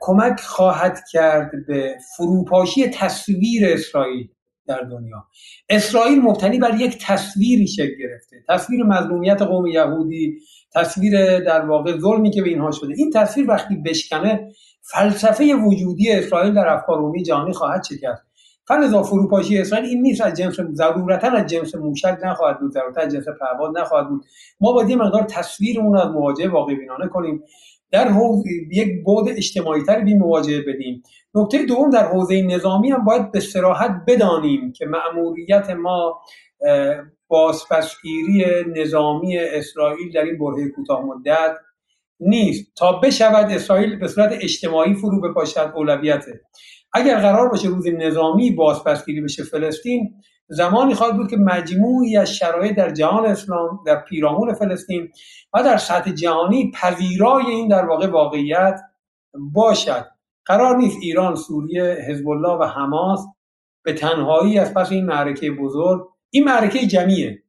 کمک 0.00 0.40
خواهد 0.40 1.00
کرد 1.12 1.50
به 1.66 1.96
فروپاشی 2.16 2.88
تصویر 2.88 3.72
اسرائیل 3.72 4.28
در 4.66 4.80
دنیا. 4.80 5.24
اسرائیل 5.68 6.20
مبتنی 6.20 6.58
بر 6.58 6.80
یک 6.80 7.06
تصویری 7.06 7.66
شکل 7.66 7.98
گرفته. 7.98 8.36
تصویر 8.48 8.84
مظلومیت 8.84 9.42
قوم 9.42 9.66
یهودی 9.66 10.38
تصویر 10.74 11.40
در 11.40 11.66
واقع 11.66 11.98
ظلمی 11.98 12.30
که 12.30 12.42
به 12.42 12.48
اینها 12.48 12.70
شده. 12.70 12.94
این 12.96 13.10
تصویر 13.10 13.50
وقتی 13.50 13.76
بشکنه 13.76 14.52
فلسفه 14.82 15.54
وجودی 15.54 16.12
اسرائیل 16.12 16.54
در 16.54 16.68
افکار 16.68 16.98
عمومی 16.98 17.22
جهانی 17.22 17.52
خواهد 17.52 17.84
شکست. 17.84 18.22
فلزا 18.68 19.02
فروپاشی 19.02 19.58
اسرائیل 19.58 19.88
این 19.88 20.02
نیست 20.02 20.20
از 20.20 20.34
جنس 20.34 20.56
ضرورتا 20.72 21.28
از 21.28 21.46
جنس 21.46 21.74
موشک 21.74 22.18
نخواهد 22.24 22.60
بود 22.60 22.72
ضرورتا 22.72 23.00
از 23.00 23.12
جنس 23.12 23.24
پرواز 23.40 23.76
نخواهد 23.76 24.08
بود. 24.08 24.24
ما 24.60 24.72
باید 24.72 24.90
یه 24.90 24.96
مقدار 24.96 25.22
تصویرمون 25.22 25.96
از 25.96 26.08
مواجهه 26.08 26.48
واقع 26.48 26.74
بینانه 26.74 27.08
کنیم. 27.08 27.42
در 27.90 28.08
حوزه 28.08 28.50
یک 28.72 28.88
بعد 29.06 29.36
اجتماعی 29.36 29.82
تر 29.82 30.00
بی 30.00 30.14
مواجهه 30.14 30.60
بدیم. 30.60 31.02
نکته 31.34 31.66
دوم 31.66 31.90
در 31.90 32.06
حوزه 32.06 32.42
نظامی 32.42 32.90
هم 32.90 33.04
باید 33.04 33.32
به 33.32 33.40
سراحت 33.40 33.90
بدانیم 34.06 34.72
که 34.72 34.86
مأموریت 34.86 35.70
ما 35.70 36.20
بازپسگیری 37.28 38.44
نظامی 38.76 39.38
اسرائیل 39.38 40.12
در 40.12 40.22
این 40.22 40.38
برهه 40.38 40.68
کوتاه 40.68 41.04
مدت 41.04 41.56
نیست. 42.20 42.72
تا 42.76 42.92
بشود 42.92 43.50
اسرائیل 43.50 43.98
به 43.98 44.08
صورت 44.08 44.32
اجتماعی 44.42 44.94
فرو 44.94 45.20
بپاشد 45.20 45.72
اولویته. 45.76 46.40
اگر 46.92 47.20
قرار 47.20 47.48
باشه 47.48 47.68
روز 47.68 47.86
نظامی 47.86 48.50
بازپسگیری 48.50 49.20
بشه 49.20 49.44
فلسطین 49.44 50.14
زمانی 50.48 50.94
خواهد 50.94 51.16
بود 51.16 51.30
که 51.30 51.36
مجموعی 51.36 52.16
از 52.16 52.34
شرایط 52.34 52.76
در 52.76 52.90
جهان 52.90 53.26
اسلام 53.26 53.80
در 53.86 53.96
پیرامون 53.96 54.54
فلسطین 54.54 55.08
و 55.54 55.62
در 55.62 55.76
سطح 55.76 56.12
جهانی 56.12 56.72
پذیرای 56.74 57.46
این 57.46 57.68
در 57.68 57.84
واقع 57.86 58.06
واقعیت 58.06 58.80
باشد. 59.52 60.06
قرار 60.44 60.76
نیست 60.76 60.98
ایران 61.02 61.34
سوریه 61.34 61.96
حزب 62.08 62.28
الله 62.28 62.58
و 62.58 62.64
حماس 62.64 63.26
به 63.82 63.92
تنهایی 63.92 64.58
از 64.58 64.74
پس 64.74 64.92
این 64.92 65.06
معرکه 65.06 65.50
بزرگ 65.50 66.08
این 66.30 66.44
معرکه 66.44 66.86
جمعیه. 66.86 67.42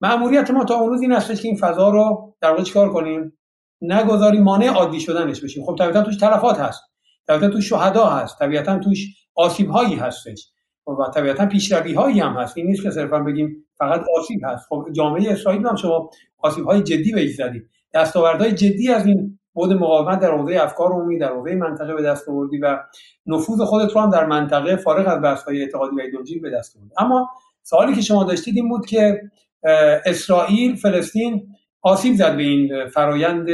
مأموریت 0.00 0.50
ما 0.50 0.64
تا 0.64 0.74
اون 0.74 0.90
روز 0.90 1.02
این 1.02 1.12
هستش 1.12 1.42
که 1.42 1.48
این 1.48 1.56
فضا 1.56 1.90
رو 1.90 2.34
در 2.40 2.50
واقع 2.50 2.62
چیکار 2.62 2.92
کنیم؟ 2.92 3.38
نگذاریم 3.80 4.42
مانع 4.42 4.68
عادی 4.68 5.00
شدنش 5.00 5.40
بشیم. 5.40 5.64
خب 5.64 5.76
طبیعتا 5.78 6.02
توش 6.02 6.16
تلفات 6.16 6.58
هست 6.58 6.80
طبیعتا 7.26 7.48
توش 7.48 7.68
شهدا 7.68 8.06
هست 8.06 8.38
طبیعتا 8.38 8.78
توش 8.78 9.06
آسیب 9.34 9.70
هایی 9.70 9.94
هستش. 9.94 10.52
و 10.86 11.10
طبیعتا 11.14 11.46
پیشروی 11.46 11.94
هایی 11.94 12.20
هم 12.20 12.32
هست. 12.32 12.56
این 12.56 12.66
نیست 12.66 12.82
که 12.82 12.90
صرفا 12.90 13.18
بگیم 13.18 13.64
فقط 13.78 14.04
آسیب 14.18 14.40
هست. 14.44 14.66
خب 14.68 14.86
جامعه 14.92 15.32
اسرائیل 15.32 15.66
هم 15.66 15.76
شما 15.76 16.10
آسیب 16.38 16.64
های 16.64 16.82
جدی 16.82 17.12
بهش 17.12 17.34
زدید. 17.34 17.68
دستاوردهای 17.94 18.52
جدی 18.52 18.88
از 18.88 19.06
این 19.06 19.38
بود 19.52 19.72
مقاومت 19.72 20.20
در 20.20 20.30
حوزه 20.30 20.58
افکار 20.60 20.92
عمومی 20.92 21.18
در 21.18 21.32
حوزه 21.32 21.54
منطقه 21.54 21.94
به 21.94 22.02
دست 22.02 22.28
آوردی 22.28 22.58
و 22.58 22.78
نفوذ 23.26 23.60
خودت 23.60 23.92
رو 23.92 24.00
هم 24.00 24.10
در 24.10 24.26
منطقه 24.26 24.76
فارغ 24.76 25.08
از 25.08 25.22
بحث 25.22 25.42
های 25.42 25.60
اعتقادی 25.60 25.96
و 25.96 26.00
ایدئولوژی 26.00 26.38
به 26.38 26.50
دست 26.50 26.76
آوردی. 26.76 26.94
اما 26.98 27.30
سوالی 27.62 27.94
که 27.94 28.00
شما 28.00 28.24
داشتید 28.24 28.56
این 28.56 28.68
بود 28.68 28.86
که 28.86 29.20
اسرائیل 30.06 30.76
فلسطین 30.76 31.48
آسیب 31.82 32.14
زد 32.14 32.36
به 32.36 32.42
این 32.42 32.88
فرایند 32.88 33.46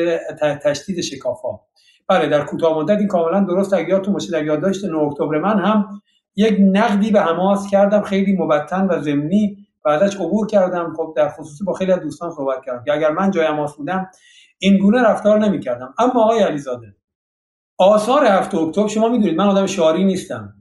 تشدید 0.62 1.00
شکافا 1.00 1.60
بله 2.08 2.28
در 2.28 2.44
کوتاه 2.44 2.78
مدت 2.78 2.98
این 2.98 3.08
کاملا 3.08 3.40
درست. 3.40 3.74
اگه 3.74 3.88
یادتون 3.88 4.14
باشه 4.14 4.32
در 4.32 4.44
یادداشت 4.44 4.84
9 4.84 4.98
اکتبر 4.98 5.38
من 5.38 5.58
هم 5.58 6.02
یک 6.36 6.56
نقدی 6.60 7.10
به 7.10 7.20
حماس 7.20 7.70
کردم 7.70 8.02
خیلی 8.02 8.36
مبتن 8.36 8.86
و 8.86 9.00
ضمنی 9.00 9.56
و 9.84 9.88
ازش 9.88 10.16
عبور 10.16 10.46
کردم. 10.46 10.94
خب 10.96 11.14
در 11.16 11.28
خصوصی 11.28 11.64
با 11.64 11.72
خیلی 11.72 11.92
از 11.92 12.00
دوستان 12.00 12.30
صحبت 12.30 12.64
کردم. 12.66 12.84
که 12.84 12.92
اگر 12.92 13.10
من 13.10 13.30
جای 13.30 13.46
حماس 13.46 13.76
بودم 13.76 14.10
این 14.58 14.78
گونه 14.78 15.02
رفتار 15.02 15.38
نمی‌کردم. 15.38 15.94
اما 15.98 16.24
آقای 16.24 16.42
علیزاده 16.42 16.96
آثار 17.78 18.24
هفته 18.24 18.58
اکتبر 18.58 18.88
شما 18.88 19.08
می‌دونید 19.08 19.36
من 19.36 19.46
آدم 19.46 19.66
شعاری 19.66 20.04
نیستم. 20.04 20.54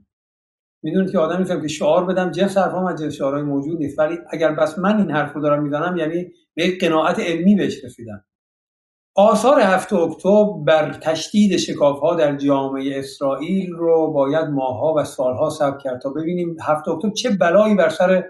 می‌دونید 0.82 1.12
که 1.12 1.18
آدم 1.18 1.38
نیستم 1.38 1.62
که 1.62 1.68
شعار 1.68 2.04
بدم 2.04 2.30
جنس 2.30 2.58
حرفام 2.58 2.86
از 2.86 3.02
جنس 3.02 3.12
شعارهای 3.12 3.42
موجود 3.42 3.78
نیست. 3.78 3.98
ولی 3.98 4.18
اگر 4.30 4.52
بس 4.52 4.78
من 4.78 4.96
این 4.98 5.10
حرف 5.10 5.32
رو 5.32 5.40
دارم 5.42 5.62
می‌زنم 5.62 5.96
یعنی 5.96 6.26
به 6.54 6.78
قناعت 6.80 7.20
علمی 7.20 7.54
بهش 7.54 7.84
رسیدم. 7.84 8.24
آثار 9.14 9.60
هفته 9.60 9.96
اکتبر 9.96 10.44
بر 10.66 10.92
تشدید 10.92 11.56
شکاف 11.56 11.98
ها 11.98 12.14
در 12.14 12.36
جامعه 12.36 12.98
اسرائیل 12.98 13.70
رو 13.72 14.12
باید 14.12 14.44
ماها 14.44 14.94
و 14.96 15.04
سالها 15.04 15.50
ثبت 15.50 15.82
کرد 15.82 16.00
تا 16.00 16.10
ببینیم 16.10 16.56
هفته 16.62 16.90
اکتبر 16.90 17.12
چه 17.12 17.30
بلایی 17.30 17.74
بر 17.74 17.88
سر 17.88 18.24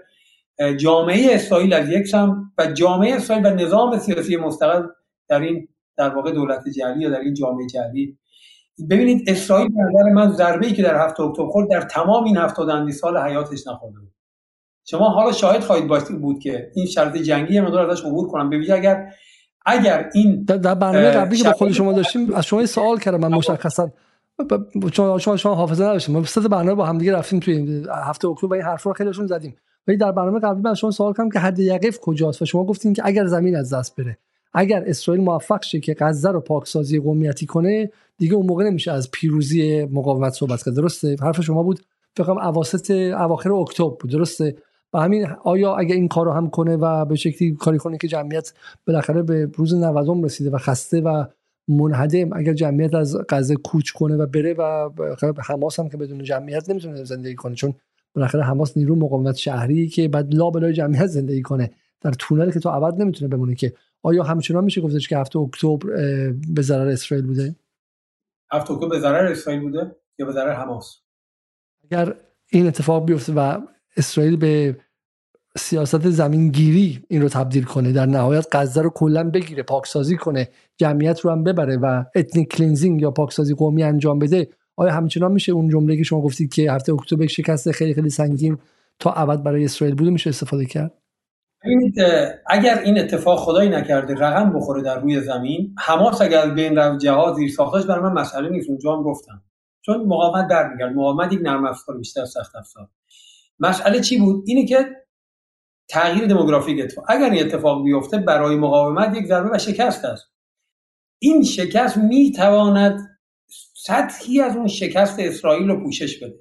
جامعه 0.79 1.35
اسرائیل 1.35 1.73
از 1.73 1.89
یک 1.89 2.07
سم 2.07 2.51
و 2.57 2.65
جامعه 2.65 3.15
اسرائیل 3.15 3.45
و 3.45 3.49
نظام 3.49 3.99
سیاسی 3.99 4.37
مستقل 4.37 4.87
در 5.27 5.39
این 5.39 5.67
در 5.97 6.15
واقع 6.15 6.31
دولت 6.31 6.63
جعلی 6.77 7.03
یا 7.03 7.09
در 7.09 7.19
این 7.19 7.33
جامعه 7.33 7.67
جعلی. 7.67 8.17
ببینید 8.89 9.29
اسرائیل 9.29 9.67
به 9.67 9.81
نظر 9.81 10.09
من 10.09 10.31
ضربه 10.31 10.65
ای 10.65 10.73
که 10.73 10.83
در 10.83 11.05
هفته 11.05 11.23
اکتبر 11.23 11.47
خورد 11.47 11.69
در 11.69 11.81
تمام 11.81 12.23
این 12.23 12.37
هفتاد 12.37 12.91
سال 12.91 13.17
حیاتش 13.17 13.67
نخورده 13.67 13.99
بود. 13.99 14.13
شما 14.85 15.09
حالا 15.09 15.31
شاهد 15.31 15.63
خواهید 15.63 16.19
بود 16.21 16.39
که 16.39 16.71
این 16.75 16.85
شرط 16.85 17.17
جنگی 17.17 17.59
مقدار 17.61 17.89
ازش 17.89 18.05
عبور 18.05 18.27
کنم. 18.27 18.49
ببینید 18.49 18.71
اگر 18.71 19.13
اگر 19.65 20.09
این 20.13 20.43
در 20.43 20.75
برنامه 20.75 21.11
قبلی 21.11 21.37
که 21.37 21.43
با 21.43 21.51
خود 21.51 21.71
شما 21.71 21.93
داشتیم 21.93 22.33
از 22.33 22.45
شما 22.45 22.65
سوال 22.65 22.99
کردم 22.99 23.19
من 23.19 23.33
مشخصا. 23.33 23.91
شما 24.93 25.19
شما 25.19 25.37
شما 25.37 25.55
حافظه 25.55 25.83
نداشتیم 25.83 26.15
ما 26.15 26.23
سه 26.23 26.41
برنامه 26.41 26.73
با 26.73 26.85
هم 26.85 26.97
دیگه 26.97 27.13
رفتیم 27.13 27.39
توی 27.39 27.85
هفته 28.03 28.27
اکتبر 28.27 28.47
و 28.47 28.53
این 28.53 28.63
حرفا 28.63 28.89
رو 28.89 28.93
خیلیشون 28.93 29.27
زدیم. 29.27 29.55
ولی 29.87 29.97
در 29.97 30.11
برنامه 30.11 30.39
قبلی 30.39 30.61
من 30.61 30.73
شما 30.73 30.91
سوال 30.91 31.13
کردم 31.13 31.29
که 31.29 31.39
حد 31.39 31.59
یقف 31.59 31.99
کجاست؟ 31.99 32.41
و 32.41 32.45
شما 32.45 32.65
گفتین 32.65 32.93
که 32.93 33.01
اگر 33.05 33.25
زمین 33.25 33.55
از 33.55 33.73
دست 33.73 33.95
بره 33.95 34.17
اگر 34.53 34.83
اسرائیل 34.87 35.23
موفق 35.23 35.63
شه 35.63 35.79
که 35.79 35.95
غزه 35.99 36.31
رو 36.31 36.39
پاکسازی 36.39 36.99
قومیتی 36.99 37.45
کنه 37.45 37.91
دیگه 38.17 38.33
اون 38.33 38.45
موقع 38.45 38.63
نمیشه 38.63 38.91
از 38.91 39.11
پیروزی 39.11 39.85
مقاومت 39.85 40.33
صحبت 40.33 40.63
کرد. 40.63 40.75
درسته؟ 40.75 41.15
حرف 41.21 41.41
شما 41.41 41.63
بود. 41.63 41.79
فکر 42.15 42.23
کنم 42.23 42.37
اواسط 42.37 42.91
اواخر 42.91 43.51
اکتبر 43.51 43.89
بود. 44.01 44.11
درسته؟ 44.11 44.55
و 44.93 44.99
همین 44.99 45.27
آیا 45.43 45.75
اگر 45.75 45.95
این 45.95 46.07
کارو 46.07 46.31
هم 46.31 46.49
کنه 46.49 46.75
و 46.75 47.05
به 47.05 47.15
شکلی 47.15 47.51
کاری 47.51 47.77
کنه 47.77 47.97
که 47.97 48.07
جمعیت 48.07 48.53
بالاخره 48.87 49.23
به 49.23 49.49
روز 49.55 49.73
90 49.73 50.25
رسیده 50.25 50.49
و 50.49 50.57
خسته 50.57 51.01
و 51.01 51.25
منهدم 51.67 52.33
اگر 52.33 52.53
جمعیت 52.53 52.93
از 52.93 53.17
غزه 53.29 53.55
کوچ 53.55 53.91
کنه 53.91 54.15
و 54.15 54.25
بره 54.25 54.53
و 54.53 54.89
حماس 55.43 55.79
هم 55.79 55.89
که 55.89 55.97
بدون 55.97 56.23
جمعیت 56.23 56.69
نمی‌تونه 56.69 57.03
زندگی 57.03 57.35
کنه 57.35 57.55
چون 57.55 57.73
بالاخره 58.15 58.43
حماس 58.43 58.77
نیرو 58.77 58.95
مقاومت 58.95 59.35
شهری 59.35 59.87
که 59.87 60.07
بعد 60.07 60.33
لا 60.33 60.49
بلای 60.49 60.73
جمعیت 60.73 61.05
زندگی 61.05 61.41
کنه 61.41 61.71
در 62.01 62.11
تونل 62.11 62.51
که 62.51 62.59
تو 62.59 62.69
ابد 62.69 63.01
نمی‌تونه 63.01 63.35
بمونه 63.35 63.55
که. 63.55 63.73
آیا 64.05 64.23
همچنان 64.23 64.63
میشه 64.63 64.81
گفتش 64.81 65.07
که 65.07 65.17
هفت 65.17 65.39
اکتبر 65.39 65.77
به 66.53 66.61
ضرر 66.61 66.87
اسرائیل 66.87 67.25
بوده؟ 67.25 67.55
هفت 68.51 68.71
اکتبر 68.71 68.89
به 68.89 68.99
ضرر 68.99 69.31
اسرائیل 69.31 69.61
بوده 69.61 69.95
یا 70.19 70.25
به 70.25 70.31
ضرر 70.31 70.53
حماس؟ 70.53 70.99
اگر 71.83 72.15
این 72.49 72.67
اتفاق 72.67 73.05
بیفته 73.05 73.33
و 73.33 73.61
اسرائیل 73.97 74.37
به 74.37 74.77
سیاست 75.57 76.09
زمینگیری 76.09 77.03
این 77.07 77.21
رو 77.21 77.29
تبدیل 77.29 77.63
کنه. 77.63 77.91
در 77.91 78.05
نهایت 78.05 78.47
غزه 78.51 78.81
رو 78.81 78.89
کلا 78.89 79.29
بگیره 79.29 79.63
پاکسازی 79.63 80.17
کنه 80.17 80.49
جمعیت 80.77 81.19
رو 81.19 81.31
هم 81.31 81.43
ببره 81.43 81.77
و 81.77 82.03
ethnic 82.15 82.49
cleansing 82.49 83.01
یا 83.01 83.11
پاکسازی 83.11 83.53
قومی 83.53 83.83
انجام 83.83 84.19
بده. 84.19 84.47
آیا 84.75 84.93
همچنان 84.93 85.31
میشه 85.31 85.51
اون 85.51 85.69
جمله 85.69 85.97
که 85.97 86.03
شما 86.03 86.21
گفتید 86.21 86.53
که 86.53 86.71
هفت 86.71 86.93
اکتبر 86.93 87.27
شکست 87.27 87.71
خیلی 87.71 87.93
خیلی 87.93 88.09
سنگین 88.09 88.57
تا 88.99 89.11
ابد 89.11 89.43
برای 89.43 89.65
اسرائیل 89.65 89.95
بوده 89.95 90.11
میشه 90.11 90.29
استفاده 90.29 90.65
کرد؟ 90.65 90.91
اگر 92.47 92.79
این 92.79 92.99
اتفاق 92.99 93.39
خدایی 93.39 93.69
نکرده 93.69 94.13
رقم 94.13 94.53
بخوره 94.53 94.81
در 94.81 94.99
روی 94.99 95.21
زمین 95.21 95.75
حماس 95.79 96.21
اگر 96.21 96.49
بین 96.49 96.75
رو 96.75 96.97
جهاد 96.97 97.35
زیر 97.35 97.49
ساختش 97.49 97.85
برای 97.85 98.03
من 98.03 98.21
مسئله 98.21 98.49
نیست. 98.49 98.69
اونجا 98.69 98.95
هم 98.95 99.03
گفتم. 99.03 99.41
چون 99.81 100.05
مقاومت 100.05 100.47
در 100.47 100.73
میگرد 100.73 100.95
مقاومت 100.95 101.33
یک 101.33 101.39
نرم 101.43 101.65
افزار 101.65 101.97
بیشتر 101.97 102.25
سخت 102.25 102.55
افزار. 102.55 102.87
مسئله 103.59 103.99
چی 103.99 104.19
بود؟ 104.19 104.43
اینی 104.47 104.65
که 104.65 105.02
تغییر 105.93 106.25
دموگرافیک 106.25 106.83
اتفاق 106.83 107.05
اگر 107.07 107.29
این 107.29 107.45
اتفاق 107.45 107.83
بیفته 107.83 108.17
برای 108.17 108.55
مقاومت 108.55 109.17
یک 109.17 109.25
ضربه 109.25 109.55
و 109.55 109.57
شکست 109.57 110.05
است. 110.05 110.25
این 111.19 111.43
شکست 111.43 111.97
می‌تواند 111.97 113.19
سطحی 113.75 114.41
از 114.41 114.55
اون 114.55 114.67
شکست 114.67 115.19
اسرائیل 115.19 115.67
رو 115.67 115.83
پوشش 115.83 116.23
بده. 116.23 116.39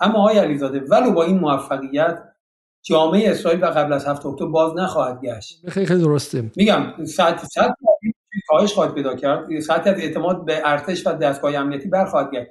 اما 0.00 0.18
آقای 0.18 0.38
علیزاده 0.38 0.80
ولو 0.80 1.10
با 1.10 1.24
این 1.24 1.38
موفقیت 1.38 2.22
جامعه 2.82 3.30
اسرائیل 3.30 3.64
و 3.64 3.66
قبل 3.66 3.92
از 3.92 4.06
هفت 4.06 4.26
اکتبر 4.26 4.46
باز 4.46 4.72
نخواهد 4.76 5.20
گشت. 5.20 5.68
خیلی 5.68 5.86
خیلی 5.86 6.02
درسته. 6.02 6.50
میگم 6.56 7.04
سطح 7.04 7.46
سطح 7.46 7.74
کاهش 8.48 8.72
خواهد 8.72 8.94
پیدا 8.94 9.16
کرد. 9.16 9.60
سطح 9.60 9.90
از 9.90 9.98
اعتماد 9.98 10.44
به 10.44 10.60
ارتش 10.64 11.06
و 11.06 11.12
دستگاه 11.12 11.54
امنیتی 11.54 11.88
برخواهد 11.88 12.30
گشت. 12.30 12.50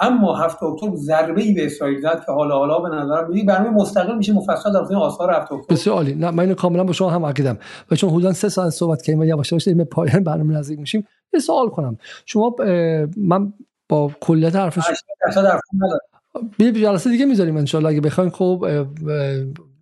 اما 0.00 0.36
هفت 0.36 0.62
اکتبر 0.62 0.96
ضربه 0.96 1.42
ای 1.42 1.54
به 1.54 1.66
اسرائیل 1.66 2.00
زد 2.00 2.22
که 2.26 2.32
حالا 2.32 2.58
حالا 2.58 2.78
به 2.78 2.88
نظر 2.88 3.24
میاد 3.24 3.46
برنامه 3.46 3.70
مستقل 3.70 4.16
میشه 4.16 4.32
مفصل 4.32 4.72
در 4.72 4.96
آثار 4.96 5.30
هفت 5.30 5.52
اکتبر. 5.52 5.74
بسیار 5.74 5.96
عالی. 5.96 6.14
نه 6.14 6.30
من 6.30 6.40
اینو 6.40 6.54
کاملا 6.54 6.84
با 6.84 6.92
شما 6.92 7.10
هم 7.10 7.26
عقیدم. 7.26 7.58
و 7.90 7.96
چون 7.96 8.10
حدودا 8.10 8.32
سه 8.32 8.48
ساعت 8.48 8.70
صحبت 8.70 9.02
کردیم 9.02 9.20
و 9.20 9.24
یواش 9.24 9.52
یواش 9.52 9.64
داریم 9.64 9.84
پایان 9.84 10.24
برنامه 10.24 10.54
نزدیک 10.54 10.78
میشیم 10.78 11.06
یه 11.32 11.40
سوال 11.40 11.68
کنم. 11.68 11.98
شما 12.26 12.56
من 13.16 13.52
با 13.88 14.10
کلیت 14.20 14.56
حرفش 14.56 14.82
یه 16.58 16.72
جلسه 16.72 17.10
دیگه 17.10 17.26
می‌ذاریم 17.26 17.56
ان 17.56 17.86
اگه 17.86 18.00
بخواین 18.00 18.30
خب 18.30 18.66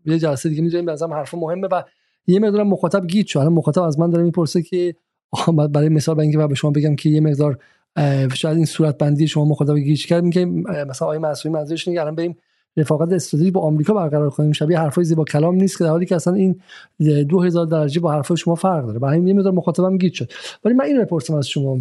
یه 0.04 0.18
جلسه 0.18 0.48
دیگه 0.48 0.62
می‌ذاریم. 0.62 0.86
به 0.86 0.96
حرف 1.10 1.34
مهمه 1.34 1.68
و 1.68 1.82
یه 2.26 2.40
مقدار 2.40 2.62
مخاطب 2.62 3.06
گیت 3.06 3.26
شو 3.26 3.38
الان 3.38 3.52
مخاطب 3.52 3.82
از 3.82 3.98
من 3.98 4.10
داره 4.10 4.24
می‌پرسه 4.24 4.62
که 4.62 4.94
برای 5.70 5.88
مثال 5.88 6.14
به 6.14 6.22
اینکه 6.22 6.38
به 6.38 6.54
شما 6.54 6.70
بگم 6.70 6.96
که 6.96 7.08
یه 7.08 7.20
مقدار 7.20 7.58
شاید 8.34 8.56
این 8.56 8.66
صورت 8.66 8.98
بندی 8.98 9.26
شما 9.28 9.44
مخاطب 9.44 9.76
گیج 9.76 10.06
کرد 10.06 10.24
میگه 10.24 10.44
مثلا 10.44 11.06
آقای 11.06 11.18
معصومی 11.18 11.54
منظورش 11.54 11.88
اینه 11.88 12.00
الان 12.00 12.14
بریم 12.14 12.36
رفاقت 12.76 13.12
استراتژی 13.12 13.50
با 13.50 13.60
آمریکا 13.60 13.94
برقرار 13.94 14.30
کنیم. 14.30 14.52
شبیه 14.52 14.78
حرفای 14.78 15.04
زیبا 15.04 15.24
کلام 15.24 15.54
نیست 15.54 15.78
که 15.78 15.84
در 15.84 15.90
حالی 15.90 16.06
که 16.06 16.16
اصلا 16.16 16.34
این 16.34 16.60
2000 16.98 17.66
درجه 17.66 18.00
با 18.00 18.12
حرفای 18.12 18.36
شما 18.36 18.54
فرق 18.54 18.86
داره. 18.86 18.98
برای 18.98 19.22
یه 19.22 19.34
مقدار 19.34 19.52
مخاطبم 19.52 19.98
گیج 19.98 20.14
شد. 20.14 20.30
ولی 20.64 20.74
من 20.74 20.84
این 20.84 21.02
بپرسم 21.02 21.34
از 21.34 21.48
شما. 21.48 21.78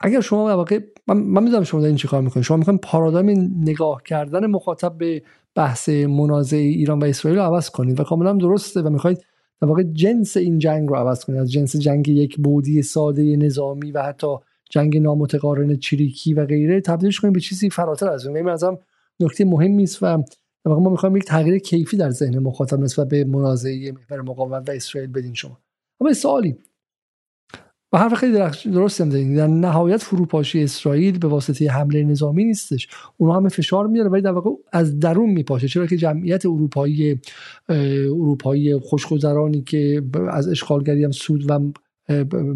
اگر 0.00 0.20
شما 0.20 0.56
واقع 0.56 0.80
من, 1.06 1.16
من 1.16 1.42
می‌دونم 1.42 1.64
شما 1.64 1.84
این 1.84 1.96
چیکار 1.96 2.20
می‌کنید 2.22 2.44
شما 2.44 2.56
می‌خواین 2.56 2.78
پارادایم 2.78 3.54
نگاه 3.60 4.02
کردن 4.02 4.46
مخاطب 4.46 4.98
به 4.98 5.22
بحث 5.54 5.88
منازعه 5.88 6.60
ایران 6.60 6.98
و 6.98 7.04
اسرائیل 7.04 7.40
رو 7.40 7.44
عوض 7.44 7.70
کنید 7.70 8.00
و 8.00 8.04
کاملا 8.04 8.32
درسته 8.32 8.82
و 8.82 8.90
می‌خواید 8.90 9.24
در 9.60 9.68
واقع 9.68 9.82
جنس 9.82 10.36
این 10.36 10.58
جنگ 10.58 10.88
رو 10.88 10.96
عوض 10.96 11.24
کنید. 11.24 11.40
از 11.40 11.52
جنس 11.52 11.76
جنگ 11.76 12.08
یک 12.08 12.36
بودی 12.36 12.82
ساده 12.82 13.36
نظامی 13.36 13.92
و 13.92 14.02
حتی 14.02 14.36
جنگ 14.70 14.98
نامتقارن 14.98 15.76
چریکی 15.76 16.34
و 16.34 16.46
غیره 16.46 16.80
تبدیلش 16.80 17.20
کنید 17.20 17.34
به 17.34 17.40
چیزی 17.40 17.70
فراتر 17.70 18.08
از 18.08 18.26
اون. 18.26 18.36
این 18.36 18.48
ازم 18.48 18.78
نکته 19.20 19.44
مهمی 19.44 19.82
است 19.82 20.02
و 20.02 20.22
ما 20.64 20.90
می‌خوایم 20.90 21.16
یک 21.16 21.24
تغییر 21.24 21.58
کیفی 21.58 21.96
در 21.96 22.10
ذهن 22.10 22.38
مخاطب 22.38 22.80
نسبت 22.80 23.08
به 23.08 23.24
منازعه 23.24 23.92
محور 23.92 24.22
مقاومت 24.22 24.68
و 24.68 24.72
اسرائیل 24.72 25.10
بدین 25.10 25.34
شما. 25.34 25.58
اما 26.00 26.12
سوالی. 26.12 26.56
و 27.92 27.98
حرف 27.98 28.14
خیلی 28.14 28.38
درست 28.72 29.00
هم 29.00 29.34
در 29.36 29.46
نهایت 29.46 30.02
فروپاشی 30.02 30.62
اسرائیل 30.62 31.18
به 31.18 31.28
واسطه 31.28 31.70
حمله 31.70 32.04
نظامی 32.04 32.44
نیستش. 32.44 32.88
اونها 33.16 33.36
همه 33.36 33.48
فشار 33.48 33.86
میاره 33.86 34.08
ولی 34.08 34.22
در 34.22 34.32
واقع 34.32 34.50
از 34.72 34.98
درون 34.98 35.30
میپاشه. 35.30 35.68
چرا 35.68 35.86
که 35.86 35.96
جمعیت 35.96 36.46
اروپایی 36.46 37.20
اروپایی 37.68 38.78
خوشگذرانی 38.78 39.62
که 39.62 40.02
از 40.30 40.48
اشغالگری 40.48 41.04
هم 41.04 41.10
سود 41.10 41.50
و 41.50 41.72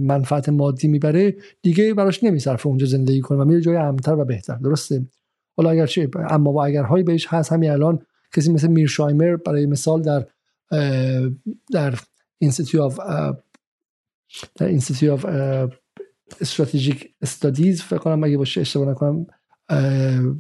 منفعت 0.00 0.48
مادی 0.48 0.88
می‌بره 0.88 1.36
دیگه 1.62 1.94
براش 1.94 2.24
نمیصرفه 2.24 2.66
اونجا 2.66 2.86
زندگی 2.86 3.20
کنه 3.20 3.38
و 3.38 3.44
میره 3.44 3.60
جای 3.60 3.76
امتر 3.76 4.14
و 4.14 4.24
بهتر 4.24 4.54
درسته؟ 4.54 5.06
حالا 5.56 5.70
اگر 5.70 5.86
چه 5.86 6.08
اما 6.30 6.52
با 6.52 6.64
اگر 6.64 6.82
هایی 6.82 7.04
بهش 7.04 7.26
هست 7.26 7.52
همین 7.52 7.70
الان 7.70 7.98
کسی 8.36 8.52
مثل 8.52 8.68
میرشایمر 8.68 9.36
برای 9.36 9.66
مثال 9.66 10.02
در 10.02 10.26
در 11.72 11.98
institute 12.38 12.96
در 14.54 14.66
Institute 14.66 15.10
of 15.10 15.24
Strategic 16.40 17.14
Studies 17.22 17.82
فکر 17.82 17.98
کنم 17.98 18.24
اگه 18.24 18.36
باشه 18.36 18.60
اشتباه 18.60 18.88
نکنم 18.88 19.26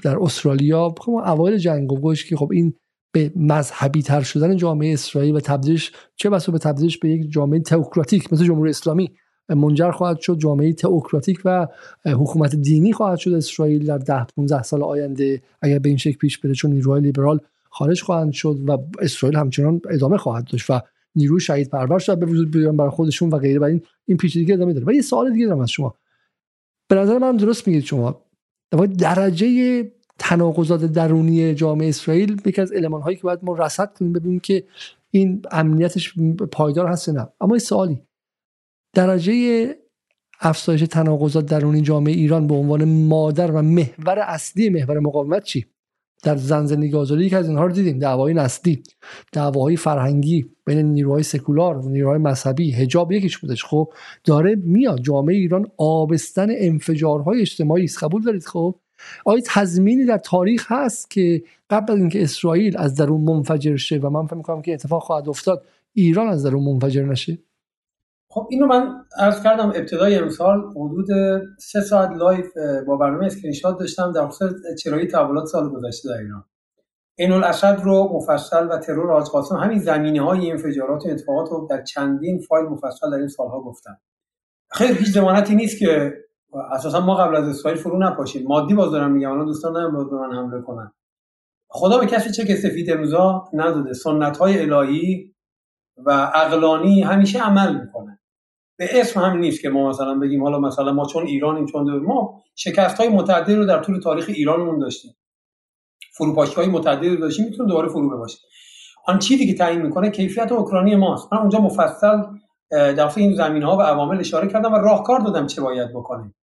در 0.04 0.18
استرالیا 0.20 0.94
خب 0.98 1.12
اوایل 1.12 1.58
جنگ 1.58 1.88
گفت 1.88 2.26
که 2.26 2.36
خب 2.36 2.52
این 2.52 2.74
به 3.12 3.32
مذهبی 3.36 4.02
تر 4.02 4.22
شدن 4.22 4.56
جامعه 4.56 4.92
اسرائیل 4.92 5.36
و 5.36 5.40
تبدیلش 5.40 5.92
چه 6.16 6.30
بسا 6.30 6.52
به 6.52 6.58
تبدیلش 6.58 6.98
به 6.98 7.08
یک 7.10 7.30
جامعه 7.32 7.60
تئوکراتیک 7.60 8.32
مثل 8.32 8.44
جمهوری 8.44 8.70
اسلامی 8.70 9.10
منجر 9.48 9.90
خواهد 9.90 10.20
شد 10.20 10.38
جامعه 10.38 10.72
تئوکراتیک 10.72 11.40
و 11.44 11.68
حکومت 12.04 12.56
دینی 12.56 12.92
خواهد 12.92 13.18
شد 13.18 13.32
اسرائیل 13.32 13.86
در 13.86 13.98
10 13.98 14.24
15 14.36 14.62
سال 14.62 14.82
آینده. 14.82 15.42
اگر 15.62 15.78
به 15.78 15.88
این 15.88 15.98
شکل 15.98 16.16
پیش 16.16 16.38
بره 16.38 16.54
چون 16.54 16.72
نیروهای 16.72 17.00
لیبرال 17.00 17.40
خارج 17.70 18.02
خواهند 18.02 18.32
شد 18.32 18.58
و 18.66 18.78
اسرائیل 19.00 19.38
همچنان 19.38 19.80
ادامه 19.90 20.16
خواهد 20.16 20.44
داشت 20.52 20.70
و 20.70 20.80
نیروی 21.14 21.40
شهید 21.40 21.70
پرور 21.70 21.98
شد 21.98 22.18
به 22.18 22.26
وجود 22.26 22.50
بیارن 22.50 22.76
برای 22.76 22.90
خودشون 22.90 23.30
و 23.30 23.38
غیره. 23.38 23.60
و 23.60 23.64
این 23.64 23.82
این 24.06 24.16
پیچیدگی 24.16 24.52
ادامه 24.52 24.72
داره. 24.72 24.86
و 24.86 24.92
یه 24.92 25.02
سوال 25.02 25.32
دیگه 25.32 25.46
دارم 25.46 25.60
از 25.60 25.70
شما. 25.70 25.94
به 26.88 26.94
نظر 26.94 27.18
من 27.18 27.36
درست 27.36 27.68
میگید 27.68 27.84
شما. 27.84 28.24
درجه 28.98 29.46
تناقضات 30.22 30.84
درونی 30.84 31.54
جامعه 31.54 31.88
اسرائیل 31.88 32.42
یکی 32.46 32.60
از 32.60 32.72
المان 32.72 33.02
هایی 33.02 33.16
که 33.16 33.22
باید 33.22 33.38
ما 33.42 33.54
رصد 33.54 33.92
کنیم 33.98 34.12
ببینیم 34.12 34.40
که 34.40 34.64
این 35.10 35.42
امنیتش 35.50 36.14
پایدار 36.52 36.86
هست 36.86 37.08
نه. 37.08 37.28
اما 37.40 37.54
یه 37.54 37.58
سوالی. 37.58 38.02
درجه 38.94 39.66
افزایش 40.40 40.80
تناقضات 40.80 41.46
درونی 41.46 41.80
جامعه 41.80 42.12
ایران 42.12 42.46
به 42.46 42.54
عنوان 42.54 42.84
مادر 42.84 43.50
و 43.50 43.62
محور 43.62 44.18
اصلی 44.18 44.68
محور 44.68 44.98
مقاومت 44.98 45.44
چی؟ 45.44 45.66
در 46.22 46.36
زن 46.36 46.66
زندگی 46.66 46.96
آزادی 46.96 47.30
که 47.30 47.36
از 47.36 47.48
اینها 47.48 47.66
رو 47.66 47.72
دیدیم. 47.72 47.98
دعوای 47.98 48.34
نسلی 48.34 48.82
دعواهای 49.32 49.76
فرهنگی 49.76 50.44
بین 50.66 50.78
نیروهای 50.78 51.22
سکولار 51.22 51.78
و 51.78 51.88
نیروهای 51.88 52.18
مذهبی 52.18 52.70
حجاب 52.70 53.12
یکیش 53.12 53.38
بودش. 53.38 53.64
خب 53.64 53.92
داره 54.24 54.54
میاد. 54.54 55.00
جامعه 55.00 55.36
ایران 55.36 55.66
آبستن 55.76 56.48
انفجارهای 56.50 57.40
اجتماعی 57.40 57.84
است. 57.84 58.04
قبول 58.04 58.22
دارید؟ 58.22 58.44
خب 58.44 58.81
آیا 59.24 59.42
تضمینی 59.46 60.04
در 60.04 60.18
تاریخ 60.18 60.72
هست 60.72 61.10
که 61.10 61.42
قبل 61.70 61.92
اینکه 61.92 62.22
اسرائیل 62.22 62.78
از 62.78 62.94
درون 62.94 63.20
منفجر 63.20 63.76
شه 63.76 63.98
و 63.98 64.10
من 64.10 64.26
فکر 64.26 64.36
می‌کنم 64.36 64.62
که 64.62 64.74
اتفاق 64.74 65.02
خواهد 65.02 65.28
افتاد 65.28 65.64
ایران 65.92 66.28
از 66.28 66.46
درون 66.46 66.64
منفجر 66.64 67.04
نشه. 67.04 67.38
خب 68.28 68.46
اینو 68.50 68.66
من 68.66 69.04
عرض 69.18 69.42
کردم 69.42 69.68
ابتدای 69.68 70.16
امسال 70.16 70.70
حدود 70.70 71.06
سه 71.58 71.80
ساعت 71.80 72.10
live 72.10 72.46
با 72.86 72.96
برنامه 72.96 73.26
اسکرین 73.26 73.52
شات 73.52 73.78
داشتم 73.78 74.12
در 74.12 74.26
خصوص 74.26 74.52
چرایی 74.82 75.06
تحولات 75.06 75.44
سال 75.44 75.68
گذشته 75.68 76.08
در 76.08 76.18
ایران. 76.18 76.44
عین 77.16 77.32
الاسد 77.32 77.80
رو 77.84 78.10
مفصل 78.12 78.68
و 78.70 78.78
ترور 78.78 79.12
حاج 79.12 79.26
قاسم 79.26 79.56
همین 79.56 79.78
زمینه 79.78 80.22
های 80.22 80.50
انفجارات 80.50 81.06
و 81.06 81.08
اتفاقات 81.08 81.50
رو 81.50 81.66
در 81.70 81.82
چندین 81.82 82.40
فایل 82.40 82.66
مفصل 82.66 83.10
در 83.10 83.16
این 83.16 83.28
سالها 83.28 83.60
گفتم. 83.60 83.98
خیلی 84.70 84.94
هیچ 84.94 85.08
ضمانتی 85.08 85.54
نیست 85.54 85.78
که 85.78 86.14
اساسا 86.72 87.00
ما 87.00 87.14
قبل 87.14 87.36
از 87.36 87.48
اسرائیل 87.48 87.80
فرو 87.80 87.98
نپاشیم 87.98 88.46
مادی 88.46 88.74
باز 88.74 88.90
دارم 88.90 89.12
میگم 89.12 89.32
الان 89.32 89.46
دوستان 89.46 89.76
نمیاد 89.76 90.10
به 90.10 90.16
من 90.16 90.32
حمله 90.32 90.62
کنن. 90.62 90.92
خدا 91.68 91.98
به 91.98 92.06
کسی 92.06 92.30
چه 92.32 92.46
که 92.46 92.56
سفید 92.56 92.90
امضا 92.90 93.44
نداده. 93.52 93.92
سنت 93.92 94.36
های 94.36 94.60
الهی 94.60 95.34
و 95.96 96.10
عقلانی 96.10 97.02
همیشه 97.02 97.42
عمل 97.42 97.80
می‌کنه. 97.80 98.20
به 98.78 99.00
اسم 99.00 99.20
هم 99.20 99.38
نیست 99.38 99.62
که 99.62 99.70
ما 99.70 99.88
مثلا 99.88 100.14
بگیم 100.14 100.42
حالا 100.42 100.58
مثلا 100.58 100.92
ما 100.92 101.06
چون 101.06 101.26
ایرانیم 101.26 101.66
چون 101.66 101.98
ما 101.98 102.42
شکست 102.54 103.00
های 103.00 103.08
متعددی 103.08 103.54
رو 103.54 103.66
در 103.66 103.82
طول 103.82 104.00
تاریخ 104.00 104.24
ایرانمون 104.28 104.78
داشتیم. 104.78 105.16
فروپاشی 106.14 106.54
های 106.54 106.68
متعددی 106.68 107.16
داشتیم 107.16 107.44
می‌تونه 107.44 107.68
دوباره 107.68 107.88
فرو 107.88 108.10
بباشه 108.10 108.38
آن 109.06 109.18
چیزی 109.18 109.46
که 109.46 109.54
تعیین 109.54 109.82
می‌کنه 109.82 110.10
کیفیت 110.10 110.52
اوکراینی 110.52 110.96
ماست. 110.96 111.32
من 111.32 111.38
اونجا 111.38 111.58
مفصل 111.58 112.22
در 112.70 113.10
این 113.16 113.34
زمین 113.34 113.62
ها 113.62 113.76
و 113.76 113.80
عوامل 113.80 114.20
اشاره 114.20 114.48
کردم 114.48 114.72
و 114.72 114.76
راهکار 114.76 115.20
دادم 115.20 115.46
چه 115.46 115.62
باید 115.62 115.90
بکنیم. 115.90 116.34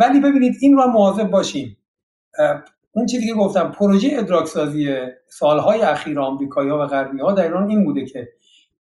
ولی 0.00 0.20
ببینید 0.20 0.54
این 0.60 0.76
رو 0.76 0.86
مواظب 0.86 1.30
باشیم 1.30 1.76
اون 2.92 3.06
چیزی 3.06 3.26
که 3.26 3.34
گفتم 3.34 3.70
پروژه 3.70 4.08
ادراکسازی 4.12 4.96
سالهای 5.28 5.82
اخیر 5.82 6.20
آمریکایی 6.20 6.70
ها 6.70 6.78
و 6.78 6.86
غربی 6.86 7.20
ها 7.20 7.32
در 7.32 7.42
ایران 7.42 7.70
این 7.70 7.84
بوده 7.84 8.04
که 8.04 8.28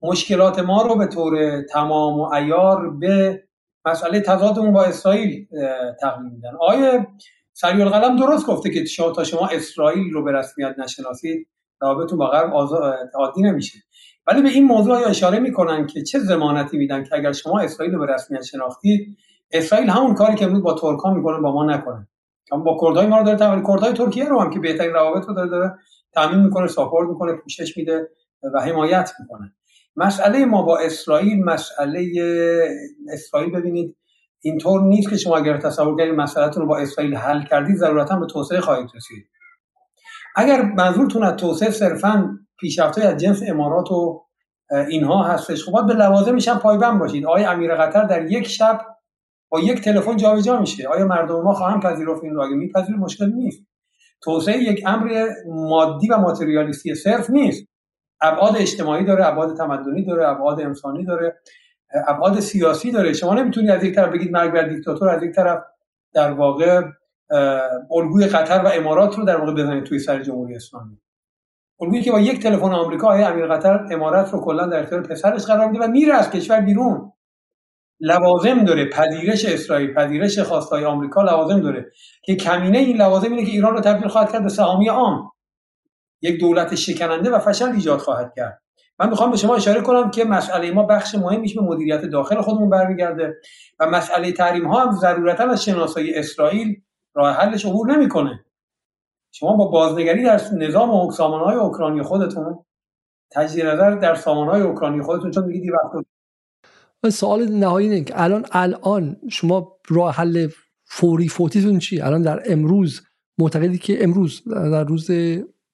مشکلات 0.02 0.60
ما 0.60 0.82
رو 0.82 0.96
به 0.96 1.08
طور 1.08 1.62
تمام 1.62 2.20
و 2.20 2.34
ایار 2.34 2.90
به 2.90 3.44
مسئله 3.86 4.20
تضادمون 4.20 4.74
با 4.74 4.84
اسرائیل 4.84 5.48
تقلیل 6.02 6.32
میدن. 6.32 6.52
آیا 6.60 7.08
سریع 7.54 7.86
القلم 7.86 8.16
درست 8.16 8.48
گفته 8.48 8.70
که 8.70 8.86
شما 8.86 9.12
تا 9.12 9.24
شما 9.24 9.48
اسرائیل 9.48 10.14
رو 10.14 10.24
به 10.24 10.32
رسمیت 10.32 10.76
نشناسید 10.78 11.48
رابطتون 11.82 12.18
با 12.18 12.28
غرب 12.28 12.54
عادی 13.16 13.42
نمیشه. 13.42 13.80
ولی 14.28 14.42
به 14.42 14.50
این 14.50 14.66
موضوع 14.66 15.10
اشاره 15.10 15.40
می‌کنن 15.40 15.88
که 15.88 16.04
چه 16.04 16.20
زمانتی 16.20 16.78
میدن 16.78 17.04
که 17.04 17.16
اگر 17.16 17.32
شما 17.32 17.60
اسرائیل 17.60 17.96
رو 17.96 18.06
به 18.06 18.14
رسمیت 18.14 18.44
شناختید 18.44 19.18
اسرائیل 19.54 19.90
همون 19.90 20.16
کاری 20.16 20.36
که 20.36 20.46
امروز 20.46 20.64
با 20.64 20.74
ترکا 20.74 21.14
می‌کنه 21.14 21.40
با 21.40 21.52
ما 21.52 21.66
نکنه. 21.66 22.08
با 22.66 22.78
کردهای 22.82 23.08
ما 23.08 23.18
رو 23.18 23.26
داره 23.26 23.38
تامین 23.38 23.64
کردهای 23.68 23.94
ترکیه 23.94 24.26
رو 24.26 24.40
هم 24.40 24.50
که 24.50 24.60
بهترین 24.60 24.94
روابط 24.94 25.26
رو 25.28 25.34
داره 25.34 25.50
داره 25.50 25.74
تامین 26.14 26.40
می‌کنه 26.40 26.68
ساپورت 26.68 27.10
می‌کنه 27.10 27.34
پوشش 27.34 27.78
میده 27.78 28.10
و 28.54 28.62
حمایت 28.62 29.12
می‌کنه. 29.20 29.54
مسئله 29.96 30.46
ما 30.46 30.62
با 30.62 30.78
اسرائیل 30.78 31.44
مسئله 31.44 32.12
اسرائیل 33.14 33.52
ببینید 33.52 33.98
اینطور 34.42 34.82
نیست 34.82 35.10
که 35.10 35.18
شما 35.18 35.38
اگر 35.38 35.58
تصور 35.58 35.96
کنید 35.96 36.14
مسئلهتون 36.14 36.64
رو 36.64 36.70
با 36.70 36.78
اسرائیل 36.78 37.16
حل 37.16 37.44
کردید 37.44 37.76
ضرورتا 37.76 38.16
به 38.16 38.26
توسعه 38.26 38.62
خواهید 38.62 38.90
رسید. 38.96 39.26
اگر 40.36 40.62
منظورتون 40.62 41.24
از 41.24 41.36
توسعه 41.36 41.70
صرفا 41.70 42.40
پیشرفت‌های 42.60 43.08
از 43.08 43.18
جنس 43.18 43.42
امارات 43.48 43.92
و 43.92 44.26
اینها 44.90 45.24
هستش 45.24 45.66
خب 45.66 45.88
به 45.88 45.94
لوازمش 45.94 46.48
هم 46.48 46.60
پایبند 46.60 47.00
باشید. 47.00 47.26
آقای 47.26 47.44
امیر 47.44 47.76
قطر 47.76 48.04
در 48.04 48.32
یک 48.32 48.48
شب 48.48 48.82
با 49.52 49.60
یک 49.60 49.82
تلفن 49.82 50.18
جابجا 50.18 50.60
میشه. 50.60 50.88
آیا 50.88 51.06
مردم 51.06 51.42
ما 51.42 51.54
خواهند 51.54 51.84
پذیرفت 51.84 52.24
این 52.24 52.34
رو؟ 52.34 52.42
اگه 52.42 52.56
میپذیرید 52.56 53.02
مشکل 53.02 53.32
نیست. 53.34 53.64
توسعه 54.22 54.58
یک 54.58 54.84
امر 54.86 55.28
مادی 55.48 56.08
و 56.08 56.18
ماتریالیستی 56.18 56.96
صرف 56.96 57.30
نیست. 57.30 57.68
ابعاد 58.22 58.58
اجتماعی 58.58 59.06
داره 59.06 59.28
ابعاد 59.28 59.58
تمدنی 59.58 60.06
داره 60.06 60.28
ابعاد 60.28 60.62
انسانی 60.62 61.06
داره 61.06 61.40
ابعاد 62.08 62.40
سیاسی 62.40 62.92
داره. 62.92 63.14
شما 63.14 63.34
نمی‌تونید 63.34 63.70
از 63.70 63.84
یک 63.84 63.96
طرف 63.96 64.14
بگید 64.14 64.32
مرگ 64.32 64.54
بر 64.54 64.68
دیکتاتور 64.68 65.10
از 65.10 65.24
یک 65.24 65.36
طرف 65.36 65.64
در 66.14 66.32
واقع 66.32 66.82
الگوی 67.92 68.26
قطر 68.26 68.62
و 68.66 68.68
امارات 68.68 69.18
رو 69.18 69.26
در 69.26 69.38
واقع 69.38 69.54
بزنید 69.54 69.84
توی 69.84 70.00
سر 70.00 70.24
جمهوری 70.24 70.56
اسلامی. 70.56 70.98
الگویی 71.82 72.02
که 72.02 72.12
با 72.12 72.20
یک 72.20 72.44
تلفن 72.44 72.72
آمریکا 72.72 73.08
های 73.08 73.24
امیر 73.24 73.48
قطر 73.48 73.88
امارات 73.92 74.34
رو 74.34 74.42
کلا 74.42 74.68
در 74.68 74.80
اختیار 74.80 75.02
پسرش 75.02 75.46
قرار 75.46 75.72
میده 75.72 75.86
و 75.86 75.88
میره 75.88 76.14
از 76.14 76.30
کشور 76.30 76.62
بیرون؟ 76.62 77.12
لوازم 78.02 78.66
داره 78.66 78.90
پذیرش 78.90 79.46
اسرائیل 79.46 79.94
پذیرش 79.94 80.40
خواستای 80.40 80.86
آمریکا 80.86 81.22
لوازم 81.22 81.60
داره. 81.60 81.92
که 82.24 82.36
کمینه 82.36 82.78
این 82.78 82.98
لوازم 82.98 83.32
اینه 83.32 83.46
که 83.46 83.52
ایران 83.52 83.74
رو 83.74 83.82
تبدیل 83.82 84.08
خواهد 84.08 84.32
کرد 84.32 84.44
به 84.44 84.50
سهامی 84.50 84.88
عام. 84.88 85.32
یک 86.22 86.40
دولت 86.40 86.76
شکننده 86.76 87.30
و 87.30 87.40
فشل 87.40 87.72
ایجاد 87.72 88.00
خواهد 88.00 88.34
کرد. 88.36 88.62
من 89.00 89.10
می‌خوام 89.10 89.32
به 89.32 89.38
شما 89.38 89.56
اشاره 89.56 89.82
کنم 89.82 90.12
که 90.12 90.24
مسئله 90.24 90.72
ما 90.72 90.84
بخش 90.84 91.16
مهمیش 91.16 91.56
به 91.56 91.62
مدیریت 91.62 92.02
داخل 92.06 92.42
خودمون 92.42 92.70
برمیگرده 92.70 93.34
و 93.80 93.86
مسئله 93.86 94.32
تحریم 94.32 94.68
ها 94.68 94.86
هم 94.86 94.92
ضرورتا 94.92 95.44
از 95.44 95.64
شناسایی 95.64 96.16
اسرائیل 96.16 96.82
راه 97.16 97.36
حلش 97.36 97.66
عبور 97.66 97.92
نمی‌کنه. 97.92 98.46
شما 99.32 99.56
با 99.56 99.68
بازنگری 99.68 100.24
در 100.24 100.42
نظام 100.58 100.90
و 100.90 101.12
سامانهای 101.12 101.56
اوکراینی 101.56 102.04
خودتون 102.04 102.66
تجدید 103.32 103.66
نظر 103.66 103.92
در 103.96 104.16
سامانهای 104.16 104.62
اوکراینی 104.62 105.02
خودتون 105.02 105.32
چون 105.32 105.46
میگید 105.46 105.74
سوال 107.10 107.52
نهایی 107.52 107.90
اینه 107.90 108.04
که 108.04 108.22
الان 108.24 108.46
الان 108.52 109.18
شما 109.30 109.78
راه 109.90 110.16
حل 110.16 110.48
فوری 110.86 111.28
فوتیتون 111.28 111.80
چی 111.80 112.02
الان 112.02 112.22
در 112.22 112.42
امروز 112.46 113.02
معتقدی 113.38 113.78
که 113.78 114.04
امروز 114.04 114.44
در 114.48 114.84
روز 114.84 115.12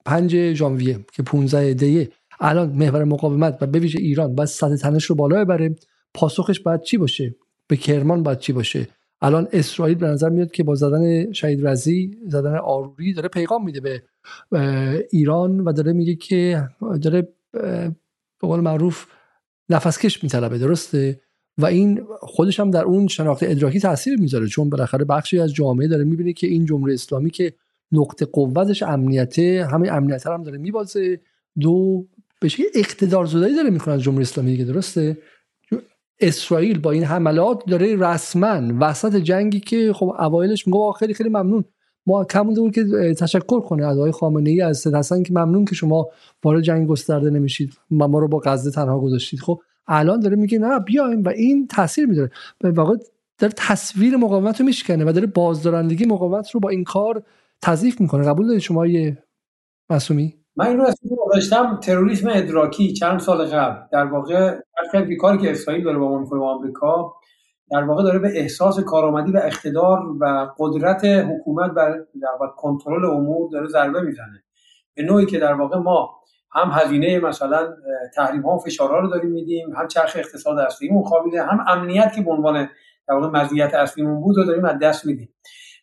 5 0.06 0.54
ژانویه 0.54 1.06
که 1.14 1.24
15 1.24 1.74
دیه 1.74 2.10
الان 2.40 2.70
محور 2.70 3.04
مقاومت 3.04 3.58
و 3.62 3.68
به 3.68 3.80
ایران 3.80 4.36
باید 4.36 4.50
سطح 4.50 4.76
تنش 4.76 5.06
رو 5.06 5.16
بالا 5.16 5.46
ببره. 5.46 5.76
پاسخش 6.14 6.60
باید 6.60 6.82
چی 6.82 6.98
باشه؟ 6.98 7.36
به 7.68 7.76
کرمان 7.76 8.24
باید 8.24 8.40
چی 8.40 8.54
باشه؟ 8.54 8.88
الان 9.22 9.48
اسرائیل 9.52 9.98
به 9.98 10.08
نظر 10.08 10.30
میاد 10.30 10.52
که 10.52 10.64
با 10.64 10.76
زدن 10.76 11.32
شهید 11.32 11.68
رزی 11.68 12.18
زدن 12.28 12.56
آروری 12.56 13.14
داره 13.14 13.30
پیغام 13.30 13.66
میده 13.66 13.82
به 13.82 14.04
ایران 15.12 15.60
و 15.60 15.72
داره 15.72 15.94
میگه 15.94 16.16
که 16.16 16.68
داره 17.02 17.28
به 17.62 18.48
قول 18.48 18.60
معروف 18.60 19.06
نفس 19.70 20.00
کش 20.00 20.24
میطلبه 20.24 20.58
درسته؟ 20.58 21.22
و 21.58 21.66
این 21.66 22.02
خودش 22.20 22.60
هم 22.60 22.72
در 22.72 22.84
اون 22.84 23.08
شناخت 23.08 23.44
ادراکی 23.44 23.80
تاثیر 23.80 24.20
می‌ذاره 24.20 24.48
چون 24.48 24.70
بالاخره 24.70 25.06
بخشی 25.06 25.40
از 25.40 25.54
جامعه 25.54 25.88
داره 25.88 26.04
می‌بینه 26.04 26.34
که 26.34 26.48
این 26.48 26.66
جمهوری 26.66 26.94
اسلامی 26.94 27.30
که 27.30 27.54
نقطه 27.92 28.26
قوتش 28.26 28.84
امنیته 28.84 29.68
همین 29.72 29.92
امنیت 29.92 30.28
هم 30.28 30.44
داره 30.44 30.58
میبازه. 30.58 31.20
دو 31.60 32.06
به 32.42 32.48
شکل 32.48 32.64
اقتدار 32.76 33.26
زدایی 33.26 33.56
داره 33.56 33.70
می‌کنه 33.70 33.94
از 33.94 34.02
جمهوری 34.02 34.24
اسلامی 34.24 34.52
دیگه 34.52 34.66
درسته؟ 34.66 35.18
اسرائیل 36.20 36.80
با 36.80 36.92
این 36.92 37.04
حملات 37.04 37.66
داره 37.68 37.96
رسما 37.96 38.74
وسط 38.80 39.16
جنگی 39.16 39.60
که 39.60 39.94
خب 39.94 40.16
اوایلش 40.20 40.68
میگه 40.68 40.92
خیلی 41.00 41.14
خیلی 41.14 41.30
ممنون. 41.30 41.66
ما 42.08 42.24
کم 42.24 42.44
بود 42.44 42.76
که 42.76 43.14
تشکر 43.14 43.62
کنه 43.62 43.86
از 43.86 43.98
آقای 43.98 44.12
خامنه 44.12 44.50
ای 44.50 44.62
از 44.62 44.88
حسن 44.88 45.24
که 45.24 45.34
ممنون 45.34 45.66
که 45.66 45.76
شما 45.76 46.08
وارد 46.44 46.62
جنگ 46.62 46.88
گسترده 46.88 47.30
نمیشید 47.30 47.74
و 48.00 48.08
ما 48.08 48.20
رو 48.20 48.28
با 48.28 48.42
غزه 48.46 48.72
تنها 48.72 49.00
گذاشتید. 49.00 49.40
خب 49.40 49.62
الان 49.88 50.20
داره 50.20 50.36
میگه 50.36 50.60
نه 50.60 50.80
بیایم 50.80 51.24
و 51.24 51.30
این 51.30 51.68
تاثیر 51.68 52.06
میداره 52.06 52.32
به 52.60 52.72
واقع 52.72 52.96
داره 53.38 53.54
تصویر 53.58 54.18
مقاومت 54.18 54.60
رو 54.60 54.66
میشکنه 54.66 55.06
و 55.06 55.12
داره 55.12 55.28
بازدارندگی 55.28 56.06
مقاومت 56.06 56.52
رو 56.52 56.60
با 56.60 56.70
این 56.70 56.84
کار 56.84 57.24
تضعیف 57.62 58.02
می‌کنه. 58.02 58.28
قبول 58.28 58.48
دارید 58.48 58.62
شما 58.62 58.88
یه 58.88 59.18
مسئومی 59.90 60.34
من 60.56 60.68
این 60.68 60.78
رو 60.78 60.86
داشتم 61.34 61.80
تروریسم 61.84 62.30
ادراکی 62.34 62.94
چند 62.94 63.20
سال 63.20 63.46
قبل. 63.46 63.88
در 63.92 64.06
واقع 64.06 64.58
کاری 65.20 65.38
که 65.38 65.52
اسرائیل 65.52 65.84
داره 65.84 65.98
با 65.98 66.18
با 66.18 66.56
آمریکا 66.56 67.14
در 67.72 67.84
واقع 67.84 68.04
داره 68.04 68.20
به 68.20 68.40
احساس 68.40 68.80
کارآمدی 68.80 69.32
و 69.32 69.38
اقتدار 69.44 70.00
و 70.20 70.48
قدرت 70.60 71.06
حکومت 71.06 71.72
بر 71.72 71.92
در 71.92 72.48
کنترل 72.58 73.06
امور 73.06 73.50
داره 73.52 73.68
ضربه 73.68 74.02
می‌زنه. 74.02 74.44
به 74.96 75.04
نوعی 75.04 75.26
که 75.26 75.40
در 75.40 75.54
واقع 75.54 75.78
ما 75.78 76.10
هم 76.52 76.70
هزینه 76.74 77.20
مثلا 77.20 77.76
تحریم 78.16 78.42
ها 78.42 78.56
و 78.56 78.60
فشارها 78.60 79.00
رو 79.00 79.08
داریم 79.08 79.32
میدیم 79.32 79.76
هم 79.76 79.88
چرخ 79.88 80.14
اقتصاد 80.16 80.58
اصلیمون 80.60 81.04
خوابیده 81.04 81.44
هم 81.44 81.66
امنیت 81.68 82.14
که 82.16 82.22
به 82.22 82.32
عنوان 82.32 82.70
در 83.08 83.16
واقع 83.16 83.42
مزیت 83.42 83.74
اصلیمون 83.74 84.22
بود 84.22 84.38
رو 84.38 84.44
داریم 84.44 84.66
از 84.66 84.80
دست 84.80 85.06
میدیم. 85.06 85.30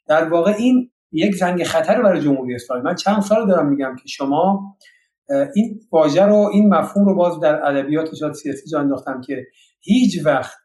در 0.07 0.29
واقع 0.29 0.55
این 0.59 0.91
یک 1.13 1.35
زنگ 1.35 1.65
خطر 1.65 2.03
برای 2.03 2.21
جمهوری 2.21 2.55
اسلامی. 2.55 2.83
من 2.83 2.95
چند 2.95 3.23
سال 3.23 3.47
دارم 3.47 3.69
میگم 3.69 3.97
که 3.97 4.09
شما 4.09 4.77
این 5.55 5.81
واژه 5.93 6.27
رو 6.27 6.51
این 6.53 6.75
مفهوم 6.75 7.07
رو 7.07 7.15
باز 7.15 7.41
در 7.41 7.69
ادبیات 7.69 8.15
سیاسی 8.15 8.71
جا 8.71 8.81
انداختم 8.81 9.21
که 9.21 9.47
هیچ 9.81 10.27
وقت 10.27 10.57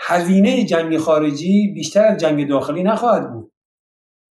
هزینه 0.00 0.64
جنگ 0.64 0.98
خارجی 0.98 1.72
بیشتر 1.74 2.04
از 2.04 2.20
جنگ 2.20 2.48
داخلی 2.48 2.82
نخواهد 2.82 3.32
بود. 3.32 3.52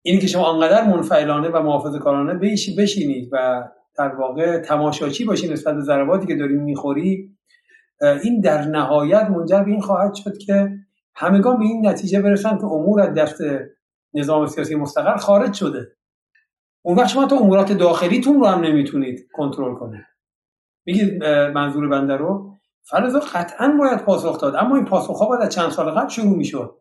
اینی 0.05 0.19
که 0.19 0.27
شما 0.27 0.53
انقدر 0.53 0.87
منفعلانه 0.89 1.49
و 1.49 1.63
محافظه 1.63 1.99
کارانه 1.99 2.35
بشینید 2.79 3.29
و 3.33 3.65
در 3.99 4.15
واقع 4.15 4.59
تماشاچی 4.59 5.25
باشید 5.25 5.53
نسبت 5.53 5.75
به 5.75 5.81
ضرباتی 5.81 6.27
که 6.27 6.37
داریم 6.37 6.63
می‌خوری 6.63 7.37
این 8.23 8.41
در 8.41 8.63
نهایت 8.63 9.31
منجر 9.31 9.63
به 9.63 9.71
این 9.71 9.81
خواهد 9.81 10.15
شد 10.15 10.39
که 10.39 10.79
همگان 11.15 11.59
به 11.59 11.65
این 11.65 11.87
نتیجه 11.87 12.23
برسن 12.23 12.59
که 12.59 12.65
امور 12.65 13.01
از 13.01 13.15
دست 13.15 13.41
نظام 14.15 14.47
سیاسی 14.47 14.75
مستقر 14.75 15.17
خارج 15.17 15.53
شده. 15.55 15.97
اون 16.83 16.97
وقت 16.97 17.09
شما 17.09 17.27
تو 17.27 17.35
امورات 17.35 17.73
داخلیتون 17.73 18.41
رو 18.41 18.47
هم 18.47 18.61
نمی‌تونید 18.61 19.29
کنترل 19.33 19.75
کنید. 19.75 20.05
میگید 20.87 21.25
منظور 21.25 21.89
بنده 21.89 22.17
رو. 22.17 22.52
فرض 22.85 23.17
قطعا 23.17 23.77
باید 23.79 23.99
پاسخ 23.99 24.41
داد. 24.41 24.57
اما 24.57 24.77
این 24.77 24.85
پاسخ 24.85 25.19
ها 25.19 25.27
باید 25.27 25.43
از 25.43 25.55
چند 25.55 25.71
سال 25.71 25.91
قبل 25.91 26.09
شروع 26.09 26.37
می‌شد. 26.37 26.77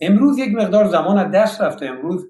امروز 0.00 0.38
یک 0.38 0.54
مقدار 0.54 0.84
زمان 0.84 1.18
از 1.18 1.30
دست 1.30 1.60
رفته. 1.60 1.86
امروز 1.86 2.26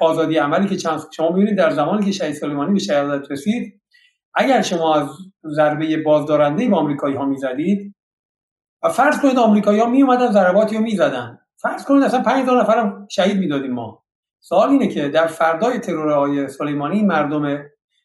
آزادی 0.00 0.36
عملی 0.36 0.68
که 0.68 0.76
چند 0.76 1.00
شما 1.16 1.30
می‌بینید 1.30 1.58
در 1.58 1.70
زمانی 1.70 2.04
که 2.04 2.12
شهید 2.12 2.34
سلیمانی 2.34 2.72
به 2.72 2.78
شهادت 2.78 3.30
رسید 3.30 3.82
اگر 4.34 4.62
شما 4.62 4.94
از 4.94 5.08
ضربه 5.56 6.02
بازدارنده 6.02 6.68
به 6.68 6.76
آمریکایی 6.76 7.16
ها 7.16 7.24
می‌زدید 7.24 7.94
و 8.82 8.88
فرض 8.88 9.20
کنید 9.20 9.38
آمریکایی 9.38 9.80
ها 9.80 9.86
می 9.86 10.02
اومدن 10.02 10.32
ضرباتی 10.32 10.76
رو 10.76 10.82
می‌زدن. 10.82 11.38
فرض 11.62 11.84
کنید 11.84 12.02
اصلا 12.02 12.22
5000 12.22 12.60
نفرم 12.60 13.06
شهید 13.10 13.38
می‌دادیم 13.38 13.72
ما. 13.72 14.04
سوال 14.40 14.68
اینه 14.68 14.88
که 14.88 15.08
در 15.08 15.26
فردای 15.26 15.78
ترور 15.78 16.12
های 16.12 16.48
سلیمانی 16.48 17.02
مردم 17.02 17.62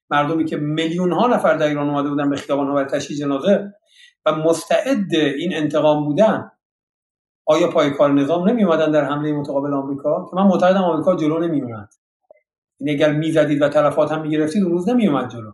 مردمی 0.09 0.45
که 0.45 0.57
میلیون 0.57 1.11
ها 1.11 1.27
نفر 1.27 1.53
در 1.53 1.67
ایران 1.67 1.89
اومده 1.89 2.09
بودن 2.09 2.30
به 2.30 2.35
خیابان 2.35 2.73
برای 2.73 2.85
تشییع 2.85 3.19
جنازه 3.19 3.73
و 4.26 4.35
مستعد 4.35 5.16
این 5.16 5.56
انتقام 5.56 6.06
بودن. 6.06 6.52
آیا 7.45 7.68
پای 7.68 7.92
کار 7.92 8.11
نظام 8.11 8.50
نمی 8.50 8.64
اومدن 8.64 8.92
در 8.92 9.03
حمله 9.03 9.32
متقابل 9.32 9.74
آمریکا؟ 9.74 10.26
که 10.30 10.35
من 10.35 10.43
معتقدم 10.43 10.82
آمریکا 10.82 11.16
جلو 11.16 11.40
نمی 11.40 11.61
اومد 11.61 11.90
این 12.80 12.88
یعنی 12.88 13.03
اگر 13.03 13.14
می‌زدید 13.14 13.61
و 13.61 13.69
تلفات 13.69 14.11
هم 14.11 14.22
می‌گرفتید 14.22 14.64
اون 14.64 14.72
روز 14.72 14.90
نمیومد 14.90 15.30
جلو. 15.30 15.52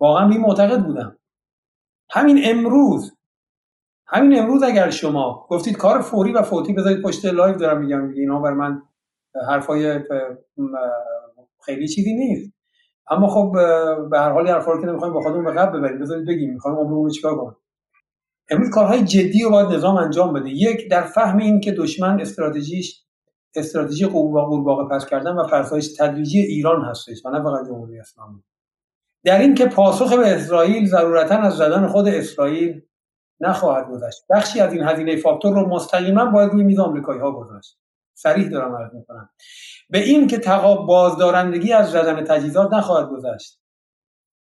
واقعا 0.00 0.30
این 0.30 0.40
معتقد 0.40 0.84
بودم. 0.84 1.18
همین 2.10 2.40
امروز 2.44 3.16
همین 4.06 4.38
امروز 4.38 4.62
اگر 4.62 4.90
شما 4.90 5.46
گفتید 5.50 5.76
کار 5.76 6.00
فوری 6.00 6.32
و 6.32 6.42
فوتی 6.42 6.72
بذارید 6.72 7.02
پشت 7.02 7.24
live 7.24 7.56
دارم 7.56 7.80
میگم 7.80 8.08
اینا 8.08 8.40
بر 8.40 8.52
من 8.52 8.82
حرفای 9.48 10.00
خیلی 11.64 11.88
چیزی 11.88 12.14
نیست. 12.14 12.52
اما 13.10 13.28
خب 13.28 13.52
به 14.10 14.18
هر 14.18 14.30
حال 14.30 14.48
حرفا 14.48 14.72
رو 14.72 14.80
که 14.80 14.86
نمی‌خوایم 14.86 15.14
با 15.14 15.20
خودمون 15.20 15.44
به 15.44 15.52
قبل 15.52 15.78
ببریم. 15.78 15.98
بذارید 15.98 16.28
بگیم. 16.28 16.52
می‌خوایم 16.52 16.78
عمرمون 16.78 17.10
چیکار 17.10 17.36
کنیم 17.36 17.56
امروز 18.50 18.70
کارهای 18.70 19.04
جدی 19.04 19.42
رو 19.42 19.50
باید 19.50 19.68
نظام 19.68 19.96
انجام 19.96 20.32
بده. 20.32 20.50
یک 20.50 20.90
در 20.90 21.02
فهم 21.02 21.38
این 21.38 21.60
که 21.60 21.72
دشمن 21.72 22.20
استراتژیش 22.20 23.04
استراتژی 23.56 24.06
قورباغه 24.06 24.94
پس 24.94 25.06
کردن 25.06 25.32
و 25.32 25.46
فرسایش 25.46 25.96
تدریجی 25.98 26.38
ایران 26.38 26.84
هستش 26.84 27.26
و 27.26 27.30
نه 27.30 27.42
فقط 27.42 27.66
جمهوری 27.66 27.98
اسلامی. 27.98 28.42
در 29.24 29.40
این 29.40 29.54
که 29.54 29.66
پاسخ 29.66 30.12
به 30.12 30.34
اسرائیل 30.34 30.86
ضرورتا 30.86 31.38
از 31.38 31.56
زدن 31.56 31.86
خود 31.86 32.08
اسرائیل 32.08 32.80
نخواهد 33.40 33.88
گذشت. 33.88 34.22
بخشی 34.30 34.60
از 34.60 34.72
این 34.72 34.82
هزینه 34.82 35.16
فاکتور 35.16 35.54
رو 35.54 35.68
مستقیما 35.68 36.26
باید 36.26 36.50
روی 36.52 36.64
میز 36.64 36.78
آمریکایی 36.78 37.20
ها 37.20 37.32
گذاشت. 37.32 37.78
صریح 38.14 38.48
دارم 38.48 38.76
عرض 38.76 38.94
می‌کنم. 38.94 39.30
به 39.90 39.98
این 39.98 40.26
که 40.26 40.38
تعاقب 40.38 40.86
بازدارندگی 40.86 41.72
از 41.72 41.90
زدن 41.90 42.24
تجهیزات 42.24 42.72
نخواهد 42.72 43.08
گذشت. 43.08 43.60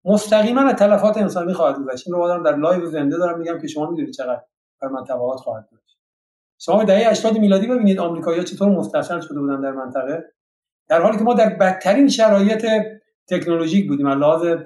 مستقیما 0.05 0.73
تلفات 0.73 1.17
انسانی 1.17 1.53
خواهد 1.53 1.75
گذشت. 1.75 2.07
این 2.07 2.15
رو 2.15 2.43
در 2.43 2.55
live 2.56 2.85
زنده 2.85 3.17
دارم 3.17 3.39
میگم 3.39 3.59
که 3.59 3.67
شما 3.67 3.89
می‌دونید 3.89 4.13
چقدر 4.13 4.41
بر 4.81 4.88
من 4.88 5.03
تبعات 5.03 5.39
خواهد 5.39 5.69
داشت. 5.71 5.97
شما 6.59 6.83
دهه 6.83 7.09
80 7.09 7.38
میلادی 7.38 7.67
ببینید 7.67 7.99
آمریکایی‌ها 7.99 8.43
چطور 8.43 8.69
مستأصل 8.69 9.19
شده 9.19 9.39
بودن 9.39 9.61
در 9.61 9.71
منطقه. 9.71 10.31
در 10.89 11.01
حالی 11.01 11.17
که 11.17 11.23
ما 11.23 11.33
در 11.33 11.49
بدترین 11.49 12.07
شرایط 12.07 12.67
تکنولوژیک 13.30 13.88
بودیم 13.88 14.05
از 14.05 14.17
لحاظ 14.17 14.57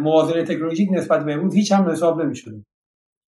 موازنه 0.00 0.42
تکنولوژیک 0.44 0.88
نسبت 0.92 1.24
به 1.24 1.32
امروز 1.32 1.54
هیچ 1.54 1.72
هم 1.72 1.90
حساب 1.90 2.22
نمی‌شدیم. 2.22 2.66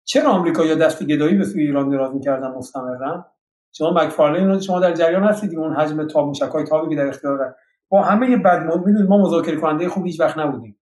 چرا 0.04 0.30
آمریکایی‌ها 0.30 0.76
دست 0.76 1.02
گدایی 1.02 1.38
به 1.38 1.44
سوی 1.44 1.62
ایران 1.62 1.88
دراز 1.88 2.14
می‌کردن 2.14 2.48
مستمرا 2.48 3.26
شما 3.72 3.90
مکفارلین 3.90 4.48
رو 4.48 4.60
شما 4.60 4.80
در 4.80 4.92
جریان 4.92 5.24
هستید 5.24 5.58
اون 5.58 5.76
حجم 5.76 6.06
تاب 6.06 6.26
موشک‌های 6.26 6.64
تابی 6.64 6.96
که 6.96 7.02
در 7.02 7.08
اختیار 7.08 7.56
با 7.88 8.02
همه 8.02 8.36
بد 8.36 8.76
می‌دونید 8.86 9.08
ما 9.08 9.18
مذاکره 9.18 9.56
کننده 9.56 9.88
خوب 9.88 10.06
هیچ 10.06 10.20
وقت 10.20 10.38
نبودیم. 10.38 10.79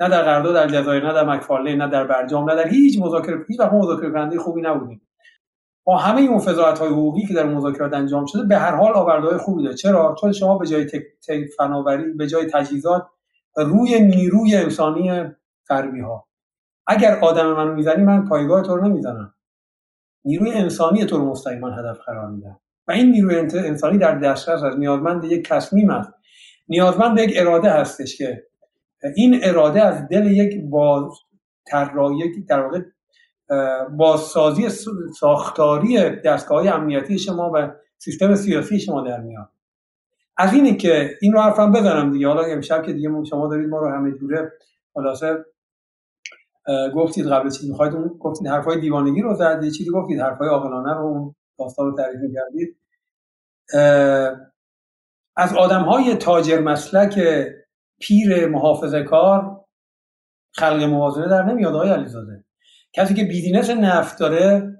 نه 0.00 0.08
در 0.08 0.22
قرارداد 0.22 0.54
در 0.54 0.62
الجزایر 0.62 1.06
نه 1.06 1.12
در 1.12 1.24
مکفارلین 1.24 1.82
نه 1.82 1.88
در 1.88 2.04
برجام 2.04 2.50
نه 2.50 2.56
در 2.56 2.68
هیچ 2.68 3.00
مذاکره 3.00 3.44
هیچ 3.48 3.60
وقت 3.60 3.72
مذاکره 3.72 4.10
کننده 4.10 4.38
خوبی 4.38 4.62
نبودیم. 4.62 5.02
با 5.84 5.96
همه 5.96 6.20
اون 6.20 6.38
فضاحت 6.38 6.78
های 6.78 6.88
حقوقی 6.88 7.26
که 7.26 7.34
در 7.34 7.46
مذاکرات 7.46 7.94
انجام 7.94 8.26
شده 8.26 8.42
به 8.42 8.56
هر 8.56 8.74
حال 8.74 8.92
آوردهای 8.92 9.36
خوبی 9.36 9.62
داره. 9.62 9.76
چرا؟ 9.76 10.14
چون 10.20 10.32
شما 10.32 10.58
به 10.58 10.66
جای 10.66 10.86
فناوری 11.56 12.12
به 12.12 12.26
جای 12.26 12.46
تجهیزات 12.46 13.06
روی 13.56 14.00
نیروی 14.00 14.56
انسانی 14.56 15.22
غربی 15.68 16.00
ها 16.00 16.28
اگر 16.86 17.18
آدم 17.20 17.52
منو 17.52 17.74
می‌زنی 17.74 18.02
من 18.02 18.28
پایگاه 18.28 18.62
تو 18.62 18.76
رو 18.76 18.88
نمی‌زنم. 18.88 19.34
نیروی 20.24 20.50
انسانی 20.50 21.04
تو 21.04 21.18
رو 21.18 21.30
مستقیما 21.30 21.70
هدف 21.70 21.98
قرار 22.06 22.30
میدم 22.30 22.60
و 22.88 22.92
این 22.92 23.10
نیروی 23.10 23.36
انسانی 23.54 23.98
در 23.98 24.18
دسترس 24.18 24.62
از 24.62 24.78
نیازمند 24.78 25.24
یک 25.24 25.48
تصمیم 25.48 25.90
است. 25.90 26.12
نیازمند 26.68 27.18
یک 27.18 27.34
اراده 27.36 27.70
هستش 27.70 28.18
که 28.18 28.49
این 29.16 29.40
اراده 29.42 29.82
از 29.82 30.08
دل 30.08 30.26
یک 30.26 30.70
باز 30.70 31.12
طراحی 31.66 32.42
در 32.48 32.60
واقع 32.60 32.80
بازسازی 33.96 34.68
ساختاری 35.18 36.10
دستگاه 36.10 36.68
امنیتی 36.68 37.18
شما 37.18 37.52
و 37.54 37.70
سیستم 37.98 38.34
سیاسی 38.34 38.80
شما 38.80 39.00
در 39.00 39.20
میاد 39.20 39.48
از 40.36 40.52
اینه 40.54 40.76
که 40.76 41.10
این 41.20 41.32
رو 41.32 41.40
حرفم 41.40 41.72
بزنم 41.72 42.12
دیگه. 42.12 42.28
حالا 42.28 42.42
امشب 42.42 42.82
که 42.82 42.92
دیگه 42.92 43.24
شما 43.24 43.48
دارید 43.48 43.68
ما 43.68 43.78
رو 43.78 43.88
همه 43.88 44.12
جوره 44.12 44.52
خلاصه 44.94 45.44
گفتید 46.94 47.26
قبل 47.26 47.50
چیزی 47.50 47.70
می‌خواید 47.70 47.94
اون 47.94 48.08
گفتید 48.20 48.46
حرفای 48.46 48.80
دیوانگی 48.80 49.22
رو 49.22 49.34
زد 49.34 49.60
یه 49.64 49.70
چیزی 49.70 49.90
گفتید 49.90 50.20
حرفای 50.20 50.48
عاقلانه 50.48 50.94
رو 50.94 51.06
اون 51.06 51.34
داستان 51.58 51.86
رو 51.86 51.96
تعریف 51.96 52.20
می‌کردید. 52.20 52.76
از 55.36 55.54
آدم 55.54 55.82
های 55.82 56.14
تاجر 56.14 56.60
مسلک 56.60 57.18
پیر 58.00 58.46
محافظه 58.46 59.02
کار 59.02 59.64
خلق 60.52 60.82
موازنه 60.82 61.28
در 61.28 61.42
نمیاد 61.42 61.74
آقای 61.74 61.90
علیزاده. 61.90 62.44
کسی 62.92 63.14
که 63.14 63.24
بیزینس 63.24 63.70
نفت 63.70 64.18
داره 64.18 64.76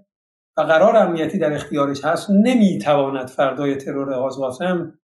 و 0.57 0.61
قرار 0.61 0.97
امنیتی 0.97 1.39
در 1.39 1.53
اختیارش 1.53 2.05
هست 2.05 2.31
نمی‌تواند 2.31 3.29
فردای 3.29 3.77
ترور 3.77 4.13
آزواسم 4.13 4.99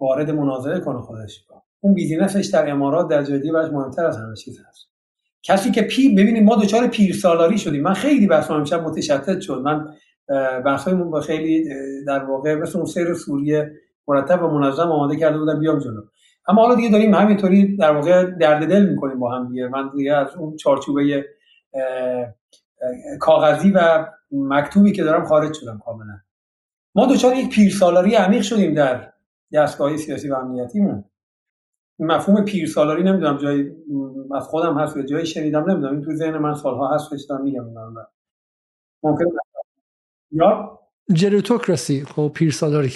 وارد 0.00 0.30
مناظره 0.30 0.80
کنه 0.80 1.00
خودش. 1.00 1.44
اون 1.80 1.94
بیزینسش 1.94 2.46
در 2.46 2.70
امارات 2.70 3.08
در 3.08 3.22
جدی 3.22 3.52
براش 3.52 3.72
مهمتر 3.72 4.06
از 4.06 4.16
همه 4.16 4.36
چیز 4.36 4.60
هست. 4.68 4.88
کسی 5.42 5.70
که 5.70 5.82
پیر 5.82 6.12
ببینید 6.12 6.42
ما 6.42 6.56
دچار 6.56 6.86
پیر 6.86 7.14
سالاری 7.14 7.58
شدیم. 7.58 7.82
من 7.82 7.94
خیلی 7.94 8.26
بحث 8.26 8.50
امشب 8.50 8.82
متشتت 8.82 9.40
شد. 9.40 9.58
من 9.64 9.94
بحثای 10.64 10.94
با 10.94 11.20
خیلی 11.20 11.68
در 12.06 12.24
واقع 12.24 12.54
مثل 12.54 12.78
اون 12.78 12.86
سیر 12.86 13.14
سوریه 13.14 13.72
مرتب 14.08 14.42
و 14.42 14.48
منظم 14.48 14.92
آماده 14.92 15.16
کرده 15.16 15.38
بودم 15.38 15.60
بیام 15.60 15.78
جلو. 15.78 16.02
اما 16.48 16.62
حالا 16.62 16.74
دیگه 16.74 16.90
داریم 16.90 17.14
همینطوری 17.14 17.76
در 17.76 17.92
واقع 17.92 18.24
درد 18.24 18.68
دل 18.68 18.86
می‌کنیم 18.86 19.18
با 19.18 19.34
هم 19.34 19.48
دیگه. 19.48 19.68
من 19.68 19.90
دیگه 19.96 20.12
از 20.12 20.36
اون 20.36 20.56
چارچوبه 20.56 21.24
کاغذی 23.20 23.70
و 23.70 24.06
مکتوبی 24.30 24.92
که 24.92 25.04
دارم 25.04 25.24
خارج 25.24 25.54
شدم 25.54 25.82
کاملا. 25.84 26.18
ما 26.94 27.06
دچار 27.06 27.34
یک 27.34 27.48
پیرسالاری 27.54 28.14
عمیق 28.14 28.42
شدیم 28.42 28.74
در 28.74 29.12
دستگاه 29.52 29.96
سیاسی 29.96 30.28
و 30.28 30.34
امنیتیمون. 30.34 31.04
مفهوم 31.98 32.44
پیرسالاری 32.44 33.02
نمی‌دونم 33.02 33.36
جای 33.36 33.70
از 34.34 34.42
خودم 34.42 34.78
هست 34.78 34.96
یا 34.96 35.02
جایی 35.02 35.26
شنیدم 35.26 35.70
نمی‌دونم. 35.70 35.92
این 35.92 36.02
تو 36.02 36.14
ذهن 36.14 36.38
من 36.38 36.54
سالها 36.54 36.94
هست 36.94 37.28
دارم 37.28 37.42
میگم 37.42 37.64
ممکن 39.02 39.24
یا؟ 40.30 40.80
جروتوکراسی 41.12 42.04
خب 42.04 42.32
پیرسالاری. 42.34 42.92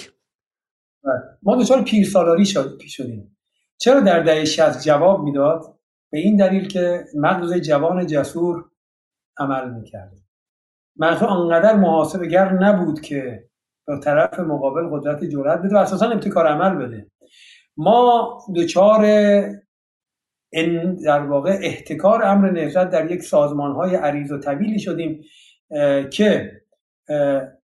بله. 1.03 1.21
ما 1.43 1.63
دچار 1.63 1.81
پیرسالاری 1.81 2.45
شدیم. 2.45 3.37
چرا 3.81 3.99
در 3.99 4.19
دهه 4.19 4.45
60 4.45 4.81
جواب 4.81 5.23
می‌داد؟ 5.23 5.75
به 6.11 6.19
این 6.19 6.35
دلیل 6.37 6.67
که 6.67 7.05
مغز 7.15 7.53
جوان 7.53 8.07
جسور 8.07 8.65
عمل 9.37 9.69
می‌کرد. 9.69 10.13
مغز 10.95 11.23
آنقدر 11.23 11.75
محاسبگر 11.75 12.53
نبود 12.53 13.01
که 13.01 13.49
به 13.87 13.99
طرف 13.99 14.39
مقابل 14.39 14.89
قدرت 14.91 15.23
جرأت 15.23 15.59
بده 15.59 15.75
و 15.75 15.77
اساسا 15.77 16.09
ابتکار 16.09 16.47
عمل 16.47 16.85
بده. 16.85 17.11
ما 17.77 18.37
دچار 18.55 19.01
در 21.05 21.19
واقع 21.19 21.57
احتکار 21.61 22.23
امر 22.23 22.51
نهضت 22.51 22.89
در 22.89 23.11
یک 23.11 23.23
سازمان 23.23 23.71
های 23.75 23.95
عریض 23.95 24.31
و 24.31 24.39
طویلی 24.39 24.79
شدیم 24.79 25.23
که 26.11 26.61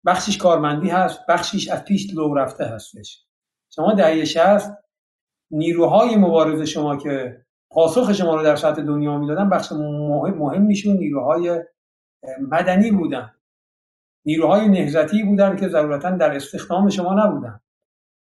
بخشش 0.06 0.38
کارمندی 0.38 0.90
هست 0.90 1.20
بخشش 1.30 1.70
از 1.70 1.84
پیش 1.84 2.14
لو 2.16 2.34
رفته 2.34 2.66
هستش. 2.66 3.26
شما 3.70 3.94
دهه 3.94 4.26
60 4.26 4.78
نیروهای 5.52 6.16
مبارز 6.16 6.62
شما 6.62 6.98
که 6.98 7.42
پاسخ 7.70 8.14
شما 8.14 8.36
رو 8.36 8.44
در 8.44 8.56
سطح 8.56 8.82
دنیا 8.82 9.18
می‌دادن 9.18 9.50
بخش 9.50 9.72
مهم 9.72 10.38
مهمیشون 10.38 10.98
نیروهای 10.98 11.64
مدنی 12.52 12.92
بودن. 12.92 13.32
نیروهای 14.26 14.68
نهزتی 14.68 15.24
بودن 15.24 15.56
که 15.56 15.68
ضرورتا 15.68 16.12
در 16.12 16.36
استخدام 16.36 16.90
شما 16.90 17.14
نبودن. 17.14 17.60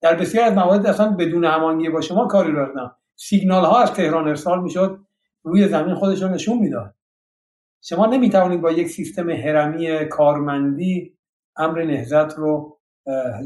در 0.02 0.16
بسیار 0.16 0.46
از 0.46 0.54
موارد 0.54 0.86
اصلا 0.86 1.10
بدون 1.10 1.46
هماهنگی 1.46 1.90
با 1.90 2.02
شما 2.02 2.28
کاری 2.28 2.52
رو 2.52 2.66
دادن 2.66 2.92
سیگنال 3.16 3.66
ها 3.66 3.82
از 3.82 3.94
تهران 3.94 4.28
ارسال 4.28 4.64
می‌شد 4.64 5.00
روی 5.44 5.68
زمین 5.68 5.96
خودش 5.96 6.22
رو 6.22 6.30
نشون 6.30 6.58
می‌داد. 6.58 6.96
شما 7.84 8.06
نمی‌توانید 8.06 8.62
با 8.62 8.72
یک 8.72 8.88
سیستم 8.88 9.30
هرمی 9.30 10.06
کارمندی 10.06 11.18
امر 11.56 11.84
نهزت 11.84 12.38
رو 12.38 12.80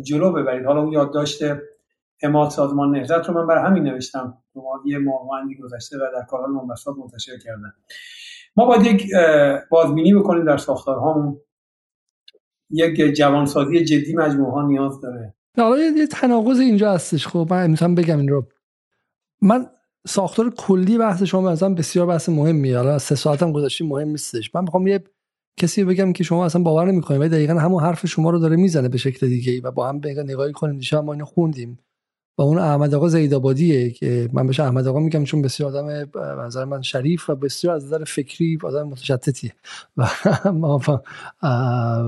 جلو 0.03 0.31
ببرید. 0.31 0.65
حالا 0.65 0.81
اون 0.81 0.91
یادداشت 0.91 1.43
اماد 2.21 2.49
سازمان 2.49 2.91
نهزت 2.91 3.29
رو 3.29 3.33
من 3.33 3.47
برای 3.47 3.63
همین 3.65 3.83
نوشتم. 3.83 4.37
یه 4.85 4.97
ماهوندی 4.97 5.55
گذشته 5.55 5.97
و 5.97 5.99
در 5.99 6.25
کانال 6.29 6.49
منبسات 6.49 6.95
منتشر 6.97 7.37
کردن. 7.37 7.73
ما 8.55 8.65
باید 8.65 8.85
یک 8.85 9.11
بازبینی 9.69 10.13
بکنیم 10.13 10.45
در 10.45 10.57
ساختارهامون. 10.57 11.39
یک 12.69 13.15
جوانسازی 13.15 13.85
جدی 13.85 14.15
مجموعه 14.15 14.51
ها 14.51 14.67
نیاز 14.67 15.01
داره. 15.01 15.35
حالا 15.57 15.77
یه 15.77 16.07
تناقض 16.07 16.59
اینجا 16.59 16.91
هستش. 16.91 17.27
خب 17.27 17.47
من 17.49 17.69
می‌تونم 17.69 17.95
بگم 17.95 18.19
این 18.19 18.29
رو. 18.29 18.47
من 19.41 19.67
ساختار 20.07 20.49
کلی 20.49 20.97
بحث 20.97 21.23
شما 21.23 21.51
مثلا 21.51 21.73
بسیار 21.73 22.05
بحث 22.05 22.29
مهمیه. 22.29 22.77
حالا 22.77 22.99
سه 22.99 23.15
ساعتم 23.15 23.51
گذاشتیم 23.51 23.87
مهم 23.87 24.07
نیستش. 24.07 24.55
من 24.55 24.61
می‌خوام 24.61 24.87
یه 24.87 25.03
کسی 25.59 25.83
بگم 25.83 26.13
که 26.13 26.23
شما 26.23 26.45
اصلا 26.45 26.63
باور 26.63 26.85
نمی‌کنید 26.85 27.21
ولی 27.21 27.29
دقیقا 27.29 27.53
همون 27.53 27.83
حرف 27.83 28.05
شما 28.05 28.29
رو 28.29 28.39
داره 28.39 28.55
می‌زنه 28.55 28.89
به 28.89 28.97
شکل 28.97 29.27
دیگه 29.27 29.51
ای 29.51 29.59
و 29.59 29.71
با 29.71 29.89
هم 29.89 29.99
بگم 29.99 30.23
نگاهی 30.23 30.53
کنیم. 30.53 30.77
دیشب 30.77 30.97
ما 30.97 31.13
اینو 31.13 31.25
خوندیم. 31.25 31.79
و 32.37 32.41
اون 32.41 32.57
احمد 32.57 32.93
آقا 32.95 33.07
زیدآبادیه 33.07 33.89
که 33.89 34.29
من 34.33 34.47
بهش 34.47 34.59
احمد 34.59 34.87
آقا 34.87 34.99
میگم 34.99 35.23
چون 35.23 35.41
بسیار 35.41 35.77
آدم 35.77 36.09
نظر 36.45 36.65
من 36.65 36.81
شریف 36.81 37.29
و 37.29 37.35
بسیار 37.35 37.75
از 37.75 37.85
نظر 37.85 38.03
فکری 38.03 38.57
آدم 38.63 38.87
متشتتیه. 38.87 39.53
و 39.97 40.07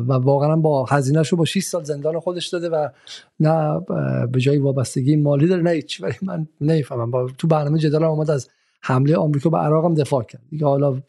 و 0.07 0.13
واقعا 0.13 0.55
با 0.55 0.85
هزینهش 0.85 1.29
رو 1.29 1.37
با 1.37 1.45
6 1.45 1.63
سال 1.63 1.83
زندان 1.83 2.19
خودش 2.19 2.47
داده 2.47 2.69
و 2.69 2.89
نه 3.39 3.79
به 4.31 4.39
جای 4.39 4.57
وابستگی 4.57 5.15
مالی 5.15 5.47
داره 5.47 5.61
نه 5.61 5.69
هیچ 5.69 6.03
ولی 6.03 6.15
من 6.21 6.47
نمی‌فهمم. 6.61 7.27
تو 7.37 7.47
برنامه 7.47 7.79
جدال 7.79 8.03
اومد 8.03 8.31
از 8.31 8.49
حمله 8.81 9.15
آمریکا 9.17 9.49
به 9.49 9.57
عراق 9.57 9.85
هم 9.85 9.93
دفاع 9.93 10.23
کرد. 10.23 10.41
دیگه 10.49 10.65
حالا 10.65 11.01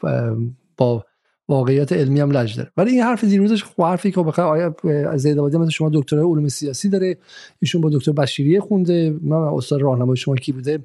با 0.76 1.04
واقعیت 1.48 1.92
علمی 1.92 2.20
هم 2.20 2.30
لج 2.30 2.56
داره. 2.56 2.70
ولی 2.76 2.90
این 2.90 3.02
حرف 3.02 3.24
دیروزش 3.24 3.64
حرفی 3.78 4.10
که 4.10 4.22
بخواه 4.22 4.46
آیا 4.46 4.76
زیدآبادی 5.16 5.58
مثل 5.58 5.70
شما 5.70 5.90
دکترای 5.94 6.24
علوم 6.24 6.48
سیاسی 6.48 6.88
داره 6.88 7.18
ایشون 7.58 7.80
با 7.80 7.90
دکتر 7.92 8.12
بشیریه 8.12 8.60
خونده 8.60 9.16
من 9.22 9.36
استاد 9.36 9.80
راهنمای 9.80 10.16
شما 10.16 10.34
کی 10.34 10.52
بوده؟ 10.52 10.78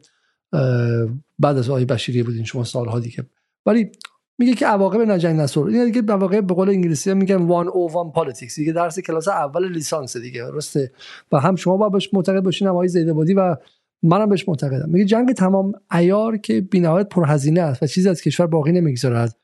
بعد 1.40 1.58
از 1.58 1.70
آقای 1.70 1.86
بشیریه 1.86 2.24
بودین 2.24 2.44
شما 2.44 2.64
سالها 2.64 3.00
دیگه. 3.00 3.26
ولی 3.66 3.92
میگه 4.38 4.54
که 4.54 4.66
عواقب 4.66 5.02
نه 5.02 5.17
جنگ 5.17 5.40
نه 5.40 5.48
صلح. 5.48 5.64
این 5.64 5.86
دیگه 5.86 6.14
واقع 6.14 6.42
به 6.42 6.54
قول 6.54 6.70
انگلیسی 6.70 7.10
ها 7.10 7.16
میگن 7.16 7.36
one 7.36 7.68
o 7.68 7.92
one 7.92 8.12
politics 8.12 8.56
دیگه 8.56 8.72
درس 8.72 9.00
کلاس 9.00 9.28
اول 9.28 9.72
لیسانس 9.72 10.18
دیگه. 10.18 10.42
درسته؟ 10.42 10.92
و 11.32 11.40
هم 11.40 11.56
شما 11.56 11.78
با 11.78 11.90
بهش 11.90 12.10
معتقد 12.14 12.44
باشین 12.44 12.68
هم 12.68 12.74
آقای 12.74 13.34
و 13.34 13.56
منم 14.04 14.30
بهش 14.30 14.50
معتقدم. 14.50 14.90
میگه 14.90 15.06
جنگ 15.06 15.34
تمام 15.34 15.72
عیار 15.92 16.38
که 16.38 16.62
بی‌نهایت 16.62 17.10
پرهزینه 17.10 17.62
است 17.62 17.84
و 17.84 17.88
چیزی 17.88 18.10
از 18.10 18.22
کشور 18.22 18.48
باقی 18.48 18.72
نمی‌گذارد. 18.72 19.38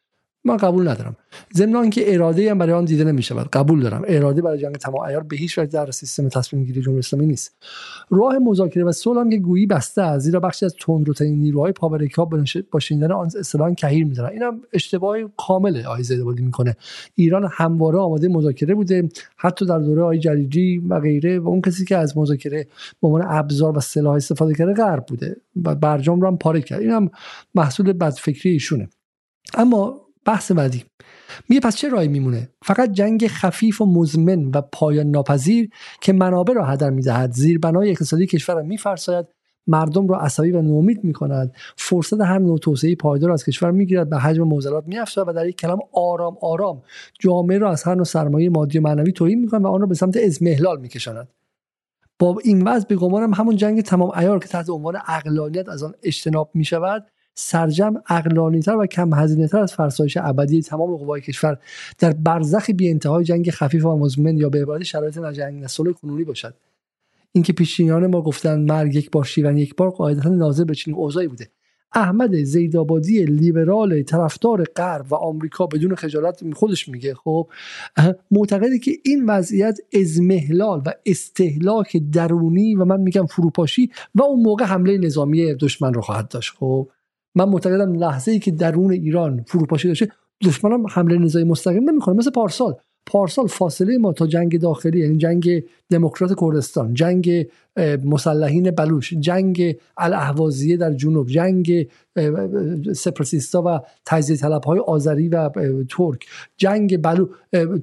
من 0.47 0.57
قبول 0.57 0.87
ندارم. 0.87 1.15
ضمن 1.55 1.89
که 1.89 2.13
اراده 2.13 2.51
هم 2.51 2.57
برای 2.57 2.73
آن 2.73 2.85
دیده 2.85 3.03
نمی 3.03 3.21
شود 3.21 3.49
قبول 3.53 3.81
دارم. 3.81 4.01
اراده 4.07 4.41
برای 4.41 4.59
جنگ 4.59 4.75
تمام 4.75 5.05
عیار 5.05 5.23
به 5.23 5.35
هیچ 5.35 5.57
وجه 5.57 5.71
در 5.71 5.91
سیستم 5.91 6.29
تصمیم 6.29 6.63
گیری 6.63 6.81
جمهوری 6.81 6.99
اسلامی 6.99 7.25
نیست. 7.25 7.55
راه 8.09 8.37
مذاکره 8.37 8.83
و 8.83 8.91
صلح 8.91 9.19
هم 9.19 9.29
که 9.29 9.37
گویی 9.37 9.65
بسته 9.65 10.01
است 10.01 10.25
زیرا 10.25 10.39
بخشی 10.39 10.65
از 10.65 10.75
تندروترین 10.79 11.39
نیروهای 11.39 11.71
پاورکا 11.71 12.25
با 12.71 12.79
شنیدن 12.79 13.11
آن 13.11 13.29
اصطلاحا 13.39 13.73
کهیر 13.73 14.05
میدارن 14.05 14.29
اینم 14.29 14.61
اشتباه 14.73 15.17
کامل 15.37 15.85
آقای 15.85 16.03
زیدآبادی 16.03 16.43
می‌کنه. 16.43 16.75
ایران 17.15 17.49
همواره 17.51 17.97
آماده 17.97 18.27
مذاکره 18.27 18.75
بوده 18.75 19.09
حتی 19.37 19.65
در 19.65 19.79
دوره 19.79 20.01
آقای 20.01 20.19
جلیلی 20.19 20.77
و 20.77 20.99
غیره 20.99 21.39
و 21.39 21.47
اون 21.47 21.61
کسی 21.61 21.85
که 21.85 21.97
از 21.97 22.17
مذاکره 22.17 22.67
به 23.01 23.07
عنوان 23.07 23.23
ابزار 23.27 23.77
و 23.77 23.79
سلاح 23.79 24.15
استفاده 24.15 24.53
کرده 24.53 24.73
غرب 24.73 25.05
بوده 25.05 25.35
و 25.63 25.75
برجام 25.75 26.21
رو 26.21 26.27
هم 26.27 26.37
پاره 26.37 26.61
کرد. 26.61 26.81
اینم 26.81 27.09
محصول 27.55 27.93
بدفکری 27.93 28.51
ایشونه. 28.51 28.89
اما 29.53 30.06
بحث 30.27 30.51
بعدی. 30.51 30.83
میگه 31.49 31.61
پس 31.61 31.75
چه 31.75 31.89
رای 31.89 32.07
میمونه؟ 32.07 32.49
فقط 32.63 32.91
جنگ 32.91 33.27
خفیف 33.27 33.81
و 33.81 33.85
مزمن 33.85 34.45
و 34.45 34.61
پایان 34.61 35.07
ناپذیر 35.07 35.69
که 36.01 36.13
منابع 36.13 36.53
را 36.53 36.65
هدر 36.65 36.89
می‌دهد. 36.89 37.31
زیربنای 37.31 37.89
اقتصادی 37.89 38.25
کشور 38.25 38.55
را 38.55 38.61
میفرساید. 38.61 39.25
مردم 39.67 40.07
را 40.07 40.19
عصبی 40.19 40.51
و 40.51 40.61
نومید 40.61 41.03
می‌کند. 41.03 41.53
فرصت 41.77 42.21
هر 42.21 42.39
نوع 42.39 42.57
توسعه 42.57 42.95
پایدار 42.95 43.31
از 43.31 43.45
کشور 43.45 43.71
می‌گیرد 43.71 44.09
به 44.09 44.17
حجم 44.17 44.43
موزلات 44.43 44.83
میافزاید 44.87 45.27
و 45.27 45.33
در 45.33 45.47
یک 45.47 45.57
کلام 45.57 45.79
آرام 45.93 46.37
آرام 46.41 46.81
جامعه 47.19 47.57
را 47.57 47.71
از 47.71 47.83
هر 47.83 47.95
نوع 47.95 48.05
سرمایه 48.05 48.49
مادی 48.49 48.77
و 48.77 48.81
معنوی 48.81 49.11
توهین 49.11 49.39
می‌کند 49.39 49.65
و 49.65 49.67
آن 49.67 49.81
را 49.81 49.87
به 49.87 49.95
سمت 49.95 50.17
ازمهلال 50.17 50.79
میکشاند. 50.79 51.27
با 52.19 52.37
این 52.43 52.67
وضع 52.67 52.87
به 52.87 52.95
همون 53.35 53.55
جنگ 53.55 53.81
تمام 53.81 54.11
ایار 54.17 54.39
که 54.39 54.47
تحت 54.47 54.69
عنوان 54.69 54.97
اقلانیت 55.07 55.69
از 55.69 55.83
آن 55.83 55.93
اجتناب 56.03 56.51
می‌شود 56.53 57.05
سرجم 57.39 57.93
تر 58.65 58.75
و 58.75 58.85
کم 58.85 59.13
هزینه 59.13 59.47
تر 59.47 59.59
از 59.59 59.73
فرسایش 59.73 60.17
ابدی 60.21 60.61
تمام 60.61 60.97
قوای 60.97 61.21
کشور 61.21 61.57
در 61.99 62.11
برزخ 62.11 62.69
بی 62.69 62.89
انتهای 62.89 63.23
جنگ 63.23 63.49
خفیف 63.49 63.85
و 63.85 63.97
مزمن 63.97 64.37
یا 64.37 64.49
به 64.49 64.61
عبارت 64.61 64.83
شرایط 64.83 65.17
نجنگ 65.17 65.63
نسل 65.63 65.91
کنونی 65.91 66.23
باشد. 66.23 66.53
اینکه 67.31 67.53
پیشینیان 67.53 68.07
ما 68.07 68.21
گفتن 68.21 68.59
مرگ 68.59 68.95
یک 68.95 69.11
بار 69.11 69.23
شیون 69.23 69.57
یک 69.57 69.75
بار 69.75 69.89
قاعدتا 69.89 70.29
ناظر 70.29 70.63
به 70.63 70.75
چنین 70.75 70.97
اوضاعی 70.97 71.27
بوده. 71.27 71.47
احمد 71.93 72.43
زیدآبادی 72.43 73.25
لیبرال 73.25 74.03
طرفدار 74.03 74.63
غرب 74.63 75.11
و 75.11 75.15
آمریکا 75.15 75.67
بدون 75.67 75.95
خجالت 75.95 76.53
خودش 76.53 76.87
میگه 76.87 77.13
خب 77.13 77.49
معتقده 78.31 78.79
که 78.79 78.91
این 79.05 79.25
وضعیت 79.25 79.79
ازمهلال 79.93 80.81
و 80.85 80.93
استهلاک 81.05 81.97
درونی 82.11 82.75
و 82.75 82.85
من 82.85 83.01
میگم 83.01 83.25
فروپاشی 83.25 83.91
و 84.15 84.23
اون 84.23 84.43
موقع 84.43 84.65
حمله 84.65 84.97
نظامی 84.97 85.53
دشمن 85.53 85.93
رو 85.93 86.01
خواهد 86.01 86.27
داشت 86.27 86.53
خب. 86.59 86.89
من 87.37 87.49
معتقدم 87.49 87.93
لحظه 87.93 88.31
ای 88.31 88.39
که 88.39 88.51
درون 88.51 88.91
ایران 88.91 89.43
فروپاشی 89.47 89.87
داشته 89.87 90.07
دشمنم 90.43 90.87
حمله 90.87 91.17
نظامی 91.17 91.45
مستقیم 91.45 91.89
نمی‌کنه 91.89 92.15
مثل 92.15 92.31
پارسال. 92.31 92.75
پارسال 93.05 93.47
فاصله 93.47 93.97
ما 93.97 94.13
تا 94.13 94.27
جنگ 94.27 94.59
داخلی 94.59 94.99
یعنی 94.99 95.17
جنگ 95.17 95.63
دموکرات 95.89 96.39
کردستان 96.39 96.93
جنگ 96.93 97.47
مسلحین 98.05 98.71
بلوش 98.71 99.13
جنگ 99.13 99.75
الاهوازیه 99.97 100.77
در 100.77 100.93
جنوب 100.93 101.27
جنگ 101.27 101.87
سپرسیستا 102.95 103.63
و 103.65 103.79
تجزیه 104.05 104.37
طلب 104.37 104.63
های 104.63 104.79
آذری 104.79 105.29
و 105.29 105.49
ترک 105.89 106.25
جنگ 106.57 107.01
بلوچ 107.01 107.23
و 107.23 107.27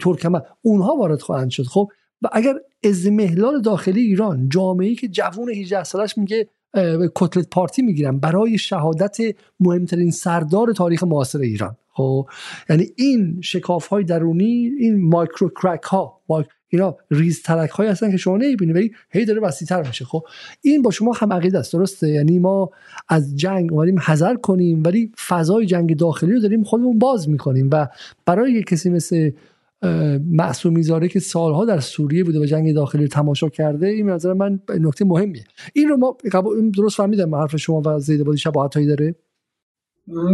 ترکمن. 0.01 0.41
اونها 0.63 0.97
وارد 0.97 1.21
خواهند 1.21 1.51
شد. 1.51 1.63
خب 1.65 1.91
و 2.23 2.29
اگر 2.33 2.55
اضمحلال 2.85 3.61
داخلی 3.61 4.01
ایران 4.01 4.49
جامعه 4.49 4.95
که 4.95 5.09
جوون 5.09 5.51
18 5.51 5.85
سالش 5.85 6.19
میگه 6.19 6.49
کتلت 7.15 7.49
پارتی 7.51 7.83
می‌گیرن 7.83 8.19
برای 8.19 8.59
شهادت 8.59 9.17
مهمترین 9.61 10.11
سردار 10.11 10.73
تاریخ 10.73 11.03
معاصر 11.05 11.39
ایران. 11.39 11.77
خب 11.93 12.29
یعنی 12.71 12.87
این 12.97 13.41
شکاف 13.41 13.87
های 13.87 14.05
درونی 14.05 14.71
این 14.79 15.09
micro 15.09 15.49
crack 15.63 15.83
ها 15.83 16.21
اینا 16.69 16.97
ریز 17.11 17.43
ترک 17.43 17.71
های 17.71 17.89
هستن 17.89 18.11
که 18.11 18.17
شما 18.17 18.37
نمی‌بینید 18.37 18.77
ولی 18.77 18.93
هی 19.11 19.25
داره 19.25 19.51
تر 19.69 19.87
میشه. 19.87 20.05
خب 20.05 20.23
این 20.63 20.83
با 20.83 20.91
شما 20.91 21.13
هم 21.13 21.33
عقیده 21.33 21.59
است 21.59 21.73
درسته؟ 21.73 22.09
یعنی 22.09 22.39
ما 22.39 22.71
از 23.09 23.37
جنگ 23.37 23.73
اومدیم 23.73 23.99
حذر 23.99 24.35
کنیم 24.35 24.83
ولی 24.87 25.13
فضای 25.27 25.67
جنگ 25.67 25.97
داخلی 25.97 26.33
رو 26.33 26.41
داریم 26.41 26.65
خودمون 26.65 26.99
باز 26.99 27.29
می‌کنیم 27.29 27.69
و 27.73 27.87
برای 28.27 28.63
کسی 28.63 28.91
مثل 28.91 29.31
معصومی 30.31 30.83
زاره 30.83 31.09
که 31.09 31.21
سالها 31.21 31.65
در 31.65 31.81
سوریه 31.81 32.25
بوده 32.25 32.41
و 32.41 32.45
جنگ 32.45 32.75
داخلی 32.75 33.09
تماشا 33.09 33.49
کرده 33.49 33.87
این 33.87 34.11
نظر 34.11 34.33
من 34.33 34.61
نکته 34.81 35.05
مهمیه. 35.05 35.45
این 35.75 35.89
رو 35.89 35.97
ما 35.97 36.17
درست 36.77 36.97
فهمیدم 36.97 37.35
حرف 37.35 37.57
شما 37.57 37.83
و 37.87 37.99
زیده 37.99 38.25
بادی 38.25 38.39
شباهت 38.39 38.75
هایی 38.75 38.87
داره؟ 38.87 39.15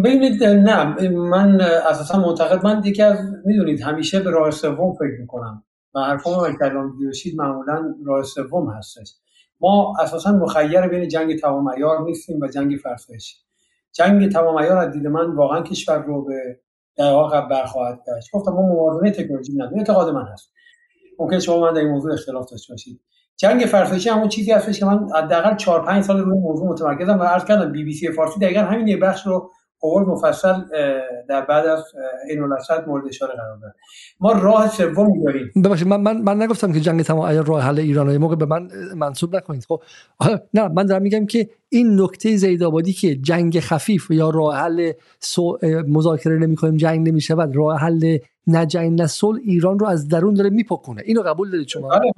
ببینید 0.04 0.44
نه 0.44 1.08
من 1.10 1.60
اساسا 1.60 2.18
معتقد 2.18 2.64
من 2.64 2.80
دیگه 2.80 3.04
از 3.04 3.18
می‌دونید 3.46 3.80
همیشه 3.80 4.20
به 4.20 4.30
راه 4.30 4.50
سوم 4.50 4.92
فکر 4.94 5.20
می‌کنم. 5.20 5.62
و 5.94 6.18
من 6.26 6.56
کلام 6.58 6.96
دیوشید 6.98 7.36
معمولا 7.36 7.94
راه 8.06 8.22
سوم 8.22 8.70
هستش. 8.70 9.14
ما 9.60 9.94
اساسا 10.00 10.32
مخیر 10.32 10.88
بین 10.88 11.08
جنگ 11.08 11.38
تمام 11.38 11.70
عیار 11.70 12.04
نیستیم 12.04 12.40
و 12.40 12.46
جنگ 12.46 12.76
فرسایشی. 12.76 13.36
جنگ 13.92 14.32
تمام 14.32 14.58
عیار 14.58 14.76
از 14.76 14.92
دید 14.92 15.06
من 15.06 15.34
واقعا 15.34 15.62
کشور 15.62 16.04
رو 16.04 16.24
به 16.24 16.60
دقیقا 16.96 17.40
برخواهد 17.40 17.98
گشت. 18.08 18.30
گفتم 18.32 18.52
ما 18.52 18.62
موازنه 18.62 19.10
تکنولوژی 19.10 19.52
نداریم 19.52 19.78
اعتقاد 19.78 20.14
من 20.14 20.26
هست. 20.32 20.52
ممکن 21.18 21.38
شما 21.38 21.60
من 21.60 21.72
در 21.72 21.80
این 21.80 21.90
موضوع 21.90 22.12
اختلاف 22.12 22.50
داشته 22.50 22.72
باشید. 22.72 23.00
جنگ 23.36 23.60
فرسایشی 23.60 24.08
همون 24.08 24.28
چیزی 24.28 24.52
هستش 24.52 24.78
که 24.78 24.86
من 24.86 25.08
حداقل 25.14 25.56
4 25.56 25.86
5 25.86 26.04
سال 26.04 26.20
روی 26.20 26.38
موضوع 26.38 26.68
متمرکزم 26.68 27.18
و 27.20 27.22
عرض 27.22 27.44
کردم 27.44 27.72
بی 27.72 27.84
بی 27.84 27.92
سی 27.92 28.12
فارسی 28.12 28.40
دقیقا 28.40 28.60
همین 28.60 28.88
یه 28.88 28.96
بخش 28.96 29.26
رو 29.26 29.50
اول 29.82 30.02
مفصل 30.02 30.54
در 31.28 31.40
بعد 31.40 31.66
از 31.66 31.84
این 32.28 32.40
مورد 32.86 33.08
اشاره 33.08 33.32
قرار 33.32 33.56
داد 33.56 33.74
ما 34.20 34.32
راه 34.32 34.68
سوم 34.68 35.24
داریم. 35.24 35.52
ببخشید 35.64 35.88
من 35.88 36.00
من 36.00 36.20
من 36.20 36.42
نگفتم 36.42 36.72
که 36.72 36.80
جنگ 36.80 37.02
تمام 37.02 37.44
راه 37.46 37.62
حل 37.62 37.78
ایران 37.78 38.16
موقع 38.16 38.36
به 38.36 38.46
من 38.46 38.68
منسوب 38.96 39.36
نکنید. 39.36 39.64
خب 39.64 39.82
نه 40.54 40.68
من 40.68 40.86
دارم 40.86 41.02
میگم 41.02 41.26
که 41.26 41.50
این 41.68 42.00
نکته 42.00 42.36
زیدآبادی 42.36 42.92
که 42.92 43.16
جنگ 43.16 43.60
خفیف 43.60 44.10
یا 44.10 44.30
راه 44.30 44.56
حل 44.56 44.92
مذاکره 45.88 46.38
نمی‌کنیم 46.38 46.76
جنگ 46.76 47.08
نمی‌شود 47.08 47.56
راه 47.56 47.78
حل 47.78 48.18
نه 48.46 48.66
جنگ 48.66 49.00
نه 49.02 49.08
ایران 49.44 49.78
رو 49.78 49.86
از 49.86 50.08
درون 50.08 50.34
داره 50.34 50.50
میپکنه 50.50 51.02
اینو 51.04 51.22
قبول 51.22 51.50
دارید 51.50 51.68
شما؟ 51.68 51.94
آره 51.94 52.12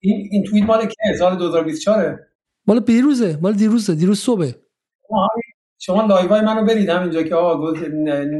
این 0.00 0.28
این 0.30 0.44
توییت 0.44 0.66
مال 0.66 0.86
که 0.86 1.16
سال 1.18 1.38
2024 1.38 2.20
مال 2.66 2.80
بیروزه 2.80 3.38
مال 3.42 3.52
دیروزه 3.52 3.94
دیروز 3.94 4.18
صبح. 4.18 4.50
شما 5.86 6.02
لایوهای 6.02 6.40
منو 6.40 6.64
برید 6.64 6.88
همینجا 6.88 7.22
که 7.22 7.34
آقا 7.34 7.72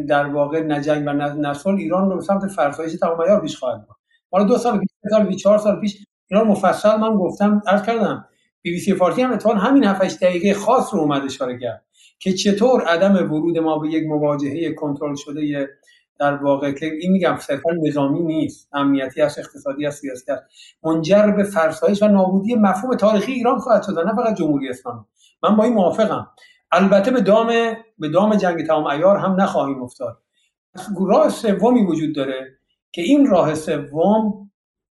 در 0.08 0.26
واقع 0.26 0.60
نه 0.60 0.80
جنگ 0.80 1.06
و 1.06 1.12
نه 1.12 1.66
ایران 1.66 2.10
رو 2.10 2.16
به 2.16 2.22
سمت 2.22 2.46
فرسایش 2.46 2.92
تمام 2.92 3.22
عیار 3.22 3.40
پیش 3.40 3.56
خواهد 3.56 3.86
برد. 3.86 3.96
مال 4.32 4.46
دو 4.46 4.58
سال 4.58 4.78
پیش 4.78 4.88
سال 5.10 5.26
پیش 5.26 5.42
چهار 5.42 5.58
سال 5.58 5.80
پیش 5.80 6.06
اینا 6.30 6.44
مفصل 6.44 6.96
من 6.96 7.14
گفتم 7.16 7.62
عرض 7.66 7.82
کردم 7.82 8.28
بی 8.62 8.70
بی 8.70 8.80
سی 8.80 8.94
فارسی 8.94 9.22
هم 9.22 9.32
اتفاقا 9.32 9.54
همین 9.54 9.84
7 9.84 10.20
دقیقه 10.20 10.54
خاص 10.54 10.94
رو 10.94 11.00
اومد 11.00 11.22
اشاره 11.24 11.58
کرد 11.58 11.84
که 12.18 12.32
چطور 12.32 12.84
عدم 12.84 13.14
ورود 13.14 13.58
ما 13.58 13.78
به 13.78 13.88
یک 13.88 14.04
مواجهه 14.08 14.72
کنترل 14.72 15.14
شده 15.14 15.68
در 16.20 16.34
واقع 16.34 16.72
که 16.72 16.86
این 16.86 17.12
میگم 17.12 17.36
صرفا 17.40 17.70
نظامی 17.82 18.20
نیست 18.20 18.68
امنیتی 18.72 19.22
است 19.22 19.38
اقتصادی 19.38 19.86
است 19.86 20.00
سیاسی 20.00 20.32
است 20.32 20.42
منجر 20.84 21.26
به 21.26 21.44
فرسایش 21.44 22.02
و 22.02 22.08
نابودی 22.08 22.54
مفهوم 22.54 22.96
تاریخی 22.96 23.32
ایران 23.32 23.58
خواهد 23.58 23.82
شد 23.82 23.98
نه 23.98 24.14
فقط 24.14 24.36
جمهوری 24.36 24.68
اسلامی. 24.68 25.04
من 25.42 25.56
با 25.56 25.64
این 25.64 25.72
موافقم. 25.72 26.26
البته 26.72 27.10
به 27.10 27.20
دام 27.20 27.46
به 27.98 28.08
دام 28.08 28.36
جنگ 28.36 28.66
تمام 28.66 28.86
ایار 28.86 29.16
هم 29.16 29.40
نخواهیم 29.40 29.82
افتاد. 29.82 30.22
راه 31.06 31.28
سومی 31.28 31.86
وجود 31.86 32.14
داره 32.14 32.58
که 32.92 33.02
این 33.02 33.26
راه 33.26 33.54
سوم 33.54 34.50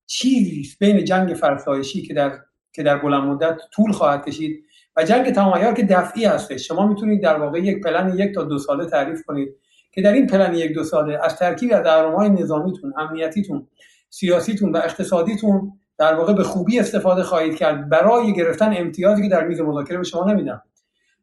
چیزی 0.07 0.69
بین 0.81 1.05
جنگ 1.05 1.35
فرسایشی 1.35 2.03
که 2.03 2.15
در 2.15 2.39
که 2.73 2.83
در 2.83 2.99
بلند 2.99 3.23
مدت 3.23 3.61
طول 3.73 3.93
خواهد 3.93 4.25
کشید 4.25 4.65
و 4.97 5.05
جنگ 5.05 5.31
تمام 5.31 5.75
که 5.75 5.83
دفعی 5.83 6.25
هستش. 6.25 6.69
شما 6.69 6.87
می‌تونید 6.87 7.23
در 7.23 7.39
واقع 7.39 7.59
یک 7.59 7.83
پلن 7.85 8.19
یک 8.19 8.35
تا 8.35 8.43
دو 8.43 8.59
ساله 8.59 8.87
تعریف 8.87 9.23
کنید 9.23 9.49
که 9.93 10.03
در 10.03 10.13
این 10.13 10.27
پلن 10.27 10.55
یک 10.55 10.75
دو 10.75 10.85
ساله 10.85 11.19
از 11.23 11.37
ترکیب 11.37 11.73
از 11.73 11.87
های 11.87 12.31
نظامیتون 12.31 12.93
امنیتیتون 12.97 13.67
سیاسیتون 14.11 14.73
و 14.73 14.77
اقتصادیتون 14.77 15.73
در 15.99 16.15
واقع 16.15 16.33
به 16.33 16.43
خوبی 16.43 16.79
استفاده 16.79 17.23
خواهید 17.23 17.57
کرد 17.57 17.89
برای 17.89 18.35
گرفتن 18.35 18.75
امتیازی 18.77 19.23
که 19.23 19.29
در 19.29 19.47
میز 19.47 19.61
مذاکره 19.61 19.99
به 19.99 20.05
شما 20.05 20.33
نمیدن 20.33 20.61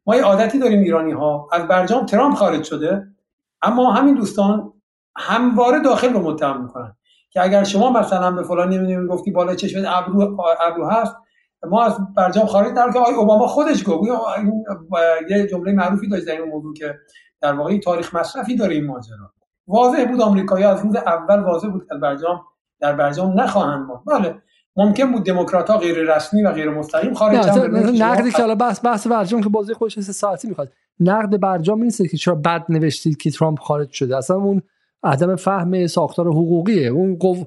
ما 0.06 0.16
یه 0.16 0.22
عادتی 0.22 0.58
داریم 0.58 0.80
ایرانی 0.80 1.12
ها 1.12 1.48
از 1.52 1.68
برجام 1.68 2.06
ترامپ 2.06 2.34
خارج 2.34 2.64
شده 2.64 3.06
اما 3.62 3.92
همین 3.92 4.14
دوستان 4.14 4.72
همواره 5.16 5.80
داخل 5.80 6.12
رو 6.12 6.20
متهم 6.20 6.62
می‌کنن 6.62 6.96
که 7.30 7.42
اگر 7.42 7.64
شما 7.64 7.90
مثلا 7.90 8.30
به 8.30 8.42
فلان 8.42 8.68
نمی‌دونیم 8.68 9.06
گفتی 9.06 9.30
بالا 9.30 9.54
چشمت 9.54 9.84
ابرو 9.86 10.40
ابرو 10.60 10.86
هست 10.86 11.16
ما 11.70 11.84
از 11.84 11.98
برجام 12.16 12.46
خارج 12.46 12.74
در 12.74 12.92
که 12.92 12.98
آقای 12.98 13.14
اوباما 13.14 13.46
خودش 13.46 13.84
گفت. 13.86 14.10
یه 15.30 15.46
جمله 15.46 15.72
معروفی 15.72 16.08
داشت 16.08 16.26
در 16.26 16.32
این 16.32 16.50
موضوع 16.50 16.74
که 16.74 16.94
در 17.40 17.52
واقع 17.52 17.78
تاریخ 17.78 18.14
مصرفی 18.14 18.56
داره 18.56 18.74
این 18.74 18.86
ماجرا. 18.86 19.32
واضح 19.66 20.04
بود 20.04 20.20
آمریکایی 20.20 20.64
از 20.64 20.82
روز 20.82 20.96
اول 20.96 21.40
واضح 21.40 21.68
بود 21.68 21.86
که 21.88 21.94
برجام 21.94 22.40
در 22.80 22.92
برجام 22.92 23.40
نخواهند 23.40 23.86
ما 23.86 24.02
بله 24.06 24.42
ممکن 24.76 25.12
بود 25.12 25.24
دموکرات 25.24 25.70
ها 25.70 25.78
غیر 25.78 26.14
رسمی 26.14 26.42
و 26.42 26.52
غیر 26.52 26.70
مستقیم 26.70 27.14
خارج 27.14 27.48
نقدی 28.02 28.30
که 28.30 28.42
حالا 28.42 28.54
بحث 28.54 28.84
بحث 28.84 29.06
برجام 29.06 29.42
که 29.42 29.48
بازی 29.48 29.74
خودش 29.74 30.00
سه 30.00 30.12
ساعتی 30.12 30.48
می‌خواد. 30.48 30.72
نقد 31.00 31.40
برجام 31.40 31.82
نیست 31.82 32.10
که 32.10 32.16
چرا 32.16 32.34
بد 32.34 32.64
نوشتید 32.68 33.16
که 33.16 33.30
ترامپ 33.30 33.58
خارج 33.58 33.90
شده. 33.90 34.16
اصلا 34.16 34.36
اون 34.36 34.62
عدم 35.02 35.36
فهم 35.36 35.86
ساختار 35.86 36.26
حقوقیه. 36.26 36.88
اون 36.88 37.16
قو... 37.16 37.44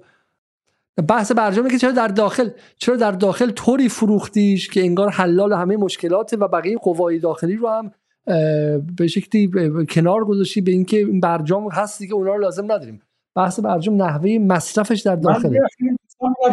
بحث 1.07 1.31
برجامه 1.31 1.69
که 1.69 1.77
چرا 1.77 1.91
در 1.91 2.07
داخل 2.07 2.49
چرا 2.77 2.95
در 2.95 3.11
داخل 3.11 3.51
طوری 3.51 3.89
فروختیش 3.89 4.69
که 4.69 4.81
انگار 4.81 5.09
حلال 5.09 5.53
همه 5.53 5.77
مشکلات 5.77 6.35
و 6.39 6.47
بقیه 6.47 6.77
قوای 6.77 7.19
داخلی 7.19 7.55
رو 7.55 7.69
هم 7.69 7.91
به 8.97 9.07
شکلی 9.07 9.51
کنار 9.89 10.25
گذاشتی 10.25 10.61
به 10.61 10.71
اینکه 10.71 10.97
این 10.97 11.19
برجام 11.19 11.67
هستی 11.71 12.07
که 12.07 12.13
اونا 12.13 12.35
رو 12.35 12.41
لازم 12.41 12.71
نداریم. 12.71 13.01
بحث 13.35 13.59
برجام 13.59 14.01
نحوه 14.01 14.37
مصرفش 14.41 15.01
در 15.01 15.15
داخل 15.15 15.57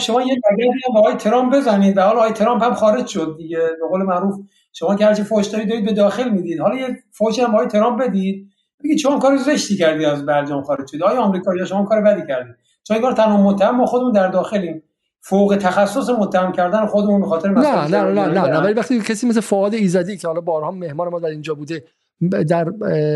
شما 0.00 0.22
یه 0.22 0.36
اگر 0.50 0.66
با 0.94 1.00
آقای 1.00 1.14
ترامپ 1.14 1.56
بزنید. 1.56 1.96
و 1.96 2.00
حالا 2.00 2.18
آقای 2.18 2.32
ترامپ 2.32 2.64
هم 2.64 2.74
خارج 2.74 3.06
شد 3.06 3.34
دیگه. 3.38 3.58
به 3.58 3.88
قول 3.90 4.02
معروف 4.02 4.34
شما 4.72 4.96
که 4.96 5.06
هرچی 5.06 5.22
فوش 5.22 5.46
دارید 5.46 5.68
دارید 5.68 5.84
به 5.84 5.92
داخل 5.92 6.28
می‌دید. 6.28 6.60
حالا 6.60 6.76
یه 6.76 6.96
فوش 7.12 7.38
هم 7.38 7.54
آقای 7.54 7.66
ترامپ 7.66 8.02
بدید. 8.02 8.50
بگید 8.84 8.98
شما 8.98 9.18
کار 9.18 9.36
زشتی 9.36 9.76
کردی 9.76 10.04
از 10.04 10.26
برجام 10.26 10.62
خارج 10.62 10.88
شد 10.88 11.02
آقای 11.02 11.16
آمریکا 11.16 11.54
یا 11.54 11.64
شما 11.64 11.84
کار 11.84 12.00
بدی 12.00 12.26
کردید 12.28 12.54
چون 12.82 12.96
انگار 12.96 13.12
تنها 13.12 13.42
متهم 13.42 13.76
ما 13.76 13.86
خودمون 13.86 14.12
در 14.12 14.28
داخلیم. 14.28 14.82
فوق 15.20 15.58
تخصص 15.60 16.10
متهم 16.10 16.52
کردن 16.52 16.86
خودمون 16.86 17.20
به 17.20 17.26
خاطر 17.26 17.48
نه 17.48 17.88
نه 17.88 18.02
نه 18.02 18.26
نه 18.26 18.40
نه. 18.40 18.58
ولی 18.60 18.72
وقتی 18.72 19.00
کسی 19.00 19.26
مثل 19.26 19.40
فواد 19.40 19.74
ایزدی 19.74 20.16
که 20.16 20.28
حالا 20.28 20.40
بارها 20.40 20.70
مهمان 20.70 21.08
ما 21.08 21.20
در 21.20 21.28
اینجا 21.28 21.54
بوده 21.54 21.84
در 22.30 22.64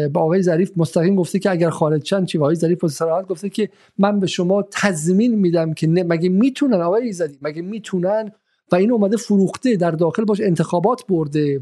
با 0.08 0.20
آقای 0.20 0.42
ظریف 0.42 0.72
مستقیم 0.76 1.16
گفته 1.16 1.38
که 1.38 1.50
اگر 1.50 1.70
خارج 1.70 2.02
چند 2.02 2.26
چی؟ 2.26 2.38
آقای 2.38 2.54
ظریف 2.54 2.86
صراحت 2.86 3.26
گفته 3.26 3.48
که 3.48 3.68
من 3.98 4.20
به 4.20 4.26
شما 4.26 4.64
تضمین 4.70 5.34
میدم 5.34 5.74
که 5.74 5.86
مگه 5.88 6.28
می‌تونن 6.28 6.80
آقای 6.80 7.02
ایزدی 7.02 7.38
مگه 7.42 7.62
می‌تونن؟ 7.62 8.32
و 8.72 8.76
این 8.76 8.92
اومده 8.92 9.16
فروخته 9.16 9.76
در 9.76 9.90
داخل 9.90 10.24
باش 10.24 10.40
انتخابات 10.40 11.02
برده 11.08 11.60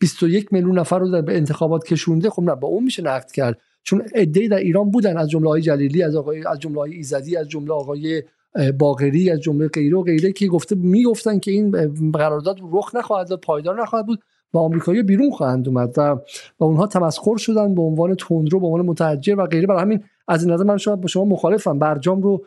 21 0.00 0.52
میلیون 0.52 0.78
نفر 0.78 0.98
رو 0.98 1.22
به 1.22 1.36
انتخابات 1.36 1.84
کشونده. 1.84 2.30
خب 2.30 2.42
نه 2.42 2.54
با 2.54 2.68
اون 2.68 2.84
میشه 2.84 3.02
نقد 3.02 3.30
کرد. 3.30 3.58
چون 3.82 4.02
عده 4.14 4.48
در 4.48 4.56
ایران 4.56 4.90
بودن 4.90 5.16
از 5.16 5.30
جمله 5.30 5.48
های 5.48 5.62
جلیلی 5.62 6.02
از 6.02 6.16
آقای 6.16 6.46
از 6.46 6.58
جمله 6.58 6.78
های 6.78 6.94
ایزدی 6.94 7.36
از 7.36 7.48
جمله 7.48 7.72
آقای 7.72 8.22
باقری 8.78 9.30
از 9.30 9.40
جمله 9.40 9.68
غیره 9.68 9.96
و 9.96 10.02
غیره 10.02 10.32
که 10.32 10.46
گفته 10.46 10.74
می‌گفتن 10.74 11.38
که 11.38 11.50
این 11.50 11.70
قرارداد 12.10 12.58
رخ 12.72 12.94
نخواهد 12.94 13.28
داد 13.28 13.40
پایدار 13.40 13.82
نخواهد 13.82 14.06
بود. 14.06 14.20
و 14.52 14.58
آمریکایی 14.58 15.02
بیرون 15.02 15.30
خواهند 15.30 15.68
اومد 15.68 15.94
و 15.96 16.00
و 16.60 16.64
اونها 16.64 16.86
تمسخر 16.86 17.36
شدن 17.36 17.74
به 17.74 17.82
عنوان 17.82 18.14
تندرو 18.14 18.60
به 18.60 18.66
عنوان 18.66 18.86
متحجر 18.86 19.34
و 19.38 19.46
غیره. 19.46 19.66
برای 19.66 19.82
همین 19.82 20.04
از 20.28 20.44
این 20.44 20.52
نظر 20.52 20.64
من 20.64 20.76
شاید 20.76 21.00
با 21.00 21.06
شما 21.06 21.24
مخالفم. 21.24 21.78
برجام 21.78 22.22
رو 22.22 22.44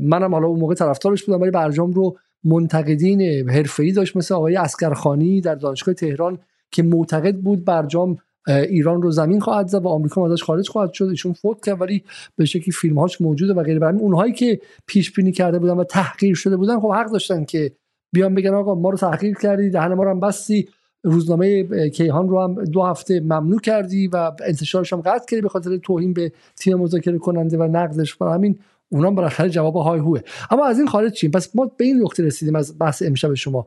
منم 0.00 0.34
حالا 0.34 0.46
اون 0.46 0.60
موقع 0.60 0.74
طرفدارش 0.74 1.24
بودم 1.24 1.40
ولی 1.40 1.50
برجام 1.50 1.92
رو 1.92 2.16
منتقدین 2.44 3.50
حرفه‌ای 3.50 3.92
داشت 3.92 4.16
مثل 4.16 4.34
آقای 4.34 4.56
اسکرخانی 4.56 5.40
در 5.40 5.54
دانشگاه 5.54 5.94
تهران 5.94 6.38
که 6.70 6.82
معتقد 6.82 7.36
بود 7.36 7.64
برجام 7.64 8.16
ایران 8.46 9.02
رو 9.02 9.10
زمین 9.10 9.40
خواهد 9.40 9.68
زد 9.68 9.84
و 9.84 9.88
آمریکا 9.88 10.26
ازش 10.26 10.42
خارج 10.42 10.68
خواهد 10.68 10.92
شد. 10.92 11.04
ایشون 11.04 11.32
فوت 11.32 11.64
کرد 11.64 11.80
ولی 11.80 12.04
به 12.36 12.44
شکلی 12.44 12.72
فیلم 12.72 12.98
هاش 12.98 13.20
موجوده 13.20 13.54
و 13.54 13.62
غیره. 13.62 13.78
برای 13.78 13.98
اونهایی 13.98 14.32
که 14.32 14.60
پیش 14.86 15.12
بینی 15.12 15.32
کرده 15.32 15.58
بودن 15.58 15.76
و 15.76 15.84
تحقیر 15.84 16.34
شده 16.34 16.56
بودن 16.56 16.80
خب 16.80 16.92
حق 16.92 17.10
داشتن 17.12 17.44
که 17.44 17.72
بیان 18.12 18.34
بگن 18.34 18.54
آقا 18.54 18.74
ما 18.74 18.90
رو 18.90 18.96
تحقیر 18.96 19.34
کردی 19.34 19.70
دهن 19.70 19.94
ما 19.94 20.02
رو 20.02 20.10
هم 20.10 20.20
بستی. 20.20 20.68
روزنامه 21.04 21.64
کیهان 21.90 22.28
رو 22.28 22.42
هم 22.42 22.64
دو 22.64 22.82
هفته 22.82 23.20
ممنوع 23.20 23.60
کردی 23.60 24.06
و 24.06 24.32
انتشارش 24.46 24.92
هم 24.92 25.00
قطع 25.00 25.26
کردی 25.30 25.42
به 25.42 25.48
خاطر 25.48 25.76
توهین 25.76 26.12
به 26.12 26.32
تیم 26.56 26.78
مذاکره 26.78 27.18
کننده 27.18 27.58
و 27.58 27.62
نقدش. 27.62 28.14
برای 28.14 28.34
همین 28.34 28.58
اونا 28.88 29.10
بالاخره 29.10 29.50
جواب 29.50 29.76
های 29.76 30.00
هوه. 30.00 30.20
اما 30.50 30.66
از 30.66 30.78
این 30.78 30.88
خارج 30.88 31.12
چیم؟ 31.12 31.30
پس 31.30 31.56
ما 31.56 31.70
به 31.76 31.84
این 31.84 32.00
نقطه 32.00 32.22
رسیدیم 32.22 32.56
از 32.56 32.78
بحث 32.78 33.02
امشب 33.02 33.34
شما. 33.34 33.66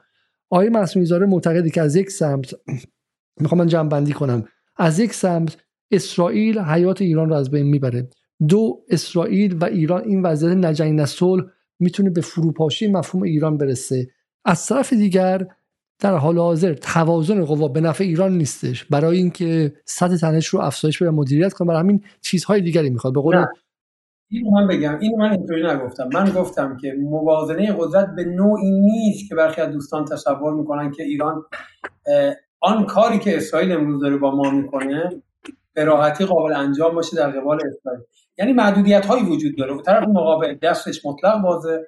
آقای 0.50 0.70
معصومی 0.70 1.06
زاره 1.06 1.26
معتقدی 1.26 1.70
که 1.70 1.82
از 1.82 1.96
یک 1.96 2.12
سمت 2.12 2.54
می‌خوام 3.42 3.60
من 3.60 3.68
جمع 3.68 3.90
بندی 3.90 4.14
کنم. 4.14 4.44
از 4.78 5.00
یک 5.00 5.14
سمت 5.14 5.58
اسرائیل 5.92 6.60
حیات 6.60 7.02
ایران 7.02 7.30
رو 7.30 7.36
از 7.36 7.52
بین 7.52 7.66
می‌بره. 7.66 8.10
دو 8.48 8.84
اسرائیل 8.90 9.58
و 9.62 9.66
ایران 9.66 10.04
این 10.04 10.22
وضعیت 10.22 10.58
نجنگ 10.58 11.00
نسل 11.00 11.42
می‌تونه 11.80 12.10
به 12.10 12.22
فروپاشی 12.22 12.88
مفهوم 12.88 13.24
ایران 13.24 13.58
برسه. 13.58 14.08
از 14.46 14.66
طرف 14.66 14.94
دیگر 14.94 15.48
در 16.00 16.16
حال 16.16 16.38
حاضر 16.38 16.74
توازن 16.74 17.46
قوا 17.46 17.68
به 17.68 17.82
نفع 17.82 18.04
ایران 18.04 18.38
نیستش. 18.38 18.86
برای 18.86 19.18
اینکه 19.18 19.74
سطح 19.86 20.16
تنش 20.16 20.48
رو 20.48 20.60
افزایش 20.60 21.02
بده 21.02 21.12
مدیریت 21.12 21.54
کنه 21.54 21.68
برای 21.68 21.80
همین 21.80 22.04
چیزهای 22.22 22.62
دیگری 22.62 22.90
می‌خواد. 22.90 23.14
به 23.14 23.22
قول 23.22 23.46
اینو 24.30 24.52
من 24.52 24.68
بگم. 24.68 25.00
اینو 25.00 25.18
من 25.18 25.32
اینطوری 25.32 25.68
نگفتم. 25.68 26.10
من 26.14 26.30
گفتم 26.30 26.78
که 26.78 26.94
موازنه 27.00 27.76
قدرت 27.80 28.16
به 28.16 28.24
نوعی 28.24 28.72
نیست 28.72 29.30
که 29.30 29.36
برخی 29.36 29.62
از 29.62 29.74
دوستان 29.74 30.06
تصور 30.06 30.54
می‌کنن 30.54 30.92
که 30.92 31.04
ایران 31.04 31.46
آن 32.60 32.86
کاری 32.86 33.20
که 33.20 33.38
اسرائیل 33.38 33.72
امروز 33.72 34.02
داره 34.02 34.18
با 34.18 34.36
ما 34.36 34.52
می‌کنه 34.52 35.10
به 35.74 35.84
راحتی 35.84 36.26
قابل 36.26 36.54
انجام 36.54 36.96
باشه 36.96 37.18
در 37.18 37.30
قبال 37.30 37.58
اسرائیل. 37.58 38.02
یعنی 38.38 38.54
محدودیت 38.54 39.06
هایی 39.06 39.24
وجود 39.24 39.58
داره. 39.58 39.74
و 39.74 39.82
طرف 39.82 40.08
مقابل 40.08 40.56
دستش 40.56 41.06
مطلق 41.06 41.42
بازه. 41.42 41.88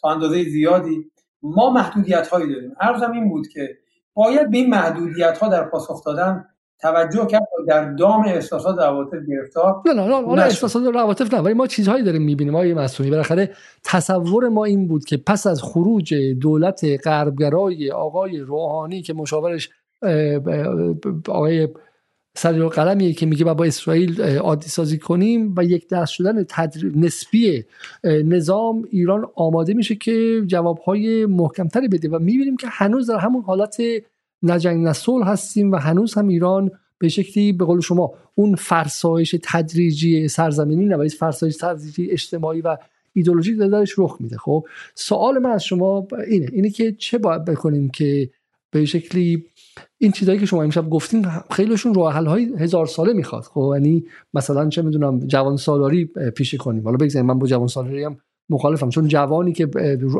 تا 0.00 0.08
اندازه 0.08 0.44
زیادی 0.44 1.10
ما 1.42 1.70
محدودیت 1.70 2.28
هایی 2.28 2.54
داریم. 2.54 2.72
عرضم 2.80 3.12
این 3.12 3.28
بود 3.28 3.48
که 3.48 3.76
باید 4.14 4.50
به 4.50 4.56
این 4.56 4.70
محدودیت 4.70 5.38
ها 5.38 5.48
در 5.48 5.64
پاسخ 5.64 6.04
دادن 6.04 6.44
توجه 6.80 7.26
کرد 7.26 7.42
در 7.68 7.92
دام 7.92 8.24
احساسات 8.26 8.78
عواطف 8.78 9.18
گرفتار 9.28 9.82
نه 9.86 9.92
نه 9.92 10.06
نه, 10.06 10.34
نه 10.34 10.42
احساسات 10.42 10.96
عواطف 10.96 11.34
نه 11.34 11.40
ولی 11.40 11.54
ما 11.54 11.66
چیزهایی 11.66 12.04
داریم 12.04 12.22
می‌بینیم. 12.22 12.54
آقای 12.54 12.74
مسئولی 12.74 13.10
بالاخره 13.10 13.50
تصور 13.84 14.48
ما 14.48 14.64
این 14.64 14.88
بود 14.88 15.04
که 15.04 15.16
پس 15.16 15.46
از 15.46 15.62
خروج 15.62 16.14
دولت 16.14 16.80
غربگرای 17.04 17.90
آقای 17.90 18.38
روحانی 18.38 19.02
که 19.02 19.14
مشاورش 19.14 19.70
آقای 21.28 21.68
سر 22.34 22.68
قلمیه 22.68 23.12
که 23.12 23.26
میگه 23.26 23.44
با 23.44 23.64
اسرائیل 23.64 24.22
عادی 24.22 24.68
سازی 24.68 24.98
کنیم 24.98 25.54
و 25.56 25.64
یک 25.64 25.88
دست 25.88 26.12
شدن 26.12 26.44
نسبی 26.94 27.64
نظام 28.04 28.84
ایران 28.90 29.26
آماده 29.34 29.74
میشه 29.74 29.94
که 29.94 30.42
جوابهای 30.46 31.26
محکمتری 31.26 31.88
بده 31.88 32.08
و 32.08 32.18
می‌بینیم 32.18 32.56
که 32.56 32.66
هنوز 32.70 33.10
در 33.10 33.18
همون 33.18 33.42
حالت 33.42 33.82
نجنگ 34.42 34.86
نسل 34.86 35.22
هستیم 35.22 35.72
و 35.72 35.76
هنوز 35.76 36.14
هم 36.14 36.28
ایران 36.28 36.70
به 36.98 37.08
شکلی 37.08 37.52
به 37.52 37.64
قول 37.64 37.80
شما 37.80 38.12
اون 38.34 38.54
فرسایش 38.54 39.34
تدریجی 39.42 40.28
سرزمینی 40.28 40.84
نه 40.84 41.08
فرسایش 41.08 41.56
تدریجی 41.56 42.10
اجتماعی 42.10 42.60
و 42.60 42.76
ایدولوژیک 43.12 43.58
درش 43.58 43.94
رخ 43.98 44.16
میده. 44.20 44.36
خب 44.36 44.66
سوال 44.94 45.38
من 45.38 45.50
از 45.50 45.64
شما 45.64 46.06
اینه 46.26 46.46
اینه 46.52 46.70
که 46.70 46.92
چه 46.92 47.18
باید 47.18 47.44
بکنیم 47.44 47.88
که 47.88 48.30
به 48.70 48.84
شکلی 48.84 49.44
این 49.98 50.12
چیزایی 50.12 50.38
که 50.38 50.46
شما 50.46 50.62
امشب 50.62 50.90
گفتین 50.90 51.26
خیلیشون 51.50 51.94
راه 51.94 52.12
های 52.12 52.52
هزار 52.58 52.86
ساله 52.86 53.12
می‌خواد. 53.12 53.42
خب 53.42 53.72
یعنی 53.74 54.04
مثلا 54.34 54.68
چه 54.68 54.82
می‌دونم 54.82 55.20
جوان 55.20 55.56
سالاری 55.56 56.04
پیشه 56.36 56.54
کنیم. 56.54 56.84
حالا 56.84 56.96
بگذاریم 56.96 57.26
من 57.26 57.38
با 57.38 57.46
جوان 57.46 57.68
سالاری 57.68 58.04
هم 58.04 58.16
مخالفم. 58.52 58.88
چون 58.88 59.08
جوانی 59.08 59.52
که 59.52 59.68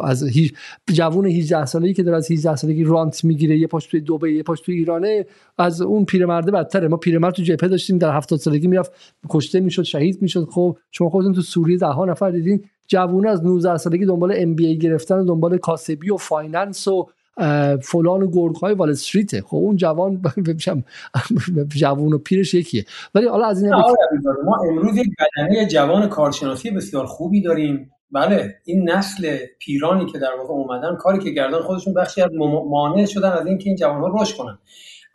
از 0.02 0.22
هیچ 0.22 0.54
جوان 0.92 1.26
18 1.26 1.66
ساله‌ای 1.66 1.94
که 1.94 2.02
داره 2.02 2.16
از 2.16 2.30
18 2.30 2.56
سالگی 2.56 2.84
رانت 2.84 3.24
می‌گیره 3.24 3.58
یه 3.58 3.66
پاش 3.66 3.86
توی 3.86 4.00
دبی 4.00 4.36
یه 4.36 4.42
پاش 4.42 4.60
توی 4.60 4.74
ایرانه 4.74 5.26
از 5.58 5.82
اون 5.82 6.04
پیرمرده 6.04 6.50
بدتره. 6.50 6.88
ما 6.88 6.96
پیرمرد 6.96 7.34
تو 7.34 7.42
جبهه 7.42 7.68
داشتیم 7.68 7.98
در 7.98 8.16
70 8.16 8.38
سالگی 8.38 8.66
می‌رفت 8.66 8.92
کشته 9.28 9.60
می‌شد 9.60 9.82
شهید 9.82 10.22
می‌شد. 10.22 10.48
خب 10.50 10.78
شما 10.90 11.10
خودتون 11.10 11.32
تو 11.32 11.42
سوریه 11.42 11.78
ده 11.78 11.86
ها 11.86 12.04
نفر 12.04 12.30
دیدین 12.30 12.64
جوونه 12.88 13.28
از 13.28 13.44
19 13.44 13.76
سالگی 13.76 14.06
دنبال 14.06 14.34
MBA 14.36 14.78
گرفتن 14.78 15.24
دنبال 15.24 15.58
کاسبی 15.58 16.10
و 16.10 16.16
finance 16.16 16.88
و 16.88 17.08
فلان 17.82 18.22
و 18.22 18.30
گرگ 18.30 18.56
های 18.56 18.74
وال 18.74 18.90
استریته. 18.90 19.42
خب 19.42 19.56
اون 19.56 19.76
جوان 19.76 20.22
جوان 21.80 22.12
و 22.12 22.18
پیرش 22.18 22.54
یکیه. 22.54 22.84
ولی 23.14 23.26
حالا 23.26 23.46
از 23.46 23.62
این 23.62 23.74
ما 24.44 24.56
امروز 24.68 24.96
یک 24.96 25.08
بدنه 25.18 25.66
جوان 25.66 26.08
کارشناسی 26.08 26.70
بسیار 26.70 27.06
خوبی 27.06 27.42
داریم. 27.42 27.90
بله 28.12 28.54
این 28.64 28.90
نسل 28.90 29.36
پیرانی 29.58 30.06
که 30.06 30.18
در 30.18 30.34
واقع 30.38 30.54
اومدن 30.54 30.96
کاری 30.96 31.18
که 31.18 31.30
گردن 31.30 31.60
خودشون 31.60 31.94
بخشی 31.94 32.22
از 32.22 32.30
مانع 32.70 33.06
شدن 33.06 33.30
از 33.30 33.46
اینکه 33.46 33.68
این 33.68 33.76
جوانها 33.76 34.22
رشد 34.22 34.36
کنن. 34.36 34.58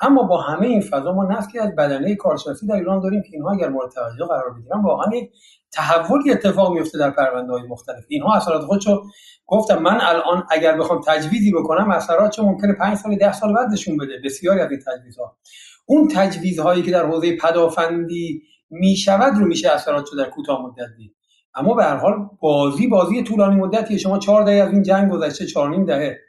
اما 0.02 0.24
با 0.24 0.42
همه 0.42 0.68
این 0.68 0.82
فضا 0.82 1.14
ما 1.14 1.24
نسلی 1.24 1.60
از 1.60 1.76
بدنه 1.76 2.16
کارشناسی 2.16 2.68
در 2.68 2.76
ایران 2.76 3.00
داریم 3.00 3.22
که 3.22 3.30
اینها 3.34 3.52
اگر 3.52 3.70
مورد 3.70 3.92
توجه 3.92 4.26
قرار 4.26 4.54
بگیرن 4.54 4.82
واقعا 4.82 5.16
یک 5.16 5.32
تحولی 5.76 6.32
اتفاق 6.32 6.74
میفته 6.74 6.98
در 6.98 7.12
پرونده 7.12 7.54
های 7.54 7.64
مختلف. 7.64 8.04
اینها 8.08 8.36
اثرات 8.36 8.62
خودشو 8.62 9.04
گفتم. 9.48 9.78
من 9.78 10.02
الان 10.02 10.44
اگر 10.52 10.78
بخوام 10.78 11.02
تجویزی 11.08 11.52
بکنم 11.52 11.90
اثرات 11.92 12.32
چه 12.32 12.44
ممکنه 12.44 12.74
5 12.74 12.98
سال 12.98 13.16
10 13.16 13.34
سال 13.34 13.54
بعد 13.54 13.70
نشون 13.70 13.98
بده. 13.98 14.14
بسیاری 14.24 14.60
از 14.60 14.72
این 14.72 14.80
تجویزها. 14.88 15.38
اون 15.86 16.08
تجویزهایی 16.08 16.84
که 16.84 16.92
در 16.92 17.06
حوزه 17.06 17.38
پدافندی 17.38 18.42
می‌شود 18.70 19.34
رو 19.38 19.46
میشه 19.46 19.72
اثرات 19.72 20.06
در 20.18 20.30
کوتاه 20.30 20.66
مدت 20.66 20.96
دید. 20.98 21.16
اما 21.56 21.74
به 21.74 21.84
هر 21.84 21.96
حال 21.96 22.30
بازی 22.40 22.88
بازی 22.88 23.24
طولانی 23.24 23.56
مدتیه. 23.56 23.98
شما 23.98 24.20
4 24.20 24.44
دهه 24.44 24.56
از 24.56 24.74
این 24.74 24.84
جنگ 24.84 25.12
گذشته 25.12 25.46
4 25.46 25.84
دهه. 25.84 26.20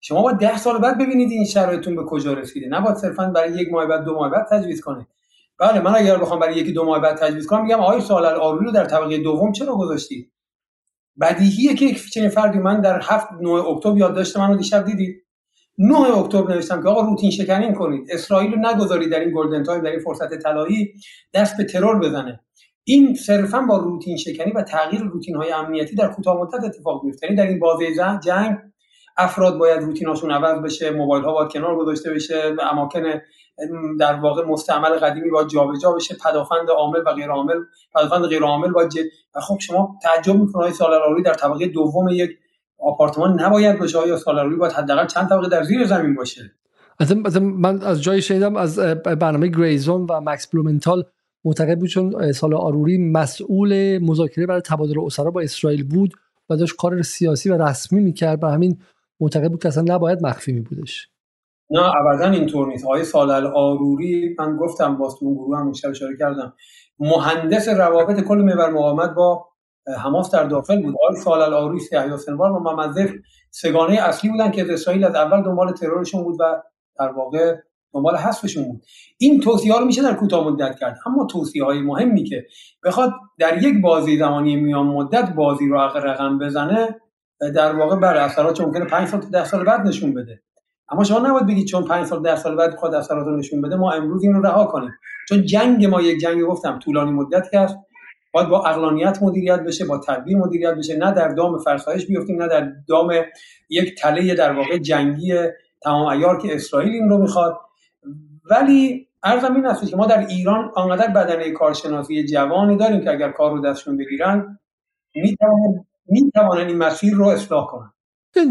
شما 0.00 0.22
با 0.22 0.32
10 0.32 0.56
سال 0.56 0.78
بعد 0.78 0.98
ببینید 0.98 1.30
این 1.30 1.44
شرایطتون 1.44 1.96
به 1.96 2.04
کجا 2.04 2.32
رسیده. 2.32 2.68
نباید 2.68 2.96
صرفا 2.96 3.26
برای 3.26 3.52
یک 3.52 3.72
ماه 3.72 3.86
بعد 3.86 4.04
دو 4.04 4.14
ماه 4.14 4.30
بعد 4.30 4.46
تجویز 4.50 4.80
کنید. 4.80 5.06
بله 5.60 5.80
من 5.80 5.94
اگر 5.96 6.18
بخوام 6.18 6.40
برای 6.40 6.56
یکی 6.56 6.72
دو 6.72 6.84
ماه 6.84 7.00
بعد 7.00 7.16
تجویز 7.16 7.46
کنم 7.46 7.62
میگم 7.62 7.80
آقای 7.80 8.00
سوال 8.00 8.26
آروری 8.26 8.66
رو 8.66 8.72
در 8.72 8.84
طبقه 8.84 9.18
دوم 9.18 9.52
چرا 9.52 9.74
گذاشتید 9.74 10.32
بدیهیه 11.20 11.74
که 11.74 11.84
یک 11.84 12.10
چنین 12.10 12.28
فردی 12.28 12.58
من 12.58 12.80
در 12.80 13.00
7 13.02 13.26
9 13.40 13.50
اکتبر 13.50 13.98
یادداشت 13.98 14.36
منو 14.36 14.56
دیشب 14.56 14.84
دیدید. 14.84 15.26
9 15.78 16.18
اکتبر 16.18 16.54
نوشتم 16.54 16.82
که 16.82 16.88
آقا 16.88 17.00
روتین 17.00 17.30
شکنی 17.30 17.74
کنید. 17.74 18.06
اسرائیل 18.10 18.52
رو 18.52 18.58
نگذارید 18.58 19.10
در 19.10 19.20
این 19.20 19.32
golden 19.34 19.62
time 19.62 19.82
در 19.82 19.90
این 19.90 20.00
فرصت 20.00 20.34
طلایی 20.34 20.94
دست 21.34 21.56
به 21.56 21.64
ترور 21.64 21.98
بزنه. 21.98 22.40
این 22.84 23.14
صرفا 23.14 23.60
با 23.60 23.76
روتین 23.76 24.16
شکنی 24.16 24.52
و 24.52 24.62
تغییر 24.62 25.02
روتین 25.02 25.36
های 25.36 25.52
امنیتی 25.52 25.96
در 25.96 26.08
کوتاه 26.08 26.40
مدت 26.40 26.64
اتفاق 26.64 27.04
میفته 27.04 27.26
یعنی 27.26 27.36
در 27.36 27.46
این 27.46 27.58
بازه 27.58 27.86
جنگ 28.24 28.58
افراد 29.16 29.58
باید 29.58 29.80
روتیناشون 29.82 30.30
عوض 30.30 30.62
بشه 30.62 30.90
موبایل 30.90 31.24
ها 31.24 31.32
باید 31.32 31.52
کنار 31.52 31.76
گذاشته 31.76 32.10
بشه 32.10 32.56
اماکن 32.72 33.02
در 33.98 34.14
واقع 34.14 34.44
مستعمل 34.44 34.88
قدیمی 34.88 35.30
باید 35.30 35.48
جابجا 35.48 35.92
بشه 35.92 36.16
پدافند 36.24 36.70
عامل 36.70 37.00
و 37.06 37.12
غیر 37.12 37.30
عامل 37.30 37.54
پدافند 37.94 38.24
غیر 38.24 38.42
عامل 38.42 38.72
باید 38.72 38.90
جد... 38.90 39.04
و 39.34 39.40
خب 39.40 39.58
شما 39.60 39.96
تعجب 40.02 40.34
می‌کنید 40.34 40.54
های 40.54 40.72
سالاری 40.72 41.22
در 41.22 41.34
طبقه 41.34 41.66
دوم 41.66 42.08
یک 42.08 42.30
آپارتمان 42.78 43.40
نباید 43.40 43.78
باشه. 43.78 43.98
آیا 43.98 44.16
سالاری 44.16 44.56
باید 44.56 44.72
حداقل 44.72 45.06
چند 45.06 45.28
طبقه 45.28 45.48
در 45.48 45.62
زیر 45.62 45.86
زمین 45.86 46.14
باشه؟ 46.14 46.52
من 47.40 47.82
از 47.82 48.02
جای 48.02 48.22
شنیدم 48.22 48.56
از 48.56 48.78
برنامه 49.04 49.48
گریزون 49.48 50.06
و 50.10 50.20
مکس 50.20 50.46
بلومنتال 50.46 51.04
معتقد 51.44 51.78
بود 51.78 51.88
چون 51.88 52.32
صالح 52.32 52.54
العاروری 52.54 52.98
مسئول 52.98 53.98
مذاکره 53.98 54.46
برای 54.46 54.60
تبادل 54.60 55.00
اسرا 55.06 55.30
با 55.30 55.40
اسرائیل 55.40 55.84
بود 55.84 56.14
و 56.50 56.56
داشت 56.56 56.76
کار 56.76 57.02
سیاسی 57.02 57.50
و 57.50 57.62
رسمی 57.62 58.00
می‌کرد 58.00 58.44
و 58.44 58.46
همین 58.46 58.78
معتقد 59.20 59.50
بود 59.50 59.62
که 59.62 59.68
اصلا 59.68 59.84
نباید 59.94 60.26
مخفی 60.26 60.52
می 60.52 60.60
بودش 60.60 61.09
نه 61.70 61.96
ابدا 61.96 62.30
اینطور 62.30 62.68
نیست. 62.68 62.84
آقای 62.84 63.04
صالح 63.04 63.46
العاروری 63.46 64.36
من 64.38 64.56
گفتم 64.56 64.96
باز 64.96 65.16
تو 65.16 65.26
اون 65.26 65.34
گروه 65.34 65.58
هم 65.58 65.72
اشاره 65.90 66.16
کردم. 66.18 66.54
مهندس 66.98 67.68
روابط 67.68 68.20
کل 68.20 68.38
محور 68.38 68.70
مقاومت 68.70 69.10
با 69.10 69.46
حماس 69.98 70.30
در 70.30 70.44
داخل 70.44 70.82
بود. 70.82 70.94
آقای 71.04 71.16
سالل 71.16 71.54
آروری 71.54 71.80
یحیی 71.92 72.16
سنوار 72.16 72.50
و 72.50 72.58
محمد 72.58 72.94
سگانه 73.50 73.94
اصلی 73.94 74.30
بودن 74.30 74.50
که 74.50 74.72
اسرائیل 74.72 75.04
از 75.04 75.14
اول 75.14 75.42
دنبال 75.42 75.72
ترورشون 75.72 76.22
بود 76.22 76.36
و 76.40 76.62
در 76.98 77.08
واقع 77.08 77.56
دنبال 77.94 78.16
حذفشون 78.16 78.64
بود. 78.64 78.82
این 79.18 79.40
توصیه 79.40 79.72
ها 79.72 79.78
رو 79.78 79.86
میشه 79.86 80.02
در 80.02 80.14
کوتاه 80.14 80.48
مدت 80.48 80.78
کرد. 80.78 80.98
اما 81.06 81.24
توصیه 81.24 81.64
های 81.64 81.80
مهمی 81.80 82.24
که 82.24 82.46
بخواد 82.84 83.12
در 83.38 83.62
یک 83.62 83.82
بازی 83.82 84.18
زمانی 84.18 84.56
میان 84.56 84.86
مدت 84.86 85.32
بازی 85.34 85.68
رو 85.68 85.76
رقم 85.78 86.38
بزنه 86.38 87.00
در 87.54 87.76
واقع 87.76 87.96
بر 87.96 88.16
اثرات 88.16 88.60
ممکنه 88.60 88.84
5 88.84 89.08
سال 89.08 89.20
تا 89.20 89.28
10 89.28 89.44
سال 89.44 89.64
بعد 89.64 89.86
نشون 89.86 90.14
بده. 90.14 90.42
اما 90.90 91.04
شما 91.04 91.18
نباید 91.18 91.46
بگید 91.46 91.66
چون 91.66 91.84
5 91.84 92.06
سال 92.06 92.22
10 92.22 92.36
سال 92.36 92.56
بعد 92.56 92.74
خود 92.74 92.94
اثرات 92.94 93.26
رو 93.26 93.36
نشون 93.36 93.60
بده 93.60 93.76
ما 93.76 93.92
امروز 93.92 94.24
این 94.24 94.34
رو 94.34 94.42
رها 94.42 94.64
کنیم. 94.64 94.90
چون 95.28 95.44
جنگ 95.44 95.86
ما 95.86 96.00
یک 96.00 96.20
جنگ 96.20 96.42
گفتم 96.42 96.78
طولانی 96.78 97.10
مدتی 97.12 97.56
است 97.56 97.76
باید 98.32 98.48
با 98.48 98.66
اقلانیت 98.66 99.22
مدیریت 99.22 99.60
بشه 99.60 99.84
با 99.84 99.98
تدبیر 99.98 100.36
مدیریت 100.36 100.74
بشه. 100.74 100.96
نه 100.96 101.12
در 101.12 101.28
دام 101.28 101.58
فرسایش 101.58 102.06
بیفتیم 102.06 102.42
نه 102.42 102.48
در 102.48 102.72
دام 102.88 103.12
یک 103.68 104.00
تله 104.00 104.34
در 104.34 104.52
واقع 104.52 104.78
جنگی 104.78 105.34
تمام 105.82 106.06
ایار 106.06 106.38
که 106.38 106.54
اسرائیل 106.54 106.92
این 106.92 107.08
رو 107.08 107.18
می‌خواد. 107.18 107.56
ولی 108.50 109.08
ارزم 109.22 109.54
این 109.54 109.66
است 109.66 109.90
که 109.90 109.96
ما 109.96 110.06
در 110.06 110.26
ایران 110.26 110.70
آنقدر 110.74 111.08
بدنه 111.08 111.50
کارشناسی 111.50 112.24
جوانی 112.24 112.76
داریم 112.76 113.00
که 113.00 113.10
اگر 113.10 113.30
کار 113.30 113.50
رو 113.50 113.60
دستشون 113.60 113.96
بگیرن 113.96 114.58
می‌توانند 115.14 116.66
می 116.66 116.72
این 116.72 116.78
مسیر 116.78 117.14
رو 117.14 117.26
اصلاح 117.26 117.66
کنن. 117.66 117.92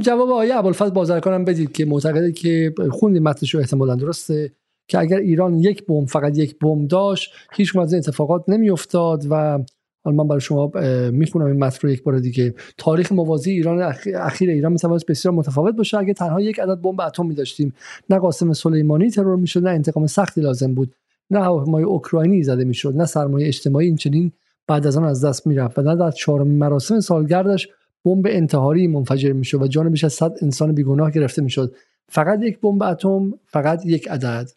جواب 0.01 0.29
آیه 0.29 0.57
ابوالفضل 0.57 0.89
بازرگانم 0.89 1.45
بدید 1.45 1.71
که 1.71 1.85
معتقده 1.85 2.31
که 2.31 2.73
خوندیم 2.91 3.23
متنش 3.23 3.55
احتمالا 3.55 3.95
درسته 3.95 4.51
که 4.87 4.99
اگر 4.99 5.17
ایران 5.17 5.59
یک 5.59 5.85
بمب 5.85 6.07
فقط 6.07 6.37
یک 6.37 6.59
بمب 6.59 6.87
داشت 6.87 7.31
هیچ 7.53 7.75
از 7.75 7.93
اتفاقات 7.93 8.43
نمیافتاد 8.47 9.25
و 9.29 9.59
حالا 10.03 10.17
من 10.17 10.27
برای 10.27 10.41
شما 10.41 10.71
می‌خونم 11.11 11.45
این 11.45 11.63
متن 11.63 11.79
رو 11.81 11.89
یک 11.89 12.03
بار 12.03 12.19
دیگه. 12.19 12.53
تاریخ 12.77 13.11
موازی 13.11 13.51
ایران 13.51 13.81
اخیر 14.15 14.49
ایران 14.49 14.71
میتواست 14.71 15.05
بسیار 15.05 15.33
متفاوت 15.33 15.75
باشه. 15.75 15.97
اگه 15.97 16.13
تنها 16.13 16.41
یک 16.41 16.59
عدد 16.59 16.81
بمب 16.81 17.01
اتم 17.01 17.25
می 17.25 17.35
داشتیم 17.35 17.73
نه 18.09 18.19
قاسم 18.19 18.53
سلیمانی 18.53 19.09
ترور 19.09 19.35
می‌شد 19.35 19.63
نه 19.63 19.69
انتقام 19.69 20.07
سختی 20.07 20.41
لازم 20.41 20.73
بود 20.73 20.95
نه 21.31 21.39
هواپیمای 21.39 21.83
اوکراینی 21.83 22.43
زده 22.43 22.63
می‌شد 22.63 22.93
نه 22.97 23.05
سرمایه 23.05 23.47
اجتماعی 23.47 23.87
این 23.87 23.95
چنین 23.95 24.31
بعد 24.67 24.87
از 24.87 24.97
آن 24.97 25.03
از 25.03 25.25
دست 25.25 25.47
می‌رفت 25.47 25.79
و 25.79 25.81
نه 25.81 25.95
در 25.95 26.11
چهارمین 26.11 26.57
مراسم 26.57 26.99
سالگردش 26.99 27.67
بمب 28.05 28.25
انتحاری 28.29 28.87
منفجر 28.87 29.31
می‌شد 29.31 29.61
و 29.61 29.67
جان 29.67 29.89
بیش 29.89 30.03
از 30.03 30.13
100 30.13 30.33
انسان 30.41 30.75
بیگناه 30.75 31.11
گرفته 31.11 31.41
می‌شد. 31.41 31.75
فقط 32.07 32.39
یک 32.41 32.59
بمب 32.59 32.83
اتم 32.83 33.31
فقط 33.45 33.85
یک 33.85 34.07
عدد 34.07 34.49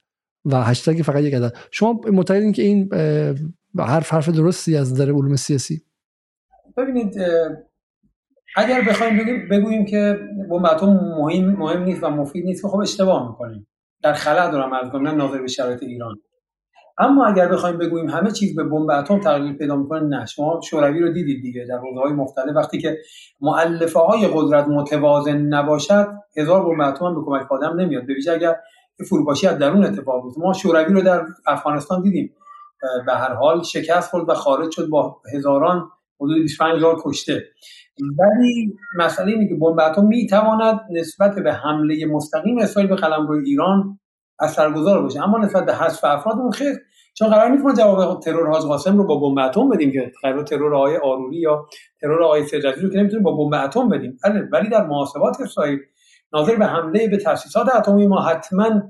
و 0.44 0.62
هشتگ 0.62 1.02
فقط 1.02 1.22
یک 1.22 1.34
عدد. 1.34 1.56
شما 1.70 2.00
معتقدین 2.12 2.52
که 2.52 2.62
این 2.62 2.88
حرف 3.78 4.12
حرف 4.12 4.28
درستی 4.28 4.76
از 4.76 4.92
نظر 4.92 5.04
علوم 5.04 5.36
سیاسی؟ 5.36 5.82
ببینید 6.76 7.14
اگر 8.56 8.80
بخوایم 8.88 9.48
بگوییم 9.50 9.84
که 9.84 10.18
بمب 10.50 10.66
اتم 10.66 10.86
مهم 11.18 11.50
مهم 11.50 11.82
نیست 11.82 12.02
و 12.02 12.10
مفید 12.10 12.44
نیست 12.44 12.66
خب 12.66 12.78
اشتباه 12.78 13.28
می‌کنیم. 13.28 13.66
در 14.02 14.12
خلا 14.12 14.50
دارم 14.50 14.72
از 14.72 14.92
کنم 14.92 15.16
ناظر 15.16 15.40
به 15.40 15.46
شرایط 15.46 15.82
ایران. 15.82 16.16
اما 17.02 17.26
اگر 17.26 17.48
بخوایم 17.48 17.78
بگوییم 17.78 18.10
همه 18.10 18.31
چیز 18.31 18.56
به 18.56 18.64
بمب 18.64 18.90
اتم 18.90 19.20
تغییر 19.20 19.52
پیدا 19.52 19.76
می‌کنه 19.76 20.00
نه. 20.00 20.26
شما 20.26 20.60
شوروی 20.70 21.00
رو 21.00 21.12
دیدید 21.12 21.42
دیگه 21.42 21.66
در 21.68 21.78
های 22.02 22.12
مختلف. 22.12 22.56
وقتی 22.56 22.78
که 22.78 22.98
مؤلفه 23.40 23.98
های 24.00 24.28
قدرت 24.34 24.68
متوازن 24.68 25.36
نباشد 25.36 26.06
هزار 26.36 26.64
بمب 26.64 26.81
اتم 26.81 27.14
به 27.14 27.20
کمک 27.26 27.52
آدم 27.52 27.81
نمیاد. 27.81 28.06
به 28.06 28.14
ویژه 28.14 28.32
اگر 28.32 28.56
فروپاشی 29.08 29.47
از 29.47 29.58
درون 29.58 29.84
اتفاق 29.84 30.22
بیفته. 30.24 30.40
ما 30.40 30.52
شوروی 30.52 30.94
رو 30.94 31.00
در 31.02 31.22
افغانستان 31.47 32.02
دیدیم. 32.02 32.34
به 33.06 33.12
هر 33.12 33.34
حال 33.34 33.62
شکست 33.62 34.10
خورد 34.10 34.28
و 34.28 34.34
خارج 34.34 34.70
شد 34.70 34.89
با 34.89 35.16
هزاران 35.34 35.89
حدود 36.20 36.42
25 36.42 36.76
هزار 36.76 36.97
کشته. 37.05 37.44
ولی 38.18 38.74
مسئله 38.98 39.32
اینه 39.32 39.48
که 39.48 39.55
بمب 39.55 39.81
اتم 39.81 40.06
می‌تواند 40.06 40.81
نسبت 40.90 41.34
به 41.34 41.52
حمله 41.52 42.06
مستقیم 42.06 42.58
اسرائیل 42.58 42.90
به 42.90 42.97
قلمرو 42.97 43.42
ایران 43.44 43.98
اثرگذار 44.40 45.02
باشه. 45.02 45.22
اما 45.22 45.39
نسبت 45.39 45.66
به 45.66 45.74
حذف 45.74 46.05
افراد 46.05 46.39
اون 46.39 46.50
خیر. 46.50 46.74
چون 47.23 47.31
قرار 47.31 47.49
نیست 47.49 47.65
ما 47.65 47.75
جواب 47.75 48.20
ترور 48.20 48.51
حاج 48.51 48.62
قاسم 48.62 48.99
رو 48.99 49.05
با 49.05 49.17
بمب 49.17 49.39
اتم 49.39 49.68
بدیم 49.68 49.92
که 49.92 50.12
قرار 50.23 50.42
ترور 50.42 50.75
آقای 50.75 50.97
آروری 50.97 51.36
یا 51.36 51.67
ترور 52.01 52.23
آقای 52.23 52.47
سجادی 52.47 52.81
رو 52.81 52.91
که 52.91 52.99
نمی‌تونیم 52.99 53.23
با 53.23 53.33
بمب 53.36 53.65
اتم 53.65 53.89
بدیم. 53.89 54.18
بله، 54.25 54.49
ولی 54.52 54.68
در 54.68 54.86
محاسبات 54.86 55.41
اسرائیل 55.41 55.78
ناظر 56.33 56.57
به 56.57 56.67
حمله 56.67 57.09
به 57.09 57.17
تاسیسات 57.17 57.75
اتمی 57.75 58.07
ما 58.07 58.20
حتما 58.20 58.83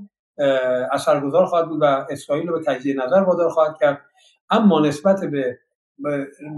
اثرگذار 0.92 1.44
خواهد 1.44 1.68
بود 1.68 1.82
و 1.82 2.06
اسرائیل 2.10 2.48
رو 2.48 2.58
به 2.58 2.64
تجدید 2.64 3.00
نظر 3.00 3.16
وادار 3.16 3.50
خواهد 3.50 3.76
کرد. 3.80 4.00
اما 4.50 4.80
نسبت 4.80 5.24
به 5.24 5.58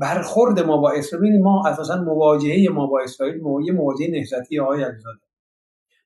برخورد 0.01 0.61
ما 0.61 0.77
با 0.77 0.91
اسرائیل 0.91 1.43
ما 1.43 1.69
اساسا 1.69 1.97
مواجهه 1.97 2.69
ما 2.73 2.86
با 2.86 3.01
اسرائیل 3.01 3.43
مواجهه 3.75 4.11
نهضتی 4.11 4.61
آقای 4.61 4.83
علیزاده. 4.83 5.20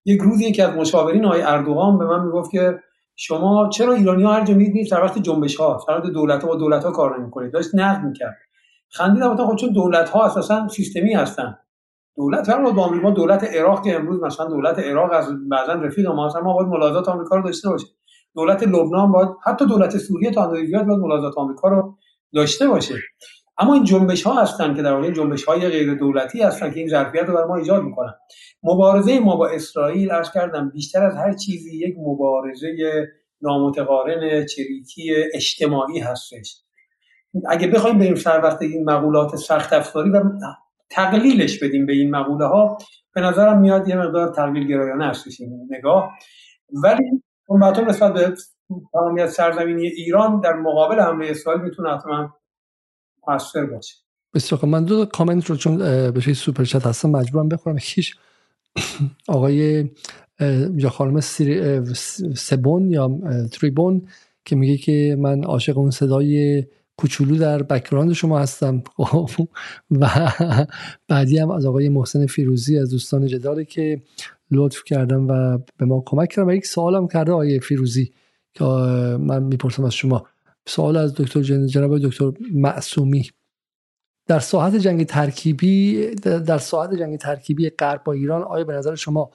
یک 0.05 0.21
روز 0.21 0.41
یکی 0.41 0.63
از 0.63 0.71
مشاورین 0.71 1.25
آقای 1.25 1.43
اردوغان 1.43 1.99
به 1.99 2.05
من 2.05 2.25
می‌گفت 2.25 2.51
که 2.51 2.79
شما 3.21 3.69
چرا 3.69 3.93
ایرانی 3.93 4.23
ها 4.23 4.33
هر 4.33 4.45
جا 4.45 4.55
می‌دید 4.55 4.91
در 4.91 5.05
وقت 5.05 5.19
جنبش 5.19 5.57
ها 5.57 5.85
در 5.89 5.99
دولت 5.99 6.43
ها 6.43 6.49
با 6.49 6.57
دولت 6.57 6.85
ها 6.85 6.91
کار 6.91 7.19
نمی‌کنید 7.19 7.53
داشت 7.53 7.75
نقد 7.75 8.05
می‌کرد. 8.05 8.37
خندیدم 8.91 9.37
خب 9.37 9.57
چون 9.57 9.73
دولت 9.73 10.09
ها 10.09 10.25
اساسا 10.25 10.69
سیستمی 10.69 11.15
هستن. 11.15 11.59
دولت 12.17 12.47
فرق 12.47 12.71
با 12.75 12.83
آمریکا 12.83 13.11
دولت 13.11 13.45
عراق 13.45 13.85
که 13.85 13.95
امروز 13.97 14.21
مثلا 14.23 14.47
دولت 14.47 14.79
عراق 14.79 15.13
از 15.13 15.49
بعضا 15.51 15.73
رفیق 15.73 16.07
ما 16.07 16.27
هست 16.27 16.37
ما 16.37 16.53
باید 16.55 16.69
ملاحظات 16.69 17.09
آمریکا 17.09 17.37
رو 17.37 17.43
داشته 17.43 17.69
باشیم. 17.69 17.89
دولت 18.35 18.63
لبنان 18.63 19.13
باید 19.13 19.29
حتی 19.45 19.67
دولت 19.67 19.97
سوریه 19.99 20.31
تا 20.31 20.43
اندازه 20.45 20.67
باید 20.73 20.87
ملاحظات 20.87 21.39
آمریکا 21.39 21.69
رو 21.69 21.97
داشته 22.35 22.69
باشه. 22.69 22.95
اما 23.59 23.75
این 23.75 23.85
جنبش 23.85 24.23
ها 24.23 24.43
هستن 24.43 24.75
که 24.75 24.83
در 24.83 24.93
واقع 24.93 25.11
جنبش 25.11 25.45
های 25.45 25.69
غیر 25.69 25.95
دولتی 25.95 26.43
هستن 26.43 26.71
که 26.71 26.81
این 26.81 26.89
ظرفیت 26.89 27.23
رو 27.23 27.35
بر 27.35 27.45
ما 27.45 27.57
ایجاد 27.57 27.83
می‌کنن. 27.83 28.15
مبارزه 28.63 29.21
ما 29.21 29.37
با 29.37 29.49
اسرائیل 29.49 30.11
عرض 30.11 30.31
کردم 30.33 30.71
بیشتر 30.71 31.05
از 31.05 31.17
هر 31.17 31.33
چیزی 31.33 31.77
یک 31.77 31.95
مبارزه 31.99 32.77
نامتقارن 33.43 34.47
چریکی 34.47 35.15
اجتماعی 35.35 35.99
هستش. 35.99 36.63
اگه 37.49 37.69
بخوایم 37.69 37.99
بریم 37.99 38.15
سر 38.15 38.41
وقت 38.45 38.63
این 38.63 38.85
مقولات 38.85 39.37
سخت 39.37 39.73
افزاری 39.73 40.11
و 40.11 40.23
تقلیلش 40.91 41.63
بدیم 41.63 41.87
به 41.87 41.93
این 41.93 42.11
مقوله 42.11 42.47
ها 42.47 42.79
به 43.15 43.21
نظرم 43.21 43.61
میاد 43.61 43.89
یه 43.89 43.97
مقدار 43.97 44.35
تقلیل 44.35 44.67
گرایانه 44.67 45.07
هستش 45.07 45.41
این 45.41 45.69
نگاه. 45.71 46.13
ولی 46.83 47.23
اون 47.47 47.63
نسبت 47.89 48.13
به 48.13 48.35
تمامیت 48.93 49.27
سرزمینی 49.27 49.87
ایران 49.87 50.41
در 50.41 50.53
مقابل 50.53 51.01
حمله 51.01 51.31
اسرائیل 51.31 51.63
می‌تونه 51.63 51.95
حتما 51.95 52.35
موثر 53.29 53.67
باشه. 53.67 53.95
بسیار 54.35 54.65
من 54.65 54.85
دو 54.85 55.05
کامنت 55.05 55.47
رو 55.47 55.57
چون 55.57 55.77
به 56.11 56.21
سوپر 56.21 56.65
چت 56.65 56.87
هستم 56.87 57.11
مجبورم 57.11 57.49
بخورم. 57.49 57.77
هیچ 57.81 58.17
آقای 59.29 59.91
یا 60.77 60.91
خانم 60.91 61.21
سبون 62.35 62.91
یا 62.91 63.21
تریبون 63.53 64.09
که 64.45 64.57
میگه 64.57 64.77
که 64.77 65.17
من 65.19 65.45
عاشق 65.45 65.79
اون 65.79 65.91
صدای 65.91 66.65
کوچولو 66.97 67.37
در 67.37 67.63
background 67.63 68.13
شما 68.13 68.39
هستم. 68.39 68.83
و 70.01 70.31
بعدی 71.09 71.39
هم 71.39 71.51
از 71.51 71.67
آقای 71.67 71.89
محسن 71.89 72.27
فیروزی 72.27 72.79
از 72.79 72.91
دوستان 72.91 73.27
جداله 73.27 73.65
که 73.65 74.03
لطف 74.51 74.85
کردن 74.85 75.29
و 75.29 75.59
به 75.77 75.87
ما 75.87 76.03
کمک 76.07 76.29
کردن 76.29 76.49
و 76.49 76.53
یک 76.53 76.67
سوالم 76.67 77.09
کرده 77.09 77.33
آقای 77.33 77.61
فیروزی 77.61 78.13
که 78.55 78.65
من 79.21 79.43
می‌پرسم 79.43 79.85
از 79.85 79.95
شما. 79.95 80.27
سوال 80.69 80.97
از 80.97 81.15
دکتر 81.15 81.43
جناب 81.67 81.99
دکتر 81.99 82.33
معصومی. 82.55 83.31
در 84.27 84.39
ساحت 84.39 84.77
جنگ 84.77 85.07
ترکیبی 85.07 86.11
در 86.25 86.59
ساحت 86.59 86.95
جنگ 86.95 87.19
ترکیبی 87.19 87.71
غرب 87.71 88.05
با 88.05 88.13
ایران 88.13 88.43
آیا 88.43 88.65
به 88.65 88.73
نظر 88.73 88.95
شما 88.95 89.31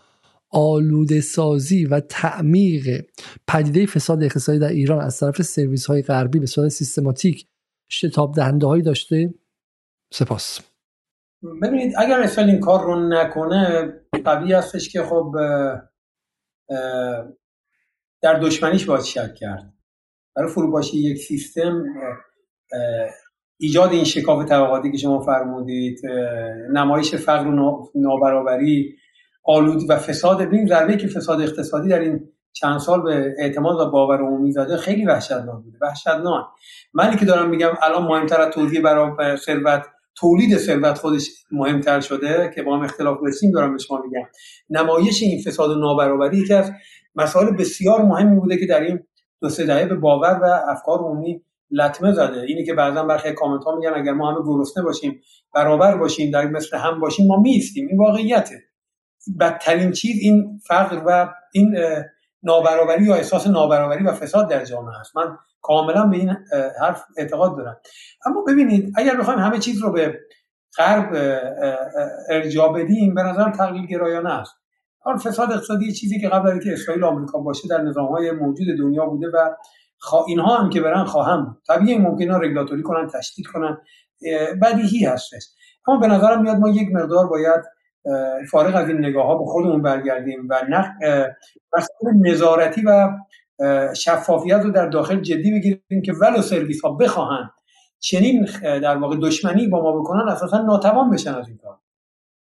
آلوده 0.49 1.21
سازی 1.21 1.85
و 1.85 1.99
تعمیق 1.99 3.05
پدیده 3.47 3.85
فساد 3.85 4.23
اقتصادی 4.23 4.59
در 4.59 4.67
ایران 4.67 5.01
از 5.01 5.19
طرف 5.19 5.41
سرویس 5.41 5.85
های 5.85 6.01
غربی 6.01 6.39
به 6.39 6.45
صورت 6.45 6.69
سیستماتیک 6.69 7.47
شتاب 7.89 8.35
دهنده 8.35 8.67
هایی 8.67 8.83
داشته؟ 8.83 9.33
سپاس. 10.13 10.59
ببینید 11.61 11.93
اگر 11.97 12.19
اسرائیل 12.19 12.51
این 12.51 12.61
کار 12.61 12.85
رو 12.85 13.09
نکنه 13.09 13.93
طبیعی 14.25 14.53
هستش 14.53 14.89
که 14.89 15.03
خب 15.03 15.35
در 18.21 18.39
دشمنیش 18.39 18.85
باید 18.85 19.03
شک 19.03 19.35
کرد. 19.35 19.73
برای 20.35 20.49
فروپاشی 20.49 20.97
یک 20.97 21.17
سیستم 21.17 21.83
ایجاد 23.57 23.91
این 23.91 24.03
شکاف 24.03 24.45
طبقاتی 24.45 24.91
که 24.91 24.97
شما 24.97 25.19
فرمودید 25.19 25.99
نمایش 26.73 27.15
فقر 27.15 27.47
و 27.47 27.89
نابرابری 27.95 28.95
آلود 29.43 29.81
و 29.89 29.97
فساد. 29.97 30.41
بین 30.41 30.67
ضربه 30.67 30.97
که 30.97 31.07
فساد 31.07 31.41
اقتصادی 31.41 31.89
در 31.89 31.99
این 31.99 32.29
چند 32.53 32.79
سال 32.79 33.01
به 33.01 33.35
اعتماد 33.39 33.79
و 33.79 33.91
باور 33.91 34.21
عمومی 34.21 34.51
زده 34.51 34.77
خیلی 34.77 35.05
وحشتناک 35.05 35.63
بوده 35.63 35.77
وحشتناک. 35.81 36.45
منی 36.93 37.15
که 37.15 37.25
دارم 37.25 37.49
میگم 37.49 37.71
الان 37.81 38.03
مهمتر 38.03 38.41
از 38.41 38.53
توضیح 38.53 38.81
برای 38.81 39.37
ثروت 39.37 39.85
تولید 40.15 40.57
ثروت 40.57 40.97
خودش 40.97 41.29
مهمتر 41.51 41.99
شده 41.99 42.51
که 42.55 42.63
با 42.63 42.77
هم 42.77 42.83
اختلاف 42.83 43.17
داشتیم 43.21 43.51
دارم 43.51 43.71
به 43.71 43.77
شما 43.77 44.01
میگم. 44.01 44.27
نمایش 44.69 45.23
این 45.23 45.41
فساد 45.41 45.69
و 45.71 45.79
نابرابری 45.79 46.37
یکی 46.37 46.53
از 46.53 46.71
مسائل 47.15 47.55
بسیار 47.55 48.01
مهمی 48.01 48.39
بوده 48.39 48.57
که 48.57 48.65
در 48.65 48.81
این 48.81 48.99
دو 49.43 49.49
سه 49.49 49.65
دهه 49.65 49.85
به 49.85 49.95
باور 49.95 50.39
و 50.43 50.45
افکار 50.71 50.99
عمومی 50.99 51.41
لطمه 51.71 52.11
زده. 52.13 52.41
اینی 52.41 52.65
که 52.65 52.73
بعضا 52.73 53.03
برخی 53.03 53.33
کامنت 53.33 53.63
ها 53.63 53.75
میگن 53.75 53.93
اگر 53.95 54.13
ما 54.13 54.31
همه 54.31 54.39
گرسنه 54.45 54.83
باشیم 54.83 55.21
برابر 55.55 55.97
باشیم 55.97 56.31
در 56.31 56.45
مثل 56.45 56.77
هم 56.77 56.99
باشیم 56.99 57.27
ما 57.27 57.37
میستیم 57.41 57.87
این 57.87 57.97
واقعیته. 57.97 58.61
بدترین 59.39 59.91
چیز 59.91 60.15
این 60.21 60.59
فقر 60.67 61.01
و 61.05 61.33
این 61.53 61.75
نابرابری 62.43 63.03
یا 63.03 63.15
احساس 63.15 63.47
نابرابری 63.47 64.03
و 64.03 64.11
فساد 64.11 64.49
در 64.49 64.65
جامعه 64.65 64.99
است. 64.99 65.17
من 65.17 65.37
کاملا 65.61 66.05
به 66.05 66.17
این 66.17 66.35
حرف 66.81 67.03
اعتقاد 67.17 67.57
دارم. 67.57 67.77
اما 68.25 68.43
ببینید 68.47 68.93
اگر 68.97 69.17
بخوایم 69.17 69.39
همه 69.39 69.59
چیز 69.59 69.81
رو 69.81 69.91
به 69.91 70.19
غرب 70.77 71.09
ارجاع 72.29 72.73
بدیم 72.73 73.15
به 73.15 73.23
نظرم 73.23 73.51
تقلیل 73.51 73.85
گرایانه 73.85 74.33
است. 74.33 74.53
حال 75.03 75.17
فساد 75.17 75.51
اقتصادی 75.51 75.93
چیزی 75.93 76.21
که 76.21 76.29
قبل 76.29 76.47
از 76.47 76.53
اینکه 76.53 76.73
اسرائیل 76.73 77.03
آمریکا 77.03 77.39
باشه 77.39 77.67
در 77.67 77.81
نظام 77.81 78.05
های 78.05 78.31
موجود 78.31 78.67
دنیا 78.77 79.05
بوده 79.05 79.27
و 79.27 79.49
اینها 80.27 80.57
هم 80.57 80.69
که 80.69 80.81
برن 80.81 81.03
خواهم 81.03 81.57
طبیعی 81.67 81.97
ممکنه 81.97 82.37
رگولاتوری 82.37 82.83
کنن 82.83 83.07
تشدید 83.07 83.47
کنن 83.47 83.77
بدیهی 84.61 85.05
هستش. 85.05 85.43
اما 85.87 85.99
به 85.99 86.07
نظرم 86.07 86.41
میاد 86.41 86.57
ما 86.57 86.69
یک 86.69 86.89
مقدار 86.91 87.27
باید 87.27 87.61
فارغ 88.51 88.75
از 88.75 88.89
این 88.89 88.97
نگاه 88.97 89.25
ها 89.25 89.37
به 89.37 89.45
خودمون 89.45 89.81
برگردیم 89.81 90.47
و 90.49 90.61
نخ 90.69 90.87
مسئله 91.77 92.31
نظارتی 92.31 92.81
و 92.85 93.09
شفافیت 93.93 94.61
رو 94.63 94.71
در 94.71 94.87
داخل 94.87 95.21
جدی 95.21 95.51
بگیریم 95.51 96.01
که 96.05 96.13
ولو 96.13 96.41
سرویس 96.41 96.81
ها 96.81 96.91
بخواهند 96.91 97.49
چنین 97.99 98.47
در 98.63 98.97
واقع 98.97 99.17
دشمنی 99.21 99.67
با 99.67 99.81
ما 99.81 99.99
بکنن 99.99 100.29
اساسا 100.29 100.57
ناتوان 100.57 101.09
بشن 101.09 101.35
از 101.35 101.47
این 101.47 101.57
کار. 101.57 101.79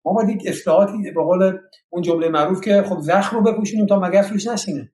ما 0.08 0.14
باید 0.14 0.30
یک 0.30 0.44
اصلاحاتی 0.48 1.11
به 1.11 1.24
قول 1.24 1.58
اون 1.90 2.02
جمله 2.02 2.30
معروف 2.30 2.61
که 2.61 2.82
خب 2.82 3.00
زخم 3.00 3.38
رو 3.38 3.44
بپوشونیم 3.44 3.86
تا 3.86 4.00
مگس 4.00 4.32
روش 4.32 4.48
نشینه. 4.48 4.92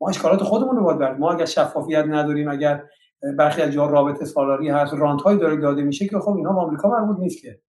ما 0.00 0.08
اشکالات 0.08 0.42
خودمون 0.42 0.76
رو 0.76 0.84
باید 0.84 0.98
برد. 0.98 1.18
ما 1.18 1.32
اگر 1.32 1.44
شفافیت 1.44 2.04
نداریم 2.08 2.48
اگر 2.48 2.82
برخی 3.38 3.62
از 3.62 3.72
جا 3.72 3.86
رابطه 3.86 4.24
سالاری 4.24 4.68
هست 4.68 4.94
رانت 4.94 5.22
های 5.22 5.36
داره 5.36 5.56
داده 5.56 5.82
میشه 5.82 6.06
که 6.06 6.18
خب 6.18 6.36
اینا 6.36 6.52
با 6.52 6.62
آمریکا 6.62 6.88
مربوط 6.88 7.18
نیست 7.18 7.42
که. 7.42 7.60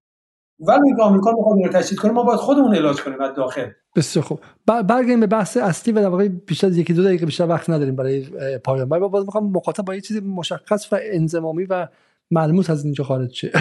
ولی 0.59 0.79
اینکه 0.85 1.01
آمریکا 1.03 1.31
می‌خواد 1.31 1.57
اینو 1.57 1.71
تشدید 1.71 1.99
کنه 1.99 2.11
ما 2.11 2.23
باید 2.23 2.39
خودمون 2.39 2.75
علاج 2.75 3.01
کنیم 3.01 3.21
از 3.21 3.35
داخل. 3.35 3.69
بسیار 3.95 4.25
خوب. 4.25 4.39
برگردیم 4.65 5.19
به 5.19 5.27
بحث 5.27 5.57
اصلی 5.57 5.93
و 5.93 6.01
در 6.01 6.07
واقع 6.07 6.27
بیشتر 6.27 6.67
از 6.67 6.77
یکی 6.77 6.93
دو 6.93 7.03
دقیقه 7.03 7.25
بیشتر 7.25 7.47
وقت 7.47 7.69
نداریم 7.69 7.95
برای 7.95 8.25
پایان. 8.63 8.87
من 8.87 8.99
باز 8.99 9.25
می‌خوام 9.25 9.51
مخاطب 9.51 9.85
با 9.85 9.95
یه 9.95 10.01
چیزی 10.01 10.19
مشخص 10.19 10.93
و 10.93 10.99
انضمامی 11.01 11.65
و 11.65 11.87
ملموس 12.31 12.69
از 12.69 12.83
اینجا 12.83 13.03
خارج 13.03 13.33
شه. 13.33 13.51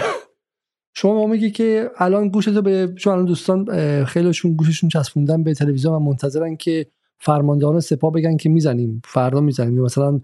شما 0.99 1.13
ما 1.13 1.27
میگی 1.27 1.51
که 1.51 1.89
الان 1.97 2.29
گوشتو 2.29 2.61
به 2.61 2.93
چون 2.95 3.13
الان 3.13 3.25
دوستان 3.25 3.65
خیلیشون 4.05 4.55
گوششون 4.55 4.89
چسبوندن 4.89 5.43
به 5.43 5.53
تلویزیون 5.53 5.93
و 5.93 5.99
منتظرن 5.99 6.55
که 6.55 6.85
فرماندهان 7.17 7.79
سپاه 7.79 8.11
بگن 8.11 8.37
که 8.37 8.49
می‌زنیم 8.49 9.01
فردا 9.05 9.41
می‌زنیم. 9.41 9.81
مثلا 9.81 10.21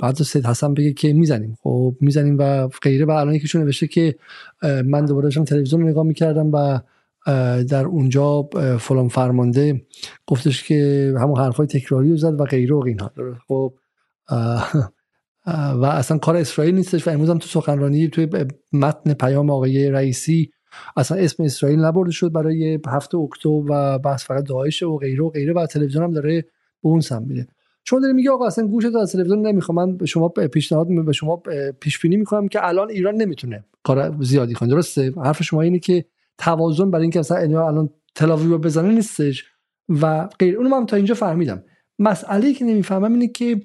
بعد 0.00 0.14
سید 0.14 0.46
حسن 0.46 0.74
بگه 0.74 0.92
که 0.92 1.12
می‌زنیم. 1.12 1.58
خب 1.62 1.94
می‌زنیم 2.00 2.36
و 2.38 2.68
غیره. 2.82 3.04
و 3.04 3.10
الان 3.10 3.34
یکیشون 3.34 3.62
نوشته 3.62 3.86
که 3.86 4.14
من 4.62 5.04
دوباره 5.04 5.26
داشتم 5.26 5.44
تلویزیون 5.44 5.82
رو 5.82 5.88
نگاه 5.88 6.04
می‌کردم 6.04 6.50
و 6.52 6.80
در 7.62 7.84
اونجا 7.84 8.48
فلان 8.80 9.08
فرمانده 9.08 9.82
گفتش 10.26 10.64
که 10.64 11.12
همون 11.18 11.38
حرفای 11.40 11.66
تکراری 11.66 12.10
رو 12.10 12.16
زد 12.16 12.40
و 12.40 12.44
غیره 12.44 12.74
و 12.74 12.84
اینها. 12.86 13.10
خب 13.48 13.74
و 15.74 15.84
اصلا 15.84 16.18
کار 16.18 16.36
اسرائیل 16.36 16.74
نیستش 16.74 17.08
و 17.08 17.10
امروز 17.10 17.30
هم 17.30 17.38
تو 17.38 17.46
سخنرانی 17.46 18.08
توی 18.08 18.28
متن 18.72 19.14
پیام 19.14 19.50
آقای 19.50 19.90
رئیسی 19.90 20.50
اصلا 20.96 21.18
اسم 21.18 21.42
اسرائیل 21.42 21.80
نبرده 21.80 22.10
شد 22.10 22.32
برای 22.32 22.78
هفته 22.86 23.18
اکتبر 23.18 23.62
و 23.68 23.98
بحث 23.98 24.24
فقط 24.24 24.44
داعش 24.44 24.82
و 24.82 24.96
غیره 24.96 25.24
و 25.24 25.28
غیره 25.28 25.52
و 25.52 25.66
تلویزیون 25.66 26.04
هم 26.04 26.12
داره 26.12 26.42
به 26.82 26.88
اون 26.88 27.00
سمت 27.00 27.22
میره. 27.22 27.46
چون 27.84 28.00
داره 28.00 28.12
میگه 28.12 28.30
آقا 28.30 28.46
اصلا 28.46 28.66
گوشت 28.66 28.94
از 28.94 29.12
تلویزیون 29.12 29.46
نمی‌خوام. 29.46 29.76
من 29.76 29.96
به 29.96 30.06
شما 30.06 30.28
پیشنهاد 30.28 31.04
به 31.04 31.12
شما 31.12 31.42
پیش 31.80 31.98
بینی 31.98 32.16
می‌کنم 32.16 32.48
که 32.48 32.66
الان 32.66 32.90
ایران 32.90 33.14
نمی‌تونه 33.14 33.64
کار 33.82 34.16
زیادی 34.20 34.54
کنه. 34.54 34.68
درسته؟ 34.68 35.12
حرف 35.24 35.42
شما 35.42 35.62
اینه 35.62 35.78
که 35.78 36.04
توازن 36.38 36.90
برای 36.90 37.02
اینکه 37.02 37.18
مثلا 37.18 37.66
الان 37.66 37.90
تلاویو 38.14 38.50
رو 38.50 38.58
بزنه 38.58 38.92
نیستش 38.92 39.44
و 39.88 40.28
غیر 40.38 40.56
اونم 40.56 40.74
هم 40.74 40.86
تا 40.86 40.96
اینجا 40.96 41.14
فهمیدم. 41.14 41.62
مسئله 41.98 42.52
که 42.52 42.64
نمی‌فهمم 42.64 43.12
اینه 43.12 43.28
که 43.28 43.60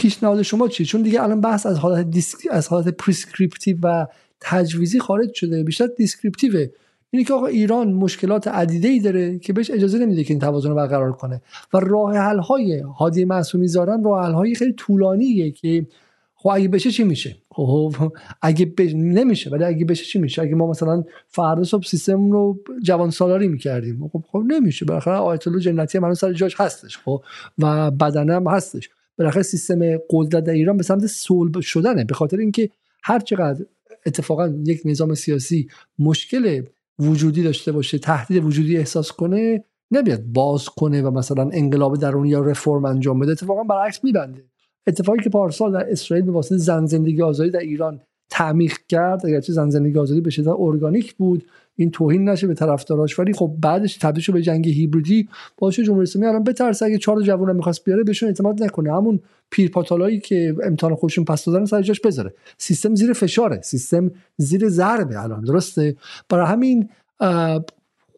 پیشنهاد 0.00 0.42
شما 0.42 0.68
چیه 0.68 0.86
چون 0.86 1.02
دیگه 1.02 1.22
الان 1.22 1.40
بحث 1.40 1.66
از 1.66 1.78
حالت 1.78 2.10
desc... 2.10 2.38
از 2.50 2.68
حالت 2.68 2.88
prescriptive 2.88 3.76
و 3.82 4.06
تجویزی 4.40 5.00
خارج 5.00 5.34
شده 5.34 5.62
بیشتر 5.64 5.86
descriptive 5.86 6.59
ه 6.59 6.66
اینه 7.10 7.24
که 7.24 7.34
آقا 7.34 7.46
ایران 7.46 7.92
مشکلات 7.92 8.48
عدیده 8.48 8.88
ای 8.88 9.00
داره 9.00 9.38
که 9.38 9.52
بهش 9.52 9.70
اجازه 9.70 9.98
نمیده 9.98 10.24
که 10.24 10.34
این 10.34 10.40
توازن 10.40 10.68
رو 10.68 10.74
برقرار 10.74 11.12
کنه. 11.12 11.42
و 11.74 11.80
راه 11.80 12.16
حل 12.16 12.38
های 12.38 12.78
هادی 12.98 13.24
معصومی 13.24 13.68
زارن 13.68 14.04
راه 14.04 14.26
حل 14.26 14.32
های 14.32 14.54
خیلی 14.54 14.72
طولانیه 14.72 15.50
که 15.50 15.86
خب 16.34 16.48
اگه 16.48 16.68
بشه 16.68 16.90
چی 16.90 17.04
میشه؟ 17.04 17.36
خب 17.50 18.12
اگه 18.42 18.66
بش... 18.66 18.92
نمیشه 18.94 19.50
ولی 19.50 19.64
اگه 19.64 19.84
بشه 19.84 20.04
چی 20.04 20.18
میشه؟ 20.18 20.42
اگه 20.42 20.54
ما 20.54 20.66
مثلا 20.70 21.04
فردا 21.28 21.64
صبح 21.64 21.86
سیستم 21.86 22.30
رو 22.30 22.58
جوان 22.82 23.10
سالاری 23.10 23.48
می‌کردیم 23.48 24.08
خب 24.12 24.24
خب 24.32 24.42
نمیشه. 24.46 24.84
بالاخره 24.84 25.14
آیت 25.14 25.48
الله 25.48 25.60
جنتی 25.60 25.98
هم 25.98 26.14
سر 26.14 26.32
جاش 26.32 26.60
هستش 26.60 26.98
خب 26.98 27.22
و 27.58 27.90
بدنه 27.90 28.34
هم 28.34 28.48
هستش. 28.48 28.90
بالاخره 29.20 29.42
سیستم 29.42 29.80
قدرت 30.10 30.44
در 30.44 30.52
ایران 30.52 30.76
به 30.76 30.82
سمت 30.82 31.06
صلب 31.06 31.60
شدنه. 31.60 32.04
به 32.04 32.14
خاطر 32.14 32.36
اینکه 32.36 32.70
هر 33.02 33.18
چقدر 33.18 33.64
اتفاقا 34.06 34.48
یک 34.64 34.82
نظام 34.84 35.14
سیاسی 35.14 35.68
مشکل 35.98 36.62
وجودی 36.98 37.42
داشته 37.42 37.72
باشه 37.72 37.98
تهدید 37.98 38.44
وجودی 38.44 38.76
احساس 38.76 39.12
کنه 39.12 39.64
نمیاد 39.90 40.22
باز 40.22 40.64
کنه 40.64 41.02
و 41.02 41.10
مثلا 41.10 41.50
انقلاب 41.52 41.96
درونی 41.96 42.28
یا 42.28 42.40
رفرم 42.40 42.84
انجام 42.84 43.18
بده 43.18 43.32
اتفاقا 43.32 43.62
برعکس 43.62 44.04
میبنده. 44.04 44.44
اتفاقی 44.86 45.22
که 45.22 45.30
پارسال 45.30 45.72
در 45.72 45.90
اسرائیل 45.90 46.26
به 46.26 46.32
واسطه 46.32 46.56
زن 46.56 46.86
زندگی 46.86 47.22
آزادی 47.22 47.50
در 47.50 47.60
ایران 47.60 48.00
تعمیق 48.30 48.76
کرد 48.88 49.26
اگرچه 49.26 49.52
زن 49.52 49.70
زندگی 49.70 49.98
آزادی 49.98 50.20
به 50.20 50.30
شدت 50.30 50.54
ارگانیک 50.58 51.14
بود 51.14 51.44
این 51.80 51.90
توهین 51.90 52.28
نشه 52.28 52.46
به 52.46 52.54
طرفداراش. 52.54 53.18
ولی 53.18 53.32
خب 53.32 53.54
بعدش 53.60 53.96
تبدیل 53.96 54.34
به 54.34 54.42
جنگ 54.42 54.68
هیبریدی. 54.68 55.28
باشه 55.58 55.84
جمهوری 55.84 56.02
اسلامی 56.02 56.26
الان 56.26 56.44
بترسه. 56.44 56.86
اگه 56.86 56.98
چهار 56.98 57.22
جوون 57.22 57.56
می‌خواست 57.56 57.84
بیاره 57.84 58.04
بهشون 58.04 58.28
اعتماد 58.28 58.62
نکنه. 58.62 58.92
همون 58.96 59.20
پیرپاتالایی 59.50 60.20
که 60.20 60.56
امتحان 60.64 60.94
خودشون 60.94 61.24
پس 61.24 61.44
دادن 61.44 61.64
سر 61.64 61.82
جاش 61.82 62.00
بذاره. 62.00 62.34
سیستم 62.58 62.94
زیر 62.94 63.12
فشاره. 63.12 63.60
سیستم 63.60 64.10
زیر 64.36 64.68
ضربه 64.68 65.22
الان. 65.22 65.44
درسته؟ 65.44 65.96
برای 66.28 66.46
همین 66.46 66.88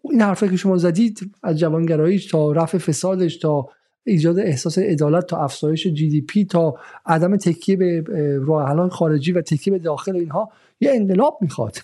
این 0.03 0.21
حرفی 0.21 0.49
که 0.49 0.57
شما 0.57 0.77
زدید 0.77 1.31
از 1.43 1.59
جوانگراییش 1.59 2.27
تا 2.27 2.53
رفع 2.53 2.79
فسادش 2.79 3.37
تا 3.37 3.69
ایجاد 4.05 4.39
احساس 4.39 4.79
عدالت 4.79 5.27
تا 5.27 5.45
افزایش 5.45 5.87
جی 5.87 6.09
دی 6.09 6.21
پی 6.21 6.45
تا 6.45 6.75
عدم 7.07 7.37
تکیه 7.37 7.77
به 7.77 8.05
راه 8.47 8.89
خارجی 8.89 9.33
و 9.33 9.41
تکیه 9.41 9.73
به 9.73 9.79
داخل 9.79 10.17
اینها 10.17 10.51
یه 10.81 10.91
انقلاب 10.95 11.39
می‌خواد. 11.41 11.77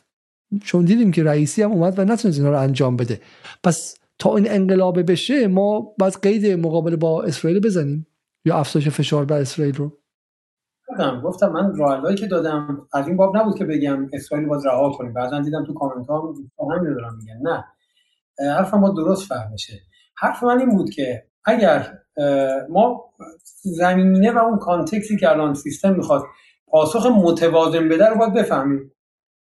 چون 0.65 0.85
دیدیم 0.85 1.13
که 1.13 1.25
رئیسی 1.25 1.63
هم 1.63 1.73
اومد 1.73 1.99
و 1.99 2.05
نتونست 2.05 2.39
اینا 2.39 2.51
رو 2.51 2.59
انجام 2.59 2.97
بده. 2.97 3.21
پس 3.65 3.99
تا 4.19 4.37
این 4.37 4.51
انقلاب 4.51 5.11
بشه 5.11 5.47
ما 5.47 5.95
باید 5.99 6.19
قید 6.23 6.47
مقابله 6.47 6.97
با 6.97 7.23
اسرائیل 7.23 7.61
بزنیم. 7.61 8.07
یا 8.45 8.57
افزایش 8.57 8.89
فشار 8.89 9.25
بر 9.25 9.41
اسرائیل 9.41 9.75
رو. 9.75 9.93
گفتم 10.89 11.21
گفتم 11.21 11.49
من 11.53 11.77
راه‌حل‌هایی 11.77 12.17
که 12.17 12.27
دادم 12.27 12.89
از 12.93 13.09
این 13.09 13.17
باب 13.17 13.37
نبود 13.37 13.59
که 13.59 13.65
بگم 13.65 14.09
اسرائیل 14.13 14.49
باز 14.49 14.67
رها 14.67 14.91
کنیم. 14.91 15.13
بعضا 15.13 15.41
دیدم 15.41 15.65
تو 15.67 15.75
کامنت 15.75 16.07
ها 16.07 16.35
همین 16.77 16.95
دارم 16.95 17.19
میگن. 17.19 17.41
نه. 17.43 17.65
حرف 18.57 18.75
ما 18.75 18.91
درست 18.91 19.29
فهم 19.29 19.53
بشه. 19.53 19.81
حرف 20.17 20.43
من 20.43 20.59
این 20.59 20.69
بود 20.69 20.91
که 20.91 21.25
اگر 21.45 21.99
ما 22.69 23.05
زمینه 23.63 24.33
و 24.33 24.39
اون 24.39 24.59
context 24.59 25.09
ی 25.09 25.17
که 25.17 25.31
الان 25.31 25.55
سیستم 25.55 25.95
می‌خواد 25.95 26.23
پاسخ 26.67 27.07
متوازن 27.07 27.89
بده 27.89 28.09
رو 28.09 28.19
باید 28.19 28.35
بفهمیم. 28.35 28.93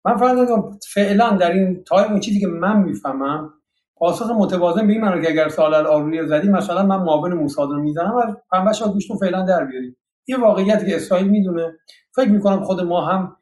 من 0.04 0.16
فقط 0.16 0.48
فعلا 0.94 1.30
در 1.30 1.52
این 1.52 1.84
time 1.84 2.20
چیزی 2.20 2.40
که 2.40 2.46
من 2.46 2.82
می‌فهمم 2.82 3.50
پاسخ 3.96 4.30
متوازن 4.30 4.86
به 4.86 4.92
این 4.92 5.00
معنی 5.00 5.22
که 5.22 5.28
اگر 5.28 5.48
صالح 5.48 5.74
العاروری 5.74 6.18
رو 6.18 6.26
زدی 6.26 6.48
مثلا 6.48 6.86
من 6.86 6.96
معاون 6.96 7.34
موساد 7.34 7.70
رو 7.70 7.82
می‌زنم 7.82 8.14
و 8.14 8.34
پنبه‌ش 8.52 8.82
گوشتون 8.82 9.16
فعلا 9.16 9.42
در 9.42 9.64
بیاریم 9.64 9.96
یه 10.28 10.38
واقعیتی 10.38 10.86
که 10.86 10.96
اسرائیل 10.96 11.28
می‌دونه. 11.28 11.78
فکر 12.14 12.28
می‌کنم 12.28 12.62
خود 12.62 12.80
ما 12.80 13.00
هم 13.00 13.36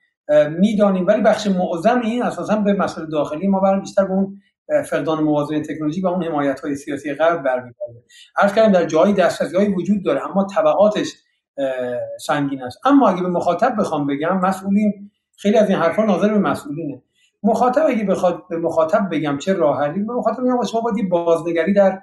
می‌دانیم. 0.59 1.07
ولی 1.07 1.23
بخش 1.23 1.47
معظم 1.47 2.01
این 2.01 2.23
اساسا 2.23 2.57
به 2.57 2.73
مسئله 2.73 3.07
داخلی 3.07 3.49
ما 3.49 3.61
برای 3.61 3.81
بیشتر 3.81 4.05
به 4.05 4.13
اون 4.13 4.41
فقدان 4.87 5.25
موازنه 5.25 5.61
تکنولوژی 5.61 6.01
و 6.01 6.07
اون 6.07 6.25
حمایت 6.25 6.61
های 6.61 6.75
سیاسی 6.75 7.15
غرب 7.15 7.43
برمیگرده. 7.43 8.05
عرض 8.37 8.55
کردم 8.55 8.73
در 8.73 8.85
جایی 8.85 9.15
دسترسی 9.15 9.57
وجود 9.57 10.05
داره 10.05 10.31
اما 10.31 10.47
تبعاتش 10.57 11.15
سنگین 12.27 12.63
است. 12.63 12.79
اما 12.87 13.09
اگه 13.09 13.23
به 13.23 13.29
مخاطب 13.29 13.75
بخوام 13.79 14.07
بگم 14.07 14.41
مسئولین 14.41 15.11
خیلی 15.39 15.57
از 15.57 15.69
این 15.69 15.79
حرفا 15.79 16.05
ناظر 16.05 16.33
به 16.33 16.39
مسئولینه. 16.39 17.03
مخاطب 17.43 17.87
اگه 17.89 18.05
بخواد 18.05 18.49
به 18.51 18.57
مخاطب 18.57 19.09
بگم 19.13 19.39
چه 19.39 19.53
راه 19.53 19.81
حلی 19.81 20.01
به 20.03 20.13
مخاطب 20.13 20.41
میگم 20.41 20.65
شما 20.65 20.81
باید 20.81 21.09
بازنگری 21.09 21.73
در 21.73 22.03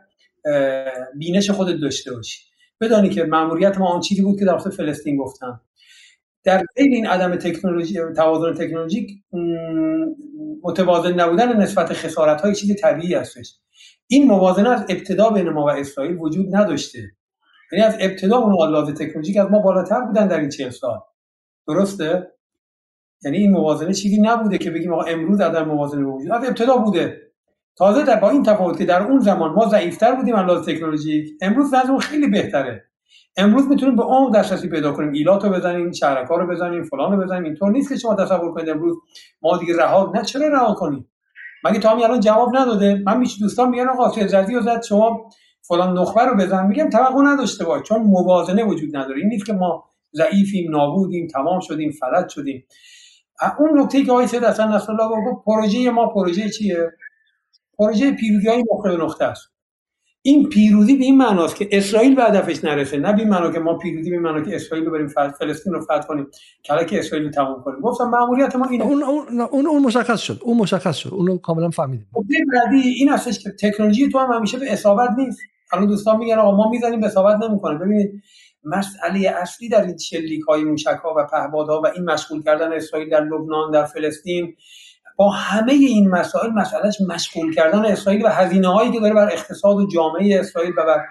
بینش 1.18 1.50
خودت 1.50 1.82
داشته 1.82 2.14
باشی. 2.14 2.44
بدانی 2.82 3.10
که 3.10 3.24
ماموریت 3.24 3.78
ما 3.78 3.88
آن 3.88 4.00
چیزی 4.02 4.22
بود 4.22 4.40
که 4.40 4.46
در 4.46 4.58
فلسطین 4.58 5.18
گفتم. 5.18 5.62
در 6.44 6.66
بین 6.76 6.94
این 6.94 7.08
عدم 7.08 7.36
تکنولوژی 7.36 8.00
توازن 8.16 8.54
تکنولوژیک 8.54 9.12
متوازن 10.64 11.14
نبودن 11.14 11.58
نسبت 11.62 11.94
خسارت 11.94 12.42
های 12.42 12.56
چیز 12.56 12.76
طبیعی 12.82 13.14
هستش. 13.14 13.56
این 14.08 14.28
موازنه 14.28 14.70
از 14.70 14.86
ابتدا 14.90 15.30
بین 15.30 15.50
ما 15.50 15.66
و 15.66 15.70
اسرائیل 15.70 16.18
وجود 16.18 16.56
نداشته. 16.56 17.00
یعنی 17.72 17.86
از 17.86 17.98
ابتدا 18.00 18.38
اون 18.38 18.56
آلاز 18.62 18.94
تکنولوژیک 18.94 19.38
از 19.38 19.52
ما 19.52 19.60
بالاتر 19.60 20.02
بودن 20.02 20.28
در 20.28 20.40
این 20.40 20.50
چهل 20.50 20.70
سال. 20.70 21.00
درسته؟ 21.68 22.35
یعنی 23.24 23.38
این 23.38 23.52
موازنه 23.52 23.94
چیزی 23.94 24.22
نبوده 24.22 24.58
که 24.58 24.72
بگیم 24.72 24.94
آقا 24.94 25.04
امروز 25.04 25.42
عدم 25.42 25.66
موازنه 25.68 26.06
وجود 26.06 26.32
از 26.32 26.44
ابتدا 26.48 26.78
بوده. 26.78 27.22
تازه 27.78 28.04
در 28.04 28.20
با 28.20 28.30
این 28.30 28.44
تفاوت 28.44 28.78
که 28.78 28.86
در 28.86 29.04
اون 29.04 29.20
زمان 29.20 29.54
ما 29.54 29.68
ضعیفتر 29.68 30.16
بودیم 30.16 30.36
از 30.36 30.66
تکنولوژیک 30.66 31.30
امروز 31.42 31.74
وضع 31.74 31.98
خیلی 31.98 32.28
بهتره. 32.28 32.84
امروز 33.38 33.68
می‌تونیم 33.68 33.96
به 33.96 34.04
اون 34.04 34.32
دسترسی 34.32 34.70
پیدا 34.70 34.92
کنیم. 34.92 35.12
ایلات 35.12 35.46
رو 35.46 35.50
بزنیم 35.50 35.92
شهرکار 35.92 36.42
رو 36.42 36.48
بزنیم 36.48 36.84
فلان 36.84 37.12
رو 37.12 37.24
بزنیم. 37.24 37.44
اینطور 37.44 37.72
نیست 37.72 37.90
که 37.90 37.96
شما 37.96 38.16
تصور 38.16 38.54
کنید 38.54 38.70
امروز 38.70 38.96
ما 39.42 39.58
دیگه 39.58 39.78
رها 39.78 40.12
نه 40.16 40.24
چرا 40.24 40.48
رها 40.48 40.74
کنیم؟ 40.74 41.08
مگه 41.64 41.80
تا 41.80 41.90
الان 41.90 42.20
جواب 42.20 42.56
نداده؟ 42.56 43.02
من 43.06 43.18
میشه 43.18 43.40
دوستان 43.40 43.70
میگن 43.70 43.88
آقا 43.88 44.12
چه 44.12 44.28
زدی 44.28 44.56
و 44.56 44.62
زد 44.62 44.84
شما 44.84 45.30
فلان 45.68 45.98
نخبه 45.98 46.22
رو 46.22 46.36
بزن. 46.38 46.68
میگم 46.68 46.90
توقع 46.90 47.22
نداشته 47.24 47.66
باش 47.66 47.82
چون 47.82 48.02
موازنه 48.02 48.64
وجود 48.64 48.98
نداره. 48.98 49.20
این 49.20 49.30
نیست 49.30 49.46
که 49.46 49.54
ما 49.54 49.84
ضعیفیم 50.14 50.72
نابودیم 50.72 51.28
تمام 51.28 51.60
شدیم 51.60 51.92
فلج 51.92 52.30
شدیم. 52.30 52.64
اون 53.60 53.80
نکته 53.80 54.04
که 54.04 54.12
آقای 54.12 54.28
سید 54.28 54.44
حسن 54.44 54.68
نصرالله 54.68 55.32
گفت 55.32 55.46
پروژه 55.46 55.92
ما 55.92 56.08
پروژه 56.08 56.50
چیه؟ 56.50 56.92
پروژه 57.78 58.12
پیروزی 58.12 58.48
های 58.48 58.64
نقطه 58.72 58.98
به 58.98 59.04
نقطه 59.04 59.26
است. 59.26 59.48
این 60.22 60.50
پیروزی 60.50 60.96
به 60.96 61.04
این 61.04 61.18
معناست 61.18 61.56
که 61.56 61.70
اسرائیل 61.72 62.16
به 62.16 62.24
هدفش 62.24 62.64
نرسه 62.64 62.98
نه 62.98 63.14
به 63.14 63.20
این 63.20 63.30
معنا 63.30 63.52
که 63.52 63.60
ما 63.60 63.78
پیروزی 63.78 64.10
به 64.10 64.30
این 64.30 64.44
که 64.44 64.56
اسرائیل 64.56 64.86
رو 64.86 64.92
بریم 64.92 65.08
فلسطین 65.40 65.74
رو 65.74 65.82
فتح 65.82 66.02
کنیم 66.08 66.28
که 66.64 67.00
اسرائیل 67.00 67.28
رو 67.28 67.32
تمام 67.32 67.64
کنیم. 67.64 67.82
گفتم 67.82 68.04
ماموریت 68.04 68.56
ما 68.56 68.66
اینه. 68.66 68.84
اون 68.84 69.04
اون 69.04 69.68
اون 69.68 69.84
مشخص 69.84 70.20
شد. 70.20 70.40
اون 70.44 70.58
مشخص 70.58 70.96
شد. 70.96 71.10
اون 71.14 71.38
کاملا 71.38 71.70
فهمیدیم. 71.70 72.08
خب 72.14 72.24
بعدی 72.54 72.90
این 72.90 73.10
هستش 73.10 73.40
که 73.40 73.52
تکنولوژی 73.62 74.10
تو 74.10 74.20
هم 74.20 74.32
همیشه 74.32 74.60
به 74.60 74.74
اصابت 74.74 75.10
نیست. 75.18 75.40
الان 75.74 75.88
دوستان 75.88 76.18
میگن 76.18 76.36
آقا 76.36 76.58
ما 76.58 76.70
می‌زنیم 76.70 77.00
به 77.00 77.08
اصابت 77.08 77.44
نمی‌کنه. 77.50 77.78
ببینید 77.78 78.24
مسئله 78.66 79.30
اصلی 79.30 79.70
در 79.70 79.82
این 79.82 79.98
شلیک 79.98 80.42
های 80.42 80.64
موشک 80.64 81.00
ها 81.04 81.14
و 81.18 81.28
پهپادها 81.32 81.82
و 81.82 81.88
این 81.88 82.06
مشغول 82.06 82.44
کردن 82.44 82.74
اسرائیل 82.74 83.10
در 83.10 83.24
لبنان 83.24 83.72
در 83.72 83.86
فلسطین 83.86 84.56
با 85.18 85.30
همه 85.30 85.74
این 85.74 86.10
مسائل 86.10 86.50
مسئلهش 86.50 87.02
مشغول 87.10 87.54
کردن 87.54 87.86
اسرائیل 87.86 88.26
و 88.26 88.30
هزینه 88.30 88.68
هایی 88.68 88.92
که 88.92 89.00
داره 89.00 89.14
بر 89.14 89.30
اقتصاد 89.34 89.78
و 89.78 89.88
جامعه 89.88 90.40
اسرائیل 90.40 90.72
و 90.78 90.86
بر 90.86 91.06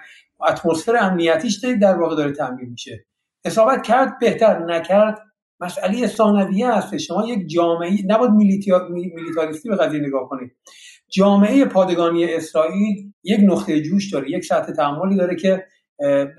اتمسفر 0.49 0.95
امنیتیش 0.95 1.65
در 1.81 1.97
واقع 1.97 2.15
داره 2.15 2.31
تعمیر 2.31 2.69
میشه. 2.69 3.05
اصابت 3.45 3.83
کرد 3.83 4.19
بهتر 4.19 4.65
نکرد 4.65 5.21
مسئله 5.59 6.07
ثانویه 6.07 6.71
هست 6.71 6.97
شما 6.97 7.27
یک 7.27 7.47
جامعه 7.49 7.91
نباید 8.05 8.31
میلیتاریستی 8.31 9.69
به 9.69 9.75
قضیه 9.75 9.99
نگاه 9.99 10.29
کنید. 10.29 10.51
جامعه 11.09 11.65
پادگانی 11.65 12.33
اسرائیل 12.33 13.13
یک 13.23 13.39
نقطه 13.43 13.81
جوش 13.81 14.13
داره 14.13 14.31
یک 14.31 14.45
سطح 14.45 14.71
تعاملی 14.71 15.17
داره 15.17 15.35
که 15.35 15.65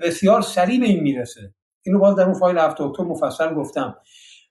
بسیار 0.01 0.41
سریع 0.41 0.79
به 0.79 0.85
این 0.85 1.03
می‌رسه. 1.03 1.53
اینو 1.85 1.99
باز 1.99 2.15
در 2.15 2.23
اون 2.23 2.33
فایل 2.33 2.57
هفته 2.57 2.83
اکتبر 2.83 3.05
مفصل 3.05 3.53
گفتم. 3.53 3.95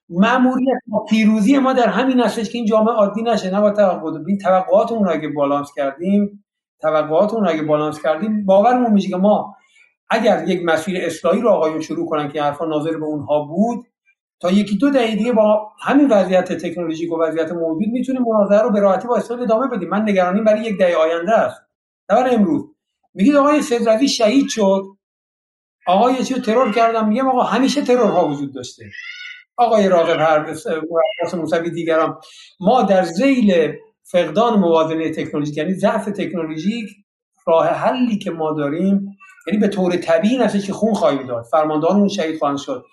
ماموریت 0.09 0.77
ما 0.87 1.05
پیروزی 1.09 1.57
ما 1.57 1.73
در 1.73 1.87
همین 1.87 2.19
هستش 2.19 2.49
که 2.49 2.57
این 2.57 2.67
جامعه 2.67 2.93
عادی 2.93 3.21
نشه 3.21 3.49
نه 3.49 3.61
با 3.61 3.71
توقع 3.71 4.19
این 4.27 4.37
توقعات 4.37 4.91
اون 4.91 5.09
اگه 5.09 5.27
بالانس 5.27 5.71
کردیم 5.75 6.45
توقعات 6.81 7.33
اون 7.33 7.47
اگه 7.47 7.63
بالانس 7.63 8.01
کردیم 8.01 8.45
باورمون 8.45 8.93
میشه 8.93 9.09
که 9.09 9.15
ما 9.15 9.55
اگر 10.09 10.47
یک 10.47 10.61
مسیر 10.65 11.05
اصلاحی 11.05 11.41
رو 11.41 11.49
آقایون 11.49 11.81
شروع 11.81 12.09
کنن 12.09 12.29
که 12.29 12.43
حرفا 12.43 12.65
ناظر 12.65 12.97
به 12.97 13.05
اونها 13.05 13.43
بود 13.43 13.85
تا 14.39 14.51
یکی 14.51 14.77
دو 14.77 14.89
دقیقه 14.89 15.15
دیگه 15.15 15.31
با 15.31 15.71
همین 15.81 16.07
وضعیت 16.09 16.53
تکنولوژیک 16.53 17.13
و 17.13 17.21
وضعیت 17.21 17.51
موجود 17.51 17.87
می‌تونیم 17.91 18.21
مناظره 18.21 18.61
رو 18.61 18.71
به 18.71 18.79
راحتی 18.79 19.07
با 19.07 19.17
اسرائیل 19.17 19.43
ادامه 19.43 19.67
بدیم. 19.67 19.89
من 19.89 20.01
نگرانیم 20.01 20.43
برای 20.43 20.61
یک 20.61 20.77
دهه 20.77 20.95
آینده 20.95 21.33
است. 21.33 21.61
نه 22.09 22.17
برای 22.17 22.35
امروز 22.35 22.63
میگید 23.13 23.35
آقای 23.35 23.61
سدرزی 23.61 24.07
شهید 24.07 24.47
شد. 24.49 24.83
آقای 25.87 26.23
چی 26.23 26.33
ترور 26.33 26.71
کردم 26.71 27.07
میگم 27.07 27.27
آقا 27.27 27.43
همیشه 27.43 27.81
ترورها 27.81 28.27
وجود 28.27 28.53
داشته. 28.53 28.85
آقای 29.57 29.89
راغب 29.89 30.19
هر 30.19 30.55
موسوی 31.33 31.69
دیگران. 31.69 32.17
ما 32.59 32.83
در 32.83 33.03
زیل 33.03 33.73
فقدان 34.03 34.59
موازنه 34.59 35.09
تکنولوژیک 35.09 35.57
یعنی 35.57 35.73
ضعف 35.73 36.05
تکنولوژیک 36.05 36.89
راه 37.47 37.67
حلی 37.67 38.17
که 38.17 38.31
ما 38.31 38.51
داریم 38.53 39.17
یعنی 39.47 39.59
به 39.59 39.67
طور 39.67 39.95
طبیعی 39.95 40.37
نشه 40.37 40.59
که 40.59 40.73
خون 40.73 40.93
خواهیم 40.93 41.27
داد. 41.27 41.43
فرماندهانمون 41.51 42.07
شهید 42.07 42.39
خواهند 42.39 42.57
شد. 42.57 42.85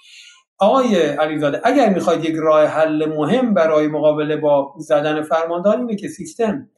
آقای 0.59 0.97
علیزاده 1.03 1.61
اگر 1.65 1.89
می‌خواید 1.89 2.25
یک 2.25 2.35
راه 2.37 2.67
حل 2.67 3.07
مهم 3.07 3.55
برای 3.55 3.87
مقابله 3.87 4.37
با 4.37 4.75
زدن 4.79 5.23
فرماندهان 5.23 5.79
اینه 5.79 5.97
که 5.97 6.09
سیستم 6.09 6.71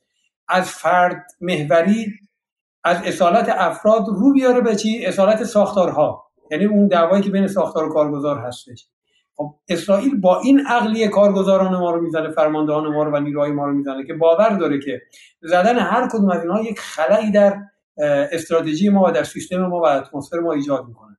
از 0.49 0.71
فرد 0.71 1.27
محوری 1.41 2.07
از 2.87 2.97
اصالت 3.05 3.49
افراد 3.49 4.07
رو 4.09 4.33
بیاره 4.33 4.61
به 4.61 4.77
چی؟ 4.77 5.07
اصالت 5.07 5.45
ساختارها. 5.45 6.25
یعنی 6.51 6.65
اون 6.65 6.89
دعوایی 6.89 7.23
که 7.23 7.31
بین 7.31 7.47
ساختار 7.47 7.85
و 7.85 7.93
کارگزار 7.93 8.39
هستش. 8.39 8.89
خب 9.37 9.55
اسرائیل 9.69 10.21
با 10.21 10.41
این 10.41 10.67
عقلی 10.67 11.09
کارگزاران 11.09 11.77
ما 11.77 11.91
رو 11.91 12.01
می‌زنه 12.01 12.31
فرماندهان 12.31 12.95
ما 12.95 13.05
رو 13.05 13.17
و 13.17 13.21
نیروهای 13.21 13.51
ما 13.51 13.67
رو 13.67 13.73
می‌زنه 13.73 14.05
که 14.07 14.15
باور 14.15 14.51
داره 14.51 14.79
که 14.81 15.03
زدن 15.43 15.79
هر 15.79 16.09
کدوم 16.09 16.31
از 16.31 16.43
اینها 16.43 16.63
یک 16.63 16.81
خلایی 16.81 17.31
در 17.31 17.57
استراتژی 18.33 18.89
ما 18.89 19.05
و 19.09 19.11
در 19.11 19.25
سیستم 19.25 19.67
ما 19.67 19.81
و 19.81 19.87
اتمسفر 19.87 20.39
ما 20.39 20.53
ایجاد 20.53 20.85
می‌کنه. 20.89 21.17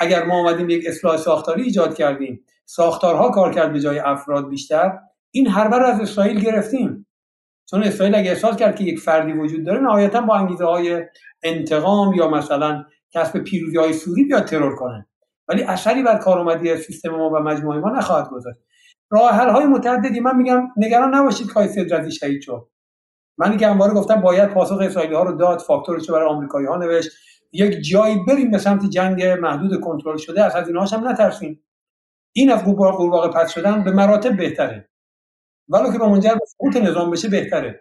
اگر 0.00 0.24
ما 0.24 0.38
اومدیم 0.38 0.70
یک 0.70 0.84
اصلاح 0.86 1.16
ساختاری 1.16 1.62
ایجاد 1.62 1.94
کردیم 1.94 2.44
ساختارها 2.64 3.30
کار 3.30 3.52
کرد 3.52 3.72
به 3.72 3.80
جای 3.80 3.98
افراد 3.98 4.48
بیشتر 4.48 4.92
این 5.30 5.48
هر 5.48 5.68
بر 5.68 5.82
از 5.82 6.00
اسرائیل 6.00 6.40
گرفتیم. 6.40 7.05
چون 7.70 7.82
اسرائیل 7.82 8.14
اگه 8.14 8.30
احساس 8.30 8.56
کرد 8.56 8.76
که 8.76 8.84
یک 8.84 8.98
فردی 8.98 9.32
وجود 9.32 9.64
داره 9.64 9.80
نهایتا 9.80 10.20
با 10.20 10.36
انگیزه 10.36 10.64
های 10.64 11.04
انتقام 11.42 12.14
یا 12.14 12.28
مثلا 12.28 12.84
کسب 13.14 13.38
پیروزی 13.38 13.76
های 13.76 13.92
سوری 13.92 14.24
بیاد 14.24 14.44
ترور 14.44 14.76
کنه. 14.76 15.06
ولی 15.48 15.62
اثری 15.62 16.02
بر 16.02 16.18
کارآمدی 16.18 16.76
سیستم 16.76 17.10
ما 17.10 17.30
و 17.30 17.38
مجموعه 17.38 17.78
ما 17.78 17.90
نخواهد 17.90 18.30
گذاشت. 18.30 18.58
راه 19.10 19.30
حل 19.30 19.48
های 19.48 19.66
متعددی 19.66 20.20
من 20.20 20.36
میگم 20.36 20.68
نگران 20.76 21.14
نباشید 21.14 21.52
که 21.52 21.60
رضی 21.90 22.10
شهید 22.10 22.42
شد. 22.42 22.68
من 23.38 23.56
که 23.56 23.66
همواره 23.66 23.94
گفتم 23.94 24.20
باید 24.20 24.48
پاسخ 24.48 24.78
اسرائیلی 24.80 25.14
ها 25.14 25.22
رو 25.22 25.36
داد 25.36 25.58
فاکتورش 25.58 26.08
رو 26.08 26.14
برای 26.14 26.28
آمریکایی 26.28 26.66
ها 26.66 26.76
نوشت. 26.76 27.10
یک 27.52 27.80
جایی 27.80 28.16
بریم 28.28 28.50
به 28.50 28.58
سمت 28.58 28.90
جنگ 28.90 29.24
محدود 29.24 29.80
کنترل 29.80 30.16
شده 30.16 30.44
از 30.44 30.54
هزینه 30.54 30.86
هم 30.92 31.08
نترسیم. 31.08 31.62
این 32.32 32.50
از 32.50 32.64
قورباغه 32.64 33.28
پس 33.28 33.52
شدن 33.52 33.84
به 33.84 33.90
مراتب 33.90 34.36
بهتره. 34.36 34.88
ولو 35.68 35.92
که 35.92 35.98
به 35.98 36.06
منجر 36.06 36.34
به 36.34 36.46
سقوط 36.46 36.76
نظام 36.76 37.10
بشه 37.10 37.28
بهتره. 37.28 37.80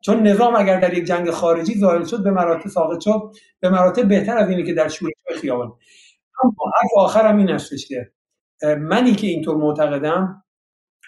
چون 0.00 0.26
نظام 0.26 0.56
اگر 0.56 0.80
در 0.80 0.94
یک 0.94 1.04
جنگ 1.04 1.30
خارجی 1.30 1.78
ظاهر 1.78 2.04
شد 2.04 2.22
به 2.22 2.30
مراتب 2.30 2.68
ساقط 2.68 3.00
شد 3.00 3.32
به 3.60 3.70
مراتب 3.70 4.08
بهتر 4.08 4.36
از 4.36 4.48
اینه 4.50 4.62
که 4.62 4.74
در 4.74 4.88
شورش 4.88 5.12
خیابان. 5.40 5.72
اما 6.44 6.52
حرف 6.80 6.90
آخرم 6.96 7.36
این 7.36 7.50
هستش 7.50 7.88
که 7.88 8.12
منی 8.78 9.12
که 9.12 9.26
اینطور 9.26 9.56
معتقدم 9.56 10.44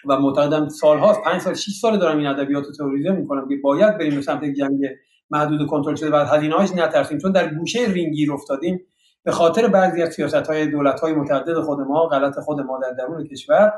و 0.05 0.19
معتقدم 0.19 0.69
سالهاست 0.69 1.21
پنج 1.21 1.41
سال 1.41 1.53
6 1.53 1.79
سال 1.81 1.99
دارم 1.99 2.17
این 2.17 2.27
ادبیات 2.27 2.65
رو 2.65 2.71
تئوریزه 2.71 3.09
می‌کنم 3.09 3.49
که 3.49 3.55
باید 3.63 3.97
بریم 3.97 4.15
به 4.15 4.21
سمت 4.21 4.43
جنگ 4.43 4.85
محدود 5.29 5.67
کنترل 5.67 5.95
شده 5.95 6.11
و 6.11 6.15
هزینه‌هاش 6.15 6.71
نترسیم. 6.71 7.17
چون 7.17 7.31
در 7.31 7.53
گوشه 7.53 7.79
رینگیر 7.87 8.33
افتادیم 8.33 8.79
به 9.23 9.31
خاطر 9.31 9.67
بعضی 9.67 10.01
از 10.01 10.13
سیاست 10.13 10.35
های 10.35 10.67
دولت 10.67 10.99
های 10.99 11.13
متعدد 11.13 11.59
خود 11.59 11.79
ما 11.79 12.07
غلط 12.07 12.39
خود 12.39 12.61
ما 12.61 12.79
در 12.79 12.91
درون 12.91 13.27
کشور 13.27 13.73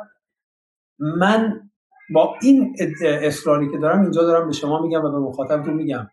من 0.99 1.68
با 2.13 2.35
این 2.41 2.75
اصراری 3.03 3.71
که 3.71 3.77
دارم 3.77 4.01
اینجا 4.01 4.23
دارم 4.23 4.47
به 4.47 4.53
شما 4.53 4.81
میگم 4.81 5.05
و 5.05 5.11
به 5.11 5.19
مخاطبتون 5.19 5.73
میگم. 5.73 6.09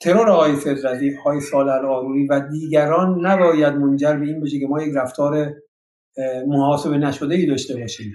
ترور 0.00 0.30
آقای 0.30 0.56
فدرزی 0.56 1.14
های 1.24 1.40
سال 1.40 1.68
آروری 1.68 2.26
و 2.26 2.40
دیگران 2.40 3.26
نباید 3.26 3.74
منجر 3.74 4.16
به 4.16 4.26
این 4.26 4.40
بشه 4.40 4.58
که 4.60 4.66
ما 4.66 4.82
یک 4.82 4.92
رفتار 4.96 5.54
محاسبه 6.46 6.98
نشده 6.98 7.34
ای 7.34 7.46
داشته 7.46 7.76
باشیم. 7.76 8.12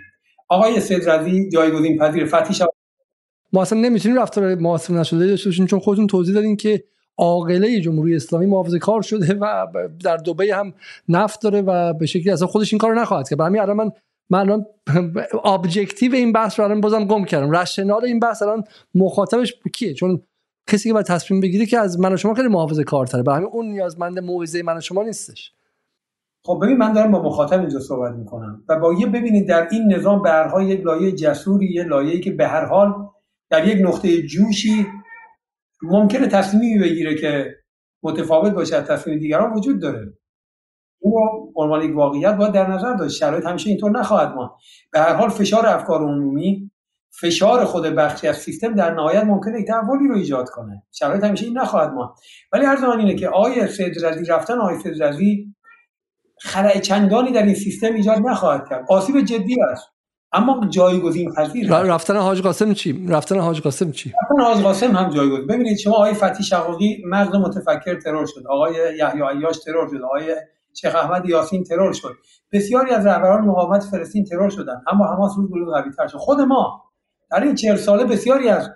آقای 0.50 0.80
سدرزی 0.80 1.50
جایگزین 1.50 1.98
پذیر 1.98 2.26
فتیش 2.26 2.61
ما 3.53 3.61
اصلا 3.61 3.80
نمی‌تونیم 3.80 4.20
رفتار 4.20 4.56
محاسبه 4.56 4.98
نشده 4.98 5.28
داشته 5.28 5.50
باشیم 5.50 5.66
چون 5.66 5.80
خودتون 5.80 6.08
توضیح 6.08 6.36
دادین 6.36 6.56
که 6.56 6.84
عاقله 7.18 7.82
جمهوری 7.82 8.16
اسلامی 8.16 8.45
محافظه 8.45 8.80
کار 8.80 9.02
شده 9.02 9.34
و 9.34 9.68
در 10.03 10.18
دبی 10.18 10.50
هم 10.50 10.74
نفت 11.10 11.42
داره 11.42 11.61
و 11.61 11.94
به 11.94 12.06
شکلی 12.06 12.32
اصلا 12.32 12.48
خودش 12.48 12.74
این 12.74 12.80
کار 12.80 12.95
نخواهد 12.95 13.30
کرد. 13.30 13.40
برای 13.40 13.60
الان 13.60 13.78
من 13.78 13.92
من 14.32 14.40
الان 14.40 14.66
objective 15.44 16.14
این 16.14 16.32
بحث 16.32 16.60
رو 16.60 16.66
الان 16.66 16.82
بازم 16.82 17.06
گم 17.06 17.26
کردم. 17.26 17.51
rationale 17.52 18.06
این 18.06 18.19
بحث 18.19 18.42
الان 18.42 18.64
مخاطبش 18.95 19.53
کیه؟ 19.74 19.93
چون 19.93 20.22
کسی 20.69 20.90
که 20.90 20.93
باید 20.93 21.06
تصمیم 21.06 21.42
بگیره 21.42 21.66
که 21.66 21.80
از 21.80 22.00
من 22.00 22.14
و 22.14 22.18
شما 22.18 22.34
خیلی 22.34 22.48
محافظه 22.48 22.84
کارتره. 22.84 23.24
به 23.24 23.34
همین 23.34 23.50
اون 23.51 23.66
نیازمند 23.66 24.19
موعظه 24.19 24.64
من 24.64 24.77
و 24.77 24.82
شما 24.82 25.03
نیستش. 25.03 25.53
خب 26.45 26.60
ببین 26.64 26.77
من 26.77 26.93
دارم 26.93 27.11
با 27.11 27.22
مخاطب 27.22 27.60
اینجا 27.60 27.80
صحبت 27.80 28.16
می‌کنم 28.16 28.64
و 28.69 28.80
با 28.80 28.93
یه 28.93 29.08
ببینید 29.08 29.48
در 29.48 29.68
این 29.72 29.93
نظام 29.93 30.22
به 30.22 30.30
هر 30.30 30.48
حال 30.48 30.69
یک 30.69 30.82
لایه 30.82 31.11
جسوری 31.11 31.74
یه 31.74 31.84
لایه‌ای 31.84 32.19
که 32.19 32.32
به 32.32 32.48
هر 32.48 32.66
حال 32.66 32.93
در 33.50 33.68
یک 33.68 33.77
نقطه 33.88 34.22
جوشی 34.22 34.88
ممکنه 35.84 36.27
تصمیمی 36.27 36.80
بگیره 36.80 37.16
که 37.16 37.56
متفاوت 38.03 38.53
باشه 38.53 38.76
از 38.76 38.84
تصمیم 38.84 39.19
دیگران 39.19 39.53
وجود 39.53 39.82
داره. 39.82 40.14
این 41.02 41.14
رو 41.14 41.52
عنوان 41.56 41.82
یک 41.82 41.96
واقعیت 41.96 42.36
باید 42.36 42.52
در 42.52 42.68
نظر 42.68 42.94
داشت. 42.94 43.18
شرایط 43.18 43.46
همیشه 43.46 43.70
اینطور 43.70 43.92
نخواهد 43.92 44.36
ما 44.36 44.58
به 44.92 45.00
هر 45.00 45.14
حال 45.14 45.30
فشار 45.30 45.68
افکار 45.68 46.02
عمومی 46.02 46.72
فشار 47.22 47.66
خود 47.66 47.84
بخشی 47.84 48.28
از 48.28 48.38
سیستم 48.38 48.76
در 48.76 48.94
نهایت 48.94 49.24
ممکنه 49.24 49.60
یک 49.60 49.68
تحولی 49.68 50.08
رو 50.08 50.16
ایجاد 50.16 50.50
کنه. 50.50 50.84
شرایط 50.92 51.24
همیشه 51.24 51.46
این 51.46 51.58
نخواهد 51.58 51.90
ما 51.90 52.16
ولی 52.52 52.66
هر 52.66 52.76
زمان 52.76 53.00
اینه 53.00 53.16
که 53.16 53.30
آیه 53.30 53.68
سید 53.68 54.06
رفتن 54.30 54.60
آیه 54.60 54.80
سید 54.80 55.04
رضی 55.04 55.56
خلای 56.40 56.80
چندانی 56.80 57.32
در 57.32 57.44
این 57.44 57.56
سیستم 57.56 57.94
ایجاد 57.94 58.18
نخواهد 58.18 58.70
کرد. 58.70 58.86
آسیب 58.90 59.22
جدی 59.22 59.62
است. 59.72 59.88
اما 60.34 60.68
جایگزین 60.70 61.32
پذیر 61.34 61.74
رفتن 61.74 62.18
حاج 62.18 62.42
قاسم 62.42 62.74
چی؟ 62.74 63.08
رفتن 63.10 63.40
حاج 63.40 63.62
قاسم 63.62 63.92
چی؟ 63.92 64.10
رفتن 64.10 64.44
حاج 64.44 64.64
قاسم 64.64 64.96
هم 64.96 65.10
جایگزین. 65.10 65.48
ببینید 65.48 65.78
شما 65.78 65.96
آقای 65.96 66.14
فتی 66.14 66.44
شقاقی 66.44 67.04
مغز 67.06 67.36
متفکر 67.36 68.00
ترور 68.00 68.26
شد. 68.26 68.48
آقای 68.50 68.74
یحیی 68.74 69.22
عیاش 69.32 69.58
ترور 69.60 69.88
شد. 69.90 70.02
آقای 70.02 70.36
شیخ 70.74 70.95
احمد 70.95 71.25
یاسین 71.25 71.64
ترور 71.64 71.93
شد. 71.93 72.16
بسیاری 72.51 72.91
از 72.91 73.06
رهبران 73.06 73.41
مقاومت 73.41 73.83
فلسطین 73.83 74.25
ترور 74.25 74.50
شدن. 74.50 74.82
اما 74.88 75.06
حماس 75.06 75.32
روز 75.38 75.50
به 75.50 75.72
قوی 75.72 75.91
تر 75.98 76.08
شد. 76.08 76.17
خود 76.17 76.41
ما 76.41 76.83
در 77.32 77.43
این 77.43 77.56
چهل 77.56 77.75
ساله 77.75 78.06
بسیاری 78.06 78.50
از 78.50 78.69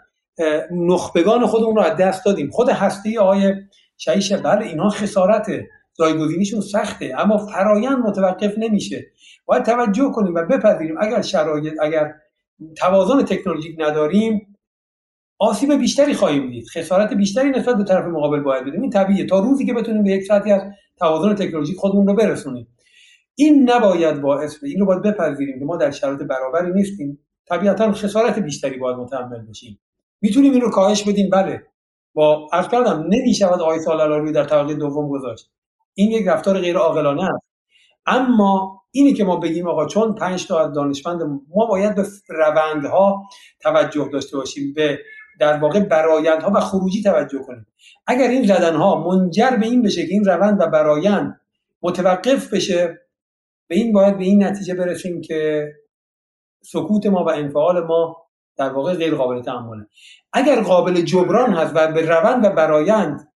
نخبگان 0.72 1.45
خودمون 1.45 1.75
رو 1.75 1.82
از 1.82 1.98
دست 1.98 2.25
دادیم. 2.25 2.49
خود 2.49 2.69
هستی 2.69 3.17
آقای 3.17 3.53
شهیش 3.98 4.33
بله 4.33 4.65
اینها 4.65 4.90
خسارته 4.90 5.67
جایگزینیشون 5.99 6.61
سخته 6.61 7.14
اما 7.17 7.38
فرایند 7.38 7.98
متوقف 7.98 8.53
نمیشه. 8.57 9.06
باید 9.45 9.64
توجه 9.64 10.11
کنیم 10.11 10.35
و 10.35 10.41
بپذیریم. 10.41 10.95
اگر 10.99 11.22
شرایط 11.22 11.74
اگر 11.82 12.14
توازن 12.77 13.25
تکنولوژیک 13.25 13.75
نداریم 13.80 14.57
آسیب 15.40 15.74
بیشتری 15.74 16.14
خواهیم 16.14 16.49
دید. 16.49 16.67
خسارت 16.67 17.14
بیشتری 17.14 17.49
نسبت 17.49 17.75
به 17.75 17.83
طرف 17.83 18.06
مقابل 18.06 18.40
باید 18.40 18.65
بدیم. 18.65 18.82
این 18.82 18.90
طبیعیه. 18.90 19.25
تا 19.25 19.40
روزی 19.40 19.65
که 19.65 19.74
بتونیم 19.74 20.03
به 20.03 20.09
یک 20.09 20.24
سطحی 20.24 20.51
از 20.51 20.61
توازن 20.98 21.35
تکنولوژیک 21.35 21.77
خودمون 21.77 22.07
رو 22.07 22.14
برسونیم. 22.14 22.67
این 23.35 23.69
نباید 23.69 24.22
باعث 24.22 24.64
این 24.64 24.80
رو 24.80 24.85
باید 24.85 25.01
بپذیریم 25.01 25.59
که 25.59 25.65
ما 25.65 25.77
در 25.77 25.91
شرایط 25.91 26.22
برابری 26.22 26.72
نیستیم. 26.72 27.19
طبیعتا 27.49 27.91
خسارت 27.91 28.40
بیشتری 28.40 28.77
باید 28.77 28.98
متحمل 28.98 29.45
بشیم. 29.49 29.80
می‌تونیم 30.22 30.51
این 30.51 30.61
رو 30.61 30.69
کاهش 30.69 31.03
بدیم؟ 31.03 31.30
بله. 31.30 31.64
با 32.14 32.49
عرض 32.53 32.67
کردم 32.67 33.06
نمی‌شود 33.09 33.61
آیت 33.61 33.88
روی 33.88 34.32
در 34.32 34.43
طبقه 34.43 34.74
دوم 34.74 35.09
گذاشت. 35.09 35.51
این 35.93 36.11
یک 36.11 36.27
رفتار 36.27 36.59
غیر 36.59 36.77
عاقلانه 36.77 37.24
است. 37.24 37.45
اما 38.06 38.82
اینی 38.91 39.14
که 39.14 39.24
ما 39.24 39.35
بگیم 39.35 39.67
آقا 39.67 39.85
چون 39.85 40.15
پنج 40.15 40.48
تا 40.48 40.59
از 40.59 40.74
دانشمند 40.74 41.22
ما 41.56 41.65
باید 41.65 41.95
به 41.95 42.03
روندها 42.30 43.24
توجه 43.59 44.09
داشته 44.14 44.38
باشیم 44.38 44.74
به 44.74 44.99
در 45.40 45.58
واقع 45.58 45.80
برایندها 45.80 46.52
و 46.56 46.60
خروجی 46.60 47.04
توجه 47.04 47.40
کنیم. 47.40 47.68
اگر 48.08 48.28
این 48.28 48.48
زدنها 48.48 49.08
منجر 49.08 49.50
به 49.50 49.66
این 49.66 49.82
بشه 49.82 50.08
که 50.08 50.14
این 50.14 50.26
روند 50.26 50.62
و 50.62 50.68
برایند 50.68 51.42
متوقف 51.82 52.54
بشه 52.54 53.02
به 53.68 53.76
این 53.76 53.94
باید 53.94 54.18
به 54.18 54.24
این 54.24 54.44
نتیجه 54.44 54.74
برسیم 54.74 55.22
که 55.22 55.72
سکوت 56.64 57.06
ما 57.06 57.24
و 57.24 57.30
انفعال 57.30 57.86
ما 57.86 58.26
در 58.58 58.70
واقع 58.70 58.94
غیر 58.94 59.16
قابل 59.16 59.42
تحمله 59.42 59.86
اگر 60.34 60.62
قابل 60.62 61.02
جبران 61.02 61.54
هست 61.54 61.72
و 61.76 61.92
به 61.92 62.02
روند 62.02 62.46
و 62.46 62.50
برایند 62.50 63.32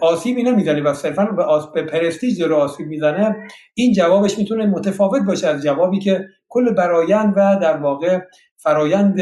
آسیبی 0.00 0.42
نمی‌زنه 0.42 0.82
و 0.82 0.94
صرفا 0.94 1.24
به, 1.24 1.42
آس... 1.42 1.72
به 1.72 1.82
پرستیج 1.82 2.42
رو 2.42 2.56
آسیب 2.56 2.86
می‌زنه 2.86 3.36
این 3.74 3.92
جوابش 3.92 4.38
می‌تونه 4.38 4.66
متفاوت 4.66 5.22
باشه 5.22 5.46
از 5.48 5.62
جوابی 5.62 5.98
که 5.98 6.28
کل 6.48 6.74
برایند 6.74 7.34
و 7.36 7.58
در 7.62 7.76
واقع 7.76 8.20
فرایند 8.56 9.20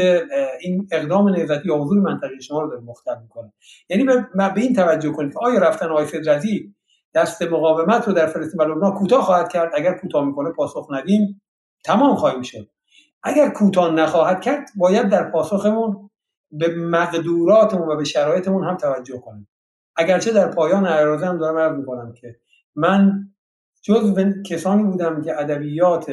این 0.61 0.87
اقدام 0.91 1.29
نهضتی 1.29 1.67
یا 1.67 1.77
حضور 1.77 1.99
منطقه 1.99 2.39
شما 2.39 2.61
رو 2.61 2.69
داره 2.69 2.81
مختل 2.81 3.15
می‌کنه. 3.21 3.53
یعنی 3.89 4.03
به, 4.03 4.53
این 4.55 4.75
توجه 4.75 5.11
کنید 5.11 5.33
که 5.33 5.39
آیا 5.39 5.59
رفتن 5.59 5.89
آقای 5.89 6.05
فدرتی 6.05 6.75
دست 7.13 7.41
مقاومت 7.41 8.07
رو 8.07 8.13
در 8.13 8.27
فلسطین 8.27 8.61
و 8.61 8.63
لبنان 8.63 8.93
کوتاه 8.93 9.23
خواهد 9.23 9.49
کرد؟ 9.49 9.71
اگر 9.75 9.93
کوتاه 9.93 10.25
می‌کنه 10.25 10.51
پاسخ 10.51 10.87
ندیم 10.91 11.41
تمام 11.83 12.15
خواهیم 12.15 12.41
شد. 12.41 12.69
اگر 13.23 13.49
کوتاه 13.49 13.93
نخواهد 13.93 14.41
کرد 14.41 14.69
باید 14.75 15.09
در 15.09 15.31
پاسخمون 15.31 16.09
به 16.51 16.75
مقدوراتمون 16.75 17.89
و 17.89 17.95
به 17.95 18.03
شرایطمون 18.03 18.63
هم 18.63 18.77
توجه 18.77 19.17
کنیم. 19.19 19.47
اگرچه 19.95 20.31
در 20.31 20.47
پایان 20.47 20.85
عرضه 20.85 21.25
هم 21.25 21.37
دارم 21.37 21.57
عرض 21.57 21.77
می‌کنم 21.77 22.13
که 22.13 22.35
من 22.75 23.29
جز 23.81 24.19
کسانی 24.45 24.83
بودم 24.83 25.21
که 25.21 25.39
ادبیات 25.39 26.11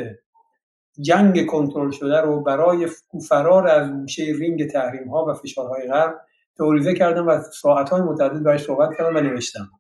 جنگ 1.01 1.47
کنترل 1.47 1.91
شده 1.91 2.21
رو 2.21 2.41
برای 2.41 2.89
فرار 3.29 3.69
از 3.69 3.91
گوشه 3.91 4.23
رینگ 4.39 4.71
تحریم 4.71 5.09
ها 5.09 5.25
و 5.25 5.35
فشارهای 5.35 5.89
غرب 5.89 6.21
توریزه 6.57 6.95
کردم 6.95 7.29
و 7.29 7.41
ساعت 7.61 7.91
های 7.91 8.03
متعدد 8.03 8.43
برای 8.43 8.59
صحبت 8.59 8.91
کردم 8.99 9.17
و 9.17 9.21
نوشتم. 9.21 9.71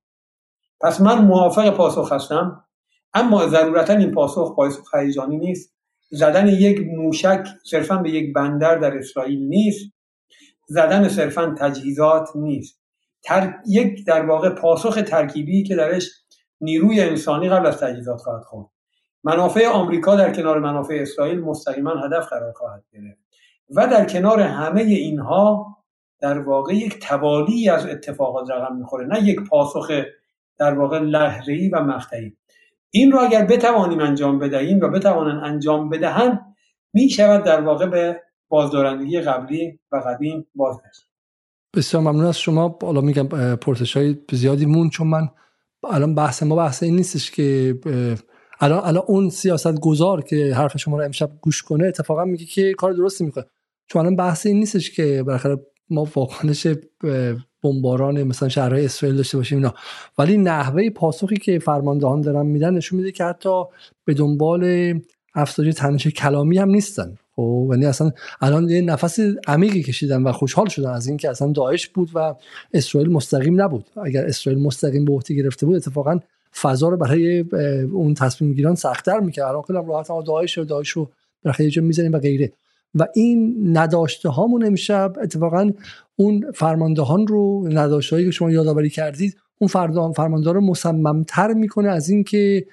پس 0.81 1.01
من 1.01 1.25
موافق 1.25 1.71
پاسخ 1.71 2.13
هستم 2.13 2.65
اما 3.15 3.49
ضرورتا 3.49 3.93
این 3.93 4.11
پاسخ 4.11 4.57
پاسخ 4.57 4.95
هیجانی 4.95 5.37
نیست. 5.37 5.73
زدن 6.11 6.49
یک 6.49 6.87
موشک 6.87 7.47
صرفا 7.65 7.97
به 7.97 8.11
یک 8.11 8.35
بندر 8.35 8.79
در 8.79 8.99
اسرائیل 8.99 9.49
نیست. 9.49 9.93
زدن 10.67 11.09
صرفا 11.09 11.55
تجهیزات 11.59 12.29
نیست. 12.35 12.81
تر... 13.23 13.55
یک 13.67 14.07
در 14.07 14.27
واقع 14.27 14.49
پاسخ 14.49 15.03
ترکیبی 15.07 15.63
که 15.63 15.77
درش 15.77 16.11
نیروی 16.61 17.01
انسانی 17.01 17.49
قبل 17.49 17.67
از 17.67 17.79
تجهیزات 17.79 18.21
خواهد 18.21 18.43
خورد. 18.43 18.69
منافع 19.25 19.67
آمریکا 19.67 20.17
در 20.17 20.35
کنار 20.35 20.59
منافع 20.59 20.99
اسرائیل 21.03 21.41
مستقیما 21.41 21.91
هدف 21.91 22.29
قرار 22.29 22.53
خواهد 22.53 22.85
گرفت 22.93 23.19
و 23.71 23.87
در 23.87 24.05
کنار 24.05 24.41
همه 24.41 24.83
اینها 24.83 25.77
در 26.21 26.39
واقع 26.39 26.75
یک 26.75 26.99
توالی 26.99 27.69
از 27.69 27.87
اتفاقات 27.87 28.51
رقم 28.51 28.77
می‌خوره 28.77 29.07
نه 29.07 29.23
یک 29.23 29.41
پاسخ 29.41 29.91
در 30.59 30.75
واقع 30.79 30.99
لحظه‌ای 30.99 31.69
و 31.69 31.81
مقطعی. 31.81 32.37
این 32.91 33.13
رو 33.13 33.21
اگر 33.21 33.45
بتوانیم 33.45 34.01
انجام 34.01 34.39
بدهیم 34.39 34.81
و 34.81 34.89
بتوانند 34.89 35.45
انجام 35.45 35.89
بدهند 35.89 36.41
می 36.93 37.09
شود 37.09 37.45
در 37.45 37.61
واقع 37.61 37.87
به 37.87 38.23
بازدارندگی 38.49 39.21
قبلی 39.21 39.81
و 39.93 39.97
قدیم 39.97 40.47
بازگشت. 40.55 41.09
بسیار 41.77 42.03
ممنون 42.03 42.25
از 42.25 42.39
شما. 42.39 42.79
حالا 42.83 43.01
میگم 43.01 43.57
پرسش 43.57 43.97
های 43.97 44.17
زیادی 44.33 44.67
مون 44.67 44.91
چون 44.91 45.07
من 45.07 45.29
الان 45.91 46.15
بحث 46.15 46.43
ما 46.43 46.57
بحث 46.57 46.83
این 46.83 46.97
نیستش 46.97 47.31
که 47.31 47.75
الان 48.63 48.81
الان 48.85 49.03
اون 49.07 49.31
سیاست 49.31 49.81
گذار 49.81 50.23
که 50.23 50.55
حرف 50.55 50.77
شما 50.77 50.99
رو 50.99 51.05
امشب 51.05 51.31
گوش 51.41 51.63
کنه 51.63 51.87
اتفاقا 51.87 52.25
میگه 52.25 52.45
که 52.45 52.75
کار 52.75 52.93
درستی 52.93 53.25
می‌کنه. 53.25 53.45
چون 53.87 54.01
الان 54.01 54.17
بحث 54.17 54.47
این 54.47 54.59
نیستش 54.59 54.91
که 54.91 55.23
بالاخره 55.23 55.57
ما 55.91 56.09
واکنش 56.15 56.67
بمباران 57.63 58.23
مثلا 58.23 58.49
شهرهای 58.49 58.85
اسرائیل 58.85 59.17
داشته 59.17 59.37
باشیم 59.37 59.59
اینا. 59.59 59.75
ولی 60.19 60.37
نحوه 60.37 60.91
پاسخی 60.91 61.37
که 61.37 61.59
فرماندهان 61.59 62.21
دارن 62.21 62.47
میدن 62.47 62.75
نشون 62.75 62.99
میده 62.99 63.13
که 63.13 63.25
حتی 63.25 63.63
به 64.05 64.15
دنبال 64.15 64.95
افزایش 65.35 65.75
تنش 65.75 66.07
کلامی 66.07 66.59
هم 66.59 66.71
نیستن. 66.71 67.17
خب 67.37 67.69
یعنی 67.71 67.87
اصلا 67.87 68.11
الان 68.41 68.69
یه 68.69 68.81
نفس 68.81 69.19
عمیقی 69.47 69.83
کشیدن 69.83 70.23
و 70.23 70.33
خوشحال 70.33 70.69
شدن 70.69 70.91
از 70.91 71.07
اینکه 71.07 71.31
اصلا 71.31 71.53
داعش 71.53 71.89
بود 71.89 72.11
و 72.15 72.35
اسرائیل 72.75 73.11
مستقیم 73.11 73.63
نبود. 73.63 73.85
اگر 74.05 74.27
اسرائیل 74.27 74.63
مستقیم 74.63 75.05
به 75.05 75.13
عهده 75.13 75.35
گرفته 75.35 75.67
بود 75.67 75.77
اتفاقا 75.77 76.21
فضا 76.61 76.89
رو 76.89 76.97
برای 76.97 77.45
اون 77.93 78.15
تصمیم 78.15 78.51
میگیران 78.51 78.75
سختتر 78.75 79.21
می‌کرد. 79.21 79.45
الان 79.45 79.63
خیلی 79.63 79.79
راحت 79.87 80.09
داعش 80.27 80.59
و 80.59 80.65
داعش 80.65 80.89
رو 80.89 81.11
بالاخره 81.45 81.77
یه 81.77 81.83
می‌زنیم 81.83 82.13
و 82.13 82.19
غیره. 82.19 82.53
و 82.95 83.07
این 83.15 83.57
نداشته 83.77 84.29
هامون 84.29 84.65
امشب 84.65 85.13
اتفاقا 85.23 85.71
اون 86.17 86.53
فرماندهان 86.55 87.27
رو 87.27 87.69
نداشته 87.69 88.25
که 88.25 88.31
شما 88.31 88.51
یادآوری 88.51 88.91
کردید 88.91 89.37
اون 89.59 89.69
فرمانده 90.13 90.53
رو 90.53 90.61
مصممتر 90.61 91.53
می‌کنه 91.53 91.89
از 91.89 92.09
اینکه 92.09 92.67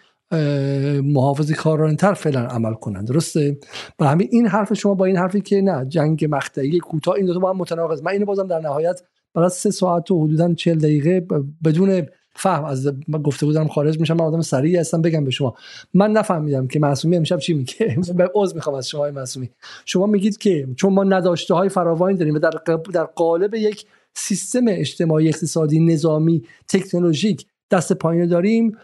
محافظ 1.04 1.52
کارانتر 1.52 2.14
فعلا 2.14 2.40
عمل 2.40 2.74
کنند 2.74 3.08
درسته؟ 3.08 3.58
برای 3.98 4.12
همین 4.12 4.28
این 4.32 4.48
حرف 4.48 4.74
شما 4.74 4.94
با 4.94 5.06
این 5.06 5.18
حرفی 5.18 5.42
که 5.42 5.62
نه 5.62 5.86
جنگ 5.86 6.28
مقطعی 6.30 6.80
کوتاه 6.80 7.16
این 7.16 7.26
دو 7.26 7.40
با 7.40 7.50
هم 7.50 7.58
متناقض. 7.58 8.04
من 8.04 8.12
اینو 8.12 8.26
بازم 8.26 8.48
در 8.48 8.60
نهایت 8.60 9.02
برای 9.34 9.50
سه 9.50 9.72
ساعت 9.72 10.12
و 10.12 10.24
حدودا 10.24 10.54
40 10.54 10.78
دقیقه 10.78 11.28
بدون 11.66 12.06
فهم. 12.40 12.66
از 12.66 12.92
گفته 13.24 13.46
بودم 13.46 13.68
خارج 13.68 14.00
میشم 14.00 14.14
من 14.14 14.26
آدم 14.26 14.42
سریعی 14.42 14.76
هستم 14.76 15.02
بگم 15.02 15.24
به 15.24 15.32
شما. 15.32 15.56
من 15.94 16.12
نفهمیدم 16.12 16.68
که 16.68 16.80
معصومی 16.80 17.18
امشب 17.18 17.40
چی 17.40 17.54
میگه. 17.54 17.98
به 18.18 18.32
عذر 18.36 18.56
می‌خوام 18.56 18.76
از 18.76 18.90
شما 18.90 19.12
معصومی. 19.12 19.50
شما 19.86 20.06
میگید 20.06 20.38
که 20.38 20.68
چون 20.76 20.94
ما 20.94 21.04
نداشته 21.04 21.54
های 21.54 21.70
فراوانی 21.70 22.18
داریم 22.18 22.36
و 22.36 22.40
در 22.40 22.52
در 22.94 23.04
قالب 23.04 23.56
یک 23.56 23.86
سیستم 24.14 24.66
اجتماعی 24.68 25.30
اقتصادی 25.30 25.80
نظامی 25.80 26.44
تکنولوژیک 26.68 27.46
دست 27.72 27.94
پایین 27.94 28.28
داریم 28.28 28.78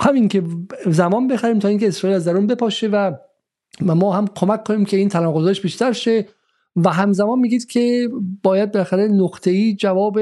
همین 0.00 0.28
که 0.28 0.42
زمان 0.86 1.28
بخریم 1.28 1.58
تا 1.58 1.68
اینکه 1.68 1.88
اسرائیل 1.88 2.16
از 2.16 2.24
درون 2.24 2.46
بپاشه 2.46 2.88
و 2.88 3.12
ما 3.80 4.12
هم 4.12 4.28
کمک 4.34 4.64
کنیم 4.64 4.84
که 4.84 4.96
این 4.96 5.08
تناقضش 5.08 5.60
بیشتر 5.60 5.92
شه. 5.92 6.26
و 6.76 6.92
همزمان 6.92 7.38
میگید 7.38 7.66
که 7.66 8.08
باید 8.42 8.72
بالاخره 8.72 9.08
نقطه 9.08 9.50
ای 9.50 9.74
جواب 9.74 10.18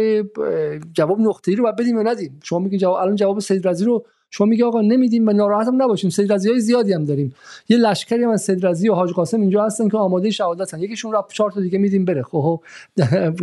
جواب 0.93 1.21
نقطه 1.21 1.51
ای 1.51 1.57
رو 1.57 1.63
باید 1.63 1.77
بدیم 1.77 1.97
یا 1.97 2.03
ندیم؟ 2.03 2.41
شما 2.43 2.59
میگید 2.59 2.81
جواب 2.81 2.95
الان 2.95 3.17
جواب 3.17 3.41
سید 3.41 3.69
رضی 3.69 3.85
رو 3.85 4.05
شما 4.35 4.47
میگی 4.47 4.63
آقا 4.63 4.81
نمیدیم 4.81 5.29
و 5.29 5.33
ناراحت 5.33 5.67
هم 5.67 5.83
نباشیم 5.83 6.11
سید 6.11 6.33
رضی 6.33 6.51
های 6.51 6.61
زیادی 6.61 6.93
هم 6.93 7.05
داریم. 7.05 7.35
یه 7.69 7.77
لشکری 7.77 8.25
هم 8.25 8.31
از 8.31 8.43
سید 8.43 8.67
رضی 8.67 8.89
و 8.89 8.95
حاج 8.95 9.13
قاسم 9.13 9.41
اینجا 9.41 9.65
هستن 9.65 9.89
که 9.89 9.97
آماده 9.97 10.31
شهادتن. 10.31 10.81
یکیشون 10.81 11.13
رو 11.13 11.25
چهار 11.33 11.51
تا 11.51 11.61
دیگه 11.61 11.79
میدیم 11.79 12.05
بره. 12.05 12.23
خب 12.23 12.63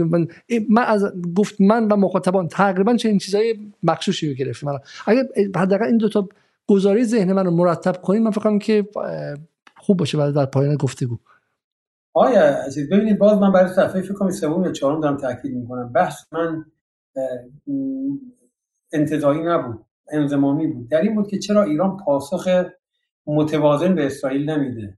من 0.69 0.83
از 0.83 1.05
گفت 1.35 1.61
من 1.61 1.87
و 1.87 1.95
مخاطبان 1.95 2.47
تقریبا 2.47 2.95
چه 2.95 3.09
این 3.09 3.17
چیزای 3.17 3.55
مخشوشی 3.83 4.29
رو 4.29 4.33
گرفتیم. 4.33 4.69
اگر 5.07 5.23
حداقل 5.55 5.85
این 5.85 5.97
دو 5.97 6.09
تا 6.09 6.29
گزارش 6.67 7.05
ذهن 7.05 7.33
من 7.33 7.45
رو 7.45 7.51
مرتب 7.51 8.01
کنیم 8.01 8.23
من 8.23 8.31
فکر 8.31 8.57
که 8.57 8.87
خوب 9.77 9.97
باشه 9.97 10.17
بعد 10.17 10.35
در 10.35 10.45
پایان 10.45 10.75
گفتگو. 10.75 11.17
آیا 12.13 12.63
عزیز 12.65 12.89
ببینید 12.89 13.17
باز 13.17 13.37
من 13.37 13.51
برای 13.51 13.73
صفحه 13.73 14.01
فکر 14.01 14.13
کنم 14.13 14.29
سوم 14.29 14.65
یا 14.65 14.71
چهارم 14.71 15.01
دارم 15.01 15.17
تاکید 15.17 15.55
می‌کنم. 15.55 15.91
بحث 15.93 16.15
من 16.31 16.65
انتظاری 18.93 19.43
نبود 19.43 19.85
انضمامی 20.11 20.67
بود. 20.67 20.89
در 20.89 21.01
این 21.01 21.15
بود 21.15 21.27
که 21.27 21.39
چرا 21.39 21.63
ایران 21.63 21.97
پاسخ 21.97 22.65
متوازن 23.27 23.95
به 23.95 24.05
اسرائیل 24.05 24.49
نمیده. 24.49 24.97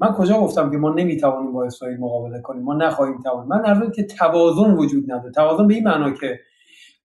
من 0.00 0.12
کجا 0.12 0.40
گفتم 0.40 0.70
که 0.70 0.76
ما 0.76 0.94
نمی‌توانیم 0.94 1.52
با 1.52 1.64
اسرائیل 1.64 1.98
مقابله 2.00 2.40
کنیم؟ 2.40 2.62
ما 2.62 2.74
نخواهیم 2.74 3.20
توان. 3.20 3.46
من 3.46 3.64
عرض 3.64 3.90
که 3.90 4.02
توازن 4.02 4.70
وجود 4.70 5.12
نداره. 5.12 5.30
توازن 5.30 5.66
به 5.66 5.74
این 5.74 5.84
معنا 5.84 6.10
که 6.10 6.40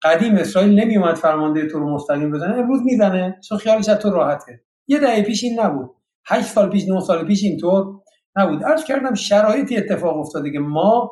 قدیم 0.03 0.35
اسرائیل 0.35 0.79
نمیومد 0.79 1.15
فرمانده 1.15 1.67
تو 1.67 1.79
رو 1.79 1.93
مستقیم 1.95 2.31
بزنه 2.31 2.57
امروز 2.57 2.81
می‌زنه. 2.83 3.39
چون 3.49 3.57
خیالش 3.57 3.85
تو 3.85 4.09
راحته. 4.09 4.61
یه 4.87 4.99
دهه 4.99 5.21
پیش 5.21 5.43
این 5.43 5.59
نبود. 5.59 5.89
هشت 6.25 6.47
سال 6.47 6.69
پیش 6.69 6.89
نه 6.89 6.99
سال 6.99 7.25
پیش 7.25 7.43
اینطور 7.43 8.01
نبود. 8.35 8.63
عرض 8.63 8.83
کردم 8.83 9.13
شرایطی 9.13 9.77
اتفاق 9.77 10.17
افتاده 10.17 10.51
که 10.51 10.59
ما 10.59 11.11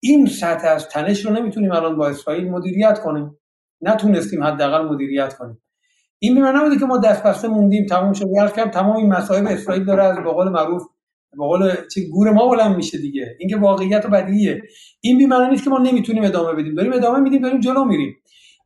این 0.00 0.26
سطح 0.26 0.68
از 0.68 0.88
تنش 0.88 1.26
رو 1.26 1.32
نمی‌تونیم 1.32 1.72
الان 1.72 1.96
با 1.96 2.08
اسرائیل 2.08 2.50
مدیریت 2.50 2.98
کنیم. 2.98 3.36
نتونستیم 3.80 4.44
حداقل 4.44 4.88
مدیریت 4.88 5.34
کنیم. 5.34 5.62
این 6.18 6.34
به 6.34 6.52
نبوده 6.52 6.78
که 6.78 6.84
ما 6.84 6.98
دست 6.98 7.22
بسته 7.22 7.48
موندیم 7.48 7.86
تمام 7.86 8.12
شد. 8.12 8.26
عرض 8.40 8.52
کردم 8.52 8.70
تمام 8.70 8.96
این 8.96 9.12
مسائل 9.12 9.46
اسرائیل 9.46 9.84
داره 9.84 10.04
از 10.04 10.16
به 10.16 10.32
قول 10.32 10.48
معروف 10.48 10.82
به 11.32 11.44
قول 11.44 11.74
چه 11.94 12.00
گور 12.12 12.30
ما 12.30 12.48
بلند 12.48 12.76
میشه 12.76 12.98
دیگه. 12.98 13.36
اینکه 13.38 13.56
واقعیت 13.56 14.06
و 14.06 14.08
بدیهیه 14.08 14.62
این 15.00 15.18
بی 15.18 15.26
نیست 15.50 15.64
که 15.64 15.70
ما 15.70 15.78
نمی‌تونیم 15.78 16.24
ادامه 16.24 16.62
بدیم. 16.62 16.74
داریم 16.74 16.92
ادامه 16.92 17.20
میدیم 17.20 17.42
داریم 17.42 17.60
جلو 17.60 17.84
میریم. 17.84 18.16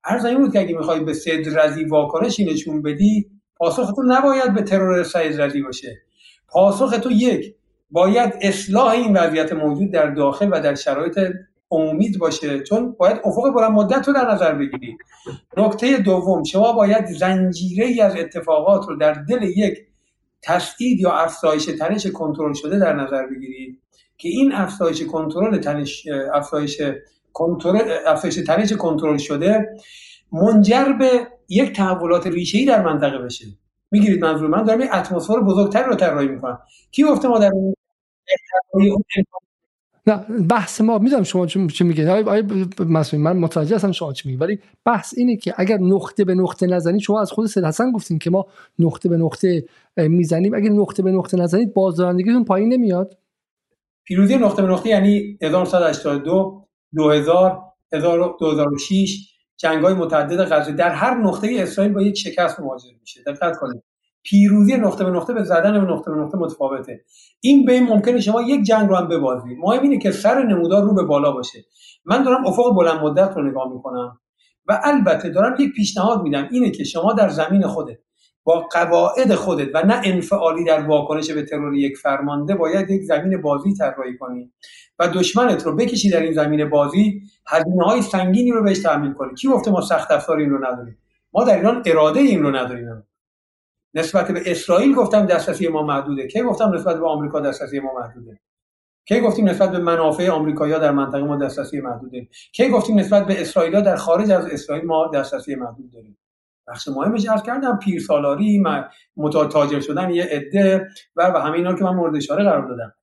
عرض 0.04 0.24
این 0.24 0.38
بود 0.38 0.52
که 0.52 0.60
اگه 0.60 0.76
می‌خوای 0.76 1.00
به 1.00 1.12
صدر 1.12 1.64
رضی 1.64 1.84
واکنشی 1.84 2.44
نشون 2.44 2.82
بدی 2.82 3.30
پاسخ 3.56 3.92
تو 3.96 4.02
نباید 4.06 4.54
به 4.54 4.62
ترور 4.62 5.02
سید 5.02 5.40
رضی 5.40 5.62
باشه. 5.62 6.02
پاسخ 6.48 6.90
تو 6.90 7.10
یک. 7.10 7.54
باید 7.90 8.34
اصلاح 8.40 8.88
این 8.88 9.16
وضعیت 9.16 9.52
موجود 9.52 9.90
در 9.92 10.10
داخل 10.10 10.48
و 10.52 10.60
در 10.60 10.74
شرایط 10.74 11.18
امید 11.70 12.18
باشه 12.18 12.60
چون 12.60 12.92
باید 12.98 13.20
افق 13.24 13.50
بلند 13.54 13.72
مدت 13.72 14.08
رو 14.08 14.14
در 14.14 14.32
نظر 14.32 14.54
بگیرید 14.54 14.98
نکته 15.56 15.96
دوم 15.96 16.44
شما 16.44 16.72
باید 16.72 17.06
زنجیره 17.06 17.86
ای 17.86 18.00
از 18.00 18.16
اتفاقات 18.16 18.88
رو 18.88 18.96
در 18.96 19.12
دل 19.12 19.42
یک 19.42 19.78
تسعید 20.42 21.00
یا 21.00 21.12
افزایش 21.12 21.64
تنش 21.64 22.06
کنترل 22.06 22.52
شده 22.52 22.78
در 22.78 22.92
نظر 22.92 23.26
بگیرید 23.26 23.80
که 24.18 24.28
این 24.28 24.52
افزایش 24.52 25.02
کنترل 25.02 25.58
تنش 25.58 26.06
افزایش 26.34 26.82
کنترل 27.32 27.92
افزایش 28.06 28.34
تنش 28.34 28.72
کنترل 28.72 29.16
شده 29.16 29.76
منجر 30.32 30.92
به 30.98 31.26
یک 31.48 31.76
تحولات 31.76 32.26
ریشه‌ای 32.26 32.64
در 32.64 32.82
منطقه 32.82 33.18
بشه. 33.18 33.46
می‌گیرید 33.94 34.24
منظور 34.24 34.48
من 34.48 34.64
دارم 34.64 34.80
یک 34.80 34.90
اتمسفر 34.94 35.40
بزرگتری 35.40 35.84
رو 35.84 35.94
طراحی 35.94 36.28
می‌کنم. 36.28 36.58
کی 36.90 37.02
گفته 37.02 37.28
ما 37.28 37.38
در 37.38 37.50
نه 40.06 40.16
بحث 40.50 40.80
ما 40.80 40.98
می‌دونم 40.98 41.22
شما 41.22 41.46
چی 41.46 41.84
میگه 41.84 42.10
آیا 42.10 42.42
من 43.12 43.36
متوجه 43.36 43.74
هستم 43.76 43.92
شما 43.92 44.12
چی 44.12 44.28
میگه 44.28 44.40
ولی 44.40 44.58
بحث 44.84 45.14
اینه 45.16 45.36
که 45.36 45.54
اگر 45.56 45.78
نقطه 45.78 46.24
به 46.24 46.34
نقطه 46.34 46.66
نزنید 46.66 47.00
شما 47.00 47.20
از 47.20 47.32
خود 47.32 47.46
سید 47.46 47.64
حسن 47.64 47.92
گفتین 47.92 48.18
که 48.18 48.30
ما 48.30 48.46
نقطه 48.78 49.08
به 49.08 49.16
نقطه 49.16 49.64
می‌زنیم. 49.96 50.54
اگر 50.54 50.70
نقطه 50.70 51.02
به 51.02 51.12
نقطه 51.12 51.36
نزنید 51.36 51.74
بازدارندگیتون 51.74 52.44
پایین 52.44 52.72
نمیاد. 52.72 53.18
پیروزی 54.04 54.36
نقطه 54.36 54.62
به 54.62 54.68
نقطه 54.68 54.88
یعنی 54.88 55.38
1982 55.42 56.66
2000 56.96 57.62
2006 58.40 59.33
جنگ 59.64 59.84
های 59.84 59.94
متعدد 59.94 60.44
غزه. 60.44 60.72
در 60.72 60.90
هر 60.90 61.14
نقطه 61.14 61.56
اسرائیل 61.58 61.92
با 61.92 62.02
یک 62.02 62.18
شکست 62.18 62.60
مواجه 62.60 62.88
میشه. 63.00 63.22
دقت 63.26 63.56
کنید. 63.56 63.82
پیروزی 64.22 64.76
نقطه 64.76 65.04
به 65.04 65.10
نقطه 65.10 65.32
به 65.32 65.42
زدن 65.42 65.72
به 65.72 65.92
نقطه 65.92 66.10
به 66.10 66.16
نقطه 66.16 66.38
متفاوته. 66.38 67.04
این 67.40 67.64
به 67.64 67.80
ممکنه 67.80 68.20
شما 68.20 68.42
یک 68.42 68.62
جنگ 68.62 68.88
رو 68.88 68.96
هم 68.96 69.08
ببازید 69.08 69.58
مهم 69.58 69.82
اینه 69.82 69.98
که 69.98 70.10
سر 70.10 70.42
نمودار 70.42 70.82
رو 70.82 70.94
به 70.94 71.02
بالا 71.02 71.32
باشه. 71.32 71.58
من 72.04 72.22
دارم 72.22 72.46
افق 72.46 72.74
بلند 72.76 73.00
مدت 73.00 73.36
رو 73.36 73.50
نگاه 73.50 73.72
می‌کنم 73.72 74.20
و 74.68 74.80
البته 74.84 75.30
دارم 75.30 75.56
یک 75.58 75.72
پیشنهاد 75.72 76.22
میدم. 76.22 76.48
اینه 76.50 76.70
که 76.70 76.84
شما 76.84 77.12
در 77.12 77.28
زمین 77.28 77.66
خودت 77.66 77.98
با 78.44 78.68
قواعد 78.72 79.34
خودت 79.34 79.68
و 79.74 79.82
نه 79.86 80.00
انفعالی 80.04 80.64
در 80.64 80.80
واکنش 80.80 81.30
به 81.30 81.42
ترور 81.42 81.74
یک 81.74 81.96
فرمانده 81.96 82.54
باید 82.54 82.90
یک 82.90 83.02
زمین 83.02 83.42
بازی 83.42 83.74
طراحی 83.74 84.16
کنی. 84.18 84.52
و 84.98 85.08
دشمنت 85.08 85.62
رو 85.66 85.76
بکشی 85.76 86.10
در 86.10 86.20
این 86.20 86.32
زمین 86.32 86.70
بازی 86.70 87.22
هزینه 87.46 87.84
های 87.84 88.02
سنگینی 88.02 88.50
رو 88.50 88.62
بهش 88.62 88.78
تحمیل 88.78 89.12
کنی. 89.12 89.34
کی 89.34 89.48
گفته 89.48 89.70
ما 89.70 89.80
سخت 89.80 90.10
افزار 90.10 90.38
این 90.38 90.50
رو 90.50 90.64
نداریم؟ 90.64 90.98
ما 91.32 91.44
در 91.44 91.56
ایران 91.56 91.82
اراده 91.86 92.20
این 92.20 92.42
رو 92.42 92.56
نداریم. 92.56 93.02
نسبت 93.94 94.30
به 94.30 94.42
اسرائیل 94.46 94.94
گفتم 94.94 95.26
دسترسی 95.26 95.68
ما 95.68 95.82
محدوده. 95.82 96.26
کی 96.26 96.42
گفتم 96.42 96.74
نسبت 96.74 96.98
به 96.98 97.08
آمریکا 97.08 97.40
دسترسی 97.40 97.80
ما 97.80 97.94
محدوده؟ 97.94 98.40
کی 99.08 99.20
گفتیم 99.20 99.48
نسبت 99.48 99.70
به 99.70 99.78
منافع 99.78 100.30
آمریکایی‌ها 100.30 100.78
در 100.78 100.90
منطقه 100.90 101.22
ما 101.22 101.36
دسترسی 101.36 101.80
محدوده؟ 101.80 102.28
کی 102.52 102.68
گفتیم 102.68 102.98
نسبت 102.98 103.26
به 103.26 103.40
اسرائیل 103.40 103.80
در 103.80 103.96
خارج 103.96 104.30
از 104.30 104.46
اسرائیل 104.46 104.84
ما 104.84 105.10
دسترسی 105.14 105.54
محدود 105.54 105.90
داریم؟ 105.90 106.18
بخش 106.68 106.88
مهمش 106.88 107.28
عرض 107.28 107.42
کردم 107.42 107.78
پیرسالاری 107.78 108.62
تاجر 109.50 109.80
شدن 109.80 110.10
یه 110.10 110.24
عده 110.24 110.88
و 111.16 111.32
و 111.34 111.38
همه 111.38 111.56
اینا 111.56 111.74
که 111.74 111.84
من 111.84 111.94
مورد 111.94 112.16
اشاره 112.16 112.44
قرار 112.44 112.68
دادم. 112.68 112.94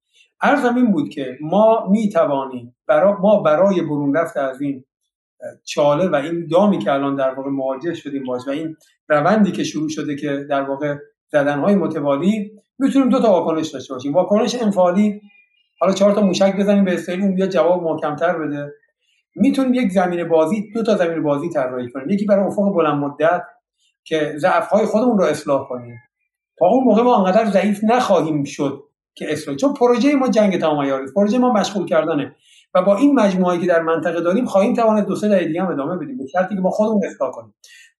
عرضم 0.41 0.75
این 0.75 0.91
بود 0.91 1.09
که 1.09 1.37
ما 1.41 1.87
می 1.89 2.09
توانیم 2.09 2.75
برای 2.87 3.13
ما 3.19 3.41
برای 3.41 3.81
برون 3.81 4.13
رفت 4.13 4.37
از 4.37 4.61
این 4.61 4.83
چاله 5.63 6.09
و 6.09 6.15
این 6.15 6.47
دامی 6.47 6.79
که 6.79 6.91
الان 6.91 7.15
در 7.15 7.33
واقع 7.33 7.49
مواجه 7.49 7.93
شدیم 7.93 8.23
باش 8.23 8.47
و 8.47 8.49
این 8.49 8.75
روندی 9.09 9.51
که 9.51 9.63
شروع 9.63 9.89
شده 9.89 10.15
که 10.15 10.45
در 10.49 10.61
واقع 10.61 10.95
زدنهای 11.27 11.75
متوالی 11.75 12.51
می‌تونیم 12.79 13.09
دو 13.09 13.19
تا 13.19 13.31
واکنش 13.31 13.67
داشته 13.67 13.93
باشیم. 13.93 14.13
واکنش 14.13 14.55
انفعالی 14.61 15.21
حالا 15.79 15.93
چهار 15.93 16.13
تا 16.13 16.21
موشک 16.21 16.57
بزنیم 16.57 16.85
به 16.85 16.93
اسرائیل 16.93 17.23
اون 17.23 17.35
بیا 17.35 17.47
جواب 17.47 17.83
محکمتر 17.83 18.37
بده. 18.37 18.73
می‌تونیم 19.35 19.73
یک 19.73 19.91
زمین 19.91 20.27
بازی 20.27 20.71
دو 20.73 20.83
تا 20.83 20.95
زمین 20.95 21.23
بازی 21.23 21.49
طراحی 21.49 21.89
کنیم. 21.89 22.09
یکی 22.09 22.25
برای 22.25 22.45
افق 22.45 22.73
بلند 22.73 23.03
مدت 23.03 23.43
که 24.03 24.33
ضعف 24.37 24.67
های 24.67 24.85
خودمون 24.85 25.17
رو 25.17 25.23
اصلاح 25.23 25.67
کنیم. 25.67 25.95
تا 26.59 26.65
اون 26.65 26.83
موقع 26.83 27.01
ما 27.01 27.17
انقدر 27.17 27.45
ضعیف 27.45 27.83
نخواهیم 27.83 28.43
شد. 28.43 28.83
که 29.15 29.31
اسرائیل 29.31 29.59
چون 29.59 29.73
پروژه 29.73 30.15
ما 30.15 30.27
جنگ 30.27 30.59
تمام 30.59 31.06
پروژه 31.15 31.38
ما 31.38 31.53
مشغول 31.53 31.85
کردنه. 31.85 32.35
و 32.73 32.81
با 32.81 32.98
این 32.98 33.19
مجموعه‌ای 33.19 33.59
که 33.59 33.67
در 33.67 33.81
منطقه 33.81 34.22
داریم 34.22 34.45
خواهیم 34.45 34.73
توانید 34.73 35.06
دو 35.06 35.15
سه 35.15 35.27
دهه 35.27 35.45
دیگه 35.45 35.61
هم 35.61 35.72
ادامه 35.72 35.98
بدیم. 35.98 36.17
به 36.17 36.27
شرطی 36.27 36.56
که 36.56 36.61
ما 36.61 36.69
خودمون 36.69 37.06
اصلاح 37.06 37.31
کنیم. 37.31 37.56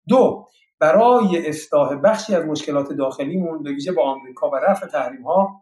دو 0.08 0.48
برای 0.80 1.48
اصلاح 1.48 1.96
بخشی 1.96 2.36
از 2.36 2.46
مشکلات 2.46 2.94
داخلیمون 2.94 3.64
به 3.64 3.76
با 3.96 4.04
آمریکا 4.04 4.50
و 4.50 4.56
رفع 4.56 4.88
تحریم 4.88 5.22
ها 5.22 5.62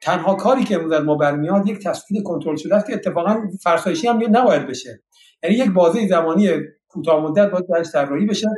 تنها 0.00 0.34
کاری 0.34 0.64
که 0.64 0.74
امروز 0.74 0.92
ما 0.92 1.14
برمیاد 1.14 1.68
یک 1.68 1.84
تسدید 1.84 2.22
کنترل 2.22 2.56
شده 2.56 2.76
است 2.76 2.86
که 2.86 2.94
اتفاقا 2.94 3.36
فرسایشی 3.62 4.08
هم 4.08 4.22
نباید 4.30 4.66
بشه. 4.66 5.02
یعنی 5.42 5.56
یک 5.56 5.70
بازه 5.70 6.06
زمانی 6.06 6.50
کوتاه 6.88 7.22
مدت 7.22 7.50
باید 7.50 7.66
درش 7.68 7.92
طراحی 7.92 8.26
بشه 8.26 8.48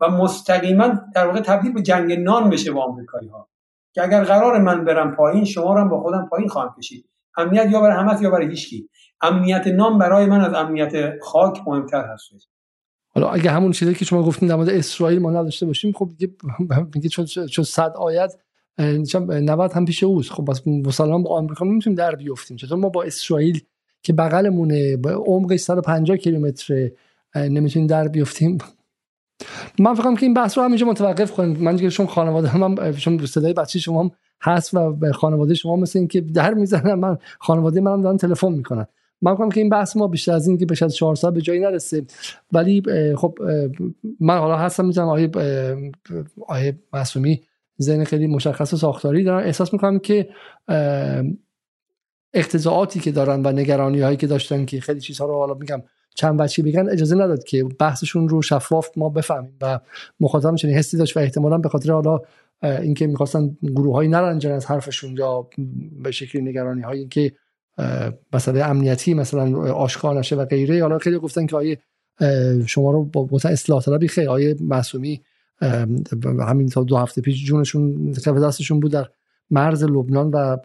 و 0.00 0.08
مستقیما 0.08 1.00
در 1.14 1.26
واقع 1.26 1.40
تبدیل 1.40 1.72
به 1.72 1.82
جنگ 1.82 2.12
نان 2.12 2.50
بشه 2.50 2.72
با 2.72 2.82
آمریکایی 2.82 3.28
ها 3.28 3.48
که 3.94 4.02
اگر 4.02 4.24
قرار 4.24 4.58
من 4.58 4.84
برم 4.84 5.16
پایین 5.16 5.44
شما 5.44 5.74
رو 5.74 5.80
هم 5.80 5.88
با 5.88 6.00
خودم 6.00 6.26
پایین 6.30 6.48
خواهم 6.48 6.74
کشید. 6.78 7.08
امنیت 7.36 7.70
یا 7.70 7.80
برای 7.80 7.96
همه 7.96 8.22
یا 8.22 8.30
برای 8.30 8.46
هیچکی. 8.46 8.88
امنیت 9.20 9.66
نام 9.66 9.98
برای 9.98 10.26
من 10.26 10.40
از 10.40 10.54
امنیت 10.54 10.92
خاک 11.22 11.60
مهمتر 11.66 12.04
هست. 12.12 12.48
حالا 13.14 13.30
اگه 13.30 13.50
همون 13.50 13.72
چیزی 13.72 13.94
که 13.94 14.04
شما 14.04 14.22
گفتین 14.22 14.48
در 14.48 14.54
مورد 14.54 14.68
اسرائیل 14.68 15.18
ما 15.18 15.30
نداشته 15.30 15.66
باشیم 15.66 15.92
خب 15.92 16.08
دیگه 16.18 16.32
میگه 16.94 17.08
چون 17.08 17.24
چون 17.26 17.64
صد 17.64 17.92
آیت 17.96 18.34
90 18.78 19.72
هم 19.72 19.84
پیش 19.84 20.02
اوست. 20.02 20.32
خب 20.32 20.50
بس 20.50 20.66
مسلمان 20.66 21.22
با 21.22 21.38
آمریکا 21.38 21.64
نمی‌تونیم 21.64 21.96
در 21.96 22.14
بیفتیم 22.14 22.56
چطور 22.56 22.78
ما 22.78 22.88
با 22.88 23.02
اسرائیل 23.02 23.62
که 24.02 24.12
بغلمونه 24.12 24.96
با 24.96 25.10
عمقش 25.10 25.60
150 25.60 26.16
کیلومتر 26.16 26.90
نمی‌تونیم 27.34 27.88
در 27.88 28.08
بیفتیم 28.08 28.58
من 29.78 29.94
فکرم 29.94 30.16
که 30.16 30.26
این 30.26 30.34
بحث 30.34 30.58
رو 30.58 30.64
همینجا 30.64 30.86
متوقف 30.86 31.32
کنیم. 31.32 31.56
من 31.56 31.76
دیگه 31.76 31.90
چون 31.90 32.06
خانواده 32.06 32.48
هم 32.48 32.92
چون 32.92 33.26
صدای 33.26 33.52
بچه 33.52 33.78
شما 33.78 34.10
هست 34.42 34.74
و 34.74 34.92
به 34.92 35.12
خانواده 35.12 35.54
شما 35.54 35.76
مثل 35.76 35.98
اینکه 35.98 36.20
در 36.20 36.54
می‌زنن 36.54 36.94
من 36.94 37.18
خانواده 37.38 37.80
منم 37.80 38.02
دارن 38.02 38.16
تلفن 38.16 38.52
می‌کنن. 38.52 38.86
من 39.22 39.34
فکرم 39.34 39.50
که 39.50 39.60
این 39.60 39.70
بحث 39.70 39.96
ما 39.96 40.08
بیشتر 40.08 40.32
از 40.32 40.48
این 40.48 40.58
که 40.58 40.66
بشه 40.66 40.84
از 40.84 40.96
4 40.96 41.14
ساعت 41.14 41.34
به 41.34 41.40
جایی 41.40 41.60
نرسه. 41.60 42.04
ولی 42.52 42.82
خب 43.16 43.38
من 44.20 44.38
حالا 44.38 44.56
هستم 44.56 44.84
می‌تونم 44.84 45.08
آیه 45.08 45.30
آیه 46.46 46.78
معصومی 46.92 47.42
ذهن 47.82 48.04
خیلی 48.04 48.26
مشخص 48.26 48.72
و 48.72 48.76
ساختاری 48.76 49.24
دارن. 49.24 49.44
احساس 49.44 49.72
می‌کنم 49.72 49.98
که 49.98 50.28
اقتضاعاتی 52.34 53.00
که 53.00 53.12
دارن 53.12 53.46
و 53.46 53.52
نگرانی 53.52 54.00
هایی 54.00 54.16
که 54.16 54.26
داشتن 54.26 54.64
که 54.64 54.80
خیلی 54.80 55.00
چیزها 55.00 55.26
رو 55.26 55.34
حالا 55.34 55.54
میگم 55.54 55.82
چند 56.14 56.40
بچی 56.40 56.62
بگن 56.62 56.88
اجازه 56.88 57.16
نداد 57.16 57.44
که 57.44 57.64
بحثشون 57.64 58.28
رو 58.28 58.42
شفاف 58.42 58.88
ما 58.96 59.08
بفهمیم 59.08 59.56
و 59.60 59.80
مخاطب 60.20 60.54
چنین 60.54 60.74
حسی 60.76 60.96
داشت 60.96 61.16
و 61.16 61.20
احتمالا 61.20 61.58
به 61.58 61.68
خاطر 61.68 61.92
حالا 61.92 62.20
اینکه 62.62 63.06
می‌خواستن 63.06 63.56
گروه 63.62 63.94
های 63.94 64.08
نرنجن 64.08 64.52
از 64.52 64.66
حرفشون 64.66 65.16
یا 65.16 65.48
به 66.02 66.10
شکلی 66.10 66.42
نگرانی 66.42 66.82
هایی 66.82 67.08
که 67.08 67.32
مثلا 68.32 68.64
امنیتی 68.64 69.14
مثلا 69.14 69.72
آشکار 69.72 70.18
نشه 70.18 70.36
و 70.36 70.44
غیره. 70.44 70.82
حالا 70.82 70.98
خیلی 70.98 71.18
گفتن 71.18 71.46
که 71.46 71.56
آیه 71.56 71.78
شما 72.66 72.90
رو 72.90 73.04
با 73.04 73.28
اصلاح 73.44 73.82
طلبی 73.82 74.08
خیلی 74.08 74.26
آیه 74.26 74.56
معصومی 74.60 75.22
همین 76.22 76.68
تا 76.68 76.84
دو 76.84 76.96
هفته 76.96 77.20
پیش 77.20 77.44
جونشون 77.44 78.12
کف 78.12 78.28
دستشون 78.28 78.80
بود 78.80 78.92
در 78.92 79.08
مرز 79.50 79.84
لبنان 79.84 80.30
و 80.30 80.56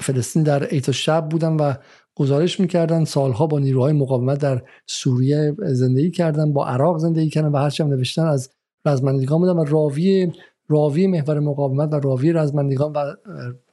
فلسطین 0.00 0.42
در 0.42 0.68
ایتا 0.74 0.92
شب 0.92 1.28
بودن 1.28 1.52
و 1.52 1.74
گزارش 2.16 2.60
می‌کردن 2.60 3.04
سالها 3.04 3.46
با 3.46 3.58
نیروهای 3.58 3.92
مقاومت 3.92 4.38
در 4.38 4.62
سوریه 4.86 5.54
زندگی 5.58 6.10
کردن 6.10 6.52
با 6.52 6.66
عراق 6.66 6.98
زندگی 6.98 7.30
کردن 7.30 7.48
و 7.48 7.56
هرچی 7.56 7.82
هم 7.82 7.88
نوشتن 7.88 8.26
از 8.26 8.50
رزمندگان 8.86 9.38
بودن 9.38 9.52
و 9.52 9.64
راوی 9.64 10.32
راوی 10.68 11.06
محور 11.06 11.40
مقاومت 11.40 11.92
و 11.92 12.00
راوی 12.00 12.32
رزمندگان 12.32 12.92
و 12.92 13.14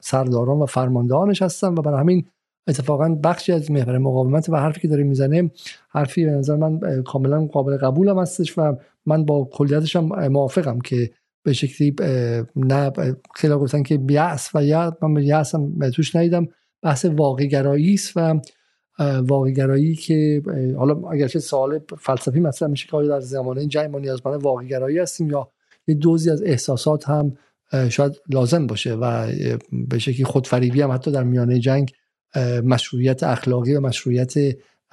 سرداران 0.00 0.58
و 0.58 0.66
فرماندهانش 0.66 1.42
هستن 1.42 1.68
و 1.68 1.82
برای 1.82 2.00
همین 2.00 2.24
اتفاقا 2.68 3.08
بخشی 3.08 3.52
از 3.52 3.70
محور 3.70 3.98
مقاومت 3.98 4.48
و 4.48 4.56
حرفی 4.56 4.80
که 4.80 4.88
داره 4.88 5.02
می‌زنه 5.02 5.50
حرفی 5.88 6.24
به 6.24 6.30
نظر 6.30 6.56
من 6.56 7.02
کاملا 7.02 7.46
قابل 7.46 7.76
قبولم 7.76 8.18
هستش 8.18 8.58
و 8.58 8.76
من 9.06 9.24
با 9.24 9.48
کلیتش 9.52 9.96
هم 9.96 10.28
موافقم 10.28 10.78
که 10.80 11.10
به 11.42 11.52
شکلی 11.52 11.94
نه 12.56 12.92
خیلی 13.34 13.54
گفتن 13.54 13.82
که 13.82 13.98
بیاس 13.98 14.50
و 14.54 14.64
یا 14.64 14.96
من 15.02 15.14
بیاس 15.14 15.54
هم 15.54 15.90
توش 15.90 16.16
ندیدم. 16.16 16.48
بحث 16.84 17.04
واقع 17.04 17.46
گرایی 17.46 17.94
است 17.94 18.12
و 18.16 18.40
واقع 19.20 19.50
گرایی 19.50 19.94
که 19.94 20.42
حالا 20.78 21.08
اگرچه 21.08 21.38
سوال 21.38 21.80
فلسفی 21.98 22.40
مثلا 22.40 22.68
میشه 22.68 22.88
که 22.90 22.96
در 23.08 23.20
زمانه 23.20 23.66
جنگ 23.66 23.90
ما 23.90 23.98
نیازمند 23.98 24.42
واقع 24.42 24.64
گرایی 24.64 24.98
هستیم 24.98 25.30
یا 25.30 25.48
یه 25.86 25.94
دوزی 25.94 26.30
از 26.30 26.42
احساسات 26.42 27.08
هم 27.08 27.36
شاید 27.88 28.12
لازم 28.30 28.66
باشه 28.66 28.94
و 28.94 29.32
به 29.72 29.98
شکلی 29.98 30.24
خودفریبی 30.24 30.82
هم 30.82 30.90
حتی 30.90 31.10
در 31.10 31.22
میانه 31.22 31.58
جنگ 31.58 31.92
مشروعیت 32.64 33.22
اخلاقی 33.22 33.74
و 33.74 33.80
مشروعیت 33.80 34.34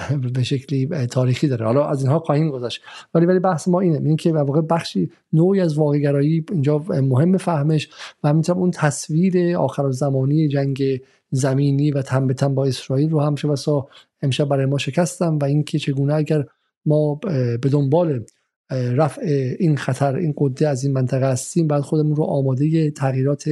به 0.33 0.43
شکلی 0.43 1.07
تاریخی 1.07 1.47
داره. 1.47 1.65
حالا 1.65 1.87
از 1.87 2.01
اینها 2.01 2.19
خواهیم 2.19 2.49
گذشت. 2.49 2.81
ولی 3.13 3.25
ولی 3.25 3.39
بحث 3.39 3.67
ما 3.67 3.79
اینه. 3.79 4.01
این 4.05 4.15
که 4.15 4.33
واقع 4.33 4.61
بخشی 4.61 5.11
نوعی 5.33 5.61
از 5.61 5.77
واقعگرایی 5.77 6.45
اینجا 6.51 6.77
مهم 6.89 7.37
فهمش 7.37 7.89
و 8.23 8.29
همینطور 8.29 8.55
اون 8.55 8.71
تصویر 8.71 9.57
آخر 9.57 9.91
زمانی 9.91 10.47
جنگ 10.47 11.01
زمینی 11.31 11.91
و 11.91 12.01
تن 12.01 12.27
به 12.27 12.33
تن 12.33 12.55
با 12.55 12.65
اسرائیل 12.65 13.09
رو 13.09 13.21
هم 13.21 13.35
شبسا 13.35 13.87
امشب 14.21 14.45
برای 14.45 14.65
ما 14.65 14.77
شکستم 14.77 15.37
و 15.37 15.43
اینکه 15.43 15.79
چگونه 15.79 16.13
اگر 16.13 16.45
ما 16.85 17.15
به 17.61 17.69
دنبال 17.71 18.23
رفع 18.71 19.21
این 19.59 19.77
خطر 19.77 20.15
این 20.15 20.33
قده 20.37 20.67
از 20.67 20.83
این 20.83 20.93
منطقه 20.93 21.31
هستیم 21.31 21.67
بعد 21.67 21.81
خودمون 21.81 22.15
رو 22.15 22.23
آماده 22.23 22.91
تغییرات 22.91 23.49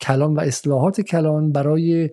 کلان 0.00 0.34
و 0.34 0.40
اصلاحات 0.40 1.00
کلان 1.00 1.52
برای 1.52 2.10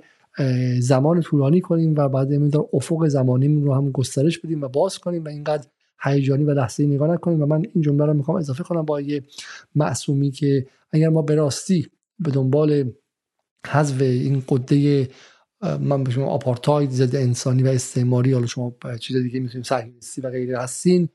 زمان 0.79 1.21
طولانی 1.21 1.61
کنیم 1.61 1.95
و 1.97 2.09
بعد 2.09 2.49
در 2.49 2.59
افق 2.73 3.07
زمانیمون 3.07 3.63
رو 3.63 3.73
هم 3.73 3.91
گسترش 3.91 4.39
بدیم 4.39 4.61
و 4.61 4.67
باز 4.67 4.99
کنیم 4.99 5.23
و 5.23 5.27
اینقدر 5.27 5.67
هیجانی 6.01 6.43
و 6.43 6.51
لحظه‌ای 6.51 6.89
نگاه 6.89 7.11
نکنیم. 7.11 7.41
و 7.41 7.45
من 7.45 7.63
این 7.73 7.81
جمله 7.81 8.05
رو 8.05 8.13
می‌خوام 8.13 8.37
اضافه 8.37 8.63
کنم 8.63 8.81
با 8.81 9.01
یه 9.01 9.23
معصومی 9.75 10.31
که 10.31 10.65
اگر 10.91 11.09
ما 11.09 11.21
به 11.21 11.35
راستی 11.35 11.87
به 12.19 12.31
دنبال 12.31 12.91
حذف 13.67 14.01
این 14.01 14.43
قده 14.49 15.07
من 15.79 16.03
به 16.03 16.11
شما 16.11 16.25
آپارتاید 16.25 16.89
ضد 16.89 17.15
انسانی 17.15 17.63
و 17.63 17.67
استعماری 17.67 18.33
حالا 18.33 18.45
شما 18.45 18.75
چیز 18.99 19.17
دیگه 19.17 19.39
می‌تونیم 19.39 19.63
صهیونیستی 19.63 20.21
و 20.21 20.29
غیره 20.29 20.59
هستین 20.59 21.09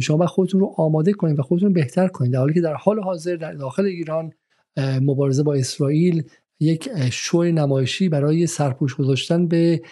شما 0.00 0.16
باید 0.16 0.30
خودتون 0.30 0.60
رو 0.60 0.74
آماده 0.76 1.12
کنید 1.12 1.38
و 1.38 1.42
خودتون 1.42 1.72
بهتر 1.72 2.08
کنید 2.08 2.32
در 2.32 2.38
حالی 2.38 2.54
که 2.54 2.60
در 2.60 2.74
حال 2.74 3.00
حاضر 3.00 3.36
در 3.36 3.52
داخل 3.52 3.84
ایران 3.84 4.32
مبارزه 4.76 5.42
با 5.42 5.54
اسرائیل 5.54 6.22
یک 6.60 7.10
شو 7.10 7.42
نمایشی 7.42 8.08
برای 8.08 8.46
سرپوش 8.46 8.96
گذاشتن 8.96 9.48
به 9.48 9.82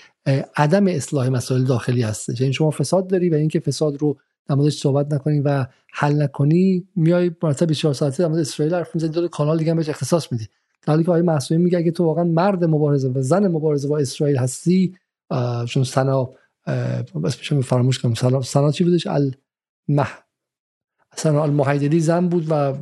عدم 0.56 0.86
اصلاح 0.86 1.28
مسائل 1.28 1.64
داخلی 1.64 2.02
هست 2.02 2.40
یعنی 2.40 2.52
شما 2.52 2.70
فساد 2.70 3.06
داری 3.06 3.30
و 3.30 3.34
اینکه 3.34 3.60
فساد 3.60 4.02
رو 4.02 4.18
موردش 4.50 4.78
صحبت 4.78 5.12
نکنی 5.12 5.40
و 5.40 5.66
حل 5.92 6.22
نکنی 6.22 6.88
میای 6.97 7.30
مرتب 7.42 7.66
24 7.66 7.94
ساعته 7.94 8.22
در 8.22 8.28
مورد 8.28 8.40
اسرائیل 8.40 8.74
حرف 8.74 8.94
می‌زنی 8.94 9.10
دو 9.10 9.28
کانال 9.28 9.58
دیگه 9.58 9.74
بهش 9.74 9.88
اختصاص 9.88 10.32
میدی. 10.32 10.44
در 10.82 10.92
حالی 10.92 11.05
که 11.05 11.10
آقای 11.10 11.22
معصومی 11.22 11.64
میگه 11.64 11.78
اگه 11.78 11.90
تو 11.90 12.05
واقعا 12.05 12.24
مرد 12.24 12.64
مبارزه 12.64 13.08
و 13.08 13.22
زن 13.22 13.48
مبارزه 13.48 13.88
با 13.88 13.98
اسرائیل 13.98 14.36
هستی 14.36 14.97
چون 15.68 15.84
سنا 15.84 16.30
اسمش 17.24 17.52
فراموش 17.52 17.98
کنم 17.98 18.42
سنا 18.42 18.72
چی 18.72 18.84
بودش؟ 18.84 19.06
المح 19.06 20.18
سنا 21.16 21.42
المحیدری 21.42 22.00
زن 22.00 22.28
بود 22.28 22.50
و 22.50 22.72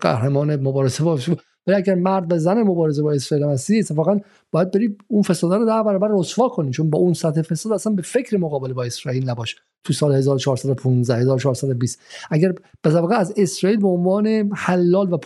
قهرمان 0.00 0.56
مبارزه 0.56 1.04
با 1.04 1.18
ولی 1.66 1.76
اگر 1.76 1.94
مرد 1.94 2.32
و 2.32 2.38
زن 2.38 2.62
مبارزه 2.62 3.02
با 3.02 3.12
اسرائیل 3.12 3.46
هستی 3.46 3.78
اتفاقا 3.78 4.20
باید 4.50 4.70
بری 4.70 4.96
اون 5.08 5.22
فساد 5.22 5.52
رو 5.52 5.64
ده 5.64 5.82
برابر 5.82 6.08
رسوا 6.10 6.48
کنی 6.48 6.70
چون 6.70 6.90
با 6.90 6.98
اون 6.98 7.12
سطح 7.12 7.42
فساد 7.42 7.72
اصلا 7.72 7.92
به 7.92 8.02
فکر 8.02 8.36
مقابله 8.36 8.74
با 8.74 8.84
اسرائیل 8.84 9.30
نباش. 9.30 9.56
تو 9.84 9.92
سال 9.92 10.14
1415 10.14 11.16
1420 11.16 12.00
اگر 12.30 12.54
به 12.82 13.14
از 13.16 13.34
اسرائیل 13.36 13.80
به 13.80 13.88
عنوان 13.88 14.50
حلال 14.54 15.12
و 15.12 15.18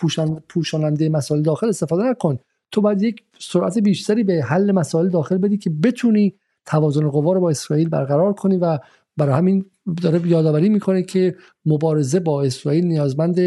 پوشاننده 0.49 1.08
مسائل 1.08 1.42
داخل 1.42 1.68
استفاده 1.68 2.02
نکن 2.02 2.39
تو 2.73 2.81
باید 2.81 3.02
یک 3.02 3.23
سرعت 3.39 3.78
بیشتری 3.78 4.25
به 4.25 4.42
حل 4.42 4.73
مسائل 4.73 5.08
داخل 5.08 5.39
بدی 5.39 5.58
که 5.58 5.70
بتونی 5.70 6.34
توازن 6.67 7.08
قوا 7.08 7.33
رو 7.33 7.41
با 7.41 7.50
اسرائیل 7.50 7.89
برقرار 7.89 8.33
کنی 8.33 8.57
و 8.57 8.78
برای 9.17 9.34
همین 9.34 9.65
داره 10.02 10.28
یادآوری 10.28 10.68
می‌کنه 10.68 11.02
که 11.02 11.36
مبارزه 11.67 12.20
با 12.20 12.42
اسرائیل 12.42 12.86
نیازمند 12.86 13.39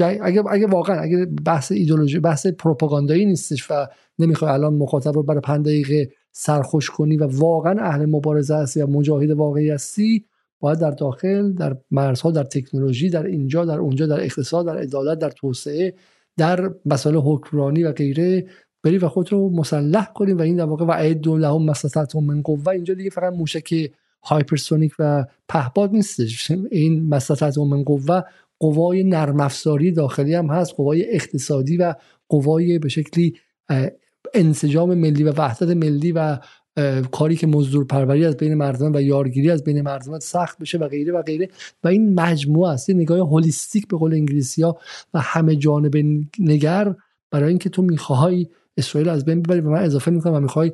اگه 0.00 0.42
اگه 0.50 0.66
واقعا 0.66 1.00
اگه 1.00 1.26
بحث 1.44 1.72
ایدولوژی 1.72 2.18
بحث 2.18 2.46
پروپاگاندایی 2.46 3.24
نیستش 3.26 3.70
و 3.70 3.86
نمی‌خوای 4.18 4.50
الان 4.50 4.74
مخاطب 4.74 5.12
رو 5.12 5.22
برای 5.22 5.40
5 5.40 5.66
دقیقه 5.66 6.08
سرخوش 6.32 6.90
کنی 6.90 7.16
و 7.16 7.26
واقعا 7.26 7.82
اهل 7.82 8.06
مبارزه 8.06 8.54
هستی 8.54 8.80
یا 8.80 8.86
مجاهد 8.86 9.30
واقعی 9.30 9.70
هستی 9.70 10.24
باید 10.60 10.78
در 10.78 10.90
داخل 10.90 11.52
در 11.52 11.76
مرزها 11.90 12.30
در 12.30 12.44
تکنولوژی 12.44 13.10
در 13.10 13.26
اینجا 13.26 13.64
در 13.64 13.78
اونجا 13.78 14.06
در 14.06 14.20
اقتصاد 14.20 14.66
در 14.66 14.78
عدالت 14.78 15.18
در 15.18 15.30
توسعه 15.30 15.94
در 16.36 16.70
مسائل 16.86 17.16
حکمرانی 17.16 17.84
و 17.84 17.92
غیره 17.92 18.46
بری 18.84 18.98
و 18.98 19.08
خود 19.08 19.32
رو 19.32 19.50
مسلح 19.50 20.12
کنی 20.14 20.32
و 20.32 20.40
این 20.40 20.56
در 20.56 20.64
واقع 20.64 20.84
و 20.84 20.92
عید 20.92 21.28
لهم 21.28 21.62
مسلطتهم 21.62 22.24
من 22.24 22.42
قوه. 22.42 22.68
اینجا 22.68 22.94
دیگه 22.94 23.10
فقط 23.10 23.32
موشک 23.32 23.90
هایپرسونیک 24.22 24.92
و 24.98 25.24
پهباد 25.48 25.92
نیستش. 25.92 26.50
این 26.70 27.08
مسلطت 27.08 27.58
من 27.58 27.82
قوه 27.82 28.20
قوای 28.58 29.04
نرم 29.04 29.40
افزاری 29.40 29.92
داخلی 29.92 30.34
هم 30.34 30.46
هست 30.46 30.74
قوای 30.74 31.14
اقتصادی 31.14 31.76
و 31.76 31.94
قوای 32.28 32.78
به 32.78 32.88
شکلی 32.88 33.34
انسجام 34.34 34.94
ملی 34.94 35.24
و 35.24 35.32
وحدت 35.32 35.76
ملی 35.76 36.12
و 36.12 36.38
کاری 37.10 37.36
که 37.36 37.46
مزدور 37.46 37.84
پروری 37.84 38.24
از 38.24 38.36
بین 38.36 38.54
مردم 38.54 38.92
و 38.94 39.02
یارگیری 39.02 39.50
از 39.50 39.64
بین 39.64 39.82
مردم 39.82 40.18
سخت 40.18 40.58
بشه 40.58 40.78
و 40.78 40.88
غیره 40.88 41.12
و 41.12 41.22
غیره. 41.22 41.48
و 41.84 41.88
این 41.88 42.14
مجموعه 42.14 42.70
است. 42.70 42.90
نگاه 42.90 43.18
هولیستیک 43.18 43.88
به 43.88 43.96
قول 43.96 44.14
انگلیسی 44.14 44.62
ها 44.62 44.78
و 45.14 45.20
همه 45.20 45.56
جانب 45.56 45.96
نگر 46.38 46.94
برای 47.30 47.48
اینکه 47.48 47.68
تو 47.68 47.82
می‌خوای 47.82 48.46
اسرائیل 48.76 49.08
از 49.08 49.24
بین 49.24 49.42
ببری 49.42 49.60
و 49.60 49.70
من 49.70 49.82
اضافه 49.82 50.10
می‌کنم 50.10 50.34
و 50.34 50.40
می‌خوای 50.40 50.72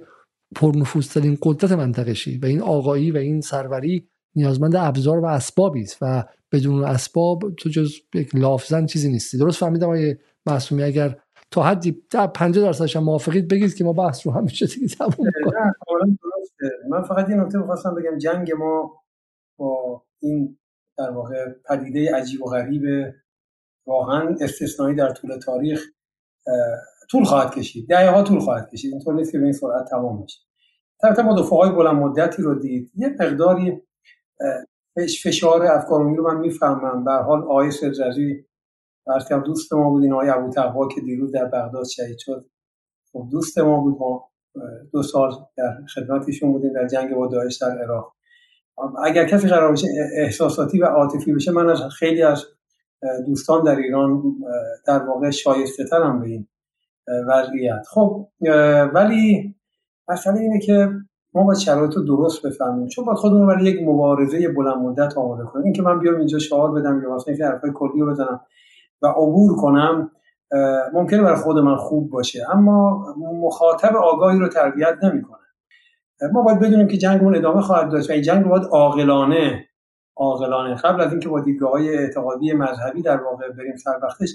پرنفوذترین 0.56 1.38
قدرت 1.42 1.72
منطقه 1.72 2.14
شی 2.14 2.38
و 2.38 2.46
این 2.46 2.60
آقایی 2.62 3.10
و 3.10 3.16
این 3.16 3.40
سروری 3.40 4.08
نیازمند 4.36 4.76
ابزار 4.76 5.18
و 5.18 5.24
اسبابی 5.24 5.82
است 5.82 5.98
و 6.02 6.24
بدون 6.52 6.84
اسباب 6.84 7.54
تو 7.56 7.68
جز 7.68 7.92
یک 8.14 8.34
لافزن 8.34 8.86
چیزی 8.86 9.08
نیستی. 9.08 9.38
درست 9.38 9.58
فهمیدم 9.58 9.88
آیه 9.88 10.18
معصومی؟ 10.46 10.82
اگر 10.82 11.18
تا 11.50 11.62
حدی 11.62 11.92
50 12.34 12.64
درصدش 12.64 12.96
موافقید 12.96 13.48
بگید 13.48 13.74
که 13.74 13.84
ما 13.84 13.92
بحث 13.92 14.26
رو 14.26 14.32
همیشه 14.32 14.66
دیگه 14.66 14.88
تموم 14.88 15.30
من 16.90 17.02
فقط 17.02 17.28
این 17.28 17.40
نکته 17.40 17.58
می‌خواستم 17.58 17.94
بگم. 17.94 18.18
جنگ 18.18 18.52
ما 18.52 19.02
با 19.58 20.02
این 20.22 20.58
در 20.98 21.10
واقع 21.10 21.48
پدیده 21.68 22.16
عجیب 22.16 22.42
و 22.42 22.50
غریب 22.50 23.14
واقعا 23.86 24.36
استثنایی 24.40 24.96
در 24.96 25.10
طول 25.10 25.38
تاریخ 25.38 25.84
طول 27.10 27.24
خواهد 27.24 27.54
کشید. 27.54 27.88
دهه 27.88 28.10
ها 28.10 28.22
طول 28.22 28.38
خواهد 28.38 28.70
کشید. 28.70 28.92
اینطور 28.92 29.14
نیست 29.14 29.32
که 29.32 29.38
به 29.38 29.44
این 29.44 29.52
سرعت 29.52 29.88
تمام 29.90 30.22
بشه. 30.22 30.40
طبعا 31.02 31.24
ما 31.24 31.40
دفعه 31.40 31.76
بلند 31.76 31.96
مدتی 31.96 32.42
رو 32.42 32.54
دید. 32.54 32.92
یه 32.94 33.08
مقداری 33.20 33.82
فشار 35.22 35.66
افکار 35.66 36.00
رو 36.00 36.32
من 36.34 36.40
می‌فهمم. 36.40 37.04
به 37.04 37.12
حال 37.12 37.42
آقای 37.42 37.70
سرزری 37.70 38.46
هم 39.30 39.42
دوست 39.42 39.72
ما 39.72 39.90
بود 39.90 40.02
این 40.02 40.12
آقای 40.12 40.28
ابو 40.28 40.50
تقوا 40.50 40.88
که 40.88 41.00
دیروز 41.00 41.32
در 41.32 41.44
بغداد 41.44 41.86
شهید 41.86 42.18
شد. 42.18 42.46
خب 43.12 43.28
دوست 43.30 43.58
ما 43.58 43.80
بود. 43.80 43.96
ما 44.00 44.30
دو 44.92 45.02
سال 45.02 45.30
در 45.56 45.76
خدمتشون 45.94 46.52
بودیم 46.52 46.72
در 46.72 46.86
جنگ 46.86 47.14
با 47.14 47.26
داعش 47.26 47.56
در 47.56 47.78
عراق. 47.78 48.12
اگر 49.04 49.28
کسی 49.28 49.48
قرار 49.48 49.72
بشه 49.72 49.86
احساساتی 50.16 50.80
و 50.80 50.84
عاطفی 50.84 51.32
بشه 51.32 51.52
من 51.52 51.68
از 51.68 51.82
خیلی 51.98 52.22
از 52.22 52.44
دوستان 53.26 53.64
در 53.64 53.76
ایران 53.76 54.22
در 54.86 54.98
واقع 54.98 55.30
شایسته 55.30 55.84
ترم 55.84 56.20
به 56.20 56.26
این. 56.26 56.48
وضعیت. 57.28 57.86
خب 57.90 58.28
ولی 58.94 59.54
مسئله 60.08 60.40
اینه 60.40 60.58
که 60.60 60.90
ما 61.34 61.44
باید 61.44 61.58
شرایط 61.58 61.94
رو 61.94 62.02
درست 62.02 62.46
بفهمیم. 62.46 62.86
چون 62.86 63.04
باید 63.04 63.18
خودمون 63.18 63.46
برای 63.46 63.64
یک 63.64 63.88
مبارزه 63.88 64.48
بلند 64.48 64.76
مدت 64.76 65.18
آماده 65.18 65.44
کنیم. 65.44 65.64
اینکه 65.64 65.82
من 65.82 65.98
بیام 65.98 66.16
اینجا 66.16 66.38
شعار 66.38 66.72
بدم 66.72 67.02
یا 67.02 67.10
واسه 67.10 67.28
اینکه 67.28 67.44
حرفای 67.44 67.70
کلی 67.74 68.00
رو 68.00 68.10
بزنم 68.10 68.40
و 69.02 69.06
عبور 69.06 69.56
کنم 69.56 70.10
ممکنه 70.92 71.22
برای 71.22 71.36
خود 71.36 71.58
من 71.58 71.76
خوب 71.76 72.10
باشه. 72.10 72.46
اما 72.50 73.06
مخاطب 73.42 73.96
آگاهی 73.96 74.38
رو 74.38 74.48
تربیت 74.48 74.94
نمی‌کنه. 75.02 75.38
ما 76.32 76.42
باید 76.42 76.60
بدونیم 76.60 76.86
که 76.86 76.96
جنگ 76.96 77.22
اون 77.22 77.36
ادامه 77.36 77.60
خواهد 77.60 77.90
داشت 77.90 78.10
و 78.10 78.12
این 78.12 78.22
جنگ 78.22 78.44
رو 78.44 78.50
باید 78.50 78.64
عاقلانه 78.64 79.64
عاقلانه. 80.16 80.74
قبل 80.74 81.00
از 81.00 81.10
اینکه 81.10 81.28
با 81.28 81.40
دیدگاه 81.40 81.70
های 81.70 81.98
اعتقادی 81.98 82.52
مذهبی 82.52 83.02
در 83.02 83.22
واقع 83.22 83.48
بریم 83.48 83.76
سر 83.76 83.98
وقتش 84.02 84.30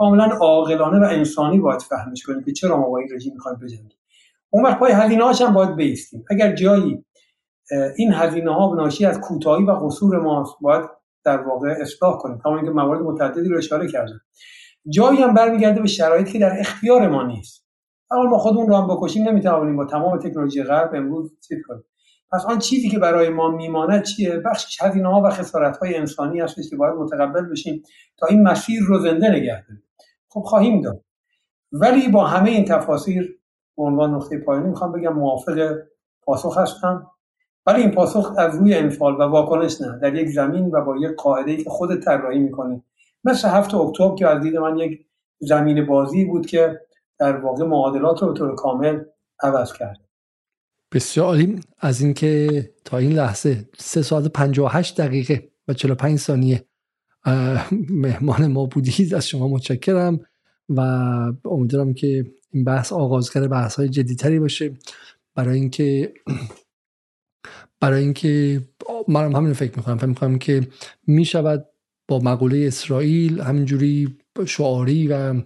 کاملا 0.00 0.24
عاقلانه 0.24 1.06
و 1.06 1.08
انسانی 1.10 1.58
باید 1.58 1.80
فهمش 1.80 2.22
کنیم 2.22 2.44
که 2.44 2.52
چرا 2.52 2.76
ما 2.76 2.90
با 2.90 2.98
این 2.98 3.08
رژیم 3.14 3.32
می‌خوایم 3.34 3.58
بجنگیم. 3.58 3.98
اون 4.50 4.64
وقت 4.64 4.78
پای 4.78 4.92
هزینه 4.92 5.24
هم 5.34 5.54
باید 5.54 5.76
بیستیم. 5.76 6.24
اگر 6.30 6.54
جایی 6.54 7.04
این 7.96 8.12
هزینه 8.12 8.54
ها 8.54 8.74
ناشی 8.74 9.06
از 9.06 9.20
کوتاهی 9.20 9.64
و 9.64 9.70
قصور 9.70 10.18
ماست 10.18 10.54
باید 10.60 10.84
در 11.24 11.36
واقع 11.36 11.74
اصلاح 11.80 12.18
کنیم. 12.18 12.38
کما 12.44 12.56
اینکه 12.56 12.70
موارد 12.70 13.00
متعددی 13.00 13.48
رو 13.48 13.58
اشاره 13.58 13.88
کردم. 13.88 14.20
جایی 14.88 15.22
هم 15.22 15.34
برمیگرده 15.34 15.80
به 15.80 15.88
شرایطی 15.88 16.32
که 16.32 16.38
در 16.38 16.60
اختیار 16.60 17.08
ما 17.08 17.22
نیست. 17.22 17.66
اول 18.10 18.26
ما 18.26 18.38
خودمون 18.38 18.68
رو 18.68 18.76
هم 18.76 18.88
بکشیم 18.88 19.28
نمی‌توانیم 19.28 19.76
با 19.76 19.84
تمام 19.84 20.18
تکنولوژی 20.18 20.62
غرب 20.62 20.90
امروز 20.94 21.32
چیز 21.48 21.58
کنیم. 21.68 21.84
پس 22.32 22.44
آن 22.46 22.58
چیزی 22.58 22.88
که 22.88 22.98
برای 22.98 23.28
ما 23.28 23.48
میماند 23.48 24.02
چیه؟ 24.02 24.38
بخشش 24.38 24.82
هزینه 24.82 25.08
ها 25.08 25.22
و 25.22 25.30
خسارت 25.30 25.76
های 25.76 25.96
انسانی 25.96 26.40
هست 26.40 26.70
که 26.70 26.76
باید 26.76 26.94
متقبل 26.94 27.50
بشیم 27.50 27.82
تا 28.18 28.26
این 28.26 28.42
مسیر 28.42 28.82
رو 28.82 28.98
زنده 28.98 29.30
نگه 29.30 29.64
داریم. 29.68 29.82
خب 30.30 30.40
خواهیم 30.40 30.80
داد. 30.80 31.04
ولی 31.72 32.08
با 32.08 32.26
همه 32.26 32.50
این 32.50 32.64
تفاصیل 32.64 33.34
به 33.76 33.82
عنوان 33.82 34.14
نقطه 34.14 34.38
پایانی 34.38 34.68
می‌خوام 34.68 34.92
بگم 34.92 35.12
موافق 35.12 35.78
پاسخ 36.22 36.58
هستم. 36.58 37.06
ولی 37.66 37.82
این 37.82 37.90
پاسخ 37.90 38.34
از 38.38 38.56
روی 38.56 38.74
انفال 38.74 39.14
و 39.14 39.22
واکنش 39.22 39.80
نه. 39.80 39.98
در 40.02 40.14
یک 40.14 40.28
زمین 40.28 40.70
و 40.72 40.84
با 40.84 40.96
یک 40.96 41.16
قاعده 41.16 41.56
که 41.56 41.70
خود 41.70 42.00
طراحی 42.00 42.38
می‌کنی. 42.38 42.82
مثل 43.24 43.48
هفته 43.48 43.76
اکتبر 43.76 44.14
که 44.14 44.26
از 44.26 44.42
دید 44.42 44.56
من 44.56 44.78
یک 44.78 45.06
زمین 45.40 45.86
بازی 45.86 46.24
بود 46.24 46.46
که 46.46 46.80
در 47.18 47.36
واقع 47.36 47.64
معادلات 47.64 48.22
رو 48.22 48.28
به 48.32 48.38
طور 48.38 48.54
کامل 48.54 49.04
عوض 49.42 49.72
کرد. 49.72 50.00
بسیار 50.92 51.26
عالی. 51.26 51.60
از 51.78 52.00
اینکه 52.00 52.70
تا 52.84 52.98
این 52.98 53.12
لحظه 53.12 53.68
3 53.78 54.02
ساعت 54.02 54.28
58 54.28 55.00
دقیقه 55.00 55.48
و 55.68 55.72
45 55.72 56.18
ثانیه 56.18 56.64
مهمان 57.90 58.46
ما 58.46 58.66
بودید 58.66 59.14
از 59.14 59.28
شما 59.28 59.48
متشکرم 59.48 60.20
و 60.68 60.80
امیدوارم 61.44 61.94
که 61.94 62.24
این 62.50 62.64
بحث 62.64 62.92
آغازگر 62.92 63.48
بحث 63.48 63.74
های 63.76 63.88
جدیتری 63.88 64.38
باشه. 64.38 64.74
برای 65.34 65.60
اینکه 65.60 66.14
برای 67.80 68.02
اینکه 68.02 68.62
من 69.08 69.34
همین 69.34 69.52
فکر 69.52 69.76
می‌کنم. 69.76 69.98
فکر 69.98 70.06
می‌کنم 70.06 70.38
که 70.38 70.68
می‌شود 71.06 71.66
با 72.08 72.18
مقوله 72.18 72.66
اسرائیل 72.66 73.40
همینجوری 73.40 74.18
شعاری 74.46 75.08
و 75.08 75.42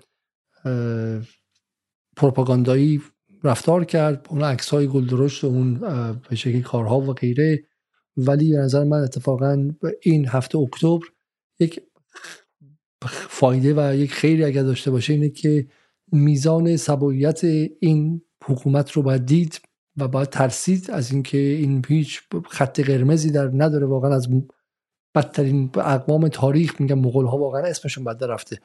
پروپاگاندایی 2.16 3.02
رفتار 3.44 3.84
کرد. 3.84 4.26
اون 4.30 4.42
عکس 4.42 4.68
های 4.70 4.86
گلدرشت 4.86 5.44
و 5.44 5.46
اون 5.46 5.74
به 6.30 6.36
شکلی 6.36 6.62
کارها 6.62 7.00
و 7.00 7.12
غیره. 7.12 7.64
ولی 8.16 8.52
به 8.52 8.58
نظر 8.58 8.84
من 8.84 8.98
اتفاقا 8.98 9.70
این 10.02 10.28
هفته 10.28 10.58
اکتبر 10.58 11.06
یک 11.58 11.80
فایده 13.10 13.74
و 13.74 13.94
یک 13.94 14.12
خیلی 14.12 14.44
اگر 14.44 14.62
داشته 14.62 14.90
باشه 14.90 15.12
اینه 15.12 15.28
که 15.28 15.66
میزان 16.12 16.76
سبویت 16.76 17.44
این 17.80 18.22
حکومت 18.44 18.92
رو 18.92 19.02
باید 19.02 19.26
دید 19.26 19.60
و 19.96 20.08
باید 20.08 20.28
ترسید 20.28 20.90
از 20.90 21.12
اینکه 21.12 21.38
این 21.38 21.84
هیچ 21.88 22.22
خط 22.48 22.80
قرمزی 22.80 23.30
در 23.30 23.50
نداره. 23.54 23.86
واقعا 23.86 24.14
از 24.14 24.28
بدترین 25.14 25.70
اقوام 25.74 26.28
تاریخ 26.28 26.80
میگم 26.80 26.98
مغول 26.98 27.26
ها 27.26 27.38
واقعا 27.38 27.62
اسمشون 27.62 28.04
بد 28.04 28.24
رفته 28.24 28.58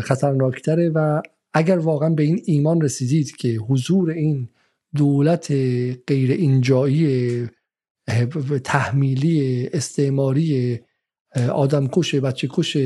خطرناکتره 0.00 0.88
و 0.88 1.22
اگر 1.54 1.78
واقعا 1.78 2.10
به 2.10 2.22
این 2.22 2.42
ایمان 2.44 2.80
رسیدید 2.80 3.36
که 3.36 3.48
حضور 3.48 4.10
این 4.10 4.48
دولت 4.96 5.50
غیر 6.06 6.30
اینجایی 6.30 7.48
تحمیلی 8.64 9.66
استعماری 9.72 10.80
آدمکش 11.52 12.14
بچه 12.14 12.48
کش 12.50 12.76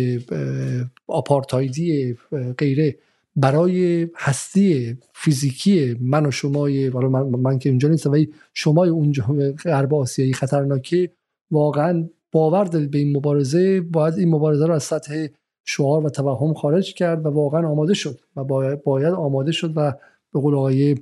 آپارتایدی 1.07 2.17
غیره 2.59 2.99
برای 3.37 4.09
هستی 4.17 4.97
فیزیکی 5.15 5.97
من 6.01 6.27
و 6.27 6.31
شمای 6.31 6.91
من, 6.91 7.23
من 7.23 7.59
که 7.59 7.69
اونجا 7.69 7.89
نیستم 7.89 8.11
ولی 8.11 8.33
شمای 8.55 8.89
اونجا 8.89 9.25
غرب 9.65 9.95
آسیایی 9.95 10.33
خطرناکه 10.33 11.11
واقعا 11.51 12.09
باور 12.33 12.65
دارید 12.65 12.91
به 12.91 12.99
این 12.99 13.17
مبارزه 13.17 13.81
باید 13.81 14.15
این 14.15 14.29
مبارزه 14.29 14.67
رو 14.67 14.75
از 14.75 14.83
سطح 14.83 15.27
شعار 15.65 16.07
و 16.07 16.11
توهم 16.11 16.55
خارج 16.55 16.95
کرد 16.95 17.27
و 17.27 17.29
واقعا 17.29 17.69
آماده 17.69 17.95
شد 17.95 18.21
و 18.37 18.45
باید 18.45 19.15
آماده 19.15 19.53
شد 19.53 19.73
و 19.77 19.93
به 20.33 20.41
قول 20.41 20.55
آقای 20.55 20.97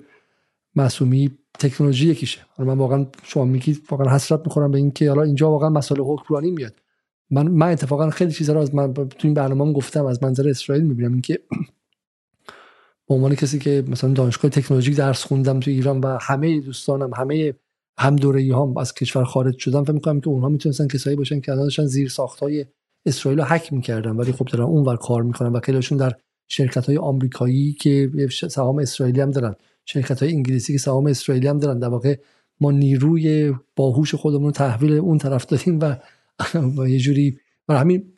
معصومی 0.74 1.30
تکنولوژی 1.58 2.08
یکیشه. 2.08 2.40
من 2.58 2.78
واقعا 2.78 3.06
شما 3.22 3.44
میگید 3.44 3.82
واقعا 3.90 4.14
حسرت 4.14 4.40
می‌خورم 4.44 4.70
به 4.70 4.78
اینکه 4.78 5.08
حالا 5.08 5.22
اینجا 5.22 5.50
واقعا 5.50 5.68
مسئله 5.68 6.04
حکمرانی 6.04 6.50
میاد. 6.50 6.74
من 7.30 7.48
من 7.48 7.68
اتفاقا 7.68 8.10
خیلی 8.10 8.32
چیزا 8.32 8.52
رو 8.52 8.60
از 8.60 8.74
من 8.74 8.94
تو 8.94 9.08
این 9.22 9.34
برنامه 9.34 9.72
گفتم 9.72 10.06
از 10.06 10.22
منظر 10.22 10.48
اسرائیل 10.48 10.84
می‌بینم. 10.84 11.12
اینکه 11.12 11.38
به 13.08 13.14
عنوان 13.14 13.34
کسی 13.34 13.58
که 13.58 13.84
مثلا 13.88 14.12
دانشگاه 14.12 14.50
تکنولوژیک 14.50 14.96
درس 14.96 15.24
خوندم 15.24 15.60
تو 15.60 15.70
ایران 15.70 16.00
و 16.00 16.18
همه 16.20 16.60
دوستانم 16.60 17.14
همه 17.14 17.54
هم 17.98 18.16
دوره 18.16 18.56
هم 18.56 18.76
از 18.76 18.94
کشور 18.94 19.24
خارج 19.24 19.58
شدن 19.58 19.82
فکر 19.82 19.92
می‌کنم 19.92 20.20
که 20.20 20.28
اونها 20.28 20.48
می‌تونستن 20.48 20.86
کسایی 20.86 21.16
باشن 21.16 21.40
که 21.40 21.52
داشتن 21.52 21.86
زیر 21.86 22.08
ساختای 22.08 22.66
اسرائیل 23.06 23.40
رو 23.40 23.46
حک 23.46 23.72
می‌کردن. 23.72 24.10
ولی 24.10 24.32
خب 24.32 24.44
دارن 24.44 24.64
اونور 24.64 24.96
کار 24.96 25.22
می‌کنن 25.22 25.48
و 25.48 25.60
خیلیشون 25.60 25.98
در 25.98 26.12
شرکت 26.48 26.86
های 26.86 26.98
آمریکایی 26.98 27.72
که 27.72 28.10
سهام 28.30 28.78
اسرائیلی 28.78 29.20
هم 29.20 29.30
دارن. 29.30 29.54
شرکت 29.84 30.22
های 30.22 30.32
انگلیسی 30.32 30.72
که 30.72 30.78
سهام 30.78 31.06
اسرائیلی 31.06 31.46
هم 31.46 31.58
دارن. 31.58 31.78
در 31.78 31.88
واقع 31.88 32.16
ما 32.60 32.70
نیروی 32.70 33.54
باهوش 33.76 34.14
خودمون 34.14 34.44
رو 34.44 34.50
تحویل 34.50 34.92
اون 34.92 35.18
طرف 35.18 35.46
دادیم 35.46 35.80
و, 35.80 35.96
و 36.78 36.88
یه 36.88 36.98
جوری 36.98 37.38
و 37.68 37.78
همین 37.78 38.12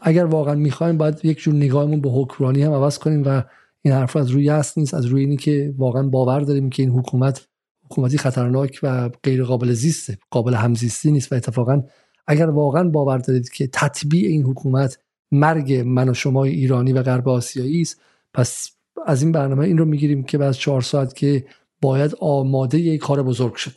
اگر 0.00 0.24
واقعا 0.24 0.54
می‌خوایم 0.54 0.98
باید 0.98 1.24
یک 1.24 1.38
جور 1.38 1.54
نگاهمون 1.54 2.00
به 2.00 2.10
حکمرانی 2.10 2.62
هم 2.62 2.72
عوض 2.72 2.98
کنیم 2.98 3.22
و 3.26 3.42
این 3.82 3.94
حرف 3.94 4.16
از 4.16 4.30
روی 4.30 4.50
است 4.50 4.78
نیست 4.78 4.94
از 4.94 5.06
روی 5.06 5.20
اینی 5.20 5.36
که 5.36 5.74
واقعا 5.76 6.02
باور 6.02 6.40
داریم 6.40 6.70
که 6.70 6.82
این 6.82 6.92
حکومت 6.92 7.48
حکومتی 7.84 8.18
خطرناک 8.18 8.80
و 8.82 9.08
غیر 9.08 9.44
قابل 9.44 9.72
زیسته 9.72 10.18
قابل 10.30 10.54
همزیستی 10.54 11.12
نیست 11.12 11.32
و 11.32 11.34
اتفاقا 11.34 11.82
اگر 12.26 12.50
واقعا 12.50 12.88
باور 12.88 13.18
دارید 13.18 13.48
که 13.48 13.66
تطبیع 13.72 14.28
این 14.28 14.42
حکومت 14.42 14.98
مرگ 15.32 15.74
من 15.74 16.08
و 16.08 16.14
شما 16.14 16.44
ایرانی 16.44 16.92
و 16.92 17.02
غرب 17.02 17.28
آسیایی 17.28 17.80
است 17.80 18.00
پس 18.34 18.70
از 19.06 19.22
این 19.22 19.32
برنامه 19.32 19.64
این 19.64 19.78
رو 19.78 19.84
می‌گیریم 19.84 20.22
که 20.22 20.38
بعد 20.38 20.52
چهار 20.52 20.82
ساعت 20.82 21.16
که 21.16 21.46
باید 21.82 22.14
آماده 22.20 22.78
یک 22.78 23.00
کار 23.00 23.22
بزرگ 23.22 23.54
شد. 23.54 23.74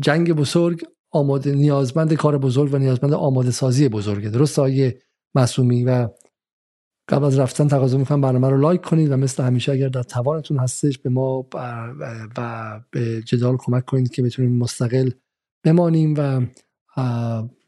جنگ 0.00 0.32
بزرگ 0.32 0.82
آماده 1.12 1.54
نیازمند 1.54 2.14
کار 2.14 2.38
بزرگ 2.38 2.74
و 2.74 2.78
نیازمند 2.78 3.12
آماده 3.12 3.50
سازی 3.50 3.88
بزرگه. 3.88 4.30
درست 4.30 4.58
آیه 4.58 4.98
مسومی 5.34 5.84
و 5.84 6.08
قبل 7.08 7.24
از 7.24 7.38
رفتن 7.38 7.68
تقاضا 7.68 7.98
می‌کنم 7.98 8.20
برنامه 8.20 8.48
رو 8.48 8.56
لایک 8.56 8.80
کنید 8.80 9.10
و 9.10 9.16
مثل 9.16 9.42
همیشه 9.42 9.72
اگر 9.72 9.88
در 9.88 10.02
توانتون 10.02 10.58
هستش 10.58 10.98
به 10.98 11.10
ما 11.10 11.46
و 12.36 12.80
به 12.90 13.22
جدال 13.22 13.56
کمک 13.56 13.84
کنید 13.84 14.10
که 14.10 14.22
بتونیم 14.22 14.58
مستقل 14.58 15.10
بمانیم 15.64 16.14
و 16.18 16.40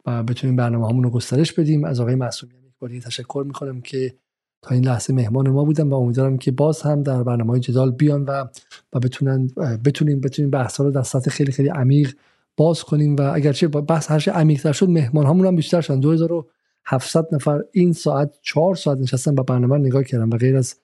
و 0.07 0.23
بتونیم 0.23 0.57
برنامه 0.57 0.89
همون 0.89 1.05
رو 1.05 1.11
گسترش 1.11 1.53
بدیم. 1.53 1.85
از 1.85 2.01
آقای 2.01 2.15
معصومی 2.15 2.55
یک 2.55 2.73
باری 2.79 3.01
تشکر 3.01 3.45
می‌کنم 3.47 3.81
که 3.81 4.15
تا 4.63 4.75
این 4.75 4.85
لحظه 4.85 5.15
مهمان 5.15 5.51
ما 5.51 5.65
بودن 5.65 5.89
و 5.89 5.95
امیدوارم 5.95 6.39
که 6.39 6.51
باز 6.51 6.83
هم 6.83 7.03
در 7.03 7.23
برنامه 7.23 7.51
های 7.51 7.61
جدال 7.61 7.91
بیان 7.91 8.25
و 8.25 8.45
و 8.93 9.01
بتونن 9.01 9.47
بتونیم 9.85 10.21
بتونیم 10.21 10.51
بحث 10.51 10.81
رو 10.81 10.91
در 10.91 11.03
سطح 11.03 11.31
خیلی 11.31 11.53
خیلی 11.53 11.69
عمیق 11.69 12.15
باز 12.57 12.85
کنیم 12.85 13.17
و 13.17 13.23
اگرچه 13.35 13.69
بحث 13.69 14.11
هرچه 14.11 14.33
عمیق 14.33 14.73
شد 14.73 14.89
مهمان 14.89 15.27
همون 15.27 15.47
هم 15.47 15.57
بیشتر 15.57 15.81
شدن. 15.81 16.01
2700 16.01 17.27
نفر 17.33 17.61
این 17.73 17.93
ساعت 17.93 18.39
4 18.43 18.75
ساعت 18.75 18.99
نشستن 18.99 19.35
با 19.35 19.43
برنامه 19.43 19.79
نگاه 19.79 20.05
کردم 20.05 20.31
و 20.31 20.37
غیر 20.37 20.57
از 20.57 20.75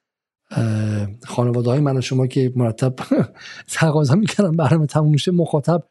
خانواده 1.25 1.71
های 1.71 1.81
من 1.81 1.97
و 1.97 2.01
شما 2.01 2.27
که 2.27 2.53
مرتب 2.57 2.95
تقاضا 3.73 4.15
می‌کردم 4.15 4.53
برنامه 4.53 4.87
تموم 4.87 5.17
شه 5.17 5.33
مخاطب 5.33 5.83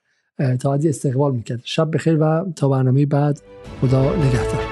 تا 0.60 0.74
استقبال 0.74 1.36
می‌کرد. 1.36 1.62
شب 1.64 1.96
بخیر 1.96 2.18
و 2.22 2.46
تا 2.56 2.70
برنامه 2.70 3.06
بعد. 3.06 3.42
خدا 3.82 4.16
نگهدار. 4.16 4.69